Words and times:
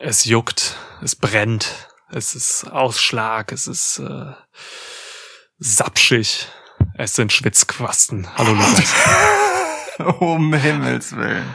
Es 0.00 0.24
juckt, 0.24 0.76
es 1.02 1.16
brennt, 1.16 1.88
es 2.08 2.36
ist 2.36 2.70
Ausschlag, 2.70 3.50
es 3.50 3.66
ist 3.66 3.98
äh, 3.98 4.32
sapschig, 5.58 6.46
es 6.94 7.16
sind 7.16 7.32
Schwitzquasten. 7.32 8.28
Hallo 8.36 8.52
Lukas. 8.52 8.94
um 10.20 10.54
Himmels 10.54 11.16
Willen. 11.16 11.52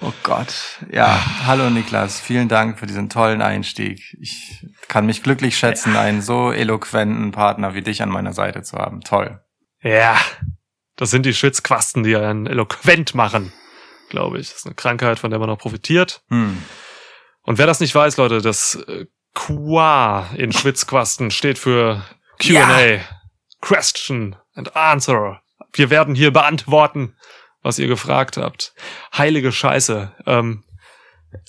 Oh 0.00 0.12
Gott. 0.22 0.78
Ja, 0.92 1.20
hallo 1.44 1.70
Niklas. 1.70 2.20
Vielen 2.20 2.48
Dank 2.48 2.78
für 2.78 2.86
diesen 2.86 3.08
tollen 3.08 3.42
Einstieg. 3.42 4.16
Ich 4.20 4.64
kann 4.86 5.06
mich 5.06 5.24
glücklich 5.24 5.58
schätzen, 5.58 5.96
einen 5.96 6.22
so 6.22 6.52
eloquenten 6.52 7.32
Partner 7.32 7.74
wie 7.74 7.82
dich 7.82 8.00
an 8.00 8.10
meiner 8.10 8.32
Seite 8.32 8.62
zu 8.62 8.78
haben. 8.78 9.00
Toll. 9.00 9.40
Ja, 9.82 10.16
das 10.94 11.10
sind 11.10 11.26
die 11.26 11.34
Schwitzquasten, 11.34 12.04
die 12.04 12.14
einen 12.14 12.46
eloquent 12.46 13.16
machen, 13.16 13.52
glaube 14.08 14.38
ich. 14.38 14.50
Das 14.50 14.58
ist 14.58 14.66
eine 14.66 14.76
Krankheit, 14.76 15.18
von 15.18 15.30
der 15.30 15.40
man 15.40 15.48
noch 15.48 15.58
profitiert. 15.58 16.22
Hm. 16.28 16.62
Und 17.50 17.58
wer 17.58 17.66
das 17.66 17.80
nicht 17.80 17.92
weiß, 17.96 18.16
Leute, 18.16 18.40
das 18.40 18.76
äh, 18.86 19.06
QA 19.34 20.28
in 20.36 20.52
Schwitzquasten 20.52 21.32
steht 21.32 21.58
für 21.58 22.04
Q&A. 22.40 22.80
Ja. 22.80 23.00
Question 23.60 24.36
and 24.54 24.76
Answer. 24.76 25.42
Wir 25.72 25.90
werden 25.90 26.14
hier 26.14 26.30
beantworten, 26.32 27.16
was 27.60 27.80
ihr 27.80 27.88
gefragt 27.88 28.36
habt. 28.36 28.72
Heilige 29.18 29.50
Scheiße. 29.50 30.14
Ähm, 30.26 30.62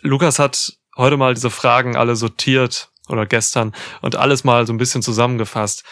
Lukas 0.01 0.39
hat 0.39 0.73
heute 0.97 1.17
mal 1.17 1.35
diese 1.35 1.51
Fragen 1.51 1.95
alle 1.95 2.15
sortiert 2.15 2.89
oder 3.07 3.27
gestern 3.27 3.71
und 4.01 4.15
alles 4.15 4.43
mal 4.43 4.65
so 4.65 4.73
ein 4.73 4.77
bisschen 4.79 5.03
zusammengefasst. 5.03 5.83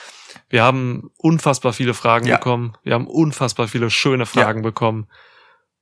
Wir 0.49 0.63
haben 0.63 1.11
unfassbar 1.17 1.71
viele 1.71 1.93
Fragen 1.93 2.25
Ja. 2.25 2.37
bekommen. 2.37 2.75
Wir 2.81 2.95
haben 2.95 3.05
unfassbar 3.05 3.67
viele 3.67 3.91
schöne 3.91 4.25
Fragen 4.25 4.63
bekommen. 4.63 5.07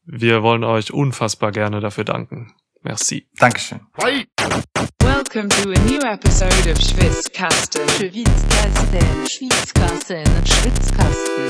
Wir 0.04 0.44
wollen 0.44 0.66
euch 0.66 0.92
unfassbar 0.92 1.54
gerne 1.54 1.80
dafür 1.80 2.04
danken. 2.04 2.54
Merci. 2.88 3.28
Dankeschön. 3.38 3.82
Welcome 5.02 5.50
to 5.50 5.72
a 5.72 5.80
new 5.90 6.00
episode 6.04 6.72
of 6.72 6.80
Schwitzkasten. 6.80 7.86
Schwitzkasten, 7.90 9.28
Schwitzkasten, 9.28 10.24
Schwitzkasten. 10.46 11.50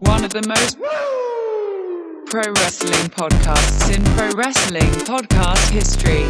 One 0.00 0.24
of 0.24 0.32
the 0.32 0.40
most 0.48 0.78
pro 2.30 2.40
wrestling 2.54 3.10
podcasts 3.10 3.90
in 3.94 4.02
pro 4.16 4.30
wrestling 4.34 4.90
podcast 5.04 5.70
history. 5.70 6.24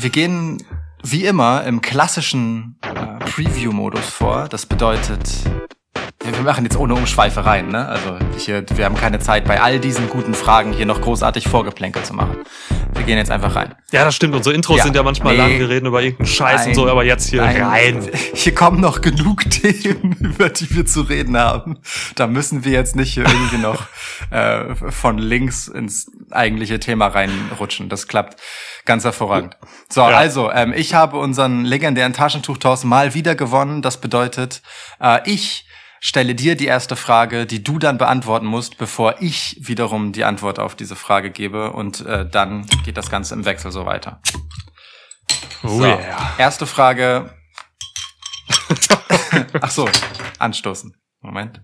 Wir 0.00 0.10
gehen 0.10 0.64
wie 1.02 1.26
immer 1.26 1.64
im 1.64 1.82
klassischen 1.82 2.78
äh, 2.80 3.18
Preview-Modus 3.26 4.08
vor. 4.08 4.48
Das 4.48 4.64
bedeutet, 4.64 5.28
wir 6.24 6.42
machen 6.42 6.64
jetzt 6.64 6.76
ohne 6.76 6.94
Umschweife 6.94 7.44
rein. 7.44 7.68
Ne? 7.68 7.86
Also 7.88 8.16
hier, 8.36 8.64
wir 8.74 8.84
haben 8.84 8.96
keine 8.96 9.18
Zeit, 9.18 9.44
bei 9.44 9.60
all 9.60 9.78
diesen 9.80 10.08
guten 10.08 10.34
Fragen 10.34 10.72
hier 10.72 10.86
noch 10.86 11.00
großartig 11.00 11.48
Vorgeplänkel 11.48 12.02
zu 12.02 12.14
machen. 12.14 12.38
Wir 12.94 13.02
gehen 13.04 13.16
jetzt 13.18 13.30
einfach 13.30 13.56
rein. 13.56 13.74
Ja, 13.90 14.04
das 14.04 14.14
stimmt. 14.14 14.34
Unsere 14.34 14.54
Intros 14.54 14.78
Ja. 14.78 14.84
sind 14.84 14.94
ja 14.94 15.02
manchmal 15.02 15.32
Nee. 15.34 15.38
lang. 15.40 15.58
Wir 15.58 15.68
reden 15.68 15.86
über 15.86 16.02
irgendeinen 16.02 16.26
Scheiß 16.28 16.66
und 16.68 16.74
so, 16.74 16.82
Nein. 16.82 16.90
aber 16.90 17.04
jetzt 17.04 17.28
hier 17.28 17.42
Nein. 17.42 17.62
rein. 17.62 18.08
Hier 18.34 18.54
kommen 18.54 18.80
noch 18.80 19.00
genug 19.00 19.42
Themen, 19.50 20.16
über 20.20 20.48
die 20.50 20.72
wir 20.74 20.86
zu 20.86 21.00
reden 21.02 21.36
haben. 21.36 21.78
Da 22.14 22.26
müssen 22.26 22.64
wir 22.64 22.72
jetzt 22.72 22.94
nicht 22.94 23.14
hier 23.14 23.24
irgendwie 23.24 23.58
noch 23.58 23.86
äh, 24.30 24.74
von 24.90 25.18
links 25.18 25.68
ins 25.68 26.10
eigentliche 26.30 26.78
Thema 26.80 27.08
reinrutschen. 27.08 27.88
Das 27.88 28.06
klappt 28.08 28.40
ganz 28.84 29.04
hervorragend. 29.04 29.56
So, 29.88 30.02
Ja. 30.02 30.08
also, 30.16 30.50
ähm, 30.52 30.72
ich 30.76 30.94
habe 30.94 31.16
unseren 31.18 31.64
legendären 31.64 32.12
Taschentuchtoss 32.12 32.84
mal 32.84 33.14
wieder 33.14 33.34
gewonnen. 33.34 33.80
Das 33.82 34.00
bedeutet, 34.00 34.62
äh, 35.00 35.18
ich 35.24 35.66
stelle 36.04 36.34
dir 36.34 36.56
die 36.56 36.66
erste 36.66 36.96
Frage, 36.96 37.46
die 37.46 37.62
du 37.62 37.78
dann 37.78 37.96
beantworten 37.96 38.44
musst, 38.46 38.76
bevor 38.76 39.22
ich 39.22 39.56
wiederum 39.60 40.10
die 40.12 40.24
Antwort 40.24 40.58
auf 40.58 40.74
diese 40.74 40.96
Frage 40.96 41.30
gebe. 41.30 41.70
Und 41.72 42.04
äh, 42.04 42.28
dann 42.28 42.66
geht 42.84 42.96
das 42.96 43.08
Ganze 43.08 43.34
im 43.34 43.44
Wechsel 43.44 43.70
so 43.70 43.86
weiter. 43.86 44.20
Oh 45.62 45.68
So, 45.68 45.84
yeah. 45.84 46.34
erste 46.38 46.66
Frage. 46.66 47.32
Ach 49.60 49.70
so, 49.70 49.88
anstoßen. 50.40 50.92
Moment. 51.20 51.62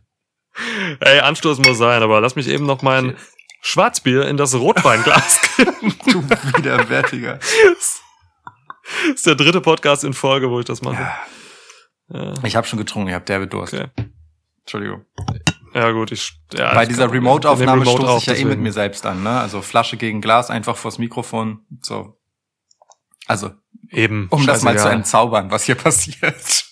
Ey, 1.01 1.19
Anstoß 1.19 1.59
muss 1.59 1.79
sein, 1.79 2.03
aber 2.03 2.21
lass 2.21 2.37
mich 2.37 2.47
eben 2.49 2.65
noch 2.65 2.83
mein 2.83 3.17
Schwarzbier 3.61 4.29
in 4.29 4.37
das 4.37 4.55
Rotweinglas 4.55 5.41
geben. 5.57 5.95
Du 6.07 6.23
widerwärtiger. 6.57 7.35
das 7.39 8.01
ist 9.15 9.27
der 9.27 9.35
dritte 9.35 9.61
Podcast 9.61 10.05
in 10.05 10.15
Folge, 10.15 10.49
wo 10.49 10.61
ich 10.61 10.65
das 10.67 10.81
mache. 10.83 11.09
Ja, 12.13 12.35
Ich 12.45 12.55
habe 12.55 12.67
schon 12.69 12.79
getrunken, 12.79 13.09
ich 13.09 13.15
habe 13.15 13.25
derbe 13.25 13.49
Durst. 13.49 13.75
okay. 13.75 13.89
Entschuldigung. 14.69 15.07
Ja, 15.73 15.91
gut, 15.93 16.13
ich. 16.13 16.39
Ja, 16.53 16.75
Bei 16.75 16.83
ich 16.83 16.91
dieser 16.91 17.11
Remote-Aufnahme 17.11 17.81
Remote 17.81 18.03
stoße 18.03 18.19
ich 18.19 18.27
ja 18.27 18.33
eh 18.35 18.37
mit 18.37 18.45
deswegen. 18.49 18.63
mir 18.65 18.73
selbst 18.73 19.07
an, 19.07 19.23
ne? 19.23 19.41
Also 19.41 19.63
Flasche 19.63 19.97
gegen 19.97 20.21
Glas, 20.21 20.51
einfach 20.51 20.77
vors 20.77 20.99
Mikrofon. 20.99 21.61
So. 21.81 22.19
Also, 23.27 23.53
Eben. 23.91 24.27
um 24.31 24.47
das 24.47 24.63
mal 24.63 24.79
zu 24.79 24.89
entzaubern, 24.91 25.51
was 25.51 25.65
hier 25.65 25.75
passiert. 25.77 26.65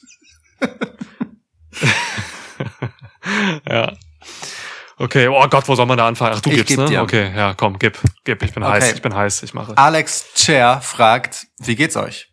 Ja. 3.68 3.92
Okay, 4.98 5.28
oh 5.28 5.46
Gott, 5.48 5.68
wo 5.68 5.74
soll 5.74 5.84
man 5.86 5.98
da 5.98 6.06
anfangen? 6.06 6.34
Ach, 6.36 6.40
du 6.40 6.48
Ich 6.50 6.56
gibst, 6.58 6.76
ne? 6.78 6.86
dir. 6.86 7.02
Okay, 7.02 7.32
ja, 7.36 7.54
komm, 7.54 7.78
gib, 7.78 7.98
gib, 8.24 8.42
ich 8.42 8.52
bin 8.54 8.62
Okay. 8.62 8.72
heiß, 8.74 8.92
ich 8.92 9.02
bin 9.02 9.14
heiß, 9.14 9.42
ich 9.42 9.52
mache. 9.52 9.76
Alex 9.76 10.32
Chair 10.34 10.80
fragt, 10.80 11.46
wie 11.58 11.74
geht's 11.76 11.96
euch? 11.96 12.32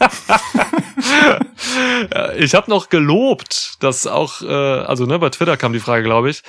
Ich 2.36 2.54
habe 2.54 2.70
noch 2.70 2.88
gelobt, 2.88 3.76
dass 3.80 4.06
auch, 4.06 4.42
äh, 4.42 4.46
also 4.46 5.06
ne, 5.06 5.18
bei 5.18 5.30
Twitter 5.30 5.56
kam 5.56 5.72
die 5.72 5.80
Frage, 5.80 6.02
glaube 6.02 6.30
ich, 6.30 6.42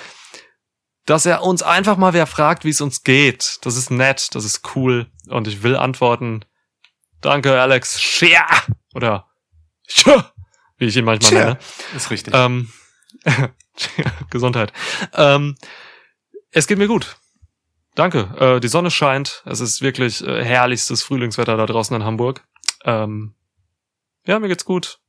dass 1.05 1.25
er 1.25 1.43
uns 1.43 1.63
einfach 1.63 1.97
mal 1.97 2.13
wer 2.13 2.27
fragt, 2.27 2.65
wie 2.65 2.69
es 2.69 2.81
uns 2.81 3.03
geht. 3.03 3.59
Das 3.61 3.75
ist 3.75 3.91
nett, 3.91 4.33
das 4.33 4.45
ist 4.45 4.75
cool 4.75 5.07
und 5.27 5.47
ich 5.47 5.63
will 5.63 5.75
antworten. 5.75 6.45
Danke, 7.21 7.59
Alex. 7.59 8.01
Share 8.01 8.45
oder 8.93 9.27
Tja, 9.87 10.31
wie 10.77 10.85
ich 10.85 10.97
ihn 10.97 11.05
manchmal 11.05 11.31
Tja. 11.31 11.45
nenne. 11.45 11.59
Ist 11.95 12.09
richtig. 12.09 12.33
Ähm, 12.35 12.71
Gesundheit. 14.29 14.73
Ähm, 15.13 15.55
es 16.51 16.67
geht 16.67 16.77
mir 16.77 16.87
gut. 16.87 17.17
Danke. 17.95 18.29
Äh, 18.39 18.59
die 18.59 18.67
Sonne 18.67 18.91
scheint. 18.91 19.43
Es 19.45 19.59
ist 19.59 19.81
wirklich 19.81 20.25
äh, 20.25 20.43
herrlichstes 20.43 21.03
Frühlingswetter 21.03 21.55
da 21.55 21.65
draußen 21.65 21.95
in 21.95 22.03
Hamburg. 22.03 22.43
Ähm, 22.85 23.33
ja, 24.25 24.39
mir 24.39 24.47
geht's 24.47 24.65
gut. 24.65 24.99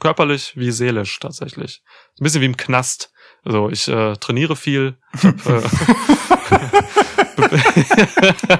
Körperlich 0.00 0.56
wie 0.56 0.70
seelisch 0.70 1.18
tatsächlich. 1.18 1.82
Ein 2.20 2.22
bisschen 2.24 2.40
wie 2.40 2.46
im 2.46 2.56
Knast. 2.56 3.12
Also 3.44 3.68
ich 3.68 3.88
äh, 3.88 4.14
trainiere 4.16 4.54
viel. 4.56 4.96
Hab, 5.22 5.46
äh, 5.46 5.62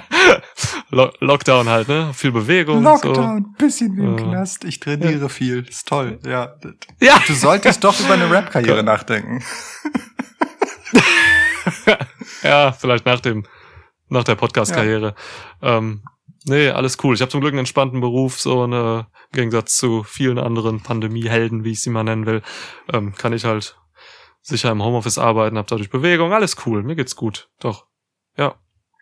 Lo 0.90 1.10
Lockdown 1.20 1.68
halt, 1.68 1.88
ne? 1.88 2.12
Viel 2.14 2.32
Bewegung. 2.32 2.82
Lockdown, 2.82 3.54
bisschen 3.58 3.96
wie 3.96 4.02
im 4.02 4.16
Äh, 4.18 4.22
Knast. 4.22 4.64
Ich 4.64 4.80
trainiere 4.80 5.28
viel. 5.28 5.64
Ist 5.68 5.86
toll. 5.88 6.18
Ja. 6.26 6.56
So. 6.62 6.70
Ja. 7.00 7.22
Du 7.26 7.34
solltest 7.34 7.84
doch 7.84 7.98
über 8.00 8.14
eine 8.14 8.30
Rap-Karriere 8.30 8.82
nachdenken. 8.82 9.42
Ja, 12.42 12.72
vielleicht 12.72 13.04
nach 13.04 13.20
dem, 13.20 13.44
nach 14.08 14.24
der 14.24 14.36
Podcast-Karriere. 14.36 15.14
Ähm, 15.60 16.02
nee, 16.48 16.70
alles 16.70 16.98
cool. 17.02 17.14
Ich 17.14 17.20
habe 17.20 17.30
zum 17.30 17.40
Glück 17.40 17.52
einen 17.52 17.60
entspannten 17.60 18.00
Beruf, 18.00 18.40
so 18.40 18.64
eine, 18.64 19.06
im 19.32 19.36
Gegensatz 19.36 19.76
zu 19.76 20.02
vielen 20.02 20.38
anderen 20.38 20.82
Pandemiehelden, 20.82 21.64
wie 21.64 21.72
ich 21.72 21.82
sie 21.82 21.90
mal 21.90 22.04
nennen 22.04 22.26
will, 22.26 22.42
ähm, 22.92 23.14
kann 23.14 23.32
ich 23.32 23.44
halt 23.44 23.76
sicher 24.42 24.70
im 24.70 24.82
Homeoffice 24.82 25.18
arbeiten, 25.18 25.58
hab 25.58 25.66
dadurch 25.66 25.90
Bewegung, 25.90 26.32
alles 26.32 26.56
cool, 26.66 26.82
mir 26.82 26.96
geht's 26.96 27.16
gut, 27.16 27.48
doch. 27.60 27.86
Ja. 28.36 28.54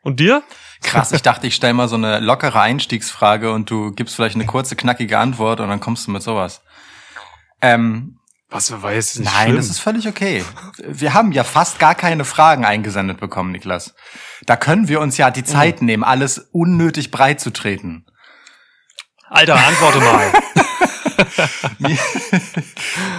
Und 0.03 0.21
dir? 0.21 0.43
Krass, 0.83 1.11
ich 1.13 1.23
dachte, 1.23 1.47
ich 1.47 1.55
stelle 1.55 1.75
mal 1.75 1.89
so 1.89 1.97
eine 1.97 2.21
lockere 2.21 2.61
Einstiegsfrage 2.61 3.53
und 3.53 3.71
du 3.71 3.91
gibst 3.93 4.15
vielleicht 4.15 4.37
eine 4.37 4.47
kurze, 4.47 4.77
knackige 4.77 5.19
Antwort 5.19 5.61
und 5.61 5.69
dann 5.69 5.81
kommst 5.81 6.07
du 6.07 6.13
mit 6.13 6.23
sowas. 6.23 6.63
Ähm, 7.61 8.19
Was 8.49 8.71
wer 8.71 8.83
weiß, 8.83 9.13
ist 9.13 9.19
nicht 9.19 9.33
nein, 9.33 9.47
schlimm. 9.47 9.57
das 9.57 9.69
ist 9.69 9.81
völlig 9.81 10.07
okay. 10.07 10.45
Wir 10.87 11.15
haben 11.15 11.33
ja 11.33 11.43
fast 11.43 11.81
gar 11.81 11.97
keine 11.97 12.25
Fragen 12.25 12.65
eingesendet 12.65 13.19
bekommen, 13.19 13.51
Niklas. 13.51 13.95
Da 14.45 14.57
können 14.57 14.89
wir 14.89 15.01
uns 15.01 15.17
ja 15.17 15.31
die 15.31 15.45
Zeit 15.45 15.83
nehmen, 15.83 16.05
alles 16.05 16.39
unnötig 16.53 17.11
breit 17.11 17.41
zu 17.41 17.51
treten. 17.53 18.05
Alter, 19.29 19.55
antworte 19.57 19.99
mal. 19.99 20.33
mir 21.79 21.99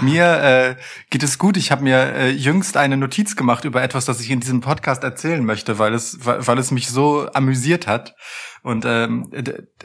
mir 0.01 0.43
äh, 0.43 0.75
geht 1.09 1.23
es 1.23 1.37
gut. 1.37 1.57
Ich 1.57 1.71
habe 1.71 1.83
mir 1.83 1.97
äh, 1.97 2.29
jüngst 2.29 2.77
eine 2.77 2.97
Notiz 2.97 3.35
gemacht 3.35 3.65
über 3.65 3.81
etwas, 3.81 4.05
das 4.05 4.19
ich 4.19 4.31
in 4.31 4.39
diesem 4.39 4.61
Podcast 4.61 5.03
erzählen 5.03 5.43
möchte, 5.43 5.79
weil 5.79 5.93
es, 5.93 6.25
weil, 6.25 6.45
weil 6.45 6.57
es 6.57 6.71
mich 6.71 6.89
so 6.89 7.29
amüsiert 7.33 7.87
hat. 7.87 8.15
Und 8.63 8.83
ähm, 8.85 9.31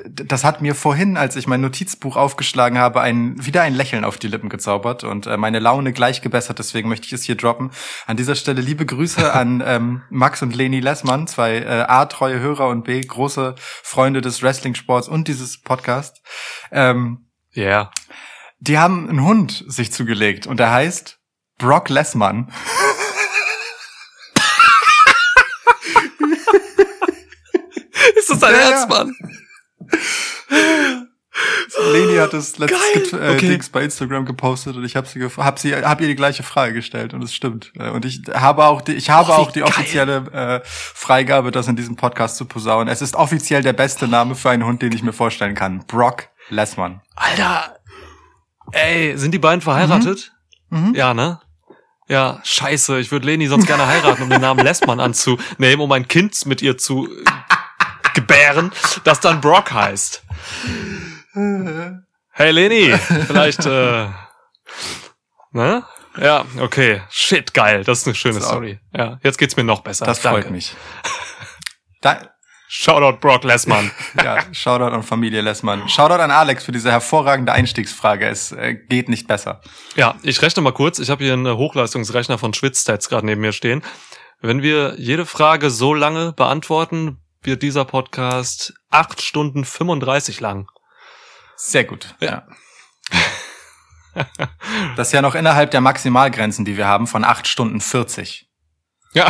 das 0.09 0.43
hat 0.43 0.61
mir 0.61 0.75
vorhin, 0.75 1.17
als 1.17 1.37
ich 1.37 1.47
mein 1.47 1.61
Notizbuch 1.61 2.17
aufgeschlagen 2.17 2.79
habe, 2.79 3.01
ein, 3.01 3.35
wieder 3.45 3.63
ein 3.63 3.75
Lächeln 3.75 4.05
auf 4.05 4.19
die 4.19 4.27
Lippen 4.27 4.49
gezaubert 4.49 5.05
und 5.05 5.27
äh, 5.27 5.37
meine 5.37 5.61
Laune 5.61 5.93
gleich 5.93 6.21
gebessert. 6.21 6.59
Deswegen 6.59 6.89
möchte 6.89 7.07
ich 7.07 7.13
es 7.13 7.23
hier 7.23 7.37
droppen. 7.37 7.71
An 8.07 8.17
dieser 8.17 8.35
Stelle 8.35 8.61
liebe 8.61 8.85
Grüße 8.85 9.33
an 9.33 9.63
ähm, 9.67 10.03
Max 10.11 10.43
und 10.43 10.57
Leni 10.57 10.81
Lessmann, 10.81 11.29
zwei 11.29 11.59
äh, 11.59 11.85
A, 11.87 12.07
treue 12.07 12.41
Hörer 12.41 12.69
und 12.69 12.83
B, 12.85 13.01
große 13.01 13.55
Freunde 13.59 14.21
des 14.21 14.43
Wrestling-Sports 14.43 15.09
und 15.09 15.29
dieses 15.29 15.61
Podcasts. 15.61 16.21
Ähm, 16.73 17.27
ja. 17.53 17.63
Yeah. 17.63 17.91
Die 18.61 18.79
haben 18.79 19.09
einen 19.09 19.23
Hund 19.23 19.65
sich 19.67 19.93
zugelegt 19.93 20.47
und 20.47 20.59
der 20.59 20.71
heißt 20.71 21.19
Brock 21.59 21.89
Lessmann. 21.89 22.53
Ist 28.17 28.31
das 28.31 28.43
ein 28.43 28.55
ja, 28.55 29.07
Leni 31.93 32.17
hat 32.17 32.33
das 32.33 32.59
letztes 32.59 33.13
äh, 33.13 33.17
okay. 33.17 33.49
Dings 33.49 33.69
bei 33.69 33.83
Instagram 33.83 34.25
gepostet 34.25 34.77
und 34.77 34.85
ich 34.85 34.97
habe 34.97 35.07
sie 35.07 35.25
hab 35.25 35.59
sie 35.59 35.75
hab 35.75 36.01
ihr 36.01 36.07
die 36.07 36.15
gleiche 36.15 36.43
Frage 36.43 36.75
gestellt 36.75 37.15
und 37.15 37.23
es 37.23 37.35
stimmt 37.35 37.73
äh, 37.79 37.91
und 37.91 38.05
ich 38.05 38.23
habe 38.33 38.65
auch 38.65 38.83
die 38.83 38.93
ich 38.93 39.11
habe 39.11 39.33
oh, 39.33 39.35
auch 39.35 39.53
die 39.53 39.63
offizielle 39.63 40.25
äh, 40.33 40.61
Freigabe 40.65 41.51
das 41.51 41.69
in 41.69 41.77
diesem 41.77 41.97
Podcast 41.97 42.37
zu 42.37 42.45
posauen. 42.45 42.89
Es 42.89 43.03
ist 43.03 43.17
offiziell 43.17 43.63
der 43.63 43.73
beste 43.73 44.09
Name 44.09 44.35
für 44.35 44.51
einen 44.51 44.65
Hund, 44.65 44.83
den 44.83 44.93
ich 44.93 45.03
mir 45.03 45.13
vorstellen 45.13 45.55
kann. 45.55 45.85
Brock 45.87 46.29
Lessmann. 46.49 47.01
Alter. 47.17 47.77
Ey, 48.73 49.17
sind 49.17 49.33
die 49.33 49.39
beiden 49.39 49.61
verheiratet? 49.61 50.33
Mhm. 50.71 50.95
Ja, 50.95 51.15
ne? 51.15 51.41
Ja, 52.09 52.41
scheiße. 52.45 52.99
Ich 52.99 53.11
würde 53.13 53.27
Leni 53.27 53.47
sonst 53.47 53.67
gerne 53.67 53.87
heiraten, 53.87 54.23
um 54.23 54.31
den 54.31 54.41
Namen 54.41 54.65
Lessmann 54.65 55.01
anzunehmen, 55.01 55.81
um 55.81 55.93
ein 55.93 56.09
Kind 56.09 56.45
mit 56.47 56.61
ihr 56.63 56.77
zu 56.77 57.07
äh, 57.07 57.25
gebären, 58.15 58.73
das 59.05 59.21
dann 59.21 59.41
Brock 59.41 59.73
heißt. 59.73 60.23
Hey 61.35 62.51
Leni, 62.51 62.93
vielleicht, 63.27 63.65
äh, 63.67 64.09
ne? 65.53 65.85
Ja, 66.19 66.45
okay. 66.61 67.03
Shit, 67.09 67.55
geil. 67.55 67.85
Das 67.85 68.01
ist 68.01 68.07
eine 68.07 68.15
schöne 68.15 68.41
So. 68.41 68.49
Story. 68.49 68.81
Ja, 68.95 69.19
jetzt 69.23 69.39
geht's 69.39 69.57
mir 69.57 69.65
noch 69.65 69.81
besser. 69.81 70.05
Das 70.05 70.21
Danke. 70.21 70.43
freut 70.43 70.51
mich. 70.51 70.75
Da, 72.03 72.32
Shoutout 72.75 73.21
Brock 73.21 73.45
Lessmann. 73.45 73.91
ja, 74.25 74.39
Shoutout 74.51 74.95
an 74.95 75.03
Familie 75.03 75.43
Lessmann. 75.43 75.87
Shoutout 75.91 76.23
an 76.23 76.31
Alex 76.31 76.65
für 76.65 76.73
diese 76.73 76.91
hervorragende 76.91 77.53
Einstiegsfrage. 77.53 78.27
Es 78.27 78.51
äh, 78.53 78.73
geht 78.73 79.11
nicht 79.11 79.29
besser. 79.29 79.61
Ja, 79.95 80.15
ich 80.23 80.41
rechne 80.41 80.63
mal 80.63 80.73
kurz. 80.73 80.99
Ich 80.99 81.11
habe 81.11 81.23
hier 81.23 81.35
einen 81.35 81.55
Hochleistungsrechner 81.55 82.39
von 82.39 82.55
Schwitzstats 82.55 83.11
gerade 83.11 83.27
neben 83.27 83.43
mir 83.43 83.53
stehen. 83.53 83.83
Wenn 84.41 84.63
wir 84.63 84.95
jede 84.97 85.27
Frage 85.27 85.69
so 85.69 85.93
lange 85.93 86.33
beantworten, 86.33 87.19
wird 87.43 87.63
dieser 87.63 87.85
Podcast 87.85 88.73
acht 88.89 89.21
Stunden 89.21 89.67
35 89.67 90.41
lang. 90.41 90.67
Sehr 91.57 91.85
gut. 91.85 92.15
Ja. 92.21 92.47
Das 94.97 95.09
ist 95.09 95.13
ja 95.13 95.21
noch 95.21 95.35
innerhalb 95.35 95.73
der 95.73 95.83
Maximalgrenzen, 95.83 96.65
die 96.65 96.79
wir 96.79 96.87
haben, 96.87 97.07
von 97.07 97.23
8 97.23 97.47
Stunden 97.47 97.83
40. 97.83 98.49
Ja, 99.15 99.29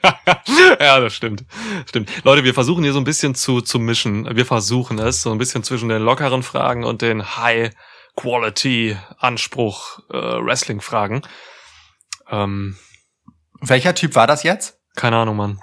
ja, 0.80 0.98
das 1.00 1.14
stimmt. 1.14 1.44
Stimmt. 1.86 2.10
Leute, 2.24 2.42
wir 2.44 2.54
versuchen 2.54 2.84
hier 2.84 2.94
so 2.94 2.98
ein 2.98 3.04
bisschen 3.04 3.34
zu, 3.34 3.60
zu 3.60 3.78
mischen. 3.78 4.34
Wir 4.34 4.46
versuchen 4.46 4.98
es, 4.98 5.20
so 5.20 5.30
ein 5.30 5.36
bisschen 5.36 5.62
zwischen 5.62 5.90
den 5.90 6.00
lockeren 6.02 6.42
Fragen 6.42 6.84
und 6.84 7.02
den 7.02 7.36
High-Quality-Anspruch 7.36 9.98
äh, 10.10 10.14
Wrestling-Fragen. 10.16 11.20
Ähm, 12.30 12.78
Welcher 13.60 13.94
Typ 13.94 14.14
war 14.14 14.26
das 14.26 14.42
jetzt? 14.42 14.78
keine 14.96 15.16
Ahnung, 15.16 15.36
Mann. 15.36 15.60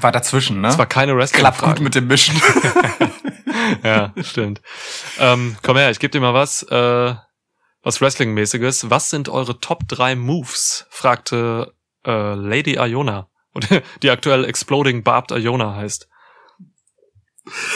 War 0.00 0.10
dazwischen, 0.12 0.60
ne? 0.60 0.68
Es 0.68 0.78
war 0.78 0.86
keine 0.86 1.12
Klappt 1.12 1.32
Wrestling-Frage. 1.32 1.74
gut 1.74 1.80
mit 1.80 1.94
dem 1.94 2.06
Mischen. 2.08 2.40
ja, 3.84 4.12
stimmt. 4.22 4.60
Ähm, 5.18 5.56
komm 5.62 5.76
her, 5.76 5.90
ich 5.90 6.00
gebe 6.00 6.10
dir 6.10 6.20
mal 6.20 6.34
was, 6.34 6.62
äh, 6.64 7.14
was 7.82 8.00
Wrestling-mäßiges. 8.00 8.90
Was 8.90 9.10
sind 9.10 9.28
eure 9.28 9.60
Top 9.60 9.86
3 9.88 10.16
Moves? 10.16 10.86
fragte 10.90 11.72
äh, 12.06 12.34
Lady 12.34 12.74
Iona. 12.74 13.28
Und 13.52 13.68
die 14.02 14.10
aktuell 14.10 14.44
Exploding 14.44 15.02
Barbed 15.02 15.30
Iona 15.38 15.74
heißt. 15.76 16.08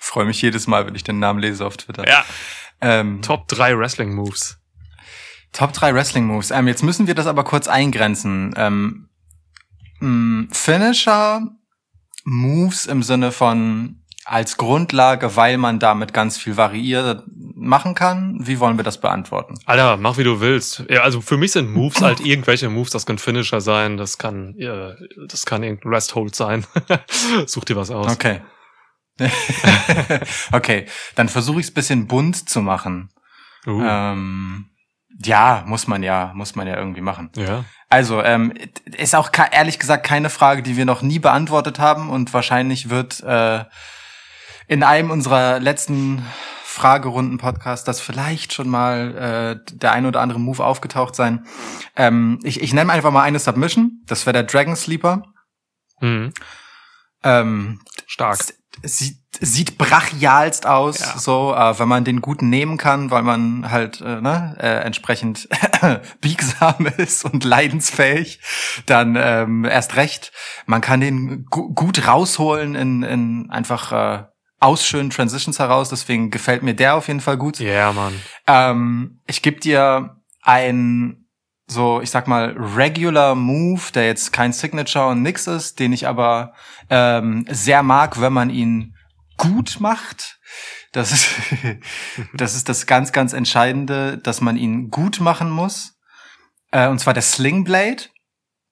Freue 0.00 0.24
mich 0.26 0.42
jedes 0.42 0.66
Mal, 0.66 0.86
wenn 0.86 0.94
ich 0.94 1.04
den 1.04 1.18
Namen 1.18 1.40
lese 1.40 1.64
auf 1.64 1.76
Twitter. 1.76 2.06
Ja. 2.08 2.24
Ähm, 2.80 3.22
Top 3.22 3.48
3 3.48 3.78
Wrestling-Moves. 3.78 4.58
Top 5.52 5.72
3 5.72 5.94
Wrestling 5.94 6.26
Moves. 6.26 6.50
Ähm, 6.50 6.66
jetzt 6.66 6.82
müssen 6.82 7.06
wir 7.06 7.14
das 7.14 7.26
aber 7.26 7.44
kurz 7.44 7.68
eingrenzen. 7.68 8.54
Ähm, 8.56 9.08
Finisher 10.50 11.46
Moves 12.24 12.86
im 12.86 13.02
Sinne 13.02 13.32
von 13.32 14.01
als 14.24 14.56
Grundlage, 14.56 15.36
weil 15.36 15.58
man 15.58 15.78
damit 15.78 16.12
ganz 16.12 16.38
viel 16.38 16.56
variiert 16.56 17.24
machen 17.26 17.94
kann. 17.94 18.38
Wie 18.40 18.60
wollen 18.60 18.76
wir 18.76 18.84
das 18.84 19.00
beantworten? 19.00 19.54
Alter, 19.66 19.96
mach 19.96 20.16
wie 20.18 20.24
du 20.24 20.40
willst. 20.40 20.84
Ja, 20.88 21.02
also 21.02 21.20
für 21.20 21.36
mich 21.36 21.52
sind 21.52 21.72
Moves 21.72 22.02
halt 22.02 22.20
irgendwelche 22.24 22.68
Moves. 22.68 22.90
Das 22.90 23.06
können 23.06 23.18
Finisher 23.18 23.60
sein, 23.60 23.96
das 23.96 24.18
kann, 24.18 24.54
äh, 24.58 24.94
das 25.28 25.46
kann 25.46 25.62
irgendein 25.62 25.92
Rest-Hold 25.92 26.34
sein. 26.34 26.66
Such 27.46 27.64
dir 27.64 27.76
was 27.76 27.90
aus. 27.90 28.12
Okay. 28.12 28.40
okay, 30.52 30.86
dann 31.14 31.28
versuche 31.28 31.60
ich 31.60 31.66
es 31.66 31.74
bisschen 31.74 32.06
bunt 32.06 32.48
zu 32.48 32.60
machen. 32.62 33.10
Uh, 33.66 33.82
Ähm, 33.82 34.70
ja, 35.24 35.62
muss 35.66 35.86
man 35.86 36.02
ja, 36.02 36.32
muss 36.34 36.54
man 36.56 36.66
ja 36.66 36.76
irgendwie 36.76 37.02
machen. 37.02 37.30
ja. 37.36 37.64
Also, 37.88 38.22
ähm, 38.22 38.54
ist 38.96 39.14
auch 39.14 39.30
ehrlich 39.52 39.78
gesagt 39.78 40.06
keine 40.06 40.30
Frage, 40.30 40.62
die 40.62 40.78
wir 40.78 40.86
noch 40.86 41.02
nie 41.02 41.18
beantwortet 41.18 41.78
haben 41.78 42.08
und 42.08 42.32
wahrscheinlich 42.32 42.88
wird 42.88 43.20
äh, 43.20 43.64
in 44.72 44.82
einem 44.82 45.10
unserer 45.10 45.60
letzten 45.60 46.24
Fragerunden-Podcasts 46.64 47.84
das 47.84 48.00
vielleicht 48.00 48.54
schon 48.54 48.70
mal 48.70 49.60
äh, 49.68 49.74
der 49.76 49.92
ein 49.92 50.06
oder 50.06 50.22
andere 50.22 50.40
Move 50.40 50.64
aufgetaucht 50.64 51.14
sein. 51.14 51.44
Ähm, 51.94 52.38
ich, 52.42 52.62
ich 52.62 52.72
nenne 52.72 52.90
einfach 52.90 53.10
mal 53.10 53.22
eine 53.22 53.38
Submission. 53.38 54.00
Das 54.06 54.24
wäre 54.24 54.32
der 54.32 54.44
Dragon 54.44 54.74
Sleeper. 54.74 55.24
Mhm. 56.00 56.32
Ähm, 57.22 57.80
Stark. 58.06 58.38
sieht, 58.82 59.18
sieht 59.38 59.76
brachialst 59.76 60.64
aus, 60.64 61.00
Ja. 61.00 61.18
so, 61.18 61.54
äh, 61.54 61.78
wenn 61.78 61.88
man 61.88 62.04
den 62.04 62.22
guten 62.22 62.48
nehmen 62.48 62.78
kann, 62.78 63.10
weil 63.10 63.22
man 63.22 63.70
halt 63.70 64.00
äh, 64.00 64.22
ne, 64.22 64.56
äh, 64.58 64.84
entsprechend 64.84 65.50
biegsam 66.22 66.86
ist 66.96 67.26
und 67.26 67.44
leidensfähig, 67.44 68.40
dann 68.86 69.16
ähm, 69.20 69.66
erst 69.66 69.96
recht. 69.96 70.32
Man 70.64 70.80
kann 70.80 71.00
den 71.02 71.44
gu 71.50 71.74
gut 71.74 72.06
rausholen 72.06 72.74
in, 72.74 73.02
in 73.02 73.50
einfach 73.50 73.92
äh, 73.92 74.31
aus 74.62 74.86
schönen 74.86 75.10
Transitions 75.10 75.58
heraus, 75.58 75.88
deswegen 75.88 76.30
gefällt 76.30 76.62
mir 76.62 76.74
der 76.74 76.94
auf 76.94 77.08
jeden 77.08 77.20
Fall 77.20 77.36
gut. 77.36 77.58
Ja, 77.58 77.68
yeah, 77.68 77.92
Mann. 77.92 78.14
Ähm, 78.46 79.20
ich 79.26 79.42
gebe 79.42 79.60
dir 79.60 80.16
ein 80.42 81.22
so, 81.66 82.00
ich 82.00 82.10
sag 82.10 82.28
mal, 82.28 82.54
regular 82.76 83.34
Move, 83.34 83.80
der 83.94 84.06
jetzt 84.06 84.32
kein 84.32 84.52
Signature 84.52 85.08
und 85.08 85.22
nix 85.22 85.46
ist, 85.46 85.78
den 85.78 85.92
ich 85.92 86.06
aber 86.06 86.52
ähm, 86.90 87.46
sehr 87.48 87.82
mag, 87.82 88.20
wenn 88.20 88.32
man 88.32 88.50
ihn 88.50 88.94
gut 89.36 89.78
macht. 89.80 90.38
Das 90.92 91.12
ist, 91.12 91.28
das 92.34 92.54
ist 92.54 92.68
das 92.68 92.86
ganz, 92.86 93.12
ganz 93.12 93.32
Entscheidende, 93.32 94.18
dass 94.18 94.40
man 94.40 94.56
ihn 94.56 94.90
gut 94.90 95.20
machen 95.20 95.50
muss. 95.50 95.98
Äh, 96.70 96.88
und 96.88 96.98
zwar 96.98 97.14
der 97.14 97.22
Sling 97.22 97.64
Blade. 97.64 98.04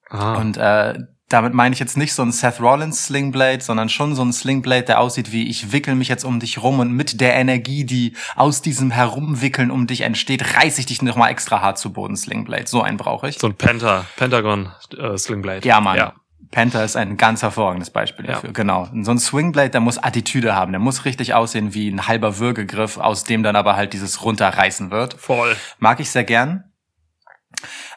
Ah. 0.09 0.35
Und 0.35 0.57
äh, 0.57 0.95
damit 1.33 1.53
meine 1.53 1.73
ich 1.73 1.79
jetzt 1.79 1.97
nicht 1.97 2.13
so 2.13 2.21
ein 2.21 2.31
Seth 2.31 2.59
Rollins 2.59 3.05
Slingblade, 3.05 3.61
sondern 3.61 3.89
schon 3.89 4.15
so 4.15 4.23
ein 4.23 4.33
Slingblade, 4.33 4.83
der 4.83 4.99
aussieht 4.99 5.31
wie 5.31 5.47
ich 5.49 5.71
wickel 5.71 5.95
mich 5.95 6.07
jetzt 6.07 6.23
um 6.23 6.39
dich 6.39 6.61
rum 6.61 6.79
und 6.79 6.91
mit 6.91 7.21
der 7.21 7.35
Energie, 7.35 7.85
die 7.85 8.15
aus 8.35 8.61
diesem 8.61 8.91
Herumwickeln 8.91 9.71
um 9.71 9.87
dich 9.87 10.01
entsteht, 10.01 10.55
reiß 10.57 10.77
ich 10.79 10.85
dich 10.85 11.01
nochmal 11.01 11.31
extra 11.31 11.61
hart 11.61 11.77
zu 11.77 11.93
Boden 11.93 12.17
Slingblade. 12.17 12.67
So 12.67 12.81
einen 12.81 12.97
brauche 12.97 13.29
ich. 13.29 13.39
So 13.39 13.47
ein 13.47 13.55
Penta, 13.55 14.05
Pentagon 14.17 14.71
äh, 14.97 15.17
Slingblade. 15.17 15.67
Ja, 15.67 15.79
Mann. 15.81 15.97
Ja. 15.97 16.13
Panther 16.51 16.83
ist 16.83 16.97
ein 16.97 17.15
ganz 17.15 17.41
hervorragendes 17.43 17.91
Beispiel 17.91 18.25
Ja. 18.25 18.33
dafür. 18.33 18.51
Genau. 18.51 18.87
Und 18.91 19.05
so 19.05 19.11
ein 19.11 19.19
Swingblade, 19.19 19.69
der 19.69 19.79
muss 19.79 19.97
Attitüde 19.97 20.53
haben. 20.53 20.73
Der 20.73 20.81
muss 20.81 21.05
richtig 21.05 21.33
aussehen 21.33 21.73
wie 21.73 21.87
ein 21.89 22.07
halber 22.07 22.39
Würgegriff, 22.39 22.97
aus 22.97 23.23
dem 23.23 23.41
dann 23.41 23.55
aber 23.55 23.77
halt 23.77 23.93
dieses 23.93 24.23
runterreißen 24.25 24.91
wird. 24.91 25.13
Voll. 25.13 25.55
Mag 25.79 26.01
ich 26.01 26.09
sehr 26.11 26.25
gern. 26.25 26.65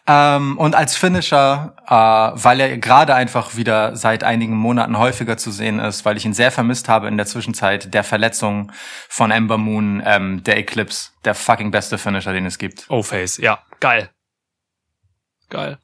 Ähm, 0.07 0.59
und 0.59 0.75
als 0.75 0.97
Finisher, 0.97 1.75
äh, 1.87 1.93
weil 2.43 2.61
er 2.61 2.77
gerade 2.77 3.15
einfach 3.15 3.57
wieder 3.57 3.97
seit 3.97 4.23
einigen 4.23 4.55
Monaten 4.55 4.99
häufiger 4.99 5.39
zu 5.39 5.51
sehen 5.51 5.79
ist, 5.79 6.05
weil 6.05 6.19
ich 6.19 6.27
ihn 6.27 6.35
sehr 6.35 6.51
vermisst 6.51 6.91
habe 6.91 7.09
in 7.09 7.17
der 7.17 7.25
Zwischenzeit 7.25 7.95
der 7.95 8.05
Verletzung 8.05 8.71
von 9.09 9.31
Ember 9.31 9.57
Moon, 9.57 10.03
ähm, 10.05 10.45
der 10.45 10.59
Eclipse, 10.59 11.11
der 11.25 11.35
fucking 11.35 11.71
beste 11.71 11.97
Finisher, 11.97 12.35
den 12.35 12.45
es 12.45 12.59
gibt. 12.59 12.85
O-Face, 12.91 13.39
ja. 13.39 13.63
Geil. 13.81 14.11
Geil. 15.49 15.79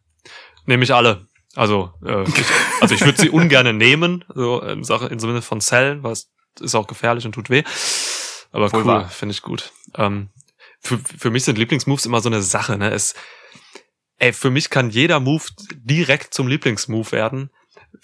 Nehme 0.66 0.84
ich 0.84 0.92
alle. 0.92 1.26
Also, 1.56 1.94
äh, 2.04 2.22
ich, 2.28 2.46
also 2.82 2.94
ich 2.94 3.04
würde 3.04 3.20
sie 3.20 3.30
ungerne 3.30 3.72
nehmen, 3.72 4.26
so 4.34 4.60
in 4.60 4.84
Sache, 4.84 5.06
im 5.06 5.18
Sinne 5.18 5.40
von 5.40 5.62
Zellen, 5.62 6.02
weil 6.02 6.12
es 6.12 6.30
ist 6.60 6.74
auch 6.74 6.86
gefährlich 6.86 7.24
und 7.24 7.32
tut 7.32 7.48
weh. 7.48 7.62
Aber 8.52 8.70
Wohl 8.72 8.84
cool, 8.84 9.06
finde 9.08 9.32
ich 9.32 9.40
gut. 9.40 9.72
Ähm, 9.96 10.28
für, 10.80 10.98
für 10.98 11.30
mich 11.30 11.44
sind 11.44 11.56
Lieblingsmoves 11.56 12.04
immer 12.04 12.20
so 12.20 12.28
eine 12.28 12.42
Sache, 12.42 12.76
ne? 12.76 12.90
Es, 12.90 13.14
ey, 14.20 14.32
für 14.32 14.50
mich 14.50 14.70
kann 14.70 14.90
jeder 14.90 15.18
Move 15.18 15.42
direkt 15.74 16.32
zum 16.32 16.46
Lieblingsmove 16.46 17.10
werden, 17.12 17.50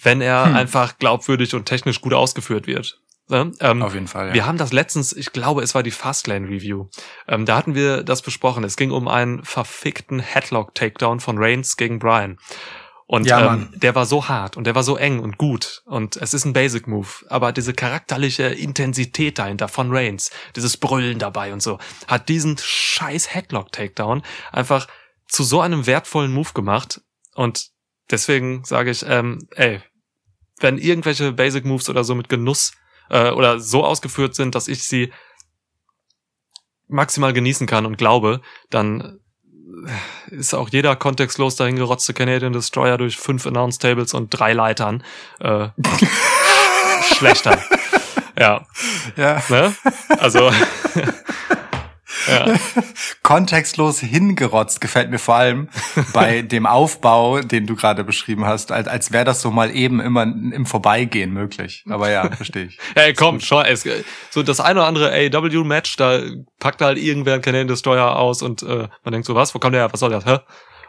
wenn 0.01 0.19
er 0.21 0.45
Hm. 0.47 0.55
einfach 0.55 0.97
glaubwürdig 0.99 1.55
und 1.55 1.65
technisch 1.65 2.01
gut 2.01 2.13
ausgeführt 2.13 2.67
wird. 2.67 2.99
Ne? 3.29 3.51
Ähm, 3.59 3.81
Auf 3.83 3.93
jeden 3.93 4.07
Fall. 4.07 4.29
Ja. 4.29 4.33
wir 4.33 4.45
haben 4.45 4.57
das 4.57 4.71
letztens, 4.71 5.11
ich 5.13 5.33
glaube, 5.33 5.61
es 5.61 5.75
war 5.75 5.83
die 5.83 5.91
Fastlane 5.91 6.47
Review. 6.47 6.87
Ähm, 7.27 7.45
da 7.45 7.57
hatten 7.57 7.75
wir 7.75 8.03
das 8.03 8.21
besprochen. 8.21 8.63
Es 8.63 8.77
ging 8.77 8.91
um 8.91 9.07
einen 9.09 9.43
verfickten 9.43 10.19
Headlock 10.19 10.73
Takedown 10.75 11.19
von 11.19 11.37
Reigns 11.37 11.75
gegen 11.77 11.99
Brian. 11.99 12.37
Und 13.05 13.25
Ja, 13.25 13.53
ähm, 13.53 13.69
der 13.73 13.95
war 13.95 14.05
so 14.05 14.27
hart 14.29 14.55
und 14.57 14.65
der 14.65 14.75
war 14.75 14.83
so 14.83 14.97
eng 14.97 15.19
und 15.19 15.37
gut. 15.37 15.81
Und 15.85 16.15
es 16.17 16.33
ist 16.33 16.45
ein 16.45 16.53
Basic 16.53 16.87
Move. 16.87 17.07
Aber 17.29 17.51
diese 17.51 17.73
charakterliche 17.73 18.43
Intensität 18.47 19.39
dahinter 19.39 19.67
von 19.67 19.91
Reigns, 19.91 20.29
dieses 20.55 20.77
Brüllen 20.77 21.19
dabei 21.19 21.51
und 21.53 21.61
so, 21.61 21.79
hat 22.07 22.27
diesen 22.29 22.57
scheiß 22.57 23.33
Headlock 23.33 23.71
Takedown 23.73 24.23
einfach 24.51 24.87
zu 25.27 25.43
so 25.43 25.61
einem 25.61 25.85
wertvollen 25.85 26.33
Move 26.33 26.53
gemacht. 26.53 27.01
Und 27.35 27.69
deswegen 28.09 28.63
sage 28.63 28.91
ich, 28.91 29.05
ähm, 29.07 29.47
ey, 29.55 29.81
wenn 30.59 30.77
irgendwelche 30.77 31.31
Basic 31.31 31.65
Moves 31.65 31.89
oder 31.89 32.03
so 32.03 32.15
mit 32.15 32.29
Genuss 32.29 32.71
äh, 33.09 33.29
oder 33.29 33.59
so 33.59 33.85
ausgeführt 33.85 34.35
sind, 34.35 34.55
dass 34.55 34.67
ich 34.67 34.83
sie 34.83 35.11
maximal 36.87 37.33
genießen 37.33 37.67
kann 37.67 37.85
und 37.85 37.97
glaube, 37.97 38.41
dann 38.69 39.19
ist 40.27 40.53
auch 40.53 40.69
jeder 40.69 40.95
kontextlos 40.95 41.55
dahin 41.55 41.75
gerotzte 41.75 42.13
Canadian 42.13 42.53
Destroyer 42.53 42.97
durch 42.97 43.17
fünf 43.17 43.45
Announce 43.45 43.79
Tables 43.79 44.13
und 44.13 44.29
drei 44.29 44.53
Leitern 44.53 45.03
äh, 45.39 45.69
schlechter. 47.15 47.61
Ja. 48.37 48.65
Ja. 49.15 49.43
Ne? 49.49 49.75
Also 50.19 50.51
ja. 52.27 52.55
Kontextlos 53.23 53.99
hingerotzt 53.99 54.81
gefällt 54.81 55.09
mir 55.09 55.19
vor 55.19 55.35
allem 55.35 55.69
bei 56.13 56.41
dem 56.41 56.65
Aufbau, 56.65 57.41
den 57.41 57.67
du 57.67 57.75
gerade 57.75 58.03
beschrieben 58.03 58.45
hast, 58.45 58.71
als, 58.71 58.87
als 58.87 59.11
wäre 59.11 59.25
das 59.25 59.41
so 59.41 59.51
mal 59.51 59.75
eben 59.75 59.99
immer 59.99 60.23
im 60.23 60.65
Vorbeigehen 60.65 61.31
möglich. 61.31 61.83
Aber 61.89 62.09
ja, 62.09 62.29
verstehe 62.31 62.65
ich. 62.65 62.77
Hey, 62.95 63.13
komm, 63.13 63.39
schau, 63.39 63.61
es, 63.61 63.87
so 64.29 64.43
das 64.43 64.59
eine 64.59 64.79
oder 64.79 64.87
andere 64.87 65.11
AEW-Match, 65.11 65.95
da 65.97 66.21
packt 66.59 66.81
halt 66.81 66.97
irgendwer 66.97 67.35
ein 67.35 67.41
Canadian 67.41 67.67
Destroyer 67.67 68.17
aus 68.17 68.41
und 68.41 68.63
äh, 68.63 68.87
man 69.03 69.11
denkt 69.11 69.25
so, 69.25 69.35
was, 69.35 69.53
wo 69.55 69.59
kommt 69.59 69.73
der 69.73 69.81
her, 69.81 69.93
was 69.93 69.99
soll 69.99 70.09
das, 70.09 70.25
hä? 70.25 70.39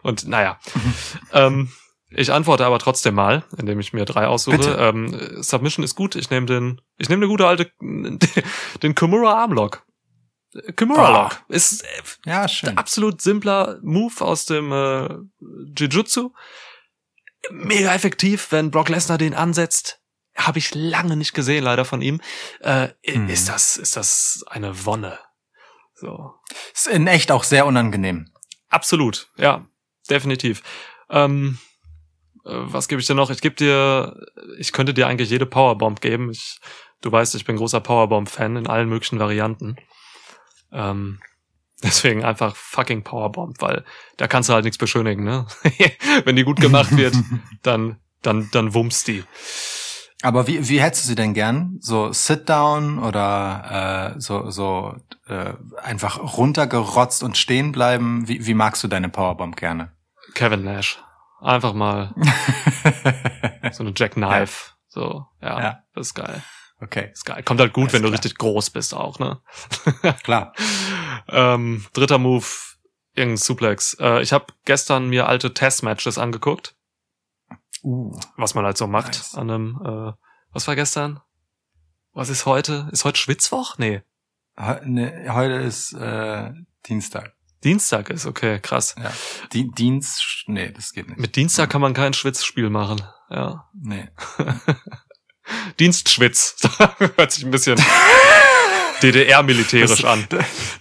Und 0.03 0.29
naja. 0.29 0.59
ähm, 1.33 1.71
ich 2.11 2.33
antworte 2.33 2.65
aber 2.65 2.79
trotzdem 2.79 3.15
mal, 3.15 3.45
indem 3.59 3.81
ich 3.81 3.93
mir 3.93 4.07
drei 4.07 4.27
aussuche. 4.27 4.57
Bitte. 4.57 4.77
Ähm, 4.81 5.43
Submission 5.43 5.85
ist 5.85 5.95
gut. 5.95 6.15
Ich 6.15 6.31
nehme 6.31 6.47
den, 6.47 6.81
ich 6.97 7.11
nehme 7.11 7.23
eine 7.23 7.31
gute 7.31 7.47
alte, 7.47 7.71
den 7.81 8.95
Kimura 8.95 9.35
Armlock. 9.43 9.85
Kimura. 10.77 11.23
Lock 11.25 11.43
ist 11.49 11.83
äh, 11.85 11.87
Ja, 12.27 12.49
schön. 12.49 12.77
absolut 12.79 13.21
simpler 13.21 13.79
Move 13.83 14.25
aus 14.25 14.47
dem 14.47 14.73
äh, 14.73 15.09
Jiu-Jitsu. 15.77 16.31
Mega 17.51 17.95
effektiv, 17.95 18.51
wenn 18.51 18.71
Brock 18.71 18.89
Lesnar 18.89 19.19
den 19.19 19.35
ansetzt. 19.35 20.01
Habe 20.37 20.59
ich 20.59 20.75
lange 20.75 21.17
nicht 21.17 21.35
gesehen, 21.35 21.65
leider 21.65 21.85
von 21.85 22.01
ihm. 22.03 22.21
Äh, 22.61 22.89
Mhm. 23.07 23.29
Ist 23.29 23.49
das, 23.49 23.77
ist 23.77 23.97
das 23.97 24.45
eine 24.49 24.85
Wonne? 24.87 25.19
So. 25.95 26.35
Ist 26.75 26.87
in 26.87 27.07
echt 27.07 27.31
auch 27.33 27.43
sehr 27.45 27.67
unangenehm. 27.67 28.31
Absolut, 28.69 29.29
ja, 29.37 29.67
definitiv. 30.11 30.63
Ähm, 31.11 31.59
äh, 32.45 32.51
was 32.53 32.87
gebe 32.89 33.01
ich 33.01 33.07
dir 33.07 33.15
noch? 33.15 33.31
Ich 33.31 33.41
gebe 33.41 33.55
dir, 33.57 34.15
ich 34.59 34.73
könnte 34.73 34.95
dir 34.95 35.07
eigentlich 35.09 35.31
jede 35.31 35.47
Powerbomb 35.47 36.01
geben. 36.01 36.31
Ich, 36.31 36.61
du 37.01 37.11
weißt, 37.11 37.35
ich 37.35 37.45
bin 37.45 37.57
großer 37.57 37.81
Powerbomb-Fan 37.81 38.57
in 38.57 38.67
allen 38.67 38.89
möglichen 38.89 39.19
Varianten. 39.19 39.77
Ähm, 40.73 41.21
deswegen 41.83 42.25
einfach 42.25 42.57
fucking 42.57 43.05
Powerbomb, 43.05 43.61
weil 43.61 43.85
da 44.17 44.27
kannst 44.27 44.49
du 44.49 44.53
halt 44.55 44.65
nichts 44.65 44.79
beschönigen, 44.79 45.25
ne? 45.25 45.47
Wenn 46.25 46.37
die 46.37 46.45
gut 46.45 46.61
gemacht 46.61 46.97
wird, 46.97 47.15
dann, 47.63 47.99
dann, 48.23 48.49
dann 48.53 48.75
wummst 48.75 49.07
die. 49.09 49.25
Aber 50.23 50.49
wie, 50.49 50.69
wie 50.69 50.81
hättest 50.81 51.05
du 51.05 51.09
sie 51.11 51.15
denn 51.15 51.33
gern? 51.33 51.77
So 51.79 52.13
Sit-Down 52.13 52.99
oder 52.99 54.15
äh, 54.17 54.21
so, 54.21 54.51
so 54.51 54.97
äh, 55.29 55.53
einfach 55.81 56.37
runtergerotzt 56.37 57.23
und 57.23 57.37
stehen 57.37 57.71
bleiben? 57.71 58.27
Wie, 58.27 58.45
wie 58.45 58.55
magst 58.55 58.83
du 58.83 58.89
deine 58.89 59.09
Powerbomb 59.09 59.55
gerne? 59.57 59.93
Kevin 60.35 60.65
Nash. 60.65 60.99
Einfach 61.41 61.73
mal 61.73 62.13
so 63.71 63.85
eine 63.85 63.93
Jackknife. 63.95 64.73
So, 64.89 65.25
ja, 65.41 65.61
Ja. 65.61 65.79
das 65.95 66.09
ist 66.09 66.15
geil. 66.15 66.43
Okay, 66.81 67.11
Ist 67.13 67.25
geil. 67.25 67.43
Kommt 67.43 67.61
halt 67.61 67.73
gut, 67.73 67.85
Alles 67.85 67.93
wenn 67.95 68.03
du 68.03 68.09
klar. 68.09 68.19
richtig 68.19 68.39
groß 68.39 68.71
bist 68.71 68.95
auch, 68.95 69.19
ne? 69.19 69.41
klar. 70.23 70.53
ähm, 71.29 71.85
dritter 71.93 72.19
Move, 72.19 72.47
irgendein 73.15 73.37
Suplex. 73.37 73.95
Äh, 74.01 74.23
ich 74.23 74.33
habe 74.33 74.47
gestern 74.65 75.09
mir 75.09 75.27
alte 75.27 75.53
Test-Matches 75.55 76.19
angeguckt, 76.19 76.77
Uh. 77.85 78.19
was 78.37 78.55
man 78.55 78.65
halt 78.65 78.77
so 78.77 78.87
macht 78.89 79.09
Nice. 79.09 79.35
an 79.35 79.51
einem, 79.51 79.81
äh, 79.85 80.13
was 80.53 80.67
war 80.69 80.75
gestern? 80.77 81.21
Was 82.13 82.29
ist 82.29 82.45
heute? 82.47 82.89
Ist 82.93 83.05
heute 83.05 83.19
Schwitzwoch? 83.19 83.79
Nee. 83.79 84.03
He 84.59 84.75
ne, 84.85 85.27
heute 85.33 85.55
ist 85.55 85.93
äh, 85.95 86.51
Dienstag. 86.89 87.35
Dienstag 87.65 88.11
ist, 88.11 88.27
okay, 88.27 88.59
krass. 88.61 88.95
Ja. 89.01 89.13
Di 89.53 89.69
Dienst, 89.73 90.45
nee, 90.47 90.71
das 90.73 90.93
geht 90.93 91.09
nicht. 91.09 91.19
Mit 91.19 91.35
Dienstag 91.37 91.71
kann 91.71 91.81
man 91.81 91.93
kein 91.95 92.13
Schwitzspiel 92.15 92.71
machen. 92.71 93.01
Ja. 93.31 93.69
Nee. 93.75 94.09
Dienstschwitz. 95.79 96.57
Hört 97.17 97.33
sich 97.33 97.45
ein 97.45 97.51
bisschen 97.51 97.81
DDR-militärisch 99.03 100.05
an. 100.05 100.27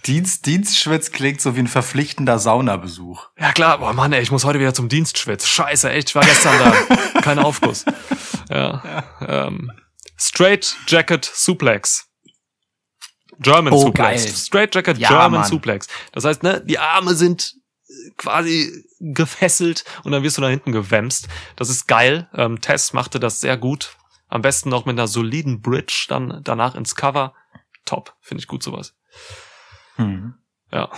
Dienst, 0.06 0.46
Dienstschwitz 0.46 1.12
klingt 1.12 1.40
so 1.40 1.54
wie 1.54 1.60
ein 1.60 1.66
verpflichtender 1.68 2.38
Saunabesuch. 2.38 3.28
Ja 3.38 3.52
klar, 3.52 3.78
boah 3.78 3.92
Mann, 3.92 4.12
ey, 4.12 4.20
ich 4.22 4.30
muss 4.30 4.44
heute 4.44 4.58
wieder 4.58 4.74
zum 4.74 4.88
Dienstschwitz. 4.88 5.46
Scheiße, 5.46 5.90
echt, 5.90 6.08
ich 6.10 6.14
war 6.14 6.24
gestern 6.24 6.58
da. 6.58 7.20
Kein 7.20 7.38
Aufguss. 7.38 7.84
Ja. 8.50 9.04
Ähm, 9.26 9.70
Straight 10.16 10.76
Jacket 10.88 11.24
Suplex. 11.32 12.06
German 13.38 13.72
Oh, 13.72 13.82
Suplex. 13.86 14.24
geil. 14.24 14.34
Straight 14.34 14.74
Jacket 14.74 14.98
Ja, 14.98 15.08
German 15.10 15.40
Mann. 15.40 15.44
Suplex. 15.48 15.86
Das 16.12 16.24
heißt, 16.24 16.42
ne, 16.42 16.60
die 16.64 16.80
Arme 16.80 17.14
sind 17.14 17.54
äh, 17.88 17.92
quasi 18.16 18.84
gefesselt 18.98 19.84
und 20.02 20.10
dann 20.10 20.24
wirst 20.24 20.38
du 20.38 20.42
da 20.42 20.48
hinten 20.48 20.72
gewämst. 20.72 21.28
Das 21.54 21.68
ist 21.70 21.86
geil. 21.86 22.28
Ähm, 22.34 22.60
Tess 22.60 22.92
machte 22.94 23.20
das 23.20 23.40
sehr 23.40 23.56
gut. 23.56 23.94
Am 24.28 24.42
besten 24.42 24.68
noch 24.68 24.84
mit 24.84 24.98
einer 24.98 25.08
soliden 25.08 25.60
Bridge 25.62 26.06
dann 26.08 26.40
danach 26.44 26.74
ins 26.74 26.94
Cover. 26.94 27.34
Top. 27.84 28.14
Finde 28.20 28.42
ich 28.42 28.46
gut 28.48 28.62
sowas. 28.62 28.94
Hm. 29.96 30.34
Ja. 30.70 30.90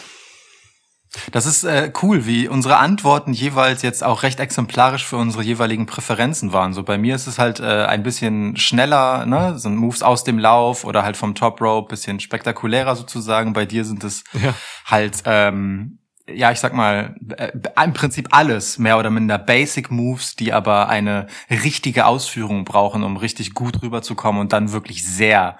Das 1.33 1.45
ist 1.45 1.65
äh, 1.65 1.93
cool, 2.03 2.25
wie 2.27 2.47
unsere 2.47 2.77
Antworten 2.77 3.33
jeweils 3.33 3.83
jetzt 3.83 4.05
auch 4.05 4.23
recht 4.23 4.39
exemplarisch 4.39 5.05
für 5.05 5.17
unsere 5.17 5.43
jeweiligen 5.43 5.87
Präferenzen 5.87 6.53
waren. 6.53 6.73
So 6.73 6.85
bei 6.85 6.99
mir 6.99 7.17
ist 7.17 7.27
es 7.27 7.39
halt 7.41 7.59
äh, 7.59 7.85
ein 7.87 8.05
bisschen 8.05 8.57
schneller, 8.57 9.27
ne, 9.27 9.59
so 9.59 9.69
Moves 9.71 10.05
aus 10.05 10.23
dem 10.23 10.39
Lauf 10.39 10.85
oder 10.85 11.03
halt 11.03 11.17
vom 11.17 11.35
Top 11.35 11.61
Rope, 11.61 11.89
bisschen 11.89 12.21
spektakulärer 12.21 12.95
sozusagen. 12.95 13.53
Bei 13.55 13.67
dir 13.67 13.85
sind 13.85 14.05
es 14.05 14.23
Ja. 14.41 14.55
halt, 14.85 15.23
ähm, 15.25 15.99
ja, 16.35 16.53
ich 16.53 16.61
sag 16.61 16.75
mal, 16.75 17.17
äh, 17.37 17.53
im 17.83 17.93
Prinzip 17.93 18.29
alles 18.31 18.79
mehr 18.79 18.99
oder 18.99 19.11
minder 19.11 19.39
Basic 19.39 19.91
Moves, 19.91 20.37
die 20.37 20.53
aber 20.53 20.89
eine 20.89 21.27
richtige 21.51 22.07
Ausführung 22.07 22.65
brauchen, 22.65 23.03
um 23.03 23.17
richtig 23.17 23.55
gut 23.55 23.83
rüberzukommen 23.83 24.41
und 24.41 24.53
dann 24.53 24.73
wirklich 24.73 25.07
sehr 25.07 25.59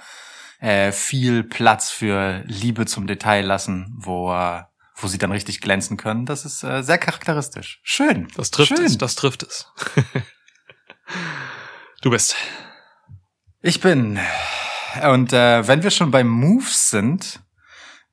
äh, 0.61 0.93
viel 0.93 1.45
Platz 1.45 1.91
für 1.91 2.43
Liebe 2.47 2.87
zum 2.87 3.07
Detail 3.07 3.45
lassen, 3.45 3.95
wo 3.99 4.33
äh, 4.33 4.63
wo 5.03 5.09
sie 5.09 5.19
dann 5.19 5.33
richtig 5.33 5.61
glänzen 5.61 5.97
können. 5.97 6.27
Das 6.27 6.45
ist 6.45 6.63
äh, 6.63 6.83
sehr 6.83 6.99
charakteristisch. 6.99 7.81
Schön. 7.83 8.29
Das 8.37 8.51
trifft 8.51 8.77
Schön. 8.77 8.85
es, 8.85 8.99
das 8.99 9.17
trifft 9.17 9.43
es. 9.43 9.67
du 12.03 12.11
bist. 12.11 12.37
Ich 13.63 13.81
bin. 13.81 14.19
Und 15.03 15.33
äh, 15.33 15.67
wenn 15.67 15.83
wir 15.83 15.91
schon 15.91 16.11
bei 16.11 16.25
Moves 16.25 16.91
sind, 16.91 17.41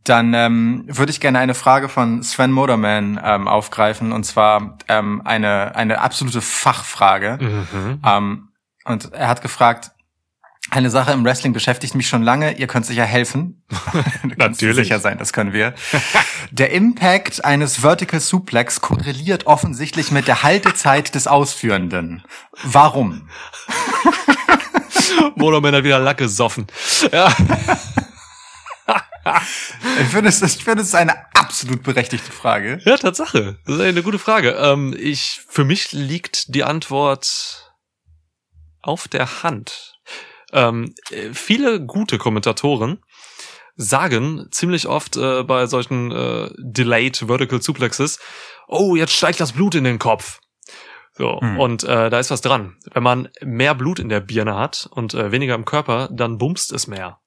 dann 0.09 0.33
ähm, 0.33 0.83
würde 0.87 1.11
ich 1.11 1.19
gerne 1.19 1.39
eine 1.39 1.53
Frage 1.53 1.89
von 1.89 2.23
Sven 2.23 2.51
Moderman 2.51 3.19
ähm, 3.23 3.47
aufgreifen. 3.47 4.11
Und 4.11 4.23
zwar 4.23 4.77
ähm, 4.87 5.21
eine, 5.25 5.75
eine 5.75 6.01
absolute 6.01 6.41
Fachfrage. 6.41 7.37
Mhm. 7.41 8.01
Ähm, 8.05 8.47
und 8.85 9.13
er 9.13 9.27
hat 9.27 9.41
gefragt, 9.41 9.91
eine 10.69 10.89
Sache 10.89 11.13
im 11.13 11.23
Wrestling 11.23 11.53
beschäftigt 11.53 11.95
mich 11.95 12.09
schon 12.09 12.23
lange, 12.23 12.57
ihr 12.57 12.67
könnt 12.67 12.85
sicher 12.85 13.05
helfen. 13.05 13.63
Natürlich. 14.37 14.87
sicher 14.87 14.99
sein, 14.99 15.17
das 15.17 15.31
können 15.31 15.53
wir. 15.53 15.73
Der 16.51 16.71
Impact 16.71 17.45
eines 17.45 17.77
Vertical 17.77 18.19
Suplex 18.19 18.81
korreliert 18.81 19.47
offensichtlich 19.47 20.11
mit 20.11 20.27
der 20.27 20.43
Haltezeit 20.43 21.15
des 21.15 21.27
Ausführenden. 21.27 22.23
Warum? 22.63 23.29
Monoman 25.35 25.75
hat 25.75 25.83
wieder 25.83 25.99
Lack 25.99 26.17
gesoffen. 26.17 26.67
Ja. 27.11 27.33
Ich 30.01 30.07
finde 30.07 30.29
es, 30.29 30.41
ich 30.41 30.63
finde 30.63 30.84
es 30.84 30.93
eine 30.96 31.13
absolut 31.36 31.84
berechtigte 31.84 32.31
Frage. 32.31 32.79
ja, 32.86 32.98
Tatsache. 32.98 33.57
Das 33.65 33.75
ist 33.75 33.81
eine 33.81 34.03
gute 34.03 34.19
Frage. 34.19 34.51
Ähm, 34.51 34.96
ich, 34.98 35.41
für 35.48 35.63
mich 35.65 35.91
liegt 35.91 36.53
die 36.53 36.63
Antwort 36.63 37.74
auf 38.81 39.07
der 39.07 39.43
Hand. 39.43 39.96
Ähm, 40.53 40.93
äh, 41.12 41.34
viele 41.34 41.81
gute 41.86 42.17
Kommentatoren 42.17 43.01
sagen 43.75 44.48
ziemlich 44.51 44.88
oft 44.88 45.17
äh, 45.17 45.43
bei 45.43 45.67
solchen 45.67 46.12
äh, 46.12 46.50
Delayed 46.57 47.17
Vertical 47.27 47.62
Suplexes, 47.62 48.19
oh, 48.67 48.96
jetzt 48.96 49.13
steigt 49.13 49.39
das 49.39 49.51
Blut 49.53 49.75
in 49.75 49.84
den 49.84 50.00
Kopf. 50.00 50.39
So, 51.13 51.39
Hm. 51.41 51.60
und 51.60 51.84
äh, 51.84 52.10
da 52.12 52.19
ist 52.19 52.29
was 52.29 52.41
dran. 52.41 52.75
Wenn 52.93 53.01
man 53.03 53.29
mehr 53.41 53.74
Blut 53.74 53.98
in 54.00 54.10
der 54.10 54.19
Birne 54.19 54.55
hat 54.55 54.88
und 54.91 55.13
äh, 55.15 55.31
weniger 55.31 55.55
im 55.55 55.65
Körper, 55.65 56.10
dann 56.12 56.38
bumst 56.38 56.72
es 56.72 56.86
mehr. 56.88 57.19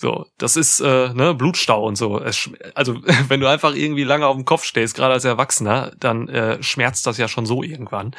So, 0.00 0.26
das 0.38 0.54
ist 0.54 0.78
äh, 0.78 1.12
ne, 1.12 1.34
Blutstau 1.34 1.84
und 1.84 1.96
so. 1.96 2.20
Es, 2.20 2.48
also 2.76 3.02
wenn 3.28 3.40
du 3.40 3.48
einfach 3.48 3.74
irgendwie 3.74 4.04
lange 4.04 4.28
auf 4.28 4.36
dem 4.36 4.44
Kopf 4.44 4.62
stehst, 4.62 4.94
gerade 4.94 5.12
als 5.12 5.24
Erwachsener, 5.24 5.90
dann 5.98 6.28
äh, 6.28 6.62
schmerzt 6.62 7.04
das 7.08 7.18
ja 7.18 7.26
schon 7.26 7.46
so 7.46 7.64
irgendwann. 7.64 8.14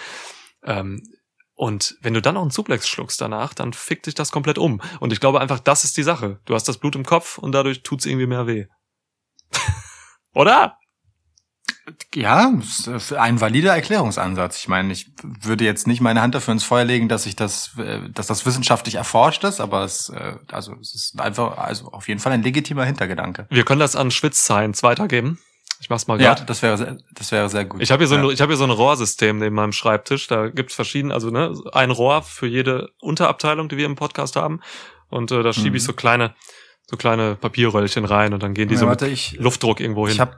Ähm, 0.65 1.01
und 1.53 1.95
wenn 2.01 2.13
du 2.13 2.21
dann 2.21 2.33
noch 2.33 2.41
einen 2.41 2.51
Suplex 2.51 2.89
schluckst 2.89 3.21
danach, 3.21 3.53
dann 3.53 3.71
fickt 3.71 4.07
dich 4.07 4.13
das 4.13 4.29
komplett 4.29 4.57
um. 4.57 4.81
Und 4.99 5.13
ich 5.13 5.21
glaube 5.21 5.39
einfach, 5.39 5.59
das 5.59 5.85
ist 5.85 5.95
die 5.95 6.03
Sache. 6.03 6.41
Du 6.43 6.53
hast 6.53 6.67
das 6.67 6.79
Blut 6.79 6.97
im 6.97 7.05
Kopf 7.05 7.37
und 7.37 7.53
dadurch 7.53 7.81
tut's 7.81 8.05
irgendwie 8.05 8.27
mehr 8.27 8.45
weh. 8.45 8.65
Oder? 10.33 10.77
Ja, 12.15 12.51
ein 13.17 13.41
valider 13.41 13.73
Erklärungsansatz. 13.73 14.57
Ich 14.59 14.67
meine, 14.67 14.91
ich 14.93 15.11
würde 15.41 15.63
jetzt 15.65 15.87
nicht 15.87 16.01
meine 16.01 16.21
Hand 16.21 16.35
dafür 16.35 16.53
ins 16.53 16.63
Feuer 16.63 16.85
legen, 16.85 17.07
dass 17.09 17.25
ich 17.25 17.35
das, 17.35 17.71
äh, 17.77 18.09
dass 18.13 18.27
das 18.27 18.45
wissenschaftlich 18.45 18.95
erforscht 18.95 19.43
ist, 19.43 19.59
aber 19.59 19.83
es, 19.83 20.09
äh, 20.09 20.33
also 20.51 20.75
es 20.81 20.93
ist 20.95 21.19
einfach, 21.19 21.57
also 21.57 21.91
auf 21.91 22.07
jeden 22.07 22.19
Fall 22.19 22.31
ein 22.33 22.43
legitimer 22.43 22.85
Hintergedanke. 22.85 23.47
Wir 23.49 23.63
können 23.65 23.79
das 23.79 23.95
an 23.95 24.11
Schwitz 24.11 24.43
Science 24.43 24.83
weitergeben. 24.83 25.39
Ich 25.81 25.89
mach's 25.89 26.07
mal 26.07 26.19
Ja, 26.21 26.33
gerade. 26.33 26.45
das 26.45 26.61
wäre, 26.61 26.77
sehr- 26.77 26.97
das 27.13 27.31
wäre 27.31 27.47
sehr 27.49 27.63
gut. 27.65 27.81
Ich 27.81 27.91
habe 27.91 28.01
hier 28.01 28.07
so 28.07 28.15
ein, 28.15 28.23
ja. 28.25 28.29
ich 28.31 28.41
habe 28.41 28.51
hier 28.51 28.57
so 28.57 28.65
ein 28.65 28.69
Rohrsystem 28.69 29.37
neben 29.37 29.55
meinem 29.55 29.71
Schreibtisch. 29.71 30.27
Da 30.27 30.49
gibt's 30.49 30.75
verschiedene, 30.75 31.13
also 31.13 31.29
ne, 31.29 31.53
ein 31.71 31.89
Rohr 31.91 32.21
für 32.21 32.47
jede 32.47 32.89
Unterabteilung, 32.99 33.69
die 33.69 33.77
wir 33.77 33.85
im 33.85 33.95
Podcast 33.95 34.35
haben. 34.35 34.59
Und 35.09 35.31
äh, 35.31 35.41
da 35.41 35.53
schiebe 35.53 35.77
ich 35.77 35.83
Mhm. 35.83 35.87
so 35.87 35.93
kleine, 35.93 36.35
so 36.85 36.97
kleine 36.97 37.35
Papierröllchen 37.35 38.03
rein 38.03 38.33
und 38.33 38.43
dann 38.43 38.53
gehen 38.53 38.67
die 38.67 38.73
Ja, 38.75 38.81
so 38.81 38.87
warte, 38.87 39.05
mit 39.05 39.13
ich, 39.13 39.37
Luftdruck 39.39 39.79
irgendwo 39.79 40.05
hin. 40.05 40.15
ich 40.15 40.19
habe 40.19 40.37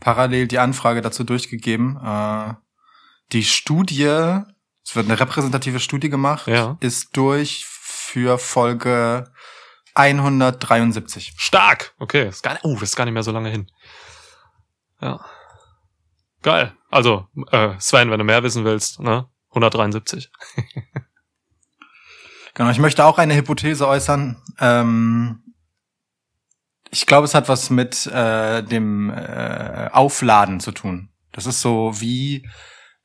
parallel 0.00 0.46
die 0.48 0.58
Anfrage 0.58 1.00
dazu 1.02 1.24
durchgegeben. 1.24 1.96
Äh, 2.02 2.54
die 3.32 3.44
Studie, 3.44 4.04
es 4.84 4.94
wird 4.96 5.06
eine 5.06 5.18
repräsentative 5.20 5.80
Studie 5.80 6.08
gemacht, 6.10 6.46
Ja. 6.46 6.76
ist 6.80 7.16
durch 7.16 7.64
für 7.66 8.38
Folge 8.38 9.30
173. 9.94 11.34
Stark! 11.36 11.94
Okay, 11.98 12.28
ist 12.28 12.42
gar 12.42 12.52
nicht, 12.52 12.64
oh, 12.64 12.74
das 12.74 12.82
ist 12.90 12.96
gar 12.96 13.04
nicht 13.04 13.14
mehr 13.14 13.22
so 13.22 13.32
lange 13.32 13.50
hin. 13.50 13.70
Ja. 15.00 15.20
Geil. 16.42 16.72
Also, 16.90 17.26
äh, 17.50 17.74
Sven, 17.78 18.10
wenn 18.10 18.18
du 18.18 18.24
mehr 18.24 18.42
wissen 18.42 18.64
willst, 18.64 19.00
ne? 19.00 19.28
173. 19.50 20.30
Genau, 22.54 22.70
ich 22.70 22.78
möchte 22.80 23.04
auch 23.04 23.18
eine 23.18 23.36
Hypothese 23.36 23.86
äußern. 23.86 24.42
Ähm, 24.58 25.47
ich 26.90 27.06
glaube, 27.06 27.24
es 27.24 27.34
hat 27.34 27.48
was 27.48 27.70
mit 27.70 28.06
äh, 28.06 28.62
dem 28.62 29.10
äh, 29.10 29.88
Aufladen 29.92 30.60
zu 30.60 30.72
tun. 30.72 31.10
Das 31.32 31.46
ist 31.46 31.60
so 31.60 31.92
wie 32.00 32.46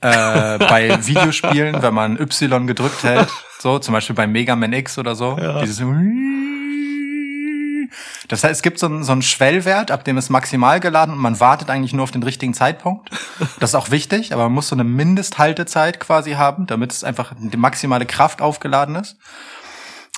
äh, 0.01 0.57
bei 0.59 1.05
Videospielen, 1.05 1.81
wenn 1.81 1.93
man 1.93 2.19
Y 2.19 2.67
gedrückt 2.67 3.03
hält, 3.03 3.29
so 3.59 3.79
zum 3.79 3.93
Beispiel 3.93 4.15
bei 4.15 4.27
Mega 4.27 4.55
Man 4.55 4.73
X 4.73 4.97
oder 4.97 5.15
so. 5.15 5.37
Ja. 5.39 5.61
Dieses 5.61 5.81
das 8.27 8.43
heißt, 8.43 8.53
es 8.53 8.61
gibt 8.61 8.79
so 8.79 8.87
einen, 8.87 9.03
so 9.03 9.11
einen 9.11 9.21
Schwellwert, 9.21 9.91
ab 9.91 10.03
dem 10.03 10.17
ist 10.17 10.29
maximal 10.29 10.79
geladen 10.79 11.13
und 11.13 11.19
man 11.19 11.39
wartet 11.39 11.69
eigentlich 11.69 11.93
nur 11.93 12.03
auf 12.03 12.11
den 12.11 12.23
richtigen 12.23 12.53
Zeitpunkt. 12.53 13.09
Das 13.59 13.71
ist 13.71 13.75
auch 13.75 13.91
wichtig, 13.91 14.33
aber 14.33 14.43
man 14.43 14.53
muss 14.53 14.69
so 14.69 14.75
eine 14.75 14.83
Mindesthaltezeit 14.83 15.99
quasi 15.99 16.31
haben, 16.31 16.65
damit 16.65 16.91
es 16.91 17.03
einfach 17.03 17.33
die 17.37 17.57
maximale 17.57 18.05
Kraft 18.05 18.41
aufgeladen 18.41 18.95
ist. 18.95 19.17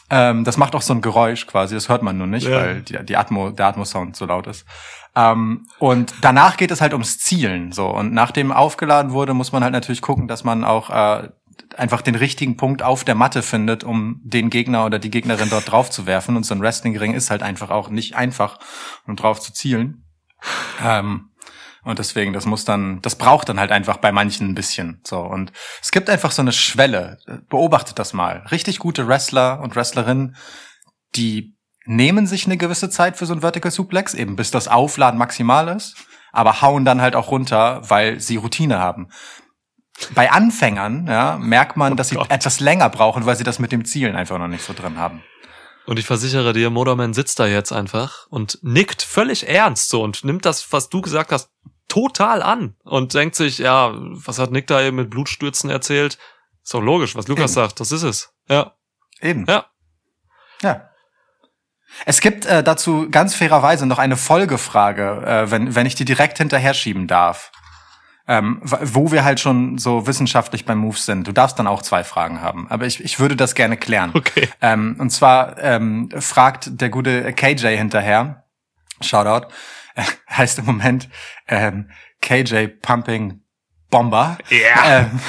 Ähm, 0.09 0.43
das 0.43 0.57
macht 0.57 0.75
auch 0.75 0.81
so 0.81 0.93
ein 0.93 1.01
Geräusch 1.01 1.47
quasi, 1.47 1.73
das 1.73 1.89
hört 1.89 2.03
man 2.03 2.17
nur 2.17 2.27
nicht, 2.27 2.47
Ja. 2.47 2.57
weil 2.57 2.81
die, 2.81 3.03
die 3.05 3.17
Atmo, 3.17 3.49
der 3.49 3.67
Atmo-Sound 3.67 4.15
so 4.15 4.25
laut 4.25 4.45
ist. 4.47 4.65
Ähm, 5.15 5.65
und 5.79 6.13
danach 6.21 6.57
geht 6.57 6.71
es 6.71 6.81
halt 6.81 6.93
ums 6.93 7.17
Zielen, 7.19 7.71
so. 7.71 7.87
Und 7.87 8.13
nachdem 8.13 8.51
aufgeladen 8.51 9.11
wurde, 9.13 9.33
muss 9.33 9.51
man 9.51 9.63
halt 9.63 9.73
natürlich 9.73 10.01
gucken, 10.01 10.27
dass 10.27 10.43
man 10.43 10.63
auch 10.63 10.89
äh, 10.89 11.29
einfach 11.77 12.01
den 12.01 12.15
richtigen 12.15 12.57
Punkt 12.57 12.83
auf 12.83 13.03
der 13.03 13.15
Matte 13.15 13.41
findet, 13.41 13.83
um 13.83 14.19
den 14.23 14.49
Gegner 14.49 14.85
oder 14.85 14.99
die 14.99 15.09
Gegnerin 15.09 15.49
dort 15.49 15.71
drauf 15.71 15.89
zu 15.89 16.05
werfen. 16.05 16.35
Und 16.35 16.43
so 16.45 16.53
ein 16.53 16.61
Wrestling-Ring 16.61 17.13
ist 17.13 17.31
halt 17.31 17.41
einfach 17.43 17.69
auch 17.69 17.89
nicht 17.89 18.15
einfach, 18.15 18.59
um 19.07 19.15
drauf 19.15 19.39
zu 19.39 19.53
zielen. 19.53 20.03
Ähm, 20.83 21.29
und 21.85 21.99
deswegen, 21.99 22.33
das 22.33 22.47
muss 22.47 22.65
dann, 22.65 22.99
das 23.01 23.15
braucht 23.15 23.47
dann 23.47 23.59
halt 23.59 23.71
einfach 23.71 23.97
bei 23.97 24.11
manchen 24.11 24.49
ein 24.49 24.55
bisschen. 24.55 25.01
So. 25.05 25.19
Und 25.19 25.53
es 25.81 25.91
gibt 25.91 26.09
einfach 26.09 26.31
so 26.31 26.41
eine 26.41 26.51
Schwelle. 26.51 27.19
Beobachtet 27.47 27.99
das 27.99 28.11
mal. 28.11 28.43
Richtig 28.49 28.79
gute 28.79 29.07
Wrestler 29.07 29.59
und 29.61 29.75
Wrestlerinnen, 29.75 30.35
die 31.15 31.55
nehmen 31.85 32.25
sich 32.25 32.47
eine 32.47 32.57
gewisse 32.57 32.89
Zeit 32.89 33.17
für 33.17 33.27
so 33.27 33.33
ein 33.33 33.41
Vertical 33.41 33.69
Suplex, 33.71 34.15
eben 34.15 34.35
bis 34.35 34.49
das 34.49 34.67
Aufladen 34.67 35.19
maximal 35.19 35.67
ist, 35.67 35.95
aber 36.31 36.63
hauen 36.63 36.85
dann 36.85 37.01
halt 37.01 37.15
auch 37.15 37.29
runter, 37.29 37.81
weil 37.87 38.19
sie 38.19 38.37
Routine 38.37 38.79
haben. 38.79 39.09
Bei 40.15 40.31
Anfängern, 40.31 41.05
ja, 41.07 41.37
merkt 41.37 41.77
man, 41.77 41.95
dass 41.95 42.09
sie 42.09 42.15
Gott. 42.15 42.31
etwas 42.31 42.59
länger 42.59 42.89
brauchen, 42.89 43.27
weil 43.27 43.35
sie 43.35 43.43
das 43.43 43.59
mit 43.59 43.71
dem 43.71 43.85
Zielen 43.85 44.15
einfach 44.15 44.39
noch 44.39 44.47
nicht 44.47 44.65
so 44.65 44.73
drin 44.73 44.97
haben. 44.97 45.23
Und 45.85 45.99
ich 45.99 46.07
versichere 46.07 46.51
dir, 46.51 46.71
Motorman 46.71 47.13
sitzt 47.13 47.39
da 47.39 47.45
jetzt 47.45 47.71
einfach 47.71 48.25
und 48.29 48.57
nickt 48.63 49.03
völlig 49.03 49.47
ernst 49.47 49.89
so 49.89 50.01
und 50.01 50.23
nimmt 50.23 50.45
das, 50.45 50.73
was 50.73 50.89
du 50.89 51.01
gesagt 51.01 51.31
hast, 51.31 51.51
total 51.87 52.41
an 52.41 52.75
und 52.83 53.13
denkt 53.13 53.35
sich, 53.35 53.59
ja, 53.59 53.93
was 53.95 54.39
hat 54.39 54.51
Nick 54.51 54.67
da 54.67 54.81
eben 54.81 54.97
mit 54.97 55.09
Blutstürzen 55.09 55.69
erzählt? 55.69 56.17
Ist 56.63 56.73
doch 56.73 56.81
logisch, 56.81 57.15
was 57.15 57.27
Lukas 57.27 57.51
Eben. 57.51 57.53
sagt, 57.53 57.79
das 57.79 57.91
ist 57.91 58.03
es. 58.03 58.33
Ja, 58.49 58.73
Eben. 59.21 59.45
ja. 59.47 59.65
Ja. 60.61 60.89
Es 62.05 62.19
gibt 62.19 62.45
äh, 62.45 62.63
dazu 62.63 63.07
ganz 63.09 63.35
fairerweise 63.35 63.85
noch 63.85 63.99
eine 63.99 64.17
Folgefrage, 64.17 65.23
äh, 65.25 65.51
wenn, 65.51 65.75
wenn 65.75 65.85
ich 65.85 65.95
die 65.95 66.05
direkt 66.05 66.37
hinterher 66.39 66.73
schieben 66.73 67.07
darf. 67.07 67.51
Ähm, 68.27 68.59
wo 68.63 69.11
wir 69.11 69.23
halt 69.23 69.39
schon 69.39 69.77
so 69.77 70.07
wissenschaftlich 70.07 70.65
beim 70.65 70.79
Moves 70.79 71.05
sind. 71.05 71.27
Du 71.27 71.31
darfst 71.31 71.59
dann 71.59 71.67
auch 71.67 71.83
zwei 71.83 72.03
Fragen 72.03 72.41
haben, 72.41 72.65
aber 72.71 72.87
ich, 72.87 73.03
ich 73.03 73.19
würde 73.19 73.35
das 73.35 73.53
gerne 73.53 73.77
klären. 73.77 74.13
Okay. 74.15 74.49
Ähm, 74.61 74.95
und 74.97 75.11
zwar 75.11 75.59
ähm, 75.59 76.09
fragt 76.17 76.81
der 76.81 76.89
gute 76.89 77.33
KJ 77.33 77.67
hinterher, 77.77 78.45
Shoutout, 78.99 79.49
heißt 80.29 80.59
im 80.59 80.65
Moment 80.65 81.09
ähm, 81.47 81.89
KJ 82.21 82.67
Pumping 82.81 83.41
Bomber. 83.89 84.37
Ja. 84.49 84.99
Ähm, 84.99 85.19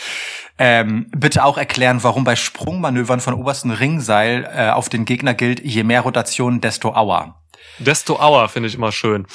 ähm, 0.58 1.10
bitte 1.16 1.44
auch 1.44 1.58
erklären, 1.58 2.02
warum 2.02 2.24
bei 2.24 2.36
Sprungmanövern 2.36 3.20
von 3.20 3.34
obersten 3.34 3.70
Ringseil 3.70 4.48
äh, 4.52 4.70
auf 4.70 4.88
den 4.88 5.04
Gegner 5.04 5.34
gilt, 5.34 5.60
je 5.64 5.84
mehr 5.84 6.00
Rotation, 6.00 6.60
desto 6.60 6.94
Aua. 6.94 7.42
Desto 7.78 8.18
Auer 8.18 8.48
finde 8.48 8.68
ich 8.68 8.74
immer 8.74 8.92
schön. 8.92 9.26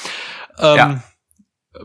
Ähm, 0.58 0.76
Ja. 0.78 1.04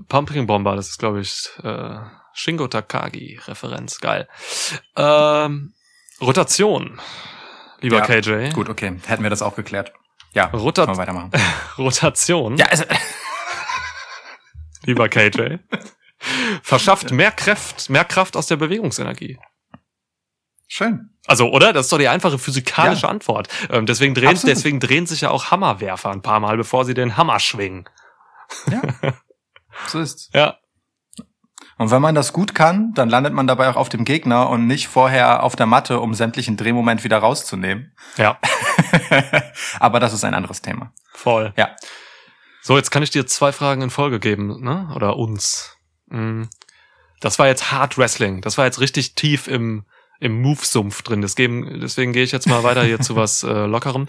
Pumping 0.08 0.46
Bomber, 0.46 0.74
das 0.74 0.88
ist, 0.88 0.98
glaube 0.98 1.20
ich, 1.20 1.48
äh, 1.62 1.98
Shingo 2.32 2.66
Takagi, 2.66 3.38
Referenz, 3.46 4.00
geil. 4.00 4.28
Ähm, 4.96 5.74
Rotation, 6.20 7.00
lieber 7.80 7.98
Ja, 7.98 8.20
KJ. 8.20 8.50
Gut, 8.52 8.68
okay, 8.68 8.98
hätten 9.06 9.22
wir 9.22 9.30
das 9.30 9.42
auch 9.42 9.54
geklärt. 9.54 9.92
Ja, 10.36 10.46
Rotat- 10.52 10.84
können 10.86 10.96
wir 10.98 11.02
weitermachen. 11.02 11.30
Rotation, 11.78 12.56
Ja, 12.58 12.66
also, 12.66 12.84
lieber 14.84 15.08
KJ, 15.08 15.56
verschafft 16.62 17.10
mehr 17.10 17.32
Kraft, 17.32 17.88
mehr 17.90 18.04
Kraft 18.04 18.36
aus 18.36 18.46
der 18.46 18.56
Bewegungsenergie. 18.56 19.38
schön. 20.68 21.10
Also, 21.28 21.50
oder? 21.50 21.72
Das 21.72 21.86
ist 21.86 21.92
doch 21.92 21.98
die 21.98 22.06
einfache 22.08 22.38
physikalische 22.38 23.02
Ja. 23.04 23.08
Antwort. 23.08 23.48
Ähm, 23.70 23.86
deswegen, 23.86 24.14
drehen, 24.14 24.28
Absolut. 24.28 24.56
deswegen 24.56 24.78
drehen 24.78 25.06
sich 25.06 25.22
ja 25.22 25.30
auch 25.30 25.50
Hammerwerfer 25.50 26.10
ein 26.10 26.22
paar 26.22 26.38
Mal, 26.38 26.56
bevor 26.56 26.84
sie 26.84 26.94
den 26.94 27.16
Hammer 27.16 27.40
schwingen. 27.40 27.88
Ja, 28.70 28.82
so 29.88 29.98
ist's. 30.00 30.30
Ja. 30.32 30.58
Und 31.78 31.90
wenn 31.90 32.00
man 32.00 32.14
das 32.14 32.32
gut 32.32 32.54
kann, 32.54 32.92
dann 32.94 33.08
landet 33.10 33.32
man 33.34 33.46
dabei 33.48 33.68
auch 33.68 33.76
auf 33.76 33.88
dem 33.88 34.04
Gegner 34.04 34.48
und 34.48 34.66
nicht 34.68 34.86
vorher 34.88 35.42
auf 35.42 35.56
der 35.56 35.66
Matte, 35.66 35.98
um 36.00 36.14
sämtlichen 36.14 36.56
Drehmoment 36.56 37.02
wieder 37.04 37.18
rauszunehmen. 37.18 37.92
Ja, 38.16 38.38
Aber 39.80 40.00
das 40.00 40.12
ist 40.12 40.24
ein 40.24 40.34
anderes 40.34 40.62
Thema. 40.62 40.92
voll. 41.12 41.52
Ja. 41.56 41.74
So, 42.62 42.76
jetzt 42.76 42.90
kann 42.90 43.02
ich 43.04 43.10
dir 43.10 43.26
zwei 43.26 43.52
Fragen 43.52 43.82
in 43.82 43.90
Folge 43.90 44.18
geben, 44.18 44.60
ne? 44.62 44.90
Oder 44.96 45.16
uns. 45.16 45.76
Mm. 46.08 46.44
Das 47.20 47.38
war 47.38 47.46
jetzt 47.46 47.70
Hard 47.70 47.96
Wrestling. 47.96 48.40
Das 48.42 48.58
war 48.58 48.64
jetzt 48.64 48.80
richtig 48.80 49.14
tief 49.14 49.46
im, 49.46 49.84
im 50.20 50.42
Move-Sumpf 50.42 51.02
drin. 51.02 51.22
Deswegen, 51.22 51.80
deswegen 51.80 52.12
gehe 52.12 52.24
ich 52.24 52.32
jetzt 52.32 52.48
mal 52.48 52.62
weiter 52.64 52.82
hier 52.82 53.00
zu 53.00 53.14
was 53.16 53.42
äh, 53.44 53.66
Lockerem. 53.66 54.08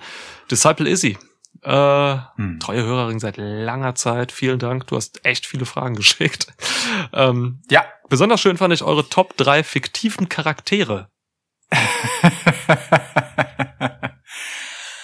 Disciple 0.49 0.89
Izzy. 0.89 1.17
Äh, 1.61 2.17
Hm. 2.35 2.59
treue 2.59 2.83
Hörerin 2.83 3.19
seit 3.19 3.37
langer 3.37 3.93
Zeit. 3.95 4.31
Vielen 4.31 4.59
Dank. 4.59 4.87
Du 4.87 4.95
hast 4.95 5.23
echt 5.25 5.45
viele 5.45 5.65
Fragen 5.65 5.95
geschickt. 5.95 6.47
Ähm, 7.13 7.61
Ja. 7.69 7.85
besonders 8.09 8.41
schön 8.41 8.57
fand 8.57 8.73
ich 8.73 8.81
eure 8.83 9.07
Top 9.07 9.37
3 9.37 9.63
fiktiven 9.63 10.29
Charaktere. 10.29 11.09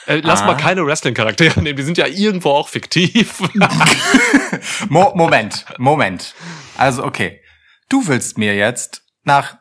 Äh, 0.07 0.21
lass 0.23 0.41
Ah. 0.41 0.47
mal 0.47 0.57
keine 0.57 0.85
Wrestling-Charaktere 0.85 1.61
nehmen, 1.61 1.77
die 1.77 1.83
sind 1.83 1.97
ja 1.97 2.07
irgendwo 2.07 2.49
auch 2.51 2.67
fiktiv. 2.69 3.39
Mo 4.89 5.13
Moment, 5.15 5.65
Moment. 5.77 6.35
Also, 6.77 7.03
okay. 7.03 7.41
Du 7.89 8.07
willst 8.07 8.37
mir 8.37 8.55
jetzt 8.55 9.03
nach 9.23 9.57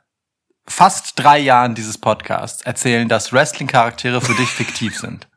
fast 0.67 1.19
drei 1.19 1.39
Jahren 1.39 1.75
dieses 1.75 1.99
Podcasts 1.99 2.63
erzählen, 2.63 3.09
dass 3.09 3.33
Wrestling-Charaktere 3.33 4.21
für 4.21 4.35
dich 4.35 4.49
fiktiv 4.49 4.97
sind. 4.99 5.29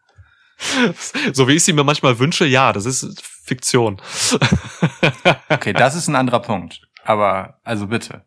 so 1.33 1.47
wie 1.47 1.53
ich 1.53 1.63
sie 1.63 1.73
mir 1.73 1.83
manchmal 1.83 2.17
wünsche, 2.19 2.45
ja, 2.45 2.71
das 2.73 2.85
ist 2.85 3.21
Fiktion. 3.43 4.01
Okay, 5.49 5.73
das 5.73 5.95
ist 5.95 6.07
ein 6.07 6.15
anderer 6.15 6.41
Punkt. 6.41 6.79
Aber, 7.03 7.59
also 7.63 7.87
bitte. 7.87 8.23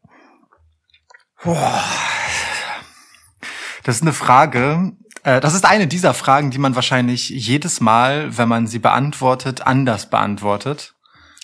Das 3.85 3.97
ist 3.97 4.03
eine 4.03 4.13
Frage. 4.13 4.93
Äh, 5.25 5.41
Das 5.41 5.55
ist 5.55 5.65
eine 5.65 5.87
dieser 5.87 6.15
Fragen, 6.15 6.51
die 6.51 6.59
man 6.59 6.75
wahrscheinlich 6.75 7.29
jedes 7.31 7.81
Mal, 7.81 8.37
wenn 8.39 8.49
man 8.49 8.67
sie 8.67 8.79
beantwortet, 8.79 9.67
anders 9.67 10.11
beantwortet. 10.11 10.95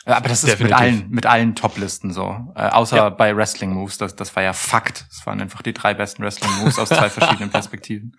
Äh, 0.07 0.13
Aber 0.13 0.29
das 0.29 0.39
ist 0.45 0.51
mit 0.51 0.71
Definitiv. 0.71 0.79
allen, 0.81 1.11
mit 1.11 1.27
allen 1.27 1.55
Top-Listen 1.55 2.13
so. 2.13 2.53
Äh, 2.57 2.69
außer 2.69 2.97
Ja. 2.97 3.09
bei 3.11 3.35
Wrestling 3.37 3.71
Moves, 3.73 3.99
das, 3.99 4.15
das 4.17 4.35
war 4.37 4.43
ja 4.43 4.53
Fakt. 4.53 5.07
Das 5.11 5.27
waren 5.27 5.41
einfach 5.41 5.63
die 5.63 5.73
drei 5.73 5.95
besten 5.95 6.23
Wrestling 6.23 6.51
Moves 6.61 6.79
aus 6.79 6.89
zwei 6.89 7.09
verschiedenen 7.11 7.51
Perspektiven. 7.51 8.17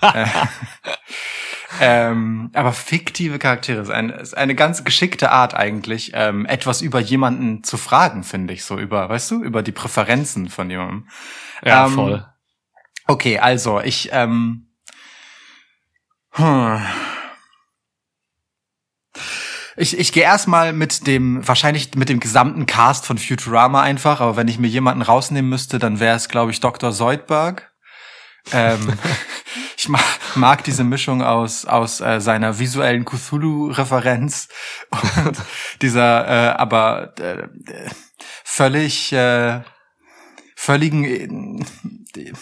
äh, 0.00 0.26
ähm, 1.80 2.50
aber 2.54 2.72
fiktive 2.72 3.38
Charaktere 3.38 3.80
ist 3.82 3.90
eine, 3.90 4.12
ist 4.14 4.36
eine 4.36 4.54
ganz 4.54 4.84
geschickte 4.84 5.30
Art 5.32 5.54
eigentlich, 5.54 6.12
ähm, 6.14 6.46
etwas 6.46 6.80
über 6.82 7.00
jemanden 7.00 7.62
zu 7.64 7.76
fragen, 7.76 8.22
finde 8.24 8.54
ich, 8.54 8.64
so 8.64 8.78
über, 8.78 9.08
weißt 9.08 9.30
du, 9.32 9.42
über 9.42 9.62
die 9.62 9.72
Präferenzen 9.72 10.48
von 10.48 10.70
jemandem. 10.70 11.08
Ja, 11.64 11.86
Ähm, 11.86 11.92
voll. 11.92 12.26
Okay, 13.06 13.38
also 13.38 13.80
ich, 13.80 14.10
ähm, 14.12 14.67
hm. 16.38 16.80
Ich, 19.76 19.96
ich 19.96 20.12
gehe 20.12 20.24
erstmal 20.24 20.72
mit 20.72 21.06
dem, 21.06 21.46
wahrscheinlich 21.46 21.94
mit 21.94 22.08
dem 22.08 22.18
gesamten 22.18 22.66
Cast 22.66 23.06
von 23.06 23.16
Futurama 23.16 23.80
einfach, 23.80 24.20
aber 24.20 24.36
wenn 24.36 24.48
ich 24.48 24.58
mir 24.58 24.66
jemanden 24.66 25.02
rausnehmen 25.02 25.48
müsste, 25.48 25.78
dann 25.78 26.00
wäre 26.00 26.16
es, 26.16 26.28
glaube 26.28 26.50
ich, 26.50 26.58
Dr. 26.58 26.92
Zoidberg. 26.92 27.70
Ähm, 28.52 28.92
ich 29.76 29.88
mag, 29.88 30.02
mag 30.34 30.64
diese 30.64 30.82
Mischung 30.82 31.22
aus, 31.22 31.64
aus 31.64 32.00
äh, 32.00 32.20
seiner 32.20 32.58
visuellen 32.58 33.04
Cthulhu-Referenz 33.04 34.48
und 34.90 35.36
dieser 35.82 36.26
äh, 36.26 36.56
aber 36.56 37.14
äh, 37.20 37.48
völlig 38.42 39.12
äh, 39.12 39.60
völligen 40.56 41.64
äh, 42.16 42.32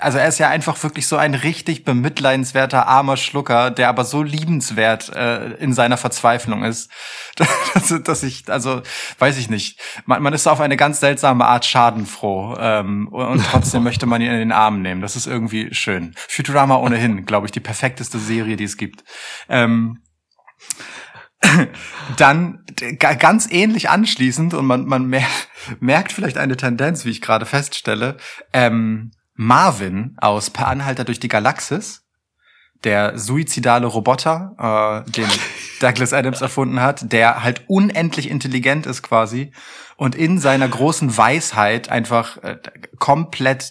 also 0.00 0.18
er 0.18 0.28
ist 0.28 0.38
ja 0.38 0.48
einfach 0.48 0.82
wirklich 0.82 1.06
so 1.06 1.16
ein 1.16 1.34
richtig 1.34 1.84
bemitleidenswerter 1.84 2.86
armer 2.86 3.16
Schlucker, 3.16 3.70
der 3.70 3.88
aber 3.88 4.04
so 4.04 4.22
liebenswert 4.22 5.14
äh, 5.14 5.52
in 5.54 5.72
seiner 5.72 5.96
Verzweiflung 5.96 6.64
ist, 6.64 6.90
dass, 7.74 8.02
dass 8.02 8.22
ich, 8.22 8.50
also 8.50 8.82
weiß 9.18 9.38
ich 9.38 9.50
nicht, 9.50 9.80
man, 10.04 10.22
man 10.22 10.32
ist 10.32 10.46
auf 10.46 10.60
eine 10.60 10.76
ganz 10.76 11.00
seltsame 11.00 11.44
Art 11.46 11.64
schadenfroh 11.64 12.56
ähm, 12.58 13.08
und, 13.08 13.44
trotzdem 13.50 13.82
möchte 13.84 14.06
man 14.06 14.20
ihn 14.20 14.30
in 14.30 14.38
den 14.38 14.52
Arm 14.52 14.82
nehmen. 14.82 15.00
Das 15.00 15.16
ist 15.16 15.26
irgendwie 15.26 15.72
schön. 15.74 16.14
Futurama 16.28 16.76
ohnehin, 16.76 17.24
glaube 17.24 17.46
ich, 17.46 17.52
die 17.52 17.60
perfekteste 17.60 18.18
Serie, 18.18 18.56
die 18.56 18.64
es 18.64 18.76
gibt. 18.76 19.04
Ähm, 19.48 20.02
dann 22.16 22.64
ganz 22.88 23.50
ähnlich 23.50 23.90
anschließend 23.90 24.54
und 24.54 24.66
man, 24.66 24.86
man 24.86 25.06
mer 25.06 25.26
merkt 25.80 26.12
vielleicht 26.12 26.38
eine 26.38 26.56
Tendenz, 26.56 27.04
wie 27.04 27.10
ich 27.10 27.20
gerade 27.20 27.46
feststelle. 27.46 28.16
Ähm, 28.52 29.10
Marvin 29.36 30.16
aus 30.18 30.50
Per 30.50 30.66
Anhalter 30.66 31.04
durch 31.04 31.20
die 31.20 31.28
Galaxis, 31.28 32.04
der 32.84 33.18
suizidale 33.18 33.86
Roboter, 33.86 35.04
äh, 35.06 35.10
den 35.10 35.28
Douglas 35.80 36.12
Adams 36.12 36.40
erfunden 36.40 36.80
hat, 36.80 37.12
der 37.12 37.42
halt 37.42 37.64
unendlich 37.68 38.30
intelligent 38.30 38.86
ist 38.86 39.02
quasi 39.02 39.52
und 39.96 40.14
in 40.14 40.38
seiner 40.38 40.68
großen 40.68 41.16
Weisheit 41.16 41.88
einfach 41.88 42.38
äh, 42.42 42.58
komplett, 42.98 43.70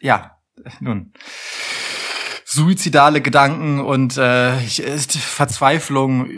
ja, 0.00 0.38
nun, 0.80 1.12
suizidale 2.52 3.22
Gedanken 3.22 3.80
und 3.80 4.18
äh, 4.18 4.62
ist 4.64 5.16
Verzweiflung 5.16 6.28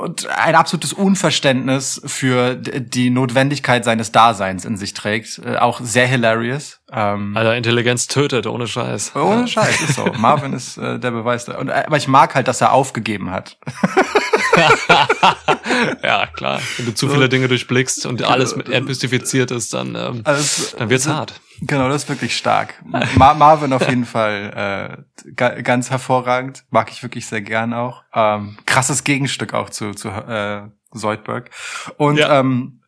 und 0.00 0.26
ein 0.28 0.54
absolutes 0.54 0.94
Unverständnis 0.94 2.00
für 2.06 2.56
die 2.56 3.10
Notwendigkeit 3.10 3.84
seines 3.84 4.12
Daseins 4.12 4.64
in 4.64 4.78
sich 4.78 4.94
trägt. 4.94 5.38
Äh, 5.44 5.56
auch 5.56 5.80
sehr 5.82 6.06
hilarious. 6.06 6.80
Ähm, 6.90 7.36
Alter, 7.36 7.54
Intelligenz 7.54 8.06
tötet, 8.06 8.46
ohne 8.46 8.66
Scheiß. 8.66 9.14
ohne 9.14 9.46
Scheiß, 9.46 9.82
ist 9.82 9.94
so. 9.94 10.06
Marvin 10.16 10.54
ist 10.54 10.78
äh, 10.78 10.98
der 10.98 11.10
Beweis. 11.10 11.44
Da. 11.44 11.58
Und, 11.58 11.68
äh, 11.68 11.84
aber 11.86 11.98
ich 11.98 12.08
mag 12.08 12.34
halt, 12.34 12.48
dass 12.48 12.62
er 12.62 12.72
aufgegeben 12.72 13.30
hat. 13.30 13.58
ja, 16.02 16.26
klar. 16.26 16.60
Wenn 16.76 16.86
du 16.86 16.94
zu 16.94 17.08
viele 17.08 17.28
Dinge 17.28 17.48
durchblickst 17.48 18.06
und 18.06 18.22
alles 18.22 18.56
mit 18.56 18.68
entmystifiziert 18.68 19.50
ist, 19.50 19.72
dann, 19.74 19.94
ähm, 19.94 20.20
Also 20.24 20.76
dann 20.76 20.90
wird's 20.90 21.06
es- 21.06 21.12
hart. 21.12 21.40
Genau, 21.62 21.88
das 21.90 22.04
ist 22.04 22.08
wirklich 22.08 22.34
stark. 22.38 22.74
Ma 23.16 23.34
Marvin 23.34 23.74
auf 23.74 23.86
jeden 23.86 24.06
Fall 24.06 25.04
äh, 25.26 25.30
ga 25.32 25.60
ganz 25.60 25.90
hervorragend. 25.90 26.64
Mag 26.70 26.90
ich 26.90 27.02
wirklich 27.02 27.26
sehr 27.26 27.42
gern 27.42 27.74
auch. 27.74 28.02
Ähm, 28.14 28.56
krasses 28.64 29.04
Gegenstück 29.04 29.52
auch 29.52 29.68
zu, 29.68 29.92
zu 29.92 30.08
äh, 30.08 30.62
Zoidberg. 30.96 31.50
Und 31.98 32.16
Ja. 32.16 32.40
ähm, 32.40 32.80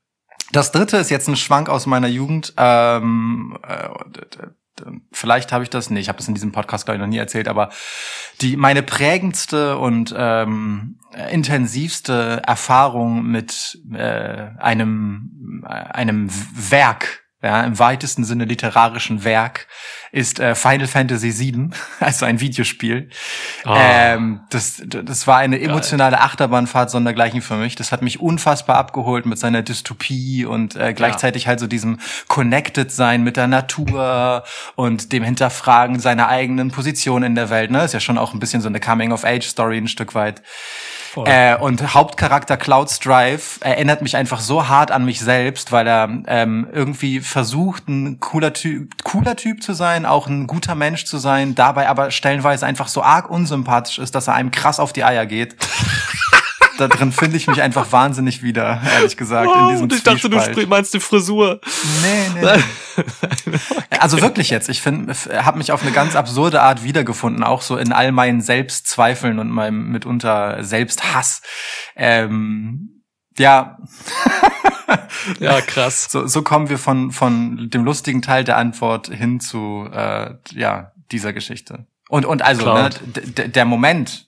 das 0.52 0.72
dritte 0.72 0.96
ist 0.96 1.10
jetzt 1.10 1.28
ein 1.28 1.36
Schwank 1.36 1.68
aus 1.68 1.84
meiner 1.84 2.08
Jugend. 2.08 2.54
Ähm, 2.56 3.58
äh, 3.66 3.88
vielleicht 5.12 5.52
habe 5.52 5.64
ich 5.64 5.70
das, 5.70 5.90
nee, 5.90 6.00
ich 6.00 6.08
habe 6.08 6.18
das 6.18 6.28
in 6.28 6.34
diesem 6.34 6.52
Podcast 6.52 6.84
glaube 6.84 6.96
ich 6.96 7.00
noch 7.00 7.08
nie 7.08 7.18
erzählt, 7.18 7.48
aber 7.48 7.70
die 8.40 8.56
meine 8.56 8.82
prägendste 8.82 9.78
und 9.78 10.14
ähm, 10.16 10.98
intensivste 11.30 12.42
Erfahrung 12.46 13.26
mit 13.26 13.78
äh, 13.92 14.48
einem 14.58 15.64
einem 15.64 16.28
Werk 16.70 17.22
ja, 17.42 17.62
im 17.64 17.78
weitesten 17.78 18.24
Sinne 18.24 18.44
literarischen 18.44 19.24
Werk, 19.24 19.66
ist 20.12 20.40
äh, 20.40 20.54
Final 20.54 20.86
Fantasy 20.86 21.38
VII, 21.38 21.70
also 22.00 22.26
ein 22.26 22.38
Videospiel. 22.38 23.08
Ah. 23.64 23.78
Ähm, 23.80 24.40
das, 24.50 24.82
das 24.84 25.26
war 25.26 25.38
eine 25.38 25.58
emotionale 25.58 26.20
Achterbahnfahrt 26.20 26.90
sondergleichen 26.90 27.40
für 27.40 27.56
mich. 27.56 27.76
Das 27.76 27.92
hat 27.92 28.02
mich 28.02 28.20
unfassbar 28.20 28.76
abgeholt 28.76 29.24
mit 29.24 29.38
seiner 29.38 29.62
Dystopie 29.62 30.44
und 30.44 30.76
äh, 30.76 30.92
gleichzeitig 30.92 31.48
halt 31.48 31.60
so 31.60 31.66
diesem 31.66 31.98
Connected 32.28 32.92
sein 32.92 33.24
mit 33.24 33.38
der 33.38 33.46
Natur 33.46 34.44
und 34.76 35.12
dem 35.12 35.24
Hinterfragen 35.24 35.98
seiner 35.98 36.28
eigenen 36.28 36.70
Position 36.70 37.22
in 37.22 37.34
der 37.34 37.48
Welt. 37.48 37.70
Ne? 37.70 37.82
Ist 37.82 37.94
ja 37.94 38.00
schon 38.00 38.18
auch 38.18 38.34
ein 38.34 38.40
bisschen 38.40 38.60
so 38.60 38.68
eine 38.68 38.80
Coming-of-Age-Story 38.80 39.78
ein 39.78 39.88
Stück 39.88 40.14
weit. 40.14 40.42
Äh, 41.24 41.56
und 41.56 41.94
Hauptcharakter 41.94 42.56
Cloud 42.56 42.90
Strife 42.90 43.64
erinnert 43.64 44.02
mich 44.02 44.16
einfach 44.16 44.40
so 44.40 44.68
hart 44.68 44.90
an 44.90 45.04
mich 45.04 45.20
selbst, 45.20 45.72
weil 45.72 45.86
er 45.86 46.08
ähm, 46.26 46.66
irgendwie 46.72 47.20
versucht, 47.20 47.88
ein 47.88 48.18
cooler 48.20 48.52
Typ, 48.52 49.02
cooler 49.04 49.36
Typ 49.36 49.62
zu 49.62 49.74
sein, 49.74 50.06
auch 50.06 50.26
ein 50.26 50.46
guter 50.46 50.74
Mensch 50.74 51.04
zu 51.04 51.18
sein, 51.18 51.54
dabei 51.54 51.88
aber 51.88 52.10
stellenweise 52.10 52.66
einfach 52.66 52.88
so 52.88 53.02
arg 53.02 53.30
unsympathisch 53.30 53.98
ist, 53.98 54.14
dass 54.14 54.28
er 54.28 54.34
einem 54.34 54.50
krass 54.50 54.80
auf 54.80 54.92
die 54.92 55.04
Eier 55.04 55.26
geht. 55.26 55.56
da 56.78 56.88
drin 56.88 57.12
finde 57.12 57.36
ich 57.36 57.46
mich 57.46 57.62
einfach 57.62 57.92
wahnsinnig 57.92 58.42
wieder, 58.42 58.80
ehrlich 58.94 59.16
gesagt, 59.16 59.50
in 59.52 59.60
Oh, 59.60 59.68
diesem 59.70 59.82
und 59.84 59.92
ich 59.92 60.02
dachte, 60.02 60.28
du 60.28 60.66
meinst 60.66 60.94
die 60.94 61.00
Frisur. 61.00 61.60
Nee, 62.02 62.40
nee. 62.40 62.62
Also 64.00 64.20
wirklich 64.20 64.50
jetzt, 64.50 64.68
ich 64.68 64.82
finde, 64.82 65.14
habe 65.14 65.58
mich 65.58 65.70
auf 65.72 65.82
eine 65.82 65.92
ganz 65.92 66.16
absurde 66.16 66.60
Art 66.60 66.82
wiedergefunden, 66.82 67.44
auch 67.44 67.62
so 67.62 67.76
in 67.76 67.92
all 67.92 68.10
meinen 68.10 68.40
Selbstzweifeln 68.40 69.38
und 69.38 69.48
meinem 69.50 69.90
mitunter 69.92 70.62
Selbsthass. 70.64 71.40
Ähm, 71.94 73.04
ja, 73.38 73.78
Ja, 75.40 75.60
krass. 75.60 76.08
so, 76.10 76.26
so 76.26 76.42
kommen 76.42 76.68
wir 76.68 76.78
von 76.78 77.12
von 77.12 77.70
dem 77.70 77.84
lustigen 77.84 78.22
Teil 78.22 78.44
der 78.44 78.56
Antwort 78.56 79.08
hin 79.08 79.40
zu 79.40 79.88
äh, 79.92 80.34
ja 80.52 80.92
dieser 81.10 81.32
Geschichte. 81.32 81.86
Und 82.08 82.26
und 82.26 82.42
also 82.42 82.74
ne, 82.74 82.90
der 83.46 83.64
Moment 83.64 84.26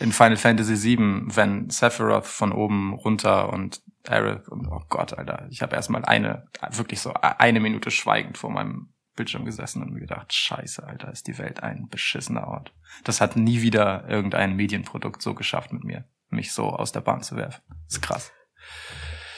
in 0.00 0.12
Final 0.12 0.36
Fantasy 0.36 0.96
VII, 0.96 1.22
wenn 1.36 1.68
Sephiroth 1.70 2.26
von 2.26 2.52
oben 2.52 2.94
runter 2.94 3.52
und 3.52 3.82
Aerith 4.08 4.48
und 4.48 4.66
oh 4.66 4.82
Gott, 4.88 5.12
Alter, 5.12 5.46
ich 5.50 5.60
habe 5.60 5.76
erstmal 5.76 6.04
eine 6.04 6.48
wirklich 6.70 7.00
so 7.00 7.12
eine 7.12 7.60
Minute 7.60 7.90
schweigend 7.90 8.38
vor 8.38 8.50
meinem 8.50 8.94
Bildschirm 9.14 9.44
gesessen 9.44 9.82
und 9.82 9.92
mir 9.92 10.00
gedacht, 10.00 10.32
Scheiße, 10.32 10.82
Alter, 10.86 11.12
ist 11.12 11.26
die 11.26 11.36
Welt 11.36 11.62
ein 11.62 11.88
beschissener 11.88 12.48
Ort. 12.48 12.72
Das 13.04 13.20
hat 13.20 13.36
nie 13.36 13.60
wieder 13.60 14.08
irgendein 14.08 14.56
Medienprodukt 14.56 15.20
so 15.20 15.34
geschafft 15.34 15.72
mit 15.72 15.84
mir, 15.84 16.04
mich 16.30 16.52
so 16.52 16.70
aus 16.70 16.92
der 16.92 17.00
Bahn 17.02 17.22
zu 17.22 17.36
werfen. 17.36 17.60
Das 17.68 17.96
ist 17.96 18.00
krass. 18.00 18.32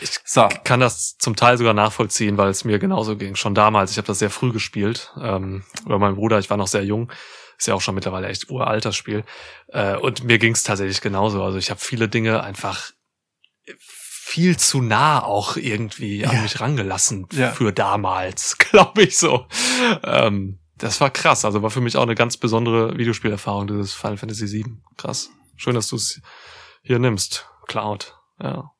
Ich 0.00 0.10
So, 0.24 0.48
kann 0.64 0.80
das 0.80 1.16
zum 1.16 1.36
Teil 1.36 1.58
sogar 1.58 1.74
nachvollziehen, 1.74 2.36
weil 2.36 2.50
es 2.50 2.64
mir 2.64 2.78
genauso 2.78 3.16
ging. 3.16 3.34
Schon 3.34 3.54
damals. 3.54 3.92
Ich 3.92 3.98
habe 3.98 4.06
das 4.06 4.18
sehr 4.18 4.30
früh 4.30 4.52
gespielt. 4.52 5.12
Ähm, 5.20 5.64
über 5.84 5.98
meinen 5.98 6.16
Bruder, 6.16 6.38
ich 6.38 6.50
war 6.50 6.56
noch 6.56 6.66
sehr 6.66 6.84
jung. 6.84 7.10
Ist 7.62 7.66
ja 7.68 7.74
auch 7.74 7.80
schon 7.80 7.94
mittlerweile 7.94 8.26
echt 8.26 8.50
uraltes 8.50 8.96
Spiel. 8.96 9.22
Äh, 9.68 9.94
und 9.96 10.24
mir 10.24 10.38
ging 10.38 10.52
es 10.52 10.64
tatsächlich 10.64 11.00
genauso. 11.00 11.44
Also 11.44 11.58
ich 11.58 11.70
habe 11.70 11.78
viele 11.78 12.08
Dinge 12.08 12.42
einfach 12.42 12.90
viel 13.78 14.56
zu 14.56 14.82
nah 14.82 15.22
auch 15.22 15.56
irgendwie 15.56 16.26
an 16.26 16.34
Ja. 16.34 16.42
mich 16.42 16.60
rangelassen 16.60 17.28
Ja. 17.32 17.52
für 17.52 17.72
damals, 17.72 18.58
glaube 18.58 19.04
ich 19.04 19.16
so. 19.16 19.46
Ähm, 20.02 20.58
das 20.76 21.00
war 21.00 21.10
krass. 21.10 21.44
Also 21.44 21.62
war 21.62 21.70
für 21.70 21.80
mich 21.80 21.96
auch 21.96 22.02
eine 22.02 22.16
ganz 22.16 22.36
besondere 22.36 22.98
Videospielerfahrung, 22.98 23.68
dieses 23.68 23.92
Final 23.92 24.16
Fantasy 24.16 24.50
VII. 24.50 24.78
Krass. 24.96 25.30
Schön, 25.56 25.76
dass 25.76 25.86
du 25.86 25.94
es 25.94 26.20
hier 26.82 26.98
nimmst. 26.98 27.46
Cloud. 27.68 28.16
Ja. 28.42 28.71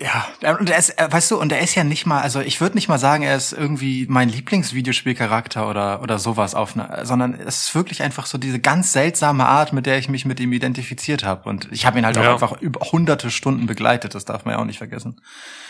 Ja, 0.00 0.26
und 0.58 0.68
er 0.68 0.78
ist, 0.78 0.90
äh, 0.98 1.06
weißt 1.08 1.30
du, 1.30 1.40
und 1.40 1.52
er 1.52 1.60
ist 1.60 1.76
ja 1.76 1.84
nicht 1.84 2.04
mal, 2.04 2.20
also 2.20 2.40
ich 2.40 2.60
würde 2.60 2.74
nicht 2.74 2.88
mal 2.88 2.98
sagen, 2.98 3.22
er 3.22 3.36
ist 3.36 3.52
irgendwie 3.52 4.06
mein 4.08 4.28
Lieblingsvideospielcharakter 4.28 5.68
oder 5.68 6.02
oder 6.02 6.18
sowas 6.18 6.56
auf 6.56 6.76
eine, 6.76 7.06
sondern 7.06 7.34
es 7.34 7.66
ist 7.66 7.74
wirklich 7.76 8.02
einfach 8.02 8.26
so 8.26 8.36
diese 8.36 8.58
ganz 8.58 8.92
seltsame 8.92 9.46
Art, 9.46 9.72
mit 9.72 9.86
der 9.86 9.96
ich 9.98 10.08
mich 10.08 10.24
mit 10.24 10.40
ihm 10.40 10.52
identifiziert 10.52 11.22
habe 11.24 11.48
und 11.48 11.68
ich 11.70 11.86
habe 11.86 11.98
ihn 11.98 12.04
halt 12.06 12.18
auch 12.18 12.24
Ja. 12.24 12.32
einfach 12.32 12.60
über 12.60 12.80
hunderte 12.90 13.30
Stunden 13.30 13.66
begleitet, 13.66 14.16
das 14.16 14.24
darf 14.24 14.44
man 14.44 14.54
ja 14.54 14.60
auch 14.60 14.64
nicht 14.64 14.78
vergessen. 14.78 15.20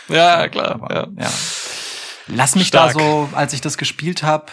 Ja, 0.09 0.47
klar. 0.47 0.71
Aber, 0.71 0.91
ja. 0.95 1.07
ja. 1.19 1.29
Lass 2.27 2.55
mich 2.55 2.67
Stark. 2.67 2.93
da 2.93 2.99
so, 2.99 3.29
als 3.35 3.53
ich 3.53 3.61
das 3.61 3.77
gespielt 3.77 4.23
habe, 4.23 4.47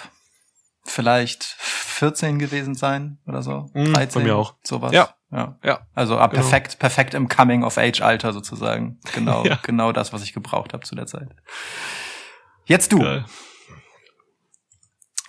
vielleicht 0.84 1.44
14 1.58 2.38
gewesen 2.38 2.74
sein 2.74 3.18
oder 3.26 3.42
so, 3.42 3.70
Mhm, 3.72 3.94
13, 3.94 4.20
bei 4.22 4.28
mir 4.28 4.36
auch. 4.36 4.54
sowas. 4.64 4.92
Ja. 4.92 5.14
Ja. 5.32 5.56
Ja. 5.64 5.86
Also 5.94 6.18
ah, 6.18 6.26
Genau. 6.26 6.40
perfekt, 6.42 6.78
perfekt 6.78 7.14
im 7.14 7.28
Coming-of-Age-Alter 7.28 8.32
sozusagen. 8.32 9.00
Genau, 9.14 9.44
Ja. 9.46 9.58
genau 9.62 9.92
das, 9.92 10.12
was 10.12 10.22
ich 10.22 10.32
gebraucht 10.32 10.72
habe 10.72 10.84
zu 10.84 10.94
der 10.94 11.06
Zeit. 11.06 11.28
Jetzt 12.66 12.92
du. 12.92 13.00
Geil. 13.00 13.24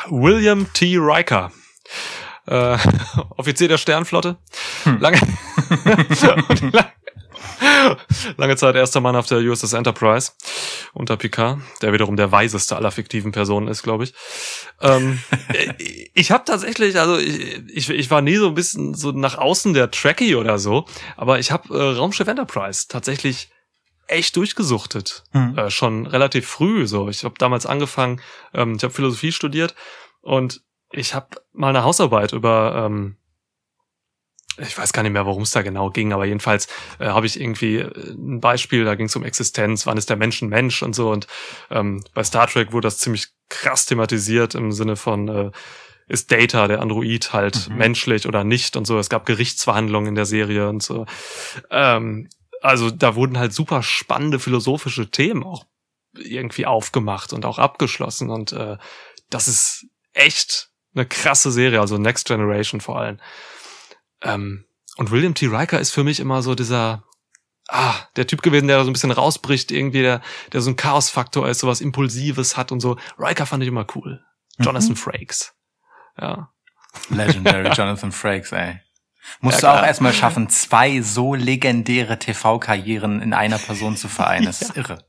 William 0.10 0.72
T. 0.74 0.98
Riker. 0.98 1.52
Äh, 2.46 2.78
Offizier 3.38 3.70
der 3.70 3.78
Sternflotte. 3.78 4.38
lange, 5.00 5.20
und 6.50 6.74
lang, 6.74 6.86
lange 8.38 8.56
Zeit 8.56 8.76
erster 8.76 9.02
Mann 9.02 9.16
auf 9.16 9.28
der 9.28 9.40
USS 9.40 9.74
Enterprise 9.74 10.32
unter 10.94 11.18
Picard, 11.18 11.60
der 11.82 11.94
wiederum 11.94 12.16
der 12.16 12.32
weiseste 12.32 12.76
aller 12.76 12.92
fiktiven 12.92 13.32
Personen 13.32 13.68
ist, 13.68 13.84
glaube 13.84 14.06
ich. 14.06 14.14
Ähm, 14.82 15.20
ich 16.14 16.32
habe 16.32 16.44
tatsächlich, 16.46 17.00
also 17.00 17.18
ich, 17.18 17.62
ich, 17.70 17.90
ich 17.90 18.12
war 18.12 18.22
nie 18.22 18.36
so 18.36 18.48
ein 18.48 18.56
bisschen 18.56 18.94
so 18.94 19.12
nach 19.12 19.38
außen 19.38 19.74
der 19.74 19.92
Trekkie 19.92 20.36
oder 20.36 20.60
so, 20.60 20.86
aber 21.18 21.40
ich 21.40 21.52
habe 21.52 21.76
äh, 21.78 21.96
Raumschiff 21.96 22.28
Enterprise 22.28 22.88
tatsächlich 22.88 23.50
echt 24.08 24.36
durchgesuchtet. 24.36 25.24
Hm. 25.32 25.58
Äh, 25.58 25.70
schon 25.70 26.06
relativ 26.06 26.48
früh 26.48 26.88
so. 26.88 27.10
Ich 27.10 27.24
habe 27.24 27.36
damals 27.38 27.66
angefangen, 27.66 28.22
ähm, 28.54 28.76
ich 28.76 28.84
habe 28.84 28.94
Philosophie 28.94 29.32
studiert 29.32 29.76
und 30.22 30.62
ich 30.92 31.16
habe 31.16 31.28
mal 31.54 31.70
eine 31.70 31.84
Hausarbeit 31.84 32.34
über 32.34 32.86
ähm, 32.86 33.18
ich 34.58 34.78
weiß 34.78 34.94
gar 34.94 35.04
nicht 35.04 35.12
mehr, 35.14 35.26
worum 35.26 35.44
es 35.44 35.52
da 35.52 35.62
genau 35.62 35.90
ging, 35.90 36.14
aber 36.14 36.26
jedenfalls 36.26 36.68
äh, 37.00 37.06
habe 37.08 37.26
ich 37.26 37.40
irgendwie 37.40 37.78
äh, 37.78 38.12
ein 38.12 38.40
Beispiel, 38.40 38.86
da 38.86 38.96
ging 38.96 39.08
es 39.08 39.16
um 39.16 39.24
Existenz, 39.24 39.86
wann 39.86 39.98
ist 39.98 40.10
der 40.10 40.18
Mensch 40.18 40.42
ein 40.42 40.50
Mensch 40.50 40.84
und 40.84 40.94
so. 40.96 41.12
Und 41.12 41.28
ähm, 41.72 42.04
bei 42.14 42.24
Star 42.24 42.48
Trek 42.48 42.72
wurde 42.72 42.88
das 42.88 42.98
ziemlich 43.00 43.28
krass 43.50 43.86
thematisiert 43.86 44.56
im 44.56 44.72
Sinne 44.72 44.96
von 44.96 45.28
äh, 45.28 45.52
ist 46.08 46.32
Data, 46.32 46.68
der 46.68 46.82
Android, 46.82 47.32
halt 47.34 47.70
Mhm. 47.70 47.78
menschlich 47.78 48.28
oder 48.28 48.44
nicht 48.44 48.76
und 48.76 48.86
so. 48.86 49.00
Es 49.00 49.10
gab 49.10 49.26
Gerichtsverhandlungen 49.26 50.10
in 50.10 50.16
der 50.16 50.26
Serie 50.26 50.68
und 50.68 50.84
so. 50.84 51.06
Ähm, 51.72 52.30
also 52.62 52.92
da 52.92 53.16
wurden 53.16 53.38
halt 53.40 53.54
super 53.54 53.84
spannende 53.84 54.40
philosophische 54.40 55.10
Themen 55.10 55.44
auch 55.44 55.66
irgendwie 56.16 56.66
aufgemacht 56.66 57.34
und 57.34 57.46
auch 57.46 57.58
abgeschlossen. 57.58 58.30
Und 58.30 58.52
äh, 58.52 58.78
das 59.30 59.48
ist 59.48 59.86
echt 60.14 60.70
eine 60.94 61.06
krasse 61.06 61.52
Serie, 61.52 61.80
also 61.80 61.98
Next 61.98 62.28
Generation 62.28 62.82
vor 62.82 63.00
allem. 63.00 63.20
Ähm, 64.24 64.66
und 64.98 65.12
William 65.12 65.34
T. 65.34 65.48
Riker 65.48 65.80
ist 65.80 65.92
für 65.92 66.04
mich 66.04 66.20
immer 66.20 66.42
so 66.42 66.56
dieser, 66.56 67.04
ah, 67.68 67.96
der 68.16 68.28
Typ 68.28 68.42
gewesen, 68.42 68.68
der 68.68 68.78
da 68.78 68.84
so 68.84 68.90
ein 68.90 68.94
bisschen 68.94 69.12
rausbricht, 69.12 69.72
irgendwie, 69.72 70.02
der, 70.02 70.22
der 70.52 70.62
so 70.62 70.70
ein 70.70 70.76
Chaosfaktor 70.76 71.48
ist, 71.50 71.60
sowas 71.60 71.82
Impulsives 71.82 72.58
hat 72.58 72.72
und 72.72 72.80
so. 72.80 72.98
Riker 73.18 73.46
fand 73.46 73.64
ich 73.64 73.70
immer 73.70 73.86
cool. 73.96 74.24
Jonathan 74.60 74.90
Mhm. 74.92 74.96
Frakes. 74.98 75.54
Ja. 76.20 76.50
Legendary 77.10 77.70
Jonathan 77.76 78.12
Frakes, 78.12 78.52
ey. 78.52 78.80
Musst 79.40 79.62
Ja, 79.64 79.74
du 79.74 79.80
auch 79.80 79.86
erstmal 79.86 80.14
schaffen, 80.14 80.50
zwei 80.50 81.02
so 81.02 81.34
legendäre 81.34 82.20
TV-Karrieren 82.20 83.22
in 83.22 83.34
einer 83.34 83.58
Person 83.58 83.98
zu 83.98 84.08
vereinen. 84.10 84.46
Das 84.46 84.62
ist 84.62 84.78
irre. 84.78 85.04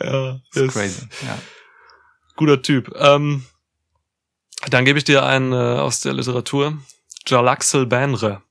ja 0.00 0.40
Das 0.54 0.62
ist 0.62 0.72
crazy. 0.72 1.06
Ja. 1.24 1.38
Guter 2.36 2.62
Typ. 2.62 2.90
Ähm, 2.98 3.44
dann 4.70 4.84
gebe 4.84 4.98
ich 4.98 5.04
dir 5.04 5.24
einen 5.24 5.52
äh, 5.52 5.56
aus 5.56 6.00
der 6.00 6.14
Literatur. 6.14 6.78
Jalaxel 7.26 7.86
Banre. 7.86 8.42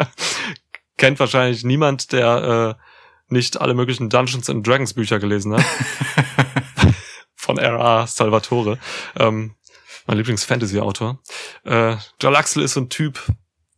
Kennt 0.96 1.18
wahrscheinlich 1.18 1.64
niemand, 1.64 2.12
der 2.12 2.76
äh, 2.78 2.82
nicht 3.32 3.60
alle 3.60 3.74
möglichen 3.74 4.10
Dungeons 4.10 4.48
and 4.48 4.66
Dragons 4.66 4.94
Bücher 4.94 5.18
gelesen 5.18 5.54
hat. 5.54 5.64
Von 7.34 7.58
R.A. 7.58 8.06
Salvatore. 8.06 8.78
Ähm, 9.16 9.54
mein 10.06 10.18
Lieblings-Fantasy-Autor. 10.18 11.18
Äh, 11.64 11.96
Jalaxel 12.20 12.62
ist 12.62 12.74
so 12.74 12.80
ein 12.80 12.90
Typ, 12.90 13.20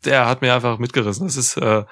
der 0.05 0.27
hat 0.27 0.43
mir 0.43 0.55
einfach 0.55 0.79
mitgerissen. 0.79 1.27
Das 1.27 1.37
ist 1.37 1.57
äh, 1.57 1.85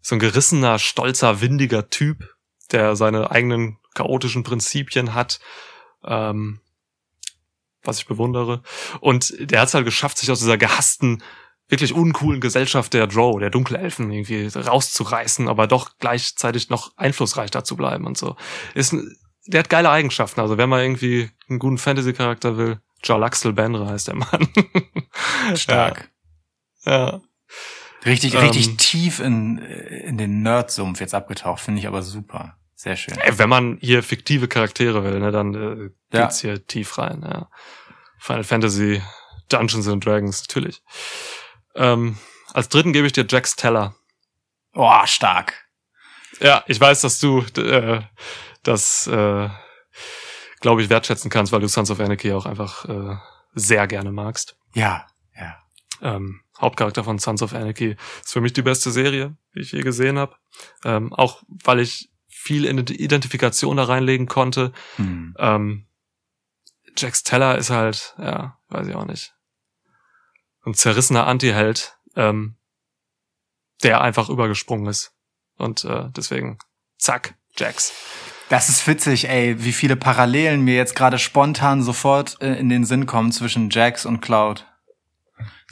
so 0.00 0.14
ein 0.14 0.18
gerissener, 0.18 0.78
stolzer, 0.78 1.40
windiger 1.40 1.88
Typ, 1.88 2.34
der 2.72 2.96
seine 2.96 3.30
eigenen 3.30 3.78
chaotischen 3.94 4.42
Prinzipien 4.42 5.14
hat. 5.14 5.40
Ähm, 6.04 6.60
was 7.82 7.98
ich 7.98 8.06
bewundere. 8.06 8.62
Und 9.00 9.34
der 9.38 9.60
hat 9.60 9.68
es 9.68 9.74
halt 9.74 9.84
geschafft, 9.84 10.18
sich 10.18 10.30
aus 10.30 10.40
dieser 10.40 10.58
gehassten, 10.58 11.22
wirklich 11.68 11.92
uncoolen 11.92 12.40
Gesellschaft 12.40 12.94
der 12.94 13.06
Drow, 13.06 13.38
der 13.38 13.50
Dunkelelfen, 13.50 14.10
irgendwie 14.10 14.46
rauszureißen, 14.46 15.48
aber 15.48 15.66
doch 15.66 15.90
gleichzeitig 15.98 16.70
noch 16.70 16.92
einflussreich 16.96 17.50
zu 17.50 17.76
bleiben 17.76 18.06
und 18.06 18.16
so. 18.16 18.36
Ist 18.74 18.94
der 19.46 19.60
hat 19.60 19.70
geile 19.70 19.90
Eigenschaften. 19.90 20.40
Also 20.40 20.58
wenn 20.58 20.68
man 20.68 20.80
irgendwie 20.80 21.30
einen 21.48 21.58
guten 21.58 21.78
Fantasy-Charakter 21.78 22.56
will, 22.58 22.80
Jalaxel 23.02 23.52
Benre 23.52 23.86
heißt 23.88 24.08
der 24.08 24.16
Mann. 24.16 24.48
Stark. 25.54 26.10
Ja. 26.84 27.20
Richtig, 28.04 28.34
Ähm. 28.34 28.40
richtig 28.40 28.76
tief 28.76 29.20
in, 29.20 29.58
in 29.58 30.18
den 30.18 30.42
Nerd-Sumpf 30.42 31.00
jetzt 31.00 31.14
abgetaucht, 31.14 31.60
finde 31.60 31.80
ich 31.80 31.86
aber 31.86 32.02
super. 32.02 32.56
Sehr 32.74 32.94
schön. 32.96 33.16
Ey, 33.18 33.38
wenn 33.38 33.48
man 33.48 33.78
hier 33.80 34.02
fiktive 34.02 34.46
Charaktere 34.48 35.02
will, 35.02 35.18
ne, 35.18 35.32
dann 35.32 35.54
äh, 35.54 35.90
Ja. 36.16 36.22
geht's 36.26 36.40
hier 36.40 36.64
tief 36.66 36.96
rein. 36.98 37.22
Ja. 37.28 37.48
Final 38.20 38.44
Fantasy, 38.44 39.02
Dungeons 39.48 39.88
and 39.88 40.04
Dragons, 40.04 40.42
natürlich. 40.48 40.82
Ähm, 41.78 42.18
als 42.52 42.68
dritten 42.68 42.92
gebe 42.92 43.06
ich 43.06 43.12
dir 43.12 43.24
Jax 43.28 43.56
Teller. 43.56 43.94
Oh, 44.74 45.06
stark. 45.06 45.54
Ja, 46.40 46.64
ich 46.66 46.80
weiß, 46.80 47.00
dass 47.00 47.18
du 47.18 47.40
äh, 47.56 48.02
das, 48.62 49.06
äh, 49.06 49.48
glaube 50.60 50.82
ich, 50.82 50.90
wertschätzen 50.90 51.30
kannst, 51.30 51.52
weil 51.52 51.60
du 51.60 51.68
Sons 51.68 51.90
of 51.90 52.00
Anarchy 52.00 52.32
auch 52.32 52.46
einfach 52.46 52.84
äh, 52.84 53.16
sehr 53.54 53.86
gerne 53.86 54.12
magst. 54.12 54.56
Ja, 54.74 55.06
ja. 55.36 55.56
Ähm, 56.02 56.42
Hauptcharakter 56.60 57.04
von 57.04 57.18
Sons 57.18 57.42
of 57.42 57.54
Anarchy 57.54 57.96
ist 58.22 58.32
für 58.32 58.40
mich 58.40 58.52
die 58.52 58.62
beste 58.62 58.90
Serie, 58.90 59.36
die 59.54 59.60
ich 59.60 59.72
je 59.72 59.82
gesehen 59.82 60.18
habe. 60.18 60.36
Ähm, 60.84 61.12
auch 61.12 61.42
weil 61.48 61.80
ich 61.80 62.10
viel 62.26 62.64
in 62.64 62.84
die 62.84 63.02
Identifikation 63.02 63.76
da 63.76 63.84
reinlegen 63.84 64.26
konnte. 64.26 64.72
Hm. 64.96 65.34
Ähm, 65.38 65.86
Jax 66.96 67.22
Teller 67.22 67.58
ist 67.58 67.70
halt, 67.70 68.14
ja, 68.18 68.58
weiß 68.68 68.88
ich 68.88 68.94
auch 68.94 69.06
nicht. 69.06 69.34
Ein 70.68 70.74
zerrissener 70.74 71.26
Anti-Held, 71.26 71.96
ähm, 72.14 72.56
der 73.82 74.02
einfach 74.02 74.28
übergesprungen 74.28 74.86
ist. 74.86 75.14
Und 75.56 75.86
äh, 75.86 76.10
deswegen, 76.14 76.58
zack, 76.98 77.36
Jax. 77.56 77.94
Das 78.50 78.68
ist 78.68 78.86
witzig, 78.86 79.30
ey, 79.30 79.64
wie 79.64 79.72
viele 79.72 79.96
Parallelen 79.96 80.60
mir 80.60 80.74
jetzt 80.74 80.94
gerade 80.94 81.18
spontan 81.18 81.82
sofort 81.82 82.36
äh, 82.42 82.52
in 82.58 82.68
den 82.68 82.84
Sinn 82.84 83.06
kommen 83.06 83.32
zwischen 83.32 83.70
Jax 83.70 84.04
und 84.04 84.20
Cloud. 84.20 84.66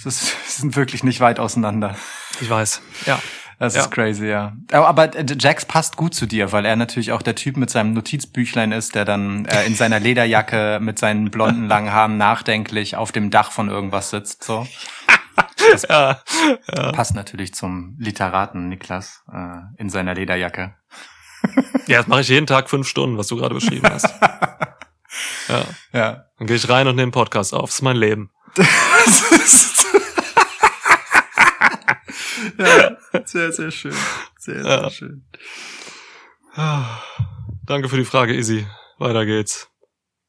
Das 0.03 0.07
ist, 0.07 0.35
das 0.47 0.57
sind 0.63 0.77
wirklich 0.77 1.05
nicht 1.05 1.21
weit 1.21 1.41
auseinander. 1.41 1.95
Ich 2.41 2.49
weiß. 2.49 2.81
Ja. 3.05 3.21
Das 3.59 3.75
Ja. 3.75 3.83
ist 3.83 3.91
crazy, 3.91 4.27
ja. 4.27 4.53
Aber, 4.71 5.15
äh, 5.17 5.25
Jax 5.39 5.65
passt 5.65 5.97
gut 5.97 6.15
zu 6.15 6.27
dir, 6.27 6.53
weil 6.53 6.67
er 6.67 6.77
natürlich 6.77 7.13
auch 7.13 7.23
der 7.23 7.35
Typ 7.35 7.57
mit 7.57 7.71
seinem 7.71 7.95
Notizbüchlein 7.95 8.71
ist, 8.73 8.95
der 8.95 9.05
dann 9.07 9.47
äh, 9.47 9.65
in 9.65 9.75
seiner 9.75 9.99
Lederjacke 9.99 10.79
mit 10.83 10.99
seinen 10.99 11.31
blonden 11.31 11.67
langen 11.67 11.91
Haaren 11.93 12.19
nachdenklich 12.19 12.97
auf 12.97 13.13
dem 13.13 13.31
Dach 13.31 13.53
von 13.53 13.69
irgendwas 13.71 14.11
sitzt. 14.11 14.45
So 14.45 14.67
ja. 15.89 16.21
ja. 16.77 16.93
passt 16.93 17.15
natürlich 17.15 17.55
zum 17.55 17.97
Literaten 17.99 18.69
Niklas 18.69 19.23
äh, 19.33 19.61
in 19.79 19.89
seiner 19.89 20.15
Lederjacke. 20.15 20.75
Ja, 21.87 21.99
das 21.99 22.09
mache 22.09 22.23
ich 22.23 22.29
jeden 22.29 22.47
Tag 22.47 22.69
fünf 22.69 22.89
Stunden, 22.89 23.17
was 23.19 23.29
du 23.29 23.37
gerade 23.37 23.55
beschrieben 23.55 23.89
hast. 23.89 24.13
Ja. 25.49 25.65
Ja. 25.93 26.25
Dann 26.39 26.47
gehe 26.47 26.57
ich 26.57 26.69
rein 26.69 26.89
und 26.89 26.97
nehme 26.97 27.13
Podcast 27.13 27.55
auf. 27.55 27.71
Das 27.71 27.77
ist 27.77 27.83
mein 27.83 27.97
Leben. 27.97 28.31
Ja, 32.59 32.97
sehr, 33.25 33.53
sehr 33.53 33.71
schön. 33.71 33.95
Sehr, 34.39 34.63
sehr 34.63 34.83
Ja. 34.83 34.91
schön. 34.91 35.25
Danke 37.67 37.89
für 37.89 37.97
die 37.97 38.05
Frage, 38.05 38.35
Izzy. 38.35 38.67
Weiter 38.99 39.27
geht's. 39.27 39.69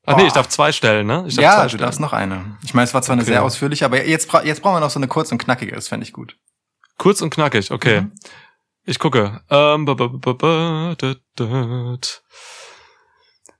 Ach 0.06 0.16
nee, 0.16 0.22
Boah. 0.24 0.28
ich 0.28 0.34
darf 0.34 0.48
zwei 0.50 0.72
stellen, 0.72 1.06
ne? 1.08 1.26
Ich 1.28 1.36
darf 1.36 1.44
Ja, 1.44 1.56
zwei 1.56 1.64
du 1.64 1.70
stellen. 1.70 1.82
darfst 1.84 2.00
noch 2.00 2.14
eine. 2.14 2.58
Ich 2.64 2.74
meine, 2.74 2.86
es 2.86 2.94
war 2.94 3.02
zwar 3.02 3.14
eine 3.14 3.22
Okay. 3.24 3.32
sehr 3.32 3.44
ausführliche, 3.44 3.86
aber 3.86 4.06
jetzt, 4.06 4.28
bra 4.30 4.42
jetzt 4.44 4.62
brauchen 4.62 4.76
wir 4.76 4.80
noch 4.80 4.90
so 4.90 5.00
eine 5.00 5.08
kurz 5.08 5.32
und 5.32 5.38
knackige, 5.38 5.74
das 5.76 5.88
fände 5.90 6.06
ich 6.06 6.14
gut. 6.14 6.38
Kurz 6.98 7.22
und 7.22 7.30
knackig, 7.30 7.72
okay. 7.72 8.02
Mhm. 8.02 8.12
Ich 8.86 9.00
gucke. 9.00 9.42
Ähm. 9.50 9.86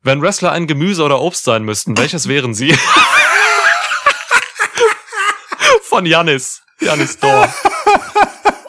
Wenn 0.02 0.22
Wrestler 0.22 0.52
ein 0.54 0.68
Gemüse 0.68 1.04
oder 1.04 1.20
Obst 1.20 1.44
sein 1.44 1.64
müssten, 1.64 1.98
welches 1.98 2.28
wären 2.30 2.54
sie? 2.54 2.78
Von 5.84 6.06
Janis. 6.06 6.62
Janis 6.80 7.18
Dor. 7.20 7.52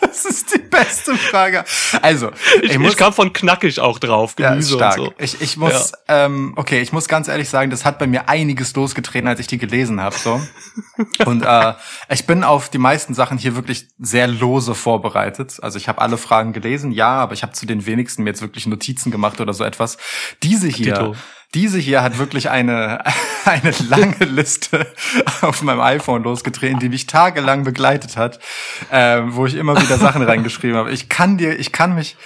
Das 0.09 0.25
ist 0.25 0.55
die 0.55 0.59
beste 0.59 1.17
Frage. 1.17 1.65
Also, 2.03 2.31
Ich, 2.63 2.71
ich 2.71 2.79
muss 2.79 2.93
ich 2.93 2.97
kam 2.97 3.13
von 3.13 3.33
knackig 3.33 3.79
auch 3.81 3.99
drauf. 3.99 4.35
Ja, 4.39 4.51
Gemüse 4.51 4.75
ist 4.75 4.79
stark. 4.79 4.99
und 4.99 5.05
so. 5.07 5.13
Ich, 5.19 5.41
ich 5.41 5.57
muss, 5.57 5.93
ähm, 6.09 6.55
okay, 6.57 6.81
ich 6.81 6.93
muss 6.93 7.09
ganz 7.09 7.29
ehrlich 7.29 7.49
sagen, 7.49 7.71
das 7.71 7.85
hat 7.85 7.99
bei 7.99 8.07
mir 8.07 8.29
einiges 8.29 8.75
losgetreten, 8.75 9.29
als 9.29 9.41
ich 9.41 9.47
die 9.47 9.59
gelesen 9.59 10.01
habe. 10.01 10.17
So. 10.17 10.41
Und 11.25 11.43
äh, 11.43 11.75
ich 12.11 12.27
bin 12.27 12.45
auf 12.45 12.69
die 12.69 12.79
meisten 12.79 13.15
Sachen 13.15 13.39
hier 13.39 13.55
wirklich 13.55 13.89
sehr 13.99 14.27
lose 14.27 14.75
vorbereitet. 14.75 15.59
Also 15.63 15.79
ich 15.79 15.89
habe 15.89 16.01
alle 16.01 16.17
Fragen 16.17 16.53
gelesen, 16.53 16.93
ja, 16.93 17.11
aber 17.11 17.35
ich 17.35 17.43
habe 17.43 17.53
zu 17.53 17.67
den 17.67 17.87
wenigsten 17.87 18.23
mir 18.25 18.31
jetzt 18.31 18.43
wirklich 18.43 18.67
Notizen 18.67 19.11
gemacht 19.11 19.41
oder 19.41 19.53
so 19.53 19.65
etwas. 19.65 19.99
Diese 20.43 20.69
hier, 20.69 20.95
Tito. 20.95 21.17
Diese 21.55 21.79
hier 21.79 22.03
hat 22.03 22.19
wirklich 22.19 22.51
eine, 22.51 23.03
eine 23.45 23.73
lange 23.89 24.25
Liste 24.25 24.87
auf 25.41 25.63
meinem 25.63 25.81
iPhone 25.81 26.23
losgetreten, 26.23 26.79
die 26.79 26.89
mich 26.89 27.07
tagelang 27.07 27.65
begleitet 27.65 28.17
hat, 28.17 28.39
ähm, 28.93 29.35
wo 29.35 29.47
ich 29.47 29.55
immer 29.55 29.81
wieder 29.81 29.99
Sachen 29.99 30.23
reingeschrieben 30.29 30.77
habe. 30.77 30.93
Ich 30.93 31.09
kann 31.09 31.39
dir, 31.39 31.59
ich 31.59 31.73
kann 31.73 31.95
mich 31.95 32.17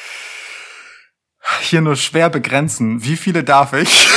hier 1.61 1.80
nur 1.80 1.96
schwer 1.96 2.30
begrenzen. 2.30 3.04
Wie 3.04 3.16
viele 3.16 3.44
darf 3.44 3.72
ich? 3.72 4.08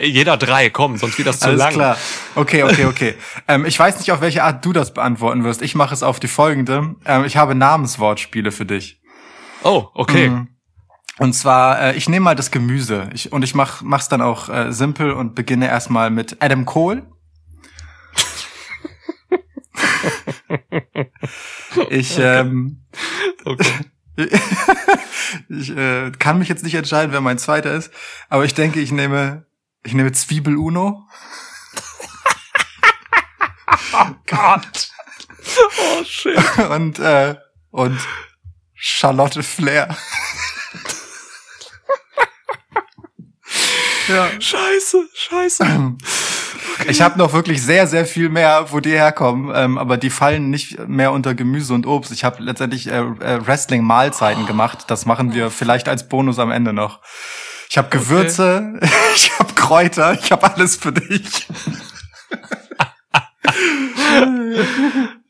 Jeder 0.00 0.36
drei, 0.36 0.70
komm, 0.70 0.96
sonst 0.96 1.18
wird 1.18 1.28
das 1.28 1.40
zu 1.40 1.48
Alles 1.48 1.58
lang. 1.58 1.72
klar. 1.72 1.98
Okay, 2.34 2.62
okay, 2.62 2.86
okay. 2.86 3.14
ähm, 3.48 3.66
ich 3.66 3.78
weiß 3.78 3.98
nicht, 3.98 4.10
auf 4.10 4.20
welche 4.20 4.42
Art 4.42 4.64
du 4.64 4.72
das 4.72 4.94
beantworten 4.94 5.44
wirst. 5.44 5.60
Ich 5.60 5.74
mache 5.74 5.92
es 5.92 6.02
auf 6.02 6.18
die 6.20 6.28
folgende. 6.28 6.94
Ähm, 7.04 7.24
ich 7.24 7.36
habe 7.36 7.54
Namenswortspiele 7.54 8.52
für 8.52 8.64
dich. 8.64 9.00
Oh, 9.64 9.88
okay. 9.94 10.30
Mhm. 10.30 10.48
Und 11.18 11.34
zwar, 11.34 11.80
äh, 11.80 11.94
ich 11.96 12.08
nehme 12.08 12.24
mal 12.24 12.34
das 12.34 12.50
Gemüse. 12.50 13.10
Ich, 13.12 13.32
und 13.32 13.42
ich 13.42 13.54
mach, 13.54 13.82
mach's 13.82 14.08
dann 14.08 14.22
auch 14.22 14.48
äh, 14.48 14.72
simpel 14.72 15.12
und 15.12 15.34
beginne 15.34 15.68
erstmal 15.68 16.10
mit 16.10 16.38
Adam 16.40 16.64
Cole. 16.64 17.06
ich, 21.90 22.18
ähm, 22.18 22.84
okay. 23.44 23.72
ich 25.48 25.76
äh, 25.76 26.10
kann 26.18 26.38
mich 26.38 26.48
jetzt 26.48 26.64
nicht 26.64 26.74
entscheiden, 26.74 27.12
wer 27.12 27.20
mein 27.20 27.38
zweiter 27.38 27.72
ist, 27.74 27.92
aber 28.28 28.44
ich 28.44 28.54
denke, 28.54 28.80
ich 28.80 28.92
nehme, 28.92 29.46
ich 29.84 29.94
nehme 29.94 30.12
Zwiebel 30.12 30.56
Uno. 30.56 31.06
Gott. 34.26 34.90
Oh, 35.78 36.04
shit. 36.04 36.38
und 36.70 36.98
äh, 36.98 37.36
und 37.70 37.98
Charlotte 38.74 39.42
Flair. 39.42 39.96
Ja. 44.14 44.28
Scheiße, 44.38 45.08
scheiße. 45.14 45.64
Ich 46.88 47.02
habe 47.02 47.18
noch 47.18 47.32
wirklich 47.32 47.62
sehr, 47.62 47.86
sehr 47.86 48.06
viel 48.06 48.28
mehr, 48.28 48.66
wo 48.70 48.80
die 48.80 48.90
herkommen, 48.90 49.52
ähm, 49.54 49.78
aber 49.78 49.96
die 49.96 50.10
fallen 50.10 50.50
nicht 50.50 50.88
mehr 50.88 51.12
unter 51.12 51.34
Gemüse 51.34 51.74
und 51.74 51.86
Obst. 51.86 52.10
Ich 52.12 52.24
habe 52.24 52.42
letztendlich 52.42 52.88
äh, 52.88 52.98
äh, 52.98 53.46
Wrestling-Mahlzeiten 53.46 54.46
gemacht. 54.46 54.84
Das 54.88 55.06
machen 55.06 55.34
wir 55.34 55.50
vielleicht 55.50 55.88
als 55.88 56.08
Bonus 56.08 56.38
am 56.38 56.50
Ende 56.50 56.72
noch. 56.72 57.00
Ich 57.68 57.78
habe 57.78 57.88
Gewürze, 57.88 58.80
ich 59.14 59.38
habe 59.38 59.54
Kräuter, 59.54 60.18
ich 60.20 60.32
habe 60.32 60.50
alles 60.52 60.76
für 60.76 60.92
dich. 60.92 61.46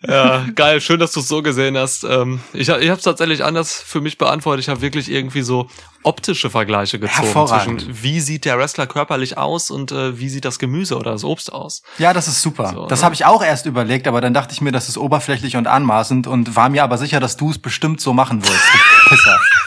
Ja, 0.06 0.46
geil, 0.56 0.80
schön, 0.80 0.98
dass 0.98 1.12
du 1.12 1.20
es 1.20 1.28
so 1.28 1.42
gesehen 1.42 1.78
hast. 1.78 2.02
Ähm, 2.02 2.40
ich 2.52 2.68
ich 2.68 2.70
habe 2.70 2.98
es 2.98 3.02
tatsächlich 3.02 3.44
anders 3.44 3.80
für 3.80 4.00
mich 4.00 4.18
beantwortet. 4.18 4.64
Ich 4.64 4.68
habe 4.68 4.80
wirklich 4.80 5.08
irgendwie 5.08 5.42
so 5.42 5.68
optische 6.02 6.50
Vergleiche 6.50 6.98
gezogen 6.98 7.22
Hervorragend. 7.22 7.82
zwischen 7.82 8.02
wie 8.02 8.18
sieht 8.18 8.44
der 8.44 8.58
Wrestler 8.58 8.88
körperlich 8.88 9.38
aus 9.38 9.70
und 9.70 9.92
äh, 9.92 10.18
wie 10.18 10.28
sieht 10.28 10.44
das 10.44 10.58
Gemüse 10.58 10.96
oder 10.96 11.12
das 11.12 11.22
Obst 11.22 11.52
aus. 11.52 11.82
Ja, 11.98 12.12
das 12.12 12.26
ist 12.26 12.42
super. 12.42 12.72
So, 12.74 12.86
das 12.86 13.00
ne? 13.00 13.04
habe 13.04 13.14
ich 13.14 13.24
auch 13.24 13.44
erst 13.44 13.66
überlegt, 13.66 14.08
aber 14.08 14.20
dann 14.20 14.34
dachte 14.34 14.52
ich 14.52 14.60
mir, 14.60 14.72
das 14.72 14.88
ist 14.88 14.98
oberflächlich 14.98 15.56
und 15.56 15.68
anmaßend 15.68 16.26
und 16.26 16.56
war 16.56 16.68
mir 16.68 16.82
aber 16.82 16.98
sicher, 16.98 17.20
dass 17.20 17.36
du 17.36 17.50
es 17.50 17.58
bestimmt 17.58 18.00
so 18.00 18.12
machen 18.12 18.42
wirst. 18.42 19.62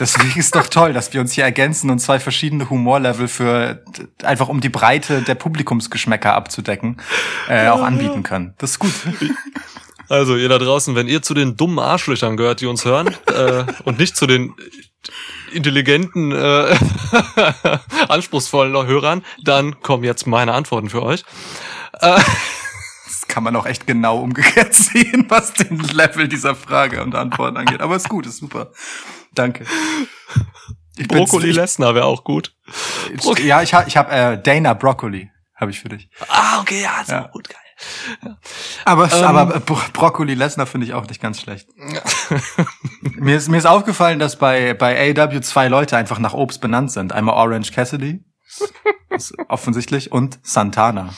Deswegen 0.00 0.40
ist 0.40 0.56
doch 0.56 0.66
toll, 0.66 0.94
dass 0.94 1.12
wir 1.12 1.20
uns 1.20 1.34
hier 1.34 1.44
ergänzen 1.44 1.90
und 1.90 1.98
zwei 1.98 2.18
verschiedene 2.18 2.70
Humorlevel 2.70 3.28
für 3.28 3.84
einfach 4.24 4.48
um 4.48 4.62
die 4.62 4.70
Breite 4.70 5.20
der 5.20 5.34
Publikumsgeschmäcker 5.34 6.34
abzudecken, 6.34 6.96
äh, 7.48 7.68
auch 7.68 7.82
anbieten 7.82 8.22
können. 8.22 8.54
Das 8.56 8.72
ist 8.72 8.78
gut. 8.78 8.92
Also 10.08 10.36
ihr 10.36 10.48
da 10.48 10.58
draußen, 10.58 10.96
wenn 10.96 11.06
ihr 11.06 11.22
zu 11.22 11.34
den 11.34 11.56
dummen 11.56 11.78
Arschlöchern 11.78 12.36
gehört, 12.36 12.62
die 12.62 12.66
uns 12.66 12.84
hören 12.84 13.14
äh, 13.26 13.64
und 13.84 13.98
nicht 13.98 14.16
zu 14.16 14.26
den 14.26 14.54
intelligenten, 15.52 16.32
äh, 16.32 16.74
anspruchsvollen 18.08 18.86
Hörern, 18.86 19.22
dann 19.44 19.80
kommen 19.82 20.02
jetzt 20.02 20.26
meine 20.26 20.54
Antworten 20.54 20.88
für 20.88 21.02
euch. 21.02 21.24
Das 22.00 23.28
kann 23.28 23.44
man 23.44 23.54
auch 23.54 23.66
echt 23.66 23.86
genau 23.86 24.18
umgekehrt 24.18 24.74
sehen, 24.74 25.26
was 25.28 25.52
den 25.52 25.78
Level 25.78 26.26
dieser 26.26 26.56
Frage 26.56 27.02
und 27.02 27.14
Antwort 27.14 27.56
angeht. 27.56 27.82
Aber 27.82 27.96
ist 27.96 28.08
gut, 28.08 28.26
ist 28.26 28.38
super. 28.38 28.72
Danke. 29.34 29.64
Ich 30.96 31.08
Brokkoli 31.08 31.50
Lesnar 31.52 31.94
wäre 31.94 32.04
auch 32.06 32.24
gut. 32.24 32.54
ich, 33.14 33.24
Ja, 33.44 33.62
ich 33.62 33.72
habe 33.74 33.88
ich 33.88 33.96
hab, 33.96 34.12
äh, 34.12 34.36
Dana 34.42 34.74
Broccoli, 34.74 35.30
habe 35.54 35.70
ich 35.70 35.80
für 35.80 35.88
dich. 35.88 36.10
Ah, 36.28 36.60
okay, 36.60 36.82
ja, 36.82 37.00
ist 37.00 37.08
Ja. 37.10 37.28
gut, 37.28 37.48
geil. 37.48 38.36
Aber, 38.84 39.10
Ähm. 39.10 39.24
aber 39.24 39.60
Bro 39.60 39.78
Brokkoli 39.94 40.34
Lesnar 40.34 40.66
finde 40.66 40.86
ich 40.86 40.92
auch 40.92 41.06
nicht 41.06 41.22
ganz 41.22 41.40
schlecht. 41.40 41.68
mir, 43.00 43.36
ist, 43.36 43.48
mir 43.48 43.56
ist 43.56 43.64
aufgefallen, 43.66 44.18
dass 44.18 44.36
bei, 44.36 44.74
bei 44.74 45.14
AW 45.16 45.40
zwei 45.40 45.68
Leute 45.68 45.96
einfach 45.96 46.18
nach 46.18 46.34
Obst 46.34 46.60
benannt 46.60 46.92
sind. 46.92 47.12
Einmal 47.14 47.36
Orange 47.36 47.72
Cassidy, 47.72 48.22
offensichtlich, 49.48 50.12
und 50.12 50.38
Santana. 50.42 51.14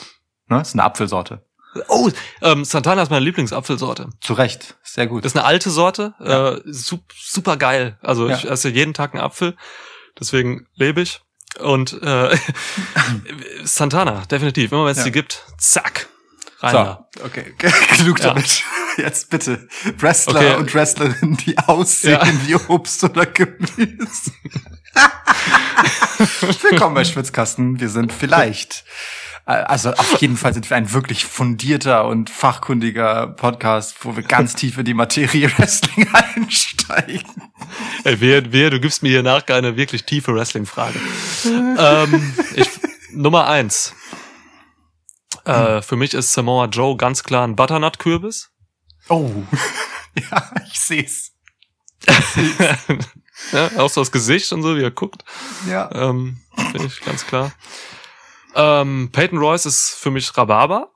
Ne? 0.47 0.61
Ist 0.61 0.73
eine 0.73 0.83
Apfelsorte. 0.83 1.45
Oh, 1.87 2.09
ähm, 2.41 2.65
Santana 2.65 3.01
ist 3.03 3.09
meine 3.09 3.25
Lieblingsapfelsorte. 3.25 4.09
Zu 4.21 4.33
Recht, 4.33 4.75
sehr 4.83 5.07
gut. 5.07 5.25
Das 5.25 5.31
ist 5.33 5.37
eine 5.37 5.45
alte 5.45 5.69
Sorte, 5.71 6.13
äh, 6.19 6.61
sup, 6.71 7.01
super 7.19 7.57
geil. 7.57 7.97
Also 8.01 8.29
ich 8.29 8.43
Ja. 8.43 8.51
esse 8.51 8.69
jeden 8.69 8.93
Tag 8.93 9.13
einen 9.13 9.23
Apfel, 9.23 9.55
deswegen 10.19 10.67
lebe 10.75 11.01
ich. 11.01 11.21
Und 11.59 12.01
äh, 12.01 12.35
Santana, 13.63 14.21
definitiv. 14.25 14.71
Immer 14.71 14.85
wenn 14.85 14.91
es 14.91 14.97
Ja. 14.99 15.03
die 15.05 15.11
gibt, 15.11 15.45
zack, 15.57 16.07
rein 16.59 16.73
da. 16.73 17.07
so, 17.17 17.25
okay, 17.25 17.53
genug 17.97 18.19
Ja. 18.19 18.27
damit. 18.29 18.63
Jetzt 18.97 19.29
bitte 19.31 19.67
Wrestler 19.97 20.35
Okay. 20.39 20.55
und 20.55 20.73
Wrestlerinnen, 20.73 21.37
die 21.37 21.57
aussehen 21.57 22.19
Ja. 22.21 22.47
wie 22.47 22.55
Obst 22.71 23.03
oder 23.03 23.25
Gemüse. 23.25 24.31
Willkommen 26.61 26.93
bei 26.95 27.03
Schwitzkasten. 27.03 27.79
Wir 27.79 27.89
sind 27.89 28.13
vielleicht, 28.13 28.81
äh, 28.81 29.22
also 29.45 29.91
auf 29.91 30.21
jeden 30.21 30.37
Fall 30.37 30.53
sind 30.53 30.69
wir 30.69 30.77
ein 30.77 30.93
wirklich 30.93 31.25
fundierter 31.25 32.05
und 32.05 32.29
fachkundiger 32.29 33.27
Podcast, 33.27 33.95
wo 34.01 34.15
wir 34.15 34.23
ganz 34.23 34.55
tief 34.55 34.77
in 34.77 34.85
die 34.85 34.93
Materie 34.93 35.51
Wrestling 35.57 36.07
einsteigen. 36.13 37.51
Ey, 38.03 38.21
wer, 38.21 38.51
wer, 38.51 38.69
du 38.69 38.79
gibst 38.79 39.03
mir 39.03 39.09
hier 39.09 39.23
nach 39.23 39.45
keine 39.45 39.75
wirklich 39.75 40.05
tiefe 40.05 40.33
Wrestling-Frage. 40.33 40.99
ähm, 41.45 42.33
ich, 42.55 42.69
Nummer 43.11 43.47
eins. 43.47 43.93
Äh, 45.45 45.81
für 45.81 45.97
mich 45.97 46.13
ist 46.13 46.31
Samoa 46.31 46.65
Joe 46.65 46.95
ganz 46.95 47.23
klar 47.23 47.45
ein 47.45 47.55
Butternut-Kürbis. 47.55 48.49
Oh, 49.09 49.29
ja, 50.31 50.51
ich 50.65 50.79
seh's. 50.79 51.33
ja, 53.51 53.71
auch 53.77 53.89
so 53.89 54.01
das 54.01 54.11
Gesicht 54.11 54.51
und 54.53 54.61
so, 54.61 54.77
wie 54.77 54.83
er 54.83 54.91
guckt. 54.91 55.25
Ja. 55.69 55.89
Ähm, 55.93 56.37
Finde 56.71 56.87
ich 56.87 57.01
ganz 57.01 57.25
klar. 57.25 57.51
Ähm, 58.55 59.09
Peyton 59.11 59.39
Royce 59.39 59.65
ist 59.65 59.89
für 59.91 60.11
mich 60.11 60.35
Rhabarber. 60.37 60.91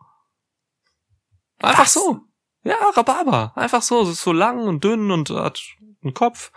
Einfach 1.61 1.83
Was? 1.83 1.93
so. 1.93 2.21
Ja, 2.63 2.75
Rhabarber. 2.95 3.53
Einfach 3.55 3.81
so. 3.81 4.09
Ist 4.09 4.21
so 4.21 4.33
lang 4.33 4.67
und 4.67 4.83
dünn 4.83 5.11
und 5.11 5.29
hat 5.29 5.61
einen 6.03 6.13
Kopf. 6.13 6.51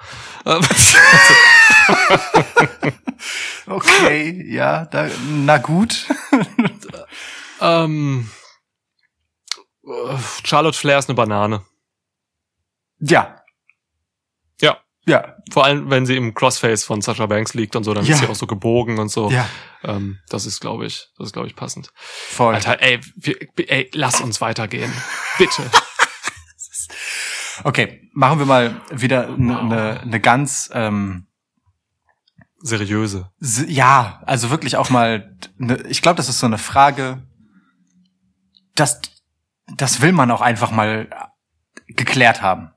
Ähm, 0.44 0.62
Okay, 3.66 4.52
ja, 4.52 4.84
da, 4.86 5.08
na 5.28 5.58
gut. 5.58 6.06
ähm, 7.60 8.30
äh, 9.84 10.16
Charlotte 10.44 10.76
Flair 10.76 10.98
ist 10.98 11.08
eine 11.08 11.14
Banane. 11.14 11.64
Ja. 12.98 13.39
Ja. 15.06 15.36
Vor 15.50 15.64
allem, 15.64 15.88
wenn 15.90 16.04
sie 16.06 16.16
im 16.16 16.34
Crossface 16.34 16.84
von 16.84 17.00
Sasha 17.00 17.26
Banks 17.26 17.54
liegt 17.54 17.74
und 17.74 17.84
so, 17.84 17.94
dann 17.94 18.04
Ja. 18.04 18.14
ist 18.14 18.20
sie 18.20 18.26
auch 18.28 18.34
so 18.34 18.46
gebogen 18.46 18.98
und 18.98 19.08
so. 19.08 19.30
ja, 19.30 19.48
Ähm, 19.82 20.18
das 20.28 20.44
ist, 20.46 20.60
glaube 20.60 20.84
ich, 20.86 21.08
das 21.16 21.28
ist, 21.28 21.32
glaube 21.32 21.48
ich, 21.48 21.56
passend. 21.56 21.90
voll. 21.96 22.54
Alter, 22.54 22.82
ey, 22.82 23.00
wir, 23.16 23.36
ey, 23.70 23.90
lass 23.94 24.20
uns 24.20 24.40
weitergehen. 24.40 24.92
Bitte. 25.38 25.62
Okay, 27.62 28.08
machen 28.14 28.38
wir 28.38 28.46
mal 28.46 28.80
wieder 28.90 29.26
eine 29.28 29.62
ne, 29.64 30.00
ne 30.06 30.20
ganz, 30.20 30.70
ähm, 30.72 31.26
Seriöse. 32.62 33.30
ja, 33.66 34.22
also 34.24 34.48
wirklich 34.50 34.76
auch 34.76 34.88
mal, 34.90 35.36
ne, 35.58 35.76
ich 35.88 36.00
glaube, 36.02 36.16
das 36.16 36.28
ist 36.28 36.38
so 36.40 36.46
eine 36.46 36.56
Frage, 36.58 37.22
das, 38.74 39.00
das 39.76 40.00
will 40.00 40.12
man 40.12 40.30
auch 40.30 40.40
einfach 40.40 40.70
mal 40.70 41.08
geklärt 41.86 42.40
haben. 42.42 42.70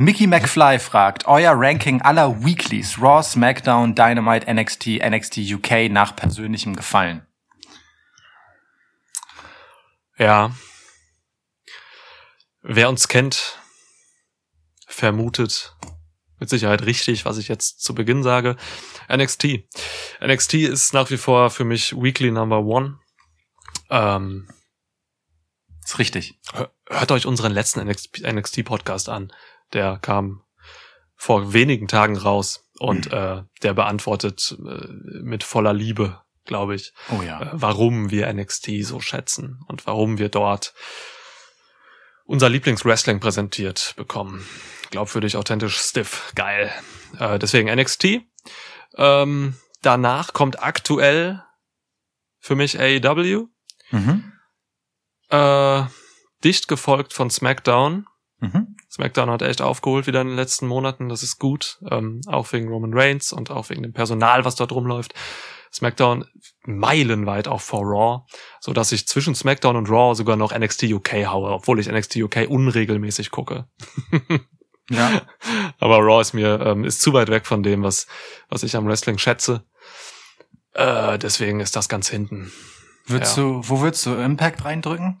Mickey 0.00 0.26
McFly 0.26 0.78
fragt, 0.78 1.26
euer 1.26 1.52
Ranking 1.54 2.00
aller 2.00 2.42
Weeklies, 2.42 2.98
Raw, 2.98 3.22
SmackDown, 3.22 3.94
Dynamite, 3.94 4.50
NXT, 4.50 4.98
NXT 5.06 5.36
UK 5.52 5.90
nach 5.90 6.16
persönlichem 6.16 6.74
Gefallen. 6.74 7.26
Ja. 10.16 10.52
Wer 12.62 12.88
uns 12.88 13.08
kennt, 13.08 13.58
vermutet 14.86 15.76
mit 16.38 16.48
Sicherheit 16.48 16.86
richtig, 16.86 17.26
was 17.26 17.36
ich 17.36 17.48
jetzt 17.48 17.82
zu 17.82 17.94
Beginn 17.94 18.22
sage. 18.22 18.56
NXT. 19.14 19.64
NXT 20.22 20.54
ist 20.54 20.94
nach 20.94 21.10
wie 21.10 21.18
vor 21.18 21.50
für 21.50 21.64
mich 21.64 21.92
Weekly 21.94 22.30
Number 22.30 22.60
One. 22.60 22.98
Ähm, 23.90 24.48
Ist 25.84 25.98
richtig. 25.98 26.40
hör- 26.54 26.72
hört 26.88 27.12
euch 27.12 27.26
unseren 27.26 27.52
letzten 27.52 27.80
NXT 27.86 28.64
Podcast 28.64 29.10
an. 29.10 29.30
Der 29.72 29.98
kam 29.98 30.42
vor 31.16 31.52
wenigen 31.52 31.86
Tagen 31.86 32.16
raus 32.16 32.64
und 32.78 33.12
äh, 33.12 33.42
der 33.62 33.74
beantwortet 33.74 34.56
äh, 34.58 34.86
mit 35.22 35.44
voller 35.44 35.74
Liebe, 35.74 36.20
glaube 36.44 36.74
ich, 36.74 36.92
Oh 37.10 37.20
äh, 37.20 37.26
ja. 37.26 37.50
warum 37.52 38.10
wir 38.10 38.32
NXT 38.32 38.82
so 38.82 39.00
schätzen 39.00 39.62
und 39.68 39.86
warum 39.86 40.18
wir 40.18 40.30
dort 40.30 40.72
unser 42.24 42.48
Lieblingswrestling 42.48 43.20
präsentiert 43.20 43.94
bekommen. 43.96 44.46
Glaubwürdig, 44.90 45.36
authentisch, 45.36 45.76
stiff, 45.76 46.32
geil. 46.34 46.70
Äh, 47.18 47.38
deswegen 47.38 47.68
NXT. 47.68 48.22
Ähm, 48.96 49.56
danach 49.82 50.32
kommt 50.32 50.62
aktuell 50.62 51.42
für 52.38 52.54
mich 52.54 52.78
AEW. 52.80 53.48
Mhm. 53.90 54.32
Äh, 55.28 55.82
dicht 56.42 56.68
gefolgt 56.68 57.12
von 57.12 57.30
SmackDown. 57.30 58.06
Mhm. 58.38 58.76
SmackDown 58.90 59.30
hat 59.30 59.42
echt 59.42 59.62
aufgeholt 59.62 60.06
wieder 60.06 60.20
in 60.20 60.28
den 60.28 60.36
letzten 60.36 60.66
Monaten. 60.66 61.08
Das 61.08 61.22
ist 61.22 61.38
gut. 61.38 61.78
Ähm, 61.90 62.20
auch 62.26 62.52
wegen 62.52 62.68
Roman 62.68 62.92
Reigns 62.92 63.32
und 63.32 63.50
auch 63.50 63.70
wegen 63.70 63.82
dem 63.82 63.92
Personal, 63.92 64.44
was 64.44 64.56
dort 64.56 64.72
rumläuft. 64.72 65.14
SmackDown 65.72 66.24
meilenweit 66.64 67.46
auch 67.46 67.60
vor 67.60 67.82
Raw, 67.84 68.24
so 68.58 68.72
dass 68.72 68.90
ich 68.90 69.06
zwischen 69.06 69.36
SmackDown 69.36 69.76
und 69.76 69.88
Raw 69.88 70.16
sogar 70.16 70.34
noch 70.36 70.52
NXT 70.52 70.84
UK 70.84 71.26
haue, 71.26 71.50
obwohl 71.52 71.78
ich 71.78 71.88
NXT 71.88 72.16
UK 72.16 72.46
unregelmäßig 72.48 73.30
gucke. 73.30 73.66
Ja. 74.92 75.22
Aber 75.78 75.98
Raw 75.98 76.20
ist 76.20 76.32
mir 76.32 76.60
ähm, 76.66 76.82
ist 76.82 77.00
zu 77.00 77.12
weit 77.12 77.28
weg 77.28 77.46
von 77.46 77.62
dem, 77.62 77.84
was 77.84 78.08
was 78.48 78.64
ich 78.64 78.74
am 78.74 78.88
Wrestling 78.88 79.18
schätze. 79.18 79.64
Äh, 80.74 81.16
deswegen 81.16 81.60
ist 81.60 81.76
das 81.76 81.88
ganz 81.88 82.08
hinten. 82.08 82.50
Würdest 83.06 83.36
Ja. 83.36 83.44
du, 83.44 83.62
wo 83.68 83.80
würdest 83.82 84.04
du 84.06 84.14
Impact 84.14 84.64
reindrücken? 84.64 85.20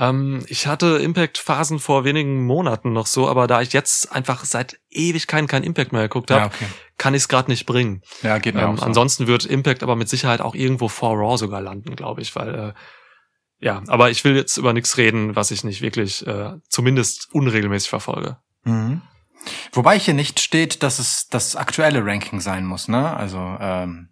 Ähm, 0.00 0.42
ich 0.48 0.66
hatte 0.66 0.98
Impact-Phasen 0.98 1.78
vor 1.78 2.04
wenigen 2.04 2.46
Monaten 2.46 2.92
noch 2.92 3.06
so, 3.06 3.28
aber 3.28 3.46
da 3.46 3.60
ich 3.60 3.74
jetzt 3.74 4.10
einfach 4.10 4.44
seit 4.46 4.80
Ewigkeiten 4.88 5.46
kein 5.46 5.62
Impact 5.62 5.92
mehr 5.92 6.02
geguckt 6.02 6.30
habe, 6.30 6.46
okay. 6.46 6.64
kann 6.96 7.12
ich 7.12 7.22
es 7.22 7.28
gerade 7.28 7.50
nicht 7.50 7.66
bringen. 7.66 8.02
Ja, 8.22 8.38
geht 8.38 8.54
mir 8.54 8.62
Ähm, 8.62 8.70
auch 8.70 8.78
so. 8.78 8.84
Ansonsten 8.84 9.26
wird 9.26 9.44
Impact 9.44 9.82
aber 9.82 9.96
mit 9.96 10.08
Sicherheit 10.08 10.40
auch 10.40 10.54
irgendwo 10.54 10.88
vor 10.88 11.16
Raw 11.16 11.36
sogar 11.36 11.60
landen, 11.60 11.94
glaube 11.96 12.22
ich, 12.22 12.34
weil 12.34 12.54
äh, 12.54 12.72
ja, 13.62 13.82
aber 13.88 14.10
ich 14.10 14.24
will 14.24 14.34
jetzt 14.34 14.56
über 14.56 14.72
nichts 14.72 14.96
reden, 14.96 15.36
was 15.36 15.50
ich 15.50 15.64
nicht 15.64 15.82
wirklich 15.82 16.26
äh, 16.26 16.54
zumindest 16.70 17.28
unregelmäßig 17.32 17.90
verfolge. 17.90 18.38
Mhm. 18.64 19.02
Wobei 19.72 19.98
hier 19.98 20.14
nicht 20.14 20.40
steht, 20.40 20.82
dass 20.82 20.98
es 20.98 21.28
das 21.28 21.56
aktuelle 21.56 22.04
Ranking 22.04 22.40
sein 22.40 22.64
muss, 22.64 22.88
ne? 22.88 23.14
Also 23.14 23.38
ähm, 23.60 24.08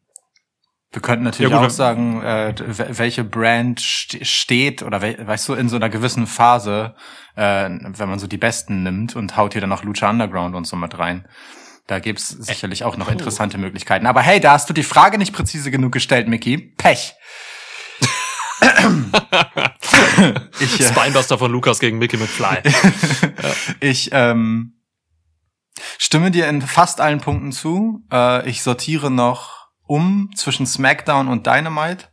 wir 0.90 1.02
könnten 1.02 1.24
natürlich 1.24 1.50
Ja, 1.50 1.58
gut, 1.58 1.66
auch 1.66 1.70
sagen, 1.70 2.22
äh, 2.22 2.54
welche 2.66 3.22
Brand 3.22 3.78
st 3.78 4.26
steht 4.26 4.82
oder 4.82 5.02
we 5.02 5.16
weißt 5.18 5.48
du 5.48 5.54
in 5.54 5.68
so 5.68 5.76
einer 5.76 5.90
gewissen 5.90 6.26
Phase, 6.26 6.94
äh, 7.36 7.68
wenn 7.68 8.08
man 8.08 8.18
so 8.18 8.26
die 8.26 8.38
Besten 8.38 8.82
nimmt 8.82 9.14
und 9.14 9.36
haut 9.36 9.52
hier 9.52 9.60
dann 9.60 9.68
noch 9.70 9.84
Lucha 9.84 10.08
Underground 10.08 10.54
und 10.54 10.66
so 10.66 10.76
mit 10.76 10.98
rein. 10.98 11.28
Da 11.86 11.98
gibt's 12.00 12.28
sicherlich 12.28 12.84
auch 12.84 12.96
noch 12.96 13.10
interessante 13.10 13.58
Möglichkeiten. 13.58 14.06
Aber 14.06 14.20
hey, 14.20 14.40
da 14.40 14.52
hast 14.52 14.68
du 14.68 14.74
die 14.74 14.82
Frage 14.82 15.16
nicht 15.16 15.32
präzise 15.32 15.70
genug 15.70 15.92
gestellt, 15.92 16.28
Mickey. 16.28 16.58
Pech. 16.58 17.14
ich, 20.60 20.80
äh, 20.80 20.84
Spinebuster 20.84 21.38
von 21.38 21.50
Lukas 21.50 21.78
gegen 21.80 21.98
Mickey 21.98 22.18
McFly. 22.18 22.58
ich 23.80 24.10
ähm, 24.12 24.82
stimme 25.96 26.30
dir 26.30 26.48
in 26.48 26.60
fast 26.60 27.00
allen 27.00 27.20
Punkten 27.20 27.52
zu. 27.52 28.04
Äh, 28.12 28.48
ich 28.48 28.62
sortiere 28.62 29.10
noch 29.10 29.57
um 29.88 30.30
zwischen 30.36 30.66
SmackDown 30.66 31.26
und 31.26 31.46
Dynamite. 31.46 32.06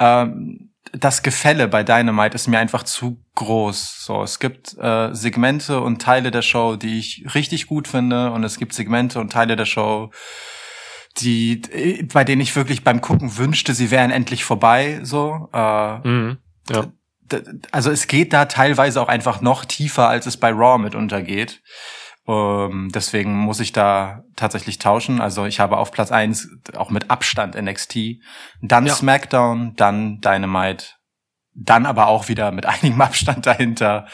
Ähm, 0.00 0.70
das 0.92 1.22
Gefälle 1.22 1.68
bei 1.68 1.82
Dynamite 1.82 2.34
ist 2.34 2.48
mir 2.48 2.58
einfach 2.58 2.82
zu 2.82 3.22
groß. 3.34 4.04
So, 4.04 4.22
es 4.22 4.38
gibt 4.38 4.76
äh, 4.78 5.14
Segmente 5.14 5.80
und 5.80 6.00
Teile 6.00 6.30
der 6.30 6.42
Show, 6.42 6.76
die 6.76 6.98
ich 6.98 7.34
richtig 7.34 7.66
gut 7.66 7.88
finde, 7.88 8.30
und 8.32 8.44
es 8.44 8.58
gibt 8.58 8.74
Segmente 8.74 9.20
und 9.20 9.32
Teile 9.32 9.56
der 9.56 9.66
Show, 9.66 10.10
die, 11.18 11.62
bei 12.12 12.24
denen 12.24 12.40
ich 12.40 12.56
wirklich 12.56 12.84
beim 12.84 13.00
Gucken 13.00 13.36
wünschte, 13.36 13.74
sie 13.74 13.90
wären 13.90 14.10
endlich 14.10 14.44
vorbei. 14.44 15.00
So, 15.02 15.48
äh, 15.52 16.08
mhm. 16.08 16.38
Ja. 16.70 16.86
also 17.70 17.90
es 17.90 18.06
geht 18.06 18.32
da 18.32 18.46
teilweise 18.46 19.00
auch 19.00 19.08
einfach 19.08 19.40
noch 19.40 19.64
tiefer, 19.64 20.08
als 20.08 20.26
es 20.26 20.36
bei 20.36 20.50
Raw 20.50 20.78
mit 20.78 20.94
untergeht. 20.94 21.62
Ähm, 22.26 22.90
deswegen 22.94 23.36
muss 23.36 23.60
ich 23.60 23.72
da 23.72 24.22
tatsächlich 24.36 24.78
tauschen. 24.78 25.20
Also 25.20 25.44
ich 25.44 25.60
habe 25.60 25.76
auf 25.76 25.92
Platz 25.92 26.10
eins 26.10 26.48
auch 26.76 26.90
mit 26.90 27.10
Abstand 27.10 27.54
NXT, 27.54 28.20
dann 28.62 28.86
Ja. 28.86 28.94
SmackDown, 28.94 29.74
dann 29.76 30.20
Dynamite, 30.20 30.86
dann 31.54 31.84
aber 31.86 32.06
auch 32.06 32.28
wieder 32.28 32.50
mit 32.50 32.64
einigem 32.66 33.00
Abstand 33.00 33.46
dahinter. 33.46 34.06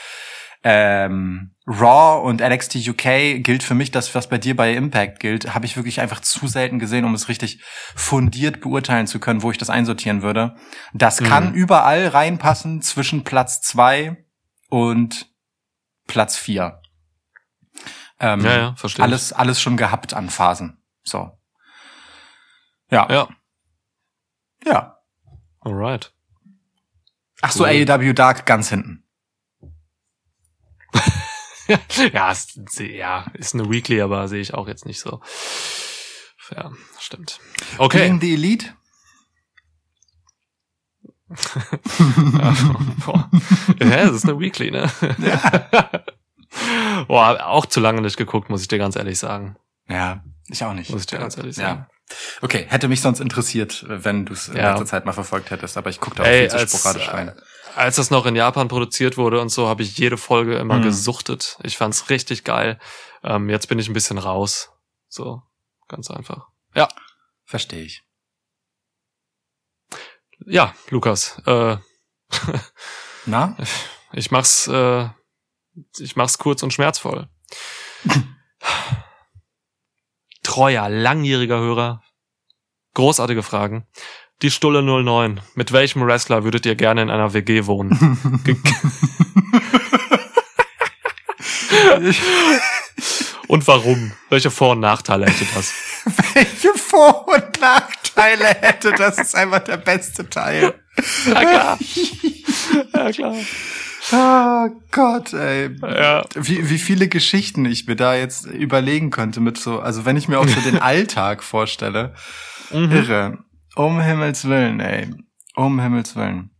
Ähm, 0.62 1.54
Raw 1.66 2.20
und 2.26 2.40
NXT 2.42 2.86
UK 2.88 3.42
gilt 3.42 3.62
für 3.62 3.74
mich 3.74 3.92
das, 3.92 4.14
was 4.14 4.28
bei 4.28 4.38
dir 4.38 4.56
bei 4.56 4.74
Impact 4.74 5.20
gilt, 5.20 5.54
habe 5.54 5.64
ich 5.64 5.76
wirklich 5.76 6.00
einfach 6.00 6.20
zu 6.20 6.48
selten 6.48 6.78
gesehen, 6.80 7.04
um 7.04 7.14
es 7.14 7.28
richtig 7.28 7.62
fundiert 7.94 8.60
beurteilen 8.60 9.06
zu 9.06 9.20
können, 9.20 9.42
wo 9.42 9.50
ich 9.52 9.56
das 9.58 9.70
einsortieren 9.70 10.20
würde. 10.22 10.56
Das 10.92 11.20
Mhm. 11.20 11.24
kann 11.26 11.54
überall 11.54 12.08
reinpassen 12.08 12.82
zwischen 12.82 13.22
Platz 13.24 13.60
zwei 13.62 14.16
und 14.68 15.28
Platz 16.08 16.36
vier. 16.36 16.79
Ähm, 18.20 18.44
Ja, 18.44 18.56
ja, 18.56 18.74
verstehe. 18.76 19.02
ich. 19.04 19.10
alles, 19.10 19.32
alles 19.32 19.60
schon 19.60 19.76
gehabt 19.76 20.14
an 20.14 20.28
Phasen. 20.30 20.82
So. 21.02 21.30
Ja. 22.90 23.08
Ja. 23.10 23.28
Ja. 24.64 24.98
Alright. 25.60 26.12
Ach 27.40 27.50
so, 27.52 27.64
Cool. 27.64 27.70
AEW 27.90 28.12
Dark 28.12 28.44
ganz 28.46 28.68
hinten. 28.68 29.06
ja, 32.12 32.30
ist, 32.32 32.58
ja, 32.80 33.26
ist 33.34 33.54
eine 33.54 33.70
Weekly, 33.70 34.00
aber 34.02 34.28
sehe 34.28 34.40
ich 34.40 34.52
auch 34.54 34.66
jetzt 34.68 34.84
nicht 34.86 35.00
so. 35.00 35.22
Ja, 36.50 36.72
stimmt. 36.98 37.38
Okay. 37.78 38.04
Gegen 38.06 38.20
die 38.20 38.34
Elite? 38.34 38.74
Ja, 41.30 42.56
boah. 43.06 43.30
ja, 43.78 44.04
das 44.04 44.10
ist 44.16 44.24
eine 44.28 44.40
Weekly, 44.40 44.72
ne? 44.72 44.90
Boah, 47.06 47.46
auch 47.46 47.66
zu 47.66 47.80
lange 47.80 48.00
nicht 48.00 48.16
geguckt, 48.16 48.50
muss 48.50 48.62
ich 48.62 48.68
dir 48.68 48.78
ganz 48.78 48.96
ehrlich 48.96 49.18
sagen. 49.18 49.56
Ja, 49.88 50.22
ich 50.48 50.62
auch 50.64 50.72
nicht. 50.72 50.90
Muss 50.90 51.02
ich 51.02 51.06
dir 51.06 51.18
ganz 51.18 51.36
ehrlich 51.36 51.56
sagen. 51.56 51.86
Ja. 51.88 52.16
Okay, 52.42 52.66
hätte 52.68 52.88
mich 52.88 53.00
sonst 53.00 53.20
interessiert, 53.20 53.84
wenn 53.86 54.26
du 54.26 54.32
es 54.32 54.48
in 54.48 54.56
Ja. 54.56 54.70
letzter 54.70 54.86
Zeit 54.86 55.04
mal 55.06 55.12
verfolgt 55.12 55.50
hättest, 55.50 55.76
aber 55.76 55.90
ich 55.90 56.00
gucke 56.00 56.16
da 56.16 56.22
auch 56.24 56.26
Ey, 56.26 56.40
viel 56.42 56.50
zu 56.50 56.56
als, 56.58 56.76
sporadisch 56.78 57.08
rein. 57.08 57.28
äh, 57.28 57.34
als 57.76 57.96
das 57.96 58.10
noch 58.10 58.26
in 58.26 58.34
Japan 58.34 58.66
produziert 58.66 59.16
wurde 59.16 59.40
und 59.40 59.48
so, 59.50 59.68
habe 59.68 59.82
ich 59.84 59.96
jede 59.96 60.16
Folge 60.16 60.56
immer 60.58 60.78
Mhm. 60.78 60.82
gesuchtet. 60.82 61.56
Ich 61.62 61.76
fand's 61.76 62.10
richtig 62.10 62.42
geil. 62.42 62.80
Ähm, 63.22 63.48
jetzt 63.48 63.68
bin 63.68 63.78
ich 63.78 63.88
ein 63.88 63.92
bisschen 63.92 64.18
raus. 64.18 64.70
So, 65.08 65.42
ganz 65.88 66.10
einfach. 66.10 66.48
Ja, 66.74 66.88
Verstehe 67.44 67.82
ich. 67.82 68.02
ja, 70.46 70.74
Lukas. 70.90 71.40
Äh, 71.46 71.76
Na? 73.26 73.56
ich 74.12 74.30
mach's, 74.30 74.66
äh, 74.68 75.08
ich 75.98 76.16
mach's 76.16 76.38
kurz 76.38 76.62
und 76.62 76.72
schmerzvoll. 76.72 77.28
Treuer, 80.42 80.88
langjähriger 80.88 81.58
Hörer. 81.58 82.02
Großartige 82.94 83.42
Fragen. 83.42 83.86
Die 84.42 84.50
Stulle 84.50 84.82
09. 84.82 85.40
Mit 85.54 85.72
welchem 85.72 86.04
Wrestler 86.06 86.44
würdet 86.44 86.66
ihr 86.66 86.74
gerne 86.74 87.02
in 87.02 87.10
einer 87.10 87.34
WG 87.34 87.66
wohnen? 87.66 87.90
Und 93.48 93.66
warum? 93.66 94.12
Welche 94.28 94.50
Vor- 94.50 94.70
und 94.70 94.80
Nachteile 94.80 95.26
hätte 95.26 95.44
das? 95.54 95.72
Welche 96.34 96.72
Vor- 96.78 97.26
und 97.26 97.60
Nachteile 97.60 98.46
hätte 98.46 98.92
das? 98.92 99.18
ist 99.18 99.34
einfach 99.34 99.58
der 99.60 99.76
beste 99.76 100.28
Teil. 100.30 100.74
Ja, 101.26 101.40
klar. 101.40 101.78
Ja, 102.94 103.10
klar. 103.10 103.34
Oh 104.12 104.68
Gott, 104.90 105.32
ey. 105.32 105.76
Ja. 105.82 106.24
Wie, 106.34 106.68
wie 106.68 106.78
viele 106.78 107.08
Geschichten 107.08 107.64
ich 107.64 107.86
mir 107.86 107.96
da 107.96 108.14
jetzt 108.14 108.46
überlegen 108.46 109.10
könnte 109.10 109.40
mit 109.40 109.58
so, 109.58 109.80
also 109.80 110.04
wenn 110.04 110.16
ich 110.16 110.28
mir 110.28 110.38
auch 110.38 110.48
so 110.48 110.60
den 110.60 110.78
Alltag 110.82 111.42
vorstelle. 111.42 112.14
Mhm. 112.72 112.92
Irre. 112.92 113.38
Um 113.76 114.00
Himmels 114.00 114.48
Willen, 114.48 114.80
ey. 114.80 115.10
Um 115.54 115.80
Himmels 115.80 116.16
Willen. 116.16 116.50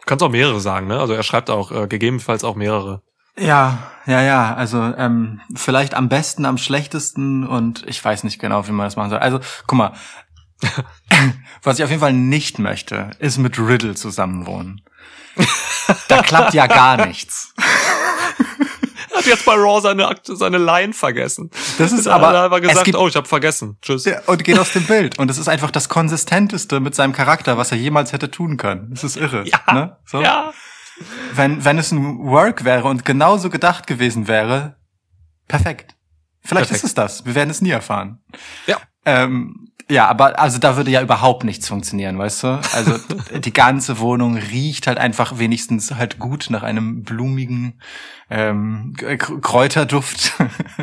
Du 0.00 0.06
kannst 0.06 0.22
auch 0.22 0.30
mehrere 0.30 0.60
sagen, 0.60 0.86
ne? 0.86 0.98
Also 0.98 1.12
er 1.12 1.22
schreibt 1.22 1.50
auch 1.50 1.72
äh, 1.72 1.86
gegebenenfalls 1.86 2.44
auch 2.44 2.56
mehrere. 2.56 3.02
Ja, 3.38 3.90
ja, 4.06 4.22
ja. 4.22 4.54
Also 4.54 4.80
ähm, 4.80 5.40
vielleicht 5.54 5.94
am 5.94 6.08
besten, 6.08 6.46
am 6.46 6.58
schlechtesten 6.58 7.46
und 7.46 7.84
ich 7.86 8.02
weiß 8.02 8.24
nicht 8.24 8.38
genau, 8.38 8.66
wie 8.66 8.72
man 8.72 8.86
das 8.86 8.96
machen 8.96 9.10
soll. 9.10 9.18
Also, 9.18 9.40
guck 9.66 9.78
mal. 9.78 9.92
Was 11.62 11.78
ich 11.78 11.84
auf 11.84 11.90
jeden 11.90 12.00
Fall 12.00 12.14
nicht 12.14 12.58
möchte, 12.58 13.10
ist 13.18 13.36
mit 13.36 13.58
Riddle 13.58 13.94
zusammenwohnen. 13.94 14.80
da 16.08 16.22
klappt 16.22 16.54
ja 16.54 16.66
gar 16.66 17.06
nichts. 17.06 17.52
Hat 19.14 19.24
jetzt 19.24 19.46
bei 19.46 19.54
Raw 19.54 19.80
seine 19.80 20.14
seine 20.24 20.58
Line 20.58 20.92
vergessen. 20.92 21.50
Das 21.78 21.90
ist 21.92 22.06
Hat 22.06 22.14
aber- 22.22 22.34
er 22.34 22.44
einfach 22.44 22.58
es 22.58 22.68
gesagt, 22.68 22.84
gibt- 22.84 22.98
oh, 22.98 23.08
ich 23.08 23.16
habe 23.16 23.26
vergessen. 23.26 23.78
Tschüss. 23.80 24.04
Ja, 24.04 24.20
und 24.26 24.44
geht 24.44 24.58
aus 24.58 24.72
dem 24.72 24.84
Bild. 24.84 25.18
Und 25.18 25.30
es 25.30 25.38
ist 25.38 25.48
einfach 25.48 25.70
das 25.70 25.88
Konsistenteste 25.88 26.80
mit 26.80 26.94
seinem 26.94 27.12
Charakter, 27.12 27.56
was 27.56 27.72
er 27.72 27.78
jemals 27.78 28.12
hätte 28.12 28.30
tun 28.30 28.56
können. 28.58 28.90
Das 28.90 29.04
ist 29.04 29.16
irre. 29.16 29.44
Ja. 29.46 29.72
Ne? 29.72 29.96
So? 30.04 30.20
Ja. 30.20 30.52
Wenn, 31.34 31.64
wenn 31.64 31.78
es 31.78 31.92
ein 31.92 32.18
Work 32.26 32.64
wäre 32.64 32.84
und 32.88 33.04
genauso 33.04 33.48
gedacht 33.50 33.86
gewesen 33.86 34.28
wäre, 34.28 34.76
perfekt. 35.48 35.94
Vielleicht 36.42 36.68
Perfekt. 36.68 36.84
ist 36.84 36.90
es 36.90 36.94
das. 36.94 37.24
Wir 37.26 37.34
werden 37.34 37.50
es 37.50 37.60
nie 37.60 37.70
erfahren. 37.70 38.22
Ja. 38.66 38.76
Ähm, 39.04 39.65
ja, 39.88 40.08
aber 40.08 40.38
also 40.40 40.58
da 40.58 40.76
würde 40.76 40.90
ja 40.90 41.00
überhaupt 41.00 41.44
nichts 41.44 41.68
funktionieren, 41.68 42.18
weißt 42.18 42.42
du? 42.42 42.60
Also 42.72 42.98
die 43.38 43.52
ganze 43.52 44.00
Wohnung 44.00 44.36
riecht 44.36 44.86
halt 44.88 44.98
einfach 44.98 45.38
wenigstens 45.38 45.94
halt 45.94 46.18
gut 46.18 46.48
nach 46.50 46.64
einem 46.64 47.04
blumigen 47.04 47.74
ähm, 48.28 48.94
Kräuterduft. 48.96 50.32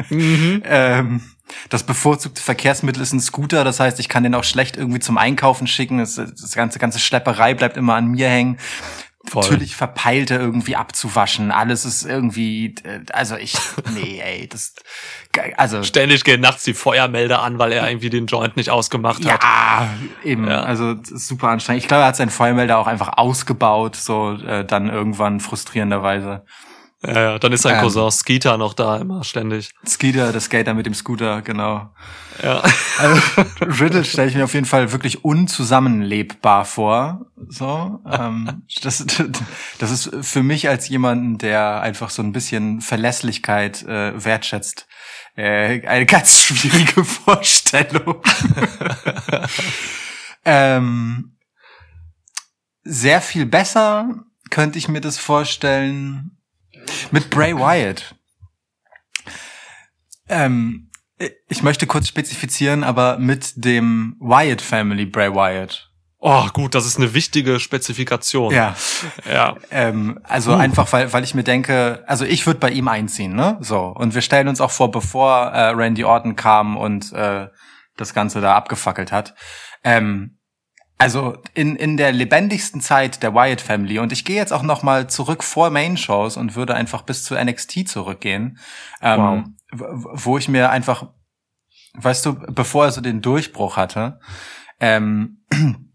Mhm. 0.10 0.62
ähm, 0.66 1.22
das 1.70 1.84
bevorzugte 1.84 2.42
Verkehrsmittel 2.42 3.04
ist 3.04 3.12
ein 3.12 3.20
Scooter, 3.20 3.66
das 3.66 3.82
heißt, 3.82 4.00
ich 4.00 4.08
kann 4.08 4.24
den 4.24 4.36
auch 4.36 4.46
schlecht 4.46 4.78
irgendwie 4.78 5.00
zum 5.00 5.18
Einkaufen 5.18 5.68
schicken. 5.68 5.98
Das, 5.98 6.16
das 6.16 6.54
ganze, 6.56 6.80
ganze 6.80 7.00
Schlepperei 7.00 7.54
bleibt 7.54 7.76
immer 7.76 7.96
an 7.96 8.08
mir 8.08 8.30
hängen. 8.30 8.58
Voll. 9.26 9.44
Natürlich 9.44 9.76
verpeilt 9.78 10.32
er 10.32 10.40
irgendwie 10.42 10.76
abzuwaschen. 10.76 11.50
Alles 11.52 11.86
ist 11.86 12.04
irgendwie, 12.04 12.76
äh, 12.84 13.00
also 13.14 13.38
ich, 13.38 13.56
nee, 13.94 14.20
ey, 14.22 14.48
das, 14.50 14.76
also 15.56 15.82
Ständig 15.84 16.26
gehen 16.26 16.42
nachts 16.42 16.64
die 16.66 16.74
Feuermelder 16.74 17.42
an, 17.42 17.58
weil 17.58 17.72
er 17.72 17.88
irgendwie 17.90 18.10
den 18.10 18.26
Joint 18.26 18.58
nicht 18.58 18.70
ausgemacht 18.70 19.26
hat. 19.26 19.42
ja, 19.42 19.90
eben, 20.26 20.48
Ja. 20.50 20.64
also 20.64 20.96
super 21.04 21.48
anstrengend. 21.48 21.84
Ich 21.84 21.88
glaube, 21.88 22.04
er 22.04 22.08
hat 22.08 22.18
seinen 22.18 22.32
Feuermelder 22.32 22.78
auch 22.78 22.88
einfach 22.88 23.18
ausgebaut, 23.18 23.96
so 23.96 24.34
äh, 24.34 24.66
dann 24.66 24.90
irgendwann 24.90 25.40
frustrierenderweise. 25.40 26.46
Ja, 27.06 27.22
ja, 27.22 27.40
dann 27.40 27.52
ist 27.52 27.64
sein 27.64 27.76
Ähm. 27.76 27.82
Cousin 27.82 28.12
Skeeter 28.12 28.58
noch 28.58 28.74
da, 28.74 28.98
immer 28.98 29.24
ständig. 29.24 29.72
Skeeter, 29.86 30.32
der 30.32 30.40
Skater 30.40 30.74
mit 30.74 30.86
dem 30.86 30.94
Scooter, 30.94 31.42
genau. 31.42 31.94
Ja. 32.42 32.64
Also, 32.98 33.22
Riddle 33.62 34.06
stelle 34.06 34.30
ich 34.30 34.36
mir 34.36 34.46
auf 34.46 34.54
jeden 34.54 34.66
Fall 34.66 34.92
wirklich 34.94 35.26
unzusammenlebbar 35.26 36.64
vor. 36.64 37.26
So, 37.50 38.00
ähm, 38.10 38.64
das, 38.82 39.06
das 39.80 39.92
ist 39.92 40.12
für 40.22 40.44
mich 40.44 40.70
als 40.70 40.88
jemanden, 40.88 41.38
der 41.38 41.82
einfach 41.82 42.10
so 42.10 42.22
ein 42.22 42.32
bisschen 42.32 42.80
Verlässlichkeit 42.80 43.84
äh, 43.84 44.24
wertschätzt, 44.24 44.88
äh, 45.36 45.86
eine 45.86 46.06
ganz 46.06 46.42
schwierige 46.44 47.04
Vorstellung. 47.04 48.22
ähm, 50.46 51.38
sehr 52.84 53.22
viel 53.22 53.46
besser 53.46 54.10
könnte 54.50 54.78
ich 54.78 54.88
mir 54.88 55.02
das 55.02 55.18
vorstellen 55.18 56.33
mit 57.12 57.30
Bray 57.30 57.56
Wyatt. 57.56 58.16
Ähm, 60.30 60.90
ich 61.48 61.64
möchte 61.64 61.88
kurz 61.88 62.08
spezifizieren, 62.08 62.84
aber 62.84 63.18
mit 63.18 63.54
dem 63.56 64.16
Wyatt 64.20 64.62
Family 64.62 65.06
Bray 65.06 65.34
Wyatt. 65.34 65.90
Oh, 66.26 66.48
gut, 66.54 66.74
das 66.74 66.86
ist 66.86 66.98
eine 66.98 67.14
wichtige 67.14 67.60
Spezifikation. 67.60 68.54
Ja. 68.54 68.76
Ja. 69.30 69.58
Ähm, 69.72 70.20
also 70.24 70.54
Uh. 70.54 70.56
einfach, 70.56 70.92
weil, 70.94 71.12
weil 71.12 71.24
ich 71.26 71.36
mir 71.36 71.44
denke, 71.44 72.02
also 72.08 72.24
ich 72.24 72.48
würde 72.48 72.62
bei 72.62 72.70
ihm 72.72 72.88
einziehen, 72.88 73.36
ne? 73.36 73.58
So. 73.60 73.88
Und 73.88 74.16
wir 74.16 74.22
stellen 74.22 74.48
uns 74.48 74.62
auch 74.62 74.72
vor, 74.72 74.90
bevor 74.90 75.48
äh, 75.48 75.72
Randy 75.72 76.06
Orton 76.06 76.38
kam 76.38 76.78
und 76.78 77.12
äh, 77.12 77.48
das 77.98 78.14
Ganze 78.14 78.40
da 78.40 78.56
abgefackelt 78.56 79.12
hat. 79.12 79.36
Ähm, 79.84 80.33
also 81.04 81.38
in, 81.54 81.76
in 81.76 81.98
der 81.98 82.12
lebendigsten 82.12 82.82
Zeit 82.82 83.22
der 83.24 83.34
Wyatt 83.34 83.62
Family 83.62 84.00
und 84.00 84.12
ich 84.12 84.26
gehe 84.26 84.36
jetzt 84.36 84.52
auch 84.54 84.64
noch 84.64 84.84
mal 84.84 85.08
zurück 85.10 85.44
vor 85.44 85.70
Main 85.70 85.98
Shows 85.98 86.38
und 86.38 86.56
würde 86.56 86.74
einfach 86.76 87.04
bis 87.04 87.24
zu 87.24 87.36
NXT 87.36 87.88
zurückgehen, 87.88 88.58
ähm, 89.02 89.58
w- 89.72 89.86
wo 90.14 90.38
ich 90.38 90.48
mir 90.50 90.70
einfach, 90.70 91.08
weißt 91.96 92.26
du, 92.26 92.34
bevor 92.34 92.86
er 92.86 92.92
so 92.92 93.02
den 93.02 93.22
Durchbruch 93.22 93.78
hatte, 93.78 94.20
ähm, 94.80 95.44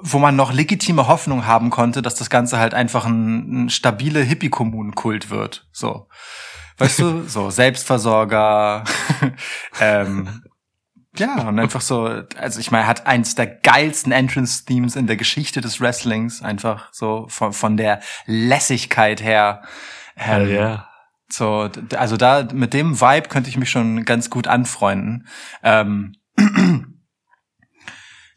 wo 0.00 0.18
man 0.18 0.36
noch 0.36 0.52
legitime 0.52 1.08
Hoffnung 1.08 1.46
haben 1.46 1.70
konnte, 1.70 2.00
dass 2.02 2.14
das 2.14 2.30
Ganze 2.30 2.58
halt 2.58 2.74
einfach 2.74 3.06
ein, 3.06 3.64
ein 3.64 3.70
stabile 3.70 4.20
Hippie-Kommunenkult 4.20 5.30
wird. 5.30 5.66
So. 5.72 6.08
Weißt 6.78 7.00
du, 7.00 7.22
so 7.26 7.50
Selbstversorger, 7.50 8.84
ähm, 9.80 10.43
ja, 11.16 11.48
und 11.48 11.58
einfach 11.58 11.80
so, 11.80 12.22
also 12.36 12.60
ich 12.60 12.70
meine, 12.70 12.84
er 12.84 12.88
hat 12.88 13.06
eins 13.06 13.34
der 13.34 13.46
geilsten 13.46 14.12
Entrance-Themes 14.12 14.96
in 14.96 15.06
der 15.06 15.16
Geschichte 15.16 15.60
des 15.60 15.80
Wrestlings, 15.80 16.42
einfach 16.42 16.88
so 16.92 17.26
von, 17.28 17.52
von 17.52 17.76
der 17.76 18.00
Lässigkeit 18.26 19.22
her. 19.22 19.62
Hell 20.16 20.48
Ähm, 20.48 20.54
yeah. 20.54 20.88
so, 21.28 21.70
also 21.96 22.16
da 22.16 22.46
mit 22.52 22.74
dem 22.74 23.00
Vibe 23.00 23.28
könnte 23.28 23.50
ich 23.50 23.56
mich 23.56 23.70
schon 23.70 24.04
ganz 24.04 24.30
gut 24.30 24.46
anfreunden. 24.46 25.26
Ähm, 25.62 26.14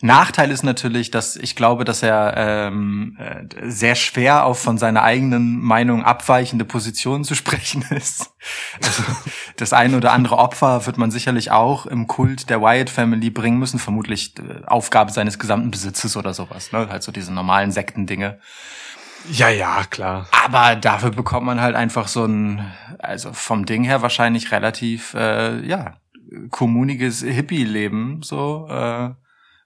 Nachteil 0.01 0.51
ist 0.51 0.63
natürlich, 0.63 1.09
dass 1.09 1.35
ich 1.35 1.55
glaube, 1.55 1.83
dass 1.83 2.03
er 2.03 2.35
ähm, 2.37 3.17
äh, 3.19 3.45
sehr 3.67 3.95
schwer 3.95 4.45
auf 4.45 4.59
von 4.59 4.77
seiner 4.77 5.01
eigenen 5.01 5.59
Meinung 5.59 6.03
abweichende 6.03 6.65
Positionen 6.65 7.23
zu 7.23 7.33
sprechen 7.35 7.83
ist. 7.89 8.31
Also, 8.83 9.03
das 9.55 9.73
ein 9.73 9.95
oder 9.95 10.11
andere 10.11 10.37
Opfer 10.37 10.85
wird 10.85 10.99
man 10.99 11.09
sicherlich 11.09 11.49
auch 11.49 11.87
im 11.87 12.05
Kult 12.05 12.49
der 12.51 12.61
Wyatt 12.61 12.91
Family 12.91 13.31
bringen 13.31 13.57
müssen, 13.57 13.79
vermutlich 13.79 14.35
äh, 14.37 14.65
Aufgabe 14.67 15.11
seines 15.11 15.39
gesamten 15.39 15.71
Besitzes 15.71 16.15
oder 16.15 16.33
sowas, 16.33 16.71
ne? 16.71 16.87
Halt 16.89 17.01
so 17.01 17.11
diese 17.11 17.33
normalen 17.33 17.71
Sektendinge. 17.71 18.39
Ja, 19.31 19.49
ja, 19.49 19.83
klar. 19.89 20.27
Aber 20.45 20.75
dafür 20.75 21.09
bekommt 21.09 21.47
man 21.47 21.59
halt 21.59 21.75
einfach 21.75 22.07
so 22.07 22.25
ein, 22.25 22.71
also 22.99 23.33
vom 23.33 23.65
Ding 23.65 23.83
her 23.83 24.03
wahrscheinlich 24.03 24.51
relativ, 24.51 25.15
äh, 25.15 25.65
ja, 25.65 25.95
kommuniges 26.51 27.23
Hippie-Leben, 27.23 28.21
so, 28.21 28.67
äh, 28.69 29.09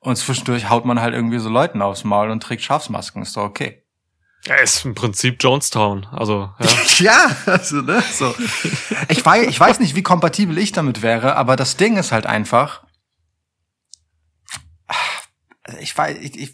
und 0.01 0.15
zwischendurch 0.17 0.69
haut 0.69 0.83
man 0.85 0.99
halt 0.99 1.13
irgendwie 1.13 1.39
so 1.39 1.49
Leuten 1.49 1.81
aufs 1.81 2.03
Maul 2.03 2.29
und 2.29 2.43
trägt 2.43 2.63
Schafsmasken, 2.63 3.21
ist 3.21 3.37
doch 3.37 3.43
okay. 3.43 3.83
Er 4.45 4.63
ist 4.63 4.83
im 4.85 4.95
Prinzip 4.95 5.37
Jonestown. 5.41 6.07
Also, 6.11 6.49
ja. 6.59 6.67
Ja, 6.97 7.35
also, 7.45 7.77
ne, 7.77 8.03
so. 8.11 8.33
Ich 9.07 9.23
weiß, 9.23 9.47
ich 9.47 9.59
weiß 9.59 9.79
nicht, 9.79 9.95
wie 9.95 10.03
kompatibel 10.03 10.57
ich 10.57 10.71
damit 10.71 11.01
wäre, 11.01 11.35
aber 11.35 11.55
das 11.55 11.77
Ding 11.77 11.97
ist 11.97 12.11
halt 12.11 12.25
einfach, 12.25 12.83
ich 15.79 15.95
weiß, 15.95 16.17
ich, 16.19 16.39
ich 16.39 16.53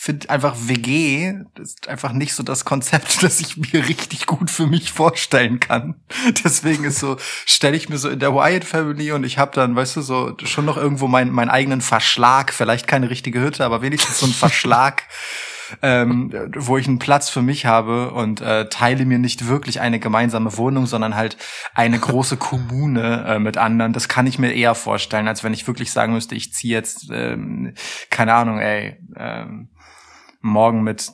finde 0.00 0.30
einfach 0.30 0.54
WG 0.56 1.34
das 1.56 1.70
ist 1.70 1.88
einfach 1.88 2.12
nicht 2.12 2.32
so 2.32 2.44
das 2.44 2.64
Konzept, 2.64 3.20
das 3.24 3.40
ich 3.40 3.56
mir 3.56 3.88
richtig 3.88 4.26
gut 4.26 4.48
für 4.48 4.68
mich 4.68 4.92
vorstellen 4.92 5.58
kann. 5.58 5.96
Deswegen 6.44 6.84
ist 6.84 7.00
so, 7.00 7.16
stelle 7.44 7.76
ich 7.76 7.88
mir 7.88 7.98
so 7.98 8.08
in 8.08 8.20
der 8.20 8.32
Wyatt 8.32 8.64
Family 8.64 9.10
und 9.10 9.24
ich 9.24 9.38
habe 9.38 9.50
dann, 9.54 9.74
weißt 9.74 9.96
du, 9.96 10.02
so 10.02 10.36
schon 10.44 10.66
noch 10.66 10.76
irgendwo 10.76 11.08
meinen 11.08 11.32
meinen 11.32 11.50
eigenen 11.50 11.80
Verschlag, 11.80 12.52
vielleicht 12.52 12.86
keine 12.86 13.10
richtige 13.10 13.40
Hütte, 13.40 13.64
aber 13.64 13.82
wenigstens 13.82 14.20
so 14.20 14.26
einen 14.26 14.34
Verschlag. 14.48 15.02
Ähm, 15.82 16.32
wo 16.56 16.78
ich 16.78 16.88
einen 16.88 16.98
Platz 16.98 17.28
für 17.28 17.42
mich 17.42 17.66
habe 17.66 18.12
und 18.12 18.40
äh, 18.40 18.70
teile 18.70 19.04
mir 19.04 19.18
nicht 19.18 19.48
wirklich 19.48 19.82
eine 19.82 20.00
gemeinsame 20.00 20.56
Wohnung, 20.56 20.86
sondern 20.86 21.14
halt 21.14 21.36
eine 21.74 21.98
große 21.98 22.36
Kommune 22.38 23.26
äh, 23.28 23.38
mit 23.38 23.58
anderen. 23.58 23.92
Das 23.92 24.08
kann 24.08 24.26
ich 24.26 24.38
mir 24.38 24.54
eher 24.54 24.74
vorstellen, 24.74 25.28
als 25.28 25.44
wenn 25.44 25.52
ich 25.52 25.66
wirklich 25.66 25.92
sagen 25.92 26.14
müsste, 26.14 26.34
ich 26.34 26.54
ziehe 26.54 26.72
jetzt, 26.72 27.10
ähm, 27.12 27.74
keine 28.08 28.32
Ahnung, 28.32 28.60
ey, 28.60 28.96
ähm, 29.14 29.68
morgen 30.40 30.82
mit, 30.82 31.12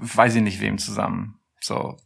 weiß 0.00 0.36
ich 0.36 0.42
nicht 0.42 0.60
wem 0.60 0.78
zusammen. 0.78 1.40
So 1.60 1.96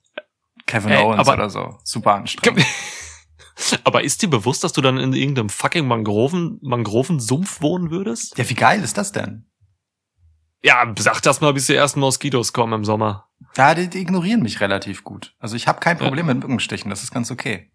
Kevin 0.67 0.91
Ey, 0.93 1.03
Owens 1.03 1.29
oder 1.29 1.51
so. 1.51 1.79
Super 1.85 2.15
anstrengend. 2.15 2.65
Aber 3.85 4.03
ist 4.03 4.23
dir 4.23 4.29
bewusst, 4.29 4.65
dass 4.65 4.73
du 4.73 4.81
dann 4.81 4.99
in 4.99 5.13
irgendeinem 5.13 5.49
fucking 5.49 5.87
Mangroven, 5.87 6.59
Mangrovensumpf 6.63 7.61
wohnen 7.61 7.91
würdest? 7.91 8.37
Ja, 8.37 8.49
wie 8.49 8.55
geil 8.55 8.83
ist 8.83 8.99
das 8.99 9.13
denn? 9.13 9.47
Ja, 10.63 10.93
sag 10.99 11.21
das 11.21 11.41
mal, 11.41 11.53
bis 11.53 11.67
die 11.67 11.75
ersten 11.75 12.01
Moskitos 12.01 12.53
kommen 12.53 12.73
im 12.73 12.85
Sommer. 12.85 13.29
Ja, 13.57 13.75
die, 13.75 13.89
die 13.89 14.01
ignorieren 14.01 14.43
mich 14.43 14.61
relativ 14.61 15.05
gut. 15.05 15.35
Also 15.39 15.57
ich 15.57 15.69
habe 15.69 15.79
kein 15.79 15.99
Problem 15.99 16.27
mit 16.27 16.39
Mückenstichen, 16.39 16.91
das 16.91 17.03
ist 17.03 17.13
ganz 17.13 17.31
okay. 17.31 17.71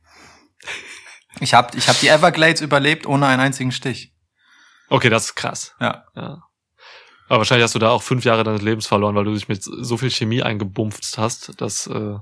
Ich 1.39 1.53
habe 1.53 1.77
ich 1.77 1.87
hab 1.87 1.99
die 1.99 2.07
Everglades 2.07 2.61
überlebt 2.61 3.05
ohne 3.05 3.27
einen 3.27 3.41
einzigen 3.41 3.71
Stich. 3.71 4.15
Okay, 4.89 5.09
das 5.09 5.25
ist 5.25 5.35
krass. 5.35 5.75
Ja. 5.79 6.05
Ja. 6.15 6.43
Aber 7.29 7.39
wahrscheinlich 7.39 7.63
hast 7.63 7.75
du 7.75 7.79
da 7.79 7.89
auch 7.91 8.03
fünf 8.03 8.25
Jahre 8.25 8.43
deines 8.43 8.61
Lebens 8.61 8.87
verloren, 8.87 9.15
weil 9.15 9.23
du 9.23 9.33
dich 9.33 9.47
mit 9.47 9.63
so 9.63 9.97
viel 9.97 10.09
Chemie 10.11 10.43
eingebumpft 10.43 11.17
hast, 11.17 11.59
dass 11.61 11.87
äh, 11.87 12.15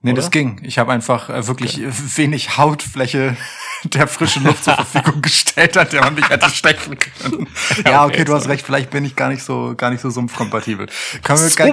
Nee, 0.00 0.12
Oder? 0.12 0.22
das 0.22 0.30
ging. 0.30 0.60
Ich 0.62 0.78
habe 0.78 0.92
einfach 0.92 1.28
äh, 1.28 1.48
wirklich 1.48 1.80
äh, 1.80 1.90
wenig 2.16 2.56
Hautfläche 2.56 3.36
der 3.82 4.06
frischen 4.06 4.44
Luft 4.44 4.62
zur 4.62 4.74
Verfügung 4.84 5.22
gestellt 5.22 5.76
hat, 5.76 5.92
der 5.92 6.02
man 6.02 6.14
mich 6.14 6.28
hätte 6.28 6.48
stechen 6.50 6.96
können. 7.00 7.48
Ja, 7.84 8.04
okay, 8.04 8.14
okay, 8.14 8.24
du 8.24 8.32
hast 8.34 8.46
recht, 8.48 8.64
vielleicht 8.64 8.90
bin 8.90 9.04
ich 9.04 9.16
gar 9.16 9.28
nicht 9.28 9.42
so 9.42 9.74
gar 9.76 9.90
nicht 9.90 10.00
so 10.00 10.10
sumpfkompatibel. 10.10 10.86
Können 11.24 11.40
wir, 11.40 11.50
ga- 11.56 11.72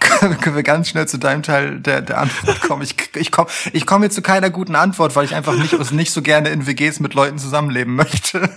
können 0.00 0.32
wir, 0.32 0.38
können 0.38 0.56
wir 0.56 0.62
ganz 0.64 0.88
schnell 0.88 1.06
zu 1.06 1.16
deinem 1.18 1.44
Teil 1.44 1.78
der, 1.78 2.02
der 2.02 2.18
Antwort 2.18 2.60
kommen? 2.62 2.82
Ich, 2.82 2.96
ich 3.14 3.30
komme 3.30 3.48
ich 3.72 3.86
komm 3.86 4.02
jetzt 4.02 4.16
zu 4.16 4.22
keiner 4.22 4.50
guten 4.50 4.74
Antwort, 4.74 5.14
weil 5.14 5.24
ich 5.24 5.34
einfach 5.36 5.54
nicht, 5.56 5.92
nicht 5.92 6.10
so 6.12 6.22
gerne 6.22 6.48
in 6.48 6.66
WGs 6.66 6.98
mit 6.98 7.14
Leuten 7.14 7.38
zusammenleben 7.38 7.94
möchte. 7.94 8.50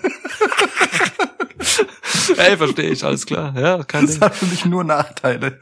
Ey, 2.37 2.57
verstehe 2.57 2.89
ich, 2.89 3.03
alles 3.03 3.25
klar. 3.25 3.57
Ja, 3.57 3.83
kein 3.83 4.05
Das 4.05 4.15
Ding. 4.15 4.21
hat 4.21 4.35
für 4.35 4.45
mich 4.45 4.65
nur 4.65 4.83
Nachteile. 4.83 5.59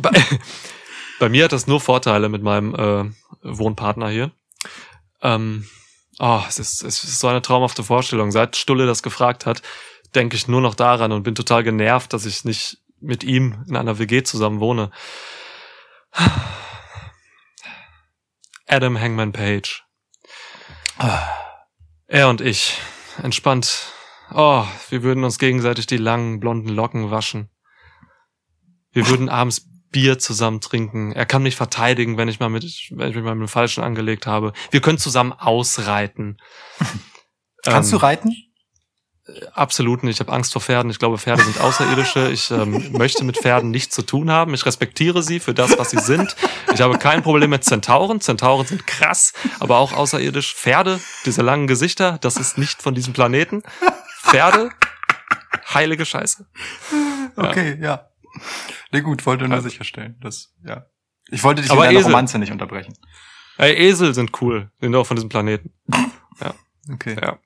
Bei, 0.00 0.10
bei 1.18 1.28
mir 1.28 1.44
hat 1.44 1.52
das 1.52 1.66
nur 1.66 1.80
Vorteile 1.80 2.28
mit 2.28 2.42
meinem 2.42 2.74
äh, 2.74 3.10
Wohnpartner 3.42 4.08
hier. 4.08 4.30
Ähm, 5.22 5.66
oh, 6.18 6.40
es 6.48 6.58
ist, 6.58 6.82
es 6.82 7.04
ist 7.04 7.20
so 7.20 7.28
eine 7.28 7.42
traumhafte 7.42 7.84
Vorstellung. 7.84 8.32
Seit 8.32 8.56
Stulle 8.56 8.86
das 8.86 9.02
gefragt 9.02 9.46
hat, 9.46 9.62
denke 10.14 10.36
ich 10.36 10.48
nur 10.48 10.60
noch 10.60 10.74
daran 10.74 11.12
und 11.12 11.22
bin 11.22 11.34
total 11.34 11.62
genervt, 11.62 12.12
dass 12.12 12.26
ich 12.26 12.44
nicht 12.44 12.78
mit 13.00 13.24
ihm 13.24 13.64
in 13.68 13.76
einer 13.76 13.98
WG 13.98 14.22
zusammen 14.22 14.60
wohne. 14.60 14.90
Adam 18.66 18.98
Hangman 18.98 19.32
Page. 19.32 19.84
Er 22.06 22.28
und 22.28 22.40
ich. 22.40 22.78
Entspannt. 23.22 23.92
Oh, 24.34 24.64
wir 24.88 25.02
würden 25.02 25.24
uns 25.24 25.38
gegenseitig 25.38 25.86
die 25.86 25.96
langen 25.96 26.40
blonden 26.40 26.68
Locken 26.68 27.10
waschen. 27.10 27.50
Wir 28.92 29.08
würden 29.08 29.28
abends 29.28 29.68
Bier 29.90 30.18
zusammen 30.18 30.60
trinken. 30.60 31.12
Er 31.12 31.26
kann 31.26 31.42
mich 31.42 31.56
verteidigen, 31.56 32.16
wenn 32.16 32.28
ich 32.28 32.40
mal 32.40 32.48
mit, 32.48 32.64
wenn 32.90 33.10
ich 33.10 33.14
mich 33.14 33.24
mal 33.24 33.34
mit 33.34 33.46
dem 33.46 33.52
Falschen 33.52 33.84
angelegt 33.84 34.26
habe. 34.26 34.52
Wir 34.70 34.80
können 34.80 34.98
zusammen 34.98 35.32
ausreiten. 35.32 36.38
Kannst 37.62 37.92
du 37.92 37.96
Ähm, 37.96 38.00
reiten? 38.00 38.32
Absolut 39.52 40.02
nicht. 40.02 40.16
Ich 40.16 40.20
habe 40.20 40.32
Angst 40.32 40.52
vor 40.52 40.60
Pferden. 40.60 40.90
Ich 40.90 40.98
glaube, 40.98 41.16
Pferde 41.16 41.44
sind 41.44 41.60
Außerirdische. 41.60 42.30
Ich 42.30 42.50
ähm, 42.50 42.90
möchte 42.98 43.22
mit 43.22 43.36
Pferden 43.38 43.70
nichts 43.70 43.94
zu 43.94 44.02
tun 44.02 44.30
haben. 44.30 44.52
Ich 44.52 44.66
respektiere 44.66 45.22
sie 45.22 45.38
für 45.38 45.54
das, 45.54 45.78
was 45.78 45.90
sie 45.90 46.00
sind. 46.00 46.34
Ich 46.74 46.80
habe 46.80 46.98
kein 46.98 47.22
Problem 47.22 47.50
mit 47.50 47.64
Zentauren. 47.64 48.20
Zentauren 48.20 48.66
sind 48.66 48.86
krass, 48.86 49.32
aber 49.60 49.78
auch 49.78 49.92
außerirdisch. 49.92 50.54
Pferde, 50.54 50.98
diese 51.24 51.42
langen 51.42 51.68
Gesichter, 51.68 52.18
das 52.20 52.36
ist 52.36 52.58
nicht 52.58 52.82
von 52.82 52.94
diesem 52.94 53.12
Planeten. 53.12 53.62
Pferde, 54.22 54.70
heilige 55.74 56.04
Scheiße. 56.06 56.46
Okay, 57.34 57.78
ja. 57.80 58.08
Nee, 58.90 59.00
gut, 59.00 59.24
wollte 59.24 59.44
nur 59.48 59.56
Also- 59.56 59.68
sicherstellen. 59.70 60.18
Das, 60.20 60.52
ja. 60.66 60.84
Ich 61.30 61.42
wollte 61.42 61.62
dich 61.62 61.70
Aber 61.70 61.82
in 61.84 61.88
deiner 61.88 62.00
Esel. 62.00 62.10
Romanze 62.12 62.38
nicht 62.38 62.52
unterbrechen. 62.52 62.94
Ey, 63.56 63.72
Esel 63.74 64.12
sind 64.12 64.38
cool. 64.42 64.70
Sind 64.80 64.94
auch 64.94 65.06
von 65.06 65.16
diesem 65.16 65.30
Planeten. 65.30 65.72
Okay. 66.92 67.16
Ja. 67.20 67.38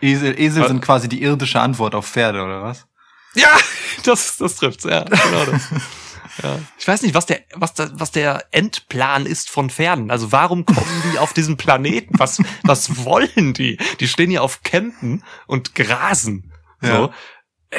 Esel, 0.00 0.38
Esel 0.38 0.68
sind 0.68 0.82
quasi 0.82 1.08
die 1.08 1.20
irdische 1.22 1.60
Antwort 1.60 1.96
auf 1.96 2.06
Pferde, 2.06 2.42
oder 2.44 2.62
was? 2.62 2.86
Ja, 3.34 3.56
das, 4.04 4.36
das 4.36 4.54
trifft's, 4.56 4.84
ja, 4.84 5.02
genau 5.02 5.44
das. 5.46 5.68
Ja. 6.42 6.58
Ich 6.78 6.86
weiß 6.86 7.02
nicht, 7.02 7.14
was 7.14 7.26
der, 7.26 7.40
was, 7.54 7.74
da, 7.74 7.88
was 7.92 8.10
der 8.10 8.44
Endplan 8.52 9.26
ist 9.26 9.50
von 9.50 9.70
Pferden. 9.70 10.10
Also 10.10 10.30
warum 10.32 10.64
kommen 10.66 11.02
die 11.12 11.18
auf 11.18 11.32
diesen 11.32 11.56
Planeten? 11.56 12.18
Was, 12.18 12.40
was 12.62 13.04
wollen 13.04 13.54
die? 13.54 13.76
Die 14.00 14.08
stehen 14.08 14.30
hier 14.30 14.42
auf 14.42 14.62
Campen 14.62 15.24
und 15.46 15.74
grasen. 15.74 16.52
So. 16.80 16.88
Ja. 16.88 17.10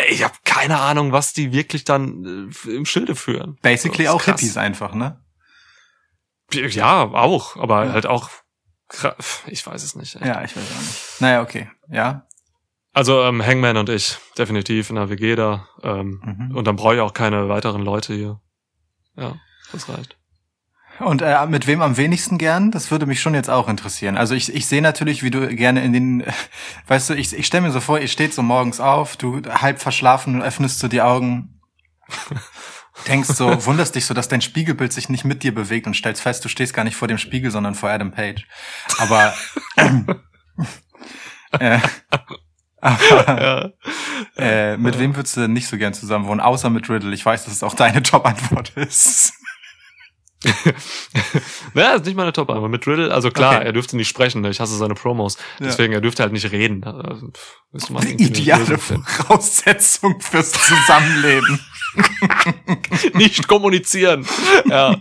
Ich 0.10 0.24
habe 0.24 0.34
keine 0.46 0.80
Ahnung, 0.80 1.12
was 1.12 1.34
die 1.34 1.52
wirklich 1.52 1.84
dann 1.84 2.52
äh, 2.66 2.70
im 2.70 2.86
Schilde 2.86 3.16
führen. 3.16 3.58
Basically 3.62 4.08
auch 4.08 4.22
krass. 4.22 4.40
Hippies 4.40 4.58
einfach, 4.58 4.94
ne? 4.94 5.20
Ja, 6.54 7.04
auch, 7.04 7.58
aber 7.58 7.86
Ja. 7.86 7.94
halt 7.94 8.06
auch, 8.06 8.30
ich 9.48 9.66
weiß 9.66 9.84
es 9.84 9.96
nicht. 9.96 10.16
ey. 10.16 10.28
Ja, 10.28 10.44
ich 10.44 10.56
weiß 10.56 10.64
auch 10.76 10.82
nicht. 10.82 11.22
Naja, 11.22 11.42
okay. 11.42 11.70
Ja. 11.90 12.26
Also 12.92 13.22
ähm, 13.22 13.46
Hangman 13.46 13.78
und 13.78 13.88
ich, 13.90 14.18
definitiv 14.38 14.90
in 14.90 14.96
der 14.96 15.10
WG 15.10 15.36
da. 15.36 15.68
Ähm, 15.84 16.22
Mhm. 16.26 16.56
Und 16.56 16.66
dann 16.66 16.76
brauche 16.76 16.96
ich 16.96 17.02
auch 17.02 17.14
keine 17.14 17.48
weiteren 17.50 17.82
Leute 17.84 18.14
hier. 18.16 18.42
Ja, 19.20 19.36
das 19.72 19.90
reicht. 19.90 20.16
Und 21.00 21.22
äh, 21.22 21.46
mit 21.48 21.66
wem 21.66 21.82
am 21.82 21.98
wenigsten 21.98 22.38
gern? 22.38 22.72
Das 22.72 22.92
würde 22.92 23.06
mich 23.06 23.22
schon 23.22 23.34
jetzt 23.34 23.50
auch 23.50 23.70
interessieren. 23.70 24.18
Also 24.18 24.36
ich, 24.36 24.54
ich 24.54 24.68
sehe 24.68 24.82
natürlich, 24.82 25.24
wie 25.24 25.32
du 25.32 25.48
gerne 25.56 25.84
in 25.84 25.94
den, 25.94 26.24
weißt 26.88 27.10
du, 27.10 27.14
ich, 27.14 27.34
ich 27.34 27.46
stelle 27.46 27.64
mir 27.68 27.72
so 27.72 27.80
vor, 27.80 28.00
ihr 28.00 28.08
steht 28.08 28.34
so 28.34 28.42
morgens 28.42 28.80
auf, 28.80 29.16
du 29.16 29.42
halb 29.50 29.80
verschlafen, 29.80 30.42
öffnest 30.42 30.84
du 30.84 30.88
die 30.88 31.02
Augen, 31.02 31.62
denkst 33.08 33.30
so, 33.30 33.66
wunderst 33.66 33.96
dich 33.96 34.06
so, 34.06 34.14
dass 34.14 34.28
dein 34.28 34.42
Spiegelbild 34.42 34.92
sich 34.92 35.08
nicht 35.08 35.24
mit 35.24 35.44
dir 35.44 35.56
bewegt 35.56 35.88
und 35.88 35.96
stellst 35.96 36.22
fest, 36.22 36.44
du 36.44 36.50
stehst 36.50 36.74
gar 36.74 36.84
nicht 36.84 36.98
vor 36.98 37.08
dem 37.08 37.18
Spiegel, 37.18 37.50
sondern 37.50 37.76
vor 37.76 37.90
Adam 37.90 38.12
Page. 38.12 38.46
Aber, 38.98 39.34
äh, 41.60 41.80
aber 42.82 43.74
Ja. 44.38 44.44
äh, 44.74 44.78
mit 44.78 44.98
wem 45.00 45.16
würdest 45.16 45.36
du 45.38 45.42
denn 45.42 45.54
nicht 45.54 45.68
so 45.68 45.78
gern 45.78 45.94
zusammen 45.94 46.26
wohnen, 46.28 46.40
außer 46.40 46.70
mit 46.70 46.90
Riddle? 46.90 47.14
Ich 47.14 47.26
weiß, 47.26 47.46
dass 47.46 47.54
es 47.54 47.64
auch 47.64 47.74
deine 47.76 48.00
Jobantwort 48.04 48.72
ist. 48.76 49.34
Ja, 51.74 51.92
ist 51.96 52.06
nicht 52.06 52.16
meine 52.16 52.32
top 52.32 52.50
aber 52.50 52.70
mit 52.70 52.88
Riddle, 52.88 53.14
also 53.14 53.30
klar, 53.30 53.58
Okay. 53.58 53.66
er 53.66 53.74
dürfte 53.74 53.98
nicht 53.98 54.08
sprechen, 54.08 54.44
ich 54.46 54.60
hasse 54.62 54.78
seine 54.78 54.94
Promos. 54.96 55.36
Ja. 55.60 55.66
Deswegen, 55.68 55.92
er 55.94 56.00
dürfte 56.02 56.24
halt 56.24 56.32
nicht 56.32 56.52
reden. 56.52 56.82
Pff, 57.36 57.58
müsste 57.74 57.92
man 57.94 58.04
eine 58.04 58.14
Ideale. 58.14 58.78
Voraussetzung 58.78 60.20
fürs 60.22 60.52
Zusammenleben. 60.54 61.60
nicht 63.16 63.48
kommunizieren. 63.48 64.26
Ja. 64.70 64.96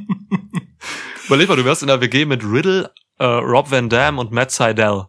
Überleg 1.26 1.49
mal, 1.49 1.57
du 1.57 1.64
wärst 1.64 1.83
in 1.83 1.89
der 1.89 2.01
WG 2.01 2.24
mit 2.24 2.43
Riddle, 2.45 2.93
äh, 3.18 3.24
Rob 3.24 3.70
Van 3.70 3.89
Dam 3.89 4.18
und 4.18 4.33
Matt 4.33 4.51
Seidel. 4.51 5.05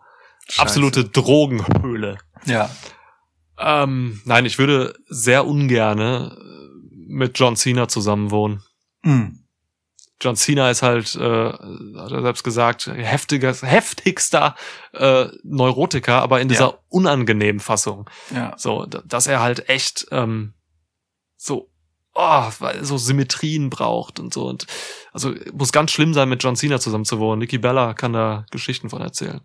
Absolute 0.57 1.05
Drogenhöhle. 1.05 2.17
Ja. 2.45 2.69
Ähm, 3.57 4.21
nein, 4.25 4.45
ich 4.45 4.57
würde 4.57 4.95
sehr 5.07 5.45
ungerne 5.45 6.37
äh, 6.39 6.69
mit 7.07 7.37
John 7.37 7.55
Cena 7.55 7.87
zusammen 7.87 8.31
wohnen. 8.31 8.63
Mm. 9.03 9.39
John 10.21 10.35
Cena 10.35 10.69
ist 10.69 10.81
halt, 10.81 11.15
äh, 11.15 11.49
hat 11.53 12.11
er 12.11 12.21
selbst 12.21 12.43
gesagt, 12.43 12.87
heftiger, 12.87 13.53
heftigster 13.53 14.55
äh, 14.93 15.27
Neurotiker, 15.43 16.21
aber 16.21 16.41
in 16.41 16.49
dieser 16.49 16.71
Ja. 16.71 16.79
unangenehmen 16.89 17.61
Fassung. 17.61 18.09
Ja. 18.33 18.53
So, 18.57 18.85
dass 18.85 19.27
er 19.27 19.39
halt 19.39 19.69
echt 19.69 20.07
ähm, 20.11 20.53
so, 21.37 21.69
oh, 22.15 22.43
so 22.81 22.97
Symmetrien 22.97 23.69
braucht 23.69 24.19
und 24.19 24.33
so. 24.33 24.45
Und 24.47 24.67
also 25.13 25.33
muss 25.53 25.71
ganz 25.71 25.91
schlimm 25.91 26.13
sein, 26.13 26.27
mit 26.27 26.43
John 26.43 26.57
Cena 26.57 26.79
zusammen 26.81 27.05
zu 27.05 27.19
wohnen. 27.19 27.39
Nikki 27.39 27.57
Bella 27.57 27.93
kann 27.93 28.11
da 28.11 28.45
Geschichten 28.51 28.89
von 28.89 29.01
erzählen. 29.01 29.39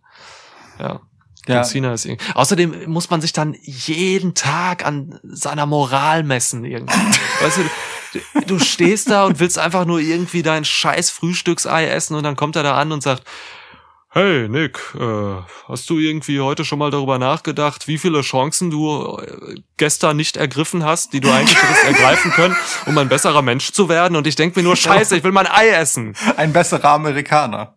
Ja. 0.81 1.01
Ja. 1.47 1.57
John 1.57 1.65
Cena 1.65 1.93
ist 1.93 2.05
irgendwie. 2.07 2.25
Außerdem 2.35 2.91
muss 2.91 3.11
man 3.11 3.21
sich 3.21 3.33
dann 3.33 3.55
jeden 3.63 4.35
Tag 4.35 4.85
an 4.87 5.19
seiner 5.23 5.67
Moral 5.67 6.23
messen 6.23 6.65
irgendwie. 6.65 6.95
weißt 7.41 7.59
du, 7.59 8.41
du, 8.47 8.59
stehst 8.59 9.11
da 9.11 9.27
und 9.27 9.41
willst 9.41 9.59
einfach 9.59 9.85
nur 9.85 10.01
irgendwie 10.01 10.43
dein 10.43 10.65
scheiß 10.65 11.11
Frühstücksei 11.11 11.89
essen 11.89 12.15
und 12.15 12.25
dann 12.25 12.37
kommt 12.37 12.57
er 12.57 12.63
da 12.63 12.77
an 12.77 12.93
und 12.93 13.03
sagt, 13.03 13.25
Hey 14.17 14.49
Nick, 14.49 14.79
äh, 14.95 15.43
hast 15.67 15.91
du 15.91 15.99
irgendwie 15.99 16.41
heute 16.41 16.65
schon 16.65 16.79
mal 16.79 16.93
darüber 16.93 17.19
nachgedacht, 17.19 17.89
wie 17.89 17.99
viele 17.99 18.21
Chancen 18.21 18.71
du 18.71 19.19
äh, 19.19 19.57
gestern 19.77 20.17
nicht 20.17 20.37
ergriffen 20.37 20.85
hast, 20.85 21.13
die 21.13 21.19
du 21.19 21.33
eigentlich 21.33 21.61
hättest 21.61 21.85
ergreifen 21.85 22.31
können, 22.31 22.57
um 22.87 22.97
ein 22.97 23.09
besserer 23.09 23.43
Mensch 23.43 23.73
zu 23.73 23.89
werden? 23.89 24.15
Und 24.15 24.29
ich 24.29 24.37
denk 24.37 24.55
mir 24.55 24.63
nur, 24.63 24.77
scheiße, 24.77 25.17
ich 25.17 25.25
will 25.25 25.33
mein 25.33 25.49
Ei 25.49 25.69
essen. 25.71 26.15
Ein 26.37 26.53
besserer 26.53 26.91
Amerikaner. 26.91 27.77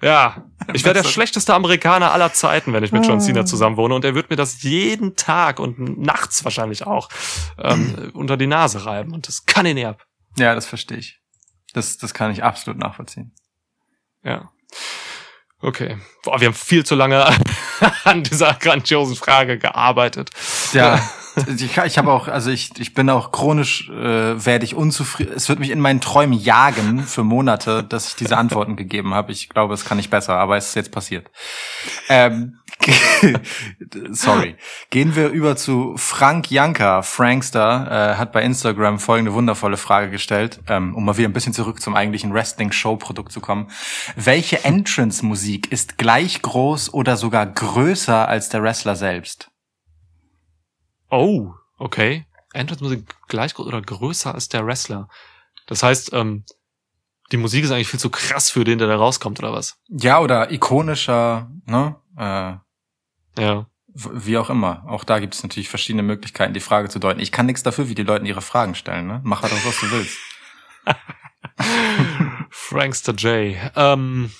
Ja, 0.00 0.44
ich 0.72 0.84
wäre 0.84 0.94
der 0.94 1.04
schlechteste 1.04 1.54
Amerikaner 1.54 2.12
aller 2.12 2.32
Zeiten, 2.32 2.72
wenn 2.72 2.84
ich 2.84 2.92
mit 2.92 3.06
John 3.06 3.20
Cena 3.20 3.44
zusammen 3.44 3.76
wohne. 3.76 3.94
Und 3.94 4.04
er 4.04 4.14
wird 4.14 4.30
mir 4.30 4.36
das 4.36 4.62
jeden 4.62 5.16
Tag 5.16 5.60
und 5.60 5.98
nachts 5.98 6.44
wahrscheinlich 6.44 6.86
auch 6.86 7.08
ähm, 7.58 8.10
unter 8.14 8.36
die 8.36 8.46
Nase 8.46 8.84
reiben. 8.84 9.12
Und 9.12 9.28
das 9.28 9.46
kann 9.46 9.66
ihn 9.66 9.74
nicht 9.74 9.86
ab. 9.86 10.06
Ja, 10.36 10.54
das 10.54 10.66
verstehe 10.66 10.98
ich. 10.98 11.20
Das, 11.74 11.98
das 11.98 12.14
kann 12.14 12.30
ich 12.30 12.42
absolut 12.42 12.78
nachvollziehen. 12.78 13.34
Ja. 14.22 14.50
Okay. 15.60 15.98
Boah, 16.24 16.40
wir 16.40 16.48
haben 16.48 16.54
viel 16.54 16.84
zu 16.84 16.94
lange 16.94 17.24
an 18.04 18.22
dieser 18.24 18.54
grandiosen 18.54 19.16
Frage 19.16 19.58
gearbeitet. 19.58 20.30
Ja, 20.72 21.00
ich, 21.54 21.76
ich 21.76 21.98
habe 21.98 22.12
auch, 22.12 22.28
also 22.28 22.50
ich, 22.50 22.78
ich 22.78 22.94
bin 22.94 23.08
auch 23.10 23.32
chronisch, 23.32 23.88
äh, 23.90 24.44
werde 24.44 24.64
ich 24.64 24.74
unzufrieden. 24.74 25.32
Es 25.34 25.48
wird 25.48 25.58
mich 25.58 25.70
in 25.70 25.80
meinen 25.80 26.00
Träumen 26.00 26.38
jagen 26.38 27.00
für 27.00 27.24
Monate, 27.24 27.82
dass 27.84 28.08
ich 28.08 28.16
diese 28.16 28.36
Antworten 28.36 28.76
gegeben 28.76 29.14
habe. 29.14 29.32
Ich 29.32 29.48
glaube, 29.48 29.74
es 29.74 29.84
kann 29.84 29.96
nicht 29.96 30.10
besser, 30.10 30.34
aber 30.38 30.56
es 30.56 30.68
ist 30.68 30.74
jetzt 30.74 30.92
passiert. 30.92 31.30
Ähm, 32.08 32.58
sorry. 34.10 34.56
Gehen 34.90 35.14
wir 35.14 35.28
über 35.28 35.56
zu 35.56 35.94
Frank 35.96 36.50
Janka. 36.50 37.02
Frankster 37.02 38.14
äh, 38.14 38.16
hat 38.16 38.32
bei 38.32 38.42
Instagram 38.42 38.98
folgende 38.98 39.32
wundervolle 39.32 39.76
Frage 39.76 40.10
gestellt, 40.10 40.60
ähm, 40.68 40.94
um 40.94 41.04
mal 41.04 41.16
wieder 41.16 41.28
ein 41.28 41.32
bisschen 41.32 41.52
zurück 41.52 41.80
zum 41.80 41.94
eigentlichen 41.94 42.34
Wrestling-Show-Produkt 42.34 43.32
zu 43.32 43.40
kommen. 43.40 43.68
Welche 44.16 44.64
Entrance-Musik 44.64 45.70
ist 45.70 45.98
gleich 45.98 46.42
groß 46.42 46.92
oder 46.92 47.16
sogar 47.16 47.46
größer 47.46 48.28
als 48.28 48.48
der 48.48 48.62
Wrestler 48.62 48.96
selbst? 48.96 49.51
Oh, 51.12 51.52
okay. 51.78 52.26
Entrance-Musik 52.54 53.14
gleich 53.28 53.54
groß 53.54 53.66
oder 53.66 53.80
größer 53.82 54.34
als 54.34 54.48
der 54.48 54.66
Wrestler. 54.66 55.08
Das 55.66 55.82
heißt, 55.82 56.12
ähm, 56.14 56.44
die 57.30 57.36
Musik 57.36 57.64
ist 57.64 57.70
eigentlich 57.70 57.88
viel 57.88 58.00
zu 58.00 58.10
krass 58.10 58.50
für 58.50 58.64
den, 58.64 58.78
der 58.78 58.88
da 58.88 58.96
rauskommt, 58.96 59.38
oder 59.38 59.52
was? 59.52 59.78
Ja, 59.88 60.20
oder 60.20 60.50
ikonischer, 60.50 61.50
ne? 61.66 61.96
Äh, 62.16 63.40
Ja. 63.42 63.66
wie 63.94 64.38
auch 64.38 64.48
immer. 64.50 64.84
Auch 64.88 65.04
da 65.04 65.18
gibt 65.18 65.34
es 65.34 65.42
natürlich 65.42 65.68
verschiedene 65.68 66.02
Möglichkeiten, 66.02 66.54
die 66.54 66.60
Frage 66.60 66.88
zu 66.88 66.98
deuten. 66.98 67.20
Ich 67.20 67.30
kann 67.30 67.44
nichts 67.46 67.62
dafür, 67.62 67.88
wie 67.90 67.94
die 67.94 68.02
Leute 68.04 68.26
ihre 68.26 68.40
Fragen 68.42 68.74
stellen, 68.74 69.06
ne? 69.06 69.20
Mach 69.22 69.42
halt 69.42 69.52
auch, 69.52 69.64
was 69.66 69.78
du 69.80 69.90
willst. 69.90 70.16
Frankster 72.50 73.12
J. 73.14 73.56
Ähm, 73.76 74.30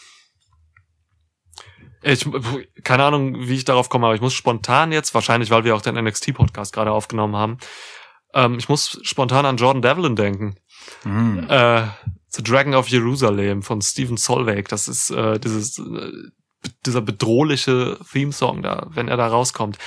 ich, 2.03 2.27
keine 2.85 3.05
Ahnung, 3.05 3.49
wie 3.49 3.55
ich 3.55 3.65
darauf 3.65 3.89
komme, 3.89 4.07
aber 4.07 4.15
ich 4.15 4.21
muss 4.21 4.35
spontan 4.35 4.93
jetzt, 4.93 5.15
wahrscheinlich, 5.15 5.51
weil 5.51 5.65
wir 5.65 5.77
auch 5.77 5.83
den 5.83 5.95
NXT-Podcast 5.97 6.73
gerade 6.73 6.93
aufgenommen 6.93 7.37
haben, 7.37 7.59
ähm, 8.35 8.59
ich 8.59 8.69
muss 8.69 8.99
spontan 9.03 9.47
an 9.47 9.57
Jordan 9.57 9.83
Devlin 9.83 10.17
denken. 10.17 10.57
Mhm. 11.05 11.47
Äh, 11.49 11.87
The 12.31 12.43
Dragon 12.43 12.75
of 12.75 12.89
Jerusalem 12.89 13.63
von 13.63 13.83
Steven 13.83 14.17
Solveig. 14.17 14.69
Das 14.69 14.89
ist 14.89 15.11
äh, 15.11 15.39
dieses, 15.39 15.79
äh, 15.79 16.13
dieser 16.87 17.03
bedrohliche 17.03 17.99
Theme-Song 18.11 18.63
da, 18.63 18.87
wenn 18.91 19.09
er 19.09 19.17
da 19.17 19.29
rauskommt. 19.29 19.79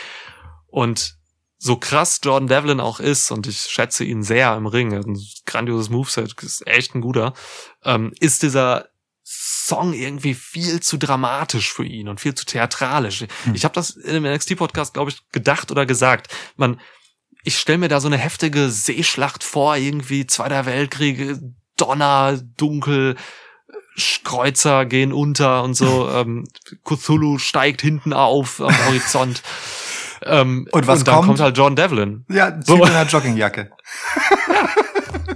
Und 0.68 1.16
so 1.58 1.78
krass 1.78 2.20
Jordan 2.24 2.48
Devlin 2.48 2.80
auch 2.80 3.00
ist, 3.00 3.32
und 3.32 3.48
ich 3.48 3.62
schätze 3.62 4.04
ihn 4.04 4.22
sehr 4.22 4.56
im 4.56 4.68
Ring, 4.68 4.94
ein 4.94 5.20
grandioses 5.46 5.90
Moveset, 5.90 6.36
ist 6.44 6.68
echt 6.68 6.94
ein 6.94 7.02
guter, 7.02 7.34
ähm, 7.84 8.14
ist 8.20 8.44
dieser 8.44 8.90
Song 9.68 9.94
irgendwie 9.94 10.34
viel 10.34 10.80
zu 10.82 10.98
dramatisch 10.98 11.74
für 11.74 11.86
ihn 11.86 12.08
und 12.08 12.20
viel 12.20 12.36
zu 12.36 12.46
theatralisch. 12.46 13.22
Hm. 13.46 13.56
Ich 13.56 13.64
habe 13.64 13.74
das 13.74 13.92
in 13.92 14.14
dem 14.14 14.24
NXT-Podcast, 14.32 14.94
glaube 14.94 15.12
ich, 15.12 15.20
gedacht 15.32 15.72
oder 15.72 15.86
gesagt. 15.86 16.28
Man, 16.56 16.80
ich 17.44 17.58
stelle 17.58 17.78
mir 17.80 17.88
da 17.88 18.00
so 18.00 18.08
eine 18.08 18.18
heftige 18.18 18.70
Seeschlacht 18.70 19.44
vor, 19.44 19.76
irgendwie 19.78 20.28
Zweiter 20.28 20.66
Weltkrieg, 20.66 21.38
Donner, 21.78 22.40
Dunkel, 22.58 23.16
Kreuzer 24.24 24.86
gehen 24.86 25.14
unter 25.14 25.64
und 25.64 25.74
so. 25.74 26.10
ähm, 26.14 26.46
Cthulhu 26.84 27.38
steigt 27.40 27.82
hinten 27.82 28.14
auf 28.14 28.62
am 28.62 28.76
Horizont. 28.88 29.42
ähm, 30.24 30.68
Und 30.72 30.88
was 30.88 31.04
dann 31.04 31.16
kommt? 31.16 31.28
kommt 31.28 31.40
halt 31.40 31.58
John 31.58 31.76
Devlin. 31.76 32.26
Ja, 32.30 32.60
So. 32.62 32.76
In 32.76 32.84
einer 32.90 33.04
Joggingjacke. 33.10 33.72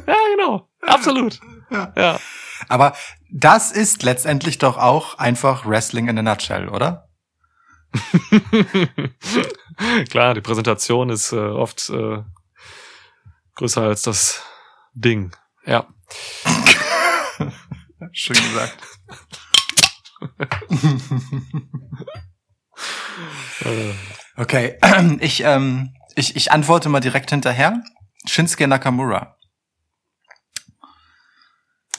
Ja, 0.07 0.15
genau. 0.35 0.69
Absolut. 0.81 1.39
Ja. 1.71 1.93
Ja. 1.95 2.19
Aber 2.67 2.93
das 3.31 3.71
ist 3.71 4.03
letztendlich 4.03 4.57
doch 4.57 4.77
auch 4.77 5.17
einfach 5.17 5.65
Wrestling 5.65 6.07
in 6.07 6.17
a 6.17 6.21
nutshell, 6.21 6.69
oder? 6.69 7.09
Klar, 10.09 10.33
die 10.33 10.41
Präsentation 10.41 11.09
ist 11.09 11.31
äh, 11.31 11.37
oft 11.37 11.89
äh, 11.89 12.23
größer 13.55 13.83
als 13.83 14.03
das 14.03 14.43
Ding. 14.93 15.35
Ja. 15.65 15.87
Schön 18.11 18.35
gesagt. 18.35 18.77
Okay, 24.37 24.77
ich, 25.19 25.43
ähm, 25.43 25.93
ich, 26.15 26.35
ich 26.35 26.51
antworte 26.51 26.87
mal 26.87 27.01
direkt 27.01 27.29
hinterher. 27.29 27.83
Shinsuke 28.25 28.67
Nakamura. 28.67 29.37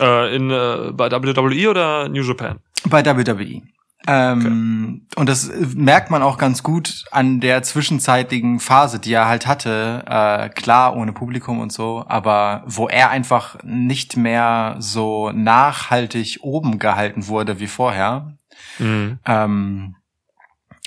Äh, 0.00 0.34
in, 0.34 0.50
äh, 0.50 0.92
bei 0.92 1.10
WWE 1.10 1.70
oder 1.70 2.08
New 2.08 2.22
Japan? 2.22 2.58
Bei 2.84 3.04
WWE. 3.04 3.62
Ähm, 4.06 5.06
Und 5.16 5.28
das 5.28 5.50
merkt 5.74 6.10
man 6.10 6.22
auch 6.22 6.38
ganz 6.38 6.62
gut 6.62 7.04
an 7.10 7.40
der 7.40 7.62
zwischenzeitigen 7.62 8.58
Phase, 8.58 8.98
die 8.98 9.12
er 9.12 9.28
halt 9.28 9.46
hatte. 9.46 10.04
Äh, 10.06 10.48
klar, 10.48 10.96
ohne 10.96 11.12
Publikum 11.12 11.60
und 11.60 11.70
so, 11.70 12.04
aber 12.08 12.62
wo 12.66 12.88
er 12.88 13.10
einfach 13.10 13.58
nicht 13.62 14.16
mehr 14.16 14.76
so 14.78 15.30
nachhaltig 15.32 16.38
oben 16.40 16.78
gehalten 16.78 17.26
wurde 17.26 17.60
wie 17.60 17.66
vorher. 17.66 18.36
Mhm. 18.78 19.18
ähm, 19.26 19.96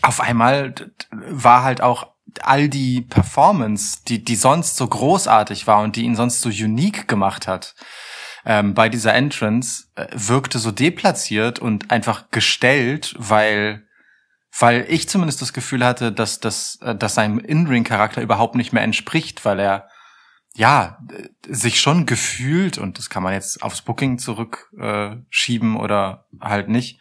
auf 0.02 0.20
einmal 0.20 0.76
war 1.12 1.64
halt 1.64 1.82
auch 1.82 2.08
all 2.42 2.68
die 2.68 3.02
Performance, 3.02 4.00
die, 4.08 4.24
die 4.24 4.36
sonst 4.36 4.76
so 4.76 4.88
großartig 4.88 5.68
war 5.68 5.82
und 5.82 5.96
die 5.96 6.04
ihn 6.04 6.16
sonst 6.16 6.42
so 6.42 6.50
unique 6.50 7.08
gemacht 7.08 7.48
hat, 7.48 7.76
ähm, 8.46 8.74
bei 8.74 8.90
dieser 8.90 9.14
Entrance, 9.14 9.86
äh, 9.96 10.08
wirkte 10.14 10.60
so 10.60 10.72
deplatziert 10.72 11.60
und 11.60 11.92
einfach 11.92 12.30
gestellt, 12.32 13.16
weil, 13.18 13.88
weil 14.58 14.86
ich 14.90 15.08
zumindest 15.08 15.42
das 15.42 15.54
Gefühl 15.54 15.86
hatte, 15.86 16.12
dass, 16.12 16.40
dass, 16.40 16.78
äh, 16.82 16.96
dass 16.96 17.16
seinem 17.16 17.40
In-Ring-Charakter 17.40 18.22
überhaupt 18.22 18.56
nicht 18.56 18.74
mehr 18.74 18.84
entspricht, 18.84 19.46
weil 19.46 19.60
er 19.60 19.88
ja, 20.56 21.00
äh, 21.12 21.30
sich 21.48 21.80
schon 21.80 22.06
gefühlt, 22.06 22.78
und 22.78 22.98
das 22.98 23.10
kann 23.10 23.24
man 23.24 23.34
jetzt 23.34 23.64
aufs 23.64 23.82
Booking 23.82 24.20
zurückschieben 24.20 25.76
äh, 25.76 25.80
oder 25.80 26.28
halt 26.40 26.70
nicht, 26.70 27.00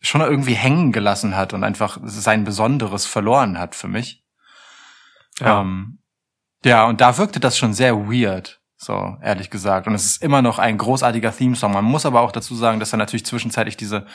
schon 0.00 0.20
irgendwie 0.20 0.54
hängen 0.54 0.92
gelassen 0.92 1.36
hat 1.36 1.52
und 1.52 1.64
einfach 1.64 1.98
sein 2.04 2.44
Besonderes 2.44 3.04
verloren 3.04 3.58
hat 3.58 3.74
für 3.74 3.88
mich. 3.88 4.24
Ja. 5.40 5.60
Ähm, 5.60 5.98
ja, 6.64 6.86
und 6.86 7.00
da 7.00 7.18
wirkte 7.18 7.40
das 7.40 7.58
schon 7.58 7.74
sehr 7.74 7.96
weird, 7.96 8.57
so 8.78 9.16
ehrlich 9.22 9.50
gesagt. 9.50 9.86
Und 9.86 9.94
es 9.94 10.06
ist 10.06 10.22
immer 10.22 10.40
noch 10.40 10.58
ein 10.58 10.78
großartiger 10.78 11.36
Theme-Song. 11.36 11.72
Man 11.72 11.84
muss 11.84 12.06
aber 12.06 12.20
auch 12.20 12.32
dazu 12.32 12.54
sagen, 12.54 12.80
dass 12.80 12.92
er 12.92 12.98
natürlich 12.98 13.26
zwischenzeitlich 13.26 13.76
diese 13.76 14.06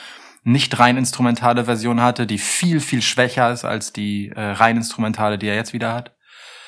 nicht 0.42 0.78
rein 0.78 0.96
instrumentale 0.96 1.66
Version 1.66 2.00
hatte, 2.00 2.26
die 2.26 2.38
viel, 2.38 2.80
viel 2.80 3.02
schwächer 3.02 3.50
ist 3.52 3.64
als 3.64 3.92
die 3.92 4.30
äh, 4.30 4.40
rein 4.40 4.78
instrumentale, 4.78 5.38
die 5.38 5.46
er 5.46 5.54
jetzt 5.54 5.72
wieder 5.72 5.92
hat. 5.92 6.14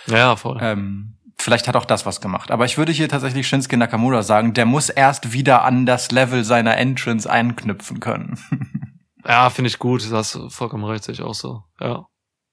Ja, 0.06 0.36
voll. 0.36 0.58
Ähm, 0.60 1.16
vielleicht 1.36 1.68
hat 1.68 1.76
auch 1.76 1.84
das 1.84 2.06
was 2.06 2.20
gemacht. 2.20 2.50
Aber 2.50 2.64
ich 2.64 2.78
würde 2.78 2.92
hier 2.92 3.08
tatsächlich 3.08 3.48
Shinsuke 3.48 3.76
Nakamura 3.76 4.22
sagen, 4.22 4.54
der 4.54 4.66
muss 4.66 4.88
erst 4.88 5.32
wieder 5.32 5.64
an 5.64 5.84
das 5.84 6.10
Level 6.10 6.44
seiner 6.44 6.76
Entrance 6.76 7.28
einknüpfen 7.30 8.00
können. 8.00 8.38
Ja, 9.28 9.50
finde 9.50 9.68
ich 9.68 9.80
gut. 9.80 10.04
Das 10.04 10.12
hast 10.12 10.54
vollkommen 10.54 10.84
recht, 10.84 11.02
sehe 11.02 11.12
ich 11.12 11.22
auch 11.22 11.34
so. 11.34 11.64
Ja. 11.80 12.06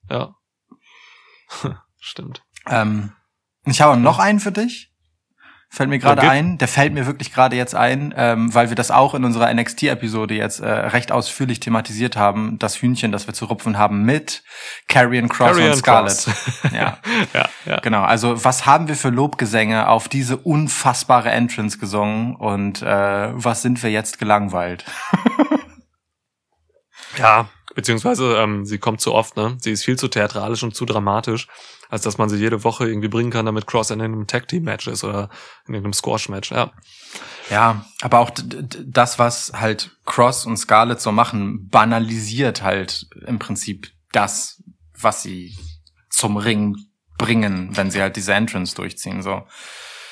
Ja. 0.09 0.33
Stimmt. 1.99 2.41
ähm, 2.67 3.11
ich 3.65 3.79
habe 3.79 3.95
noch 3.95 4.17
einen 4.17 4.39
für 4.39 4.51
dich. 4.51 4.92
Fällt 5.75 5.89
mir 5.89 5.97
gerade 5.97 6.21
ein. 6.21 6.59
Der 6.59 6.67
fällt 6.67 6.93
mir 6.93 7.07
wirklich 7.07 7.33
gerade 7.33 7.55
jetzt 7.55 7.73
ein, 7.73 8.13
ähm, 8.15 8.53
weil 8.53 8.69
wir 8.69 8.75
das 8.75 8.91
auch 8.91 9.15
in 9.15 9.25
unserer 9.25 9.51
NXT-Episode 9.51 10.35
jetzt 10.35 10.59
äh, 10.59 10.69
recht 10.69 11.11
ausführlich 11.11 11.61
thematisiert 11.61 12.15
haben. 12.15 12.59
Das 12.59 12.79
Hühnchen, 12.79 13.11
das 13.11 13.25
wir 13.25 13.33
zu 13.33 13.45
rupfen 13.45 13.79
haben 13.79 14.03
mit 14.03 14.43
Karrion 14.87 15.29
Cross 15.29 15.53
Karrion 15.53 15.71
und 15.71 15.77
Scarlett. 15.77 16.25
Cross. 16.25 16.71
Ja. 16.73 16.99
ja, 17.33 17.49
ja. 17.65 17.79
Genau, 17.79 18.03
also 18.03 18.45
was 18.45 18.67
haben 18.67 18.87
wir 18.87 18.95
für 18.95 19.09
Lobgesänge 19.09 19.89
auf 19.89 20.07
diese 20.07 20.37
unfassbare 20.37 21.31
Entrance 21.31 21.79
gesungen 21.79 22.35
und 22.35 22.83
äh, 22.83 23.29
was 23.33 23.63
sind 23.63 23.81
wir 23.81 23.89
jetzt 23.89 24.19
gelangweilt? 24.19 24.85
Ja, 27.17 27.47
beziehungsweise 27.75 28.37
ähm, 28.37 28.65
sie 28.65 28.79
kommt 28.79 29.01
zu 29.01 29.13
oft, 29.13 29.37
ne? 29.37 29.57
Sie 29.59 29.71
ist 29.71 29.83
viel 29.83 29.97
zu 29.97 30.07
theatralisch 30.07 30.63
und 30.63 30.75
zu 30.75 30.85
dramatisch, 30.85 31.47
als 31.93 32.01
dass 32.01 32.17
man 32.17 32.27
sie 32.27 32.37
jede 32.37 32.63
Woche 32.63 32.87
irgendwie 32.87 33.07
bringen 33.07 33.29
kann, 33.29 33.45
damit 33.45 33.67
Cross 33.67 33.91
in 33.91 34.01
einem 34.01 34.25
Tag 34.27 34.47
Team 34.47 34.63
Match 34.63 34.87
ist 34.87 35.03
oder 35.03 35.29
in 35.67 35.75
irgendeinem 35.75 35.93
Squash 35.93 36.27
Match. 36.29 36.51
Ja, 36.51 36.71
Ja, 37.49 37.85
aber 38.01 38.19
auch 38.19 38.31
das, 38.33 39.19
was 39.19 39.51
halt 39.53 39.91
Cross 40.05 40.45
und 40.45 40.57
Scarlett 40.57 41.01
so 41.01 41.11
machen, 41.11 41.69
banalisiert 41.69 42.63
halt 42.63 43.07
im 43.27 43.37
Prinzip 43.39 43.91
das, 44.11 44.63
was 44.99 45.21
sie 45.23 45.55
zum 46.09 46.37
Ring 46.37 46.75
bringen, 47.17 47.69
wenn 47.77 47.91
sie 47.91 48.01
halt 48.01 48.15
diese 48.15 48.33
Entrance 48.33 48.75
durchziehen. 48.75 49.21
So, 49.21 49.43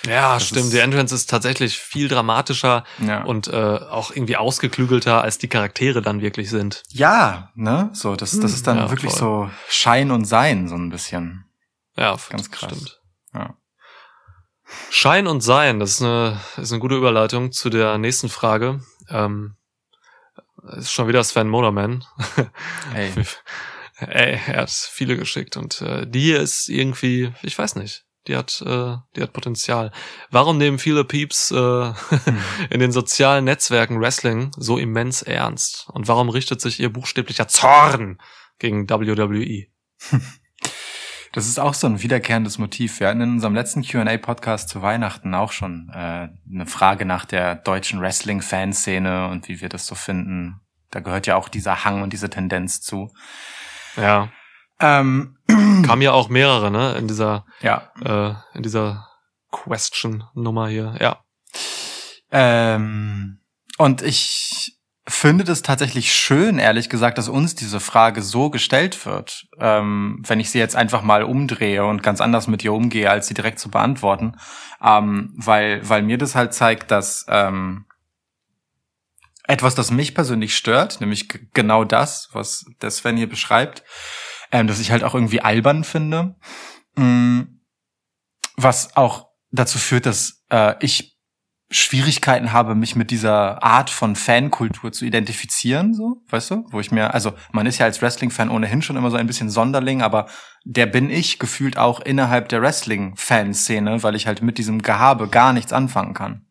ja, 0.06 0.36
Das 0.36 0.48
stimmt. 0.48 0.74
Die 0.74 0.80
Entrance 0.80 1.14
ist 1.16 1.30
tatsächlich 1.30 1.78
viel 1.78 2.08
dramatischer 2.08 2.84
ja, 3.00 3.24
und 3.24 3.48
äh, 3.48 3.56
auch 3.56 4.12
irgendwie 4.12 4.38
ausgeklügelter, 4.38 5.22
als 5.22 5.38
die 5.38 5.48
Charaktere 5.48 6.02
dann 6.02 6.22
wirklich 6.22 6.50
sind. 6.50 6.84
ja, 6.90 7.50
ne, 7.56 7.90
so 7.94 8.16
das, 8.16 8.32
das 8.32 8.52
Hm, 8.52 8.56
ist 8.56 8.68
dann 8.68 8.78
ja, 8.78 8.90
wirklich 8.90 9.14
voll. 9.14 9.50
so 9.50 9.52
Schein 9.70 10.12
und 10.12 10.26
Sein 10.26 10.68
so 10.68 10.76
ein 10.76 10.90
bisschen. 10.90 11.46
Ja, 11.98 12.18
Ganz 12.30 12.52
krass. 12.52 12.72
Stimmt. 12.72 13.02
Ja. 13.34 13.58
Schein 14.90 15.28
und 15.28 15.42
Sein, 15.42 15.80
das 15.80 15.92
ist 15.92 16.02
eine, 16.02 16.40
ist 16.58 16.72
eine 16.72 16.80
gute 16.80 16.96
Überleitung 16.96 17.52
zu 17.52 17.70
der 17.70 17.98
nächsten 17.98 18.30
Frage. 18.30 18.82
Ähm, 19.10 19.58
ist 20.78 20.92
schon 20.92 21.08
wieder 21.08 21.24
Sven 21.24 21.50
Monoman. 21.50 22.06
Ey, 22.96 23.12
Ey, 24.08 24.40
er 24.48 24.62
hat 24.62 24.72
viele 24.72 25.18
geschickt 25.18 25.58
und 25.58 25.82
äh, 25.82 26.08
die 26.08 26.22
hier 26.22 26.42
ist 26.42 26.70
irgendwie, 26.70 27.34
ich 27.44 27.58
weiß 27.58 27.76
nicht, 27.76 28.06
die 28.28 28.36
hat, 28.36 28.62
äh, 28.66 28.96
die 29.16 29.22
hat 29.22 29.34
Potenzial. 29.34 29.92
Warum 30.32 30.58
nehmen 30.58 30.80
viele 30.80 31.04
Peeps 31.06 31.52
äh, 31.52 31.56
in 32.70 32.80
den 32.80 32.92
sozialen 32.92 33.46
Netzwerken 33.46 34.00
Wrestling 34.00 34.52
so 34.58 34.78
immens 34.78 35.22
ernst? 35.22 35.88
Und 35.90 36.08
warum 36.08 36.30
richtet 36.30 36.62
sich 36.62 36.80
ihr 36.80 36.92
buchstäblicher 36.92 37.48
Zorn 37.48 38.20
gegen? 38.58 38.90
WWE? 38.90 39.68
Das 41.34 41.48
ist 41.48 41.60
auch 41.60 41.74
so 41.74 41.88
ein 41.88 42.02
wiederkehrendes 42.02 42.58
Motiv. 42.58 43.00
Wir 43.00 43.08
hatten 43.08 43.22
in 43.22 43.32
unserem 43.32 43.56
letzten 43.56 43.84
Q&A-Podcast 43.84 44.68
zu 44.68 44.82
Weihnachten 44.82 45.34
auch 45.34 45.54
schon 45.54 45.90
äh, 45.94 46.28
eine 46.52 46.66
Frage 46.66 47.06
nach 47.06 47.24
der 47.24 47.56
deutschen 47.56 48.02
Wrestling-Fanszene 48.02 49.30
und 49.30 49.48
wie 49.48 49.62
wir 49.62 49.70
das 49.70 49.88
so 49.88 49.96
finden. 49.96 50.60
Da 50.90 51.00
gehört 51.00 51.28
ja 51.28 51.38
auch 51.38 51.48
dieser 51.48 51.86
Hang 51.86 52.02
und 52.02 52.12
diese 52.12 52.30
Tendenz 52.30 52.82
zu. 52.82 53.14
Ja, 53.96 54.30
Ähm, 54.80 55.38
kamen 55.48 56.02
ja 56.02 56.12
auch 56.12 56.28
mehrere, 56.28 56.70
ne, 56.70 56.96
in 56.96 57.08
dieser, 57.08 57.46
ja, 57.62 57.92
äh, 58.04 58.34
in 58.58 58.64
dieser 58.64 59.08
Question-Nummer 59.52 60.68
hier. 60.68 60.96
Ja. 61.00 61.24
ähm, 62.32 63.40
und 63.78 64.02
ich 64.02 64.81
finde 65.14 65.44
das 65.44 65.62
tatsächlich 65.62 66.14
schön, 66.14 66.60
ehrlich 66.60 66.90
gesagt, 66.90 67.18
dass 67.18 67.28
uns 67.28 67.56
diese 67.56 67.80
Frage 67.80 68.22
so 68.22 68.50
gestellt 68.50 69.06
wird. 69.06 69.48
Ähm, 69.60 70.22
wenn 70.26 70.40
ich 70.40 70.50
sie 70.50 70.60
jetzt 70.60 70.76
einfach 70.76 71.02
mal 71.02 71.24
umdrehe 71.24 71.86
und 71.86 72.04
ganz 72.04 72.22
anders 72.22 72.48
mit 72.48 72.64
ihr 72.64 72.74
umgehe, 72.74 73.10
als 73.10 73.28
sie 73.28 73.34
direkt 73.34 73.60
zu 73.60 73.70
beantworten. 73.70 74.38
Ähm, 74.84 75.34
weil, 75.36 75.88
weil 75.88 76.04
mir 76.04 76.18
das 76.18 76.36
halt 76.36 76.54
zeigt, 76.54 76.92
dass 76.92 77.26
ähm, 77.30 77.86
etwas, 79.48 79.76
das 79.76 79.92
mich 79.92 80.16
persönlich 80.16 80.56
stört, 80.56 81.02
nämlich 81.02 81.28
genau 81.54 81.84
das, 81.84 82.30
was 82.32 82.66
der 82.82 82.92
Sven 82.92 83.18
hier 83.18 83.30
beschreibt, 83.30 83.84
ähm, 84.52 84.68
dass 84.68 84.80
ich 84.80 84.92
halt 84.92 85.04
auch 85.04 85.14
irgendwie 85.14 85.42
albern 85.42 85.84
finde. 85.84 86.36
Mm, 86.96 87.42
was 88.56 88.96
auch 88.96 89.28
dazu 89.52 89.78
führt, 89.78 90.06
dass 90.06 90.44
äh, 90.50 90.76
ich 90.80 91.11
Schwierigkeiten 91.72 92.52
habe, 92.52 92.76
mich 92.76 92.96
mit 92.98 93.12
dieser 93.12 93.64
Art 93.64 93.90
von 93.90 94.18
Fankultur 94.18 94.92
zu 94.92 95.06
identifizieren, 95.06 95.94
so, 95.94 96.22
weißt 96.30 96.52
du? 96.52 96.66
Wo 96.70 96.82
ich 96.82 96.92
mir, 96.92 97.14
also 97.14 97.34
man 97.52 97.66
ist 97.66 97.78
ja 97.78 97.86
als 97.86 98.02
Wrestling-Fan 98.02 98.50
ohnehin 98.50 98.82
schon 98.82 98.98
immer 98.98 99.10
so 99.10 99.18
ein 99.18 99.26
bisschen 99.26 99.50
Sonderling, 99.50 100.02
aber 100.02 100.28
der 100.66 100.86
bin 100.86 101.10
ich 101.10 101.40
gefühlt 101.40 101.78
auch 101.78 102.02
innerhalb 102.02 102.50
der 102.50 102.62
Wrestling-Fanszene, 102.62 104.04
weil 104.04 104.16
ich 104.16 104.28
halt 104.28 104.42
mit 104.42 104.58
diesem 104.58 104.82
Gehabe 104.82 105.30
gar 105.30 105.54
nichts 105.54 105.72
anfangen 105.72 106.14
kann. 106.14 106.46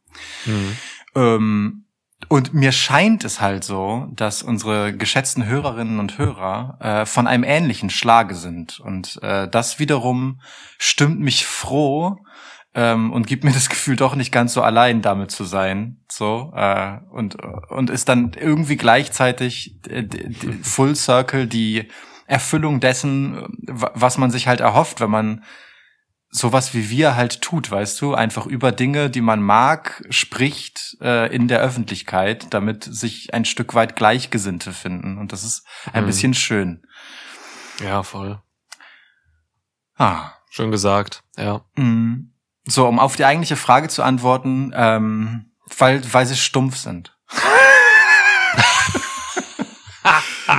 Mhm. 0.47 0.77
Ähm, 1.15 1.85
und 2.29 2.55
mir 2.55 2.73
scheint 2.73 3.25
es 3.25 3.41
halt 3.41 3.65
so, 3.65 4.09
dass 4.13 4.43
unsere 4.43 4.95
geschätzten 4.97 5.47
Hörerinnen 5.47 5.99
und 5.99 6.19
Hörer 6.19 6.79
äh, 6.81 7.07
von 7.07 7.27
einem 7.27 7.45
ähnlichen 7.45 7.91
Schlage 7.91 8.35
sind. 8.35 8.79
Und 8.81 9.19
äh, 9.23 9.49
das 9.49 9.79
wiederum 9.79 10.41
stimmt 10.79 11.21
mich 11.21 11.47
froh 11.47 12.19
ähm, 12.75 13.13
und 13.13 13.27
gibt 13.27 13.45
mir 13.45 13.53
das 13.53 13.69
Gefühl, 13.69 13.97
doch 13.97 14.15
nicht 14.15 14.33
ganz 14.33 14.53
so 14.55 14.63
allein 14.63 15.03
damit 15.03 15.31
zu 15.31 15.45
sein. 15.45 16.05
So 16.11 16.53
äh, 16.55 16.99
und 17.11 17.37
und 17.71 17.91
ist 17.91 18.09
dann 18.09 18.33
irgendwie 18.39 18.77
gleichzeitig 18.77 19.77
äh, 19.89 20.07
Full 20.63 20.95
Circle 20.97 21.47
die 21.47 21.89
Erfüllung 22.27 22.79
dessen, 22.81 23.45
was 23.67 24.19
man 24.19 24.31
sich 24.31 24.47
halt 24.47 24.61
erhofft, 24.61 25.01
wenn 25.01 25.11
man 25.11 25.45
sowas 26.33 26.75
wie 26.75 26.91
wir 26.91 27.17
halt 27.17 27.43
tut, 27.43 27.73
weißt 27.73 28.01
du, 28.01 28.15
einfach 28.15 28.47
über 28.47 28.71
Dinge, 28.71 29.11
die 29.11 29.21
man 29.21 29.43
mag, 29.43 30.05
spricht 30.11 30.97
äh, 31.01 31.27
in 31.35 31.49
der 31.49 31.59
Öffentlichkeit, 31.61 32.47
damit 32.55 32.85
sich 32.85 33.35
ein 33.35 33.45
Stück 33.45 33.75
weit 33.75 33.97
Gleichgesinnte 33.97 34.73
finden. 34.73 35.19
Und 35.19 35.33
das 35.33 35.43
ist 35.43 35.67
ein 35.93 36.05
Mhm. 36.05 36.07
bisschen 36.07 36.35
schön. 36.35 36.83
Ja, 37.83 38.05
voll. 38.05 38.41
Ah. 39.97 40.31
Schön 40.51 40.71
gesagt. 40.71 41.23
Ja. 41.37 41.65
mm. 41.77 42.33
So, 42.71 42.87
um 42.87 42.99
auf 42.99 43.17
die 43.17 43.25
eigentliche 43.25 43.57
Frage 43.57 43.89
zu 43.89 44.03
antworten, 44.03 44.73
ähm, 44.75 45.51
weil, 45.77 46.03
weil 46.13 46.27
sie 46.27 46.37
stumpf 46.37 46.77
sind. 46.77 47.17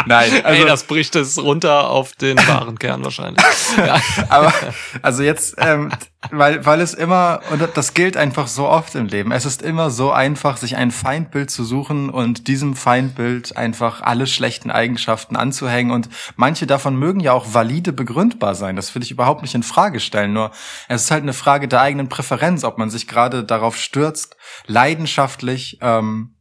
Nein, 0.06 0.32
also 0.44 0.62
Ey, 0.62 0.68
das 0.68 0.84
bricht 0.84 1.16
es 1.16 1.38
runter 1.38 1.90
auf 1.90 2.14
den 2.14 2.38
wahren 2.48 2.80
Kern 2.80 3.04
wahrscheinlich. 3.04 3.44
Ja. 3.78 4.02
Aber 4.28 4.54
also 5.02 5.24
jetzt, 5.24 5.56
ähm, 5.58 5.92
weil, 6.30 6.66
weil 6.66 6.82
es 6.82 6.94
immer, 6.94 7.40
und 7.52 7.68
das 7.74 7.94
gilt 7.94 8.18
einfach 8.18 8.48
so 8.48 8.68
oft 8.68 8.94
im 8.96 9.08
Leben, 9.08 9.32
es 9.32 9.46
ist 9.46 9.62
immer 9.62 9.90
so 9.90 10.12
einfach, 10.12 10.58
sich 10.58 10.76
ein 10.76 10.92
Feindbild 10.92 11.50
zu 11.50 11.64
suchen 11.64 12.10
und 12.10 12.48
diesem 12.48 12.76
Feindbild 12.76 13.56
einfach 13.56 14.02
alle 14.02 14.28
schlechten 14.28 14.70
Eigenschaften 14.70 15.36
anzuhängen. 15.36 15.92
Und 15.92 16.10
manche 16.36 16.68
davon 16.68 16.96
mögen 16.98 17.22
ja 17.22 17.32
auch 17.32 17.54
valide 17.54 17.94
begründbar 17.94 18.56
sein. 18.56 18.76
Das 18.76 18.94
will 18.94 19.04
ich 19.04 19.12
überhaupt 19.12 19.42
nicht 19.42 19.56
in 19.56 19.64
Frage 19.64 20.00
stellen. 20.00 20.34
Nur 20.34 20.52
es 20.90 21.04
ist 21.04 21.12
halt 21.12 21.24
eine 21.24 21.34
Frage 21.34 21.68
der 21.68 21.82
eigenen 21.82 22.10
Präferenz, 22.10 22.64
ob 22.64 22.78
man 22.78 22.90
sich 22.90 23.08
gerade 23.08 23.44
darauf 23.44 23.78
stürzt, 23.78 24.36
leidenschaftlich 24.68 25.80
ähm, 25.82 26.36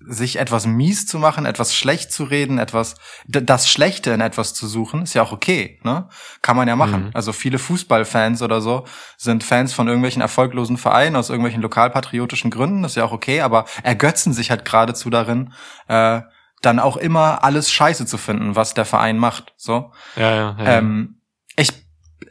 sich 0.00 0.38
etwas 0.38 0.66
mies 0.66 1.06
zu 1.06 1.18
machen, 1.18 1.46
etwas 1.46 1.74
schlecht 1.74 2.12
zu 2.12 2.24
reden, 2.24 2.58
etwas 2.58 2.96
das 3.26 3.68
Schlechte 3.68 4.10
in 4.10 4.20
etwas 4.20 4.54
zu 4.54 4.66
suchen, 4.66 5.02
ist 5.02 5.14
ja 5.14 5.22
auch 5.22 5.32
okay, 5.32 5.80
ne? 5.82 6.08
Kann 6.42 6.56
man 6.56 6.68
ja 6.68 6.76
machen. 6.76 7.06
Mhm. 7.06 7.10
Also 7.14 7.32
viele 7.32 7.58
Fußballfans 7.58 8.42
oder 8.42 8.60
so 8.60 8.84
sind 9.16 9.44
Fans 9.44 9.72
von 9.72 9.86
irgendwelchen 9.88 10.22
erfolglosen 10.22 10.76
Vereinen 10.76 11.16
aus 11.16 11.30
irgendwelchen 11.30 11.62
lokalpatriotischen 11.62 12.50
Gründen, 12.50 12.82
das 12.82 12.92
ist 12.92 12.96
ja 12.96 13.04
auch 13.04 13.12
okay, 13.12 13.40
aber 13.40 13.64
ergötzen 13.82 14.32
sich 14.32 14.50
halt 14.50 14.64
geradezu 14.64 15.10
darin, 15.10 15.52
äh, 15.88 16.20
dann 16.62 16.78
auch 16.78 16.96
immer 16.96 17.44
alles 17.44 17.70
Scheiße 17.70 18.06
zu 18.06 18.18
finden, 18.18 18.56
was 18.56 18.74
der 18.74 18.84
Verein 18.84 19.18
macht. 19.18 19.52
So. 19.56 19.92
Ja, 20.16 20.34
ja, 20.34 20.56
ja. 20.58 20.78
Ähm, 20.78 21.20
ich, 21.56 21.70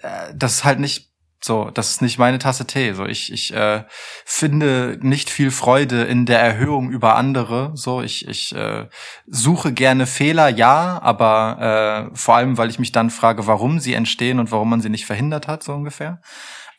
äh, 0.02 0.34
das 0.36 0.56
ist 0.56 0.64
halt 0.64 0.80
nicht 0.80 1.12
so, 1.40 1.70
das 1.70 1.92
ist 1.92 2.02
nicht 2.02 2.18
meine 2.18 2.40
Tasse 2.40 2.66
Tee. 2.66 2.94
So, 2.94 3.06
ich, 3.06 3.32
ich 3.32 3.54
äh, 3.54 3.84
finde 4.26 4.98
nicht 5.02 5.30
viel 5.30 5.52
Freude 5.52 6.04
in 6.04 6.26
der 6.26 6.40
Erhöhung 6.40 6.90
über 6.90 7.16
andere. 7.16 7.72
So, 7.76 8.02
ich, 8.02 8.28
ich 8.28 8.56
äh, 8.56 8.88
suche 9.28 9.72
gerne 9.72 10.08
Fehler, 10.08 10.50
ja, 10.50 11.00
aber 11.02 12.10
äh, 12.12 12.16
vor 12.18 12.36
allem, 12.36 12.58
weil 12.58 12.70
ich 12.70 12.80
mich 12.80 12.92
dann 12.92 13.10
frage, 13.10 13.46
warum 13.46 13.80
sie 13.80 13.94
entstehen 13.94 14.40
und 14.40 14.52
warum 14.52 14.70
man 14.70 14.82
sie 14.82 14.90
nicht 14.90 15.06
verhindert 15.06 15.48
hat, 15.48 15.64
so 15.64 15.74
ungefähr. 15.74 16.22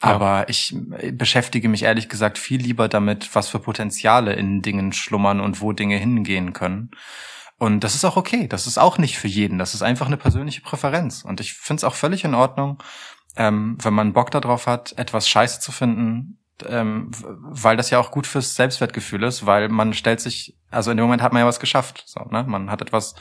Ja. 0.03 0.09
Aber 0.09 0.49
ich 0.49 0.75
äh, 0.99 1.13
beschäftige 1.13 1.69
mich 1.69 1.85
ehrlich 1.85 2.09
gesagt 2.09 2.37
viel 2.37 2.61
lieber 2.61 2.89
damit, 2.89 3.35
was 3.35 3.49
für 3.49 3.61
Potenziale 3.61 4.33
in 4.35 4.63
Dingen 4.63 4.93
schlummern 4.93 5.41
und 5.41 5.61
wo 5.61 5.73
Dinge 5.73 5.97
hingehen 5.97 6.53
können. 6.53 6.91
Und 7.59 7.83
das 7.83 7.97
ist 7.97 8.05
auch 8.05 8.17
okay. 8.17 8.47
Das 8.47 8.67
ist 8.67 8.79
auch 8.79 8.99
nicht 8.99 9.19
für 9.19 9.27
jeden. 9.27 9.59
Das 9.59 9.75
ist 9.75 9.83
einfach 9.83 10.07
eine 10.07 10.17
persönliche 10.17 10.61
Präferenz. 10.61 11.23
Und 11.23 11.41
ich 11.41 11.55
finde 11.55 11.81
es 11.81 11.85
auch 11.85 11.95
völlig 11.95 12.25
in 12.25 12.35
Ordnung, 12.35 12.81
ähm, 13.39 13.79
wenn 13.81 13.95
man 13.95 14.13
Bock 14.13 14.31
darauf 14.33 14.67
hat, 14.67 14.93
etwas 14.99 15.29
Scheiße 15.29 15.61
zu 15.61 15.73
finden, 15.73 16.39
ähm, 16.67 17.11
weil 17.13 17.77
das 17.77 17.89
ja 17.91 18.01
auch 18.01 18.11
gut 18.11 18.27
fürs 18.27 18.57
Selbstwertgefühl 18.57 19.23
ist, 19.23 19.47
weil 19.47 19.69
man 19.69 19.95
stellt 19.95 20.21
sich, 20.21 20.57
also 20.71 20.91
in 20.91 20.97
dem 20.97 21.05
Moment 21.05 21.23
hat 21.23 21.33
man 21.33 21.41
ja 21.41 21.47
was 21.47 21.61
geschafft. 21.61 22.03
So, 22.07 22.21
ne? 22.31 22.43
Man 22.43 22.69
hat 22.69 22.83
etwas 22.83 23.15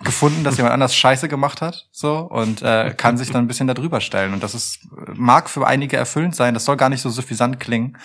gefunden, 0.00 0.44
dass 0.44 0.58
jemand 0.58 0.74
anders 0.74 0.94
Scheiße 0.94 1.28
gemacht 1.28 1.62
hat, 1.62 1.88
so 1.90 2.18
und 2.18 2.62
äh, 2.62 2.94
kann 2.96 3.16
sich 3.16 3.30
dann 3.30 3.44
ein 3.44 3.48
bisschen 3.48 3.66
darüber 3.66 4.00
stellen. 4.00 4.34
Und 4.34 4.42
das 4.42 4.54
ist 4.54 4.86
mag 5.14 5.48
für 5.48 5.66
einige 5.66 5.96
erfüllend 5.96 6.36
sein. 6.36 6.54
Das 6.54 6.66
soll 6.66 6.76
gar 6.76 6.90
nicht 6.90 7.02
so 7.02 7.08
suffisant 7.10 7.60
klingen. 7.60 7.96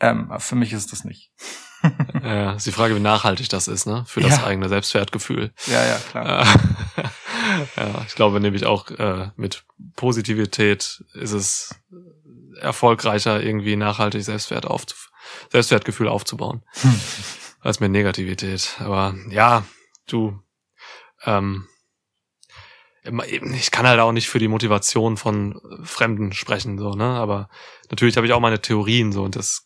Ähm, 0.00 0.32
für 0.38 0.56
mich 0.56 0.72
ist 0.72 0.92
das 0.92 1.04
nicht. 1.04 1.30
ja, 2.22 2.52
ist 2.52 2.66
die 2.66 2.72
Frage, 2.72 2.94
wie 2.96 3.00
nachhaltig 3.00 3.48
das 3.48 3.68
ist, 3.68 3.86
ne? 3.86 4.04
Für 4.06 4.20
das 4.20 4.38
Ja. 4.38 4.44
eigene 4.44 4.68
Selbstwertgefühl. 4.68 5.52
Ja, 5.66 5.84
ja, 5.84 5.96
klar. 6.10 6.42
Äh, 6.42 7.02
ja, 7.76 8.04
ich 8.06 8.14
glaube 8.14 8.40
nämlich 8.40 8.64
auch 8.66 8.90
äh, 8.90 9.30
mit 9.36 9.64
Positivität 9.96 11.04
ist 11.14 11.32
es 11.32 11.74
erfolgreicher, 12.60 13.42
irgendwie 13.42 13.76
nachhaltig 13.76 14.24
Selbstwert 14.24 14.66
aufzuf 14.66 15.10
Selbstwertgefühl 15.50 16.08
aufzubauen, 16.08 16.62
Hm. 16.82 17.00
als 17.60 17.80
mit 17.80 17.90
Negativität. 17.90 18.76
Aber 18.78 19.14
ja, 19.30 19.64
du, 20.06 20.38
ähm, 21.24 21.66
ich 23.54 23.70
kann 23.70 23.86
halt 23.86 24.00
auch 24.00 24.10
nicht 24.12 24.28
für 24.28 24.38
die 24.40 24.48
Motivation 24.48 25.16
von 25.16 25.60
Fremden 25.84 26.32
sprechen, 26.32 26.76
so, 26.78 26.94
ne? 26.94 27.04
Aber 27.04 27.48
natürlich 27.90 28.16
habe 28.16 28.26
ich 28.26 28.32
auch 28.32 28.40
meine 28.40 28.60
Theorien, 28.60 29.12
so, 29.12 29.22
und 29.22 29.36
das 29.36 29.65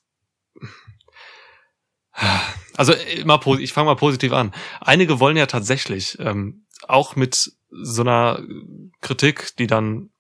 also 2.77 2.93
immer, 2.93 3.39
po- 3.39 3.57
ich 3.57 3.73
fange 3.73 3.87
mal 3.87 3.97
positiv 3.97 4.33
an. 4.33 4.53
Einige 4.81 5.21
wollen 5.21 5.37
ja 5.37 5.47
tatsächlich 5.47 6.19
ähm, 6.21 6.67
auch 6.89 7.17
mit 7.17 7.53
so 7.71 8.03
einer 8.03 8.43
Kritik, 9.01 9.57
die 9.59 9.67
dann 9.67 10.11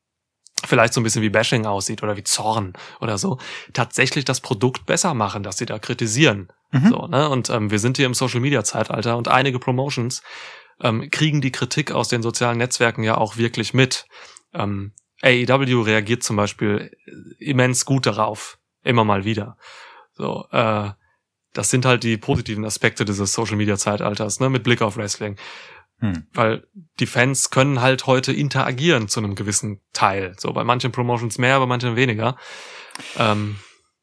vielleicht 0.65 0.93
so 0.93 1.01
ein 1.01 1.05
bisschen 1.05 1.23
wie 1.23 1.31
Bashing 1.31 1.67
aussieht 1.67 2.03
oder 2.03 2.17
wie 2.17 2.25
Zorn 2.25 2.75
oder 3.01 3.19
so, 3.19 3.39
tatsächlich 3.73 4.25
das 4.25 4.41
Produkt 4.41 4.87
besser 4.87 5.15
machen, 5.15 5.43
dass 5.43 5.57
sie 5.57 5.67
da 5.67 5.79
kritisieren. 5.79 6.53
Mhm. 6.71 6.89
So, 6.89 7.07
ne? 7.07 7.29
Und 7.29 7.51
ähm, 7.51 7.71
wir 7.71 7.79
sind 7.79 7.97
hier 7.97 8.07
im 8.07 8.15
Social 8.15 8.41
Media 8.41 8.63
Zeitalter 8.63 9.17
und 9.17 9.29
einige 9.29 9.59
Promotions 9.59 10.23
ähm, 10.81 11.11
kriegen 11.11 11.41
die 11.41 11.53
Kritik 11.53 11.93
aus 11.93 12.09
den 12.09 12.23
sozialen 12.23 12.59
Netzwerken 12.59 13.03
ja 13.03 13.17
auch 13.17 13.37
wirklich 13.37 13.75
mit. 13.75 14.07
Ähm, 14.53 14.93
AEW 15.23 15.83
reagiert 15.83 16.23
zum 16.23 16.37
Beispiel 16.37 16.91
immens 17.39 17.85
gut 17.85 18.07
darauf, 18.07 18.59
immer 18.83 19.05
mal 19.05 19.25
wieder. 19.25 19.57
So, 20.13 20.47
äh, 20.51 20.91
das 21.53 21.71
sind 21.71 21.85
halt 21.85 22.03
die 22.03 22.17
positiven 22.17 22.65
Aspekte 22.65 23.05
dieses 23.05 23.33
Social 23.33 23.57
Media 23.57 23.77
Zeitalters, 23.77 24.41
ne, 24.41 24.51
mit 24.51 24.63
Blick 24.63 24.83
auf 24.83 24.97
Wrestling. 24.97 25.37
Hm. 25.99 26.27
Weil 26.33 26.65
die 26.99 27.07
Fans 27.07 27.51
können 27.51 27.81
halt 27.81 28.07
heute 28.07 28.33
interagieren 28.33 29.09
zu 29.09 29.21
einem 29.21 29.35
gewissen 29.35 29.81
Teil. 29.93 30.35
So, 30.39 30.53
bei 30.53 30.65
manchen 30.65 30.93
Promotions 30.93 31.39
mehr, 31.39 31.59
bei 31.59 31.67
manchen 31.67 31.97
weniger. 31.97 32.37
Ähm, 33.19 33.57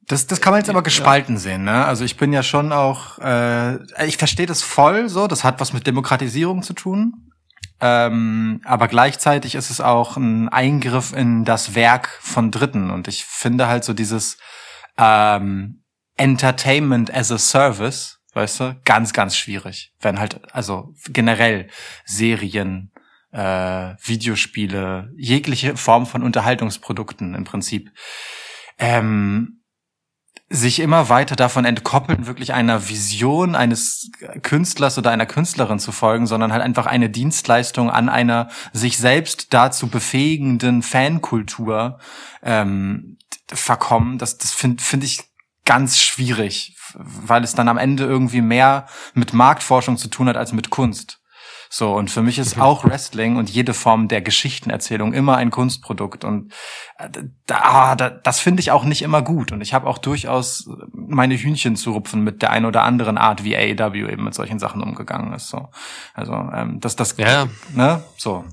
Das, 0.09 0.25
das 0.25 0.39
kann 0.39 0.51
man 0.53 0.61
jetzt 0.61 0.69
aber 0.69 0.83
gespalten 0.83 1.37
sehen, 1.37 1.65
ne? 1.65 1.83
Also 1.83 2.05
ich 2.05 2.15
bin 2.15 2.31
ja 2.31 2.41
schon 2.41 2.71
auch, 2.71 3.19
äh, 3.19 4.05
ich 4.05 4.15
verstehe 4.15 4.45
das 4.45 4.63
voll 4.63 5.09
so, 5.09 5.27
das 5.27 5.43
hat 5.43 5.59
was 5.59 5.73
mit 5.73 5.85
Demokratisierung 5.85 6.63
zu 6.63 6.73
tun. 6.73 7.31
Ähm, 7.81 8.61
aber 8.63 8.87
gleichzeitig 8.87 9.55
ist 9.55 9.69
es 9.69 9.81
auch 9.81 10.15
ein 10.15 10.47
Eingriff 10.49 11.13
in 11.13 11.43
das 11.43 11.75
Werk 11.75 12.07
von 12.21 12.51
Dritten. 12.51 12.89
Und 12.89 13.07
ich 13.07 13.25
finde 13.25 13.67
halt 13.67 13.83
so 13.83 13.93
dieses 13.93 14.37
ähm, 14.97 15.83
Entertainment 16.17 17.13
as 17.13 17.31
a 17.31 17.37
Service, 17.37 18.19
weißt 18.33 18.59
du, 18.59 18.81
ganz, 18.83 19.13
ganz 19.13 19.35
schwierig. 19.35 19.93
Wenn 19.99 20.19
halt, 20.19 20.53
also 20.53 20.93
generell 21.09 21.69
Serien, 22.05 22.91
äh, 23.31 23.95
Videospiele, 24.01 25.11
jegliche 25.15 25.77
Form 25.77 26.05
von 26.05 26.23
Unterhaltungsprodukten 26.23 27.35
im 27.35 27.43
Prinzip. 27.43 27.91
Ähm, 28.79 29.57
sich 30.49 30.79
immer 30.79 31.09
weiter 31.09 31.35
davon 31.35 31.65
entkoppeln, 31.65 32.25
wirklich 32.25 32.53
einer 32.53 32.87
Vision 32.87 33.53
eines 33.55 34.11
Künstlers 34.43 34.97
oder 34.97 35.11
einer 35.11 35.25
Künstlerin 35.25 35.79
zu 35.79 35.91
folgen, 35.91 36.25
sondern 36.25 36.53
halt 36.53 36.61
einfach 36.63 36.85
eine 36.85 37.09
Dienstleistung 37.09 37.89
an 37.89 38.07
einer 38.07 38.49
sich 38.71 38.97
selbst 38.97 39.53
dazu 39.53 39.87
befähigenden 39.87 40.83
Fankultur 40.83 41.99
ähm, 42.43 43.17
verkommen. 43.49 44.17
Das, 44.19 44.37
das 44.37 44.53
finde 44.53 44.81
find 44.81 45.03
ich 45.03 45.26
ganz 45.67 45.99
schwierig, 45.99 46.75
weil 46.95 47.43
es 47.43 47.53
dann 47.53 47.67
am 47.67 47.77
Ende 47.77 48.05
irgendwie 48.05 48.41
mehr 48.41 48.87
mit 49.13 49.33
Marktforschung 49.33 49.97
zu 49.97 50.07
tun 50.07 50.27
hat 50.27 50.37
als 50.37 50.51
mit 50.53 50.71
Kunst. 50.71 51.19
So, 51.69 51.93
und 51.93 52.09
für 52.09 52.21
mich 52.21 52.39
ist 52.39 52.59
auch 52.59 52.85
Wrestling 52.85 53.35
und 53.35 53.49
jede 53.49 53.73
Form 53.73 54.07
der 54.07 54.21
Geschichtenerzählung 54.21 55.13
immer 55.13 55.35
ein 55.35 55.51
Kunstprodukt. 55.51 56.23
Und 56.23 56.53
äh, 56.97 57.09
da, 57.45 57.95
da, 57.95 58.09
das 58.09 58.39
finde 58.39 58.61
ich 58.61 58.71
auch 58.71 58.85
nicht 58.85 59.01
immer 59.01 59.21
gut. 59.21 59.51
Und 59.51 59.59
ich 59.59 59.73
habe 59.73 59.87
auch 59.87 59.97
durchaus 59.97 60.69
meine 60.93 61.35
Hühnchen 61.35 61.75
zu 61.75 61.91
rupfen 61.91 62.23
mit 62.23 62.41
der 62.41 62.51
einen 62.51 62.65
oder 62.65 62.83
anderen 62.83 63.17
Art, 63.17 63.43
wie 63.43 63.57
AEW 63.57 64.09
eben 64.09 64.23
mit 64.23 64.33
solchen 64.33 64.59
Sachen 64.59 64.81
umgegangen 64.81 65.33
ist. 65.33 65.49
So. 65.49 65.67
Also, 66.13 66.31
ähm, 66.31 66.79
das, 66.79 66.95
das, 66.95 67.17
Ja. 67.17 67.47
ne, 67.73 68.01
so. 68.17 68.45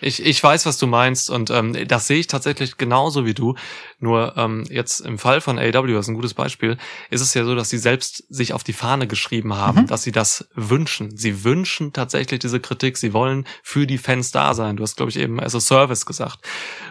Ich, 0.00 0.24
ich 0.24 0.42
weiß, 0.42 0.64
was 0.66 0.78
du 0.78 0.86
meinst 0.86 1.28
und 1.28 1.50
ähm, 1.50 1.76
das 1.88 2.06
sehe 2.06 2.18
ich 2.18 2.28
tatsächlich 2.28 2.76
genauso 2.76 3.26
wie 3.26 3.34
du. 3.34 3.54
Nur 3.98 4.36
ähm, 4.36 4.64
jetzt 4.70 5.00
im 5.00 5.18
Fall 5.18 5.40
von 5.40 5.58
AW, 5.58 5.92
das 5.92 6.06
ist 6.06 6.08
ein 6.08 6.14
gutes 6.14 6.34
Beispiel, 6.34 6.76
ist 7.10 7.20
es 7.20 7.34
ja 7.34 7.44
so, 7.44 7.54
dass 7.56 7.68
sie 7.68 7.78
selbst 7.78 8.22
sich 8.28 8.52
auf 8.52 8.62
die 8.62 8.72
Fahne 8.72 9.06
geschrieben 9.08 9.54
haben, 9.56 9.82
Mhm. 9.82 9.86
dass 9.88 10.04
sie 10.04 10.12
das 10.12 10.48
wünschen. 10.54 11.16
Sie 11.16 11.42
wünschen 11.42 11.92
tatsächlich 11.92 12.38
diese 12.38 12.60
Kritik. 12.60 12.96
Sie 12.96 13.12
wollen 13.12 13.44
für 13.62 13.86
die 13.86 13.98
Fans 13.98 14.30
da 14.30 14.54
sein. 14.54 14.76
Du 14.76 14.84
hast, 14.84 14.96
glaube 14.96 15.10
ich, 15.10 15.16
eben 15.18 15.40
as 15.40 15.54
a 15.56 15.60
Service 15.60 16.06
gesagt. 16.06 16.38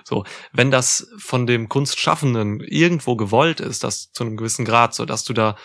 So, 0.03 0.26
wenn 0.51 0.70
das 0.70 1.08
von 1.18 1.47
dem 1.47 1.70
Kunstschaffenden 1.70 2.60
irgendwo 2.60 3.16
gewollt 3.16 3.62
ist, 3.62 3.84
das 3.84 4.12
zu 4.12 4.24
einem 4.26 4.36
gewissen 4.38 4.66
Grad, 4.66 4.93
so 4.93 5.05
dass 5.05 5.24
du 5.24 5.34
da 5.34 5.55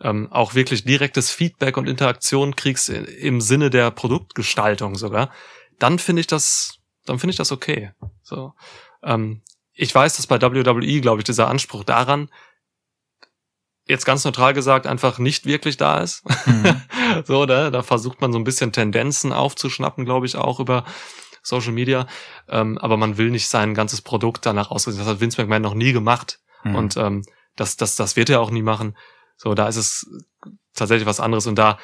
ähm, 0.00 0.28
auch 0.30 0.54
wirklich 0.54 0.84
direktes 0.84 1.30
Feedback 1.30 1.76
und 1.76 1.88
Interaktion 1.88 2.56
kriegst 2.56 2.88
im 2.88 3.40
Sinne 3.40 3.70
der 3.70 3.90
Produktgestaltung 3.90 4.96
sogar, 4.96 5.30
dann 5.78 5.98
finde 5.98 6.20
ich 6.20 6.26
das, 6.26 6.76
dann 7.06 7.18
finde 7.18 7.32
ich 7.32 7.36
das 7.36 7.52
okay. 7.52 7.92
So, 8.22 8.54
ähm, 9.02 9.42
ich 9.72 9.94
weiß, 9.94 10.16
dass 10.16 10.26
bei 10.26 10.40
WWE, 10.40 11.00
glaube 11.00 11.20
ich, 11.20 11.24
dieser 11.24 11.48
Anspruch 11.48 11.84
daran 11.84 12.28
jetzt 13.86 14.04
ganz 14.04 14.24
neutral 14.24 14.54
gesagt 14.54 14.86
einfach 14.86 15.18
nicht 15.18 15.46
wirklich 15.46 15.76
da 15.76 15.98
ist. 15.98 16.24
Mhm. 16.46 16.82
so, 17.24 17.46
da, 17.46 17.70
da 17.70 17.82
versucht 17.82 18.20
man 18.20 18.32
so 18.32 18.38
ein 18.38 18.44
bisschen 18.44 18.72
Tendenzen 18.72 19.32
aufzuschnappen, 19.32 20.04
glaube 20.04 20.26
ich, 20.26 20.36
auch 20.36 20.60
über 20.60 20.84
Social 21.42 21.72
Media. 21.72 22.06
Ähm, 22.48 22.78
aber 22.78 22.96
man 22.96 23.18
will 23.18 23.30
nicht 23.30 23.48
sein 23.48 23.74
ganzes 23.74 24.00
Produkt 24.00 24.46
danach 24.46 24.70
ausrichten. 24.70 25.00
Das 25.00 25.08
hat 25.08 25.20
Vince 25.20 25.40
McMahon 25.40 25.62
noch 25.62 25.74
nie 25.74 25.92
gemacht. 25.92 26.40
Mhm. 26.62 26.74
Und 26.74 26.96
ähm, 26.96 27.24
das, 27.56 27.76
das, 27.76 27.96
das 27.96 28.16
wird 28.16 28.30
er 28.30 28.40
auch 28.40 28.50
nie 28.50 28.62
machen. 28.62 28.96
So, 29.36 29.54
da 29.54 29.66
ist 29.66 29.76
es 29.76 30.06
tatsächlich 30.74 31.06
was 31.06 31.20
anderes 31.20 31.46
und 31.46 31.56
da 31.56 31.78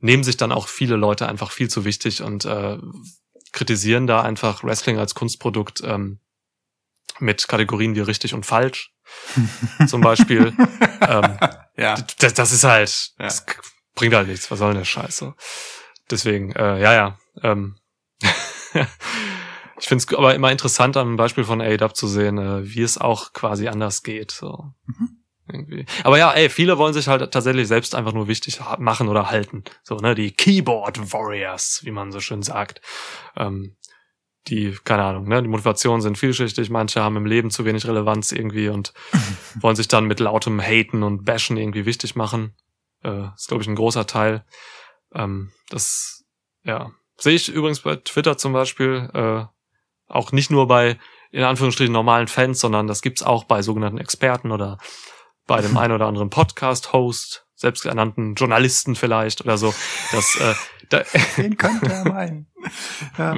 nehmen 0.00 0.24
sich 0.24 0.36
dann 0.36 0.52
auch 0.52 0.68
viele 0.68 0.96
Leute 0.96 1.28
einfach 1.28 1.50
viel 1.50 1.68
zu 1.68 1.84
wichtig 1.84 2.22
und 2.22 2.44
äh, 2.44 2.78
kritisieren 3.52 4.06
da 4.06 4.22
einfach 4.22 4.62
Wrestling 4.64 4.98
als 4.98 5.14
Kunstprodukt 5.14 5.82
ähm, 5.84 6.20
mit 7.18 7.48
Kategorien 7.48 7.94
wie 7.94 8.00
richtig 8.00 8.34
und 8.34 8.46
falsch. 8.46 8.92
Zum 9.86 10.00
Beispiel. 10.00 10.54
ähm, 11.00 11.38
ja. 11.76 11.94
das, 12.18 12.34
das 12.34 12.52
ist 12.52 12.64
halt, 12.64 13.10
Ja. 13.18 13.24
das 13.24 13.44
bringt 13.94 14.14
halt 14.14 14.28
nichts. 14.28 14.50
Was 14.50 14.58
soll 14.58 14.68
denn 14.70 14.78
der 14.78 14.84
Scheiße? 14.84 15.34
Deswegen, 16.10 16.52
äh, 16.52 16.80
ja, 16.80 16.92
ja. 16.94 17.18
Ähm, 17.42 17.76
ich 19.80 19.86
finde 19.88 20.04
es 20.04 20.14
aber 20.14 20.34
immer 20.34 20.50
interessant, 20.52 20.96
am 20.96 21.16
Beispiel 21.16 21.44
von 21.44 21.60
AEW 21.60 21.88
zu 21.92 22.06
sehen, 22.06 22.38
äh, 22.38 22.62
wie 22.64 22.82
es 22.82 22.98
auch 22.98 23.32
quasi 23.32 23.68
anders 23.68 24.02
geht. 24.02 24.30
So. 24.30 24.72
Mhm. 24.86 25.17
Irgendwie. 25.50 25.86
Aber 26.04 26.18
ja, 26.18 26.32
ey, 26.32 26.50
viele 26.50 26.78
wollen 26.78 26.92
sich 26.92 27.08
halt 27.08 27.32
tatsächlich 27.32 27.68
selbst 27.68 27.94
einfach 27.94 28.12
nur 28.12 28.28
wichtig 28.28 28.60
machen 28.78 29.08
oder 29.08 29.30
halten. 29.30 29.64
So, 29.82 29.96
ne, 29.96 30.14
die 30.14 30.32
Keyboard 30.32 31.12
Warriors, 31.12 31.80
wie 31.84 31.90
man 31.90 32.12
so 32.12 32.20
schön 32.20 32.42
sagt. 32.42 32.80
Ähm, 33.36 33.76
die, 34.48 34.76
keine 34.84 35.04
Ahnung, 35.04 35.28
ne, 35.28 35.42
die 35.42 35.48
Motivationen 35.48 36.00
sind 36.00 36.18
vielschichtig, 36.18 36.70
manche 36.70 37.02
haben 37.02 37.16
im 37.16 37.26
Leben 37.26 37.50
zu 37.50 37.64
wenig 37.64 37.86
Relevanz 37.86 38.32
irgendwie 38.32 38.68
und 38.68 38.92
wollen 39.60 39.76
sich 39.76 39.88
dann 39.88 40.06
mit 40.06 40.20
lautem 40.20 40.60
Haten 40.60 41.02
und 41.02 41.24
Bashen 41.24 41.56
irgendwie 41.56 41.86
wichtig 41.86 42.16
machen. 42.16 42.54
Äh, 43.02 43.28
ist, 43.34 43.48
glaube 43.48 43.62
ich, 43.62 43.68
ein 43.68 43.76
großer 43.76 44.06
Teil. 44.06 44.44
Ähm, 45.14 45.52
das, 45.70 46.24
ja, 46.62 46.90
sehe 47.16 47.34
ich 47.34 47.48
übrigens 47.48 47.80
bei 47.80 47.96
Twitter 47.96 48.36
zum 48.36 48.52
Beispiel, 48.52 49.10
äh, 49.14 49.44
auch 50.08 50.32
nicht 50.32 50.50
nur 50.50 50.66
bei, 50.66 50.98
in 51.30 51.44
Anführungsstrichen, 51.44 51.92
normalen 51.92 52.28
Fans, 52.28 52.60
sondern 52.60 52.86
das 52.86 53.02
gibt's 53.02 53.22
auch 53.22 53.44
bei 53.44 53.62
sogenannten 53.62 53.98
Experten 53.98 54.50
oder 54.50 54.78
bei 55.48 55.60
dem 55.62 55.76
einen 55.76 55.94
oder 55.94 56.06
anderen 56.06 56.30
Podcast-Host, 56.30 57.46
selbsternannten 57.56 58.36
Journalisten 58.36 58.94
vielleicht 58.94 59.40
oder 59.40 59.58
so. 59.58 59.74
Das, 60.12 60.36
äh, 60.36 60.54
da, 60.90 61.02
Den 61.36 61.56
könnte 61.56 61.92
er 61.92 62.04
meinen. 62.04 62.46
Ja. 63.16 63.36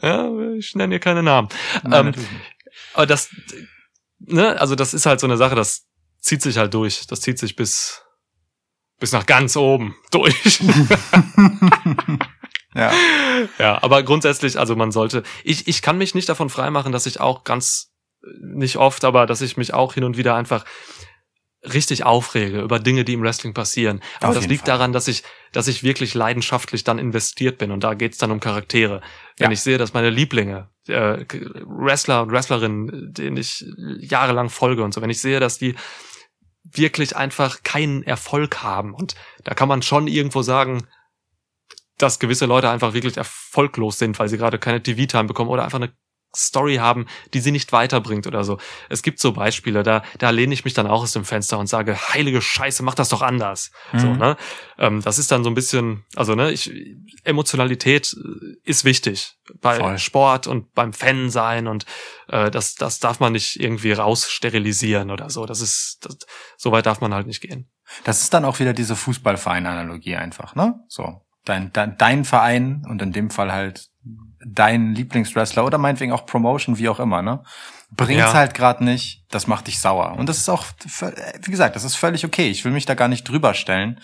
ja, 0.00 0.30
ich 0.56 0.74
nenne 0.74 0.94
hier 0.94 1.00
keine 1.00 1.22
Namen. 1.22 1.48
Nein, 1.82 2.14
Ähm. 2.14 2.26
Aber 2.94 3.06
das, 3.06 3.28
ne, 4.18 4.58
also 4.58 4.74
das 4.76 4.94
ist 4.94 5.04
halt 5.04 5.20
so 5.20 5.26
eine 5.26 5.36
Sache, 5.36 5.54
das 5.54 5.86
zieht 6.20 6.40
sich 6.40 6.56
halt 6.56 6.72
durch. 6.72 7.06
Das 7.06 7.20
zieht 7.20 7.38
sich 7.38 7.54
bis, 7.54 8.02
bis 8.98 9.12
nach 9.12 9.26
ganz 9.26 9.56
oben 9.56 9.94
durch. 10.10 10.60
ja. 12.74 12.92
ja, 13.58 13.82
aber 13.82 14.02
grundsätzlich, 14.04 14.58
also 14.58 14.74
man 14.74 14.90
sollte, 14.90 15.22
ich, 15.44 15.68
ich 15.68 15.82
kann 15.82 15.98
mich 15.98 16.14
nicht 16.14 16.28
davon 16.28 16.48
freimachen, 16.48 16.92
dass 16.92 17.06
ich 17.06 17.20
auch 17.20 17.44
ganz, 17.44 17.92
nicht 18.40 18.76
oft, 18.76 19.04
aber 19.04 19.26
dass 19.26 19.42
ich 19.42 19.56
mich 19.56 19.74
auch 19.74 19.94
hin 19.94 20.04
und 20.04 20.16
wieder 20.16 20.34
einfach 20.34 20.64
richtig 21.62 22.04
aufrege 22.04 22.60
über 22.60 22.78
Dinge, 22.80 23.04
die 23.04 23.12
im 23.14 23.22
Wrestling 23.22 23.54
passieren. 23.54 24.00
Aber 24.20 24.30
Auf 24.30 24.34
das 24.36 24.46
liegt 24.48 24.66
Fall. 24.66 24.76
daran, 24.78 24.92
dass 24.92 25.06
ich, 25.08 25.22
dass 25.52 25.68
ich 25.68 25.82
wirklich 25.84 26.14
leidenschaftlich 26.14 26.82
dann 26.84 26.98
investiert 26.98 27.58
bin 27.58 27.70
und 27.70 27.84
da 27.84 27.94
geht's 27.94 28.18
dann 28.18 28.30
um 28.32 28.40
Charaktere. 28.40 29.00
Wenn 29.38 29.46
Ja. 29.50 29.52
ich 29.52 29.60
sehe, 29.60 29.78
dass 29.78 29.92
meine 29.94 30.10
Lieblinge, 30.10 30.68
äh, 30.88 31.24
Wrestler 31.64 32.22
und 32.22 32.32
Wrestlerinnen, 32.32 33.12
denen 33.14 33.36
ich 33.36 33.64
jahrelang 34.00 34.50
folge 34.50 34.82
und 34.82 34.92
so, 34.92 35.00
wenn 35.02 35.10
ich 35.10 35.20
sehe, 35.20 35.38
dass 35.40 35.58
die 35.58 35.74
wirklich 36.64 37.16
einfach 37.16 37.62
keinen 37.62 38.02
Erfolg 38.02 38.62
haben 38.62 38.94
und 38.94 39.14
da 39.44 39.54
kann 39.54 39.68
man 39.68 39.82
schon 39.82 40.06
irgendwo 40.08 40.42
sagen, 40.42 40.86
dass 41.98 42.18
gewisse 42.18 42.46
Leute 42.46 42.70
einfach 42.70 42.94
wirklich 42.94 43.16
erfolglos 43.16 43.98
sind, 43.98 44.18
weil 44.18 44.28
sie 44.28 44.38
gerade 44.38 44.58
keine 44.58 44.82
TV-Time 44.82 45.24
bekommen 45.24 45.50
oder 45.50 45.64
einfach 45.64 45.78
eine 45.80 45.92
Story 46.34 46.76
haben, 46.76 47.06
die 47.34 47.40
sie 47.40 47.52
nicht 47.52 47.72
weiterbringt 47.72 48.26
oder 48.26 48.44
so. 48.44 48.58
Es 48.88 49.02
gibt 49.02 49.18
so 49.20 49.32
Beispiele, 49.32 49.82
da, 49.82 50.02
da 50.18 50.30
lehne 50.30 50.54
ich 50.54 50.64
mich 50.64 50.74
dann 50.74 50.86
auch 50.86 51.02
aus 51.02 51.12
dem 51.12 51.24
Fenster 51.24 51.58
und 51.58 51.66
sage, 51.66 51.96
heilige 52.14 52.40
Scheiße, 52.40 52.82
mach 52.82 52.94
das 52.94 53.08
doch 53.10 53.22
anders. 53.22 53.70
So, 53.96 54.08
Mhm. 54.08 54.18
ne? 54.18 54.36
Ähm, 54.78 55.02
das 55.02 55.18
ist 55.18 55.30
dann 55.30 55.44
so 55.44 55.50
ein 55.50 55.54
bisschen, 55.54 56.04
also, 56.16 56.34
ne, 56.34 56.50
ich, 56.50 56.70
Emotionalität 57.24 58.14
äh, 58.14 58.56
ist 58.64 58.84
wichtig 58.84 59.34
bei 59.60 59.78
Voll. 59.78 59.98
Sport 59.98 60.46
und 60.46 60.72
beim 60.74 60.92
Fan 60.92 61.30
sein 61.30 61.66
und 61.66 61.84
äh, 62.28 62.50
das, 62.50 62.74
das 62.74 62.98
darf 63.00 63.20
man 63.20 63.32
nicht 63.32 63.60
irgendwie 63.60 63.92
raussterilisieren 63.92 65.10
oder 65.10 65.30
so. 65.30 65.46
Das 65.46 65.60
ist, 65.60 65.98
das, 66.02 66.16
so 66.56 66.72
weit 66.72 66.86
darf 66.86 67.00
man 67.00 67.12
halt 67.14 67.26
nicht 67.26 67.40
gehen. 67.40 67.70
Das 68.04 68.22
ist 68.22 68.32
dann 68.32 68.44
auch 68.44 68.58
wieder 68.58 68.72
diese 68.72 68.96
Fußballverein-Analogie 68.96 70.16
einfach, 70.16 70.54
ne? 70.54 70.74
So. 70.88 71.20
Dein, 71.44 71.72
dein, 71.72 71.98
dein 71.98 72.24
Verein 72.24 72.84
und 72.88 73.02
in 73.02 73.12
dem 73.12 73.28
Fall 73.30 73.52
halt 73.52 73.88
dein 74.46 74.94
Lieblingswrestler 74.94 75.64
oder 75.64 75.78
meinetwegen 75.78 76.12
auch 76.12 76.26
Promotion, 76.26 76.78
wie 76.78 76.88
auch 76.88 77.00
immer, 77.00 77.22
ne? 77.22 77.42
Bringt's 77.94 78.18
Ja. 78.18 78.32
halt 78.32 78.54
gerade 78.54 78.82
nicht, 78.84 79.24
das 79.30 79.46
macht 79.46 79.66
dich 79.66 79.78
sauer. 79.80 80.12
Und 80.18 80.28
das 80.28 80.38
ist 80.38 80.48
auch, 80.48 80.64
wie 81.42 81.50
gesagt, 81.50 81.76
das 81.76 81.84
ist 81.84 81.96
völlig 81.96 82.24
okay. 82.24 82.48
Ich 82.48 82.64
will 82.64 82.72
mich 82.72 82.86
da 82.86 82.94
gar 82.94 83.08
nicht 83.08 83.24
drüber 83.24 83.52
stellen. 83.54 84.00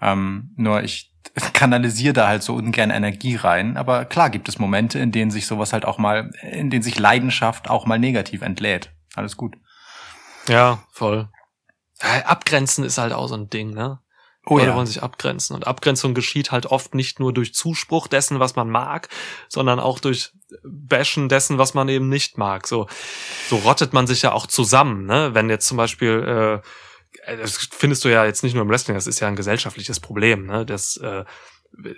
Ähm, 0.00 0.52
nur 0.56 0.82
ich 0.82 1.12
kanalisiere 1.52 2.12
da 2.12 2.28
halt 2.28 2.42
so 2.42 2.54
ungern 2.54 2.90
Energie 2.90 3.34
rein. 3.36 3.76
Aber 3.76 4.04
klar 4.04 4.30
gibt 4.30 4.48
es 4.48 4.58
Momente, 4.58 4.98
in 5.00 5.10
denen 5.10 5.30
sich 5.32 5.46
sowas 5.46 5.72
halt 5.72 5.84
auch 5.84 5.98
mal, 5.98 6.30
in 6.42 6.70
denen 6.70 6.82
sich 6.82 6.98
Leidenschaft 6.98 7.68
auch 7.68 7.86
mal 7.86 7.98
negativ 7.98 8.42
entlädt. 8.42 8.92
Alles 9.14 9.36
gut. 9.36 9.56
Ja, 10.48 10.78
voll. 10.92 11.28
Ja, 12.02 12.26
Abgrenzen 12.26 12.84
ist 12.84 12.98
halt 12.98 13.12
auch 13.12 13.26
so 13.28 13.34
ein 13.34 13.48
Ding, 13.48 13.70
ne? 13.70 13.98
Oh 14.46 14.58
Leute 14.58 14.70
ja. 14.70 14.76
wollen 14.76 14.86
sich 14.86 15.02
abgrenzen. 15.02 15.56
Und 15.56 15.66
Abgrenzung 15.66 16.14
geschieht 16.14 16.52
halt 16.52 16.66
oft 16.66 16.94
nicht 16.94 17.18
nur 17.18 17.32
durch 17.32 17.54
Zuspruch 17.54 18.08
dessen, 18.08 18.40
was 18.40 18.56
man 18.56 18.68
mag, 18.68 19.08
sondern 19.48 19.80
auch 19.80 19.98
durch 19.98 20.32
Bashen 20.62 21.28
dessen, 21.28 21.58
was 21.58 21.74
man 21.74 21.88
eben 21.88 22.08
nicht 22.08 22.36
mag. 22.36 22.66
So, 22.66 22.86
so 23.48 23.56
rottet 23.56 23.92
man 23.92 24.06
sich 24.06 24.22
ja 24.22 24.32
auch 24.32 24.46
zusammen, 24.46 25.06
ne? 25.06 25.30
Wenn 25.32 25.48
jetzt 25.48 25.66
zum 25.66 25.78
Beispiel, 25.78 26.62
äh, 27.26 27.36
das 27.36 27.56
findest 27.56 28.04
du 28.04 28.10
ja 28.10 28.24
jetzt 28.26 28.42
nicht 28.42 28.54
nur 28.54 28.62
im 28.62 28.68
Wrestling, 28.68 28.96
das 28.96 29.06
ist 29.06 29.20
ja 29.20 29.28
ein 29.28 29.36
gesellschaftliches 29.36 30.00
Problem, 30.00 30.46
ne? 30.46 30.66
Das, 30.66 30.96
äh, 30.98 31.24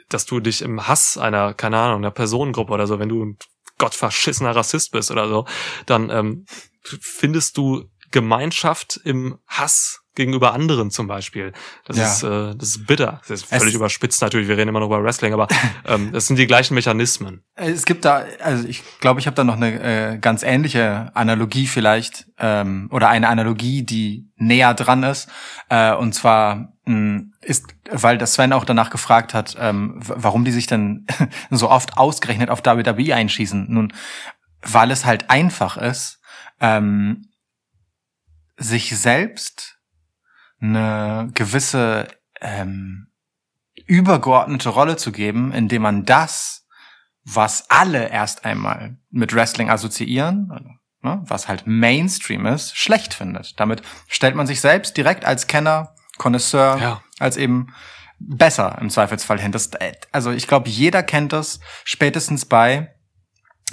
dass 0.08 0.24
du 0.24 0.40
dich 0.40 0.62
im 0.62 0.86
Hass 0.86 1.18
einer, 1.18 1.52
keine 1.52 1.78
Ahnung, 1.78 1.98
einer 1.98 2.10
Personengruppe 2.10 2.72
oder 2.72 2.86
so, 2.86 2.98
wenn 2.98 3.08
du 3.08 3.24
ein 3.24 3.38
gottverschissener 3.78 4.54
Rassist 4.54 4.92
bist 4.92 5.10
oder 5.10 5.28
so, 5.28 5.46
dann 5.84 6.10
ähm, 6.10 6.46
findest 6.82 7.56
du 7.56 7.90
Gemeinschaft 8.10 9.00
im 9.04 9.38
Hass 9.46 10.05
gegenüber 10.16 10.52
anderen 10.52 10.90
zum 10.90 11.06
Beispiel. 11.06 11.52
Das 11.84 11.96
Ja. 11.96 12.04
ist 12.06 12.22
äh, 12.24 12.54
das 12.56 12.68
ist 12.70 12.86
bitter. 12.86 13.20
Das 13.28 13.42
ist 13.42 13.46
völlig 13.46 13.68
Es- 13.68 13.74
überspitzt 13.74 14.20
natürlich. 14.22 14.48
Wir 14.48 14.56
reden 14.56 14.70
immer 14.70 14.80
noch 14.80 14.86
über 14.86 15.02
Wrestling, 15.04 15.32
aber 15.32 15.46
ähm, 15.86 16.10
das 16.12 16.26
sind 16.26 16.36
die 16.38 16.46
gleichen 16.48 16.74
Mechanismen. 16.74 17.44
Es 17.54 17.84
gibt 17.84 18.04
da, 18.04 18.24
also 18.42 18.66
ich 18.66 18.82
glaube, 19.00 19.20
ich 19.20 19.26
habe 19.26 19.36
da 19.36 19.44
noch 19.44 19.54
eine 19.56 20.14
äh, 20.14 20.18
ganz 20.18 20.42
ähnliche 20.42 21.12
Analogie 21.14 21.68
vielleicht 21.68 22.26
ähm, 22.38 22.88
oder 22.90 23.08
eine 23.08 23.28
Analogie, 23.28 23.84
die 23.84 24.28
näher 24.36 24.74
dran 24.74 25.04
ist. 25.04 25.28
Äh, 25.68 25.94
und 25.94 26.14
zwar 26.14 26.72
mh, 26.86 27.22
ist, 27.42 27.66
weil 27.90 28.18
das 28.18 28.34
Sven 28.34 28.52
auch 28.52 28.64
danach 28.64 28.90
gefragt 28.90 29.34
hat, 29.34 29.56
ähm, 29.60 29.94
warum 30.00 30.44
die 30.44 30.50
sich 30.52 30.66
denn 30.66 31.06
so 31.50 31.70
oft 31.70 31.96
ausgerechnet 31.96 32.50
auf 32.50 32.64
WWE 32.64 33.14
einschießen. 33.14 33.66
Nun, 33.68 33.92
weil 34.62 34.90
es 34.90 35.04
halt 35.04 35.30
einfach 35.30 35.76
ist, 35.76 36.20
ähm, 36.60 37.28
sich 38.56 38.96
selbst 38.96 39.75
eine 40.60 41.30
gewisse 41.34 42.08
ähm, 42.40 43.08
übergeordnete 43.86 44.68
Rolle 44.68 44.96
zu 44.96 45.12
geben, 45.12 45.52
indem 45.52 45.82
man 45.82 46.04
das, 46.04 46.66
was 47.24 47.70
alle 47.70 48.08
erst 48.08 48.44
einmal 48.44 48.96
mit 49.10 49.34
Wrestling 49.34 49.70
assoziieren, 49.70 50.50
also, 50.50 50.68
ne, 51.02 51.22
was 51.26 51.48
halt 51.48 51.66
Mainstream 51.66 52.46
ist, 52.46 52.76
schlecht 52.76 53.14
findet. 53.14 53.58
Damit 53.60 53.82
stellt 54.08 54.34
man 54.34 54.46
sich 54.46 54.60
selbst 54.60 54.96
direkt 54.96 55.24
als 55.24 55.46
Kenner, 55.46 55.94
Connoisseur, 56.18 56.78
Ja. 56.80 57.02
als 57.18 57.36
eben 57.36 57.74
besser 58.18 58.78
im 58.80 58.88
Zweifelsfall 58.90 59.38
hin. 59.40 59.52
Das, 59.52 59.66
äh, 59.74 59.92
also 60.12 60.30
ich 60.30 60.46
glaube, 60.48 60.68
jeder 60.70 61.02
kennt 61.02 61.32
das 61.32 61.60
spätestens 61.84 62.46
bei 62.46 62.95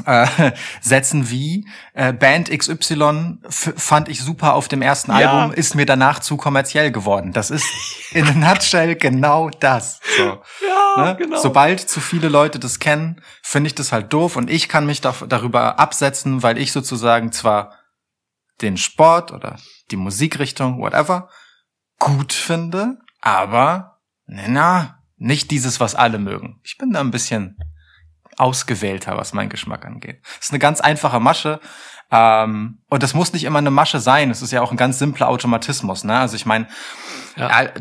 äh, 0.06 0.52
Sätzen 0.82 1.30
wie 1.30 1.68
äh, 1.94 2.14
Band 2.14 2.50
XY 2.50 3.40
fand 3.50 4.10
ich 4.10 4.22
super 4.22 4.54
auf 4.54 4.68
dem 4.68 4.82
ersten 4.82 5.12
Ja. 5.12 5.32
Album, 5.32 5.54
ist 5.54 5.76
mir 5.76 5.86
danach 5.86 6.20
zu 6.20 6.38
kommerziell 6.38 6.92
geworden. 6.92 7.32
Das 7.34 7.52
ist 7.52 7.66
in 8.12 8.28
a 8.28 8.32
nutshell 8.32 8.96
genau 8.96 9.50
das. 9.50 10.00
So. 10.18 10.42
Ja, 10.66 10.74
Ne? 10.96 11.18
Sobald 11.42 11.80
zu 11.80 12.00
viele 12.00 12.30
Leute 12.30 12.60
das 12.60 12.80
kennen, 12.80 13.22
finde 13.42 13.68
ich 13.68 13.76
das 13.76 13.92
halt 13.92 14.14
doof 14.14 14.36
und 14.36 14.50
ich 14.50 14.70
kann 14.70 14.86
mich 14.86 15.02
da, 15.02 15.16
darüber 15.28 15.80
absetzen, 15.80 16.44
weil 16.44 16.58
ich 16.58 16.72
sozusagen 16.72 17.32
zwar 17.32 17.74
den 18.62 18.78
Sport 18.78 19.32
oder 19.32 19.58
die 19.92 19.96
Musikrichtung, 19.96 20.80
whatever, 20.80 21.30
gut 22.00 22.32
finde, 22.34 23.00
aber 23.22 24.00
na, 24.26 24.44
na, 24.48 25.00
nicht 25.18 25.52
dieses, 25.52 25.80
was 25.80 25.96
alle 25.96 26.20
mögen. 26.20 26.60
Ich 26.64 26.78
bin 26.78 26.92
da 26.92 27.00
ein 27.00 27.12
bisschen 27.12 27.58
ausgewählter, 28.38 29.18
was 29.18 29.34
meinen 29.34 29.50
Geschmack 29.50 29.86
angeht. 29.86 30.22
Das 30.38 30.48
ist 30.48 30.52
eine 30.52 30.60
ganz 30.60 30.82
einfache 30.82 31.20
Masche. 31.20 31.60
Ähm, 32.12 32.80
und 32.90 33.02
das 33.02 33.14
muss 33.16 33.34
nicht 33.34 33.44
immer 33.44 33.58
eine 33.58 33.72
Masche 33.72 34.00
sein. 34.00 34.30
Es 34.30 34.42
ist 34.44 34.52
ja 34.52 34.62
auch 34.62 34.70
ein 34.72 34.78
ganz 34.78 35.00
simpler 35.00 35.30
Automatismus. 35.30 36.04
Ne? 36.04 36.18
Also 36.18 36.36
ich 36.36 36.46
meine, 36.46 36.68
Ja. 37.36 37.62
äh, 37.64 37.72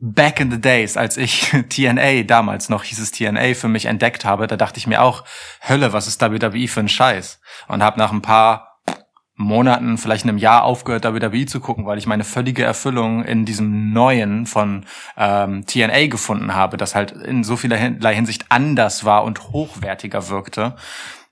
back 0.00 0.38
in 0.38 0.50
the 0.52 0.60
days, 0.60 0.96
als 0.96 1.16
ich 1.16 1.50
TNA, 1.68 2.22
damals 2.22 2.68
noch 2.68 2.84
hieß 2.84 3.00
es 3.00 3.10
TNA, 3.10 3.54
für 3.54 3.68
mich 3.68 3.86
entdeckt 3.86 4.24
habe, 4.24 4.46
da 4.46 4.56
dachte 4.56 4.78
ich 4.78 4.86
mir 4.86 5.02
auch, 5.02 5.24
Hölle, 5.68 5.92
was 5.92 6.06
ist 6.06 6.20
WWE 6.22 6.68
für 6.68 6.80
ein 6.80 6.88
Scheiß? 6.88 7.40
Und 7.66 7.82
habe 7.82 7.98
nach 7.98 8.12
ein 8.12 8.22
paar 8.22 8.69
Monaten, 9.40 9.98
vielleicht 9.98 10.24
einem 10.24 10.38
Jahr 10.38 10.64
aufgehört, 10.64 11.04
WWE 11.04 11.46
zu 11.46 11.60
gucken, 11.60 11.86
weil 11.86 11.98
ich 11.98 12.06
meine 12.06 12.24
völlige 12.24 12.62
Erfüllung 12.62 13.24
in 13.24 13.44
diesem 13.44 13.92
Neuen 13.92 14.46
von 14.46 14.84
ähm, 15.16 15.64
TNA 15.66 16.06
gefunden 16.08 16.54
habe, 16.54 16.76
das 16.76 16.94
halt 16.94 17.12
in 17.12 17.42
so 17.42 17.56
vielerlei 17.56 18.14
Hinsicht 18.14 18.46
anders 18.50 19.04
war 19.04 19.24
und 19.24 19.50
hochwertiger 19.50 20.28
wirkte. 20.28 20.76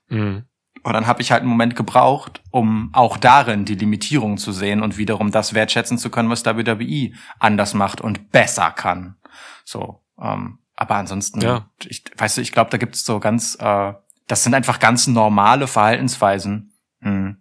Mhm. 0.07 0.43
Und 0.81 0.93
dann 0.93 1.07
habe 1.07 1.21
ich 1.21 1.31
halt 1.31 1.41
einen 1.41 1.49
Moment 1.49 1.75
gebraucht, 1.75 2.41
um 2.51 2.89
auch 2.93 3.17
darin 3.17 3.65
die 3.65 3.75
Limitierung 3.75 4.37
zu 4.37 4.51
sehen 4.53 4.81
und 4.81 4.97
wiederum 4.97 5.29
das 5.29 5.53
wertschätzen 5.53 5.97
zu 5.97 6.09
können, 6.09 6.29
was 6.29 6.45
WWE 6.45 7.11
anders 7.37 7.73
macht 7.73 8.01
und 8.01 8.31
besser 8.31 8.71
kann. 8.71 9.17
So, 9.65 10.01
ähm, 10.21 10.59
aber 10.75 10.95
ansonsten, 10.95 11.41
Ja. 11.41 11.69
ich, 11.85 12.03
weißt 12.17 12.37
du, 12.37 12.41
ich 12.41 12.53
glaube, 12.53 12.71
da 12.71 12.77
gibt's 12.77 13.03
so 13.05 13.19
ganz, 13.19 13.55
äh, 13.59 13.93
das 14.27 14.43
sind 14.43 14.53
einfach 14.53 14.79
ganz 14.79 15.05
normale 15.07 15.67
Verhaltensweisen, 15.67 16.71
mh, 17.01 17.35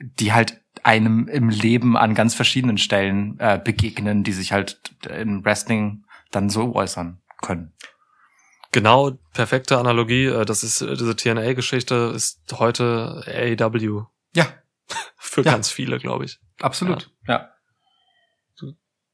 die 0.00 0.32
halt 0.32 0.60
einem 0.82 1.28
im 1.28 1.48
Leben 1.48 1.96
an 1.96 2.14
ganz 2.14 2.34
verschiedenen 2.34 2.78
Stellen 2.78 3.38
äh, 3.38 3.60
begegnen, 3.62 4.22
die 4.24 4.32
sich 4.32 4.52
halt 4.52 4.80
im 5.08 5.44
Wrestling 5.44 6.04
dann 6.30 6.48
so 6.48 6.74
äußern 6.74 7.20
können. 7.42 7.72
Genau, 8.72 9.12
perfekte 9.34 9.78
Analogie. 9.78 10.26
Äh, 10.26 10.44
Das 10.44 10.62
ist 10.62 10.80
äh, 10.80 10.96
diese 10.96 11.16
TNA-Geschichte 11.16 12.12
ist 12.14 12.40
heute 12.52 13.22
AEW 13.26 14.04
Ja, 14.34 14.46
für 15.16 15.42
Ja. 15.42 15.52
ganz 15.52 15.70
viele, 15.70 15.98
glaube 15.98 16.24
ich. 16.24 16.38
absolut. 16.60 17.10
Ja. 17.26 17.50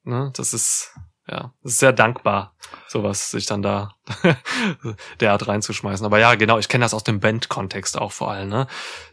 Ne? 0.04 0.30
Das 0.36 0.54
ist 0.54 0.94
ja, 1.28 1.52
ist 1.64 1.78
sehr 1.78 1.92
dankbar, 1.92 2.54
sowas 2.86 3.30
sich 3.30 3.46
dann 3.46 3.62
da 3.62 3.94
derart 5.20 5.48
reinzuschmeißen. 5.48 6.06
Aber 6.06 6.18
ja, 6.20 6.36
genau, 6.36 6.58
ich 6.58 6.68
kenne 6.68 6.84
das 6.84 6.94
aus 6.94 7.04
dem 7.04 7.18
Band-Kontext 7.18 7.98
auch 7.98 8.12
vor 8.12 8.30
allem. 8.30 8.48
Ne? 8.48 8.66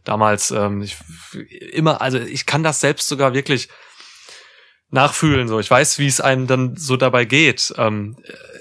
Damals 0.03 0.51
ähm, 0.51 0.83
ich 0.83 0.97
immer, 1.71 2.01
also 2.01 2.19
ich 2.19 2.45
kann 2.45 2.61
das 2.61 2.79
selbst 2.79 3.07
sogar 3.07 3.33
wirklich 3.33 3.69
nachfühlen. 4.93 5.47
So, 5.47 5.59
ich 5.59 5.69
weiß, 5.69 5.97
wie 5.99 6.07
es 6.07 6.21
einem 6.21 6.47
dann 6.47 6.75
so 6.77 6.95
dabei 6.95 7.25
geht. 7.25 7.73
Ähm, 7.77 8.15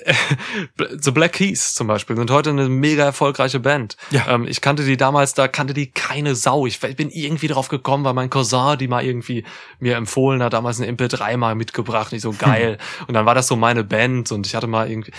The 0.98 1.10
Black 1.10 1.34
Keys 1.34 1.74
zum 1.74 1.86
Beispiel 1.86 2.16
sind 2.16 2.30
heute 2.30 2.50
eine 2.50 2.68
mega 2.68 3.04
erfolgreiche 3.04 3.60
Band. 3.60 3.96
Ja. 4.10 4.26
Ähm, 4.28 4.46
ich 4.48 4.60
kannte 4.60 4.84
die 4.84 4.96
damals, 4.96 5.34
da 5.34 5.46
kannte 5.46 5.74
die 5.74 5.92
keine 5.92 6.34
Sau. 6.34 6.66
Ich 6.66 6.80
bin 6.80 7.10
irgendwie 7.10 7.48
drauf 7.48 7.68
gekommen, 7.68 8.04
weil 8.04 8.14
mein 8.14 8.30
Cousin 8.30 8.78
die 8.78 8.88
mal 8.88 9.04
irgendwie 9.04 9.44
mir 9.78 9.96
empfohlen 9.96 10.42
hat, 10.42 10.54
damals 10.54 10.80
eine 10.80 10.90
MP3 10.90 11.36
mal 11.36 11.54
mitgebracht, 11.54 12.12
nicht 12.12 12.22
so 12.22 12.32
geil. 12.32 12.78
und 13.06 13.14
dann 13.14 13.26
war 13.26 13.34
das 13.34 13.46
so 13.46 13.56
meine 13.56 13.84
Band 13.84 14.32
und 14.32 14.46
ich 14.46 14.54
hatte 14.54 14.66
mal 14.66 14.90
irgendwie 14.90 15.12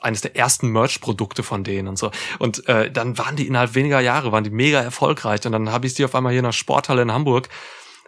eines 0.00 0.20
der 0.20 0.36
ersten 0.36 0.68
Merch-Produkte 0.68 1.42
von 1.42 1.64
denen 1.64 1.88
und 1.88 1.98
so. 1.98 2.10
Und 2.38 2.66
äh, 2.68 2.90
dann 2.90 3.18
waren 3.18 3.36
die 3.36 3.46
innerhalb 3.46 3.74
weniger 3.74 4.00
Jahre, 4.00 4.32
waren 4.32 4.44
die 4.44 4.50
mega 4.50 4.80
erfolgreich. 4.80 5.44
Und 5.44 5.52
dann 5.52 5.72
habe 5.72 5.86
ich 5.86 5.94
die 5.94 6.04
auf 6.04 6.14
einmal 6.14 6.32
hier 6.32 6.40
in 6.40 6.44
der 6.44 6.52
Sporthalle 6.52 7.02
in 7.02 7.12
Hamburg 7.12 7.48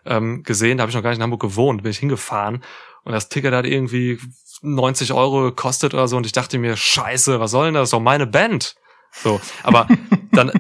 ähm, 0.05 0.42
gesehen, 0.42 0.78
da 0.78 0.82
habe 0.82 0.90
ich 0.90 0.96
noch 0.96 1.03
gar 1.03 1.11
nicht 1.11 1.18
in 1.18 1.22
Hamburg 1.22 1.40
gewohnt, 1.40 1.82
bin 1.82 1.90
ich 1.90 1.98
hingefahren 1.98 2.62
und 3.05 3.12
das 3.12 3.28
Ticket 3.28 3.55
hat 3.55 3.66
irgendwie 3.66 4.18
90 4.62 5.12
Euro 5.12 5.42
gekostet 5.42 5.94
oder 5.94 6.09
so 6.09 6.16
und 6.16 6.26
ich 6.26 6.32
dachte 6.32 6.59
mir, 6.59 6.76
scheiße, 6.76 7.40
was 7.40 7.50
soll 7.50 7.66
denn 7.66 7.74
das? 7.74 7.82
Das 7.82 7.88
ist 7.88 7.92
doch 7.94 8.00
meine 8.00 8.26
Band. 8.26 8.76
So, 9.12 9.40
aber 9.62 9.88
dann, 10.32 10.53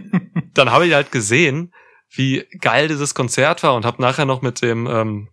dann 0.54 0.70
habe 0.70 0.86
ich 0.86 0.94
halt 0.94 1.12
gesehen, 1.12 1.72
wie 2.10 2.46
geil 2.60 2.88
dieses 2.88 3.14
Konzert 3.14 3.62
war 3.62 3.74
und 3.74 3.84
habe 3.84 4.02
nachher 4.02 4.26
noch 4.26 4.42
mit 4.42 4.60
dem 4.62 4.86
ähm, 4.86 5.28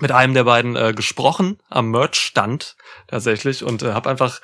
mit 0.00 0.12
einem 0.12 0.34
der 0.34 0.44
beiden 0.44 0.76
äh, 0.76 0.92
gesprochen 0.94 1.58
am 1.68 1.90
Merch-Stand 1.90 2.76
tatsächlich 3.08 3.64
und 3.64 3.82
äh, 3.82 3.92
habe 3.94 4.08
einfach 4.08 4.40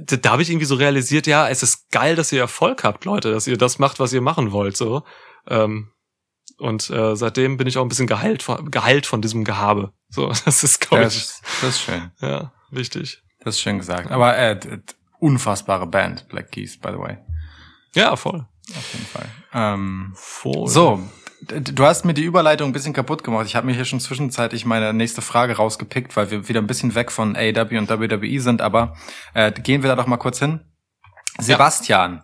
da, 0.00 0.30
habe 0.30 0.42
ich 0.42 0.50
irgendwie 0.50 0.66
so 0.66 0.74
realisiert, 0.74 1.26
ja, 1.26 1.48
es 1.48 1.62
ist 1.62 1.90
geil, 1.90 2.16
dass 2.16 2.32
ihr 2.32 2.40
Erfolg 2.40 2.84
habt, 2.84 3.04
Leute, 3.04 3.32
dass 3.32 3.46
ihr 3.46 3.56
das 3.56 3.78
macht, 3.78 4.00
was 4.00 4.12
ihr 4.12 4.20
machen 4.20 4.52
wollt, 4.52 4.76
so. 4.76 5.04
Ähm, 5.48 5.90
und 6.60 6.90
äh, 6.90 7.16
seitdem 7.16 7.56
bin 7.56 7.66
ich 7.66 7.78
auch 7.78 7.82
ein 7.82 7.88
bisschen 7.88 8.06
geheilt 8.06 8.42
von, 8.42 8.70
geheilt 8.70 9.06
von 9.06 9.20
diesem 9.22 9.44
Gehabe. 9.44 9.92
So, 10.08 10.28
das 10.44 10.62
ist, 10.62 10.80
glaube 10.80 11.02
Ja, 11.02 11.08
ich, 11.08 11.14
das, 11.14 11.24
ist, 11.24 11.42
das 11.62 11.68
ist 11.70 11.80
schön. 11.82 12.10
ja, 12.20 12.52
wichtig. 12.70 13.22
Das 13.42 13.54
ist 13.56 13.60
schön 13.62 13.78
gesagt. 13.78 14.10
Aber 14.10 14.36
äh, 14.36 14.60
unfassbare 15.18 15.86
Band, 15.86 16.28
Black 16.28 16.52
Keys, 16.52 16.78
by 16.78 16.90
the 16.92 16.98
way. 16.98 17.18
Ja, 17.94 18.14
voll. 18.16 18.46
Auf 18.76 18.92
jeden 18.92 19.06
Fall. 19.06 19.26
Ähm, 19.52 20.12
voll. 20.14 20.68
so, 20.68 21.00
du 21.42 21.84
hast 21.84 22.04
mir 22.04 22.14
die 22.14 22.22
Überleitung 22.22 22.68
ein 22.68 22.72
bisschen 22.72 22.92
kaputt 22.92 23.24
gemacht. 23.24 23.46
Ich 23.46 23.56
habe 23.56 23.66
mir 23.66 23.72
hier 23.72 23.84
schon 23.86 23.98
zwischenzeitlich 24.00 24.64
meine 24.66 24.92
nächste 24.92 25.22
Frage 25.22 25.56
rausgepickt, 25.56 26.14
weil 26.16 26.30
wir 26.30 26.48
wieder 26.48 26.60
ein 26.60 26.66
bisschen 26.66 26.94
weg 26.94 27.10
von 27.10 27.34
AW 27.34 27.78
und 27.78 27.88
WWE 27.90 28.40
sind. 28.40 28.60
Aber 28.60 28.94
äh, 29.34 29.50
gehen 29.50 29.82
wir 29.82 29.88
da 29.88 29.96
doch 29.96 30.06
mal 30.06 30.18
kurz 30.18 30.38
hin. 30.38 30.60
Sebastian, 31.38 32.22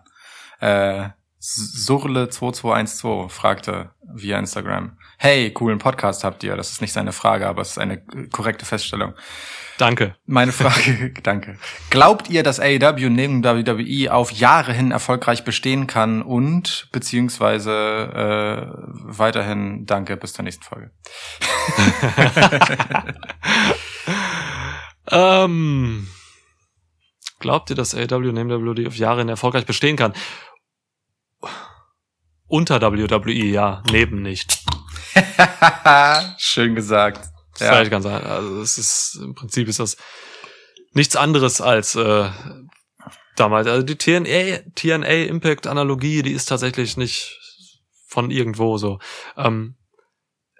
äh, 0.59 1.09
Surle2212 1.41 3.29
fragte 3.29 3.91
via 4.01 4.39
Instagram. 4.39 4.97
Hey, 5.17 5.51
coolen 5.53 5.79
Podcast 5.79 6.23
habt 6.23 6.43
ihr. 6.43 6.55
Das 6.55 6.71
ist 6.71 6.81
nicht 6.81 6.93
seine 6.93 7.11
Frage, 7.11 7.47
aber 7.47 7.61
es 7.61 7.71
ist 7.71 7.77
eine 7.77 8.01
korrekte 8.31 8.65
Feststellung. 8.65 9.13
Danke. 9.77 10.15
Meine 10.25 10.51
Frage, 10.51 11.13
danke. 11.23 11.57
Glaubt 11.89 12.29
ihr, 12.29 12.43
dass 12.43 12.59
AEW 12.59 13.09
neben 13.09 13.43
WWE 13.43 14.11
auf 14.11 14.31
Jahre 14.31 14.73
hin 14.73 14.91
erfolgreich 14.91 15.43
bestehen 15.43 15.85
kann 15.85 16.21
und 16.23 16.89
beziehungsweise 16.91 17.71
äh, 17.71 18.67
weiterhin 19.17 19.85
danke 19.85 20.17
bis 20.17 20.33
zur 20.33 20.43
nächsten 20.43 20.63
Folge? 20.63 20.91
Ähm, 25.09 26.07
glaubt 27.39 27.69
ihr, 27.69 27.75
dass 27.75 27.95
AEW 27.95 28.31
neben 28.31 28.49
WWE 28.49 28.87
auf 28.87 28.95
Jahre 28.95 29.19
hin 29.19 29.29
erfolgreich 29.29 29.65
bestehen 29.65 29.95
kann? 29.95 30.13
Unter 32.47 32.81
WWE, 32.81 33.31
ja, 33.33 33.83
neben 33.91 34.21
nicht. 34.21 34.63
Schön 36.37 36.75
gesagt. 36.75 37.29
Das 37.53 37.61
ist 37.61 37.67
vielleicht 37.67 37.91
ganz 37.91 38.05
also 38.05 38.61
es 38.61 38.77
ist 38.77 39.19
im 39.21 39.35
Prinzip 39.35 39.67
ist 39.67 39.79
das 39.79 39.97
nichts 40.93 41.15
anderes 41.15 41.59
als 41.59 41.95
äh, 41.95 42.29
damals. 43.35 43.67
Also 43.67 43.83
die 43.83 43.97
TNA, 43.97 44.59
TNA 44.75 45.25
Impact 45.27 45.67
Analogie, 45.67 46.21
die 46.21 46.31
ist 46.31 46.45
tatsächlich 46.45 46.97
nicht 46.97 47.37
von 48.07 48.31
irgendwo 48.31 48.77
so. 48.77 48.99
Ähm, 49.35 49.75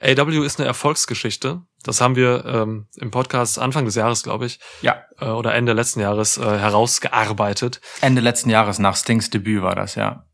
AW 0.01 0.45
ist 0.45 0.59
eine 0.59 0.67
Erfolgsgeschichte. 0.67 1.61
Das 1.83 2.01
haben 2.01 2.15
wir 2.15 2.45
ähm, 2.45 2.87
im 2.97 3.11
Podcast 3.11 3.57
Anfang 3.59 3.85
des 3.85 3.95
Jahres, 3.95 4.23
glaube 4.23 4.45
ich, 4.45 4.59
Ja, 4.81 5.03
äh, 5.19 5.25
oder 5.25 5.55
Ende 5.55 5.73
letzten 5.73 6.01
Jahres 6.01 6.37
äh, 6.37 6.43
herausgearbeitet. 6.43 7.81
Ende 8.01 8.21
letzten 8.21 8.49
Jahres 8.49 8.77
nach 8.77 8.95
Stings 8.95 9.29
Debüt 9.29 9.63
war 9.63 9.75
das, 9.75 9.95
ja. 9.95 10.26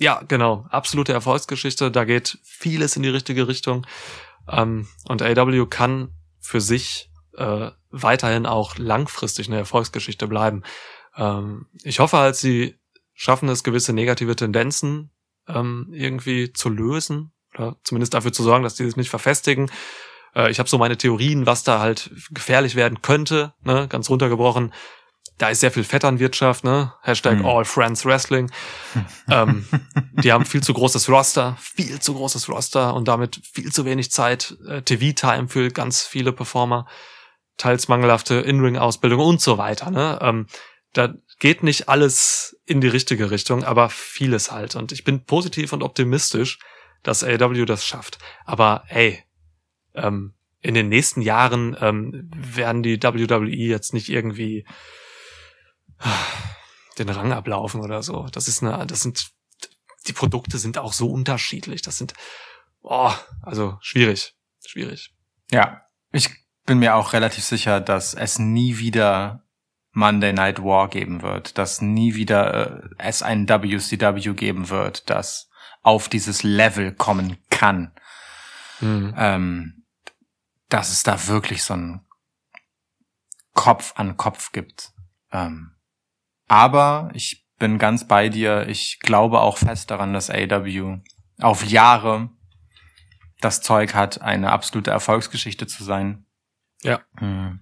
Ja, 0.00 0.22
genau. 0.26 0.66
Absolute 0.70 1.12
Erfolgsgeschichte. 1.12 1.90
Da 1.90 2.04
geht 2.04 2.38
vieles 2.42 2.96
in 2.96 3.02
die 3.02 3.10
richtige 3.10 3.46
Richtung. 3.46 3.86
Ähm, 4.48 4.88
und 5.06 5.22
AW 5.22 5.66
kann 5.66 6.14
für 6.40 6.62
sich 6.62 7.10
äh, 7.36 7.70
weiterhin 7.90 8.46
auch 8.46 8.78
langfristig 8.78 9.48
eine 9.48 9.58
Erfolgsgeschichte 9.58 10.26
bleiben. 10.26 10.62
Ähm, 11.16 11.66
ich 11.82 12.00
hoffe 12.00 12.16
halt, 12.16 12.36
sie 12.36 12.80
schaffen 13.12 13.50
es, 13.50 13.62
gewisse 13.62 13.92
negative 13.92 14.34
Tendenzen 14.34 15.10
ähm, 15.46 15.88
irgendwie 15.92 16.54
zu 16.54 16.70
lösen 16.70 17.32
oder 17.54 17.76
zumindest 17.84 18.14
dafür 18.14 18.32
zu 18.32 18.42
sorgen, 18.42 18.64
dass 18.64 18.76
die 18.76 18.86
sich 18.86 18.96
nicht 18.96 19.10
verfestigen. 19.10 19.70
Äh, 20.34 20.50
ich 20.50 20.58
habe 20.58 20.68
so 20.70 20.78
meine 20.78 20.96
Theorien, 20.96 21.44
was 21.44 21.62
da 21.62 21.78
halt 21.78 22.10
gefährlich 22.30 22.74
werden 22.74 23.02
könnte, 23.02 23.52
ne? 23.64 23.86
ganz 23.86 24.08
runtergebrochen. 24.08 24.72
Da 25.40 25.48
ist 25.48 25.60
sehr 25.60 25.70
viel 25.70 25.84
Vetternwirtschaft, 25.84 26.64
ne? 26.64 26.92
Hashtag 27.00 27.38
Hm. 27.38 27.46
All 27.46 27.64
Friends 27.64 28.04
Wrestling. 28.04 28.50
ähm, 29.30 29.66
die 30.22 30.32
haben 30.32 30.44
viel 30.44 30.62
zu 30.62 30.74
großes 30.74 31.08
Roster, 31.08 31.56
viel 31.58 31.98
zu 31.98 32.12
großes 32.12 32.50
Roster 32.50 32.92
und 32.92 33.08
damit 33.08 33.40
viel 33.50 33.72
zu 33.72 33.86
wenig 33.86 34.10
Zeit, 34.10 34.54
äh, 34.68 34.82
TV-Time 34.82 35.48
für 35.48 35.70
ganz 35.70 36.02
viele 36.02 36.32
Performer, 36.32 36.86
teils 37.56 37.88
mangelhafte 37.88 38.34
In-Ring-Ausbildung 38.34 39.18
und 39.18 39.40
so 39.40 39.56
weiter. 39.56 39.90
Ne? 39.90 40.18
Ähm, 40.20 40.46
da 40.92 41.14
geht 41.38 41.62
nicht 41.62 41.88
alles 41.88 42.60
in 42.66 42.82
die 42.82 42.88
richtige 42.88 43.30
Richtung, 43.30 43.64
aber 43.64 43.88
vieles 43.88 44.50
halt. 44.50 44.76
Und 44.76 44.92
ich 44.92 45.04
bin 45.04 45.24
positiv 45.24 45.72
und 45.72 45.82
optimistisch, 45.82 46.58
dass 47.02 47.24
AW 47.24 47.64
das 47.64 47.86
schafft. 47.86 48.18
Aber 48.44 48.84
ey, 48.88 49.24
ähm, 49.94 50.34
in 50.60 50.74
den 50.74 50.90
nächsten 50.90 51.22
Jahren 51.22 51.74
ähm, 51.80 52.30
werden 52.36 52.82
die 52.82 53.02
WWE 53.02 53.46
jetzt 53.48 53.94
nicht 53.94 54.10
irgendwie 54.10 54.66
den 56.98 57.08
Rang 57.08 57.32
ablaufen 57.32 57.80
oder 57.80 58.02
so. 58.02 58.26
Das 58.32 58.48
ist 58.48 58.62
eine, 58.62 58.86
das 58.86 59.02
sind, 59.02 59.30
die 60.06 60.12
Produkte 60.12 60.58
sind 60.58 60.78
auch 60.78 60.92
so 60.92 61.10
unterschiedlich. 61.10 61.82
Das 61.82 61.98
sind, 61.98 62.14
oh, 62.82 63.12
also 63.42 63.78
schwierig, 63.80 64.34
schwierig. 64.64 65.14
Ja, 65.50 65.82
ich 66.12 66.30
bin 66.66 66.78
mir 66.78 66.94
auch 66.94 67.12
relativ 67.12 67.44
sicher, 67.44 67.80
dass 67.80 68.14
es 68.14 68.38
nie 68.38 68.78
wieder 68.78 69.44
Monday 69.92 70.32
Night 70.32 70.62
War 70.62 70.88
geben 70.88 71.22
wird, 71.22 71.58
dass 71.58 71.80
nie 71.80 72.14
wieder 72.14 72.84
äh, 72.84 72.88
es 72.98 73.22
ein 73.22 73.48
WCW 73.48 74.34
geben 74.34 74.68
wird, 74.68 75.10
das 75.10 75.50
auf 75.82 76.08
dieses 76.08 76.42
Level 76.42 76.92
kommen 76.92 77.38
kann. 77.50 77.92
Hm. 78.78 79.14
Ähm, 79.16 79.84
dass 80.68 80.90
es 80.90 81.02
da 81.02 81.26
wirklich 81.26 81.64
so 81.64 81.74
ein 81.74 82.06
Kopf 83.54 83.92
an 83.96 84.16
Kopf 84.16 84.52
gibt. 84.52 84.92
Ähm, 85.32 85.72
aber 86.50 87.10
ich 87.14 87.46
bin 87.60 87.78
ganz 87.78 88.08
bei 88.08 88.28
dir. 88.28 88.66
Ich 88.66 88.98
glaube 88.98 89.40
auch 89.40 89.56
fest 89.56 89.92
daran, 89.92 90.12
dass 90.12 90.30
AW 90.30 90.98
auf 91.40 91.64
Jahre 91.64 92.30
das 93.40 93.62
Zeug 93.62 93.94
hat, 93.94 94.20
eine 94.20 94.50
absolute 94.50 94.90
Erfolgsgeschichte 94.90 95.68
zu 95.68 95.84
sein. 95.84 96.26
Ja. 96.82 97.02
Hm. 97.18 97.60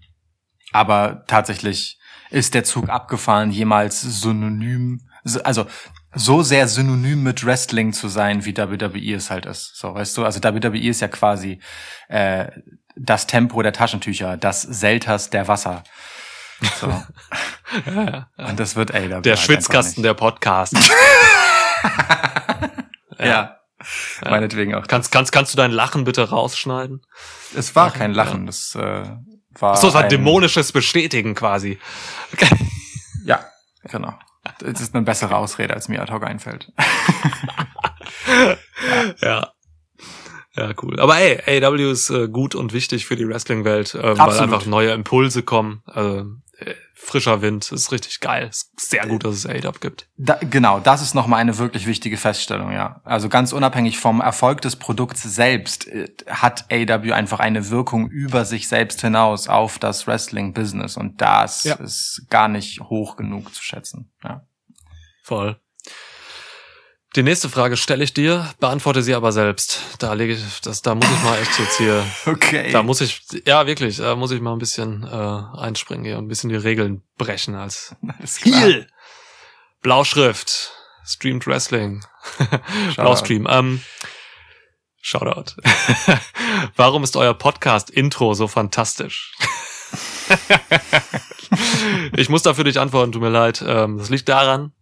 Aber 0.72 1.24
tatsächlich 1.26 2.00
ist 2.30 2.54
der 2.54 2.64
Zug 2.64 2.88
abgefahren, 2.88 3.50
jemals 3.50 4.00
synonym, 4.00 5.06
also 5.44 5.66
so 6.14 6.42
sehr 6.42 6.66
synonym 6.66 7.22
mit 7.22 7.44
Wrestling 7.44 7.92
zu 7.92 8.08
sein, 8.08 8.46
wie 8.46 8.56
WWE 8.56 9.14
es 9.14 9.30
halt 9.30 9.44
ist. 9.44 9.76
So, 9.76 9.94
weißt 9.94 10.16
du, 10.16 10.24
also 10.24 10.42
WWE 10.42 10.88
ist 10.88 11.00
ja 11.00 11.08
quasi 11.08 11.60
äh, 12.08 12.50
das 12.96 13.26
Tempo 13.26 13.60
der 13.60 13.74
Taschentücher, 13.74 14.38
das 14.38 14.62
Selters 14.62 15.28
der 15.28 15.46
Wasser. 15.46 15.84
So. 16.80 16.86
ja, 17.86 17.92
ja, 17.92 18.28
ja. 18.36 18.48
Und 18.48 18.58
das 18.60 18.76
wird 18.76 18.94
AW. 18.94 19.20
Der 19.22 19.36
halt 19.36 19.38
Schwitzkasten 19.38 20.02
der 20.02 20.14
Podcast. 20.14 20.72
nicht. 20.72 20.90
Ja. 23.20 23.56
Meinetwegen 24.24 24.74
auch. 24.74 24.86
Kannst, 24.88 25.12
kannst, 25.12 25.30
kannst 25.32 25.52
du 25.52 25.56
dein 25.56 25.70
Lachen 25.70 26.04
bitte 26.04 26.28
rausschneiden? 26.28 27.02
Es 27.54 27.76
war 27.76 27.92
kein 27.92 28.12
Lachen, 28.12 28.46
das 28.46 28.74
äh, 28.74 29.04
war. 29.52 29.72
Achso, 29.74 29.88
es 29.88 29.94
war 29.94 30.02
ein- 30.02 30.08
dämonisches 30.08 30.72
Bestätigen 30.72 31.34
quasi. 31.34 31.78
Ja, 33.24 33.44
genau. 33.84 34.14
Das 34.60 34.80
ist 34.80 34.94
eine 34.94 35.04
bessere 35.04 35.36
Ausrede, 35.36 35.74
als 35.74 35.88
mir 35.88 36.02
ad 36.02 36.12
hoc 36.12 36.24
einfällt. 36.24 36.72
ja. 39.20 39.52
Ja, 40.56 40.72
cool. 40.82 40.98
Aber 40.98 41.16
ey, 41.18 41.64
AW 41.64 41.90
ist 41.92 42.10
äh, 42.10 42.26
gut 42.28 42.56
und 42.56 42.72
wichtig 42.72 43.06
für 43.06 43.14
die 43.14 43.28
Wrestling-Welt, 43.28 43.94
äh, 43.94 44.18
weil 44.18 44.40
einfach 44.40 44.66
neue 44.66 44.90
Impulse 44.90 45.44
kommen. 45.44 45.82
Also, 45.86 46.24
frischer 47.00 47.40
Wind 47.40 47.70
ist 47.72 47.90
richtig 47.92 48.20
geil. 48.20 48.48
Ist 48.48 48.72
sehr 48.78 49.06
gut, 49.06 49.24
dass 49.24 49.34
es 49.34 49.46
AW 49.46 49.78
gibt. 49.80 50.08
Da, 50.16 50.34
genau, 50.34 50.78
das 50.80 51.00
ist 51.00 51.14
nochmal 51.14 51.40
eine 51.40 51.56
wirklich 51.58 51.86
wichtige 51.86 52.16
Feststellung, 52.16 52.72
ja. 52.72 53.00
Also 53.04 53.28
ganz 53.28 53.52
unabhängig 53.52 53.98
vom 53.98 54.20
Erfolg 54.20 54.60
des 54.60 54.76
Produkts 54.76 55.22
selbst 55.22 55.86
äh, 55.88 56.08
hat 56.26 56.66
AW 56.70 57.12
einfach 57.12 57.40
eine 57.40 57.70
Wirkung 57.70 58.08
über 58.10 58.44
sich 58.44 58.68
selbst 58.68 59.00
hinaus 59.00 59.48
auf 59.48 59.78
das 59.78 60.06
Wrestling-Business 60.06 60.96
und 60.96 61.20
das 61.20 61.64
Ja. 61.64 61.76
ist 61.76 62.26
gar 62.30 62.48
nicht 62.48 62.80
hoch 62.80 63.16
genug 63.16 63.54
zu 63.54 63.62
schätzen. 63.62 64.10
Ja. 64.22 64.44
Voll. 65.22 65.58
Die 67.16 67.22
nächste 67.22 67.48
Frage 67.48 67.78
stelle 67.78 68.04
ich 68.04 68.12
dir, 68.12 68.52
beantworte 68.60 69.02
sie 69.02 69.14
aber 69.14 69.32
selbst. 69.32 69.80
Da 69.98 70.12
lege 70.12 70.34
ich, 70.34 70.60
das, 70.60 70.82
da 70.82 70.94
muss 70.94 71.10
ich 71.10 71.22
mal 71.24 71.38
echt 71.40 71.58
jetzt 71.58 71.78
hier, 71.78 72.04
Okay. 72.26 72.70
da 72.70 72.82
muss 72.82 73.00
ich, 73.00 73.22
ja 73.46 73.66
wirklich, 73.66 73.96
da 73.96 74.14
muss 74.14 74.30
ich 74.30 74.42
mal 74.42 74.52
ein 74.52 74.58
bisschen 74.58 75.04
äh, 75.04 75.58
einspringen 75.58 76.04
hier 76.04 76.18
und 76.18 76.26
ein 76.26 76.28
bisschen 76.28 76.50
die 76.50 76.56
Regeln 76.56 77.02
brechen 77.16 77.54
als. 77.54 77.96
Heel. 78.42 78.86
Blauschrift. 79.80 80.72
Streamed 81.06 81.46
Wrestling. 81.46 82.04
Blaustream. 82.96 83.46
Ähm, 83.48 83.80
Shoutout. 85.00 85.54
Warum 86.76 87.02
ist 87.04 87.16
euer 87.16 87.32
Podcast-Intro 87.32 88.34
so 88.34 88.46
fantastisch? 88.48 89.32
ich 92.14 92.28
muss 92.28 92.42
dafür 92.42 92.64
nicht 92.64 92.76
antworten, 92.76 93.12
tut 93.12 93.22
mir 93.22 93.30
leid. 93.30 93.64
Ähm, 93.66 93.96
das 93.96 94.10
liegt 94.10 94.28
daran, 94.28 94.72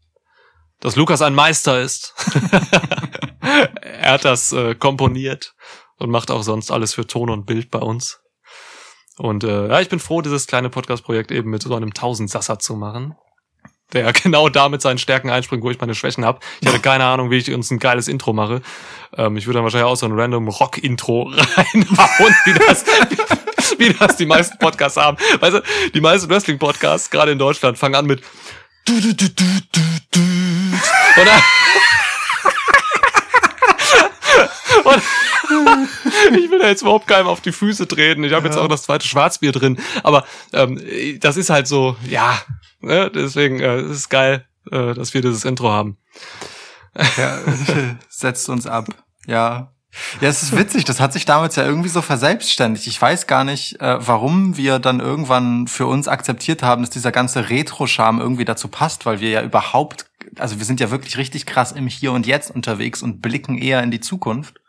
dass 0.80 0.96
Lukas 0.96 1.22
ein 1.22 1.34
Meister 1.34 1.80
ist. 1.80 2.14
er 3.80 4.12
hat 4.12 4.24
das 4.24 4.52
äh, 4.52 4.74
komponiert 4.74 5.54
und 5.98 6.10
macht 6.10 6.30
auch 6.30 6.42
sonst 6.42 6.70
alles 6.70 6.94
für 6.94 7.06
Ton 7.06 7.30
und 7.30 7.46
Bild 7.46 7.70
bei 7.70 7.78
uns. 7.78 8.20
Und 9.16 9.44
äh, 9.44 9.68
ja, 9.68 9.80
ich 9.80 9.88
bin 9.88 9.98
froh, 9.98 10.20
dieses 10.20 10.46
kleine 10.46 10.68
Podcast-Projekt 10.68 11.30
eben 11.30 11.50
mit 11.50 11.62
so 11.62 11.74
einem 11.74 11.94
Tausendsasser 11.94 12.58
zu 12.58 12.76
machen 12.76 13.16
der 13.92 14.12
genau 14.12 14.48
da 14.48 14.68
mit 14.68 14.82
seinen 14.82 14.98
Stärken 14.98 15.30
einspringt, 15.30 15.62
wo 15.62 15.70
ich 15.70 15.80
meine 15.80 15.94
Schwächen 15.94 16.24
habe. 16.24 16.40
Ich 16.60 16.68
hatte 16.68 16.80
keine 16.80 17.04
Ahnung, 17.04 17.30
wie 17.30 17.36
ich 17.36 17.52
uns 17.52 17.70
ein 17.70 17.78
geiles 17.78 18.08
Intro 18.08 18.32
mache. 18.32 18.62
Ähm, 19.16 19.36
ich 19.36 19.46
würde 19.46 19.58
dann 19.58 19.64
wahrscheinlich 19.64 19.90
auch 19.90 19.96
so 19.96 20.06
ein 20.06 20.18
random 20.18 20.48
Rock-Intro 20.48 21.22
reinhauen, 21.56 22.34
wie 22.44 22.54
das, 22.54 22.84
wie 23.78 23.92
das 23.92 24.16
die 24.16 24.26
meisten 24.26 24.58
Podcasts 24.58 24.98
haben. 24.98 25.16
Weißt 25.40 25.56
du, 25.56 25.62
die 25.94 26.00
meisten 26.00 26.28
Wrestling-Podcasts, 26.28 27.10
gerade 27.10 27.32
in 27.32 27.38
Deutschland, 27.38 27.78
fangen 27.78 27.94
an 27.94 28.06
mit 28.06 28.22
du, 28.86 29.00
du, 29.00 29.14
du, 29.14 29.26
du, 29.26 29.40
du, 29.72 29.80
du. 30.10 30.20
Und 34.84 35.02
ich 36.36 36.50
will 36.50 36.58
da 36.58 36.68
jetzt 36.68 36.82
überhaupt 36.82 37.06
keinem 37.06 37.26
auf 37.26 37.40
die 37.40 37.52
Füße 37.52 37.88
treten. 37.88 38.24
Ich 38.24 38.32
habe 38.32 38.46
jetzt 38.46 38.56
auch 38.56 38.68
das 38.68 38.84
zweite 38.84 39.06
Schwarzbier 39.06 39.52
drin. 39.52 39.78
Aber 40.02 40.24
ähm, 40.52 40.80
das 41.20 41.36
ist 41.36 41.50
halt 41.50 41.66
so, 41.66 41.96
ja, 42.08 42.40
ne? 42.80 43.10
deswegen 43.12 43.60
äh, 43.60 43.76
es 43.76 43.98
ist 43.98 44.08
geil, 44.08 44.46
äh, 44.70 44.94
dass 44.94 45.14
wir 45.14 45.20
dieses 45.20 45.44
Intro 45.44 45.70
haben. 45.70 45.98
Ja, 47.16 47.40
setzt 48.08 48.48
uns 48.48 48.66
ab. 48.66 48.86
Ja. 49.26 49.72
Ja, 50.20 50.28
es 50.28 50.42
ist 50.42 50.56
witzig, 50.56 50.84
das 50.84 51.00
hat 51.00 51.12
sich 51.12 51.24
damals 51.24 51.56
ja 51.56 51.64
irgendwie 51.64 51.88
so 51.88 52.02
verselbstständigt. 52.02 52.86
Ich 52.86 53.00
weiß 53.00 53.26
gar 53.26 53.44
nicht, 53.44 53.80
äh, 53.80 53.96
warum 54.06 54.56
wir 54.56 54.78
dann 54.78 55.00
irgendwann 55.00 55.66
für 55.66 55.86
uns 55.86 56.08
akzeptiert 56.08 56.62
haben, 56.62 56.82
dass 56.82 56.90
dieser 56.90 57.12
ganze 57.12 57.50
Retro-Charme 57.50 58.20
irgendwie 58.20 58.44
dazu 58.44 58.68
passt, 58.68 59.06
weil 59.06 59.20
wir 59.20 59.30
ja 59.30 59.42
überhaupt, 59.42 60.06
also 60.38 60.58
wir 60.58 60.64
sind 60.64 60.80
ja 60.80 60.90
wirklich 60.90 61.16
richtig 61.16 61.46
krass 61.46 61.72
im 61.72 61.86
Hier 61.86 62.12
und 62.12 62.26
Jetzt 62.26 62.50
unterwegs 62.50 63.02
und 63.02 63.20
blicken 63.20 63.58
eher 63.58 63.82
in 63.82 63.90
die 63.90 64.00
Zukunft. 64.00 64.60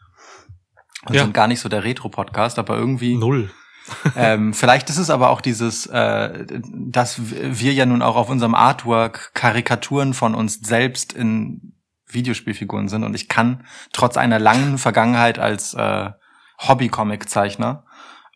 Und 1.05 1.15
Ja. 1.15 1.23
sind 1.23 1.33
gar 1.33 1.47
nicht 1.47 1.59
so 1.59 1.69
der 1.69 1.83
Retro-Podcast, 1.83 2.59
aber 2.59 2.77
irgendwie. 2.77 3.15
Null. 3.15 3.51
ähm, 4.17 4.53
vielleicht 4.53 4.89
ist 4.89 4.97
es 4.97 5.09
aber 5.09 5.29
auch 5.29 5.39
dieses, 5.39 5.85
äh, 5.85 6.45
dass 6.73 7.21
wir 7.21 7.73
ja 7.73 7.85
nun 7.85 8.01
auch 8.01 8.17
auf 8.17 8.29
unserem 8.29 8.53
Artwork 8.53 9.31
Karikaturen 9.33 10.13
von 10.13 10.35
uns 10.35 10.55
selbst 10.55 11.13
in 11.13 11.76
Videospielfiguren 12.07 12.87
sind 12.87 13.03
und 13.03 13.13
ich 13.13 13.27
kann 13.27 13.65
trotz 13.93 14.17
einer 14.17 14.39
langen 14.39 14.77
Vergangenheit 14.77 15.39
als 15.39 15.73
äh, 15.73 16.11
Hobby-Comic-Zeichner, 16.59 17.85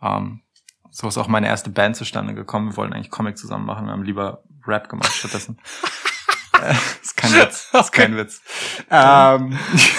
ähm, 0.02 0.42
so 0.90 1.08
ist 1.08 1.18
auch 1.18 1.28
meine 1.28 1.48
erste 1.48 1.70
Band 1.70 1.96
zustande 1.96 2.34
gekommen. 2.34 2.72
Wir 2.72 2.78
wollten 2.78 2.94
eigentlich 2.94 3.12
Comic 3.12 3.38
zusammen 3.38 3.66
machen, 3.66 3.86
wir 3.86 3.94
haben 3.94 4.04
lieber 4.04 4.44
Rap 4.68 4.90
gemacht 4.90 5.14
stattdessen. 5.14 5.58
äh, 6.62 6.74
ist 7.02 7.18
kein 7.18 7.34
Witz, 7.34 7.70
ist 7.74 7.92
kein 7.92 8.18
Witz. 8.18 8.42
Ähm, 8.90 9.58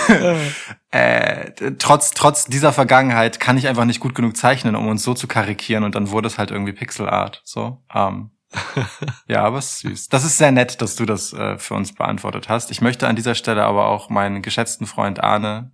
äh, 0.91 1.51
trotz, 1.79 2.13
trotz 2.13 2.45
dieser 2.45 2.73
Vergangenheit 2.73 3.41
kann 3.41 3.57
ich 3.57 3.69
einfach 3.69 3.85
nicht 3.85 4.01
gut 4.01 4.15
genug 4.15 4.37
zeichnen, 4.37 4.77
um 4.77 4.89
uns 4.89 5.03
so 5.03 5.15
zu 5.15 5.27
karikieren 5.27 5.85
und 5.85 5.95
dann 5.95 6.11
wurde 6.11 6.29
es 6.29 6.39
halt 6.39 6.51
irgendwie 6.51 6.73
Pixel 6.73 7.09
Art. 7.09 7.43
So. 7.45 7.83
Ähm, 7.93 8.31
ja, 9.29 9.45
aber 9.45 9.59
es 9.59 9.73
ist 9.73 9.81
süß. 9.81 10.09
Das 10.09 10.25
ist 10.25 10.39
sehr 10.39 10.53
nett, 10.53 10.81
dass 10.81 10.97
du 10.97 11.07
das 11.07 11.33
äh, 11.33 11.59
für 11.59 11.75
uns 11.75 11.95
beantwortet 11.95 12.49
hast. 12.49 12.71
Ich 12.71 12.81
möchte 12.81 13.09
an 13.09 13.17
dieser 13.17 13.35
Stelle 13.35 13.65
aber 13.65 13.87
auch 13.87 14.11
meinen 14.11 14.43
geschätzten 14.43 14.87
Freund 14.87 15.23
Arne, 15.23 15.73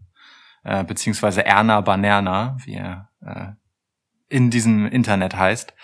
äh, 0.65 0.85
beziehungsweise 0.85 1.45
Erna 1.45 1.81
Banerna, 1.81 2.57
wie 2.65 2.75
er 2.75 3.09
äh, 3.25 3.47
in 4.29 4.51
diesem 4.51 4.87
Internet 4.87 5.37
heißt, 5.37 5.75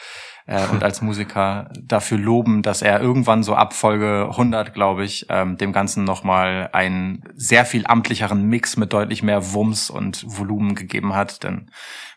äh, 0.47 0.67
und 0.69 0.83
als 0.83 1.03
Musiker 1.03 1.71
dafür 1.83 2.19
loben, 2.19 2.63
dass 2.63 2.83
er 2.83 3.01
irgendwann 3.01 3.43
so 3.43 3.55
ab 3.55 3.73
Folge 3.73 4.29
100, 4.31 4.75
glaube 4.75 5.05
ich, 5.05 5.27
ähm, 5.31 5.57
dem 5.57 5.73
Ganzen 5.73 6.05
nochmal 6.05 6.71
einen 6.73 7.25
sehr 7.35 7.65
viel 7.65 7.87
amtlicheren 7.87 8.47
Mix 8.47 8.77
mit 8.77 8.93
deutlich 8.93 9.23
mehr 9.23 9.53
Wumms 9.53 9.91
und 9.91 10.25
Volumen 10.27 10.75
gegeben 10.75 11.15
hat, 11.15 11.43
denn 11.45 11.71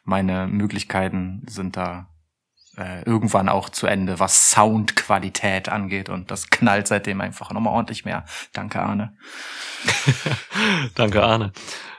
meine 0.04 0.48
Möglichkeiten 0.48 1.44
sind 1.48 1.78
da 1.78 2.10
äh, 2.78 3.02
irgendwann 3.04 3.50
auch 3.50 3.70
zu 3.70 3.88
Ende, 3.88 4.20
was 4.20 4.52
Soundqualität 4.52 5.70
angeht 5.70 6.10
und 6.10 6.30
das 6.30 6.50
knallt 6.50 6.88
seitdem 6.88 7.22
einfach 7.22 7.52
nochmal 7.52 7.74
ordentlich 7.74 8.06
mehr. 8.06 8.26
Danke, 8.54 8.82
Arne. 8.82 9.18
Danke, 10.96 11.24
Arne. 11.24 11.52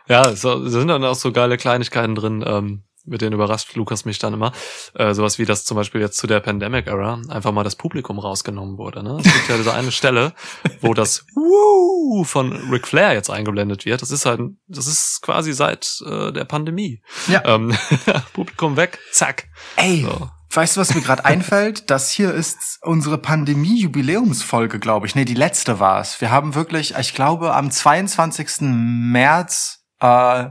Ja, 0.09 0.35
so, 0.35 0.67
sind 0.69 0.89
dann 0.89 1.05
auch 1.05 1.17
so 1.17 1.33
geile 1.33 1.59
Kleinigkeiten 1.59 2.15
drin, 2.15 2.45
ähm, 2.47 2.85
mit 3.05 3.23
denen 3.23 3.33
überrascht 3.33 3.75
Lukas 3.75 4.05
mich 4.05 4.19
dann 4.19 4.35
immer. 4.35 4.53
Äh, 4.95 5.15
sowas 5.15 5.39
wie 5.39 5.45
das 5.45 5.65
zum 5.65 5.77
Beispiel 5.77 6.01
jetzt 6.01 6.17
zu 6.17 6.27
der 6.27 6.41
Pandemic-Era 6.41 7.23
einfach 7.29 7.53
mal 7.53 7.65
das 7.65 7.77
Publikum 7.77 8.19
rausgenommen 8.19 8.79
wurde. 8.79 9.03
Ne? 9.03 9.19
Es 9.19 9.33
gibt 9.33 9.49
ja 9.49 9.57
diese 9.57 9.75
eine 9.75 9.91
Stelle, 9.93 10.33
wo 10.81 10.95
das 10.95 11.27
Woo 11.35 12.25
von 12.25 12.53
Ric 12.71 12.87
Flair 12.87 13.15
jetzt 13.15 13.31
eingeblendet 13.31 13.85
wird. 13.85 14.01
Das 14.03 14.11
ist 14.11 14.27
halt, 14.27 14.41
das 14.69 14.87
ist 14.87 15.21
quasi 15.23 15.53
seit 15.53 16.01
äh, 16.07 16.33
der 16.33 16.45
Pandemie. 16.45 17.03
Ja. 17.27 17.43
Ähm, 17.45 17.77
Publikum 18.33 18.77
weg, 18.77 18.99
zack. 19.11 19.49
Ey, 19.77 20.03
So. 20.03 20.31
Weißt 20.59 20.77
du, 20.77 20.81
was 20.81 20.93
mir 20.95 21.01
gerade 21.03 21.25
einfällt? 21.33 21.89
Das 21.89 22.11
hier 22.11 22.35
ist 22.35 22.79
unsere 22.83 23.17
Pandemie-Jubiläumsfolge, 23.19 24.81
glaube 24.81 25.07
ich. 25.07 25.15
Nee, 25.15 25.25
die 25.25 25.35
letzte 25.35 25.79
war 25.79 26.01
es. 26.01 26.21
Wir 26.21 26.31
haben 26.33 26.55
wirklich, 26.57 26.97
ich 26.99 27.15
glaube, 27.15 27.55
am 27.55 27.71
22. 27.71 28.63
März 28.63 29.85
äh, 30.01 30.47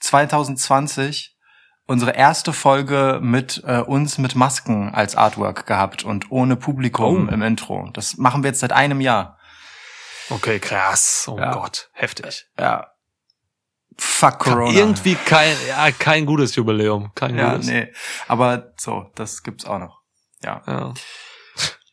2020 0.00 1.36
unsere 1.86 2.12
erste 2.12 2.52
Folge 2.54 3.18
mit 3.22 3.62
äh, 3.66 3.78
uns 3.80 4.16
mit 4.16 4.34
Masken 4.34 4.94
als 4.94 5.16
Artwork 5.16 5.66
gehabt 5.66 6.02
und 6.04 6.30
ohne 6.30 6.56
Publikum 6.56 7.28
Oh. 7.28 7.32
im 7.32 7.42
Intro. 7.42 7.90
Das 7.92 8.16
machen 8.16 8.42
wir 8.42 8.48
jetzt 8.48 8.60
seit 8.60 8.72
einem 8.72 9.02
Jahr. 9.02 9.38
Okay, 10.30 10.58
krass. 10.58 11.26
Oh 11.30 11.38
Ja. 11.38 11.52
Gott, 11.52 11.90
heftig. 11.92 12.46
Ja. 12.58 12.86
Fuck 13.98 14.38
Corona. 14.40 14.72
Irgendwie 14.78 15.14
kein, 15.14 15.54
ja, 15.68 15.90
kein 15.92 16.26
gutes 16.26 16.54
Jubiläum. 16.56 17.12
Kein 17.14 17.36
Ja, 17.36 17.52
gutes. 17.52 17.66
nee. 17.66 17.92
Aber 18.28 18.72
so, 18.78 19.10
das 19.14 19.42
gibt's 19.42 19.64
auch 19.64 19.78
noch. 19.78 20.00
Ja. 20.42 20.62
Ja. 20.66 20.94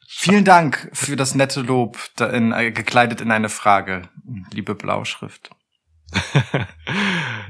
Vielen 0.07 0.45
Dank 0.45 0.90
für 0.94 1.15
das 1.15 1.34
nette 1.36 1.61
Lob, 1.61 1.98
da 2.15 2.28
in, 2.28 2.52
äh, 2.52 2.72
gekleidet 2.72 3.22
in 3.22 3.32
eine 3.32 3.49
Frage, 3.49 4.10
liebe 4.52 4.76
Blauschrift. 4.76 5.49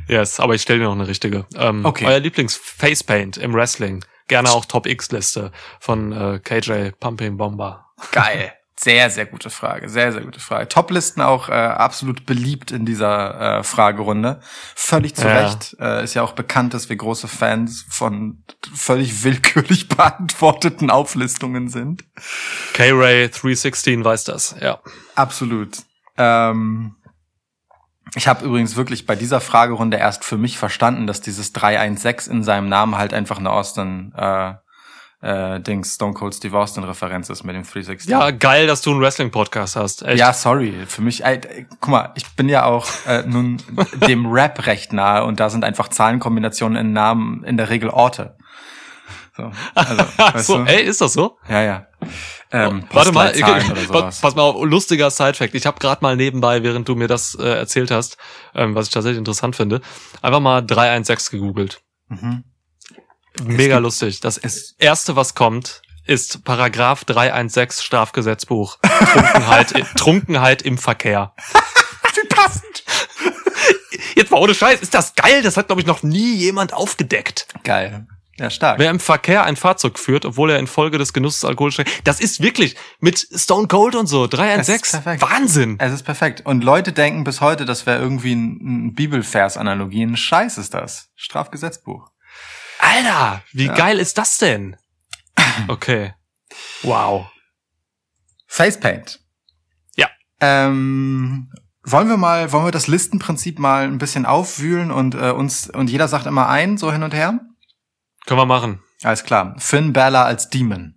yes, 0.08 0.40
aber 0.40 0.56
ich 0.56 0.62
stelle 0.62 0.80
dir 0.80 0.86
noch 0.86 0.94
eine 0.94 1.08
richtige. 1.08 1.46
Ähm, 1.56 1.86
Okay. 1.86 2.06
Euer 2.06 2.20
Lieblings-Facepaint 2.20 3.38
im 3.38 3.54
Wrestling. 3.54 4.06
Gerne 4.28 4.50
auch 4.52 4.66
Top-X-Liste 4.66 5.52
von 5.80 6.12
äh, 6.14 6.40
KJ 6.40 6.92
Pumping 7.00 7.38
Bomber. 7.38 7.88
Geil. 8.12 8.54
Sehr, 8.84 9.12
sehr 9.12 9.28
gute 9.28 9.52
Frage. 9.52 9.90
Sehr, 9.90 10.12
sehr 10.12 10.22
gute 10.22 10.40
Frage. 10.40 10.68
Toplisten 10.68 11.22
auch 11.22 11.50
äh, 11.50 11.52
absolut 11.52 12.26
beliebt 12.26 12.72
in 12.72 12.84
dieser 12.84 13.60
äh, 13.60 13.64
Fragerunde. 13.64 14.40
Völlig 14.76 15.14
zu 15.16 15.28
Ja. 15.28 15.42
Recht. 15.42 15.76
Äh, 15.80 16.04
ist 16.04 16.16
ja 16.16 16.24
auch 16.24 16.32
bekannt, 16.32 16.74
dass 16.74 16.90
wir 16.90 16.96
große 16.96 17.28
Fans 17.28 17.86
von 17.90 18.44
völlig 18.74 19.24
willkürlich 19.24 19.88
beantworteten 19.96 20.90
Auflistungen 20.90 21.70
sind. 21.70 22.06
K-Ray 22.74 23.30
316 23.30 24.04
weiß 24.04 24.24
das, 24.24 24.56
ja. 24.60 24.80
Absolut. 25.14 25.78
Ähm, 26.18 26.96
ich 28.16 28.28
habe 28.28 28.44
übrigens 28.44 28.76
wirklich 28.76 29.06
bei 29.06 29.16
dieser 29.16 29.42
Fragerunde 29.42 29.98
erst 29.98 30.26
für 30.26 30.38
mich 30.38 30.58
verstanden, 30.58 31.06
dass 31.06 31.22
dieses 31.22 31.54
316 31.54 32.34
in 32.34 32.44
seinem 32.44 32.68
Namen 32.68 32.98
halt 32.98 33.14
einfach 33.14 33.38
eine 33.38 33.52
Austin 33.52 34.12
äh, 34.18 34.54
äh, 35.22 35.60
Dings 35.60 35.96
Stone 35.96 36.14
Cold 36.14 36.34
Steve 36.34 36.58
Austin 36.58 36.84
Referenz 36.84 37.30
ist 37.30 37.44
mit 37.44 37.56
dem 37.56 37.64
316. 37.64 38.12
Ja, 38.12 38.32
geil, 38.32 38.68
dass 38.68 38.82
du 38.82 38.92
einen 38.92 39.02
Wrestling-Podcast 39.02 39.76
hast. 39.76 40.02
Echt. 40.04 40.20
Ja, 40.20 40.34
sorry. 40.34 40.74
Für 40.88 41.02
mich, 41.02 41.24
äh, 41.24 41.66
guck 41.80 41.90
mal, 41.90 42.12
ich 42.16 42.28
bin 42.36 42.50
ja 42.50 42.66
auch 42.66 42.88
äh, 43.08 43.24
nun 43.26 43.58
dem 44.08 44.26
Rap 44.26 44.66
recht 44.66 44.94
nahe 44.94 45.24
und 45.24 45.40
da 45.40 45.50
sind 45.50 45.64
einfach 45.64 45.90
Zahlenkombinationen 45.90 46.88
in 46.88 46.94
Namen 46.94 47.44
in 47.44 47.58
der 47.58 47.70
Regel 47.70 47.90
Orte. 47.90 48.36
So, 49.38 49.52
also, 49.76 49.96
weißt 50.18 50.48
so, 50.48 50.58
du? 50.58 50.64
ey, 50.66 50.84
ist 50.84 51.02
das 51.02 51.14
so? 51.14 51.38
Ja, 51.48 51.62
ja. 51.62 51.88
Ähm, 52.52 52.84
Warte 52.92 53.14
mal, 53.14 53.32
pass 53.32 54.36
mal 54.36 54.42
auf, 54.42 54.64
lustiger 54.64 55.10
Sidefact. 55.10 55.56
Ich 55.56 55.66
habe 55.66 55.80
gerade 55.80 56.02
mal 56.02 56.18
nebenbei, 56.18 56.64
während 56.64 56.90
du 56.90 56.96
mir 56.96 57.08
das 57.08 57.36
äh, 57.36 57.44
erzählt 57.44 57.92
hast, 57.92 58.18
ähm, 58.54 58.76
was 58.76 58.88
ich 58.88 58.94
tatsächlich 58.94 59.20
interessant 59.20 59.56
finde, 59.56 59.80
einfach 60.22 60.42
mal 60.42 60.62
316 60.62 61.40
gegoogelt. 61.40 61.82
Mhm. 62.10 62.44
Mega 63.44 63.78
lustig. 63.78 64.20
Das 64.20 64.38
erste, 64.38 65.16
was 65.16 65.36
kommt, 65.36 65.82
ist 66.06 66.44
Paragraph 66.44 67.06
316 67.06 67.84
Strafgesetzbuch. 67.86 68.78
Trunkenheit, 68.82 69.74
Trunkenheit 69.96 70.62
im 70.62 70.78
Verkehr. 70.78 71.34
Wie 72.16 72.28
passend. 72.28 72.84
Jetzt 74.16 74.32
mal 74.32 74.40
ohne 74.40 74.54
Scheiß, 74.54 74.82
ist 74.82 74.94
das 74.94 75.16
geil? 75.16 75.42
Das 75.42 75.58
hat, 75.58 75.68
glaube 75.68 75.82
ich, 75.82 75.88
noch 75.88 76.04
nie 76.04 76.36
jemand 76.36 76.74
aufgedeckt. 76.74 77.48
Geil. 77.64 78.06
Ja, 78.38 78.50
stark. 78.50 78.80
Wer 78.80 78.90
im 78.90 79.00
Verkehr 79.00 79.44
ein 79.44 79.56
Fahrzeug 79.56 80.00
führt, 80.00 80.26
obwohl 80.26 80.50
er 80.52 80.58
infolge 80.60 80.98
des 80.98 81.14
Genusses 81.14 81.46
alkoholischer, 81.46 81.84
das 82.04 82.20
ist 82.20 82.42
wirklich 82.42 82.76
mit 83.00 83.20
Stone 83.36 83.68
Cold 83.68 83.94
und 83.96 84.08
so, 84.08 84.22
Es 84.26 84.32
ist 84.32 84.38
316. 84.40 85.04
perfekt. 85.04 85.22
Wahnsinn. 85.32 85.76
Es 85.80 85.94
ist 85.94 86.04
perfekt. 86.04 86.42
Und 86.46 86.64
Leute 86.64 86.92
denken 86.92 87.24
bis 87.24 87.40
heute, 87.42 87.66
das 87.66 87.86
wäre 87.86 88.02
irgendwie 88.02 88.34
ein, 88.34 88.88
ein 88.88 88.94
Bibelvers-Analogie. 88.96 90.04
Ein 90.04 90.18
Scheiß 90.18 90.58
ist 90.58 90.74
das. 90.74 91.10
Strafgesetzbuch. 91.16 92.10
Alter, 92.82 93.44
wie 93.54 93.66
Ja. 93.68 93.74
geil 93.74 94.00
ist 94.00 94.18
das 94.18 94.38
denn? 94.38 94.76
Okay. 95.68 96.14
Wow. 96.84 97.28
Facepaint. 98.48 99.20
Ja. 99.96 100.10
Ähm, 100.40 101.52
wollen 101.84 102.10
wir 102.10 102.18
mal, 102.18 102.52
wollen 102.52 102.66
wir 102.66 102.72
das 102.72 102.88
Listenprinzip 102.88 103.60
mal 103.60 103.84
ein 103.86 103.98
bisschen 103.98 104.26
aufwühlen 104.26 104.92
und 104.92 105.16
äh, 105.16 105.32
uns 105.32 105.70
und 105.70 105.90
jeder 105.90 106.08
sagt 106.08 106.26
immer 106.26 106.48
ein, 106.50 106.78
so 106.78 106.92
hin 106.92 107.04
und 107.04 107.14
her? 107.14 107.40
Können 108.26 108.40
wir 108.40 108.46
machen. 108.46 108.82
Alles 109.04 109.24
klar. 109.24 109.56
Finn 109.58 109.94
Balor 109.94 110.26
als 110.26 110.50
Demon. 110.50 110.96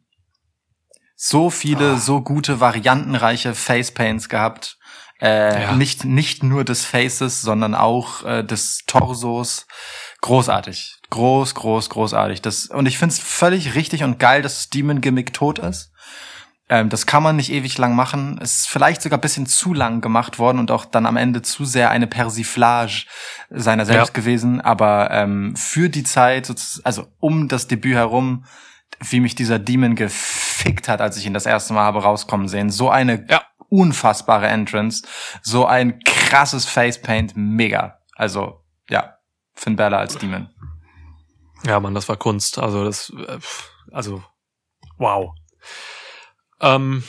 So 1.17 1.49
viele, 1.51 1.93
Ah. 1.93 1.97
so 1.97 2.21
gute, 2.23 2.61
variantenreiche 2.61 3.55
Facepaints 3.55 4.29
gehabt. 4.29 4.79
Äh, 5.21 5.63
Ja. 5.63 5.73
nicht, 5.73 6.05
nicht 6.05 6.43
nur 6.43 6.65
des 6.65 6.85
Faces, 6.85 7.41
sondern 7.41 7.75
auch 7.75 8.25
äh, 8.25 8.43
des 8.43 8.85
Torsos. 8.87 9.67
Großartig. 10.21 10.97
Groß, 11.15 11.55
groß, 11.55 11.91
großartig. 11.91 12.43
Das, 12.43 12.67
und 12.67 12.87
ich 12.87 12.99
find's 12.99 13.21
völlig 13.21 13.77
richtig 13.77 14.03
und 14.03 14.19
geil, 14.19 14.43
dass 14.43 14.55
das 14.57 14.71
Demon-Gimmick 14.71 15.33
tot 15.33 15.61
ist. 15.61 15.93
Ähm, 16.69 16.89
das 16.89 17.07
kann 17.07 17.23
man 17.23 17.37
nicht 17.37 17.53
ewig 17.53 17.79
lang 17.79 17.95
machen. 17.95 18.37
Es 18.43 18.57
ist 18.63 18.69
vielleicht 18.69 19.01
sogar 19.01 19.19
ein 19.19 19.21
bisschen 19.21 19.47
zu 19.47 19.75
lang 19.75 20.01
gemacht 20.01 20.41
worden 20.41 20.59
und 20.59 20.73
auch 20.73 20.85
dann 20.85 21.07
am 21.07 21.17
Ende 21.17 21.43
zu 21.43 21.65
sehr 21.65 21.91
eine 21.91 22.09
Persiflage 22.09 23.05
seiner 23.51 23.87
selbst 23.87 24.09
Ja. 24.09 24.13
gewesen. 24.21 24.61
Aber 24.61 25.11
ähm, 25.13 25.55
für 25.57 25.89
die 25.89 26.03
Zeit, 26.03 26.53
also 26.83 27.07
um 27.21 27.47
das 27.47 27.69
Debüt 27.69 27.95
herum, 27.95 28.45
wie 29.01 29.21
mich 29.21 29.37
dieser 29.37 29.61
Demon 29.61 29.95
gefickt 29.95 30.89
hat, 30.89 31.01
als 31.01 31.17
ich 31.17 31.27
ihn 31.27 31.35
das 31.35 31.47
erste 31.47 31.75
Mal 31.75 31.83
habe 31.85 32.03
rauskommen 32.03 32.49
sehen. 32.49 32.71
So 32.71 32.91
eine 32.91 33.25
Ja. 33.31 33.43
unfassbare 33.69 34.49
Entrance, 34.49 35.07
so 35.43 35.67
ein 35.67 36.01
krasses 36.05 36.65
Facepaint, 36.65 37.35
mega. 37.37 37.99
Also 38.17 38.65
ja, 38.91 39.19
Finn 39.55 39.77
Balor 39.77 40.01
als 40.01 40.17
Demon. 40.19 40.49
Ja, 41.67 41.81
Mann, 41.81 41.95
das 41.95 42.09
war 42.09 42.17
Kunst. 42.17 42.59
Also 42.59 42.85
das, 42.85 43.11
äh, 43.11 43.39
also 43.93 44.23
wow. 44.99 45.35
Ähm, 46.61 47.05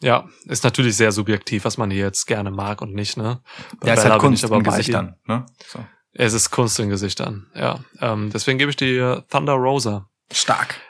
ja, 0.00 0.28
ist 0.44 0.64
natürlich 0.64 0.96
sehr 0.96 1.12
subjektiv, 1.12 1.64
was 1.64 1.78
man 1.78 1.90
hier 1.90 2.04
jetzt 2.04 2.26
gerne 2.26 2.50
mag 2.50 2.82
und 2.82 2.94
nicht, 2.94 3.16
ne? 3.16 3.42
Bei 3.80 3.88
Ja, 3.88 3.94
ist 3.94 4.02
Bella 4.02 4.12
halt 4.12 4.22
bin 4.22 4.28
Kunst 4.30 4.44
aber 4.44 4.56
in. 4.56 4.62
Gesichtern. 4.62 5.16
Ne? 5.24 5.46
So. 5.66 5.84
Es 6.12 6.32
ist 6.32 6.50
Kunst 6.50 6.78
in 6.78 6.88
Gesichtern, 6.88 7.50
ja. 7.54 7.80
Ähm, 8.00 8.30
deswegen 8.32 8.58
gebe 8.58 8.70
ich 8.70 8.76
dir 8.76 9.24
Thunder 9.30 9.54
Rosa. 9.54 10.08
Stark. 10.30 10.80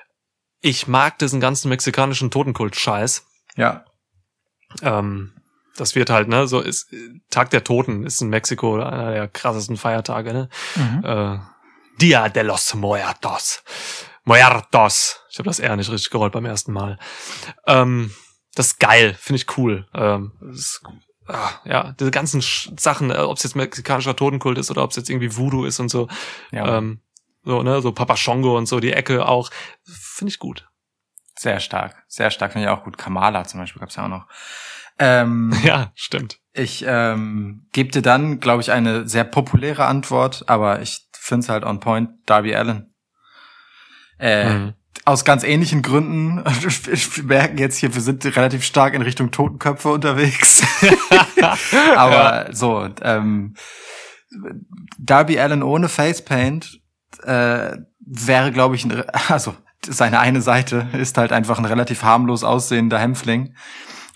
Ich 0.61 0.89
mag 0.89 1.19
diesen 1.19 1.41
ganzen 1.41 1.69
mexikanischen 1.69 2.31
Totenkult-Scheiß. 2.31 3.25
Ja. 3.57 3.85
Ähm, 4.83 5.33
das 5.77 5.95
wird 5.95 6.11
halt, 6.11 6.29
ne, 6.29 6.49
so 6.49 6.61
ist 6.61 6.93
Tag 7.31 7.51
der 7.51 7.63
Toten 7.63 8.05
ist 8.05 8.23
in 8.23 8.29
Mexiko 8.29 8.81
einer 8.81 9.13
der 9.13 9.29
krassesten 9.29 9.77
Feiertage, 9.77 10.33
ne? 10.33 10.49
Mhm. 10.75 11.05
Äh, 11.05 11.39
Dia 11.99 12.29
de 12.29 12.43
los 12.43 12.75
Muertos. 12.75 13.63
Muertos. 14.25 15.21
Ich 15.31 15.39
habe 15.39 15.49
das 15.49 15.59
eher 15.59 15.77
nicht 15.77 15.91
richtig 15.91 16.11
gerollt 16.11 16.33
beim 16.33 16.45
ersten 16.45 16.73
Mal. 16.73 16.99
Ähm, 17.67 18.13
das 18.55 18.69
ist 18.69 18.81
geil, 18.81 19.15
finde 19.19 19.41
ich 19.41 19.59
cool. 19.59 19.87
Ähm, 19.95 20.33
ist, 20.51 20.83
ah, 21.27 21.51
ja, 21.65 21.93
diese 21.93 22.11
ganzen 22.11 22.43
Sch 22.43 22.71
Sachen, 22.79 23.11
äh, 23.11 23.19
ob 23.19 23.37
es 23.37 23.45
jetzt 23.45 23.55
mexikanischer 23.55 24.17
Totenkult 24.17 24.59
ist 24.59 24.71
oder 24.71 24.83
ob 24.83 24.91
es 24.91 24.97
jetzt 24.97 25.11
irgendwie 25.11 25.37
Voodoo 25.37 25.65
ist 25.65 25.79
und 25.79 25.91
so. 25.91 26.09
Ja. 26.51 26.79
Ähm, 26.79 27.01
so, 27.45 27.63
ne, 27.63 27.81
so 27.81 27.93
Papa 27.93 28.17
Shongo 28.17 28.57
und 28.59 28.67
so, 28.67 28.81
die 28.81 28.93
Ecke 28.93 29.27
auch. 29.27 29.51
Finde 29.85 30.31
ich 30.31 30.39
gut. 30.39 30.69
Sehr 31.39 31.61
stark. 31.61 32.05
Sehr 32.09 32.31
stark 32.31 32.53
finde 32.53 32.67
ich 32.67 32.73
auch 32.73 32.83
gut. 32.83 32.99
Kamala 32.99 33.45
zum 33.45 33.61
Beispiel 33.61 33.81
gab's 33.81 33.97
ja 33.97 34.05
auch 34.05 34.09
noch. 34.09 34.27
Ähm, 34.99 35.55
Ja, 35.63 35.93
stimmt. 35.95 36.41
Ich 36.53 36.85
ähm, 36.87 37.67
gebe 37.73 37.91
dir 37.91 38.03
dann, 38.03 38.41
glaube 38.41 38.63
ich, 38.63 38.73
eine 38.73 39.07
sehr 39.07 39.25
populäre 39.25 39.85
Antwort, 39.85 40.45
aber 40.49 40.81
ich 40.81 41.06
finde 41.27 41.45
es 41.45 41.49
halt 41.49 41.65
on 41.65 41.81
point. 41.81 42.11
Darby 42.27 42.55
Allen. 42.55 42.95
Äh, 44.19 44.49
Mhm. 44.51 44.75
Aus 45.05 45.25
ganz 45.25 45.45
ähnlichen 45.45 45.83
Gründen. 45.83 46.43
Wir 46.45 47.25
merken 47.25 47.59
jetzt 47.59 47.77
hier, 47.79 47.95
wir 47.95 48.01
sind 48.03 48.25
relativ 48.25 48.65
stark 48.65 48.93
in 48.95 49.03
Richtung 49.03 49.31
Totenköpfe 49.31 49.91
unterwegs. 49.91 50.63
aber 51.97 52.49
so, 52.53 52.89
ähm, 53.03 53.55
Darby 54.99 55.39
Allen 55.39 55.63
ohne 55.63 55.89
Facepaint 55.89 56.81
äh, 57.23 57.77
wäre, 58.01 58.53
glaube 58.53 58.75
ich, 58.75 58.85
ein, 58.85 59.05
also 59.29 59.55
seine 59.87 60.19
eine 60.19 60.41
Seite 60.41 60.89
ist 60.95 61.19
halt 61.19 61.33
einfach 61.33 61.59
ein 61.59 61.65
relativ 61.65 62.03
harmlos 62.03 62.43
aussehender 62.43 62.99
Hämpfling. 62.99 63.55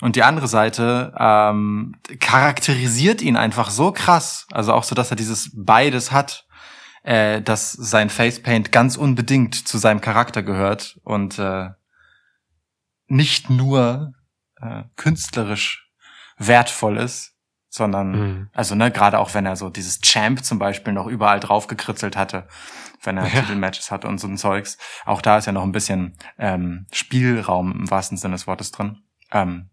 Und 0.01 0.17
die 0.17 0.23
andere 0.23 0.49
Seite 0.49 1.13
ähm, 1.19 1.95
charakterisiert 2.21 3.21
ihn 3.21 3.37
einfach 3.37 3.71
so 3.71 3.93
krass. 3.93 4.47
Also 4.51 4.73
auch 4.73 4.83
so, 4.85 4.95
dass 4.95 5.11
er 5.11 5.17
dieses 5.17 5.51
beides 5.55 6.11
hat. 6.11 6.47
Äh, 7.03 7.41
dass 7.43 7.73
sein 7.73 8.11
Facepaint 8.11 8.73
ganz 8.73 8.97
unbedingt 8.97 9.55
zu 9.55 9.79
seinem 9.79 10.01
Charakter 10.01 10.43
gehört 10.43 10.99
und 11.05 11.39
äh, 11.39 11.71
nicht 13.07 13.51
nur 13.51 14.13
äh, 14.61 14.85
künstlerisch 14.97 15.91
wertvoll 16.39 16.99
ist, 16.99 17.35
sondern 17.69 18.11
Mhm. 18.13 18.51
also 18.53 18.75
ne 18.75 18.91
gerade 18.91 19.19
auch 19.19 19.35
wenn 19.35 19.47
er 19.47 19.57
so 19.57 19.71
dieses 19.71 20.01
Champ 20.01 20.45
zum 20.45 20.59
Beispiel 20.59 20.93
noch 20.93 21.07
überall 21.07 21.41
drauf 21.41 21.67
gekritzelt 21.67 22.17
hatte, 22.17 22.49
wenn 23.03 23.17
er 23.17 23.27
Ja. 23.27 23.41
Titelmatches 23.41 23.91
hatte 23.91 24.09
und 24.09 24.19
so 24.19 24.27
ein 24.27 24.37
Zeugs. 24.37 24.77
Auch 25.05 25.23
da 25.23 25.39
ist 25.39 25.47
ja 25.47 25.53
noch 25.53 25.63
ein 25.63 25.73
bisschen 25.73 26.17
ähm, 26.39 26.87
Spielraum 26.93 27.73
im 27.73 27.91
wahrsten 27.91 28.19
Sinne 28.19 28.35
des 28.35 28.47
Wortes 28.47 28.73
drin. 28.73 29.03
Ähm, 29.33 29.71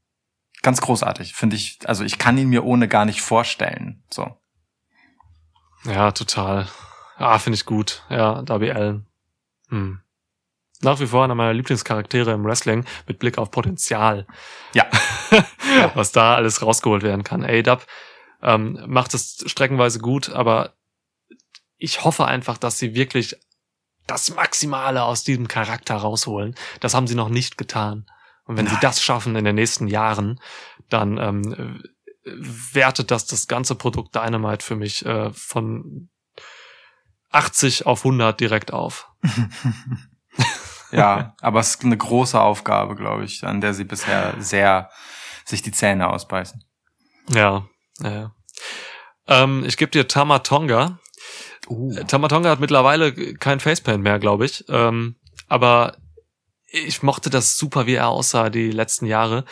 ganz 0.62 0.80
großartig, 0.82 1.34
finde 1.34 1.56
ich. 1.56 1.80
Also 1.86 2.04
ich 2.04 2.18
kann 2.20 2.38
ihn 2.38 2.49
mir 2.49 2.64
ohne 2.66 2.88
gar 2.88 3.06
nicht 3.06 3.22
vorstellen. 3.22 4.04
So. 4.10 4.40
Ja, 5.86 6.12
total. 6.12 6.68
Ah, 7.18 7.39
finde 7.39 7.56
ich 7.56 7.65
gut. 7.65 8.03
Ja, 8.10 8.41
Darby 8.44 8.72
Allen. 8.72 9.07
Hm. 9.69 10.02
Nach 10.81 10.99
wie 10.99 11.07
vor 11.07 11.23
einer 11.23 11.35
meiner 11.35 11.53
Lieblingscharaktere 11.53 12.31
im 12.31 12.45
Wrestling 12.45 12.85
mit 13.07 13.18
Blick 13.18 13.38
auf 13.38 13.49
Potenzial. 13.49 14.27
Ja. 14.73 14.85
Was 15.95 16.11
da 16.11 16.35
alles 16.35 16.61
rausgeholt 16.61 17.02
werden 17.02 17.23
kann. 17.23 17.44
A-Dub 17.44 17.85
ähm, 18.44 18.80
macht 18.88 19.15
es 19.15 19.44
streckenweise 19.48 19.99
gut, 19.99 20.30
aber 20.30 20.76
ich 21.77 22.03
hoffe 22.03 22.26
einfach, 22.26 22.57
dass 22.57 22.77
sie 22.77 22.94
wirklich 22.94 23.35
das 24.06 24.34
Maximale 24.34 25.03
aus 25.03 25.23
diesem 25.23 25.48
Charakter 25.48 25.95
rausholen. 25.95 26.56
Das 26.80 26.94
haben 26.94 27.07
sie 27.07 27.15
noch 27.15 27.30
nicht 27.30 27.57
getan. 27.57 28.06
Und 28.45 28.57
wenn 28.57 28.68
sie 28.68 28.73
Nein. 28.73 28.81
das 28.81 29.03
schaffen 29.03 29.35
in 29.35 29.44
den 29.44 29.56
nächsten 29.56 29.88
Jahren, 29.88 30.39
dann 30.89 31.18
ähm, 31.18 31.84
äh, 32.23 32.31
wertet 32.73 33.11
das 33.11 33.26
das 33.26 33.48
ganze 33.48 33.76
Produkt 33.76 34.15
Dynamite 34.15 34.64
für 34.64 34.76
mich 34.76 35.06
äh, 35.06 35.31
von 35.34 36.10
80 37.38 37.85
auf 37.85 37.99
100 37.99 38.39
direkt 38.39 38.73
auf. 38.73 39.11
ja, 40.91 41.35
aber 41.39 41.59
es 41.59 41.76
ist 41.76 41.84
eine 41.84 41.97
große 41.97 42.39
Aufgabe, 42.39 42.95
glaube 42.95 43.26
ich, 43.26 43.43
an 43.43 43.61
der 43.61 43.73
sie 43.76 43.84
bisher 43.84 44.34
sehr 44.39 44.89
sich 45.45 45.61
die 45.61 45.72
Zähne 45.72 46.09
ausbeißen. 46.09 46.64
Ja, 47.30 47.68
ja. 48.01 48.31
Ähm, 49.27 49.64
ich 49.68 49.77
gebe 49.77 49.91
dir 49.91 50.07
Tamatonga. 50.07 50.99
Uh. 51.68 51.95
Äh, 51.95 52.05
Tamatonga 52.05 52.49
hat 52.49 52.59
mittlerweile 52.59 53.14
kein 53.35 53.59
Facepaint 53.59 54.03
mehr, 54.03 54.18
glaube 54.18 54.45
ich. 54.45 54.65
Ähm, 54.69 55.18
aber 55.47 55.97
ich 56.69 57.03
mochte 57.03 57.30
das 57.30 57.57
super, 57.57 57.85
wie 57.85 57.95
er 57.95 58.07
aussah 58.07 58.49
die 58.49 58.72
letzten 58.72 59.05
Jahre. 59.05 59.45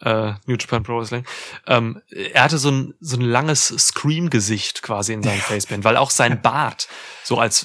Äh, 0.00 0.32
New 0.46 0.56
Japan 0.56 0.82
Pro 0.82 0.98
Wrestling. 0.98 1.26
Ähm, 1.66 2.00
er 2.10 2.44
hatte 2.44 2.58
so 2.58 2.70
ein, 2.70 2.94
so 3.00 3.16
ein 3.16 3.22
langes 3.22 3.66
Scream-Gesicht 3.68 4.82
quasi 4.82 5.12
in 5.12 5.22
seinem 5.22 5.40
Facepaint, 5.40 5.84
weil 5.84 5.96
auch 5.96 6.10
sein 6.10 6.40
Bart 6.40 6.88
so 7.22 7.36
als 7.38 7.64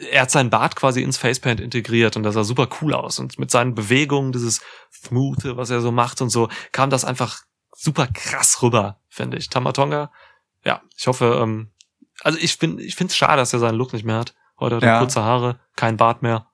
äh, 0.00 0.06
er 0.12 0.22
hat 0.22 0.30
seinen 0.30 0.48
Bart 0.50 0.76
quasi 0.76 1.02
ins 1.02 1.18
Facepaint 1.18 1.60
integriert 1.60 2.16
und 2.16 2.22
das 2.22 2.34
sah 2.34 2.44
super 2.44 2.68
cool 2.80 2.94
aus. 2.94 3.18
Und 3.18 3.38
mit 3.38 3.50
seinen 3.50 3.74
Bewegungen, 3.74 4.32
dieses 4.32 4.62
Smooth, 4.92 5.56
was 5.56 5.68
er 5.70 5.80
so 5.80 5.92
macht 5.92 6.22
und 6.22 6.30
so, 6.30 6.48
kam 6.72 6.88
das 6.88 7.04
einfach 7.04 7.42
super 7.76 8.06
krass 8.06 8.62
rüber, 8.62 9.00
finde 9.08 9.36
ich. 9.36 9.50
Tamatonga, 9.50 10.10
ja, 10.64 10.80
ich 10.96 11.06
hoffe, 11.06 11.38
ähm, 11.42 11.70
also 12.22 12.38
ich 12.38 12.58
bin, 12.58 12.78
ich 12.78 12.94
finde 12.96 13.10
es 13.10 13.16
schade, 13.16 13.36
dass 13.36 13.52
er 13.52 13.58
seinen 13.58 13.76
Look 13.76 13.92
nicht 13.92 14.04
mehr 14.04 14.16
hat. 14.18 14.34
Heute 14.58 14.76
hat 14.76 14.82
er 14.82 14.88
Ja. 14.94 14.98
kurze 15.00 15.22
Haare, 15.22 15.60
kein 15.76 15.96
Bart 15.96 16.22
mehr. 16.22 16.46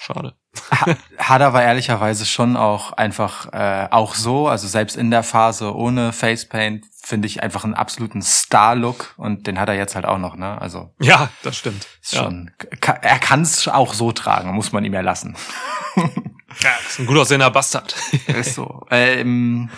Schade. 0.00 0.34
Ha- 0.70 0.94
Hat 1.18 1.42
aber 1.42 1.62
ehrlicherweise 1.62 2.26
schon 2.26 2.56
auch 2.56 2.92
einfach 2.92 3.52
äh, 3.52 3.88
auch 3.90 4.14
so, 4.14 4.48
also 4.48 4.66
selbst 4.68 4.96
in 4.96 5.10
der 5.10 5.22
Phase 5.22 5.74
ohne 5.74 6.12
Facepaint 6.12 6.84
finde 7.02 7.26
ich 7.26 7.42
einfach 7.42 7.64
einen 7.64 7.74
absoluten 7.74 8.20
Star-Look 8.22 9.14
und 9.16 9.46
den 9.46 9.58
hat 9.58 9.68
er 9.68 9.74
jetzt 9.76 9.94
halt 9.94 10.04
auch 10.04 10.18
noch, 10.18 10.36
ne? 10.36 10.60
Also 10.60 10.92
Ja, 11.00 11.28
das 11.42 11.56
stimmt. 11.56 11.86
ja. 12.10 12.22
schon, 12.24 12.50
ka- 12.80 12.98
er 13.00 13.18
kann 13.18 13.42
es 13.42 13.66
auch 13.68 13.94
so 13.94 14.12
tragen, 14.12 14.52
muss 14.52 14.72
man 14.72 14.84
ihm 14.84 14.92
ja 14.94 15.00
lassen. 15.00 15.34
ja, 15.96 16.70
ist 16.88 16.98
ein 16.98 17.06
gut 17.06 17.16
aussehender 17.18 17.50
Bastard. 17.50 17.94
Ist 18.26 18.54
so. 18.54 18.86
Ähm, 18.90 19.70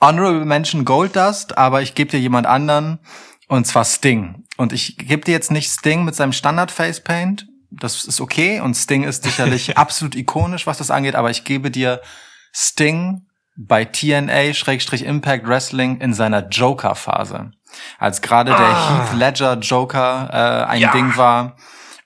Honorable 0.00 0.44
Mention 0.46 0.84
Goldust, 0.86 1.58
aber 1.58 1.82
ich 1.82 1.94
gebe 1.94 2.10
dir 2.10 2.20
jemand 2.20 2.46
anderen 2.46 3.00
und 3.48 3.66
zwar 3.66 3.84
Sting. 3.84 4.44
Und 4.56 4.72
ich 4.72 4.96
gebe 4.96 5.24
dir 5.24 5.32
jetzt 5.32 5.50
nicht 5.50 5.70
Sting 5.70 6.04
mit 6.04 6.14
seinem 6.14 6.32
Standard 6.32 6.70
Facepaint. 6.70 7.46
Das 7.70 8.04
ist 8.04 8.20
okay 8.20 8.60
und 8.60 8.74
Sting 8.74 9.04
ist 9.04 9.22
sicherlich 9.22 9.76
absolut 9.78 10.14
ikonisch, 10.16 10.66
was 10.66 10.78
das 10.78 10.90
angeht, 10.90 11.14
aber 11.14 11.30
ich 11.30 11.44
gebe 11.44 11.70
dir 11.70 12.00
Sting 12.52 13.26
bei 13.56 13.84
TNA-Impact 13.84 15.46
Wrestling 15.46 16.00
in 16.00 16.14
seiner 16.14 16.48
Joker-Phase. 16.48 17.50
Als 17.98 18.20
gerade 18.22 18.50
der 18.50 18.58
Ah. 18.60 19.06
Heath 19.10 19.16
Ledger 19.16 19.58
Joker 19.58 20.28
äh, 20.66 20.70
ein 20.70 20.80
Ja. 20.80 20.92
Ding 20.92 21.16
war 21.16 21.56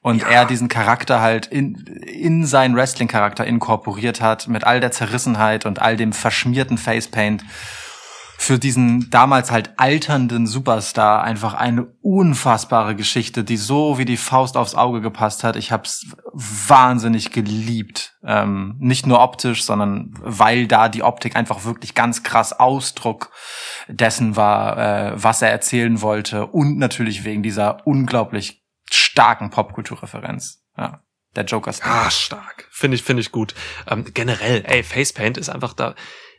und 0.02 0.22
er 0.22 0.44
diesen 0.44 0.68
Charakter 0.68 1.20
halt 1.22 1.46
in, 1.46 1.76
in 2.06 2.44
seinen 2.44 2.76
Wrestling-Charakter 2.76 3.46
inkorporiert 3.46 4.20
hat, 4.20 4.48
mit 4.48 4.64
all 4.64 4.80
der 4.80 4.90
Zerrissenheit 4.92 5.64
und 5.64 5.80
all 5.80 5.96
dem 5.96 6.12
verschmierten 6.12 6.76
Facepaint 6.76 7.42
für 8.44 8.58
diesen 8.58 9.08
damals 9.08 9.50
halt 9.50 9.72
alternden 9.78 10.46
Superstar 10.46 11.24
einfach 11.24 11.54
eine 11.54 11.86
unfassbare 12.02 12.94
Geschichte, 12.94 13.42
die 13.42 13.56
so 13.56 13.96
wie 13.96 14.04
die 14.04 14.18
Faust 14.18 14.58
aufs 14.58 14.74
Auge 14.74 15.00
gepasst 15.00 15.44
hat. 15.44 15.56
Ich 15.56 15.72
hab's 15.72 16.06
wahnsinnig 16.34 17.30
geliebt. 17.30 18.18
Ähm, 18.22 18.76
nicht 18.80 19.06
nur 19.06 19.22
optisch, 19.22 19.64
sondern 19.64 20.10
weil 20.20 20.66
da 20.66 20.90
die 20.90 21.02
Optik 21.02 21.36
einfach 21.36 21.64
wirklich 21.64 21.94
ganz 21.94 22.22
krass 22.22 22.52
Ausdruck 22.52 23.30
dessen 23.88 24.36
war, 24.36 24.76
äh, 24.76 25.12
was 25.14 25.40
er 25.40 25.50
erzählen 25.50 26.02
wollte 26.02 26.46
und 26.46 26.76
natürlich 26.76 27.24
wegen 27.24 27.42
dieser 27.42 27.86
unglaublich 27.86 28.62
starken 28.90 29.48
Popkulturreferenz. 29.48 30.62
Ja, 30.76 31.00
der 31.34 31.44
Joker 31.44 31.72
Sting. 31.72 31.90
Ah, 31.90 32.10
stark. 32.10 32.68
Finde 32.70 32.96
ich, 32.96 33.04
finde 33.04 33.22
ich 33.22 33.32
gut. 33.32 33.54
Ähm, 33.88 34.04
generell, 34.12 34.64
ey, 34.66 34.82
Facepaint 34.82 35.38
ist 35.38 35.48
einfach 35.48 35.72
da 35.72 35.94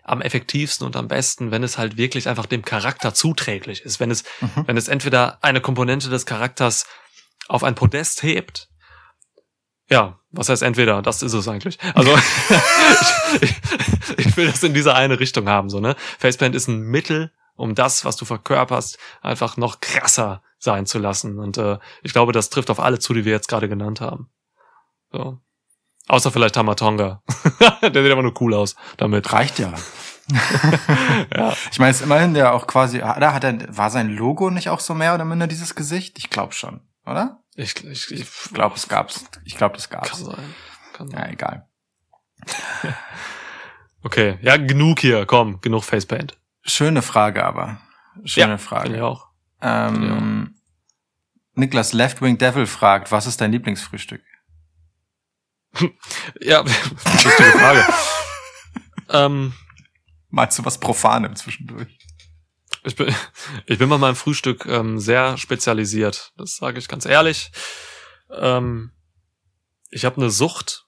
am 0.05 0.21
effektivsten 0.21 0.85
und 0.85 0.95
am 0.95 1.07
besten, 1.07 1.51
wenn 1.51 1.63
es 1.63 1.77
halt 1.77 1.97
wirklich 1.97 2.29
einfach 2.29 2.45
dem 2.45 2.63
Charakter 2.63 3.13
zuträglich 3.13 3.81
ist. 3.81 3.99
Wenn 3.99 4.11
es, 4.11 4.23
Mhm. 4.39 4.63
wenn 4.67 4.77
es 4.77 4.87
entweder 4.87 5.39
eine 5.43 5.61
Komponente 5.61 6.09
des 6.09 6.25
Charakters 6.25 6.85
auf 7.47 7.63
ein 7.63 7.75
Podest 7.75 8.23
hebt. 8.23 8.69
Ja, 9.89 10.19
was 10.31 10.49
heißt 10.49 10.63
entweder? 10.63 11.01
Das 11.01 11.21
ist 11.21 11.33
es 11.33 11.47
eigentlich. 11.47 11.77
Also 11.93 12.15
ich, 12.15 13.41
ich, 14.17 14.25
ich 14.27 14.37
will 14.37 14.47
das 14.47 14.63
in 14.63 14.73
diese 14.73 14.95
eine 14.95 15.19
Richtung 15.19 15.47
haben, 15.49 15.69
so 15.69 15.79
ne. 15.79 15.95
Facepaint 16.19 16.55
ist 16.55 16.67
ein 16.67 16.81
Mittel, 16.81 17.31
um 17.55 17.75
das, 17.75 18.05
was 18.05 18.15
du 18.15 18.25
verkörperst, 18.25 18.97
einfach 19.21 19.57
noch 19.57 19.79
krasser 19.81 20.43
sein 20.59 20.85
zu 20.85 20.99
lassen. 20.99 21.39
Und 21.39 21.57
äh, 21.57 21.77
ich 22.03 22.13
glaube, 22.13 22.31
das 22.31 22.49
trifft 22.49 22.69
auf 22.69 22.79
alle 22.79 22.99
zu, 22.99 23.13
die 23.13 23.25
wir 23.25 23.31
jetzt 23.31 23.47
gerade 23.47 23.69
genannt 23.69 24.01
haben. 24.01 24.29
So. 25.11 25.39
Außer 26.07 26.31
vielleicht 26.31 26.55
Tamatonga. 26.55 27.21
Der 27.81 28.03
sieht 28.03 28.11
aber 28.11 28.23
nur 28.23 28.39
cool 28.41 28.53
aus 28.53 28.75
damit. 28.97 29.31
Reicht 29.33 29.59
ja. 29.59 29.73
Ja. 31.35 31.53
Ich 31.71 31.77
meine, 31.79 31.91
es 31.91 31.97
ist 31.97 32.03
immerhin 32.03 32.33
der 32.33 32.53
auch 32.53 32.65
quasi, 32.65 32.97
da 32.99 33.31
hat 33.33 33.43
er, 33.43 33.77
war 33.77 33.89
sein 33.91 34.09
Logo 34.09 34.49
nicht 34.49 34.69
auch 34.69 34.79
so 34.79 34.95
mehr 34.95 35.13
oder 35.13 35.23
minder 35.25 35.45
dieses 35.47 35.75
Gesicht? 35.75 36.17
Ich 36.17 36.29
glaube 36.31 36.53
schon, 36.53 36.81
oder? 37.05 37.43
Ich, 37.55 37.75
ich, 37.85 38.11
ich 38.11 38.21
Ich 38.21 38.53
glaube, 38.53 38.75
es 38.75 38.87
gab's. 38.87 39.25
Ich 39.43 39.55
glaube, 39.55 39.75
das 39.75 39.89
kann 39.89 40.01
gab's. 40.01 40.19
sein. 40.19 40.55
Kann 40.93 41.09
Ja, 41.09 41.19
sein. 41.19 41.33
egal. 41.33 41.67
Okay, 44.03 44.37
ja, 44.43 44.57
genug 44.57 44.99
hier. 44.99 45.25
Komm, 45.25 45.61
genug 45.61 45.83
Facepaint. 45.83 46.37
Schöne 46.61 47.01
Frage 47.01 47.43
aber. 47.43 47.79
Schöne 48.23 48.51
ja, 48.53 48.57
Frage. 48.59 48.95
Ich 48.95 49.01
auch. 49.01 49.29
Ähm, 49.63 50.55
Niklas 51.55 51.91
Leftwing 51.93 52.37
Devil 52.37 52.67
fragt, 52.67 53.11
was 53.11 53.25
ist 53.25 53.41
dein 53.41 53.51
Lieblingsfrühstück? 53.51 54.21
Ja, 56.41 56.61
lustige 57.23 57.51
Frage. 57.51 57.85
ähm, 59.09 59.53
Meinst 60.29 60.59
du 60.59 60.65
was 60.65 60.79
Profanem 60.79 61.35
zwischendurch? 61.35 61.97
ich 62.83 62.95
bin, 62.95 63.13
ich 63.65 63.77
bin 63.77 63.89
bei 63.89 63.97
meinem 63.97 64.15
Frühstück 64.15 64.65
ähm, 64.65 64.99
sehr 64.99 65.37
spezialisiert. 65.37 66.33
Das 66.37 66.57
sage 66.57 66.77
ich 66.79 66.87
ganz 66.87 67.05
ehrlich. 67.05 67.51
Ähm, 68.29 68.91
ich 69.91 70.03
habe 70.05 70.17
eine 70.17 70.29
Sucht. 70.29 70.83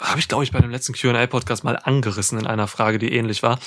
Habe 0.00 0.20
ich, 0.20 0.28
glaube 0.28 0.44
ich, 0.44 0.52
bei 0.52 0.60
dem 0.60 0.70
letzten 0.70 0.94
Q&A-Podcast 0.94 1.64
mal 1.64 1.74
angerissen 1.76 2.38
in 2.38 2.46
einer 2.46 2.68
Frage, 2.68 2.98
die 3.00 3.12
ähnlich 3.12 3.42
war. 3.42 3.58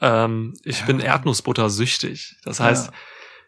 Ähm, 0.00 0.54
ich 0.62 0.80
Ja. 0.80 0.86
bin 0.86 1.00
Erdnussbutter 1.00 1.70
süchtig. 1.70 2.36
Das 2.44 2.60
heißt, 2.60 2.88
Ja. 2.88 2.92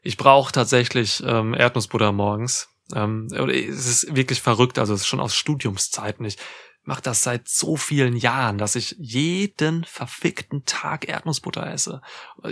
ich 0.03 0.17
brauche 0.17 0.51
tatsächlich 0.51 1.23
ähm, 1.27 1.53
Erdnussbutter 1.53 2.13
morgens. 2.13 2.69
Ähm, 2.95 3.29
es 3.31 3.87
ist 3.87 4.15
wirklich 4.15 4.41
verrückt. 4.41 4.79
Also 4.79 4.95
es 4.95 5.03
ist 5.03 5.07
schon 5.07 5.21
aus 5.21 5.35
Studiumszeiten. 5.35 6.25
Ich 6.25 6.37
mache 6.83 7.03
das 7.03 7.23
seit 7.23 7.49
so 7.49 7.77
vielen 7.77 8.17
Jahren, 8.17 8.59
dass 8.59 8.75
ich 8.75 8.97
jeden 8.99 9.85
verfickten 9.85 10.65
Tag 10.65 11.09
Erdnussbutter 11.09 11.67
esse. 11.67 12.01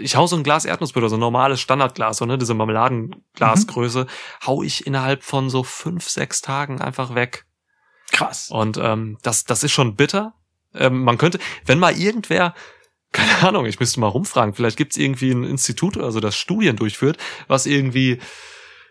Ich 0.01 0.17
hau 0.17 0.27
so 0.27 0.37
ein 0.37 0.43
Glas 0.43 0.65
Erdnussbutter, 0.65 1.09
so 1.09 1.17
ein 1.17 1.21
normales 1.21 1.61
Standardglas, 1.61 2.19
so 2.19 2.27
ne, 2.27 2.37
diese 2.37 2.55
Marmeladenglasgröße, 2.55 4.07
hau 4.47 4.63
ich 4.63 4.87
innerhalb 4.87 5.23
von 5.23 5.51
so 5.51 5.63
fünf, 5.63 6.09
sechs 6.09 6.41
Tagen 6.43 6.81
einfach 6.81 7.15
weg. 7.15 7.47
Krass. 8.13 8.51
Und 8.51 8.79
ähm, 8.79 9.19
das, 9.23 9.45
das 9.45 9.65
ist 9.65 9.73
schon 9.73 9.97
bitter. 9.97 10.35
Ähm, 10.75 11.03
man 11.03 11.19
könnte, 11.19 11.39
wenn 11.65 11.79
mal 11.79 11.97
irgendwer, 11.97 12.55
keine 13.13 13.49
Ahnung, 13.49 13.67
ich 13.67 13.81
müsste 13.81 14.01
mal 14.01 14.09
rumfragen, 14.09 14.55
vielleicht 14.55 14.77
gibt's 14.77 14.99
irgendwie 14.99 15.31
ein 15.31 15.45
Institut 15.45 15.97
oder 15.97 16.13
so, 16.13 16.21
das 16.21 16.37
Studien 16.37 16.77
durchführt, 16.77 17.17
was 17.47 17.67
irgendwie 17.67 18.21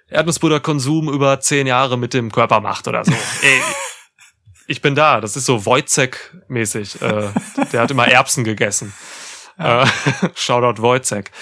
Erdnussbutterkonsum 0.10 1.10
über 1.10 1.40
zehn 1.42 1.68
Jahre 1.68 1.98
mit 1.98 2.14
dem 2.14 2.32
Körper 2.32 2.62
macht 2.62 2.88
oder 2.88 3.04
so. 3.04 3.12
Ey, 3.42 3.62
ich 4.68 4.82
bin 4.82 4.96
da. 4.96 5.20
Das 5.22 5.36
ist 5.36 5.46
so 5.46 5.66
Wojcek-mäßig. 5.66 7.02
Äh, 7.02 7.30
der 7.72 7.82
hat 7.82 7.92
immer 7.92 8.08
Erbsen 8.08 8.44
gegessen. 8.44 8.94
Äh, 9.58 9.86
Shoutout 10.36 10.82
Wojcek. 10.82 11.32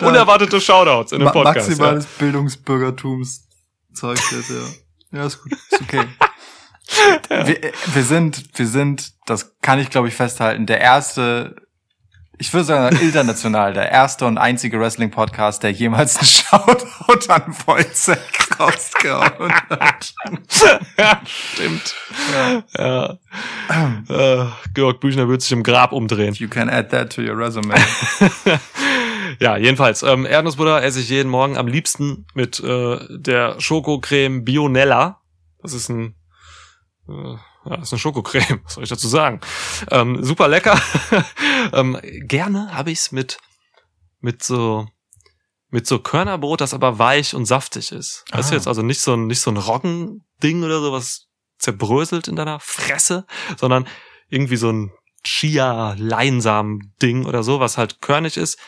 Unerwartete 0.00 0.60
Shoutouts 0.60 1.12
in 1.12 1.22
Ma 1.22 1.30
Podcast. 1.32 1.68
maximales 1.68 2.06
Bildungsbürgertums-Zeug 2.06 4.18
jetzt, 4.30 4.50
ja. 4.50 4.56
Ja, 5.12 5.26
ist 5.26 5.40
gut. 5.42 5.52
Ist 5.52 5.80
okay. 5.80 6.04
wir, 7.28 7.64
äh, 7.64 7.72
wir 7.94 8.04
sind, 8.04 8.58
wir 8.58 8.66
sind, 8.66 9.12
das 9.26 9.58
kann 9.60 9.78
ich 9.78 9.90
glaube 9.90 10.08
ich 10.08 10.14
festhalten, 10.14 10.66
der 10.66 10.80
erste, 10.80 11.54
ich 12.38 12.52
würde 12.52 12.64
sagen 12.64 12.96
international, 12.96 13.72
der 13.72 13.90
erste 13.90 14.26
und 14.26 14.38
einzige 14.38 14.78
Wrestling-Podcast, 14.78 15.62
der 15.62 15.72
jemals 15.72 16.16
einen 16.16 16.26
Shoutout 16.26 17.32
an 17.32 17.54
Wojcek 17.66 18.58
rausgehauen 18.58 19.52
hat. 19.70 20.14
ja, 20.98 21.20
stimmt. 21.24 21.94
Ja. 22.78 23.18
Äh, 24.08 24.46
Georg 24.74 25.00
Büchner 25.00 25.28
wird 25.28 25.42
sich 25.42 25.52
im 25.52 25.62
Grab 25.62 25.92
umdrehen. 25.92 26.34
You 26.34 26.48
can 26.48 26.68
add 26.68 26.88
that 26.90 27.14
to 27.14 27.22
your 27.22 27.38
resume. 27.38 27.74
ja, 29.40 29.56
jedenfalls, 29.56 30.02
ähm, 30.02 30.26
Erdnussbutter 30.26 30.82
esse 30.82 31.00
ich 31.00 31.08
jeden 31.08 31.30
Morgen 31.30 31.56
am 31.56 31.66
liebsten 31.66 32.26
mit 32.34 32.60
äh, 32.60 32.98
der 33.10 33.60
Schokocreme 33.60 34.44
Bionella. 34.44 35.20
Das 35.62 35.72
ist 35.72 35.88
ein 35.88 36.14
äh, 37.08 37.36
ja, 37.68 37.76
das 37.76 37.88
ist 37.88 37.92
eine 37.92 37.98
Schokocreme, 38.00 38.60
was 38.64 38.74
soll 38.74 38.84
ich 38.84 38.90
dazu 38.90 39.08
sagen? 39.08 39.40
Ähm, 39.90 40.22
super 40.24 40.48
lecker. 40.48 40.80
ähm, 41.72 41.98
gerne 42.02 42.72
habe 42.72 42.90
ich's 42.90 43.12
mit 43.12 43.38
mit 44.20 44.42
so 44.42 44.86
mit 45.70 45.86
so 45.86 45.98
Körnerbrot, 45.98 46.60
das 46.60 46.74
aber 46.74 46.98
weich 46.98 47.34
und 47.34 47.44
saftig 47.44 47.92
ist. 47.92 48.24
Weißt 48.32 48.50
du 48.50 48.54
Ah. 48.54 48.56
jetzt 48.56 48.68
also 48.68 48.82
nicht 48.82 49.00
so 49.00 49.14
ein 49.14 49.26
nicht 49.26 49.40
so 49.40 49.50
ein 49.50 49.56
Roggending 49.56 50.64
oder 50.64 50.80
so, 50.80 50.92
was 50.92 51.26
zerbröselt 51.58 52.28
in 52.28 52.36
deiner 52.36 52.60
Fresse, 52.60 53.26
sondern 53.56 53.86
irgendwie 54.28 54.56
so 54.56 54.70
ein 54.70 54.92
Chia-Leinsamen-Ding 55.24 57.24
oder 57.24 57.42
so, 57.42 57.60
was 57.60 57.78
halt 57.78 58.00
körnig 58.00 58.36
ist, 58.36 58.58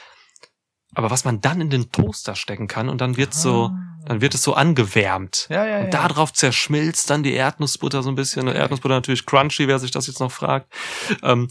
aber 0.98 1.12
was 1.12 1.24
man 1.24 1.40
dann 1.40 1.60
in 1.60 1.70
den 1.70 1.92
Toaster 1.92 2.34
stecken 2.34 2.66
kann 2.66 2.88
und 2.88 3.00
dann 3.00 3.16
wird 3.16 3.32
so, 3.32 3.70
dann 4.04 4.20
wird 4.20 4.34
es 4.34 4.42
so 4.42 4.54
angewärmt. 4.54 5.46
Ja, 5.48 5.64
ja, 5.64 5.84
Und 5.84 5.94
darauf 5.94 6.32
zerschmilzt 6.32 7.08
dann 7.08 7.22
die 7.22 7.34
Erdnussbutter 7.34 8.02
so 8.02 8.08
ein 8.08 8.16
bisschen. 8.16 8.48
Erdnussbutter 8.48 8.96
natürlich 8.96 9.24
crunchy, 9.24 9.68
wer 9.68 9.78
sich 9.78 9.92
das 9.92 10.08
jetzt 10.08 10.18
noch 10.18 10.32
fragt. 10.32 10.72
Ähm, 11.22 11.46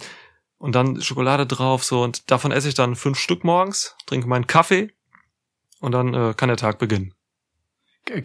und 0.57 0.75
dann 0.75 1.01
Schokolade 1.01 1.45
drauf, 1.45 1.85
so. 1.85 2.03
Und 2.03 2.29
davon 2.29 2.51
esse 2.51 2.67
ich 2.67 2.73
dann 2.73 2.97
fünf 2.97 3.19
Stück 3.19 3.45
morgens, 3.45 3.95
trinke 4.05 4.27
meinen 4.27 4.47
Kaffee 4.47 4.91
und 5.79 5.93
dann 5.93 6.13
äh, 6.13 6.33
kann 6.35 6.49
der 6.49 6.57
Tag 6.57 6.77
beginnen. 6.77 7.13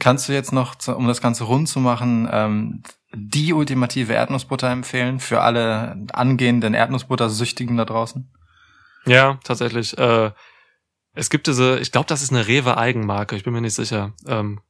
Kannst 0.00 0.28
du 0.28 0.32
jetzt 0.32 0.52
noch, 0.52 0.74
um 0.88 1.06
das 1.06 1.20
Ganze 1.20 1.44
rund 1.44 1.68
zu 1.68 1.78
machen, 1.78 2.28
ähm, 2.32 2.82
die 3.14 3.52
ultimative 3.52 4.12
Erdnussbutter 4.12 4.70
empfehlen 4.70 5.20
für 5.20 5.40
alle 5.40 6.04
angehenden 6.12 6.74
Erdnussbutter-Süchtigen 6.74 7.76
da 7.76 7.84
draußen? 7.84 8.28
Ja, 9.06 9.38
tatsächlich. 9.44 9.96
Äh, 9.96 10.32
es 11.14 11.30
gibt 11.30 11.46
diese, 11.46 11.78
ich 11.78 11.92
glaube, 11.92 12.06
das 12.06 12.22
ist 12.22 12.30
eine 12.32 12.46
Rewe-Eigenmarke, 12.46 13.36
ich 13.36 13.44
bin 13.44 13.52
mir 13.52 13.60
nicht 13.60 13.74
sicher. 13.74 14.12
Ähm, 14.26 14.60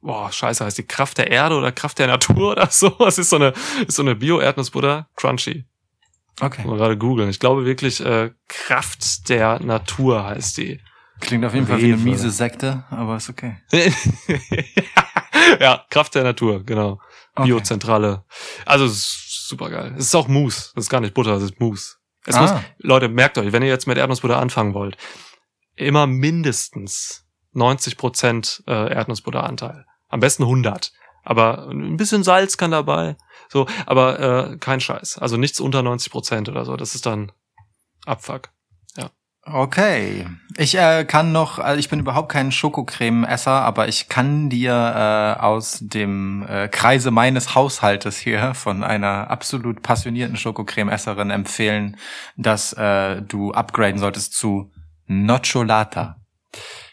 boah, 0.00 0.30
scheiße, 0.32 0.64
heißt 0.64 0.78
die 0.78 0.86
Kraft 0.86 1.18
der 1.18 1.30
Erde 1.30 1.56
oder 1.56 1.72
Kraft 1.72 1.98
der 1.98 2.06
Natur 2.06 2.52
oder 2.52 2.66
so? 2.70 2.96
Es 3.06 3.18
ist 3.18 3.30
so 3.30 3.36
eine, 3.36 3.52
ist 3.86 3.96
so 3.96 4.02
eine 4.02 4.14
Bio-Erdnussbutter, 4.14 5.08
crunchy. 5.16 5.64
Okay. 6.40 6.64
Mal 6.66 6.76
gerade 6.76 6.96
googeln. 6.96 7.28
Ich 7.30 7.40
glaube 7.40 7.64
wirklich, 7.64 7.98
äh, 8.04 8.30
Kraft 8.46 9.28
der 9.28 9.58
Natur 9.60 10.24
heißt 10.24 10.56
die. 10.58 10.80
Klingt 11.20 11.44
auf 11.44 11.52
jeden 11.52 11.66
Fall 11.66 11.78
wie 11.78 11.86
eine 11.86 11.94
Rewe. 11.94 12.04
miese 12.10 12.30
Sekte, 12.30 12.84
aber 12.90 13.16
ist 13.16 13.28
okay. 13.28 13.56
ja, 15.60 15.84
Kraft 15.90 16.14
der 16.14 16.24
Natur, 16.24 16.64
genau. 16.64 17.00
Okay. 17.34 17.48
Biozentrale. 17.48 18.24
Also 18.66 18.86
super 18.88 19.70
geil. 19.70 19.94
Es 19.96 20.06
ist 20.06 20.14
auch 20.14 20.28
Mousse. 20.28 20.70
Das 20.74 20.84
ist 20.84 20.90
gar 20.90 21.00
nicht 21.00 21.14
Butter, 21.14 21.32
das 21.34 21.42
ist 21.44 21.60
Mousse. 21.60 21.96
Es 22.24 22.36
Ah. 22.36 22.40
muss, 22.42 22.52
Leute, 22.78 23.08
merkt 23.08 23.38
euch, 23.38 23.52
wenn 23.52 23.62
ihr 23.62 23.68
jetzt 23.68 23.86
mit 23.86 23.96
Erdnussbutter 23.98 24.38
anfangen 24.38 24.74
wollt, 24.74 24.96
immer 25.78 26.06
mindestens 26.06 27.26
90 27.52 27.96
Prozent 27.96 28.62
äh, 28.66 28.92
Erdnussbutteranteil. 28.94 29.86
Am 30.08 30.20
besten 30.20 30.44
100. 30.44 30.92
Aber 31.24 31.68
ein 31.68 31.96
bisschen 31.96 32.24
Salz 32.24 32.56
kann 32.56 32.70
dabei. 32.70 33.16
So, 33.48 33.66
aber 33.86 34.20
äh, 34.52 34.56
kein 34.58 34.80
Scheiß. 34.80 35.18
Also 35.18 35.36
nichts 35.36 35.60
unter 35.60 35.82
90 35.82 36.10
Prozent 36.10 36.48
oder 36.48 36.64
so. 36.64 36.76
Das 36.76 36.94
ist 36.94 37.06
dann 37.06 37.32
Abfuck. 38.06 38.50
Okay. 39.52 40.26
Ich 40.58 40.76
äh, 40.76 41.04
kann 41.04 41.32
noch, 41.32 41.58
also 41.58 41.78
ich 41.78 41.88
bin 41.88 42.00
überhaupt 42.00 42.30
kein 42.30 42.52
Schokocreme-Esser, 42.52 43.62
aber 43.62 43.88
ich 43.88 44.08
kann 44.08 44.50
dir 44.50 44.72
äh, 44.72 45.40
aus 45.40 45.78
dem 45.80 46.44
äh, 46.46 46.68
Kreise 46.68 47.10
meines 47.10 47.54
Haushaltes 47.54 48.18
hier 48.18 48.54
von 48.54 48.84
einer 48.84 49.30
absolut 49.30 49.82
passionierten 49.82 50.36
Schokocreme-Esserin 50.36 51.30
empfehlen, 51.30 51.96
dass 52.36 52.74
äh, 52.74 53.22
du 53.22 53.52
upgraden 53.52 53.98
solltest 53.98 54.34
zu 54.34 54.70
Nocciolata. 55.08 56.20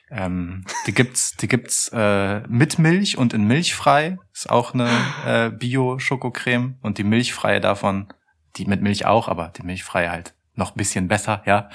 Ähm, 0.09 0.65
die 0.87 0.93
gibt's, 0.93 1.35
die 1.37 1.47
gibt's 1.47 1.89
äh, 1.93 2.41
mit 2.47 2.79
Milch 2.79 3.17
und 3.17 3.33
in 3.33 3.45
milchfrei. 3.45 4.17
Ist 4.33 4.49
auch 4.49 4.73
eine 4.73 4.89
äh, 5.25 5.49
Bio-Schokocreme 5.49 6.77
und 6.81 6.97
die 6.97 7.03
milchfreie 7.03 7.61
davon, 7.61 8.07
die 8.55 8.65
mit 8.65 8.81
Milch 8.81 9.05
auch, 9.05 9.27
aber 9.27 9.49
die 9.49 9.63
milchfreie 9.63 10.09
halt 10.09 10.33
noch 10.53 10.71
ein 10.71 10.77
bisschen 10.77 11.07
besser, 11.07 11.43
ja 11.45 11.69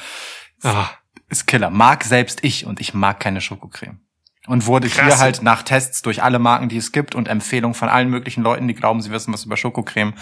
Ah, 0.63 0.91
ist 1.29 1.47
Killer. 1.47 1.71
Mag 1.71 2.05
selbst 2.05 2.45
ich 2.45 2.67
und 2.67 2.81
ich 2.81 2.95
mag 2.95 3.21
keine 3.21 3.41
Schokocreme. 3.41 4.01
Und 4.47 4.67
wurde 4.67 4.89
hier 4.89 5.05
Krass. 5.05 5.21
halt 5.21 5.43
nach 5.43 5.63
Tests 5.63 6.03
durch 6.03 6.23
alle 6.23 6.39
Marken, 6.39 6.69
die 6.69 6.79
es 6.79 6.93
gibt 6.93 7.15
und 7.15 7.29
Empfehlungen 7.29 7.75
von 7.75 7.89
allen 7.89 8.09
möglichen 8.09 8.43
Leuten, 8.43 8.67
die 8.67 8.75
glauben, 8.75 9.01
sie 9.03 9.11
wissen 9.11 9.33
was 9.33 9.45
über 9.45 9.57
Schokocreme, 9.57 10.15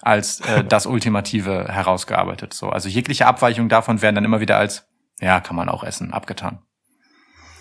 als 0.00 0.40
äh, 0.40 0.64
das 0.64 0.86
Ultimative 0.86 1.66
herausgearbeitet. 1.68 2.54
So, 2.54 2.70
also 2.70 2.88
jegliche 2.88 3.26
Abweichungen 3.26 3.68
davon 3.68 4.00
werden 4.02 4.14
dann 4.14 4.24
immer 4.24 4.40
wieder 4.40 4.56
als, 4.56 4.88
ja, 5.20 5.40
kann 5.40 5.56
man 5.56 5.68
auch 5.68 5.84
essen, 5.84 6.12
abgetan. 6.12 6.62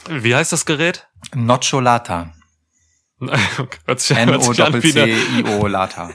wie 0.07 0.35
heißt 0.35 0.51
das 0.51 0.65
Gerät? 0.65 1.07
Nocciolata. 1.33 2.33
hört 3.19 3.99
sich, 3.99 4.17
hört 4.17 4.43
sich 4.43 4.63
an 4.63 4.83
wie 4.83 4.91
eine, 4.91 5.11
N-O-C-I-O-Lata. 5.11 6.11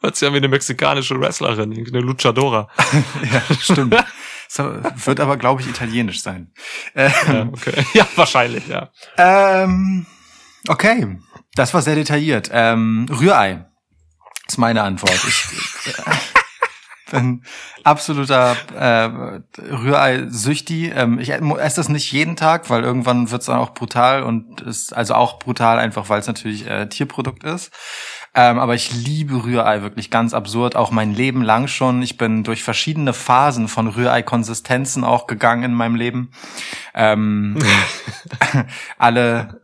hört 0.00 0.16
sich 0.16 0.28
an 0.28 0.34
wie 0.34 0.38
eine 0.38 0.48
mexikanische 0.48 1.18
Wrestlerin, 1.18 1.72
eine 1.72 2.00
Luchadora. 2.00 2.68
ja, 3.32 3.42
stimmt. 3.58 3.96
So, 4.48 4.64
wird 5.06 5.18
aber, 5.18 5.38
glaube 5.38 5.62
ich, 5.62 5.68
italienisch 5.68 6.20
sein. 6.20 6.52
Ähm, 6.94 7.12
Ja, 7.26 7.42
okay. 7.52 7.86
ja, 7.94 8.06
wahrscheinlich, 8.16 8.68
ja. 8.68 8.90
Ähm, 9.16 10.04
okay, 10.68 11.18
das 11.54 11.72
war 11.72 11.80
sehr 11.80 11.94
detailliert. 11.94 12.50
Ähm, 12.52 13.06
Rührei 13.10 13.64
ist 14.46 14.58
meine 14.58 14.82
Antwort. 14.82 15.18
Ich 15.26 15.46
äh, 15.86 16.10
bin 17.12 17.42
absoluter 17.84 18.56
äh, 18.76 19.10
Rührei-Süchti. 19.60 20.88
Ähm, 20.88 21.20
ich 21.20 21.30
esse 21.30 21.76
das 21.76 21.88
nicht 21.88 22.10
jeden 22.10 22.34
Tag, 22.34 22.68
weil 22.70 22.82
irgendwann 22.82 23.30
wird 23.30 23.42
es 23.42 23.46
dann 23.46 23.58
auch 23.58 23.70
brutal 23.70 24.24
und 24.24 24.60
ist 24.62 24.92
also 24.92 25.14
auch 25.14 25.38
brutal 25.38 25.78
einfach, 25.78 26.08
weil 26.08 26.18
es 26.18 26.26
natürlich 26.26 26.66
äh, 26.66 26.88
Tierprodukt 26.88 27.44
ist. 27.44 27.72
Ähm, 28.34 28.58
aber 28.58 28.74
ich 28.74 28.92
liebe 28.92 29.44
Rührei 29.44 29.82
wirklich 29.82 30.10
ganz 30.10 30.32
absurd, 30.32 30.74
auch 30.74 30.90
mein 30.90 31.14
Leben 31.14 31.42
lang 31.42 31.68
schon. 31.68 32.00
Ich 32.02 32.16
bin 32.16 32.44
durch 32.44 32.64
verschiedene 32.64 33.12
Phasen 33.12 33.68
von 33.68 33.88
Rührei-Konsistenzen 33.88 35.04
auch 35.04 35.26
gegangen 35.26 35.64
in 35.64 35.74
meinem 35.74 35.96
Leben. 35.96 36.30
Ähm, 36.94 37.58
alle, 38.98 39.61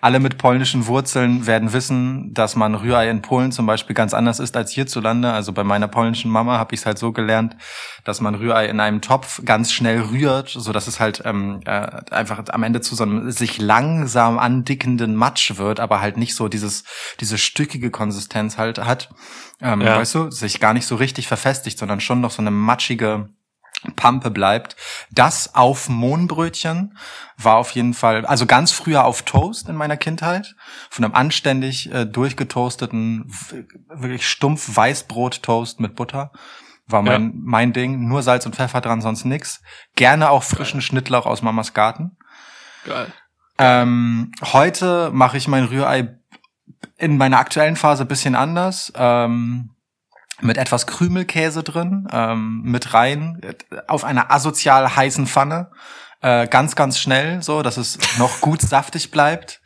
alle 0.00 0.20
mit 0.20 0.38
polnischen 0.38 0.86
Wurzeln 0.86 1.46
werden 1.46 1.72
wissen, 1.72 2.32
dass 2.34 2.56
man 2.56 2.74
Rührei 2.74 3.10
in 3.10 3.22
Polen 3.22 3.52
zum 3.52 3.66
Beispiel 3.66 3.94
ganz 3.94 4.14
anders 4.14 4.40
ist 4.40 4.56
als 4.56 4.70
hierzulande. 4.72 5.32
Also 5.32 5.52
bei 5.52 5.64
meiner 5.64 5.88
polnischen 5.88 6.30
Mama 6.30 6.58
habe 6.58 6.74
ich 6.74 6.80
es 6.80 6.86
halt 6.86 6.98
so 6.98 7.12
gelernt, 7.12 7.56
dass 8.04 8.20
man 8.20 8.34
Rührei 8.34 8.66
in 8.66 8.80
einem 8.80 9.00
Topf 9.00 9.42
ganz 9.44 9.72
schnell 9.72 10.00
rührt, 10.00 10.48
so 10.50 10.72
dass 10.72 10.86
es 10.86 11.00
halt 11.00 11.22
ähm, 11.24 11.60
äh, 11.64 11.88
einfach 12.10 12.42
am 12.48 12.62
Ende 12.62 12.80
zu 12.80 12.94
so 12.94 13.02
einem 13.04 13.30
sich 13.30 13.58
langsam 13.58 14.38
andickenden 14.38 15.14
Matsch 15.14 15.56
wird, 15.56 15.80
aber 15.80 16.00
halt 16.00 16.16
nicht 16.16 16.34
so 16.34 16.48
dieses 16.48 16.84
diese 17.20 17.38
stückige 17.38 17.90
Konsistenz 17.90 18.58
halt 18.58 18.78
hat. 18.78 19.10
Ähm, 19.60 19.80
Ja. 19.80 19.98
Weißt 19.98 20.14
du, 20.14 20.30
sich 20.30 20.60
gar 20.60 20.74
nicht 20.74 20.86
so 20.86 20.96
richtig 20.96 21.28
verfestigt, 21.28 21.78
sondern 21.78 22.00
schon 22.00 22.20
noch 22.20 22.30
so 22.30 22.42
eine 22.42 22.50
matschige 22.50 23.28
Pampe 23.96 24.30
bleibt. 24.30 24.76
Das 25.10 25.54
auf 25.54 25.88
Mohnbrötchen 25.88 26.96
war 27.36 27.56
auf 27.56 27.70
jeden 27.70 27.94
Fall, 27.94 28.26
also 28.26 28.46
ganz 28.46 28.72
früher 28.72 29.04
auf 29.04 29.22
Toast 29.22 29.68
in 29.68 29.76
meiner 29.76 29.96
Kindheit, 29.96 30.56
von 30.90 31.04
einem 31.04 31.14
anständig 31.14 31.92
äh, 31.92 32.04
durchgetoasteten, 32.04 33.30
wirklich 33.88 34.28
stumpf 34.28 34.76
Weißbrot-Toast 34.76 35.80
mit 35.80 35.94
Butter. 35.94 36.32
War 36.86 37.02
mein, 37.02 37.22
Ja. 37.26 37.30
mein 37.34 37.72
Ding. 37.72 38.08
Nur 38.08 38.22
Salz 38.22 38.46
und 38.46 38.56
Pfeffer 38.56 38.80
dran, 38.80 39.00
sonst 39.02 39.24
nix. 39.24 39.60
Gerne 39.94 40.30
auch 40.30 40.42
frischen 40.42 40.80
Schnittlauch 40.80 41.26
aus 41.26 41.42
Mamas 41.42 41.74
Garten. 41.74 42.16
Geil. 42.84 43.12
Ähm, 43.58 44.32
heute 44.52 45.10
mache 45.12 45.36
ich 45.36 45.48
mein 45.48 45.64
Rührei 45.64 46.16
in 46.96 47.16
meiner 47.18 47.38
aktuellen 47.38 47.76
Phase 47.76 48.04
ein 48.04 48.08
bisschen 48.08 48.34
anders. 48.34 48.92
Ähm, 48.96 49.70
mit 50.40 50.56
etwas 50.56 50.86
Krümelkäse 50.86 51.62
drin, 51.62 52.06
ähm, 52.12 52.62
mit 52.62 52.94
rein, 52.94 53.40
auf 53.86 54.04
einer 54.04 54.30
asozial 54.30 54.96
heißen 54.96 55.26
Pfanne, 55.26 55.70
äh, 56.20 56.46
ganz, 56.48 56.76
ganz 56.76 56.98
schnell, 56.98 57.42
so, 57.42 57.62
dass 57.62 57.76
es 57.76 57.98
noch 58.18 58.40
gut 58.40 58.60
saftig 58.62 59.10
bleibt. 59.10 59.60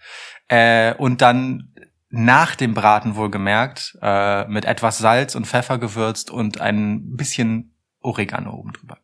Äh, 0.48 0.94
und 0.94 1.22
dann 1.22 1.72
nach 2.10 2.54
dem 2.56 2.74
Braten 2.74 3.16
wohlgemerkt, 3.16 3.96
äh, 4.02 4.46
mit 4.46 4.66
etwas 4.66 4.98
Salz 4.98 5.34
und 5.34 5.46
Pfeffer 5.46 5.78
gewürzt 5.78 6.30
und 6.30 6.60
ein 6.60 7.16
bisschen 7.16 7.74
Oregano 8.00 8.52
oben 8.52 8.72
drüber. 8.72 8.98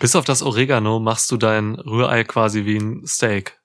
Bis 0.00 0.16
auf 0.16 0.24
das 0.24 0.42
Oregano 0.42 1.00
machst 1.00 1.30
du 1.30 1.36
dein 1.36 1.74
Rührei 1.74 2.24
quasi 2.24 2.64
wie 2.64 2.78
ein 2.78 3.06
Steak. 3.06 3.58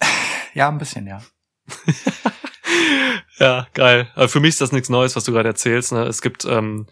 Ja, 0.54 0.68
ein 0.70 0.78
bisschen, 0.78 1.06
ja. 1.06 1.20
Ja, 3.38 3.66
geil. 3.74 4.08
Aber 4.14 4.28
für 4.28 4.40
mich 4.40 4.50
ist 4.50 4.60
das 4.60 4.72
nichts 4.72 4.88
Neues, 4.88 5.14
was 5.16 5.24
du 5.24 5.32
gerade 5.32 5.48
erzählst. 5.48 5.92
Ne? 5.92 6.02
Es 6.04 6.22
gibt, 6.22 6.44
ähm, 6.44 6.86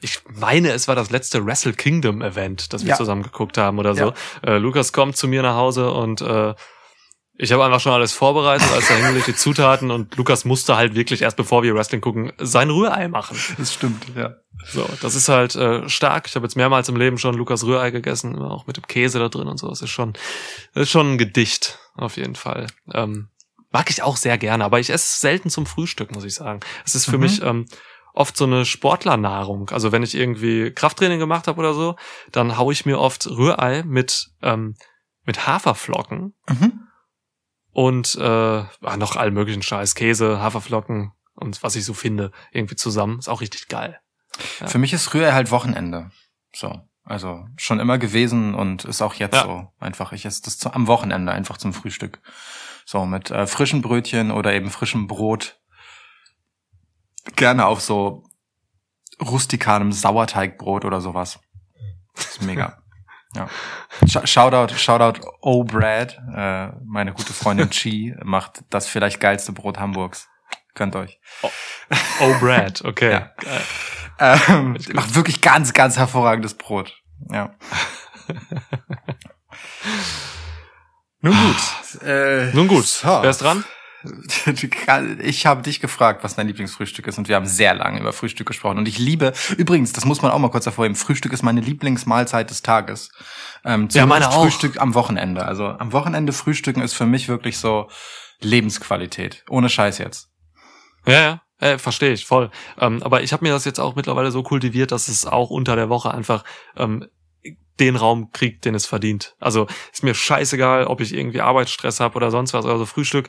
ich 0.00 0.20
meine, 0.28 0.72
es 0.72 0.88
war 0.88 0.94
das 0.94 1.10
letzte 1.10 1.44
Wrestle 1.44 1.72
Kingdom 1.74 2.22
Event, 2.22 2.72
das 2.72 2.82
wir 2.84 2.90
Ja. 2.90 2.96
zusammen 2.96 3.22
geguckt 3.22 3.58
haben 3.58 3.78
oder 3.78 3.94
so. 3.94 4.12
Äh, 4.42 4.56
Lukas 4.58 4.92
kommt 4.92 5.16
zu 5.16 5.28
mir 5.28 5.42
nach 5.42 5.56
Hause 5.56 5.90
und 5.92 6.20
äh, 6.22 6.54
ich 7.42 7.52
habe 7.52 7.64
einfach 7.64 7.80
schon 7.80 7.92
alles 7.92 8.12
vorbereitet, 8.12 8.68
alles 8.70 8.88
dahingelegt, 8.88 9.26
die 9.26 9.34
Zutaten 9.34 9.90
und 9.90 10.14
Lukas 10.16 10.44
musste 10.44 10.76
halt 10.76 10.94
wirklich 10.94 11.22
erst 11.22 11.38
bevor 11.38 11.62
wir 11.62 11.74
Wrestling 11.74 12.02
gucken, 12.02 12.32
sein 12.38 12.68
Rührei 12.68 13.08
machen. 13.08 13.38
Das 13.58 13.72
stimmt, 13.72 14.04
ja. 14.14 14.34
So, 14.66 14.86
das 15.00 15.14
ist 15.14 15.30
halt 15.30 15.56
äh, 15.56 15.88
stark. 15.88 16.26
Ich 16.28 16.34
habe 16.36 16.44
jetzt 16.44 16.54
mehrmals 16.56 16.90
im 16.90 16.96
Leben 16.96 17.16
schon 17.16 17.34
Lukas 17.34 17.64
Rührei 17.64 17.90
gegessen, 17.90 18.38
auch 18.38 18.66
mit 18.66 18.76
dem 18.76 18.86
Käse 18.86 19.18
da 19.18 19.30
drin 19.30 19.48
und 19.48 19.58
so. 19.58 19.68
Das 19.68 19.80
ist 19.80 19.88
schon, 19.88 20.12
das 20.74 20.82
ist 20.82 20.90
schon 20.90 21.12
ein 21.14 21.18
Gedicht, 21.18 21.78
auf 21.94 22.18
jeden 22.18 22.34
Fall. 22.34 22.66
Ähm, 22.92 23.28
mag 23.70 23.90
ich 23.90 24.02
auch 24.02 24.16
sehr 24.16 24.36
gerne, 24.38 24.64
aber 24.64 24.80
ich 24.80 24.90
esse 24.90 25.04
es 25.06 25.20
selten 25.20 25.50
zum 25.50 25.66
Frühstück, 25.66 26.12
muss 26.12 26.24
ich 26.24 26.34
sagen. 26.34 26.60
Es 26.84 26.94
ist 26.94 27.04
für 27.06 27.16
Mhm. 27.18 27.22
mich 27.22 27.42
ähm, 27.42 27.66
oft 28.14 28.36
so 28.36 28.44
eine 28.44 28.64
Sportlernahrung. 28.64 29.70
Also 29.70 29.92
wenn 29.92 30.02
ich 30.02 30.14
irgendwie 30.14 30.72
Krafttraining 30.72 31.18
gemacht 31.20 31.46
habe 31.46 31.58
oder 31.60 31.74
so, 31.74 31.96
dann 32.32 32.56
hau 32.58 32.70
ich 32.70 32.84
mir 32.86 32.98
oft 32.98 33.26
Rührei 33.28 33.82
mit, 33.84 34.30
ähm, 34.42 34.74
mit 35.24 35.46
Haferflocken 35.46 36.34
Mhm. 36.48 36.80
und 37.72 38.16
äh, 38.16 38.22
ah, 38.24 38.96
noch 38.96 39.16
allen 39.16 39.34
möglichen 39.34 39.62
Scheiß, 39.62 39.94
Käse, 39.94 40.40
Haferflocken 40.40 41.12
und 41.34 41.62
was 41.62 41.76
ich 41.76 41.84
so 41.84 41.94
finde, 41.94 42.32
irgendwie 42.52 42.76
zusammen. 42.76 43.18
Ist 43.18 43.28
auch 43.28 43.40
richtig 43.40 43.68
geil. 43.68 43.98
Ja. 44.60 44.66
Für 44.66 44.78
mich 44.78 44.92
ist 44.92 45.14
Rührei 45.14 45.32
halt 45.32 45.50
Wochenende. 45.50 46.10
So. 46.52 46.80
Also 47.04 47.46
schon 47.56 47.80
immer 47.80 47.98
gewesen 47.98 48.54
und 48.54 48.84
ist 48.84 49.02
auch 49.02 49.14
jetzt 49.14 49.34
Ja. 49.34 49.42
so. 49.44 49.68
Einfach, 49.78 50.12
ich 50.12 50.24
esse 50.26 50.42
das 50.42 50.58
zu, 50.58 50.72
am 50.72 50.86
Wochenende 50.86 51.32
einfach 51.32 51.56
zum 51.56 51.72
Frühstück. 51.72 52.20
So, 52.90 53.06
mit 53.06 53.30
äh, 53.30 53.46
frischen 53.46 53.82
Brötchen 53.82 54.32
oder 54.32 54.52
eben 54.52 54.68
frischem 54.68 55.06
Brot. 55.06 55.60
Gerne 57.36 57.66
auf 57.66 57.80
so 57.80 58.24
rustikalem 59.22 59.92
Sauerteigbrot 59.92 60.84
oder 60.84 61.00
sowas. 61.00 61.38
ist 62.16 62.42
mega. 62.42 62.82
ja. 63.36 63.48
Sh- 64.06 64.26
Shoutout, 64.26 64.74
Shoutout 64.74 65.20
O 65.40 65.62
Brad, 65.62 66.18
äh, 66.34 66.72
meine 66.84 67.12
gute 67.12 67.32
Freundin 67.32 67.70
Chi 67.72 68.12
macht 68.24 68.64
das 68.70 68.88
vielleicht 68.88 69.20
geilste 69.20 69.52
Brot 69.52 69.78
Hamburgs. 69.78 70.28
Könnt 70.74 70.96
euch. 70.96 71.20
Oh, 71.42 72.34
Brad, 72.40 72.84
okay. 72.84 73.12
Ja. 73.12 73.30
Geil. 73.36 73.62
Ähm, 74.48 74.76
macht 74.94 75.14
wirklich 75.14 75.40
ganz, 75.42 75.74
ganz 75.74 75.96
hervorragendes 75.96 76.54
Brot. 76.54 77.00
Ja. 77.30 77.54
Nun 81.22 81.34
gut. 81.34 82.02
Äh, 82.02 82.52
Nun 82.54 82.68
gut, 82.68 82.86
so. 82.86 83.08
wer 83.08 83.30
ist 83.30 83.42
dran? 83.42 83.64
Ich 85.22 85.44
habe 85.44 85.60
dich 85.60 85.80
gefragt, 85.80 86.24
was 86.24 86.34
dein 86.34 86.46
Lieblingsfrühstück 86.46 87.06
ist 87.06 87.18
und 87.18 87.28
wir 87.28 87.36
haben 87.36 87.44
sehr 87.44 87.74
lange 87.74 88.00
über 88.00 88.14
Frühstück 88.14 88.46
gesprochen. 88.46 88.78
Und 88.78 88.88
ich 88.88 88.98
liebe, 88.98 89.34
übrigens, 89.58 89.92
das 89.92 90.06
muss 90.06 90.22
man 90.22 90.30
auch 90.30 90.38
mal 90.38 90.48
kurz 90.50 90.64
hervorheben, 90.64 90.96
Frühstück 90.96 91.34
ist 91.34 91.42
meine 91.42 91.60
Lieblingsmahlzeit 91.60 92.48
des 92.48 92.62
Tages. 92.62 93.10
Ähm, 93.62 93.88
Ja, 93.92 94.06
meine 94.06 94.30
auch. 94.30 94.42
Frühstück 94.42 94.80
am 94.80 94.94
Wochenende. 94.94 95.44
Also 95.44 95.66
am 95.66 95.92
Wochenende 95.92 96.32
frühstücken 96.32 96.80
ist 96.80 96.94
für 96.94 97.04
mich 97.04 97.28
wirklich 97.28 97.58
so 97.58 97.90
Lebensqualität. 98.40 99.44
Ohne 99.50 99.68
Scheiß 99.68 99.98
jetzt. 99.98 100.30
Ja, 101.06 101.20
ja. 101.20 101.42
Äh, 101.58 101.76
verstehe 101.76 102.12
ich 102.14 102.24
voll. 102.24 102.50
Ähm, 102.78 103.02
aber 103.02 103.22
ich 103.22 103.34
habe 103.34 103.44
mir 103.44 103.52
das 103.52 103.66
jetzt 103.66 103.80
auch 103.80 103.94
mittlerweile 103.96 104.30
so 104.30 104.42
kultiviert, 104.42 104.92
dass 104.92 105.08
es 105.08 105.26
auch 105.26 105.50
unter 105.50 105.76
der 105.76 105.90
Woche 105.90 106.10
einfach 106.12 106.42
ähm, 106.76 107.06
den 107.80 107.96
Raum 107.96 108.30
kriegt, 108.30 108.64
den 108.64 108.74
es 108.74 108.86
verdient. 108.86 109.34
Also 109.40 109.66
ist 109.92 110.04
mir 110.04 110.14
scheißegal, 110.14 110.84
ob 110.86 111.00
ich 111.00 111.14
irgendwie 111.14 111.40
Arbeitsstress 111.40 111.98
habe 112.00 112.14
oder 112.16 112.30
sonst 112.30 112.52
was. 112.54 112.66
Also 112.66 112.86
Frühstück, 112.86 113.28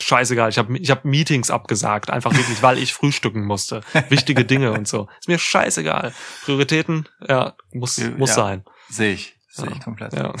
scheißegal. 0.00 0.48
Ich 0.50 0.58
habe 0.58 0.78
ich 0.78 0.90
hab 0.90 1.04
Meetings 1.04 1.50
abgesagt, 1.50 2.10
einfach 2.10 2.32
wirklich, 2.34 2.62
weil 2.62 2.78
ich 2.78 2.94
frühstücken 2.94 3.44
musste. 3.44 3.82
Wichtige 4.08 4.44
Dinge 4.44 4.72
und 4.72 4.86
so. 4.88 5.08
Ist 5.18 5.28
mir 5.28 5.38
scheißegal. 5.38 6.14
Prioritäten, 6.44 7.08
ja, 7.28 7.54
muss, 7.72 7.98
muss 8.16 8.30
Ja. 8.30 8.34
sein. 8.36 8.64
Sehe 8.88 9.12
ich. 9.14 9.34
Sehe 9.50 9.66
Ja. 9.66 9.72
ich 9.72 9.80
komplett. 9.82 10.12
Ja. 10.12 10.32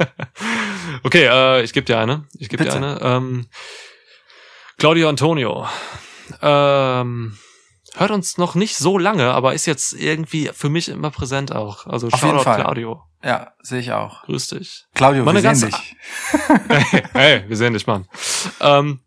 okay, 1.04 1.26
äh, 1.26 1.62
ich 1.62 1.72
gebe 1.72 1.84
dir 1.84 1.98
eine. 1.98 2.26
Ich 2.38 2.48
gebe 2.48 2.64
dir 2.64 2.72
eine. 2.74 2.98
Ähm, 3.02 3.46
Claudio 4.78 5.08
Antonio. 5.10 5.68
Ähm, 6.40 7.36
hört 7.96 8.10
uns 8.10 8.38
noch 8.38 8.54
nicht 8.54 8.76
so 8.76 8.98
lange, 8.98 9.32
aber 9.32 9.54
ist 9.54 9.66
jetzt 9.66 9.92
irgendwie 9.92 10.50
für 10.54 10.68
mich 10.68 10.88
immer 10.88 11.10
präsent 11.10 11.52
auch. 11.54 11.86
Also 11.86 12.08
Auf 12.08 12.14
jeden 12.22 12.36
Shoutout 12.38 12.44
Fall. 12.44 12.60
Claudio. 12.62 13.02
Ja, 13.22 13.52
sehe 13.60 13.80
ich 13.80 13.92
auch. 13.92 14.22
Grüß 14.24 14.48
dich. 14.48 14.86
Claudio, 14.94 15.24
Meine 15.24 15.42
wir 15.42 15.54
sehen 15.54 15.70
dich. 15.70 15.96
hey, 16.68 17.02
hey, 17.12 17.44
wir 17.48 17.56
sehen 17.56 17.74
dich, 17.74 17.86
Mann. 17.86 18.08
Ähm, 18.60 19.00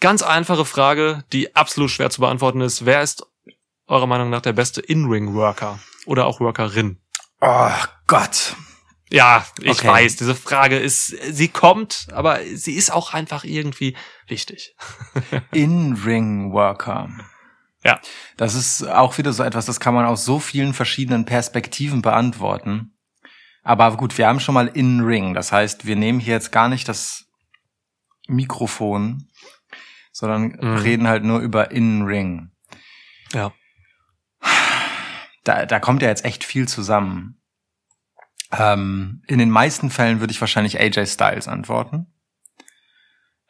ganz 0.00 0.22
einfache 0.22 0.64
Frage, 0.64 1.24
die 1.32 1.54
absolut 1.54 1.90
schwer 1.90 2.10
zu 2.10 2.20
beantworten 2.20 2.60
ist. 2.60 2.84
Wer 2.84 3.02
ist 3.02 3.24
eurer 3.86 4.06
Meinung 4.06 4.30
nach 4.30 4.40
der 4.42 4.52
beste 4.52 4.80
In-Ring-Worker 4.80 5.78
oder 6.06 6.26
auch 6.26 6.40
Workerin? 6.40 7.00
Oh 7.40 7.70
Gott. 8.08 8.56
Ja, 9.10 9.44
ich 9.60 9.78
Okay. 9.78 9.88
weiß, 9.88 10.16
diese 10.16 10.34
Frage 10.34 10.78
ist, 10.78 11.08
sie 11.08 11.48
kommt, 11.48 12.06
aber 12.12 12.40
sie 12.54 12.72
ist 12.72 12.90
auch 12.90 13.12
einfach 13.12 13.44
irgendwie 13.44 13.94
wichtig. 14.26 14.74
In-Ring-Worker. 15.52 17.10
Ja. 17.84 18.00
Das 18.36 18.54
ist 18.54 18.86
auch 18.88 19.18
wieder 19.18 19.32
so 19.32 19.42
etwas, 19.42 19.66
das 19.66 19.80
kann 19.80 19.94
man 19.94 20.06
aus 20.06 20.24
so 20.24 20.38
vielen 20.38 20.72
verschiedenen 20.74 21.24
Perspektiven 21.24 22.00
beantworten. 22.02 22.96
Aber 23.64 23.96
gut, 23.96 24.18
wir 24.18 24.26
haben 24.26 24.40
schon 24.40 24.54
mal 24.54 24.68
In-Ring. 24.68 25.34
Das 25.34 25.52
heißt, 25.52 25.86
wir 25.86 25.96
nehmen 25.96 26.20
hier 26.20 26.34
jetzt 26.34 26.52
gar 26.52 26.68
nicht 26.68 26.88
das 26.88 27.26
Mikrofon, 28.26 29.28
sondern 30.12 30.56
Mhm. 30.60 30.76
reden 30.78 31.08
halt 31.08 31.24
nur 31.24 31.40
über 31.40 31.70
In-Ring. 31.70 32.50
Ja. 33.32 33.52
Da, 35.44 35.66
da 35.66 35.80
kommt 35.80 36.02
ja 36.02 36.08
jetzt 36.08 36.24
echt 36.24 36.44
viel 36.44 36.68
zusammen. 36.68 37.40
Ähm, 38.52 39.22
in 39.26 39.38
den 39.38 39.50
meisten 39.50 39.90
Fällen 39.90 40.20
würde 40.20 40.32
ich 40.32 40.40
wahrscheinlich 40.40 40.78
AJ 40.78 41.06
Styles 41.06 41.48
antworten. 41.48 42.11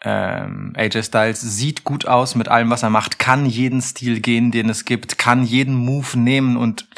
Ähm, 0.05 0.73
AJ 0.77 1.05
Styles 1.05 1.41
sieht 1.41 1.85
gut 1.85 2.07
aus 2.07 2.35
mit 2.35 2.49
allem, 2.49 2.71
was 2.71 2.83
er 2.83 2.91
macht, 2.91 3.21
kann 3.21 3.47
jeden 3.47 3.81
Stil 3.81 4.21
gehen, 4.21 4.51
den 4.51 4.69
es 4.69 4.85
gibt, 4.85 5.17
kann 5.17 5.45
jeden 5.45 5.75
Move 5.75 6.19
nehmen 6.19 6.57
und 6.57 6.89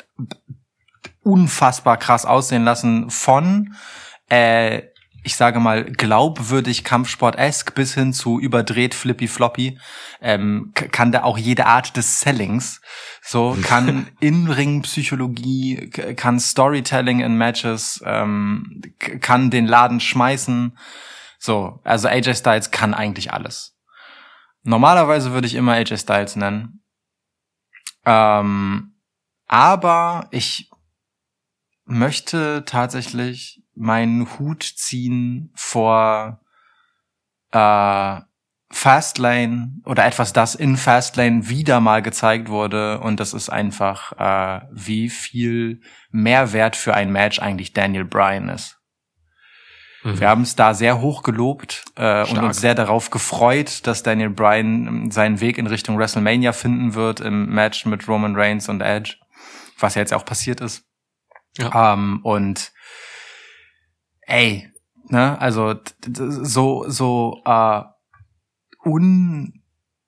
unfassbar 1.22 1.98
krass 1.98 2.24
aussehen 2.24 2.64
lassen 2.64 3.10
von, 3.10 3.74
äh, 4.30 4.82
ich 5.22 5.36
sage 5.36 5.58
mal, 5.60 5.84
glaubwürdig 5.84 6.84
Kampfsport-esk 6.84 7.74
bis 7.74 7.94
hin 7.94 8.12
zu 8.12 8.38
überdreht 8.38 8.94
Flippy 8.94 9.26
Floppy, 9.26 9.78
ähm, 10.20 10.72
kann 10.74 11.12
da 11.12 11.24
auch 11.24 11.38
jede 11.38 11.66
Art 11.66 11.96
des 11.96 12.20
Sellings, 12.20 12.80
so 13.22 13.56
kann 13.62 14.08
In-Ring-Psychologie, 14.20 15.90
kann 16.16 16.40
Storytelling 16.40 17.20
in 17.20 17.36
Matches, 17.36 18.02
ähm, 18.06 18.82
kann 18.98 19.50
den 19.50 19.66
Laden 19.66 20.00
schmeißen, 20.00 20.76
so, 21.44 21.78
also 21.84 22.08
AJ 22.08 22.36
Styles 22.36 22.70
kann 22.70 22.94
eigentlich 22.94 23.34
alles. 23.34 23.76
Normalerweise 24.62 25.32
würde 25.32 25.46
ich 25.46 25.56
immer 25.56 25.74
AJ 25.74 25.98
Styles 25.98 26.36
nennen. 26.36 26.82
Ähm, 28.06 28.94
aber 29.46 30.26
ich 30.30 30.70
möchte 31.84 32.64
tatsächlich 32.64 33.62
meinen 33.74 34.38
Hut 34.38 34.62
ziehen 34.62 35.52
vor 35.54 36.40
äh, 37.50 38.20
Fastlane 38.70 39.82
oder 39.84 40.06
etwas, 40.06 40.32
das 40.32 40.54
in 40.54 40.78
Fastlane 40.78 41.46
wieder 41.50 41.80
mal 41.80 42.00
gezeigt 42.00 42.48
wurde. 42.48 43.00
Und 43.00 43.20
das 43.20 43.34
ist 43.34 43.50
einfach, 43.50 44.12
äh, 44.12 44.66
wie 44.72 45.10
viel 45.10 45.82
Mehrwert 46.10 46.74
für 46.74 46.94
ein 46.94 47.12
Match 47.12 47.38
eigentlich 47.38 47.74
Daniel 47.74 48.06
Bryan 48.06 48.48
ist. 48.48 48.80
Mhm. 50.04 50.20
Wir 50.20 50.28
haben 50.28 50.42
es 50.42 50.54
da 50.54 50.74
sehr 50.74 51.00
hoch 51.00 51.22
gelobt 51.22 51.84
äh, 51.96 52.28
und 52.28 52.38
uns 52.38 52.60
sehr 52.60 52.74
darauf 52.74 53.10
gefreut, 53.10 53.86
dass 53.86 54.02
Daniel 54.02 54.30
Bryan 54.30 54.86
ähm, 54.86 55.10
seinen 55.10 55.40
Weg 55.40 55.58
in 55.58 55.66
Richtung 55.66 55.98
WrestleMania 55.98 56.52
finden 56.52 56.94
wird 56.94 57.20
im 57.20 57.46
Match 57.46 57.86
mit 57.86 58.06
Roman 58.06 58.36
Reigns 58.36 58.68
und 58.68 58.82
Edge, 58.82 59.16
was 59.78 59.94
ja 59.94 60.02
jetzt 60.02 60.12
auch 60.12 60.24
passiert 60.24 60.60
ist. 60.60 60.84
Ähm, 61.58 62.20
und 62.22 62.72
ey, 64.20 64.70
ne, 65.08 65.40
also 65.40 65.74
so 66.06 66.84
so 66.88 67.42
äh, 67.46 67.82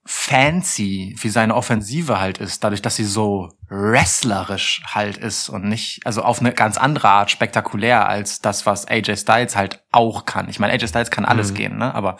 fancy, 0.04 1.16
wie 1.18 1.28
seine 1.28 1.54
Offensive 1.54 2.20
halt 2.20 2.38
ist, 2.38 2.62
dadurch, 2.62 2.82
dass 2.82 2.96
sie 2.96 3.04
so 3.04 3.50
wrestlerisch 3.68 4.82
halt 4.86 5.16
ist 5.16 5.48
und 5.48 5.64
nicht, 5.64 6.06
also 6.06 6.22
auf 6.22 6.40
eine 6.40 6.52
ganz 6.52 6.78
andere 6.78 7.08
Art 7.08 7.30
spektakulär 7.30 8.08
als 8.08 8.40
das, 8.40 8.64
was 8.66 8.86
AJ 8.86 9.16
Styles 9.16 9.56
halt 9.56 9.84
auch 9.90 10.24
kann. 10.24 10.48
Ich 10.48 10.58
meine, 10.58 10.72
AJ 10.72 10.88
Styles 10.88 11.10
kann 11.10 11.24
alles 11.24 11.50
Mhm. 11.50 11.54
gehen, 11.54 11.78
ne? 11.78 11.94
Aber 11.94 12.16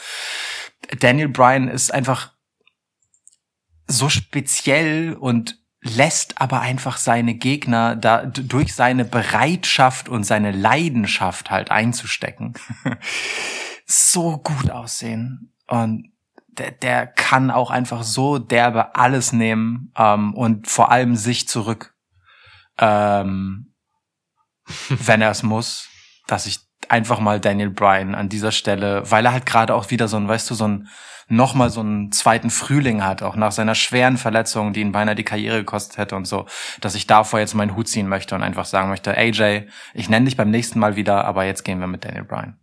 Daniel 0.99 1.29
Bryan 1.29 1.69
ist 1.69 1.93
einfach 1.93 2.33
so 3.87 4.09
speziell 4.09 5.15
und 5.15 5.59
lässt 5.83 6.41
aber 6.41 6.61
einfach 6.61 6.97
seine 6.97 7.35
Gegner 7.35 7.95
da 7.95 8.27
durch 8.27 8.75
seine 8.75 9.05
Bereitschaft 9.05 10.09
und 10.09 10.25
seine 10.25 10.51
Leidenschaft 10.51 11.51
halt 11.51 11.71
einzustecken 11.71 12.55
so 13.87 14.39
gut 14.39 14.71
aussehen 14.71 15.55
und 15.69 16.13
der, 16.59 16.71
der 16.73 17.07
kann 17.07 17.51
auch 17.51 17.71
einfach 17.71 18.03
so 18.03 18.39
derbe 18.39 18.95
alles 18.97 19.33
nehmen 19.33 19.93
ähm, 19.97 20.35
und 20.35 20.69
vor 20.69 20.91
allem 20.91 21.17
sich 21.17 21.49
zurück, 21.49 21.95
ähm, 22.79 23.75
wenn 24.89 25.23
er 25.23 25.31
es 25.31 25.43
muss, 25.43 25.89
dass 26.27 26.47
ich 26.47 26.61
einfach 26.89 27.21
mal 27.21 27.41
Daniel 27.41 27.71
Bryan 27.71 28.15
an 28.15 28.29
dieser 28.29 28.53
Stelle, 28.53 29.11
weil 29.11 29.25
er 29.27 29.33
halt 29.33 29.47
gerade 29.47 29.75
auch 29.75 29.91
wieder 29.91 30.09
so 30.09 30.17
ein, 30.17 30.29
weißt 30.29 30.51
du, 30.51 30.55
so 30.55 30.69
ein 30.69 30.89
nochmal 31.29 31.71
so 31.71 31.81
einen 31.81 32.13
zweiten 32.13 32.51
Frühling 32.51 33.03
hat, 33.03 33.23
auch 33.23 33.35
nach 33.35 33.51
seiner 33.51 33.75
schweren 33.75 34.17
Verletzung, 34.17 34.73
die 34.73 34.81
ihn 34.81 34.93
beinahe 34.93 35.17
die 35.17 35.25
Karriere 35.25 35.59
gekostet 35.59 35.99
hätte 35.99 36.15
und 36.15 36.25
so, 36.27 36.47
dass 36.81 36.95
ich 36.95 37.07
davor 37.07 37.41
jetzt 37.41 37.55
meinen 37.55 37.75
Hut 37.75 37.89
ziehen 37.89 38.09
möchte 38.09 38.35
und 38.35 38.43
einfach 38.43 38.65
sagen 38.65 38.89
möchte, 38.89 39.17
AJ, 39.17 39.67
ich 39.95 40.09
nenne 40.09 40.27
dich 40.27 40.37
beim 40.37 40.51
nächsten 40.51 40.79
Mal 40.79 40.95
wieder, 40.95 41.25
aber 41.25 41.45
jetzt 41.45 41.65
gehen 41.65 41.81
wir 41.81 41.89
mit 41.89 42.05
Daniel 42.05 42.25
Bryan. 42.25 42.61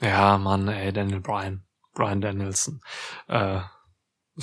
Ja, 0.00 0.38
Mann, 0.38 0.68
ey, 0.68 0.92
Daniel 0.92 1.20
Bryan. 1.20 1.64
Bryan 1.92 2.20
Danielson. 2.20 2.80
Äh, 3.28 3.60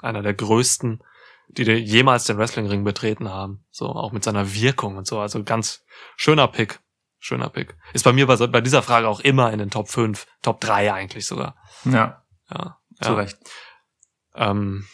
einer 0.00 0.22
der 0.22 0.34
größten, 0.34 1.02
die 1.48 1.64
dir 1.64 1.80
jemals 1.80 2.24
den 2.24 2.38
Wrestlingring 2.38 2.84
betreten 2.84 3.28
haben. 3.28 3.64
So, 3.70 3.86
auch 3.86 4.12
mit 4.12 4.24
seiner 4.24 4.52
Wirkung 4.52 4.96
und 4.96 5.06
so. 5.06 5.18
Also 5.20 5.42
ganz 5.42 5.84
schöner 6.16 6.48
Pick. 6.48 6.80
Schöner 7.18 7.48
Pick. 7.48 7.76
Ist 7.92 8.04
bei 8.04 8.12
mir 8.12 8.26
bei, 8.26 8.36
bei 8.46 8.60
dieser 8.60 8.82
Frage 8.82 9.08
auch 9.08 9.20
immer 9.20 9.52
in 9.52 9.58
den 9.58 9.70
Top 9.70 9.88
5, 9.88 10.26
Top 10.42 10.60
3 10.60 10.92
eigentlich 10.92 11.26
sogar. 11.26 11.56
Ja, 11.84 12.24
Ja. 12.50 12.78
zu 13.00 13.10
ja. 13.10 13.14
Recht. 13.14 13.38
Ähm, 14.34 14.86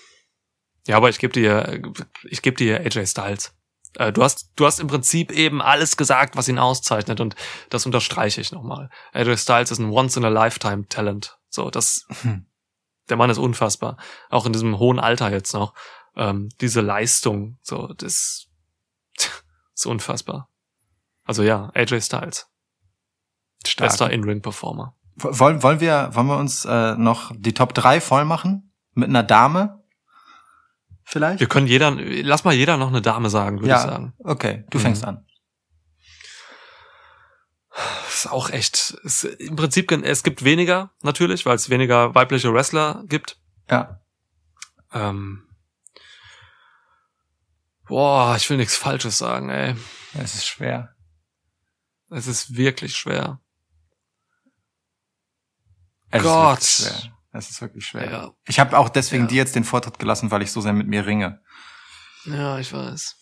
ja, 0.86 0.97
aber 0.97 1.09
ich 1.09 1.19
gebe 1.19 1.32
dir, 1.32 1.82
ich 2.24 2.43
gebe 2.43 2.56
dir 2.56 2.81
AJ 2.81 3.06
Styles. 3.06 3.55
Äh, 3.98 4.12
du 4.12 4.23
hast, 4.23 4.52
du 4.56 4.66
hast 4.66 4.81
im 4.81 4.86
Prinzip 4.86 5.32
eben 5.32 5.60
alles 5.60 5.97
gesagt, 5.97 6.36
was 6.36 6.48
ihn 6.48 6.59
auszeichnet 6.59 7.20
und 7.20 7.35
das 7.70 7.86
unterstreiche 7.86 8.40
ich 8.40 8.52
nochmal. 8.52 8.89
AJ 9.12 9.36
Styles 9.39 9.70
ist 9.70 9.78
ein 9.78 9.90
once 9.90 10.16
in 10.16 10.24
a 10.24 10.28
lifetime 10.28 10.86
Talent. 10.89 11.39
So, 11.55 11.70
das, 11.70 12.07
Hm. 12.23 12.47
der 13.11 13.16
Mann 13.19 13.29
ist 13.31 13.39
unfassbar. 13.39 13.97
Auch 14.31 14.47
in 14.47 14.53
diesem 14.53 14.79
hohen 14.79 14.99
Alter 14.99 15.31
jetzt 15.31 15.53
noch. 15.53 15.74
Ähm, 16.16 16.49
diese 16.61 16.81
Leistung, 16.81 17.59
so, 17.62 17.89
das 17.95 18.49
ist 19.74 19.87
unfassbar. 19.87 20.49
Also 21.24 21.43
ja, 21.43 21.70
AJ 21.74 22.01
Styles. 22.01 22.49
Stark. 23.66 23.91
Bester 23.91 24.11
In-Ring-Performer. 24.11 24.97
Wollen, 25.16 25.62
wollen 25.62 25.81
wir, 25.81 26.11
wollen 26.15 26.27
wir 26.27 26.39
uns 26.39 26.65
äh, 26.65 26.97
noch 26.97 27.33
die 27.37 27.53
Top 27.55 27.74
3 27.74 28.01
voll 28.01 28.24
machen? 28.24 28.73
Mit 28.95 29.09
einer 29.11 29.23
Dame? 29.23 29.83
Vielleicht? 31.05 31.41
Wir 31.41 31.49
können 31.49 31.66
jeder, 31.66 31.91
lass 31.91 32.45
mal 32.45 32.55
jeder 32.55 32.77
noch 32.79 32.89
eine 32.89 33.03
Dame 33.03 33.29
sagen, 33.29 33.59
würde 33.59 33.69
ja, 33.69 33.77
ich 33.77 33.83
sagen. 33.83 34.15
okay, 34.20 34.65
du 34.70 34.79
Mhm. 34.79 34.83
fängst 34.83 35.05
an. 35.05 35.27
Ist 38.09 38.27
auch 38.31 38.51
echt, 38.51 38.91
ist 39.05 39.25
im 39.25 39.57
Prinzip, 39.57 39.91
es 39.93 40.23
gibt 40.23 40.45
weniger, 40.45 40.93
natürlich, 41.03 41.47
weil 41.47 41.57
es 41.57 41.71
weniger 41.71 42.15
weibliche 42.15 42.53
Wrestler 42.53 43.03
gibt. 43.07 43.39
Ja. 43.71 44.01
Ähm, 44.93 45.49
boah, 47.87 48.37
ich 48.37 48.49
will 48.51 48.57
nichts 48.59 48.77
Falsches 48.77 49.19
sagen, 49.19 49.49
ey. 49.51 49.75
Es 50.15 50.35
ist 50.35 50.47
schwer. 50.47 50.95
Es 52.11 52.27
ist 52.27 52.57
wirklich 52.57 52.95
schwer. 52.97 53.41
Es 56.11 56.23
Gott. 56.23 56.59
Ist 56.61 56.81
wirklich 56.85 57.01
schwer. 57.03 57.19
Es 57.35 57.49
ist 57.51 57.61
wirklich 57.63 57.87
schwer. 57.87 58.11
Ja, 58.11 58.35
Ich 58.47 58.61
habe 58.61 58.77
auch 58.77 58.91
deswegen 58.91 59.23
Ja. 59.25 59.29
dir 59.31 59.37
jetzt 59.37 59.55
den 59.57 59.65
Vortritt 59.65 59.99
gelassen, 59.99 60.31
weil 60.31 60.43
ich 60.43 60.53
so 60.53 60.61
sehr 60.61 60.75
mit 60.75 60.87
mir 60.87 61.07
ringe. 61.07 61.41
ja, 62.27 62.59
ich 62.59 62.73
weiß. 62.73 63.17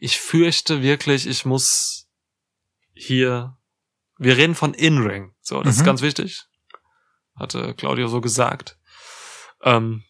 Ich 0.00 0.18
fürchte 0.18 0.82
wirklich, 0.82 1.26
ich 1.26 1.44
muss 1.44 2.08
hier, 2.94 3.56
wir 4.18 4.36
reden 4.36 4.54
von 4.54 4.74
In-Ring. 4.74 5.34
So, 5.40 5.62
das 5.62 5.76
ist 5.76 5.82
Mhm. 5.82 5.86
ganz 5.86 6.02
wichtig. 6.02 6.44
Hatte 7.36 7.74
Claudio 7.74 8.08
so 8.08 8.20
gesagt. 8.20 8.78
Ähm, 9.62 10.04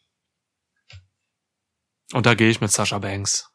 und 2.13 2.27
da 2.27 2.35
gehe 2.35 2.51
ich 2.51 2.61
mit 2.61 2.71
Sasha 2.71 2.99
Banks. 2.99 3.51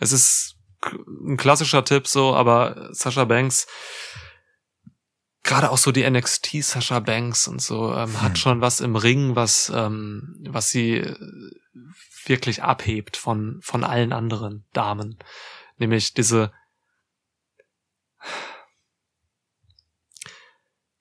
Es 0.00 0.12
ist 0.12 0.56
ein 0.82 1.36
klassischer 1.36 1.84
Tipp 1.84 2.06
so, 2.06 2.34
aber 2.34 2.88
Sasha 2.92 3.24
Banks, 3.24 3.66
gerade 5.42 5.70
auch 5.70 5.78
so 5.78 5.92
die 5.92 6.02
NXT 6.08 6.62
Sasha 6.62 7.00
Banks 7.00 7.46
und 7.48 7.60
so, 7.60 7.92
ähm, 7.94 8.08
Hm. 8.14 8.22
hat 8.22 8.38
schon 8.38 8.60
was 8.60 8.80
im 8.80 8.96
Ring, 8.96 9.36
was, 9.36 9.70
ähm, 9.74 10.36
was 10.48 10.70
sie 10.70 10.96
äh, 10.98 11.16
wirklich 12.28 12.62
abhebt 12.62 13.16
von, 13.16 13.60
von 13.62 13.84
allen 13.84 14.12
anderen 14.12 14.66
Damen. 14.72 15.18
Nämlich 15.76 16.14
diese, 16.14 16.52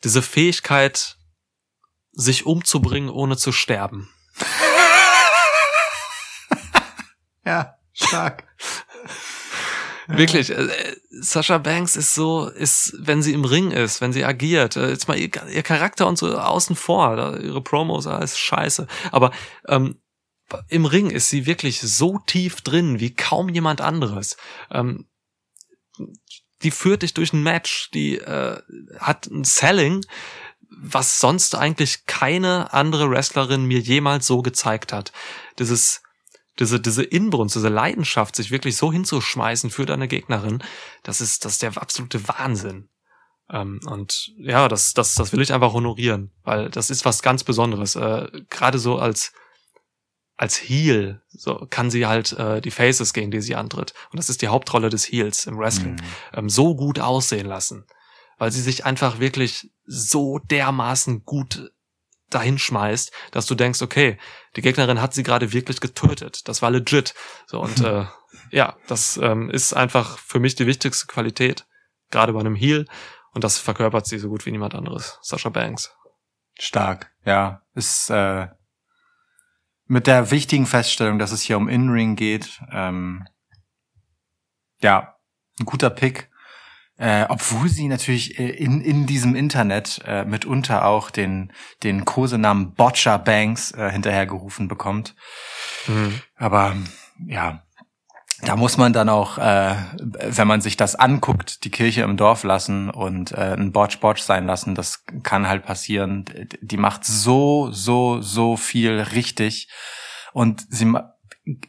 diese 0.04 0.22
Fähigkeit, 0.22 1.18
sich 2.12 2.46
umzubringen, 2.46 3.10
ohne 3.10 3.38
zu 3.38 3.52
sterben. 3.52 4.10
Ja, 7.46 7.76
stark. 7.92 8.46
Wirklich, 10.08 10.50
äh, 10.50 10.96
Sasha 11.10 11.58
Banks 11.58 11.96
ist 11.96 12.14
so, 12.14 12.48
ist, 12.48 12.94
wenn 13.00 13.22
sie 13.22 13.34
im 13.34 13.46
Ring 13.46 13.72
ist, 13.72 14.02
wenn 14.02 14.14
sie 14.14 14.26
agiert, 14.26 14.76
äh, 14.76 14.90
jetzt 14.90 15.08
mal 15.08 15.18
ihr, 15.18 15.30
ihr 15.50 15.64
Charakter 15.64 16.08
und 16.08 16.18
so 16.18 16.38
außen 16.38 16.76
vor, 16.76 17.38
ihre 17.42 17.62
Promos, 17.62 18.08
alles 18.08 18.38
scheiße. 18.38 18.88
Aber 19.12 19.32
ähm, 19.68 20.02
im 20.68 20.86
Ring 20.86 21.10
ist 21.10 21.30
sie 21.30 21.46
wirklich 21.46 21.82
so 21.82 22.20
tief 22.20 22.62
drin 22.62 23.00
wie 23.00 23.14
kaum 23.14 23.50
jemand 23.50 23.82
anderes. 23.82 24.38
Ähm, 24.72 25.08
die 26.62 26.72
führt 26.72 27.02
dich 27.02 27.14
durch 27.14 27.34
ein 27.34 27.44
Match, 27.44 27.92
die 27.92 28.18
äh, 28.18 28.62
hat 29.00 29.28
ein 29.28 29.44
Selling, 29.44 30.06
was 30.70 31.20
sonst 31.20 31.56
eigentlich 31.56 32.06
keine 32.06 32.74
andere 32.74 33.10
Wrestlerin 33.10 33.66
mir 33.66 33.80
jemals 33.80 34.26
so 34.26 34.42
gezeigt 34.42 34.92
hat. 34.94 35.12
Dieses 35.60 36.04
diese, 36.60 36.80
diese 36.80 37.04
Inbrunst, 37.04 37.56
diese 37.56 37.70
Leidenschaft, 37.70 38.36
sich 38.36 38.52
wirklich 38.52 38.78
so 38.78 38.92
hinzuschmeißen 38.92 39.70
für 39.70 39.86
deine 39.86 40.08
Gegnerin, 40.08 40.64
das 41.02 41.22
ist, 41.22 41.46
das 41.46 41.54
ist 41.54 41.62
der 41.64 41.76
absolute 41.78 42.28
Wahnsinn. 42.28 42.90
Ähm, 43.50 43.80
und 43.86 44.32
ja, 44.38 44.68
das, 44.68 44.94
das, 44.94 45.16
das 45.16 45.34
will 45.34 45.42
ich 45.42 45.54
einfach 45.54 45.74
honorieren, 45.74 46.32
weil 46.44 46.70
das 46.70 46.90
ist 46.90 47.06
was 47.06 47.22
ganz 47.22 47.44
Besonderes. 47.44 47.96
Äh, 47.96 48.28
Gerade 48.50 48.80
so 48.80 48.98
als, 48.98 49.34
als 50.36 50.58
Heel, 50.58 51.22
so 51.30 51.68
kann 51.70 51.92
sie 51.92 52.06
halt 52.06 52.34
äh, 52.34 52.60
die 52.62 52.72
Faces, 52.72 53.14
gegen 53.14 53.32
die 53.32 53.42
sie 53.42 53.56
antritt. 53.56 53.94
Und 54.12 54.18
das 54.18 54.30
ist 54.30 54.42
die 54.42 54.48
Hauptrolle 54.48 54.90
des 54.90 55.06
Heels 55.06 55.46
im 55.46 55.58
Wrestling. 55.58 55.96
Mhm. 55.96 56.00
Ähm, 56.34 56.50
so 56.50 56.76
gut 56.76 57.00
aussehen 57.00 57.46
lassen. 57.46 57.86
Weil 58.38 58.52
sie 58.52 58.62
sich 58.62 58.86
einfach 58.86 59.20
wirklich 59.20 59.72
so 59.86 60.40
dermaßen 60.40 61.24
gut 61.24 61.72
dahin 62.30 62.58
schmeißt, 62.58 63.12
dass 63.32 63.46
du 63.46 63.54
denkst, 63.54 63.82
okay, 63.82 64.18
die 64.56 64.62
Gegnerin 64.62 65.02
hat 65.02 65.14
sie 65.14 65.24
gerade 65.24 65.54
wirklich 65.54 65.80
getötet. 65.80 66.48
Das 66.48 66.62
war 66.62 66.72
legit. 66.72 67.14
So 67.46 67.62
und 67.62 67.82
äh, 67.86 68.06
ja, 68.50 68.76
das 68.88 69.18
ähm, 69.18 69.50
ist 69.50 69.74
einfach 69.74 70.18
für 70.18 70.40
mich 70.40 70.56
die 70.56 70.66
wichtigste 70.66 71.06
Qualität, 71.06 71.66
gerade 72.10 72.34
bei 72.34 72.40
einem 72.40 72.56
Heel. 72.56 72.88
Und 73.34 73.44
das 73.44 73.58
verkörpert 73.58 74.08
sie 74.08 74.20
so 74.20 74.30
gut 74.30 74.46
wie 74.46 74.52
niemand 74.52 74.76
anderes. 74.76 75.20
Sasha 75.22 75.50
Banks. 75.50 75.96
Stark, 76.60 77.12
ja. 77.26 77.62
Ist 77.74 78.10
äh, 78.10 78.48
mit 79.86 80.08
der 80.08 80.32
wichtigen 80.32 80.66
Feststellung, 80.66 81.20
dass 81.20 81.32
es 81.32 81.42
hier 81.42 81.58
um 81.58 81.70
In-Ring 81.70 82.16
geht. 82.16 82.62
Ähm, 82.72 83.26
ja, 84.82 85.16
ein 85.60 85.66
guter 85.66 85.90
Pick. 85.90 86.30
Äh, 86.96 87.26
obwohl 87.28 87.70
sie 87.70 87.88
natürlich 87.88 88.40
äh, 88.40 88.50
in, 88.50 88.80
in 88.80 89.08
diesem 89.08 89.36
Internet 89.36 90.02
äh, 90.06 90.26
mitunter 90.26 90.86
auch 90.86 91.10
den, 91.10 91.52
den 91.82 92.06
Kosenamen 92.06 92.76
Botcher 92.76 93.18
Banks 93.18 93.72
äh, 93.72 93.92
hinterhergerufen 93.92 94.68
bekommt. 94.68 95.16
Mhm. 95.88 96.22
Aber 96.36 96.76
ja, 97.26 97.64
da 98.46 98.56
muss 98.56 98.78
man 98.78 98.94
dann 98.94 99.10
auch, 99.10 99.38
äh, 99.38 99.76
wenn 100.00 100.48
man 100.48 100.62
sich 100.62 100.78
das 100.78 100.96
anguckt, 100.96 101.64
die 101.64 101.72
Kirche 101.72 102.02
im 102.02 102.18
Dorf 102.18 102.44
lassen 102.44 102.90
und 102.90 103.32
äh, 103.32 103.54
ein 103.54 103.72
Botch 103.72 104.22
sein 104.22 104.46
lassen. 104.46 104.76
Das 104.76 105.06
kann 105.24 105.48
halt 105.48 105.66
passieren. 105.66 106.26
Die 106.62 106.78
macht 106.78 107.06
so, 107.06 107.72
so, 107.72 108.22
so 108.22 108.58
viel 108.58 109.00
richtig 109.00 109.70
und 110.34 110.66
sie 110.70 110.94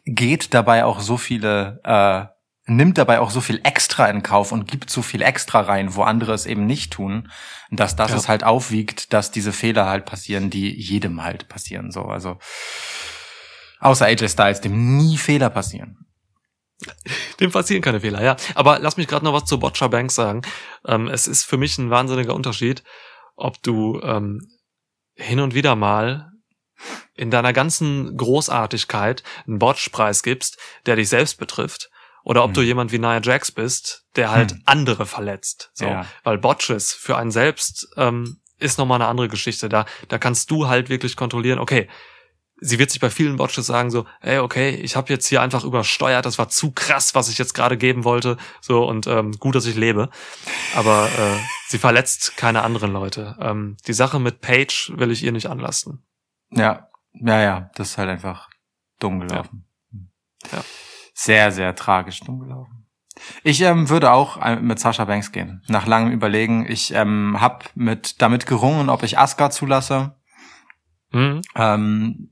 geht 0.04 0.54
dabei 0.54 0.84
auch 0.84 1.00
so 1.00 1.16
viele 1.16 1.80
äh, 1.84 2.34
nimmt 2.66 2.96
dabei 2.98 3.20
auch 3.20 3.30
so 3.30 3.40
viel 3.40 3.60
extra 3.62 4.06
in 4.06 4.22
Kauf 4.22 4.50
und 4.52 4.66
gibt 4.70 4.88
so 4.88 5.02
viel 5.02 5.22
extra 5.22 5.60
rein, 5.60 5.94
wo 5.94 6.02
andere 6.02 6.32
es 6.32 6.46
eben 6.46 6.66
nicht 6.66 6.92
tun, 6.92 7.30
dass 7.70 7.94
das 7.96 8.12
Ja. 8.12 8.16
es 8.16 8.28
halt 8.28 8.44
aufwiegt, 8.44 9.12
dass 9.12 9.30
diese 9.30 9.52
Fehler 9.52 9.86
halt 9.86 10.06
passieren, 10.06 10.48
die 10.50 10.70
jedem 10.70 11.22
halt 11.22 11.48
passieren, 11.48 11.90
so, 11.90 12.04
also, 12.04 12.38
außer 13.80 14.06
AJ 14.06 14.28
Styles, 14.28 14.60
dem 14.62 14.96
nie 14.96 15.18
Fehler 15.18 15.50
passieren. 15.50 16.06
Dem 17.40 17.50
passieren 17.50 17.82
keine 17.82 18.00
Fehler, 18.00 18.22
ja. 18.22 18.36
Aber 18.54 18.78
lass 18.78 18.96
mich 18.96 19.06
gerade 19.08 19.24
noch 19.24 19.32
was 19.32 19.44
zu 19.44 19.58
Botcher 19.58 19.88
Banks 19.88 20.14
sagen. 20.14 20.42
Ähm, 20.86 21.08
es 21.08 21.26
ist 21.26 21.44
für 21.44 21.56
mich 21.56 21.78
ein 21.78 21.90
wahnsinniger 21.90 22.34
Unterschied, 22.34 22.82
ob 23.36 23.62
du 23.62 24.00
ähm, 24.02 24.40
hin 25.14 25.40
und 25.40 25.54
wieder 25.54 25.76
mal 25.76 26.30
in 27.14 27.30
deiner 27.30 27.52
ganzen 27.52 28.16
Großartigkeit 28.16 29.22
einen 29.46 29.58
Botch-Preis 29.58 30.22
gibst, 30.22 30.58
der 30.86 30.96
dich 30.96 31.08
selbst 31.08 31.38
betrifft, 31.38 31.90
oder 32.24 32.42
ob 32.42 32.48
Hm. 32.50 32.54
du 32.54 32.62
jemand 32.62 32.92
wie 32.92 32.98
Nia 32.98 33.20
Jax 33.22 33.52
bist, 33.52 34.04
der 34.16 34.30
halt 34.30 34.52
Hm. 34.52 34.62
andere 34.64 35.06
verletzt. 35.06 35.70
So. 35.74 35.84
Ja. 35.86 36.06
Weil 36.24 36.38
Botches 36.38 36.92
für 36.92 37.16
einen 37.16 37.30
selbst 37.30 37.88
ähm, 37.96 38.40
ist 38.58 38.78
nochmal 38.78 39.00
eine 39.00 39.08
andere 39.08 39.28
Geschichte. 39.28 39.68
Da, 39.68 39.84
da 40.08 40.18
kannst 40.18 40.50
du 40.50 40.68
halt 40.68 40.88
wirklich 40.88 41.16
kontrollieren, 41.16 41.58
okay, 41.58 41.88
sie 42.60 42.78
wird 42.78 42.90
sich 42.90 43.00
bei 43.00 43.10
vielen 43.10 43.36
Botches 43.36 43.66
sagen 43.66 43.90
so, 43.90 44.06
ey, 44.20 44.38
okay, 44.38 44.70
ich 44.70 44.96
habe 44.96 45.12
jetzt 45.12 45.26
hier 45.26 45.42
einfach 45.42 45.64
übersteuert, 45.64 46.26
das 46.26 46.38
war 46.38 46.48
zu 46.48 46.72
krass, 46.72 47.14
was 47.14 47.28
ich 47.28 47.38
jetzt 47.38 47.54
gerade 47.54 47.76
geben 47.76 48.04
wollte, 48.04 48.36
so 48.60 48.86
und 48.88 49.06
ähm, 49.06 49.32
gut, 49.32 49.54
dass 49.54 49.66
ich 49.66 49.76
lebe. 49.76 50.10
Aber 50.74 51.06
äh, 51.06 51.38
sie 51.68 51.78
verletzt 51.78 52.36
keine 52.36 52.62
anderen 52.62 52.92
Leute. 52.92 53.36
Ähm, 53.40 53.76
die 53.86 53.92
Sache 53.92 54.18
mit 54.18 54.40
Paige 54.40 54.92
will 54.96 55.10
ich 55.10 55.22
ihr 55.22 55.32
nicht 55.32 55.48
anlasten. 55.48 56.04
Ja, 56.50 56.88
ja, 57.12 57.40
ja, 57.40 57.70
das 57.74 57.90
ist 57.90 57.98
halt 57.98 58.08
einfach 58.08 58.48
dumm 58.98 59.20
gelaufen. 59.20 59.66
Ja. 60.52 60.64
Sehr, 61.14 61.52
sehr 61.52 61.74
tragisch 61.74 62.20
dumm 62.20 62.40
gelaufen. 62.40 62.86
Ich 63.44 63.60
ähm, 63.60 63.88
würde 63.88 64.10
auch 64.10 64.40
äh, 64.42 64.56
mit 64.56 64.80
Sascha 64.80 65.04
Banks 65.04 65.30
gehen. 65.30 65.62
Nach 65.68 65.86
langem 65.86 66.12
Überlegen. 66.12 66.66
Ich 66.68 66.92
ähm, 66.92 67.40
habe 67.40 67.64
mit 67.74 68.20
damit 68.20 68.46
gerungen, 68.46 68.88
ob 68.88 69.02
ich 69.04 69.18
Asuka 69.18 69.50
zulasse. 69.50 70.16
Mhm. 71.12 71.42
Ähm, 71.54 72.30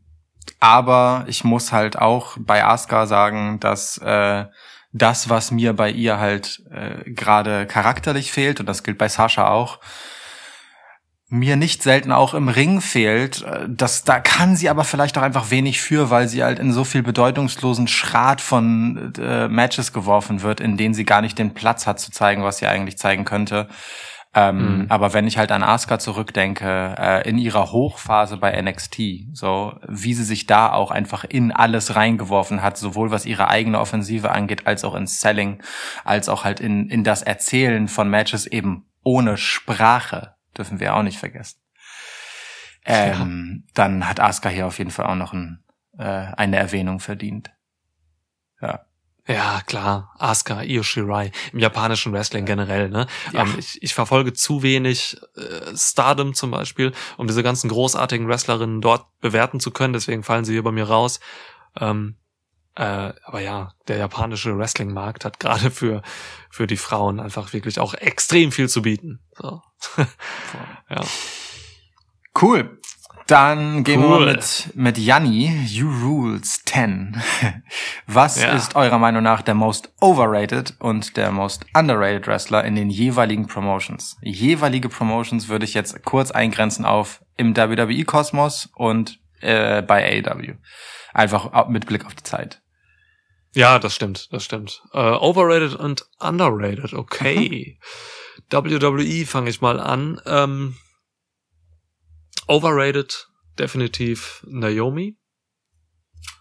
aber 0.60 1.24
ich 1.26 1.44
muss 1.44 1.72
halt 1.72 1.98
auch 1.98 2.36
bei 2.38 2.64
Asuka 2.64 3.06
sagen, 3.06 3.60
dass 3.60 3.98
äh, 3.98 4.46
das, 4.92 5.28
was 5.28 5.50
mir 5.50 5.72
bei 5.72 5.90
ihr 5.90 6.18
halt 6.18 6.62
äh, 6.70 7.10
gerade 7.10 7.66
charakterlich 7.66 8.30
fehlt, 8.30 8.60
und 8.60 8.66
das 8.66 8.82
gilt 8.82 8.98
bei 8.98 9.08
Sascha 9.08 9.48
auch, 9.48 9.80
mir 11.28 11.56
nicht 11.56 11.82
selten 11.82 12.12
auch 12.12 12.34
im 12.34 12.48
Ring 12.48 12.82
fehlt. 12.82 13.42
Äh, 13.42 13.66
Das, 13.68 14.04
da 14.04 14.20
kann 14.20 14.54
sie 14.54 14.68
aber 14.68 14.84
vielleicht 14.84 15.16
auch 15.16 15.22
einfach 15.22 15.50
wenig 15.50 15.80
für, 15.80 16.10
weil 16.10 16.28
sie 16.28 16.44
halt 16.44 16.58
in 16.58 16.72
so 16.72 16.84
viel 16.84 17.02
bedeutungslosen 17.02 17.88
Schrat 17.88 18.42
von 18.42 19.14
äh, 19.18 19.48
Matches 19.48 19.94
geworfen 19.94 20.42
wird, 20.42 20.60
in 20.60 20.76
denen 20.76 20.92
sie 20.94 21.06
gar 21.06 21.22
nicht 21.22 21.38
den 21.38 21.54
Platz 21.54 21.86
hat 21.86 21.98
zu 21.98 22.10
zeigen, 22.12 22.44
was 22.44 22.58
sie 22.58 22.66
eigentlich 22.66 22.98
zeigen 22.98 23.24
könnte. 23.24 23.68
Ähm, 24.34 24.82
Mhm. 24.82 24.86
Aber 24.88 25.12
wenn 25.12 25.26
ich 25.26 25.36
halt 25.36 25.52
an 25.52 25.62
Asuka 25.62 25.98
zurückdenke, 25.98 26.94
äh, 26.98 27.28
in 27.28 27.36
ihrer 27.36 27.70
Hochphase 27.70 28.38
bei 28.38 28.52
NXT, 28.60 29.26
so 29.34 29.78
wie 29.86 30.14
sie 30.14 30.24
sich 30.24 30.46
da 30.46 30.72
auch 30.72 30.90
einfach 30.90 31.24
in 31.24 31.52
alles 31.52 31.96
reingeworfen 31.96 32.62
hat, 32.62 32.78
sowohl 32.78 33.10
was 33.10 33.26
ihre 33.26 33.48
eigene 33.48 33.78
Offensive 33.78 34.30
angeht, 34.30 34.66
als 34.66 34.84
auch 34.84 34.94
ins 34.94 35.20
Selling, 35.20 35.62
als 36.04 36.28
auch 36.30 36.44
halt 36.44 36.60
in, 36.60 36.88
in 36.88 37.04
das 37.04 37.22
Erzählen 37.22 37.88
von 37.88 38.08
Matches 38.08 38.46
eben 38.46 38.86
ohne 39.02 39.36
Sprache, 39.36 40.34
dürfen 40.56 40.80
wir 40.80 40.96
auch 40.96 41.02
nicht 41.02 41.18
vergessen. 41.18 41.58
Ähm, 42.84 43.64
Dann 43.74 44.08
hat 44.08 44.18
Asuka 44.18 44.48
hier 44.48 44.66
auf 44.66 44.78
jeden 44.78 44.90
Fall 44.90 45.06
auch 45.06 45.14
noch 45.14 45.32
ein, 45.32 45.62
äh, 45.98 46.04
eine 46.04 46.56
Erwähnung 46.56 47.00
verdient. 47.00 47.52
Ja. 48.60 48.86
Ja, 49.32 49.62
klar. 49.64 50.14
Asuka, 50.18 50.62
Io 50.62 50.82
Shirai. 50.82 51.32
Im 51.52 51.58
japanischen 51.58 52.12
Wrestling 52.12 52.44
generell, 52.44 52.90
ne? 52.90 53.06
Ja. 53.32 53.42
Ähm, 53.42 53.54
ich, 53.58 53.82
ich 53.82 53.94
verfolge 53.94 54.34
zu 54.34 54.62
wenig 54.62 55.16
äh, 55.36 55.74
Stardom 55.74 56.34
zum 56.34 56.50
Beispiel, 56.50 56.92
um 57.16 57.26
diese 57.26 57.42
ganzen 57.42 57.70
großartigen 57.70 58.28
Wrestlerinnen 58.28 58.82
dort 58.82 59.06
bewerten 59.20 59.58
zu 59.58 59.70
können. 59.70 59.94
Deswegen 59.94 60.22
fallen 60.22 60.44
sie 60.44 60.52
hier 60.52 60.62
bei 60.62 60.72
mir 60.72 60.84
raus. 60.84 61.18
Ähm, 61.80 62.16
äh, 62.74 63.12
aber 63.24 63.40
ja, 63.40 63.72
der 63.88 63.96
japanische 63.96 64.56
Wrestling-Markt 64.56 65.24
hat 65.24 65.40
gerade 65.40 65.70
für, 65.70 66.02
für 66.50 66.66
die 66.66 66.76
Frauen 66.76 67.18
einfach 67.18 67.54
wirklich 67.54 67.80
auch 67.80 67.94
extrem 67.94 68.52
viel 68.52 68.68
zu 68.68 68.82
bieten. 68.82 69.20
So. 69.36 69.62
ja. 70.90 71.04
Cool. 72.40 72.80
Dann 73.32 73.82
gehen 73.82 74.02
wir 74.02 74.08
Cool. 74.10 74.26
mal 74.26 74.32
mit, 74.34 74.70
mit 74.74 74.98
Janni, 74.98 75.64
You 75.64 75.88
Rules 75.90 76.62
10. 76.66 77.16
Was 78.06 78.42
Ja. 78.42 78.52
ist 78.52 78.76
eurer 78.76 78.98
Meinung 78.98 79.22
nach 79.22 79.40
der 79.40 79.54
most 79.54 79.90
overrated 80.02 80.74
und 80.80 81.16
der 81.16 81.32
most 81.32 81.64
underrated 81.74 82.26
Wrestler 82.26 82.62
in 82.64 82.74
den 82.74 82.90
jeweiligen 82.90 83.46
Promotions? 83.46 84.18
Jeweilige 84.20 84.90
Promotions 84.90 85.48
würde 85.48 85.64
ich 85.64 85.72
jetzt 85.72 86.04
kurz 86.04 86.30
eingrenzen 86.30 86.84
auf 86.84 87.22
im 87.38 87.56
WWE-Kosmos 87.56 88.68
und 88.74 89.18
äh, 89.40 89.80
bei 89.80 90.22
AEW. 90.22 90.56
Einfach 91.14 91.68
mit 91.68 91.86
Blick 91.86 92.04
auf 92.04 92.14
die 92.14 92.24
Zeit. 92.24 92.60
Ja, 93.54 93.78
das 93.78 93.94
stimmt, 93.94 94.30
das 94.32 94.44
stimmt. 94.44 94.82
Äh, 94.92 94.98
overrated 94.98 95.74
und 95.74 96.04
underrated, 96.20 96.92
okay. 96.92 97.78
WWE 98.50 99.24
fange 99.24 99.48
ich 99.48 99.62
mal 99.62 99.80
an. 99.80 100.20
Ähm, 100.26 100.76
overrated, 102.46 103.28
definitiv 103.58 104.44
Naomi. 104.48 105.16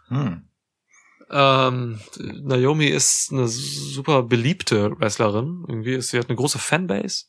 Hm. 0.08 0.48
Ähm, 1.30 2.00
Naomi 2.20 2.88
ist 2.88 3.32
eine 3.32 3.48
super 3.48 4.24
beliebte 4.24 4.92
Wrestlerin. 5.00 5.64
Irgendwie 5.68 5.94
ist 5.94 6.10
sie 6.10 6.20
hat 6.20 6.28
eine 6.28 6.36
große 6.36 6.60
Fanbase. 6.60 7.26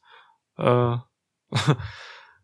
Äh, 0.58 0.96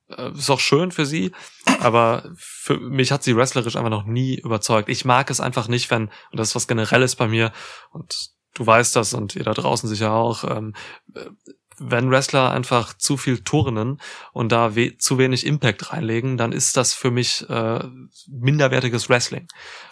äh, 0.09 0.32
ist 0.32 0.50
auch 0.50 0.60
schön 0.60 0.92
für 0.92 1.06
sie, 1.06 1.32
aber 1.80 2.30
für 2.36 2.78
mich 2.78 3.10
hat 3.10 3.22
sie 3.22 3.36
wrestlerisch 3.36 3.76
einfach 3.76 3.90
noch 3.90 4.05
nie 4.05 4.36
überzeugt. 4.36 4.88
Ich 4.88 5.05
mag 5.05 5.30
es 5.30 5.40
einfach 5.40 5.68
nicht, 5.68 5.90
wenn, 5.90 6.05
und 6.30 6.38
das 6.38 6.48
ist 6.48 6.55
was 6.55 6.68
Generelles 6.68 7.16
bei 7.16 7.26
mir, 7.26 7.52
und 7.90 8.30
du 8.55 8.66
weißt 8.66 8.94
das 8.96 9.14
und 9.14 9.36
ihr 9.36 9.44
da 9.44 9.55
draußen 9.55 9.88
sicher 9.88 10.12
auch, 10.12 10.44
ähm, 10.44 10.74
äh, 11.14 11.30
wenn 11.78 12.10
Wrestler 12.10 12.50
einfach 12.50 12.94
zu 12.94 13.16
viel 13.16 13.40
turnen 13.40 14.00
und 14.32 14.52
da 14.52 14.74
we 14.74 14.96
zu 14.98 15.18
wenig 15.18 15.46
Impact 15.46 15.92
reinlegen, 15.92 16.36
dann 16.36 16.52
ist 16.52 16.76
das 16.76 16.94
für 16.94 17.10
mich 17.10 17.48
äh, 17.48 17.80
minderwertiges 18.28 19.09
Wrestling. 19.09 19.48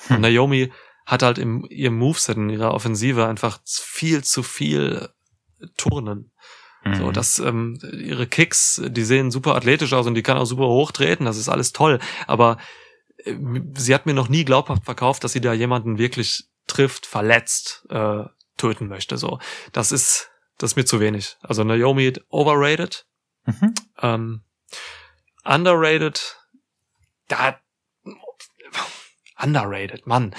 Und 0.08 0.20
Naomi 0.20 0.72
hat 1.06 1.22
halt 1.22 1.38
im 1.38 1.64
ihrem 1.68 1.96
Moveset, 1.96 2.36
in 2.36 2.50
ihrer 2.50 2.74
Offensive 2.74 3.26
einfach 3.26 3.58
viel 3.64 4.24
zu 4.24 4.42
viel 4.42 5.08
Turnen. 5.76 6.32
So, 6.94 7.06
Mhm. 7.08 7.12
dass 7.12 7.38
ähm, 7.40 7.78
ihre 7.82 8.28
Kicks, 8.28 8.80
die 8.86 9.02
sehen 9.02 9.32
super 9.32 9.56
athletisch 9.56 9.92
aus 9.92 10.06
und 10.06 10.14
die 10.14 10.22
kann 10.22 10.36
auch 10.36 10.44
super 10.44 10.66
hochtreten, 10.66 11.26
das 11.26 11.36
ist 11.36 11.48
alles 11.48 11.72
toll. 11.72 11.98
Aber 12.28 12.58
äh, 13.24 13.34
sie 13.74 13.92
hat 13.92 14.06
mir 14.06 14.14
noch 14.14 14.28
nie 14.28 14.44
glaubhaft 14.44 14.84
verkauft, 14.84 15.24
dass 15.24 15.32
sie 15.32 15.40
da 15.40 15.52
jemanden 15.52 15.98
wirklich 15.98 16.44
trifft, 16.68 17.06
verletzt, 17.06 17.86
äh, 17.90 18.24
töten 18.56 18.86
möchte. 18.86 19.18
So, 19.18 19.40
das 19.72 19.90
ist 19.90 20.30
das 20.58 20.72
ist 20.72 20.76
mir 20.76 20.84
zu 20.84 21.00
wenig. 21.00 21.36
Also 21.42 21.64
Naomi 21.64 22.12
overrated, 22.28 23.06
Mhm. 23.44 23.74
ähm, 24.02 24.42
underrated, 25.44 26.36
da 27.28 27.58
underrated, 29.40 30.06
Mann. 30.06 30.34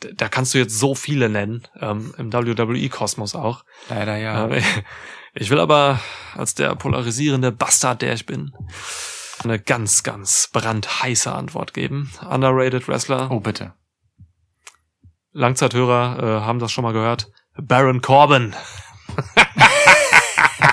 Da- 0.00 0.28
kannst 0.28 0.54
du 0.54 0.58
jetzt 0.58 0.78
so 0.78 0.94
viele 0.94 1.28
nennen, 1.28 1.66
ähm, 1.80 2.14
im 2.16 2.32
WWE-Kosmos 2.32 3.34
auch. 3.34 3.64
Leider 3.88 4.16
ja. 4.16 4.48
Äh, 4.48 4.62
Ich 5.34 5.50
will 5.50 5.60
aber 5.60 6.00
als 6.34 6.54
der 6.56 6.74
polarisierende 6.74 7.52
Bastard, 7.52 8.02
der 8.02 8.14
ich 8.14 8.26
bin, 8.26 8.52
eine 9.44 9.60
ganz, 9.60 10.02
ganz 10.02 10.48
brandheiße 10.52 11.30
Antwort 11.32 11.72
geben. 11.74 12.10
Underrated 12.28 12.88
Wrestler, 12.88 13.30
Oh, 13.30 13.38
bitte. 13.40 13.74
Langzeithörer 15.32 16.18
äh, 16.18 16.40
haben 16.44 16.58
das 16.58 16.72
schon 16.72 16.82
mal 16.82 16.92
gehört. 16.92 17.30
Baron 17.56 18.00
Corbin. 18.02 18.54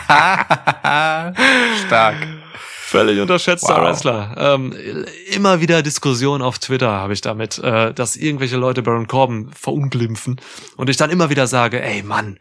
Stark. 1.88 2.16
Völlig 2.88 3.20
unterschätzter 3.20 3.76
Wow. 3.76 3.84
Wrestler. 3.84 4.36
Ähm, 4.38 4.74
immer 5.30 5.60
wieder 5.60 5.82
Diskussionen 5.82 6.42
auf 6.42 6.58
Twitter 6.58 6.90
habe 6.90 7.12
ich 7.12 7.20
damit, 7.20 7.58
äh, 7.60 7.94
dass 7.94 8.16
irgendwelche 8.16 8.56
Leute 8.56 8.82
Baron 8.82 9.08
Corbin 9.08 9.52
verunglimpfen 9.54 10.40
und 10.78 10.90
ich 10.90 10.96
dann 10.96 11.10
immer 11.10 11.30
wieder 11.30 11.48
sage, 11.48 11.82
ey 11.82 12.02
Mann, 12.02 12.40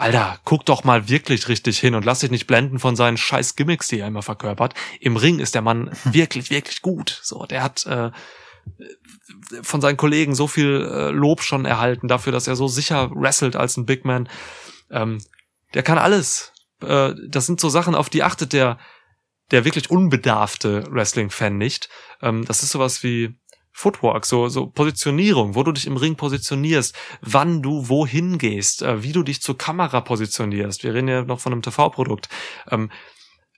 Alter, 0.00 0.38
guck 0.44 0.64
doch 0.66 0.84
mal 0.84 1.08
wirklich 1.08 1.48
richtig 1.48 1.78
hin 1.78 1.94
und 1.94 2.04
lass 2.04 2.20
dich 2.20 2.30
nicht 2.30 2.46
blenden 2.46 2.78
von 2.78 2.96
seinen 2.96 3.16
scheiß 3.16 3.56
Gimmicks, 3.56 3.88
die 3.88 4.00
er 4.00 4.08
immer 4.08 4.22
verkörpert. 4.22 4.74
Im 4.98 5.16
Ring 5.16 5.38
ist 5.38 5.54
der 5.54 5.62
Mann 5.62 5.90
wirklich, 6.04 6.50
wirklich 6.50 6.82
gut. 6.82 7.18
So, 7.22 7.44
der 7.46 7.62
hat 7.62 7.86
äh, 7.86 8.10
von 9.62 9.80
seinen 9.80 9.96
Kollegen 9.96 10.34
so 10.34 10.46
viel 10.46 10.88
äh, 10.90 11.10
Lob 11.10 11.42
schon 11.42 11.64
erhalten 11.64 12.08
dafür, 12.08 12.32
dass 12.32 12.46
er 12.48 12.56
so 12.56 12.68
sicher 12.68 13.10
wrestelt 13.14 13.56
als 13.56 13.76
ein 13.76 13.86
Big 13.86 14.04
Man. 14.04 14.28
Ähm, 14.90 15.22
der 15.74 15.82
kann 15.82 15.98
alles. 15.98 16.52
Äh, 16.82 17.14
das 17.28 17.46
sind 17.46 17.60
so 17.60 17.68
Sachen, 17.68 17.94
auf 17.94 18.10
die 18.10 18.22
achtet 18.22 18.52
der 18.52 18.78
der 19.50 19.64
wirklich 19.64 19.90
unbedarfte 19.90 20.84
Wrestling-Fan 20.90 21.56
nicht. 21.56 21.88
Ähm, 22.22 22.44
das 22.44 22.62
ist 22.62 22.70
sowas 22.70 23.02
wie 23.02 23.38
Footwork, 23.72 24.26
so, 24.26 24.48
so 24.48 24.66
Positionierung, 24.66 25.54
wo 25.54 25.62
du 25.62 25.72
dich 25.72 25.86
im 25.86 25.96
Ring 25.96 26.16
positionierst, 26.16 26.94
wann 27.20 27.62
du 27.62 27.88
wohin 27.88 28.38
gehst, 28.38 28.82
äh, 28.82 29.02
wie 29.02 29.12
du 29.12 29.22
dich 29.22 29.42
zur 29.42 29.56
Kamera 29.56 30.00
positionierst. 30.00 30.82
Wir 30.82 30.94
reden 30.94 31.08
ja 31.08 31.22
noch 31.22 31.40
von 31.40 31.52
einem 31.52 31.62
TV-Produkt. 31.62 32.28
Ähm, 32.70 32.90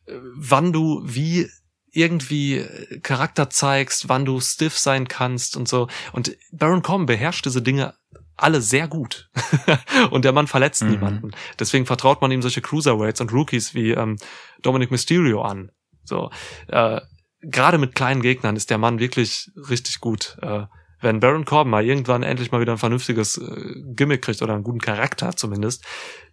äh, 0.06 0.14
wann 0.36 0.72
du 0.72 1.02
wie 1.04 1.48
irgendwie 1.94 2.64
Charakter 3.02 3.50
zeigst, 3.50 4.08
wann 4.08 4.24
du 4.24 4.40
stiff 4.40 4.78
sein 4.78 5.08
kannst 5.08 5.56
und 5.56 5.68
so. 5.68 5.88
Und 6.12 6.36
Baron 6.50 6.82
Corbin 6.82 7.04
beherrscht 7.04 7.44
diese 7.44 7.60
Dinge 7.60 7.94
alle 8.42 8.60
sehr 8.60 8.88
gut. 8.88 9.30
und 10.10 10.24
der 10.24 10.32
Mann 10.32 10.46
verletzt 10.46 10.82
Mhm. 10.82 10.90
niemanden. 10.90 11.30
Deswegen 11.58 11.86
vertraut 11.86 12.20
man 12.20 12.30
ihm 12.32 12.42
solche 12.42 12.60
Cruiserweights 12.60 13.20
und 13.20 13.32
Rookies 13.32 13.74
wie 13.74 13.90
ähm, 13.92 14.16
Dominic 14.62 14.90
Mysterio 14.90 15.42
an. 15.42 15.70
So, 16.04 16.30
äh, 16.68 17.00
gerade 17.42 17.78
mit 17.78 17.94
kleinen 17.94 18.22
Gegnern 18.22 18.56
ist 18.56 18.70
der 18.70 18.78
Mann 18.78 18.98
wirklich 18.98 19.50
richtig 19.68 20.00
gut. 20.00 20.36
Äh, 20.42 20.66
wenn 21.00 21.18
Baron 21.20 21.44
Corbin 21.44 21.70
mal 21.70 21.84
irgendwann 21.84 22.22
endlich 22.22 22.52
mal 22.52 22.60
wieder 22.60 22.72
ein 22.72 22.78
vernünftiges 22.78 23.36
äh, 23.38 23.74
Gimmick 23.94 24.22
kriegt 24.22 24.42
oder 24.42 24.54
einen 24.54 24.62
guten 24.62 24.80
Charakter 24.80 25.34
zumindest, 25.36 25.84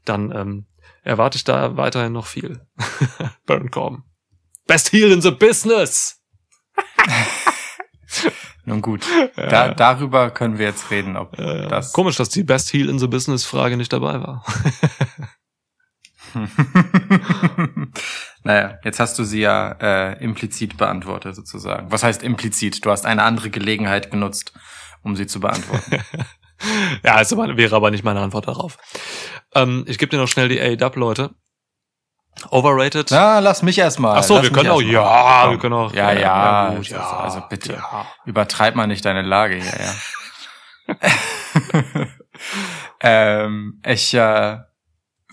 dann 0.05 0.31
ähm, 0.35 0.65
erwarte 1.03 1.37
ich 1.37 1.43
da 1.43 1.75
weiterhin 1.77 2.13
noch 2.13 2.27
viel. 2.27 2.61
Baron 3.45 3.71
Corbin. 3.71 4.03
Best 4.67 4.91
Heel 4.91 5.11
in 5.11 5.21
the 5.21 5.31
Business! 5.31 6.21
Nun 8.65 8.81
gut, 8.81 9.05
da, 9.35 9.73
darüber 9.73 10.29
können 10.29 10.57
wir 10.57 10.67
jetzt 10.67 10.91
reden, 10.91 11.17
ob 11.17 11.37
Äh, 11.39 11.67
das. 11.67 11.93
Komisch, 11.93 12.17
dass 12.17 12.29
die 12.29 12.43
Best 12.43 12.71
Heel 12.71 12.89
in 12.89 12.99
the 12.99 13.07
Business 13.07 13.45
Frage 13.45 13.77
nicht 13.77 13.91
dabei 13.91 14.21
war. 14.21 14.45
naja, 18.43 18.77
jetzt 18.83 18.99
hast 18.99 19.17
du 19.17 19.23
sie 19.23 19.41
ja 19.41 19.71
äh, 19.81 20.23
implizit 20.23 20.77
beantwortet 20.77 21.35
sozusagen. 21.35 21.91
Was 21.91 22.03
heißt 22.03 22.21
implizit? 22.23 22.85
Du 22.85 22.91
hast 22.91 23.05
eine 23.05 23.23
andere 23.23 23.49
Gelegenheit 23.49 24.11
genutzt, 24.11 24.53
um 25.03 25.15
sie 25.15 25.27
zu 25.27 25.39
beantworten. 25.39 26.03
ja, 27.03 27.19
es 27.21 27.35
wäre 27.35 27.75
aber 27.75 27.91
nicht 27.91 28.03
meine 28.03 28.19
Antwort 28.19 28.47
darauf. 28.47 28.77
Ähm, 29.55 29.85
ich 29.87 29.97
gebe 29.97 30.09
dir 30.11 30.17
noch 30.17 30.27
schnell 30.27 30.49
die 30.49 30.61
AEW-Leute. 30.61 31.31
Overrated. 32.49 33.07
Na, 33.11 33.39
lass 33.39 33.61
mich 33.63 33.77
erstmal. 33.77 34.17
Ach 34.17 34.23
so, 34.23 34.35
lass 34.35 34.43
wir 34.43 34.51
können 34.51 34.69
auch, 34.69 34.81
ja, 34.81 35.41
Komm. 35.43 35.51
wir 35.51 35.59
können 35.59 35.73
auch. 35.73 35.93
Ja, 35.93 36.11
ja, 36.13 36.73
gut, 36.75 36.93
also, 36.93 37.41
bitte. 37.49 37.73
Ja. 37.73 38.07
Übertreib 38.25 38.75
mal 38.75 38.87
nicht 38.87 39.05
deine 39.05 39.21
Lage 39.21 39.55
hier, 39.55 39.79
ja. 39.79 40.95
ähm, 43.01 43.81
ich 43.85 44.13
äh, 44.13 44.57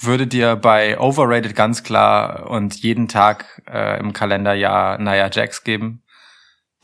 würde 0.00 0.26
dir 0.26 0.56
bei 0.56 0.98
Overrated 0.98 1.54
ganz 1.54 1.82
klar 1.82 2.50
und 2.50 2.74
jeden 2.82 3.08
Tag 3.08 3.62
äh, 3.66 3.98
im 3.98 4.12
Kalenderjahr 4.12 4.98
Nia 4.98 5.30
Jax 5.30 5.64
geben. 5.64 6.02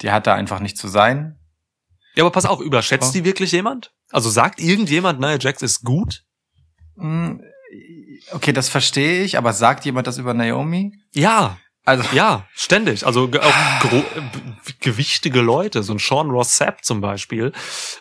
Die 0.00 0.10
hat 0.10 0.26
da 0.26 0.34
einfach 0.34 0.60
nicht 0.60 0.78
zu 0.78 0.88
sein. 0.88 1.38
Ja, 2.14 2.24
aber 2.24 2.30
pass 2.30 2.46
auf, 2.46 2.60
überschätzt 2.60 3.10
Oh. 3.10 3.12
die 3.12 3.24
wirklich 3.24 3.52
jemand? 3.52 3.92
Also 4.10 4.30
sagt 4.30 4.60
irgendjemand, 4.60 5.20
Nia 5.20 5.36
Jax 5.38 5.62
ist 5.62 5.82
gut? 5.84 6.24
Hm, 6.96 7.42
Okay, 8.30 8.52
das 8.52 8.68
verstehe 8.68 9.22
ich, 9.24 9.36
aber 9.36 9.52
sagt 9.52 9.84
jemand 9.84 10.06
das 10.06 10.18
über 10.18 10.34
Naomi? 10.34 10.98
Ja, 11.12 11.58
Also 11.84 12.04
ja, 12.12 12.46
ständig. 12.54 13.04
Also 13.04 13.24
auch 13.24 13.84
äh, 13.92 14.02
gewichtige 14.80 15.40
Leute, 15.40 15.82
so 15.82 15.94
ein 15.94 15.98
Sean 15.98 16.30
Ross 16.30 16.56
Sapp 16.56 16.84
zum 16.84 17.00
Beispiel, 17.00 17.52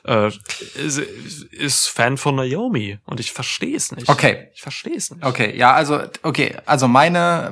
äh, 0.06 0.28
ist, 0.76 1.00
ist 1.00 1.88
Fan 1.88 2.18
von 2.18 2.36
Naomi 2.36 3.00
und 3.06 3.20
ich 3.20 3.32
verstehe 3.32 3.76
es 3.76 3.92
nicht. 3.92 4.08
Okay. 4.08 4.50
Ich 4.54 4.62
verstehe 4.62 4.96
es 4.96 5.10
nicht. 5.10 5.26
Okay, 5.26 5.58
ja, 5.58 5.74
also, 5.74 6.00
okay, 6.22 6.58
also 6.66 6.88
meine, 6.88 7.52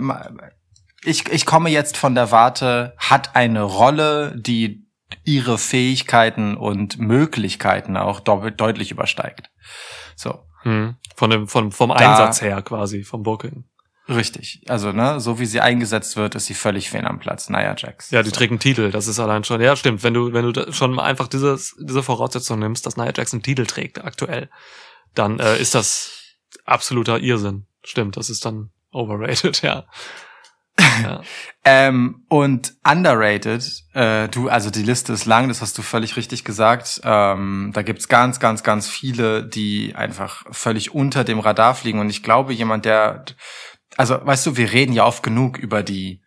ich, 1.03 1.27
ich 1.29 1.47
komme 1.47 1.69
jetzt 1.71 1.97
von 1.97 2.13
der 2.13 2.29
Warte, 2.29 2.93
hat 2.97 3.35
eine 3.35 3.63
Rolle, 3.63 4.35
die 4.37 4.85
ihre 5.23 5.57
Fähigkeiten 5.57 6.55
und 6.55 6.99
Möglichkeiten 6.99 7.97
auch 7.97 8.19
deutlich 8.19 8.91
übersteigt. 8.91 9.49
So, 10.15 10.43
Hm. 10.63 10.95
Von 11.15 11.29
dem, 11.29 11.47
von, 11.47 11.71
vom 11.71 11.89
Da- 11.89 11.95
Einsatz 11.95 12.41
her 12.41 12.61
quasi, 12.61 13.03
vom 13.03 13.23
Booking. 13.23 13.65
richtig. 14.07 14.61
Also, 14.67 14.91
ne, 14.91 15.19
so 15.19 15.39
wie 15.39 15.45
sie 15.45 15.61
eingesetzt 15.61 16.15
wird, 16.17 16.35
ist 16.35 16.47
sie 16.47 16.53
völlig 16.53 16.89
fehl 16.89 17.05
am 17.05 17.19
Platz. 17.19 17.49
Nia 17.49 17.75
Jax. 17.77 18.09
Ja, 18.11 18.23
die 18.23 18.29
so. 18.29 18.35
trägt 18.35 18.51
einen 18.51 18.59
Titel, 18.59 18.91
das 18.91 19.07
ist 19.07 19.19
allein 19.19 19.43
schon. 19.43 19.61
Ja, 19.61 19.75
stimmt. 19.75 20.03
Wenn 20.03 20.13
du, 20.13 20.33
wenn 20.33 20.51
du 20.51 20.71
schon 20.73 20.99
einfach 20.99 21.27
dieses, 21.27 21.75
diese 21.79 22.01
Voraussetzung 22.03 22.59
nimmst, 22.59 22.85
dass 22.85 22.97
Nia 22.97 23.11
Jax 23.15 23.33
einen 23.33 23.43
Titel 23.43 23.65
trägt 23.65 24.03
aktuell, 24.03 24.49
dann 25.15 25.39
äh, 25.39 25.57
ist 25.59 25.75
das 25.75 26.11
absoluter 26.65 27.19
Irrsinn. 27.19 27.65
Stimmt, 27.83 28.17
das 28.17 28.29
ist 28.29 28.45
dann 28.45 28.71
overrated, 28.91 29.61
ja. 29.61 29.85
Ja. 31.03 31.21
Ähm, 31.65 32.23
und 32.29 32.73
underrated, 32.89 33.83
äh, 33.93 34.29
du, 34.29 34.47
also 34.47 34.71
die 34.71 34.81
Liste 34.81 35.11
ist 35.11 35.25
lang, 35.25 35.49
das 35.49 35.61
hast 35.61 35.77
du 35.77 35.81
völlig 35.81 36.15
richtig 36.15 36.45
gesagt. 36.45 37.01
Ähm, 37.03 37.71
da 37.73 37.81
gibt's 37.81 38.07
ganz, 38.07 38.39
ganz, 38.39 38.63
ganz 38.63 38.87
viele, 38.87 39.43
die 39.43 39.93
einfach 39.93 40.45
völlig 40.51 40.95
unter 40.95 41.25
dem 41.25 41.39
Radar 41.39 41.75
fliegen. 41.75 41.99
Und 41.99 42.09
ich 42.09 42.23
glaube, 42.23 42.53
jemand, 42.53 42.85
der, 42.85 43.25
also 43.97 44.25
weißt 44.25 44.47
du, 44.47 44.57
wir 44.57 44.71
reden 44.71 44.93
ja 44.93 45.05
oft 45.05 45.21
genug 45.21 45.57
über 45.57 45.83
die 45.83 46.23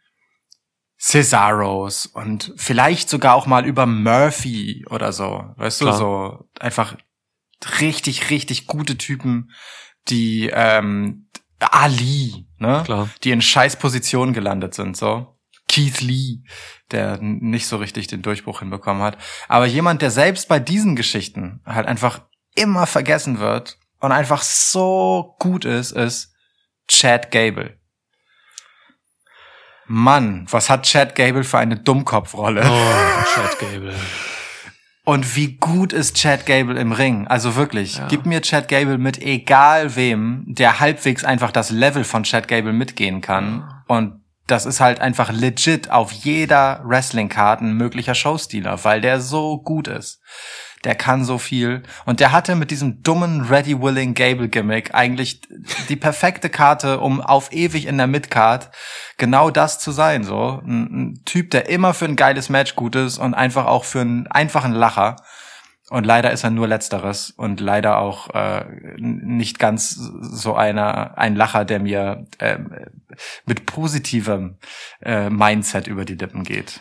Cesaros 1.01 2.07
und 2.07 2.53
vielleicht 2.57 3.09
sogar 3.09 3.35
auch 3.35 3.47
mal 3.47 3.67
über 3.67 3.87
Murphy 3.87 4.85
oder 4.89 5.13
so. 5.13 5.45
Weißt 5.57 5.81
Klar. 5.81 5.93
du, 5.93 5.99
so 5.99 6.49
einfach 6.61 6.95
richtig, 7.81 8.31
richtig 8.31 8.67
gute 8.67 8.97
Typen, 8.99 9.51
die 10.09 10.51
ähm, 10.53 11.29
Ali, 11.59 12.47
ne? 12.63 12.83
Klar. 12.85 13.11
die 13.23 13.31
in 13.31 13.43
scheiß 13.43 13.77
Positionen 13.77 14.33
gelandet 14.33 14.75
sind, 14.75 14.97
so. 14.97 15.37
Keith 15.69 16.01
Lee, 16.01 16.41
der 16.91 17.19
nicht 17.21 17.67
so 17.67 17.77
richtig 17.77 18.07
den 18.07 18.23
Durchbruch 18.23 18.61
hinbekommen 18.61 19.03
hat. 19.03 19.17
Aber 19.49 19.67
jemand, 19.67 20.03
der 20.03 20.11
selbst 20.11 20.49
bei 20.49 20.59
diesen 20.59 20.97
Geschichten 20.97 21.63
halt 21.65 21.87
einfach 21.87 22.23
immer 22.55 22.87
vergessen 22.87 23.39
wird 23.39 23.79
und 24.01 24.13
einfach 24.13 24.43
so 24.43 25.35
gut 25.39 25.65
ist, 25.65 25.93
ist 25.93 26.35
Chad 26.89 27.31
Gable. 27.31 27.79
Mann, 29.87 30.47
was 30.51 30.69
hat 30.71 30.85
Chad 30.85 31.15
Gable 31.15 31.45
für 31.45 31.59
eine 31.59 31.77
Dummkopfrolle? 31.77 32.63
Oh, 32.65 33.25
Chad 33.35 33.59
Gable. 33.59 33.95
Und 35.05 35.35
wie 35.35 35.57
gut 35.57 35.93
ist 35.93 36.17
Chad 36.17 36.47
Gable 36.47 36.79
im 36.79 36.93
Ring? 36.93 37.27
Also 37.27 37.57
wirklich, 37.57 37.97
Ja. 37.97 38.07
gib 38.09 38.25
mir 38.25 38.41
Chad 38.41 38.69
Gable 38.69 38.99
mit 38.99 39.21
egal 39.21 39.97
wem, 39.97 40.45
der 40.47 40.79
halbwegs 40.79 41.25
einfach 41.25 41.51
das 41.51 41.71
Level 41.71 42.05
von 42.05 42.23
Chad 42.23 42.47
Gable 42.47 42.73
mitgehen 42.73 43.21
kann. 43.21 43.69
Und 43.89 44.21
das 44.47 44.65
ist 44.67 44.81
halt 44.81 45.01
einfach 45.01 45.33
legit 45.33 45.91
auf 45.91 46.13
jeder 46.13 46.83
Wrestling-Card 46.85 47.63
ein 47.63 47.73
möglicher 47.75 48.15
Showstealer, 48.15 48.85
weil 48.85 49.01
der 49.01 49.21
so 49.21 49.59
gut 49.59 49.89
ist. 49.89 50.21
Der 50.85 50.95
kann 50.95 51.25
so 51.25 51.39
viel. 51.39 51.83
Und 52.07 52.21
der 52.21 52.33
hatte 52.33 52.57
mit 52.57 52.71
diesem 52.71 53.03
dummen 53.03 53.43
Ready 53.43 53.81
Willing 53.81 54.15
Gable 54.15 54.49
Gimmick 54.49 54.95
eigentlich 54.95 55.41
die 55.89 55.97
perfekte 55.97 56.51
Karte, 56.51 57.01
um 57.01 57.21
auf 57.21 57.53
ewig 57.53 57.87
in 57.87 57.99
der 57.99 58.09
Midcard 58.09 58.71
genau 59.17 59.51
das 59.51 59.79
zu 59.79 59.93
sein, 59.93 60.25
so. 60.25 60.61
Ein, 60.65 60.83
ein 60.91 61.25
Typ, 61.25 61.51
der 61.51 61.69
immer 61.69 61.95
für 61.95 62.07
ein 62.07 62.17
geiles 62.17 62.49
Match 62.49 62.75
gut 62.75 62.97
ist 62.97 63.19
und 63.19 63.35
einfach 63.35 63.67
auch 63.67 63.85
für 63.85 64.01
einen 64.01 64.27
einfachen 64.27 64.73
Lacher. 64.73 65.17
Und 65.91 66.07
leider 66.07 66.33
ist 66.33 66.43
er 66.43 66.51
nur 66.51 66.69
Letzteres 66.69 67.31
und 67.31 67.61
leider 67.61 67.99
auch 67.99 68.31
äh, 68.31 68.65
nicht 68.97 69.59
ganz 69.59 69.91
so 69.91 70.55
einer 70.55 71.19
ein 71.19 71.37
Lacher, 71.37 71.67
der 71.67 71.81
mir 71.81 72.27
ähm, 72.39 72.75
mit 73.45 73.67
positivem 73.67 74.57
äh, 75.03 75.29
Mindset 75.29 75.87
über 75.87 76.07
die 76.07 76.15
Lippen 76.15 76.45
geht. 76.45 76.81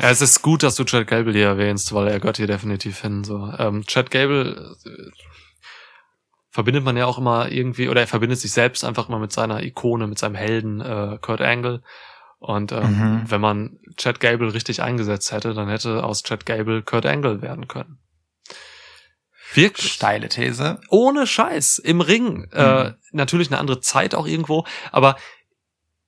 Ja, 0.00 0.10
es 0.10 0.22
ist 0.22 0.42
gut, 0.42 0.62
dass 0.62 0.74
du 0.76 0.84
Chad 0.84 1.06
Gable 1.06 1.32
hier 1.32 1.46
erwähnst, 1.48 1.92
weil 1.92 2.08
er 2.08 2.18
gehört 2.18 2.38
hier 2.38 2.46
definitiv 2.46 3.00
hin. 3.02 3.24
So, 3.24 3.52
ähm, 3.58 3.84
Chad 3.86 4.10
Gable 4.10 4.74
äh, 4.86 5.10
verbindet 6.50 6.84
man 6.84 6.96
ja 6.96 7.06
auch 7.06 7.18
immer 7.18 7.50
irgendwie, 7.50 7.88
oder 7.88 8.00
er 8.00 8.06
verbindet 8.06 8.38
sich 8.38 8.52
selbst 8.52 8.84
einfach 8.84 9.08
immer 9.08 9.18
mit 9.18 9.32
seiner 9.32 9.62
Ikone, 9.62 10.06
mit 10.06 10.18
seinem 10.18 10.34
Helden 10.34 10.80
äh, 10.80 11.18
Kurt 11.20 11.40
Angle. 11.42 11.82
Und 12.38 12.72
ähm, 12.72 12.80
Mhm. 12.98 13.30
wenn 13.30 13.40
man 13.40 13.78
Chad 13.96 14.18
Gable 14.20 14.52
richtig 14.54 14.82
eingesetzt 14.82 15.30
hätte, 15.30 15.54
dann 15.54 15.68
hätte 15.68 16.02
aus 16.04 16.22
Chad 16.22 16.46
Gable 16.46 16.82
Kurt 16.82 17.06
Angle 17.06 17.40
werden 17.42 17.68
können. 17.68 17.98
Wirklich. 19.54 19.92
Steile 19.92 20.28
These. 20.30 20.80
Ohne 20.88 21.26
Scheiß. 21.26 21.78
Im 21.78 22.00
Ring. 22.00 22.48
Äh, 22.52 22.84
Mhm. 22.84 22.94
natürlich 23.12 23.48
eine 23.50 23.60
andere 23.60 23.80
Zeit 23.80 24.14
auch 24.14 24.26
irgendwo, 24.26 24.64
aber 24.90 25.16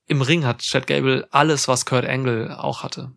im 0.07 0.23
Ring 0.23 0.45
hat 0.47 0.61
Chad 0.61 0.87
Gable 0.87 1.29
alles, 1.31 1.69
was 1.69 1.85
Kurt 1.87 2.07
Angle 2.07 2.59
auch 2.59 2.83
hatte. 2.83 3.13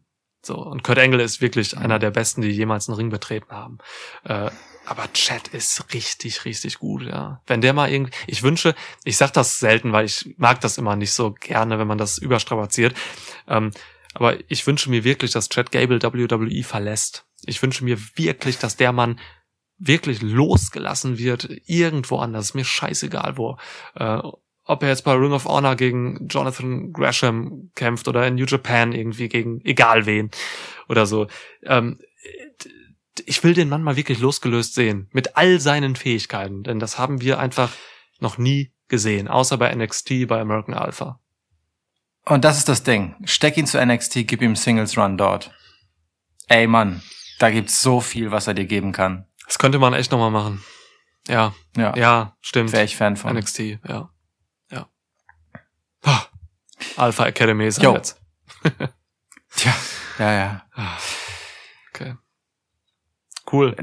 So, 0.48 0.56
und 0.56 0.82
Kurt 0.82 0.98
Angle 0.98 1.22
ist 1.22 1.42
wirklich 1.42 1.78
einer 1.78 2.00
der 2.00 2.10
besten, 2.10 2.42
die 2.42 2.50
jemals 2.50 2.88
einen 2.88 2.96
Ring 2.96 3.10
betreten 3.10 3.52
haben. 3.52 3.80
Äh, 4.24 4.50
aber 4.86 5.12
Chad 5.12 5.50
ist 5.50 5.94
richtig, 5.94 6.46
richtig 6.46 6.80
gut, 6.80 7.04
ja. 7.04 7.42
Wenn 7.46 7.60
der 7.60 7.74
mal 7.74 7.92
irgendwie, 7.92 8.14
ich 8.28 8.44
wünsche, 8.44 8.74
ich 9.04 9.18
sag 9.18 9.34
das 9.34 9.60
selten, 9.60 9.92
weil 9.92 10.06
ich 10.06 10.36
mag 10.38 10.62
das 10.62 10.78
immer 10.78 10.96
nicht 10.96 11.12
so 11.12 11.34
gerne, 11.34 11.78
wenn 11.80 11.88
man 11.88 11.98
das 11.98 12.18
überstrapaziert. 12.18 12.96
Ähm, 13.50 13.72
aber 14.14 14.38
ich 14.50 14.66
wünsche 14.66 14.90
mir 14.90 15.04
wirklich, 15.04 15.32
dass 15.32 15.50
Chad 15.50 15.74
Gable 15.74 16.02
WWE 16.02 16.64
verlässt. 16.64 17.26
Ich 17.46 17.62
wünsche 17.62 17.84
mir 17.84 18.00
wirklich, 18.16 18.58
dass 18.58 18.78
der 18.78 18.94
Mann 18.94 19.20
wirklich 19.78 20.22
losgelassen 20.22 21.18
wird, 21.18 21.50
irgendwo 21.66 22.20
anders. 22.20 22.48
Ist 22.48 22.56
mir 22.56 22.66
scheißegal 22.66 23.38
wo. 23.38 23.58
Äh, 23.96 24.22
ob 24.68 24.84
er 24.84 24.90
jetzt 24.90 25.04
bei 25.04 25.14
Ring 25.14 25.32
of 25.32 25.46
Honor 25.46 25.76
gegen 25.76 26.28
Jonathan 26.28 26.94
Gresham 26.94 27.72
kämpft 27.76 28.08
oder 28.08 28.28
in 28.28 28.36
New 28.36 28.46
Japan 28.46 28.94
irgendwie 28.94 29.30
gegen 29.30 29.62
egal 29.66 30.06
wen 30.06 30.30
oder 30.88 31.06
so. 31.06 31.28
Ähm, 31.64 32.00
ich 33.26 33.44
will 33.44 33.54
den 33.54 33.70
Mann 33.70 33.84
mal 33.84 33.96
wirklich 33.96 34.20
losgelöst 34.20 34.76
sehen. 34.76 35.10
Mit 35.12 35.36
all 35.38 35.60
seinen 35.60 35.96
Fähigkeiten. 35.96 36.64
Denn 36.64 36.80
das 36.80 37.00
haben 37.00 37.22
wir 37.22 37.40
einfach 37.40 37.72
noch 38.20 38.38
nie 38.38 38.72
gesehen. 38.88 39.28
Außer 39.28 39.58
bei 39.58 39.74
NXT, 39.74 40.28
bei 40.28 40.40
American 40.40 40.74
Alpha. 40.76 41.20
Und 42.26 42.44
das 42.44 42.58
ist 42.58 42.70
das 42.70 42.84
Ding. 42.84 43.16
Steck 43.24 43.58
ihn 43.58 43.66
zu 43.66 43.84
NXT, 43.84 44.28
gib 44.28 44.42
ihm 44.42 44.56
Singles 44.56 44.98
Run 44.98 45.18
dort. 45.18 45.52
Ey 46.48 46.68
Mann, 46.68 47.02
da 47.40 47.50
gibt's 47.50 47.82
so 47.82 48.02
viel, 48.02 48.32
was 48.32 48.48
er 48.48 48.54
dir 48.54 48.66
geben 48.66 48.92
kann. 48.92 49.26
Das 49.46 49.58
könnte 49.60 49.80
man 49.80 49.94
echt 49.94 50.12
nochmal 50.12 50.32
machen. 50.32 50.64
Ja, 51.28 51.54
Ja, 51.76 51.96
ja, 51.96 52.38
stimmt. 52.42 52.72
wäre 52.72 52.86
ich 52.86 52.96
Fan 52.96 53.18
von. 53.18 53.36
NXT, 53.36 53.60
ja. 53.60 53.78
Ja. 53.88 54.10
Ah, 56.96 57.04
Alpha 57.04 57.26
Academy 57.26 57.66
ist 57.66 57.82
jetzt. 57.82 58.20
Tja, 59.56 59.74
ja, 60.20 60.34
ja. 60.34 60.62
Okay. 61.90 62.16
Cool. 63.52 63.76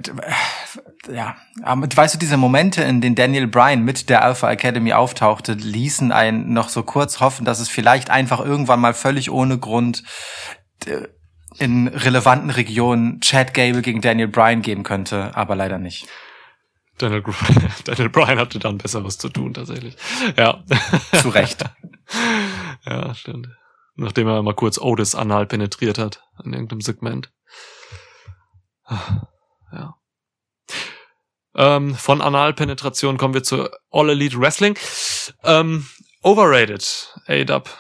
Ja, 1.10 1.36
aber 1.62 1.88
weißt 1.94 2.14
du, 2.14 2.18
diese 2.18 2.36
Momente, 2.36 2.82
in 2.82 3.00
denen 3.00 3.14
Daniel 3.14 3.46
Bryan 3.46 3.82
mit 3.82 4.10
der 4.10 4.22
Alpha 4.22 4.50
Academy 4.50 4.92
auftauchte, 4.92 5.54
ließen 5.54 6.12
einen 6.12 6.52
noch 6.52 6.68
so 6.68 6.82
kurz 6.82 7.20
hoffen, 7.20 7.44
dass 7.44 7.60
es 7.60 7.68
vielleicht 7.68 8.10
einfach 8.10 8.40
irgendwann 8.40 8.80
mal 8.80 8.94
völlig 8.94 9.30
ohne 9.30 9.58
Grund 9.58 10.02
äh, 10.86 11.08
in 11.58 11.88
relevanten 11.88 12.50
Regionen 12.50 13.20
Chad 13.20 13.54
Gable 13.54 13.80
gegen 13.80 14.00
Daniel 14.00 14.28
Bryan 14.28 14.60
geben 14.60 14.82
könnte, 14.82 15.34
aber 15.34 15.54
leider 15.56 15.78
nicht. 15.78 16.08
Daniel, 16.98 17.22
Daniel 17.84 18.08
Bryan 18.08 18.38
hatte 18.38 18.58
dann 18.58 18.78
besseres 18.78 19.18
zu 19.18 19.28
tun, 19.28 19.54
tatsächlich. 19.54 19.96
Ja. 20.36 20.62
Zu 21.20 21.30
Recht. 21.30 21.64
ja, 22.86 23.14
stimmt. 23.14 23.48
Nachdem 23.96 24.28
er 24.28 24.42
mal 24.42 24.54
kurz 24.54 24.78
Otis 24.78 25.14
anal 25.14 25.46
penetriert 25.46 25.98
hat 25.98 26.22
in 26.44 26.52
irgendeinem 26.52 26.80
Segment. 26.80 27.32
Ja. 29.72 29.96
Ähm, 31.56 31.94
von 31.94 32.20
Analpenetration 32.20 33.16
kommen 33.16 33.34
wir 33.34 33.44
zu 33.44 33.68
All 33.90 34.10
Elite 34.10 34.38
Wrestling. 34.38 34.76
Ähm, 35.44 35.86
overrated, 36.22 37.14
A-Dub. 37.26 37.70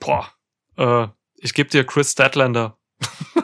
Boah. 0.00 0.32
Äh, 0.76 1.08
ich 1.36 1.54
gebe 1.54 1.68
dir 1.68 1.84
Chris 1.84 2.12
Statlander. 2.12 2.78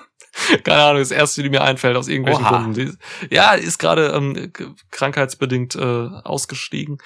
Keine 0.64 0.82
Ahnung, 0.82 1.00
das 1.00 1.10
erste, 1.10 1.42
die 1.42 1.50
mir 1.50 1.62
einfällt, 1.62 1.96
aus 1.96 2.08
irgendwelchen 2.08 2.44
Oha. 2.44 2.62
Gründen. 2.62 2.98
Ja, 3.30 3.54
ist 3.54 3.78
gerade 3.78 4.08
ähm, 4.08 4.52
krankheitsbedingt 4.90 5.76
äh, 5.76 6.08
ausgestiegen. 6.24 6.98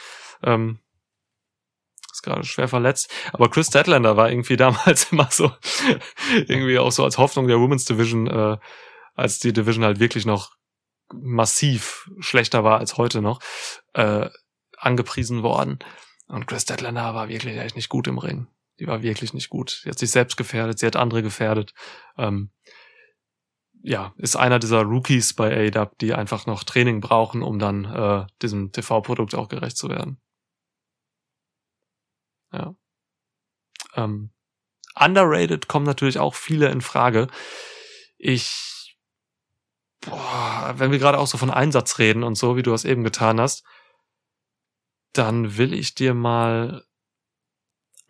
Ähm, 0.42 0.78
ist 2.12 2.22
gerade 2.22 2.44
schwer 2.44 2.68
verletzt. 2.68 3.10
Aber 3.32 3.50
Chris 3.50 3.68
Statlander 3.68 4.16
war 4.16 4.30
irgendwie 4.30 4.56
damals 4.58 5.12
immer 5.12 5.28
so, 5.30 5.52
irgendwie 6.30 6.78
auch 6.78 6.92
so 6.92 7.04
als 7.04 7.18
Hoffnung 7.18 7.48
der 7.48 7.58
Women's 7.58 7.84
Division, 7.84 8.26
äh, 8.26 8.56
als 9.14 9.38
die 9.38 9.52
Division 9.52 9.84
halt 9.84 10.00
wirklich 10.00 10.26
noch 10.26 10.52
massiv 11.12 12.10
schlechter 12.20 12.64
war 12.64 12.78
als 12.78 12.96
heute 12.96 13.20
noch, 13.20 13.40
äh, 13.92 14.28
angepriesen 14.76 15.42
worden. 15.42 15.78
Und 16.26 16.46
Chris 16.46 16.62
Statlander 16.62 17.14
war 17.14 17.28
wirklich 17.28 17.58
echt 17.58 17.76
nicht 17.76 17.88
gut 17.88 18.08
im 18.08 18.18
Ring. 18.18 18.48
Die 18.80 18.86
war 18.86 19.02
wirklich 19.02 19.34
nicht 19.34 19.50
gut. 19.50 19.80
Sie 19.82 19.90
hat 19.90 19.98
sich 19.98 20.10
selbst 20.10 20.36
gefährdet, 20.36 20.78
sie 20.78 20.86
hat 20.86 20.96
andere 20.96 21.22
gefährdet. 21.22 21.74
Ähm, 22.18 22.50
ja, 23.86 24.14
ist 24.16 24.34
einer 24.34 24.58
dieser 24.58 24.82
Rookies 24.82 25.34
bei 25.34 25.68
AEW, 25.68 25.90
die 26.00 26.14
einfach 26.14 26.46
noch 26.46 26.64
Training 26.64 27.02
brauchen, 27.02 27.42
um 27.42 27.58
dann 27.58 27.84
äh, 27.84 28.26
diesem 28.40 28.72
TV-Produkt 28.72 29.34
auch 29.34 29.48
gerecht 29.48 29.76
zu 29.76 29.90
werden. 29.90 30.18
Ja. 32.50 32.74
Ähm, 33.94 34.30
underrated 34.98 35.68
kommen 35.68 35.84
natürlich 35.84 36.18
auch 36.18 36.34
viele 36.34 36.70
in 36.70 36.80
Frage. 36.80 37.26
Ich, 38.16 38.96
boah, 40.00 40.72
wenn 40.78 40.90
wir 40.90 40.98
gerade 40.98 41.18
auch 41.18 41.26
so 41.26 41.36
von 41.36 41.50
Einsatz 41.50 41.98
reden 41.98 42.22
und 42.22 42.36
so, 42.36 42.56
wie 42.56 42.62
du 42.62 42.70
das 42.70 42.86
eben 42.86 43.04
getan 43.04 43.38
hast, 43.38 43.64
dann 45.12 45.58
will 45.58 45.74
ich 45.74 45.94
dir 45.94 46.14
mal 46.14 46.86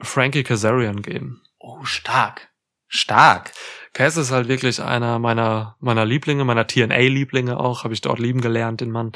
Frankie 0.01 0.45
Kazarian 0.45 1.03
geben. 1.03 1.43
Oh, 1.59 1.85
stark. 1.85 2.53
Stark. 2.87 3.53
Cass 3.95 4.17
ist 4.17 4.33
halt 4.33 4.49
wirklich 4.49 4.83
einer 4.83 5.19
meiner 5.19 5.77
meiner 5.81 6.05
Lieblinge, 6.05 6.45
meiner 6.45 6.67
TNA-Lieblinge 6.67 7.59
auch, 7.59 7.85
habe 7.85 7.95
ich 7.95 8.01
dort 8.01 8.19
lieben 8.19 8.41
gelernt, 8.41 8.81
den 8.81 8.91
Mann. 8.91 9.13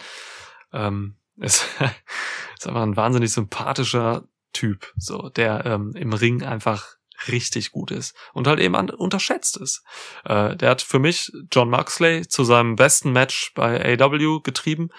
Ähm, 0.73 1.17
ist, 1.37 1.67
ist 2.57 2.67
einfach 2.67 2.83
ein 2.83 2.97
wahnsinnig 2.97 3.33
sympathischer 3.33 4.25
Typ, 4.53 4.93
so 4.97 5.29
der 5.29 5.67
ähm, 5.67 5.93
im 5.95 6.13
Ring 6.13 6.43
einfach 6.43 6.97
richtig 7.27 7.73
gut 7.73 7.91
ist 7.91 8.17
und 8.33 8.47
halt 8.47 8.61
eben 8.61 8.75
unterschätzt 8.91 9.57
ist. 9.57 9.83
Äh, 10.25 10.57
der 10.57 10.71
hat 10.71 10.83
für 10.83 10.99
mich 10.99 11.33
John 11.53 11.69
Moxley 11.69 12.27
zu 12.29 12.45
seinem 12.45 12.77
besten 12.77 13.13
Match 13.13 13.53
bei 13.55 13.99
AW 14.01 14.41
getrieben. 14.43 14.91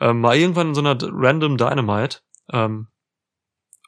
Ähm, 0.00 0.20
mal 0.20 0.36
irgendwann 0.36 0.68
in 0.68 0.74
so 0.74 0.80
einer 0.80 0.98
Random 1.00 1.56
Dynamite. 1.56 2.18
Ähm, 2.52 2.88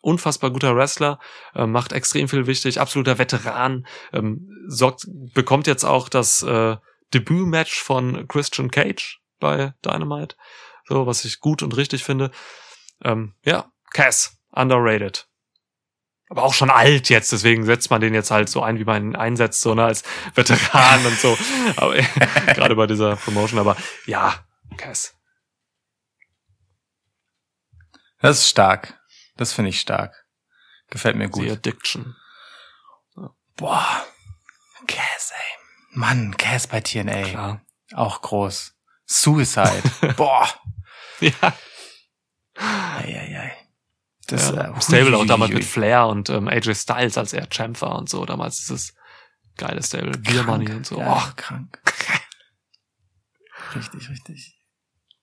unfassbar 0.01 0.51
guter 0.51 0.77
Wrestler, 0.77 1.19
äh, 1.55 1.67
macht 1.67 1.93
extrem 1.93 2.29
viel 2.29 2.47
wichtig, 2.47 2.81
absoluter 2.81 3.19
Veteran, 3.19 3.87
ähm, 4.13 4.49
sorgt, 4.67 5.07
bekommt 5.35 5.67
jetzt 5.67 5.85
auch 5.85 6.09
das 6.09 6.43
äh, 6.43 6.77
Debütmatch 7.15 7.81
von 7.81 8.29
Christian 8.29 8.71
Cage 8.71 9.21
bei 9.41 9.75
Dynamite, 9.85 10.37
so 10.87 11.07
was 11.07 11.25
ich 11.25 11.41
gut 11.41 11.63
und 11.63 11.77
richtig 11.77 12.05
finde. 12.05 12.31
Ähm, 13.05 13.35
ja, 13.45 13.71
Cass, 13.93 14.39
underrated. 14.53 15.27
Aber 16.31 16.43
auch 16.43 16.53
schon 16.53 16.71
alt 16.71 17.09
jetzt, 17.09 17.33
deswegen 17.33 17.65
setzt 17.65 17.91
man 17.91 18.03
den 18.03 18.13
jetzt 18.13 18.31
halt 18.31 18.51
so 18.51 18.63
ein, 18.63 18.79
wie 18.79 18.85
man 18.85 19.03
ihn 19.03 19.17
einsetzt, 19.17 19.63
so 19.63 19.75
ne, 19.75 19.85
als 19.85 20.03
Veteran 20.35 21.07
und 21.07 21.19
so. 21.19 21.39
Aber 21.77 21.95
gerade 22.55 22.77
bei 22.77 22.87
dieser 22.87 23.17
Promotion, 23.17 23.59
aber 23.59 23.77
ja, 24.05 24.35
Cass. 24.77 25.15
Das 28.21 28.39
ist 28.39 28.49
stark. 28.49 28.98
Das 29.39 29.55
finde 29.55 29.71
ich 29.71 29.81
stark. 29.81 30.27
Gefällt 30.91 31.17
mir 31.17 31.29
gut. 31.31 31.45
The 31.45 31.53
Addiction. 31.53 32.15
Boah. 33.57 34.05
Cass, 34.87 35.33
ey. 35.33 35.59
Mann, 35.93 36.37
Cass 36.37 36.67
bei 36.67 36.81
TNA. 36.81 37.23
Klar. 37.23 37.61
Auch 37.95 38.21
groß. 38.21 38.75
Suicide. 39.07 39.83
Boah. 40.17 40.49
Ja. 41.21 41.55
Eieiei. 42.57 43.57
Das, 44.27 44.51
ja, 44.51 44.77
äh, 44.77 44.81
Stable 44.83 45.17
auch 45.17 45.25
damals 45.25 45.53
mit 45.53 45.65
Flair 45.65 46.07
und 46.07 46.29
ähm, 46.29 46.49
AJ 46.49 46.75
Styles 46.75 47.17
als 47.17 47.33
er 47.33 47.49
Champ 47.49 47.81
war 47.81 47.97
und 47.97 48.09
so. 48.11 48.27
Damals 48.27 48.59
dieses 48.59 48.95
geile 49.57 49.83
Stable. 49.83 50.19
Beer 50.19 50.45
Krank. 50.45 50.47
Money 50.47 50.73
und 50.73 50.87
so. 50.87 50.99
Ja, 50.99 51.17
Oh, 51.17 51.33
krank. 51.37 51.81
richtig, 53.75 54.09
richtig. 54.11 54.58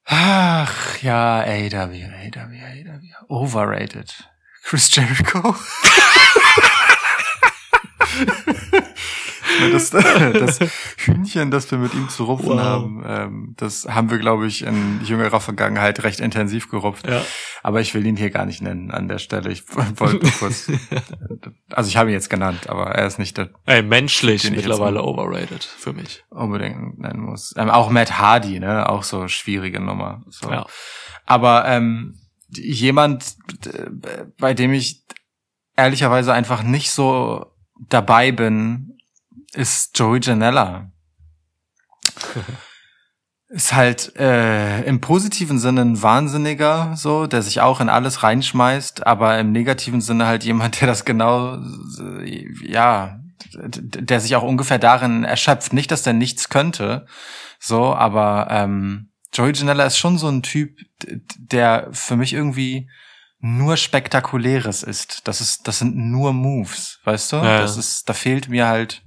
Ach, 0.05 1.01
ja, 1.01 1.41
AW, 1.41 1.91
AW, 1.91 2.61
AW. 2.61 3.25
Overrated. 3.29 4.13
Chris 4.63 4.89
Jericho. 4.89 5.55
das, 9.71 9.89
das 10.33 10.59
Hühnchen, 10.97 11.51
das 11.51 11.69
wir 11.71 11.77
mit 11.77 11.93
ihm 11.93 12.09
zu 12.09 12.23
rupfen 12.25 12.49
Wow. 12.49 12.59
haben, 12.59 13.03
ähm, 13.07 13.53
das 13.57 13.85
haben 13.89 14.09
wir, 14.11 14.17
glaube 14.17 14.47
ich, 14.47 14.63
in 14.63 15.01
jüngerer 15.03 15.39
Vergangenheit 15.39 16.03
recht 16.03 16.19
intensiv 16.19 16.69
gerupft. 16.69 17.07
ja. 17.07 17.21
Aber 17.63 17.81
ich 17.81 17.93
will 17.95 18.05
ihn 18.05 18.15
hier 18.15 18.29
gar 18.29 18.45
nicht 18.45 18.61
nennen 18.61 18.91
an 18.91 19.07
der 19.07 19.17
Stelle. 19.17 19.51
Ich 19.51 19.63
wollte 19.75 20.17
nur 20.23 20.31
kurz. 20.33 20.69
also 21.71 21.87
ich 21.87 21.97
habe 21.97 22.09
ihn 22.09 22.13
jetzt 22.13 22.29
genannt, 22.29 22.69
aber 22.69 22.91
er 22.91 23.07
ist 23.07 23.17
nicht 23.17 23.37
der 23.37 23.49
Ey, 23.65 23.81
menschlich 23.81 24.49
mittlerweile 24.51 25.01
overrated 25.03 25.63
für 25.63 25.93
mich. 25.93 26.23
unbedingt 26.29 26.99
nennen 26.99 27.21
muss. 27.21 27.53
Ähm, 27.57 27.69
auch 27.69 27.89
Matt 27.89 28.19
Hardy, 28.19 28.59
ne? 28.59 28.87
Auch 28.89 29.03
so 29.03 29.27
schwierige 29.27 29.79
Nummer. 29.79 30.23
So. 30.29 30.49
Ja. 30.51 30.65
Aber 31.25 31.65
ähm, 31.67 32.19
jemand, 32.49 33.35
bei 34.37 34.53
dem 34.53 34.73
ich 34.73 35.03
ehrlicherweise 35.75 36.33
einfach 36.33 36.63
nicht 36.63 36.91
so 36.91 37.47
dabei 37.89 38.31
bin, 38.31 38.94
ist 39.53 39.97
Joey 39.97 40.19
Janella. 40.21 40.91
ist 43.49 43.73
halt 43.73 44.15
äh, 44.17 44.81
im 44.83 45.01
positiven 45.01 45.59
Sinne 45.59 45.81
ein 45.81 46.01
Wahnsinniger, 46.01 46.93
so, 46.95 47.27
der 47.27 47.41
sich 47.41 47.61
auch 47.61 47.79
in 47.79 47.89
alles 47.89 48.23
reinschmeißt, 48.23 49.05
aber 49.05 49.39
im 49.39 49.51
negativen 49.51 50.01
Sinne 50.01 50.25
halt 50.25 50.43
jemand, 50.43 50.81
der 50.81 50.87
das 50.87 51.05
genau, 51.05 51.55
äh, 51.55 52.47
ja, 52.63 53.19
der 53.53 54.19
sich 54.19 54.35
auch 54.35 54.43
ungefähr 54.43 54.79
darin 54.79 55.23
erschöpft. 55.23 55.73
Nicht, 55.73 55.91
dass 55.91 56.03
der 56.03 56.13
nichts 56.13 56.49
könnte, 56.49 57.05
so, 57.59 57.93
aber 57.95 58.47
ähm, 58.49 59.11
Joey 59.33 59.53
Janella 59.53 59.85
ist 59.85 59.97
schon 59.97 60.17
so 60.17 60.27
ein 60.27 60.41
Typ, 60.41 60.77
der 61.37 61.89
für 61.91 62.15
mich 62.15 62.33
irgendwie 62.33 62.89
nur 63.39 63.77
Spektakuläres 63.77 64.81
ist. 64.81 65.27
Das 65.27 65.39
ist, 65.39 65.67
das 65.67 65.79
sind 65.79 65.95
nur 65.95 66.33
Moves, 66.33 66.99
weißt 67.03 67.33
du? 67.33 67.35
Ja, 67.37 67.59
das 67.59 67.77
ist, 67.77 68.09
da 68.09 68.13
fehlt 68.13 68.49
mir 68.49 68.67
halt 68.67 69.04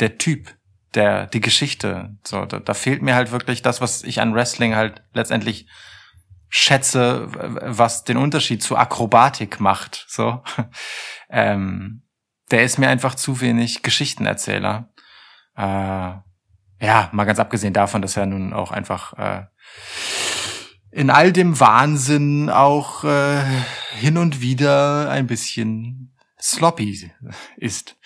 der 0.00 0.18
Typ, 0.18 0.54
der, 0.94 1.26
die 1.26 1.40
Geschichte. 1.40 2.16
So, 2.24 2.44
da, 2.44 2.58
da 2.58 2.74
fehlt 2.74 3.02
mir 3.02 3.14
halt 3.14 3.30
wirklich 3.30 3.62
das, 3.62 3.80
was 3.80 4.02
ich 4.02 4.20
an 4.20 4.34
Wrestling 4.34 4.74
halt 4.74 5.02
letztendlich 5.14 5.66
schätze, 6.48 7.28
was 7.32 8.04
den 8.04 8.18
Unterschied 8.18 8.62
zu 8.62 8.76
Akrobatik 8.76 9.58
macht. 9.58 10.04
So, 10.08 10.42
ähm, 11.30 12.02
der 12.50 12.62
ist 12.62 12.78
mir 12.78 12.88
einfach 12.88 13.14
zu 13.14 13.40
wenig 13.40 13.82
Geschichtenerzähler. 13.82 14.90
Äh, 15.56 15.62
ja, 16.82 17.08
mal 17.12 17.24
ganz 17.24 17.38
abgesehen 17.38 17.72
davon, 17.72 18.02
dass 18.02 18.16
er 18.16 18.26
nun 18.26 18.52
auch 18.52 18.70
einfach 18.70 19.12
äh, 19.14 19.46
in 20.90 21.08
all 21.08 21.32
dem 21.32 21.58
Wahnsinn 21.58 22.50
auch 22.50 23.04
äh, 23.04 23.42
hin 23.94 24.18
und 24.18 24.40
wieder 24.40 25.10
ein 25.10 25.26
bisschen 25.26 26.14
sloppy 26.38 27.10
ist. 27.56 27.96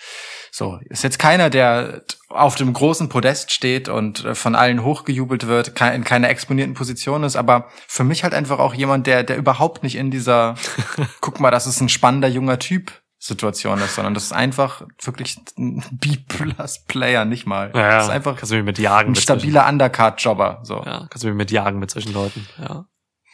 So, 0.57 0.79
ist 0.89 1.03
jetzt 1.03 1.19
keiner, 1.19 1.51
der 1.51 2.01
auf 2.29 2.55
dem 2.55 2.73
großen 2.73 3.09
Podest 3.09 3.51
steht 3.51 3.89
und 3.89 4.25
äh, 4.25 4.33
von 4.33 4.55
allen 4.55 4.83
hochgejubelt 4.83 5.45
wird, 5.45 5.79
in 5.79 6.03
keiner 6.03 6.29
exponierten 6.29 6.73
Position 6.73 7.23
ist, 7.23 7.35
aber 7.35 7.67
für 7.87 8.03
mich 8.03 8.23
halt 8.23 8.33
einfach 8.33 8.57
auch 8.57 8.73
jemand, 8.73 9.05
der, 9.05 9.21
der 9.21 9.37
überhaupt 9.37 9.83
nicht 9.83 9.95
in 9.95 10.09
dieser, 10.09 10.55
guck 11.21 11.39
mal, 11.39 11.51
das 11.51 11.67
ist 11.67 11.79
ein 11.79 11.89
spannender 11.89 12.27
junger 12.27 12.57
Typ 12.57 12.91
Situation 13.19 13.77
ist, 13.81 13.93
sondern 13.93 14.15
das 14.15 14.23
ist 14.23 14.33
einfach 14.33 14.81
wirklich 14.99 15.37
ein 15.59 15.83
B-Plus-Player, 15.91 17.23
nicht 17.25 17.45
mal. 17.45 17.71
Ja. 17.75 17.89
Das 17.91 18.05
ist 18.05 18.09
einfach 18.09 18.35
kannst 18.35 18.51
du 18.51 18.55
mich 18.55 18.65
mit 18.65 18.79
jagen 18.79 19.09
ein 19.09 19.11
mit 19.11 19.21
stabiler 19.21 19.69
Undercard-Jobber, 19.69 20.61
so. 20.63 20.81
Ja, 20.83 21.05
kannst 21.07 21.23
du 21.23 21.27
mich 21.27 21.37
mit 21.37 21.51
jagen 21.51 21.77
mit 21.77 21.91
solchen 21.91 22.13
Leuten. 22.13 22.47
Ja. 22.59 22.85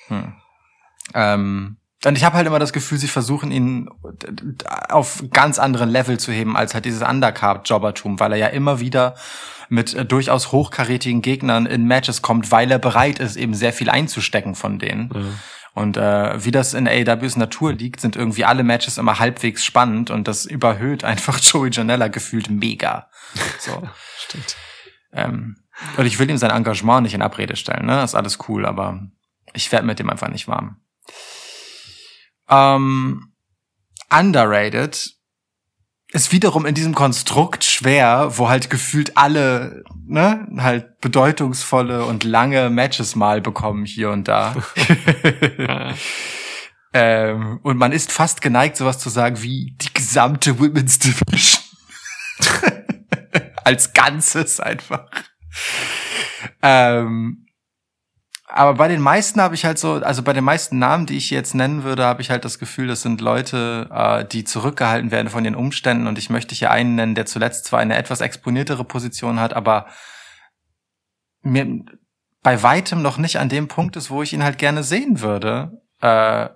Hm. 0.08 0.34
Ähm, 1.14 1.78
und 2.05 2.17
ich 2.17 2.23
habe 2.23 2.35
halt 2.35 2.47
immer 2.47 2.59
das 2.59 2.73
Gefühl, 2.73 2.97
sie 2.97 3.07
versuchen 3.07 3.51
ihn 3.51 3.89
auf 4.89 5.23
ganz 5.31 5.59
anderen 5.59 5.89
Level 5.89 6.19
zu 6.19 6.31
heben 6.31 6.57
als 6.57 6.73
halt 6.73 6.85
dieses 6.85 7.01
Undercard-Jobbertum, 7.01 8.19
weil 8.19 8.34
er 8.34 8.38
ja 8.38 8.47
immer 8.47 8.80
wieder 8.80 9.15
mit 9.69 9.93
äh, 9.93 10.05
durchaus 10.05 10.51
hochkarätigen 10.51 11.21
Gegnern 11.21 11.65
in 11.65 11.85
Matches 11.85 12.21
kommt, 12.21 12.51
weil 12.51 12.69
er 12.71 12.80
bereit 12.80 13.19
ist, 13.19 13.38
eben 13.38 13.53
sehr 13.53 13.73
viel 13.73 13.89
einzustecken 13.89 14.55
von 14.55 14.80
denen. 14.80 15.09
ja. 15.13 15.21
Und 15.75 15.97
äh, 15.97 16.45
wie 16.45 16.51
das 16.51 16.75
in 16.75 16.88
AEWs 16.88 17.35
Natur 17.35 17.73
liegt, 17.73 17.99
sind 17.99 18.15
irgendwie 18.15 18.45
alle 18.45 18.63
Matches 18.63 18.99
immer 18.99 19.17
halbwegs 19.17 19.65
spannend 19.65 20.11
und 20.11 20.27
das 20.27 20.45
überhöht 20.45 21.03
einfach 21.03 21.39
Joey 21.41 21.71
Janella 21.71 22.09
gefühlt 22.09 22.49
mega. 22.49 23.09
So. 23.57 23.81
Stimmt. 24.19 24.55
Ähm, 25.11 25.57
und 25.97 26.05
ich 26.05 26.19
will 26.19 26.30
ihm 26.30 26.38
sein 26.38 26.51
Engagement 26.51 27.03
nicht 27.03 27.15
in 27.15 27.23
Abrede 27.23 27.55
stellen, 27.55 27.88
ne? 27.88 28.03
ist 28.03 28.13
alles 28.13 28.38
cool, 28.47 28.67
aber 28.67 29.01
ich 29.53 29.71
werde 29.71 29.88
mit 29.88 29.97
dem 29.97 30.11
einfach 30.11 30.30
nicht 30.30 30.47
warm. 30.47 30.77
Ähm, 32.49 33.34
underrated 34.10 35.11
ist 36.11 36.32
wiederum 36.32 36.65
in 36.65 36.76
diesem 36.76 36.94
Konstrukt 36.94 37.64
schwer, 37.64 38.38
wo 38.38 38.48
halt 38.49 38.70
gefühlt 38.70 39.18
alle, 39.18 39.84
ne, 40.06 40.48
halt 40.57 40.99
bedeutungsvolle 40.99 42.06
und 42.06 42.24
lange 42.24 42.70
Matches 42.70 43.15
mal 43.15 43.41
bekommen 43.41 43.86
hier 43.86 44.11
und 44.11 44.28
da. 44.28 44.56
Ähm, 46.94 47.60
und 47.64 47.78
man 47.78 47.91
ist 47.91 48.11
fast 48.11 48.41
geneigt, 48.41 48.78
sowas 48.78 48.99
zu 48.99 49.10
sagen 49.10 49.41
wie 49.41 49.76
die 49.82 49.91
gesamte 49.94 50.60
Women's 50.60 50.99
Division. 50.99 51.64
Als 53.64 53.94
Ganzes 53.94 54.60
einfach. 54.60 55.10
Ähm, 56.61 57.48
aber 58.55 58.75
bei 58.75 58.88
den 58.88 59.01
meisten 59.01 59.41
habe 59.41 59.55
ich 59.55 59.65
halt 59.65 59.80
so, 59.80 59.93
also 59.95 60.21
bei 60.21 60.31
den 60.31 60.43
meisten 60.43 60.77
Namen, 60.77 61.07
die 61.07 61.17
ich 61.17 61.31
jetzt 61.31 61.55
nennen 61.55 61.84
würde, 61.84 62.05
habe 62.05 62.21
ich 62.21 62.30
halt 62.30 62.45
das 62.45 62.59
Gefühl, 62.59 62.88
das 62.88 63.01
sind 63.01 63.19
Leute, 63.19 63.89
äh, 63.91 64.25
die 64.25 64.43
zurückgehalten 64.43 65.09
werden 65.09 65.30
von 65.30 65.43
den 65.43 65.55
Umständen. 65.55 66.05
Und 66.05 66.19
ich 66.19 66.30
möchte 66.30 66.53
hier 66.53 66.69
einen 66.69 66.93
nennen, 66.93 67.15
der 67.15 67.25
zuletzt 67.25 67.65
zwar 67.65 67.80
eine 67.80 67.95
etwas 67.95 68.21
exponiertere 68.21 68.84
Position 68.84 69.39
hat, 69.39 69.53
aber 69.53 69.88
mir 71.41 71.84
bei 72.43 72.61
weitem 72.61 73.01
noch 73.01 73.17
nicht 73.17 73.39
an 73.39 73.49
dem 73.49 73.67
Punkt 73.67 73.95
ist, 73.95 74.11
wo 74.11 74.21
ich 74.21 74.34
ihn 74.34 74.43
halt 74.43 74.59
gerne 74.59 74.84
sehen 74.84 75.21
würde. 75.21 75.81
Äh, 76.01 76.49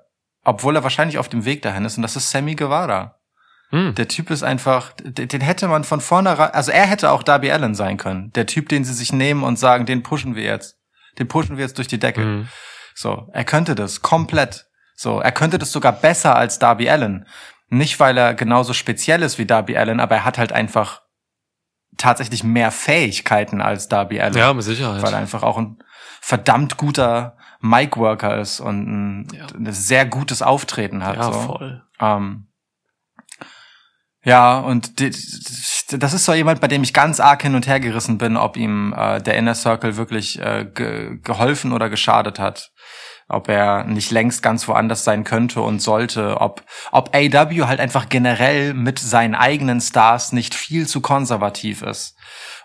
obwohl 0.44 0.76
er 0.76 0.84
wahrscheinlich 0.84 1.18
auf 1.18 1.28
dem 1.28 1.46
Weg 1.46 1.62
dahin 1.62 1.84
ist. 1.84 1.98
Und 1.98 2.04
das 2.04 2.16
ist 2.16 2.30
Sammy 2.30 2.56
Guevara. 2.56 3.20
Hm. 3.70 3.96
Der 3.96 4.08
Typ 4.08 4.30
ist 4.30 4.44
einfach, 4.44 4.94
den, 4.94 5.28
den 5.28 5.42
hätte 5.42 5.68
man 5.68 5.84
von 5.84 6.00
vornherein, 6.00 6.52
also 6.52 6.72
er 6.72 6.86
hätte 6.86 7.12
auch 7.12 7.22
Darby 7.22 7.52
Allen 7.52 7.76
sein 7.76 7.98
können. 7.98 8.32
Der 8.34 8.46
Typ, 8.46 8.70
den 8.70 8.86
sie 8.86 8.94
sich 8.94 9.12
nehmen 9.12 9.44
und 9.44 9.60
sagen, 9.60 9.86
den 9.86 10.04
pushen 10.04 10.36
wir 10.36 10.44
jetzt. 10.44 10.77
Den 11.20 11.28
pushen 11.28 11.58
wir 11.58 11.64
jetzt 11.64 11.78
durch 11.78 11.88
die 11.88 12.00
Decke. 12.00 12.22
Hm. 12.22 12.48
So, 12.96 13.30
er 13.34 13.44
könnte 13.44 13.76
das 13.76 14.02
komplett. 14.02 14.68
So, 14.96 15.20
er 15.20 15.32
könnte 15.32 15.58
das 15.60 15.72
sogar 15.72 15.92
besser 15.92 16.36
als 16.36 16.60
Darby 16.60 16.90
Allen. 16.90 17.28
Nicht, 17.70 18.00
weil 18.00 18.18
er 18.18 18.34
genauso 18.34 18.74
speziell 18.74 19.22
ist 19.24 19.38
wie 19.38 19.46
Darby 19.46 19.78
Allen, 19.78 20.00
aber 20.00 20.16
er 20.16 20.26
hat 20.26 20.38
halt 20.38 20.52
einfach 20.52 21.02
tatsächlich 21.98 22.44
mehr 22.44 22.72
Fähigkeiten 22.72 23.62
als 23.62 23.88
Darby 23.88 24.22
Allen. 24.22 24.36
Ja, 24.36 24.54
mit 24.54 24.64
Sicherheit. 24.64 25.02
Weil 25.02 25.14
er 25.14 25.20
einfach 25.20 25.44
auch 25.44 25.58
ein 25.58 25.78
verdammt 26.22 26.78
guter 26.78 27.38
Mic-Worker 27.60 28.38
ist 28.40 28.60
und 28.60 28.88
ein, 28.88 29.28
Ja. 29.34 29.48
ein 29.54 29.72
sehr 29.72 30.06
gutes 30.06 30.42
Auftreten 30.42 31.04
hat. 31.04 31.18
ja, 31.18 31.24
so. 31.24 31.32
voll. 31.34 31.84
Ähm, 32.00 32.48
ja, 34.24 34.60
und 34.60 35.00
die, 35.00 35.12
das 35.90 36.14
ist 36.14 36.26
so 36.26 36.34
jemand, 36.34 36.60
bei 36.60 36.68
dem 36.68 36.84
ich 36.84 36.94
ganz 36.94 37.20
arg 37.20 37.42
hin 37.42 37.56
und 37.56 37.68
her 37.68 37.80
gerissen 37.80 38.18
bin, 38.18 38.36
ob 38.36 38.58
ihm 38.58 38.94
äh, 38.98 39.22
der 39.22 39.36
Inner 39.36 39.56
Circle 39.56 39.96
wirklich 39.96 40.40
äh, 40.40 40.66
ge 40.74 41.18
geholfen 41.24 41.72
oder 41.72 41.90
geschadet 41.90 42.40
hat. 42.40 42.72
Ob 43.30 43.50
er 43.50 43.84
nicht 43.84 44.12
längst 44.12 44.42
ganz 44.42 44.68
woanders 44.70 45.04
sein 45.04 45.26
könnte 45.26 45.62
und 45.62 45.82
sollte, 45.82 46.40
ob, 46.40 46.64
ob 46.92 47.14
AW 47.14 47.66
halt 47.66 47.82
einfach 47.82 48.08
generell 48.08 48.74
mit 48.74 49.00
seinen 49.00 49.36
eigenen 49.36 49.82
Stars 49.82 50.32
nicht 50.32 50.56
viel 50.56 50.88
zu 50.88 51.02
konservativ 51.02 51.82
ist 51.82 52.16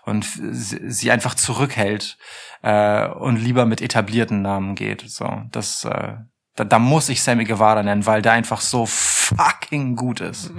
und 0.05 0.25
sie 0.25 1.11
einfach 1.11 1.35
zurückhält 1.35 2.17
äh, 2.61 3.07
und 3.07 3.37
lieber 3.37 3.65
mit 3.65 3.81
etablierten 3.81 4.41
Namen 4.41 4.75
geht. 4.75 5.03
So, 5.05 5.41
das, 5.51 5.83
äh, 5.83 6.13
da, 6.55 6.63
da 6.63 6.79
muss 6.79 7.09
ich 7.09 7.21
Sammy 7.21 7.43
Guevara 7.43 7.83
nennen, 7.83 8.05
weil 8.05 8.21
der 8.21 8.31
einfach 8.31 8.61
so 8.61 8.85
fucking 9.37 9.95
gut 9.95 10.21
ist. 10.21 10.51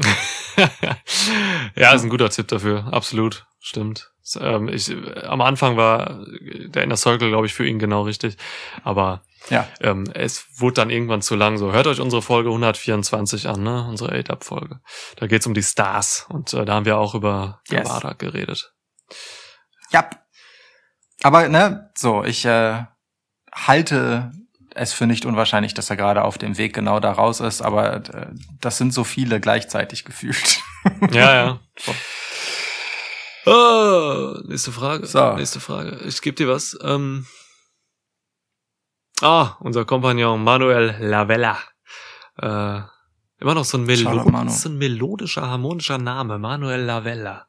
ja, 1.77 1.93
ist 1.93 2.03
ein 2.05 2.11
guter 2.11 2.31
Tipp 2.31 2.49
dafür. 2.49 2.89
Absolut. 2.93 3.47
Stimmt. 3.61 4.11
Ähm, 4.39 4.69
ich, 4.69 4.95
am 5.25 5.41
Anfang 5.41 5.77
war 5.77 6.25
der 6.41 6.83
Inner 6.85 6.97
Circle, 6.97 7.29
glaube 7.31 7.47
ich, 7.47 7.55
für 7.55 7.67
ihn 7.67 7.79
genau 7.79 8.03
richtig. 8.03 8.37
Aber 8.83 9.23
Ja. 9.49 9.67
ähm, 9.81 10.05
es 10.15 10.47
wurde 10.61 10.75
dann 10.75 10.91
irgendwann 10.91 11.23
zu 11.23 11.35
lang. 11.35 11.57
So, 11.59 11.73
hört 11.73 11.87
euch 11.87 12.01
unsere 12.01 12.23
Folge 12.23 12.49
124 12.51 13.49
an, 13.49 13.63
ne? 13.63 13.87
Unsere 13.89 14.13
8-Up-Folge. 14.15 14.81
Da 15.17 15.27
geht's 15.27 15.47
um 15.47 15.55
die 15.55 15.63
Stars. 15.63 16.27
Und 16.29 16.53
äh, 16.55 16.65
da 16.65 16.75
haben 16.75 16.87
wir 16.87 16.99
auch 16.99 17.15
über 17.15 17.61
Yes. 17.69 17.89
Geredet. 18.19 18.73
Ja. 19.91 20.09
Aber 21.23 21.49
ne, 21.49 21.91
so, 21.97 22.25
ich 22.25 22.45
äh, 22.45 22.83
halte 23.53 24.33
es 24.75 24.93
für 24.93 25.07
nicht 25.07 25.25
unwahrscheinlich, 25.25 25.75
dass 25.75 25.91
er 25.91 25.97
gerade 25.97 26.25
auf 26.25 26.39
dem 26.39 26.59
Weg 26.59 26.75
genau 26.75 27.01
da 27.01 27.13
raus 27.13 27.41
ist, 27.41 27.63
aber 27.63 27.95
äh, 27.95 28.27
das 28.61 28.79
sind 28.79 28.93
so 28.93 29.05
viele 29.05 29.41
gleichzeitig 29.41 30.05
gefühlt. 30.05 30.61
Ja, 31.13 31.35
ja. 31.35 31.61
Oh, 33.47 34.39
nächste 34.47 34.73
Frage. 34.73 35.07
So. 35.07 35.35
Nächste 35.35 35.61
Frage. 35.61 35.99
Ich 36.07 36.21
gebe 36.23 36.35
dir 36.35 36.49
was. 36.49 36.79
Ähm, 36.83 37.27
ah, 39.21 39.57
unser 39.61 39.85
Kompagnon 39.85 40.43
Manuel 40.43 40.97
Lavella. 41.01 41.59
Äh, 42.39 42.81
immer 43.41 43.55
noch 43.55 43.65
so 43.65 43.79
ein, 43.79 43.85
Melo 43.85 44.49
so 44.49 44.69
ein 44.69 44.79
melodischer, 44.79 45.49
harmonischer 45.49 45.99
Name. 45.99 46.39
Manuel 46.39 46.81
Lavella. 46.81 47.47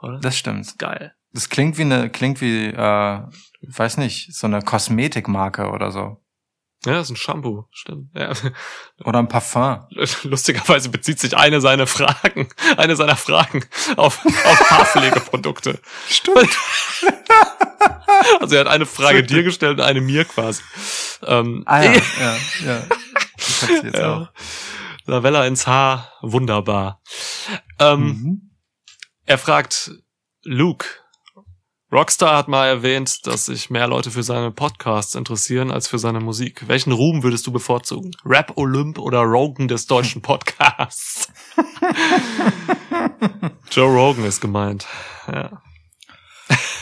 Oder? 0.00 0.20
Das 0.20 0.36
stimmt. 0.36 0.78
geil. 0.78 1.14
Das 1.32 1.48
klingt 1.48 1.76
wie 1.76 1.82
eine, 1.82 2.10
klingt 2.10 2.40
wie, 2.40 2.66
äh, 2.66 3.20
weiß 3.60 3.98
nicht, 3.98 4.34
so 4.34 4.46
eine 4.46 4.62
Kosmetikmarke 4.62 5.70
oder 5.70 5.90
so. 5.90 6.22
Ja, 6.86 6.92
das 6.94 7.06
ist 7.06 7.10
ein 7.10 7.16
Shampoo. 7.16 7.64
Stimmt. 7.72 8.10
Ja. 8.14 8.32
Oder 9.04 9.18
ein 9.18 9.28
Parfum. 9.28 9.86
Lustigerweise 10.22 10.88
bezieht 10.90 11.18
sich 11.18 11.36
eine 11.36 11.60
seiner 11.60 11.86
Fragen, 11.88 12.48
eine 12.76 12.94
seiner 12.96 13.16
Fragen 13.16 13.64
auf, 13.96 14.24
auf 14.24 14.70
Haarpflegeprodukte. 14.70 15.80
Stimmt. 16.08 16.56
Also 18.40 18.56
er 18.56 18.62
hat 18.62 18.68
eine 18.68 18.86
Frage 18.86 19.22
dir 19.22 19.42
gestellt 19.42 19.78
und 19.78 19.84
eine 19.84 20.00
mir 20.00 20.24
quasi. 20.24 20.62
Ähm, 21.22 21.62
Ah 21.66 21.82
ja, 21.82 21.92
ja, 22.20 22.36
ja. 22.64 22.82
Ich 23.36 23.62
hab's 23.62 23.82
jetzt 23.82 23.96
Ja. 23.98 24.14
auch. 24.16 24.28
Lavella 25.06 25.46
ins 25.46 25.66
Haar, 25.66 26.12
wunderbar. 26.22 27.00
Ähm, 27.78 28.00
Mhm. 28.00 28.50
Er 29.24 29.38
fragt 29.38 29.92
Luke. 30.42 30.86
Rockstar 31.90 32.36
hat 32.36 32.48
mal 32.48 32.66
erwähnt, 32.66 33.26
dass 33.26 33.46
sich 33.46 33.70
mehr 33.70 33.86
Leute 33.86 34.10
für 34.10 34.22
seine 34.22 34.50
Podcasts 34.50 35.14
interessieren 35.14 35.70
als 35.70 35.88
für 35.88 35.98
seine 35.98 36.20
Musik. 36.20 36.68
Welchen 36.68 36.92
Ruhm 36.92 37.22
würdest 37.22 37.46
du 37.46 37.52
bevorzugen? 37.52 38.10
Rap 38.26 38.52
Olymp 38.56 38.98
oder 38.98 39.20
Rogan 39.20 39.68
des 39.68 39.86
deutschen 39.86 40.20
Podcasts? 40.20 41.32
Joe 43.70 43.88
Rogan 43.88 44.24
ist 44.24 44.42
gemeint. 44.42 44.86
Ja. 45.32 45.62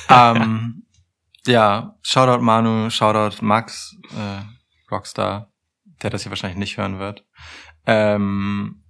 ähm, 0.08 0.86
ja, 1.46 1.94
Shoutout 2.02 2.42
Manu, 2.42 2.90
Shoutout 2.90 3.44
Max, 3.44 3.94
äh, 4.10 4.42
Rockstar, 4.90 5.52
der 6.02 6.10
das 6.10 6.22
hier 6.22 6.30
wahrscheinlich 6.30 6.58
nicht 6.58 6.78
hören 6.78 6.98
wird. 6.98 7.24
Ähm, 7.86 8.82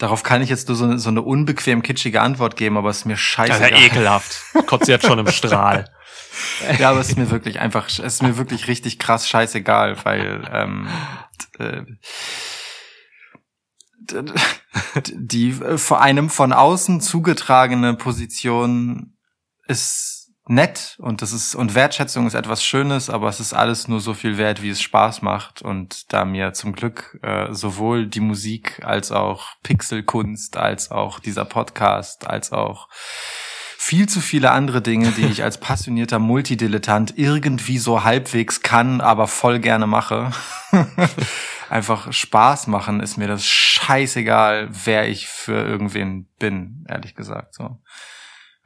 darauf 0.00 0.22
kann 0.24 0.42
ich 0.42 0.48
jetzt 0.48 0.66
nur 0.68 0.76
so, 0.76 0.96
so 0.96 1.10
eine 1.10 1.22
unbequem 1.22 1.82
kitschige 1.82 2.20
Antwort 2.22 2.56
geben, 2.56 2.76
aber 2.76 2.90
es 2.90 2.98
ist 2.98 3.04
mir 3.04 3.12
Das 3.12 3.20
scheiße. 3.20 3.52
ist 3.52 3.70
ja 3.70 3.78
ekelhaft. 3.78 4.42
Kotzt 4.66 4.88
jetzt 4.88 5.06
schon 5.06 5.18
im 5.18 5.26
Strahl. 5.30 5.84
Ja, 6.78 6.90
aber 6.90 7.00
es 7.00 7.10
ist 7.10 7.18
mir 7.18 7.30
wirklich 7.30 7.60
einfach, 7.60 7.88
es 7.88 7.98
ist 7.98 8.22
mir 8.22 8.36
wirklich 8.36 8.66
richtig 8.66 8.98
krass 8.98 9.28
scheißegal, 9.28 10.04
weil 10.04 10.48
ähm, 10.52 10.88
äh, 11.58 11.82
die 15.12 15.50
äh, 15.50 15.78
vor 15.78 16.00
einem 16.00 16.30
von 16.30 16.52
außen 16.52 17.00
zugetragene 17.00 17.94
Position 17.94 19.16
ist 19.66 20.19
nett 20.50 20.96
und 20.98 21.22
das 21.22 21.32
ist 21.32 21.54
und 21.54 21.74
Wertschätzung 21.74 22.26
ist 22.26 22.34
etwas 22.34 22.64
Schönes, 22.64 23.08
aber 23.08 23.28
es 23.28 23.38
ist 23.38 23.54
alles 23.54 23.86
nur 23.86 24.00
so 24.00 24.14
viel 24.14 24.36
wert, 24.36 24.62
wie 24.62 24.70
es 24.70 24.82
Spaß 24.82 25.22
macht 25.22 25.62
und 25.62 26.12
da 26.12 26.24
mir 26.24 26.52
zum 26.52 26.72
Glück 26.72 27.18
äh, 27.22 27.52
sowohl 27.54 28.06
die 28.06 28.20
Musik 28.20 28.80
als 28.84 29.12
auch 29.12 29.54
Pixelkunst 29.62 30.56
als 30.56 30.90
auch 30.90 31.20
dieser 31.20 31.44
Podcast 31.44 32.26
als 32.26 32.50
auch 32.50 32.88
viel 33.78 34.08
zu 34.08 34.20
viele 34.20 34.50
andere 34.50 34.82
Dinge, 34.82 35.12
die 35.12 35.24
ich 35.24 35.42
als 35.42 35.58
passionierter 35.58 36.18
Multidilettant 36.18 37.16
irgendwie 37.16 37.78
so 37.78 38.04
halbwegs 38.04 38.60
kann, 38.60 39.00
aber 39.00 39.26
voll 39.26 39.58
gerne 39.58 39.86
mache. 39.86 40.32
Einfach 41.70 42.12
Spaß 42.12 42.66
machen 42.66 43.00
ist 43.00 43.16
mir 43.16 43.26
das 43.26 43.46
scheißegal, 43.46 44.68
wer 44.70 45.08
ich 45.08 45.28
für 45.28 45.54
irgendwen 45.54 46.28
bin, 46.38 46.84
ehrlich 46.88 47.14
gesagt, 47.14 47.54
so. 47.54 47.78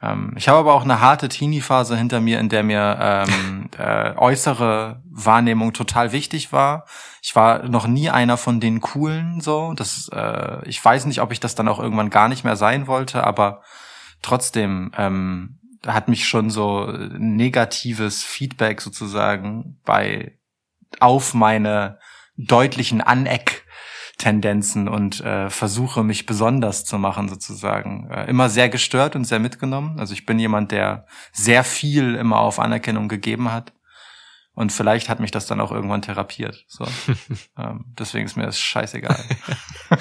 Ähm, 0.01 0.33
ich 0.35 0.47
habe 0.47 0.59
aber 0.59 0.73
auch 0.73 0.83
eine 0.83 0.99
harte 0.99 1.29
Teenie-Phase 1.29 1.97
hinter 1.97 2.19
mir, 2.19 2.39
in 2.39 2.49
der 2.49 2.63
mir 2.63 2.97
ähm, 2.99 3.69
äh, 3.77 4.15
äußere 4.15 5.01
Wahrnehmung 5.09 5.73
total 5.73 6.11
wichtig 6.11 6.51
war. 6.51 6.85
Ich 7.21 7.35
war 7.35 7.67
noch 7.67 7.87
nie 7.87 8.09
einer 8.09 8.37
von 8.37 8.59
den 8.59 8.81
coolen 8.81 9.41
so. 9.41 9.73
Das, 9.73 10.09
äh, 10.13 10.67
ich 10.67 10.83
weiß 10.83 11.05
nicht, 11.05 11.21
ob 11.21 11.31
ich 11.31 11.39
das 11.39 11.55
dann 11.55 11.67
auch 11.67 11.79
irgendwann 11.79 12.09
gar 12.09 12.29
nicht 12.29 12.43
mehr 12.43 12.55
sein 12.55 12.87
wollte, 12.87 13.23
aber 13.23 13.61
trotzdem 14.21 14.91
ähm, 14.97 15.59
hat 15.85 16.07
mich 16.07 16.27
schon 16.27 16.49
so 16.49 16.91
negatives 17.17 18.23
Feedback 18.23 18.81
sozusagen 18.81 19.79
bei 19.85 20.39
auf 20.99 21.33
meine 21.33 21.99
deutlichen 22.37 23.01
Aneck 23.01 23.64
Tendenzen 24.17 24.87
und 24.87 25.21
äh, 25.21 25.49
versuche 25.49 26.03
mich 26.03 26.25
besonders 26.25 26.85
zu 26.85 26.97
machen 26.97 27.27
sozusagen. 27.27 28.09
Äh, 28.09 28.29
immer 28.29 28.49
sehr 28.49 28.69
gestört 28.69 29.15
und 29.15 29.25
sehr 29.25 29.39
mitgenommen. 29.39 29.99
Also 29.99 30.13
ich 30.13 30.25
bin 30.25 30.39
jemand, 30.39 30.71
der 30.71 31.05
sehr 31.33 31.63
viel 31.63 32.15
immer 32.15 32.39
auf 32.39 32.59
Anerkennung 32.59 33.09
gegeben 33.09 33.51
hat. 33.51 33.73
Und 34.53 34.71
vielleicht 34.71 35.09
hat 35.09 35.19
mich 35.19 35.31
das 35.31 35.47
dann 35.47 35.59
auch 35.59 35.71
irgendwann 35.71 36.01
therapiert. 36.01 36.63
So. 36.67 36.87
ähm, 37.57 37.85
deswegen 37.99 38.25
ist 38.25 38.37
mir 38.37 38.45
das 38.45 38.57
scheißegal. 38.57 39.21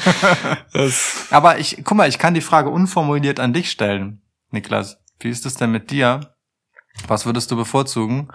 das 0.73 1.27
Aber 1.31 1.59
ich, 1.59 1.83
guck 1.83 1.97
mal, 1.97 2.09
ich 2.09 2.19
kann 2.19 2.35
die 2.35 2.41
Frage 2.41 2.71
unformuliert 2.71 3.41
an 3.41 3.53
dich 3.53 3.71
stellen, 3.71 4.23
Niklas. 4.51 4.99
Wie 5.19 5.31
ist 5.31 5.45
es 5.45 5.55
denn 5.57 5.73
mit 5.73 5.91
dir? 5.91 6.35
Was 7.09 7.27
würdest 7.27 7.51
du 7.51 7.57
bevorzugen? 7.57 8.29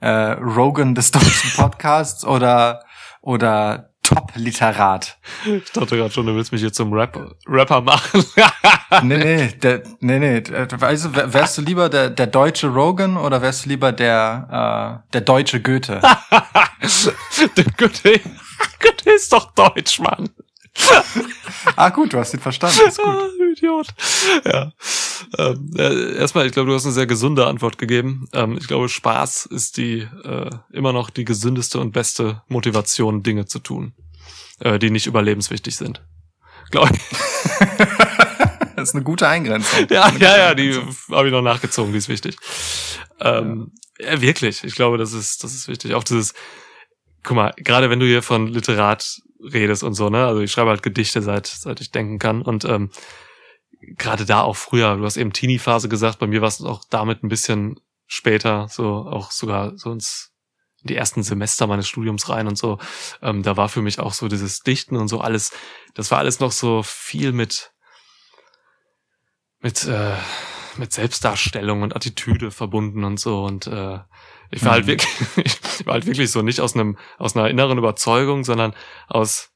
Äh, 0.00 0.08
Rogan 0.08 0.94
des 0.94 1.10
deutschen 1.10 1.50
Podcasts 1.56 2.24
oder 2.24 2.84
oder 3.20 3.93
Top-Literat. 4.04 5.16
Ich 5.46 5.72
dachte 5.72 5.96
gerade 5.96 6.12
schon, 6.12 6.26
du 6.26 6.34
willst 6.34 6.52
mich 6.52 6.60
jetzt 6.60 6.76
zum 6.76 6.92
Rap 6.92 7.18
Rapper 7.46 7.80
machen. 7.80 8.24
nee, 9.02 9.16
nee, 9.16 9.46
der, 9.62 9.82
nee, 10.00 10.18
nee. 10.18 10.42
Weißt 10.44 11.06
du, 11.06 11.32
wärst 11.32 11.58
du 11.58 11.62
lieber 11.62 11.88
der, 11.88 12.10
der 12.10 12.26
deutsche 12.26 12.68
Rogan 12.68 13.16
oder 13.16 13.40
wärst 13.40 13.64
du 13.64 13.70
lieber 13.70 13.92
der, 13.92 15.00
äh, 15.08 15.12
der 15.12 15.20
deutsche 15.22 15.60
Goethe? 15.60 16.00
der 17.56 17.64
Goethe, 17.78 18.20
Goethe 18.80 19.10
ist 19.10 19.32
doch 19.32 19.52
Deutsch, 19.54 19.98
Mann. 19.98 20.28
ah, 21.76 21.88
gut, 21.88 22.12
du 22.12 22.18
hast 22.18 22.34
ihn 22.34 22.40
verstanden. 22.40 22.80
Ist 22.86 22.98
gut. 22.98 23.06
Ah, 23.06 23.26
Idiot. 23.52 23.86
Ja. 24.44 24.72
Ähm, 25.38 25.70
äh, 25.76 26.16
erstmal, 26.16 26.46
ich 26.46 26.52
glaube, 26.52 26.68
du 26.68 26.74
hast 26.74 26.84
eine 26.84 26.92
sehr 26.92 27.06
gesunde 27.06 27.46
Antwort 27.46 27.78
gegeben. 27.78 28.28
Ähm, 28.32 28.56
ich 28.58 28.66
glaube, 28.66 28.88
Spaß 28.88 29.46
ist 29.46 29.76
die 29.76 30.08
äh, 30.24 30.50
immer 30.72 30.92
noch 30.92 31.10
die 31.10 31.24
gesündeste 31.24 31.78
und 31.80 31.92
beste 31.92 32.42
Motivation, 32.48 33.22
Dinge 33.22 33.46
zu 33.46 33.58
tun, 33.58 33.94
äh, 34.60 34.78
die 34.78 34.90
nicht 34.90 35.06
überlebenswichtig 35.06 35.76
sind. 35.76 36.02
Glaube 36.70 36.90
ich. 36.94 37.00
das 38.76 38.88
ist 38.90 38.94
eine 38.94 39.04
gute 39.04 39.28
Eingrenzung. 39.28 39.86
Ja, 39.90 40.10
ja, 40.18 40.36
ja, 40.36 40.54
die 40.54 40.74
habe 41.10 41.28
ich 41.28 41.32
noch 41.32 41.42
nachgezogen, 41.42 41.92
die 41.92 41.98
ist 41.98 42.08
wichtig. 42.08 42.36
Ähm, 43.20 43.72
ja. 43.98 44.12
ja, 44.12 44.20
wirklich. 44.20 44.64
Ich 44.64 44.74
glaube, 44.74 44.98
das 44.98 45.12
ist, 45.12 45.44
das 45.44 45.54
ist 45.54 45.68
wichtig. 45.68 45.94
Auch 45.94 46.04
dieses, 46.04 46.34
guck 47.22 47.36
mal, 47.36 47.52
gerade 47.56 47.90
wenn 47.90 48.00
du 48.00 48.06
hier 48.06 48.22
von 48.22 48.48
Literat 48.48 49.20
redest 49.40 49.82
und 49.82 49.94
so, 49.94 50.08
ne? 50.08 50.26
Also 50.26 50.40
ich 50.40 50.52
schreibe 50.52 50.70
halt 50.70 50.82
Gedichte 50.82 51.22
seit, 51.22 51.46
seit 51.46 51.80
ich 51.80 51.90
denken 51.90 52.18
kann. 52.18 52.42
Und 52.42 52.64
ähm, 52.64 52.90
gerade 53.96 54.24
da 54.24 54.42
auch 54.42 54.56
früher, 54.56 54.96
du 54.96 55.04
hast 55.04 55.16
eben 55.16 55.32
Teenie-Phase 55.32 55.88
gesagt, 55.88 56.18
bei 56.18 56.26
mir 56.26 56.40
war 56.40 56.48
es 56.48 56.60
auch 56.60 56.84
damit 56.88 57.22
ein 57.22 57.28
bisschen 57.28 57.80
später, 58.06 58.68
so 58.68 59.06
auch 59.06 59.30
sogar 59.30 59.76
so 59.76 59.92
ins 59.92 60.30
in 60.82 60.88
die 60.88 60.96
ersten 60.96 61.22
Semester 61.22 61.66
meines 61.66 61.88
Studiums 61.88 62.28
rein 62.28 62.46
und 62.46 62.58
so. 62.58 62.78
Ähm, 63.22 63.42
da 63.42 63.56
war 63.56 63.70
für 63.70 63.80
mich 63.80 64.00
auch 64.00 64.12
so 64.12 64.28
dieses 64.28 64.60
Dichten 64.60 64.96
und 64.96 65.08
so 65.08 65.20
alles, 65.20 65.52
das 65.94 66.10
war 66.10 66.18
alles 66.18 66.40
noch 66.40 66.52
so 66.52 66.82
viel 66.82 67.32
mit 67.32 67.72
mit 69.60 69.84
äh, 69.86 70.16
mit 70.76 70.92
Selbstdarstellung 70.92 71.82
und 71.82 71.96
Attitüde 71.96 72.50
verbunden 72.50 73.04
und 73.04 73.18
so 73.18 73.44
und 73.44 73.66
äh, 73.66 74.00
ich 74.50 74.64
war 74.64 74.72
halt 74.72 74.84
mhm. 74.84 74.88
wirklich, 74.88 75.36
ich 75.78 75.86
war 75.86 75.94
halt 75.94 76.06
wirklich 76.06 76.30
so 76.30 76.42
nicht 76.42 76.60
aus 76.60 76.74
einem, 76.74 76.96
aus 77.18 77.36
einer 77.36 77.48
inneren 77.48 77.78
Überzeugung, 77.78 78.44
sondern 78.44 78.74
aus, 79.08 79.50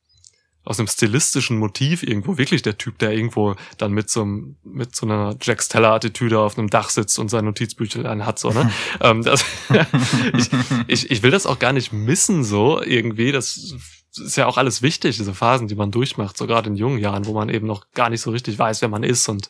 aus 0.68 0.78
einem 0.78 0.86
stilistischen 0.86 1.56
Motiv 1.56 2.02
irgendwo 2.02 2.36
wirklich 2.36 2.60
der 2.60 2.76
Typ, 2.76 2.98
der 2.98 3.12
irgendwo 3.12 3.54
dann 3.78 3.92
mit 3.92 4.10
so 4.10 4.20
einem, 4.20 4.56
mit 4.62 4.94
so 4.94 5.06
einer 5.06 5.34
Jack 5.40 5.62
Steller 5.62 5.94
Attitüde 5.94 6.38
auf 6.38 6.58
einem 6.58 6.68
Dach 6.68 6.90
sitzt 6.90 7.18
und 7.18 7.30
sein 7.30 7.46
Notizbüchlein 7.46 8.26
hat, 8.26 8.38
so, 8.38 8.50
ne? 8.50 8.70
ähm, 9.00 9.22
das, 9.22 9.46
ich, 10.36 10.50
ich, 10.86 11.10
ich 11.10 11.22
will 11.22 11.30
das 11.30 11.46
auch 11.46 11.58
gar 11.58 11.72
nicht 11.72 11.94
missen, 11.94 12.44
so 12.44 12.82
irgendwie, 12.82 13.32
das 13.32 13.74
ist 14.18 14.36
ja 14.36 14.44
auch 14.44 14.58
alles 14.58 14.82
wichtig, 14.82 15.16
diese 15.16 15.32
Phasen, 15.32 15.68
die 15.68 15.74
man 15.74 15.90
durchmacht, 15.90 16.36
so 16.36 16.46
gerade 16.46 16.68
in 16.68 16.76
jungen 16.76 16.98
Jahren, 16.98 17.24
wo 17.24 17.32
man 17.32 17.48
eben 17.48 17.66
noch 17.66 17.90
gar 17.92 18.10
nicht 18.10 18.20
so 18.20 18.30
richtig 18.30 18.58
weiß, 18.58 18.82
wer 18.82 18.90
man 18.90 19.04
ist 19.04 19.26
und 19.30 19.48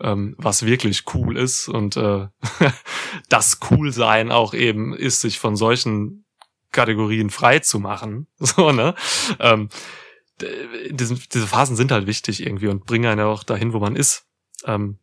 ähm, 0.00 0.36
was 0.38 0.64
wirklich 0.64 1.04
cool 1.12 1.36
ist. 1.36 1.68
Und 1.68 1.98
äh, 1.98 2.28
das 3.28 3.60
Coolsein 3.60 4.32
auch 4.32 4.54
eben 4.54 4.94
ist, 4.94 5.20
sich 5.20 5.38
von 5.38 5.54
solchen 5.54 6.24
Kategorien 6.72 7.28
frei 7.28 7.58
zu 7.58 7.78
machen. 7.78 8.26
So, 8.38 8.72
ne? 8.72 8.94
Ähm, 9.38 9.68
diese, 10.40 11.14
diese 11.14 11.46
Phasen 11.46 11.76
sind 11.76 11.90
halt 11.90 12.06
wichtig 12.06 12.44
irgendwie 12.44 12.68
und 12.68 12.84
bringen 12.84 13.06
einen 13.06 13.26
auch 13.26 13.42
dahin, 13.42 13.72
wo 13.72 13.78
man 13.78 13.96
ist. 13.96 14.26
Ähm, 14.64 14.98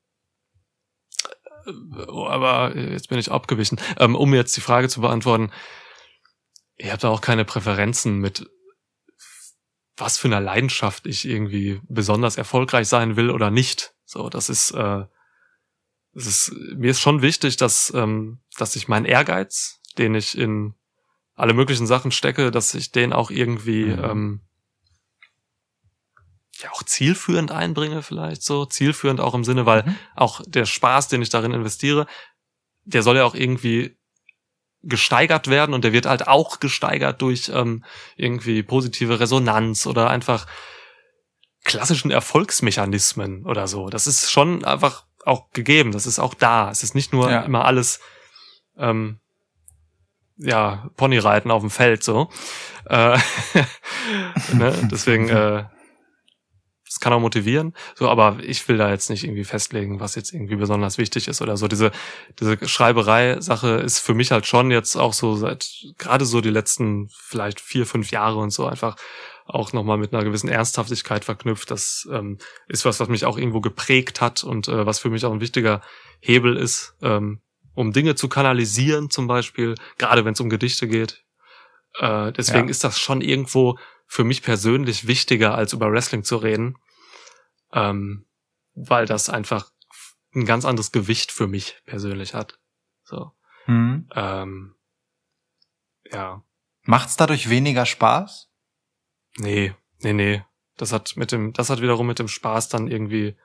äh, 1.65 1.71
aber 2.07 2.75
jetzt 2.75 3.09
bin 3.09 3.19
ich 3.19 3.31
abgewichen. 3.31 3.79
Ähm, 3.97 4.15
um 4.15 4.33
jetzt 4.33 4.55
die 4.55 4.61
Frage 4.61 4.89
zu 4.89 5.01
beantworten, 5.01 5.51
ich 6.75 6.89
habe 6.89 7.01
da 7.01 7.09
auch 7.09 7.21
keine 7.21 7.45
Präferenzen 7.45 8.17
mit 8.19 8.49
was 9.95 10.17
für 10.17 10.27
einer 10.27 10.41
Leidenschaft 10.41 11.05
ich 11.05 11.25
irgendwie 11.27 11.79
besonders 11.87 12.37
erfolgreich 12.37 12.87
sein 12.87 13.15
will 13.15 13.29
oder 13.29 13.51
nicht. 13.51 13.93
So, 14.05 14.27
das 14.29 14.49
ist, 14.49 14.71
äh, 14.71 15.05
das 16.13 16.25
ist 16.27 16.51
mir 16.75 16.91
ist 16.91 17.01
schon 17.01 17.21
wichtig, 17.21 17.57
dass, 17.57 17.93
ähm, 17.95 18.39
dass 18.57 18.75
ich 18.75 18.87
meinen 18.87 19.05
Ehrgeiz, 19.05 19.81
den 19.97 20.15
ich 20.15 20.37
in 20.37 20.73
alle 21.35 21.53
möglichen 21.53 21.87
Sachen 21.87 22.11
stecke, 22.11 22.51
dass 22.51 22.73
ich 22.73 22.91
den 22.91 23.13
auch 23.13 23.29
irgendwie 23.29 23.85
mhm. 23.85 24.03
ähm, 24.03 24.41
ja 26.61 26.71
auch 26.71 26.83
zielführend 26.83 27.51
einbringe, 27.51 28.03
vielleicht 28.03 28.43
so 28.43 28.65
zielführend 28.65 29.19
auch 29.19 29.33
im 29.33 29.43
Sinne, 29.43 29.65
weil 29.65 29.83
mhm. 29.83 29.95
auch 30.15 30.41
der 30.45 30.65
Spaß, 30.65 31.07
den 31.07 31.21
ich 31.21 31.29
darin 31.29 31.53
investiere, 31.53 32.05
der 32.85 33.03
soll 33.03 33.17
ja 33.17 33.25
auch 33.25 33.35
irgendwie 33.35 33.97
gesteigert 34.83 35.47
werden 35.47 35.73
und 35.73 35.83
der 35.83 35.93
wird 35.93 36.05
halt 36.05 36.27
auch 36.27 36.59
gesteigert 36.59 37.21
durch 37.21 37.49
ähm, 37.53 37.83
irgendwie 38.17 38.63
positive 38.63 39.19
Resonanz 39.19 39.87
oder 39.87 40.09
einfach 40.09 40.45
klassischen 41.63 42.11
Erfolgsmechanismen 42.11 43.45
oder 43.45 43.67
so. 43.67 43.89
Das 43.89 44.07
ist 44.07 44.29
schon 44.29 44.65
einfach 44.65 45.05
auch 45.25 45.49
gegeben. 45.51 45.93
Das 45.93 46.05
ist 46.05 46.19
auch 46.19 46.33
da. 46.33 46.69
Es 46.69 46.83
ist 46.83 46.95
nicht 46.95 47.13
nur 47.13 47.31
ja. 47.31 47.41
immer 47.43 47.63
alles 47.63 48.01
ähm, 48.77 49.19
ja 50.35 50.89
Ponyreiten 50.97 51.51
auf 51.51 51.61
dem 51.61 51.69
Feld 51.69 52.03
so. 52.03 52.29
Äh, 52.85 53.17
ne? 54.53 54.89
Deswegen 54.91 55.29
äh, 55.29 55.63
das 56.93 56.99
kann 56.99 57.11
auch 57.11 57.19
motivieren, 57.19 57.73
so, 57.95 58.07
aber 58.07 58.37
ich 58.43 58.67
will 58.67 58.77
da 58.77 58.91
jetzt 58.91 59.09
nicht 59.09 59.23
irgendwie 59.23 59.45
festlegen, 59.45 59.99
was 59.99 60.13
jetzt 60.13 60.31
irgendwie 60.31 60.57
besonders 60.57 60.99
wichtig 60.99 61.27
ist 61.27 61.41
oder 61.41 61.57
so. 61.57 61.67
Diese, 61.67 61.91
diese 62.39 62.67
Schreiberei-Sache 62.67 63.77
ist 63.77 63.97
für 63.97 64.13
mich 64.13 64.31
halt 64.31 64.45
schon 64.45 64.69
jetzt 64.69 64.95
auch 64.95 65.13
so 65.13 65.35
seit, 65.35 65.71
gerade 65.97 66.23
so 66.25 66.39
die 66.39 66.51
letzten 66.51 67.09
vielleicht 67.11 67.61
vier, 67.61 67.87
fünf 67.87 68.11
Jahre 68.11 68.37
und 68.37 68.51
so 68.51 68.67
einfach 68.67 68.95
auch 69.47 69.73
nochmal 69.73 69.97
mit 69.97 70.13
einer 70.13 70.23
gewissen 70.23 70.49
Ernsthaftigkeit 70.49 71.25
verknüpft. 71.25 71.71
Das 71.71 72.07
ähm, 72.11 72.37
ist 72.67 72.85
was, 72.85 72.99
was 72.99 73.09
mich 73.09 73.25
auch 73.25 73.39
irgendwo 73.39 73.59
geprägt 73.59 74.21
hat 74.21 74.43
und 74.43 74.67
äh, 74.67 74.85
was 74.85 74.99
für 74.99 75.09
mich 75.09 75.25
auch 75.25 75.31
ein 75.31 75.41
wichtiger 75.41 75.81
Hebel 76.19 76.57
ist, 76.57 76.95
ähm, 77.01 77.41
um 77.73 77.91
Dinge 77.91 78.13
zu 78.13 78.29
kanalisieren 78.29 79.09
zum 79.09 79.25
Beispiel, 79.25 79.73
gerade 79.97 80.25
wenn 80.25 80.33
es 80.33 80.39
um 80.39 80.51
Gedichte 80.51 80.87
geht. 80.87 81.23
Äh, 81.97 82.31
deswegen 82.33 82.65
ja. 82.65 82.69
ist 82.69 82.83
das 82.83 82.99
schon 82.99 83.21
irgendwo 83.21 83.79
für 84.05 84.23
mich 84.23 84.43
persönlich 84.43 85.07
wichtiger, 85.07 85.55
als 85.55 85.73
über 85.73 85.91
Wrestling 85.91 86.23
zu 86.23 86.37
reden, 86.37 86.75
ähm, 87.73 88.25
weil 88.75 89.05
das 89.05 89.29
einfach 89.29 89.71
ein 90.35 90.45
ganz 90.45 90.65
anderes 90.65 90.91
Gewicht 90.91 91.31
für 91.31 91.47
mich 91.47 91.81
persönlich 91.85 92.33
hat. 92.33 92.59
So. 93.03 93.31
Mhm. 93.67 94.07
Ähm, 94.15 94.75
ja. 96.11 96.43
Macht's 96.83 97.15
dadurch 97.15 97.49
weniger 97.49 97.85
Spaß? 97.85 98.49
Nee, 99.37 99.73
nee, 99.99 100.13
nee. 100.13 100.43
Das 100.77 100.91
hat 100.91 101.15
mit 101.15 101.31
dem, 101.31 101.53
das 101.53 101.69
hat 101.69 101.81
wiederum 101.81 102.07
mit 102.07 102.19
dem 102.19 102.27
Spaß 102.27 102.69
dann 102.69 102.87
irgendwie, 102.87 103.37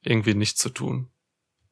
irgendwie 0.00 0.34
nichts 0.34 0.60
zu 0.60 0.70
tun. 0.70 1.10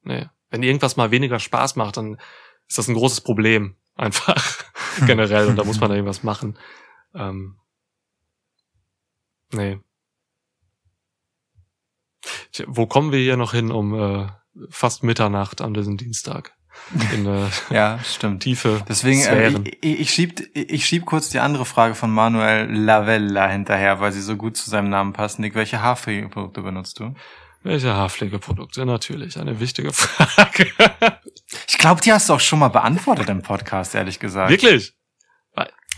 Nee. 0.03 0.29
Wenn 0.51 0.63
irgendwas 0.63 0.97
mal 0.97 1.11
weniger 1.11 1.39
Spaß 1.39 1.77
macht, 1.77 1.97
dann 1.97 2.21
ist 2.67 2.79
das 2.79 2.89
ein 2.89 2.95
großes 2.95 3.21
Problem. 3.23 3.77
Einfach 3.95 4.65
generell. 5.07 5.49
Und 5.49 5.57
da 5.57 5.65
muss 5.65 5.81
man 5.81 5.91
da 5.91 5.97
irgendwas 5.97 6.23
machen. 6.23 6.59
Ähm, 7.15 7.59
nee. 9.53 9.81
Tja, 12.53 12.65
Wo 12.69 12.87
kommen 12.87 13.13
wir 13.13 13.19
hier 13.19 13.37
noch 13.37 13.53
hin 13.53 13.71
um 13.71 13.95
äh, 13.95 14.27
fast 14.71 15.03
Mitternacht 15.03 15.61
an 15.61 15.75
diesem 15.75 15.97
Dienstag? 15.97 16.53
In 17.15 17.27
äh, 17.27 17.47
Ja, 17.75 17.99
stimmt. 18.05 18.43
tiefe 18.43 18.83
Deswegen, 18.89 19.21
äh, 19.21 19.25
Sphären. 19.25 19.67
ich, 19.67 19.79
ich, 19.83 20.01
ich 20.01 20.11
schieb, 20.11 20.57
ich 20.57 20.87
schieb 20.87 21.05
kurz 21.07 21.29
die 21.29 21.41
andere 21.41 21.65
Frage 21.65 21.95
von 21.95 22.11
Manuel 22.11 22.71
Lavella 22.73 23.49
hinterher, 23.49 24.01
weil 24.01 24.13
sie 24.13 24.23
so 24.23 24.37
gut 24.37 24.57
zu 24.57 24.71
seinem 24.71 24.89
Namen 24.89 25.13
passt. 25.13 25.39
Nick, 25.39 25.55
welche 25.55 25.83
Haarpflegeprodukte 25.83 26.63
benutzt 26.63 26.99
du? 27.01 27.15
Welche 27.63 27.95
Haarpflegeprodukte? 27.95 28.87
Natürlich, 28.87 29.39
eine 29.39 29.61
wichtige 29.61 29.93
Frage. 29.93 30.67
Ich 31.69 31.77
glaube, 31.79 32.01
die 32.01 32.13
hast 32.13 32.29
du 32.29 32.35
auch 32.35 32.41
schon 32.41 32.59
mal 32.59 32.69
beantwortet 32.69 33.29
im 33.29 33.43
Podcast, 33.43 33.95
ehrlich 33.95 34.19
gesagt. 34.19 34.51
Wirklich? 34.51 34.95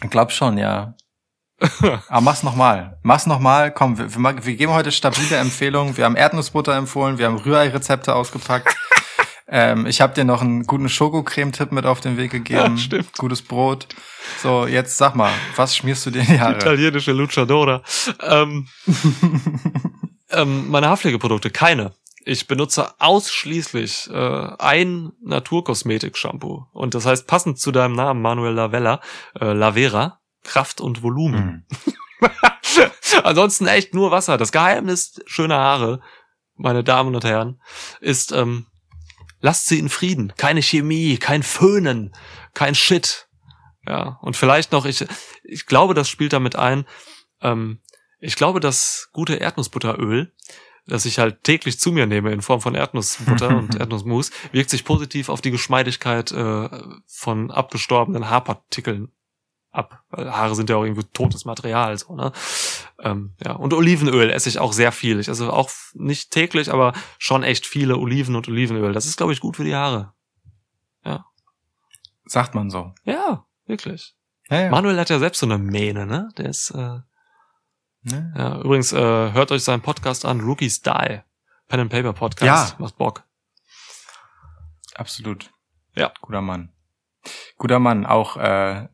Ich 0.02 0.10
glaube 0.10 0.32
schon, 0.32 0.58
ja. 0.58 0.96
Aber 2.08 2.20
mach's 2.20 2.42
nochmal. 2.42 2.98
Mach's 3.02 3.26
nochmal. 3.26 3.70
Komm, 3.70 3.98
wir, 3.98 4.14
wir, 4.14 4.44
wir 4.46 4.56
geben 4.56 4.72
heute 4.72 4.92
stabile 4.92 5.36
Empfehlungen. 5.36 5.96
Wir 5.96 6.04
haben 6.04 6.16
Erdnussbutter 6.16 6.74
empfohlen, 6.74 7.18
wir 7.18 7.26
haben 7.26 7.36
Rührei-Rezepte 7.36 8.14
ausgepackt. 8.14 8.74
ähm, 9.48 9.86
ich 9.86 10.00
habe 10.00 10.14
dir 10.14 10.24
noch 10.24 10.40
einen 10.40 10.64
guten 10.64 10.88
Schokocreme-Tipp 10.88 11.72
mit 11.72 11.86
auf 11.86 12.00
den 12.00 12.16
Weg 12.16 12.30
gegeben. 12.32 12.76
Ja, 12.76 12.76
stimmt. 12.76 13.16
Gutes 13.18 13.42
Brot. 13.42 13.88
So, 14.42 14.66
jetzt 14.66 14.96
sag 14.96 15.14
mal, 15.14 15.32
was 15.56 15.76
schmierst 15.76 16.06
du 16.06 16.10
dir 16.10 16.20
in 16.20 16.26
die 16.26 16.40
Haare? 16.40 16.56
Italienische 16.56 17.12
Luchadora. 17.12 17.82
Ähm, 18.20 18.68
ähm, 20.30 20.70
meine 20.70 20.88
Haarpflegeprodukte, 20.88 21.50
keine. 21.50 21.92
Ich 22.24 22.46
benutze 22.46 22.94
ausschließlich 23.00 24.08
äh, 24.12 24.48
ein 24.58 25.10
Naturkosmetik-Shampoo. 25.24 26.66
Und 26.72 26.94
das 26.94 27.04
heißt, 27.04 27.26
passend 27.26 27.58
zu 27.58 27.72
deinem 27.72 27.96
Namen, 27.96 28.22
Manuel 28.22 28.52
Lavella, 28.52 29.00
äh, 29.40 29.52
Lavera, 29.52 30.21
Kraft 30.42 30.80
und 30.80 31.02
Volumen. 31.02 31.66
Hm. 31.84 32.30
Ansonsten 33.24 33.66
echt 33.66 33.94
nur 33.94 34.10
Wasser. 34.10 34.38
Das 34.38 34.52
Geheimnis 34.52 35.20
schöner 35.26 35.58
Haare, 35.58 36.00
meine 36.56 36.84
Damen 36.84 37.14
und 37.14 37.24
Herren, 37.24 37.60
ist, 38.00 38.32
ähm, 38.32 38.66
lasst 39.40 39.66
sie 39.66 39.78
in 39.78 39.88
Frieden. 39.88 40.32
Keine 40.36 40.62
Chemie, 40.62 41.16
kein 41.18 41.42
Föhnen, 41.42 42.14
kein 42.54 42.74
Shit. 42.74 43.28
Ja, 43.86 44.18
und 44.22 44.36
vielleicht 44.36 44.72
noch, 44.72 44.86
ich, 44.86 45.04
ich 45.42 45.66
glaube, 45.66 45.94
das 45.94 46.08
spielt 46.08 46.32
damit 46.32 46.56
ein, 46.56 46.86
ähm, 47.40 47.80
ich 48.20 48.36
glaube, 48.36 48.60
das 48.60 49.08
gute 49.12 49.34
Erdnussbutteröl, 49.34 50.32
das 50.86 51.04
ich 51.04 51.18
halt 51.18 51.42
täglich 51.42 51.80
zu 51.80 51.90
mir 51.90 52.06
nehme 52.06 52.32
in 52.32 52.42
Form 52.42 52.60
von 52.60 52.76
Erdnussbutter 52.76 53.48
und 53.56 53.74
Erdnussmus, 53.74 54.30
wirkt 54.52 54.70
sich 54.70 54.84
positiv 54.84 55.28
auf 55.28 55.40
die 55.40 55.50
Geschmeidigkeit 55.50 56.30
äh, 56.30 56.68
von 57.06 57.50
abgestorbenen 57.50 58.30
Haarpartikeln 58.30 59.10
ab. 59.72 60.04
Weil 60.10 60.32
Haare 60.32 60.54
sind 60.54 60.70
ja 60.70 60.76
auch 60.76 60.84
irgendwie 60.84 61.04
totes 61.12 61.44
Material, 61.44 61.96
so, 61.98 62.14
ne? 62.14 62.32
Ähm, 63.00 63.34
ja. 63.44 63.52
Und 63.52 63.74
Olivenöl 63.74 64.30
esse 64.30 64.48
ich 64.48 64.58
auch 64.58 64.72
sehr 64.72 64.92
viel. 64.92 65.18
Ich 65.18 65.28
esse 65.28 65.52
auch 65.52 65.70
nicht 65.94 66.30
täglich, 66.30 66.72
aber 66.72 66.92
schon 67.18 67.42
echt 67.42 67.66
viele 67.66 67.96
Oliven 67.96 68.36
und 68.36 68.46
Olivenöl. 68.48 68.92
Das 68.92 69.06
ist, 69.06 69.16
glaube 69.16 69.32
ich, 69.32 69.40
gut 69.40 69.56
für 69.56 69.64
die 69.64 69.74
Haare. 69.74 70.12
Sagt 72.24 72.54
man 72.54 72.70
so. 72.70 72.94
Ja, 73.04 73.44
wirklich. 73.66 74.14
Ja, 74.48 74.62
ja. 74.62 74.70
Manuel 74.70 74.98
hat 74.98 75.10
ja 75.10 75.18
selbst 75.18 75.40
so 75.40 75.46
eine 75.46 75.58
Mähne, 75.58 76.06
ne? 76.06 76.30
Der 76.38 76.48
ist, 76.48 76.70
äh, 76.70 77.00
Ne? 78.04 78.34
ja, 78.36 78.60
übrigens, 78.60 78.92
äh, 78.92 79.32
hört 79.32 79.52
euch 79.52 79.62
seinen 79.62 79.82
Podcast 79.82 80.24
an, 80.24 80.40
Rookies 80.40 80.82
Die. 80.82 81.20
Pen 81.68 81.80
and 81.80 81.90
Paper 81.90 82.12
Podcast. 82.12 82.72
Ja. 82.72 82.76
Macht 82.78 82.98
Bock. 82.98 83.22
Absolut. 84.94 85.50
Ja. 85.94 86.12
Guter 86.20 86.40
Mann. 86.40 86.72
Guter 87.58 87.78
Mann, 87.78 88.04
auch, 88.04 88.36
äh, 88.36 88.88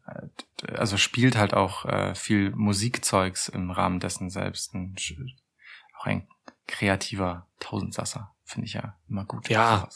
also 0.66 0.97
spielt 0.97 1.36
halt 1.36 1.55
auch 1.55 1.85
äh, 1.85 2.14
viel 2.14 2.51
Musikzeugs 2.51 3.48
im 3.48 3.70
Rahmen 3.70 4.01
dessen 4.01 4.30
selbst. 4.30 4.74
Ein, 4.74 4.97
auch 5.98 6.06
ein 6.06 6.26
kreativer 6.66 7.47
Tausendsasser, 7.60 8.35
finde 8.44 8.66
ich 8.66 8.74
ja 8.74 8.94
immer 9.09 9.24
gut. 9.24 9.48
Ja. 9.48 9.89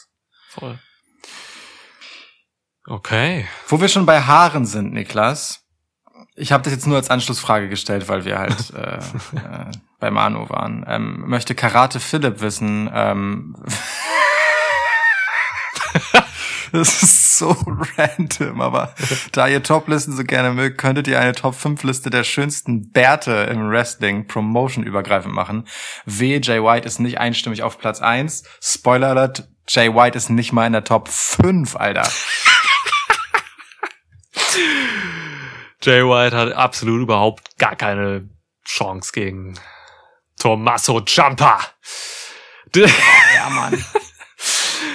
Voll. 0.49 0.79
Okay. 2.85 3.47
Wo 3.67 3.79
wir 3.79 3.87
schon 3.87 4.05
bei 4.05 4.21
Haaren 4.21 4.65
sind, 4.65 4.93
Niklas. 4.93 5.61
Ich 6.35 6.51
habe 6.51 6.63
das 6.63 6.73
jetzt 6.73 6.87
nur 6.87 6.97
als 6.97 7.09
Anschlussfrage 7.09 7.69
gestellt, 7.69 8.09
weil 8.09 8.25
wir 8.25 8.39
halt 8.39 8.71
äh, 8.71 8.97
äh, 9.37 9.71
bei 9.99 10.11
Manu 10.11 10.49
waren. 10.49 10.83
Ähm, 10.87 11.23
möchte 11.27 11.55
Karate 11.55 11.99
Philipp 11.99 12.41
wissen. 12.41 12.89
Ähm, 12.93 13.55
das 16.71 17.03
ist 17.03 17.22
so 17.37 17.55
random, 17.97 18.61
aber 18.61 18.93
da 19.31 19.47
ihr 19.47 19.63
Toplisten 19.63 20.15
so 20.15 20.23
gerne 20.23 20.51
mögt, 20.51 20.77
könntet 20.77 21.07
ihr 21.07 21.19
eine 21.19 21.33
Top 21.33 21.55
5 21.55 21.83
Liste 21.83 22.09
der 22.09 22.23
schönsten 22.23 22.91
Bärte 22.91 23.31
im 23.51 23.69
Wrestling 23.69 24.27
Promotion 24.27 24.83
übergreifend 24.83 25.33
machen. 25.33 25.67
W. 26.05 26.39
Jay 26.41 26.61
White 26.63 26.87
ist 26.87 26.99
nicht 26.99 27.19
einstimmig 27.19 27.63
auf 27.63 27.79
Platz 27.79 28.01
1. 28.01 28.43
Spoiler 28.61 29.09
Alert, 29.09 29.47
Jay 29.67 29.93
White 29.93 30.17
ist 30.17 30.29
nicht 30.29 30.51
mal 30.51 30.67
in 30.67 30.73
der 30.73 30.83
Top 30.83 31.07
5, 31.07 31.75
Alter. 31.75 32.07
Jay 35.81 36.03
White 36.03 36.35
hat 36.37 36.53
absolut 36.53 37.01
überhaupt 37.01 37.57
gar 37.57 37.75
keine 37.75 38.29
Chance 38.65 39.11
gegen 39.13 39.59
Tommaso 40.39 41.01
Ciampa. 41.01 41.59
Ja, 42.75 43.49
Mann. 43.49 43.83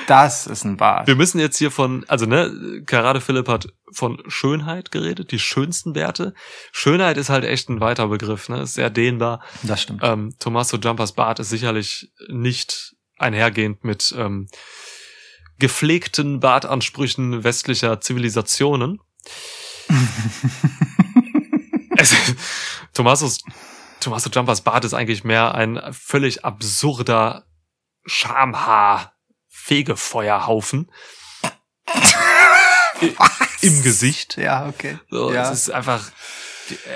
Das 0.09 0.47
ist 0.47 0.65
ein 0.65 0.79
Bart. 0.79 1.07
Wir 1.07 1.17
müssen 1.17 1.39
jetzt 1.39 1.59
hier 1.59 1.71
von, 1.71 2.07
also 2.09 2.25
ne, 2.25 2.83
Karate 2.87 3.21
Philipp 3.21 3.47
hat 3.47 3.69
von 3.93 4.23
Schönheit 4.27 4.91
geredet, 4.91 5.33
die 5.33 5.39
schönsten 5.39 5.95
Werte. 5.95 6.33
Schönheit 6.73 7.19
ist 7.19 7.29
halt 7.29 7.45
echt 7.45 7.69
ein 7.69 7.83
weiter 7.83 8.09
Begriff, 8.09 8.49
ne, 8.49 8.63
ist 8.63 8.73
sehr 8.73 8.89
dehnbar. 8.89 9.43
Das 9.65 9.83
stimmt. 9.83 10.01
Ähm, 10.03 10.35
Tommaso 10.39 10.79
Jumpers 10.79 11.13
Bart 11.13 11.41
ist 11.41 11.51
sicherlich 11.51 12.11
nicht 12.31 12.97
einhergehend 13.19 13.85
mit 13.85 14.15
ähm, 14.17 14.49
gepflegten 15.59 16.41
Bartansprüchen 16.41 17.45
westlicher 17.45 18.01
Zivilisationen. 18.01 19.03
es, 21.99 22.17
Tommasos, 22.95 23.41
Tommaso 24.01 24.31
Jumpers 24.31 24.63
Bart 24.63 24.87
ist 24.87 24.95
eigentlich 24.95 25.23
mehr 25.23 25.55
ein 25.55 25.79
völlig 25.93 26.47
absurder 26.47 27.45
Schamhaar-Fegefeuerhaufen. 28.07 29.18
I- 33.03 33.15
Im 33.61 33.83
Gesicht. 33.83 34.37
Ja, 34.37 34.67
okay. 34.67 34.99
So, 35.11 35.33
ja. 35.33 35.51
Es 35.51 35.61
ist 35.61 35.71
einfach, 35.71 36.11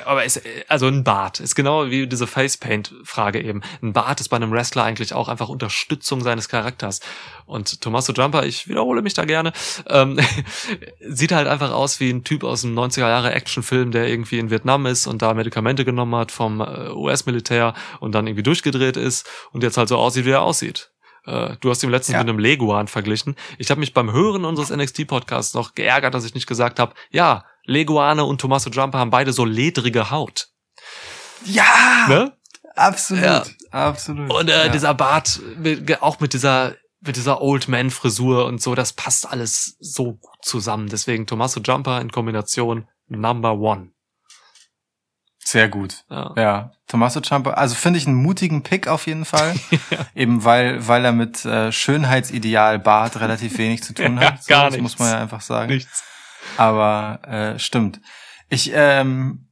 aber 0.04 0.24
es, 0.24 0.40
also 0.68 0.86
ein 0.86 1.02
Bart 1.04 1.40
ist 1.40 1.54
genau 1.54 1.90
wie 1.90 2.06
diese 2.06 2.26
Facepaint-Frage 2.26 3.40
eben. 3.40 3.62
Ein 3.82 3.92
Bart 3.92 4.20
ist 4.20 4.28
bei 4.28 4.36
einem 4.36 4.52
Wrestler 4.52 4.84
eigentlich 4.84 5.12
auch 5.14 5.28
einfach 5.28 5.48
Unterstützung 5.48 6.22
seines 6.22 6.48
Charakters. 6.48 7.00
Und 7.46 7.80
Tommaso 7.80 8.12
Jumper, 8.12 8.44
ich 8.44 8.68
wiederhole 8.68 9.02
mich 9.02 9.14
da 9.14 9.24
gerne, 9.24 9.52
ähm, 9.88 10.18
sieht 11.00 11.32
halt 11.32 11.48
einfach 11.48 11.70
aus 11.72 12.00
wie 12.00 12.10
ein 12.10 12.22
Typ 12.24 12.44
aus 12.44 12.64
einem 12.64 12.78
90er 12.78 13.00
Jahre 13.08 13.32
Actionfilm, 13.32 13.90
der 13.92 14.08
irgendwie 14.08 14.38
in 14.38 14.50
Vietnam 14.50 14.86
ist 14.86 15.06
und 15.06 15.22
da 15.22 15.34
Medikamente 15.34 15.84
genommen 15.84 16.14
hat 16.16 16.32
vom 16.32 16.60
äh, 16.60 16.90
US-Militär 16.90 17.74
und 18.00 18.12
dann 18.12 18.26
irgendwie 18.26 18.42
durchgedreht 18.44 18.96
ist 18.96 19.28
und 19.52 19.62
jetzt 19.62 19.76
halt 19.78 19.88
so 19.88 19.96
aussieht, 19.96 20.26
wie 20.26 20.30
er 20.30 20.42
aussieht. 20.42 20.90
Äh, 21.26 21.56
Du 21.60 21.70
hast 21.70 21.82
ihn 21.82 21.90
letztens 21.90 22.14
Ja. 22.14 22.18
mit 22.20 22.28
einem 22.28 22.38
Leguan 22.38 22.88
verglichen. 22.88 23.36
Ich 23.58 23.70
habe 23.70 23.80
mich 23.80 23.94
beim 23.94 24.12
Hören 24.12 24.44
unseres 24.44 24.70
NXT-Podcasts 24.70 25.54
noch 25.54 25.74
geärgert, 25.74 26.14
dass 26.14 26.24
ich 26.24 26.34
nicht 26.34 26.46
gesagt 26.46 26.78
habe, 26.78 26.94
ja, 27.10 27.44
Leguane 27.64 28.24
und 28.24 28.40
Tommaso 28.40 28.70
Jumper 28.70 28.98
haben 28.98 29.10
beide 29.10 29.32
so 29.32 29.44
ledrige 29.44 30.10
Haut. 30.10 30.48
ja, 31.44 32.06
Ne? 32.08 32.32
absolut. 32.74 33.22
Ja. 33.24 33.44
Absolut. 33.70 34.30
Und 34.32 34.50
äh, 34.50 34.66
ja. 34.66 34.68
dieser 34.72 34.92
Bart, 34.94 35.40
auch 36.00 36.20
mit 36.20 36.32
dieser 36.34 36.74
mit 37.04 37.16
dieser 37.16 37.40
Old 37.40 37.66
Man 37.68 37.90
Frisur 37.90 38.44
und 38.46 38.62
so, 38.62 38.76
das 38.76 38.92
passt 38.92 39.28
alles 39.28 39.76
so 39.80 40.12
gut 40.14 40.36
zusammen. 40.44 40.88
Deswegen 40.88 41.26
Tommaso 41.26 41.58
Jumper 41.60 42.00
in 42.00 42.12
Kombination 42.12 42.86
Number 43.08 43.54
One. 43.58 43.90
Sehr 45.44 45.68
gut. 45.68 46.04
Ja. 46.08 46.32
Ja, 46.36 46.72
Tommaso 46.86 47.20
Ciampa, 47.20 47.50
also 47.52 47.74
finde 47.74 47.98
ich 47.98 48.06
einen 48.06 48.16
mutigen 48.16 48.62
Pick 48.62 48.86
auf 48.86 49.06
jeden 49.06 49.24
Fall. 49.24 49.54
Eben 50.14 50.44
weil, 50.44 50.86
weil 50.86 51.04
er 51.04 51.12
mit 51.12 51.44
äh, 51.44 51.72
Schönheitsideal 51.72 52.78
Bart 52.78 53.18
relativ 53.20 53.58
wenig 53.58 53.82
zu 53.82 53.92
tun 53.94 54.16
Ja, 54.20 54.32
hat. 54.32 54.46
gar 54.46 54.64
das 54.70 54.78
muss 54.78 54.92
nichts. 54.92 54.98
man 55.00 55.10
ja 55.10 55.18
einfach 55.18 55.40
sagen. 55.40 55.72
Nichts. 55.72 56.04
Aber 56.56 57.20
äh, 57.26 57.58
stimmt. 57.58 58.00
Ich, 58.48 58.70
ähm, 58.74 59.48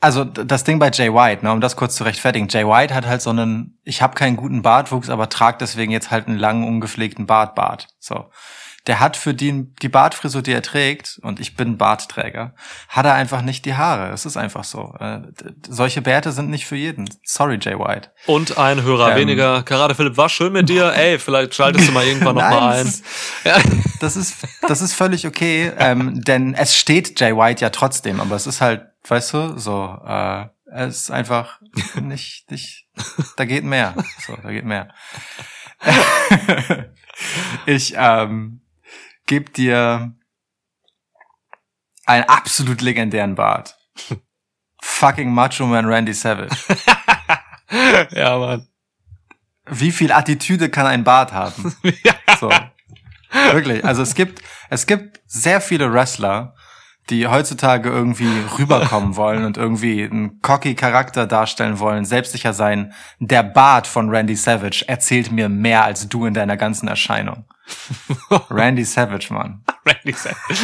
also 0.00 0.24
das 0.24 0.64
Ding 0.64 0.78
bei 0.78 0.90
Jay 0.90 1.12
White, 1.12 1.44
ne, 1.44 1.52
um 1.52 1.60
das 1.60 1.76
kurz 1.76 1.94
zu 1.96 2.04
rechtfertigen. 2.04 2.48
Jay 2.48 2.66
White 2.66 2.94
hat 2.94 3.06
halt 3.06 3.20
so 3.20 3.30
einen, 3.30 3.78
ich 3.84 4.00
habe 4.00 4.14
keinen 4.14 4.36
guten 4.36 4.62
Bartwuchs, 4.62 5.10
aber 5.10 5.28
trag 5.28 5.58
deswegen 5.58 5.92
jetzt 5.92 6.10
halt 6.10 6.26
einen 6.26 6.38
langen, 6.38 6.64
ungepflegten 6.64 7.26
Bartbart. 7.26 7.88
So. 7.98 8.30
Der 8.90 8.98
hat 8.98 9.16
für 9.16 9.34
die, 9.34 9.72
die 9.82 9.88
Bartfrisur, 9.88 10.42
die 10.42 10.50
er 10.50 10.62
trägt, 10.62 11.20
und 11.22 11.38
ich 11.38 11.54
bin 11.54 11.78
Bartträger, 11.78 12.54
hat 12.88 13.06
er 13.06 13.14
einfach 13.14 13.40
nicht 13.40 13.64
die 13.64 13.74
Haare. 13.74 14.10
Es 14.12 14.26
ist 14.26 14.36
einfach 14.36 14.64
so. 14.64 14.92
Äh, 14.98 15.20
solche 15.68 16.02
Bärte 16.02 16.32
sind 16.32 16.50
nicht 16.50 16.66
für 16.66 16.74
jeden. 16.74 17.08
Sorry, 17.22 17.56
Jay 17.62 17.78
White. 17.78 18.10
Und 18.26 18.58
ein 18.58 18.82
Hörer 18.82 19.12
Ähm. 19.12 19.16
weniger. 19.18 19.62
Karate 19.62 19.94
Philipp, 19.94 20.16
war 20.16 20.28
schön 20.28 20.52
mit 20.52 20.68
dir. 20.68 20.92
Ey, 20.92 21.20
vielleicht 21.20 21.54
schaltest 21.54 21.86
du 21.86 21.92
mal 21.92 22.04
irgendwann 22.04 22.34
noch 22.34 22.42
mal 22.50 22.50
Nein, 22.50 22.78
ein. 22.80 22.84
das 22.84 22.96
ist- 22.96 23.04
Das 24.00 24.16
ist, 24.16 24.36
das 24.66 24.80
ist 24.80 24.94
völlig 24.94 25.24
okay, 25.24 25.70
ähm, 25.78 26.20
denn 26.24 26.54
es 26.54 26.74
steht 26.76 27.20
Jay 27.20 27.36
White 27.36 27.60
ja 27.62 27.70
trotzdem, 27.70 28.20
aber 28.20 28.34
es 28.34 28.48
ist 28.48 28.60
halt, 28.60 28.86
weißt 29.06 29.34
du, 29.34 29.56
so, 29.56 29.96
äh, 30.04 30.46
es 30.74 31.02
ist 31.02 31.10
einfach 31.12 31.60
nicht, 32.00 32.50
nicht, 32.50 32.86
da 33.36 33.44
geht 33.44 33.62
mehr. 33.62 33.94
So, 34.26 34.36
da 34.42 34.50
geht 34.50 34.64
mehr. 34.64 34.88
ich 37.66 37.94
ähm, 37.96 38.60
gebe 39.30 39.52
dir 39.52 40.12
einen 42.04 42.24
absolut 42.24 42.80
legendären 42.80 43.36
Bart. 43.36 43.78
Fucking 44.82 45.32
Macho 45.32 45.66
Man 45.66 45.86
Randy 45.86 46.12
Savage. 46.12 46.56
ja, 48.10 48.36
Mann. 48.36 48.66
Wie 49.68 49.92
viel 49.92 50.10
Attitüde 50.10 50.68
kann 50.68 50.86
ein 50.86 51.04
Bart 51.04 51.32
haben? 51.32 51.74
So. 52.40 52.50
Wirklich. 53.52 53.84
Also 53.84 54.00
es 54.00 54.14
gibt, 54.14 54.40
es 54.70 54.86
gibt 54.86 55.20
sehr 55.26 55.60
viele 55.60 55.92
Wrestler, 55.92 56.54
die 57.10 57.26
heutzutage 57.26 57.90
irgendwie 57.90 58.32
rüberkommen 58.58 59.14
wollen 59.16 59.44
und 59.44 59.58
irgendwie 59.58 60.04
einen 60.04 60.40
cocky 60.40 60.74
Charakter 60.74 61.26
darstellen 61.26 61.80
wollen, 61.80 62.06
selbstsicher 62.06 62.54
sein. 62.54 62.94
Der 63.18 63.42
Bart 63.42 63.86
von 63.86 64.08
Randy 64.08 64.36
Savage 64.36 64.84
erzählt 64.88 65.32
mir 65.32 65.50
mehr 65.50 65.84
als 65.84 66.08
du 66.08 66.24
in 66.24 66.32
deiner 66.32 66.56
ganzen 66.56 66.88
Erscheinung. 66.88 67.44
Randy 68.50 68.84
Savage, 68.84 69.32
Mann. 69.32 69.64
Randy 69.86 70.12
Savage. 70.12 70.60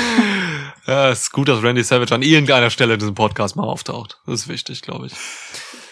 Ja, 0.86 1.10
ist 1.10 1.32
gut, 1.32 1.48
dass 1.48 1.62
Randy 1.62 1.82
Savage 1.82 2.14
an 2.14 2.22
irgendeiner 2.22 2.70
Stelle 2.70 2.94
in 2.94 3.00
diesem 3.00 3.14
Podcast 3.14 3.56
mal 3.56 3.64
auftaucht. 3.64 4.20
Das 4.26 4.40
ist 4.42 4.48
wichtig, 4.48 4.82
glaube 4.82 5.06
ich. 5.06 5.12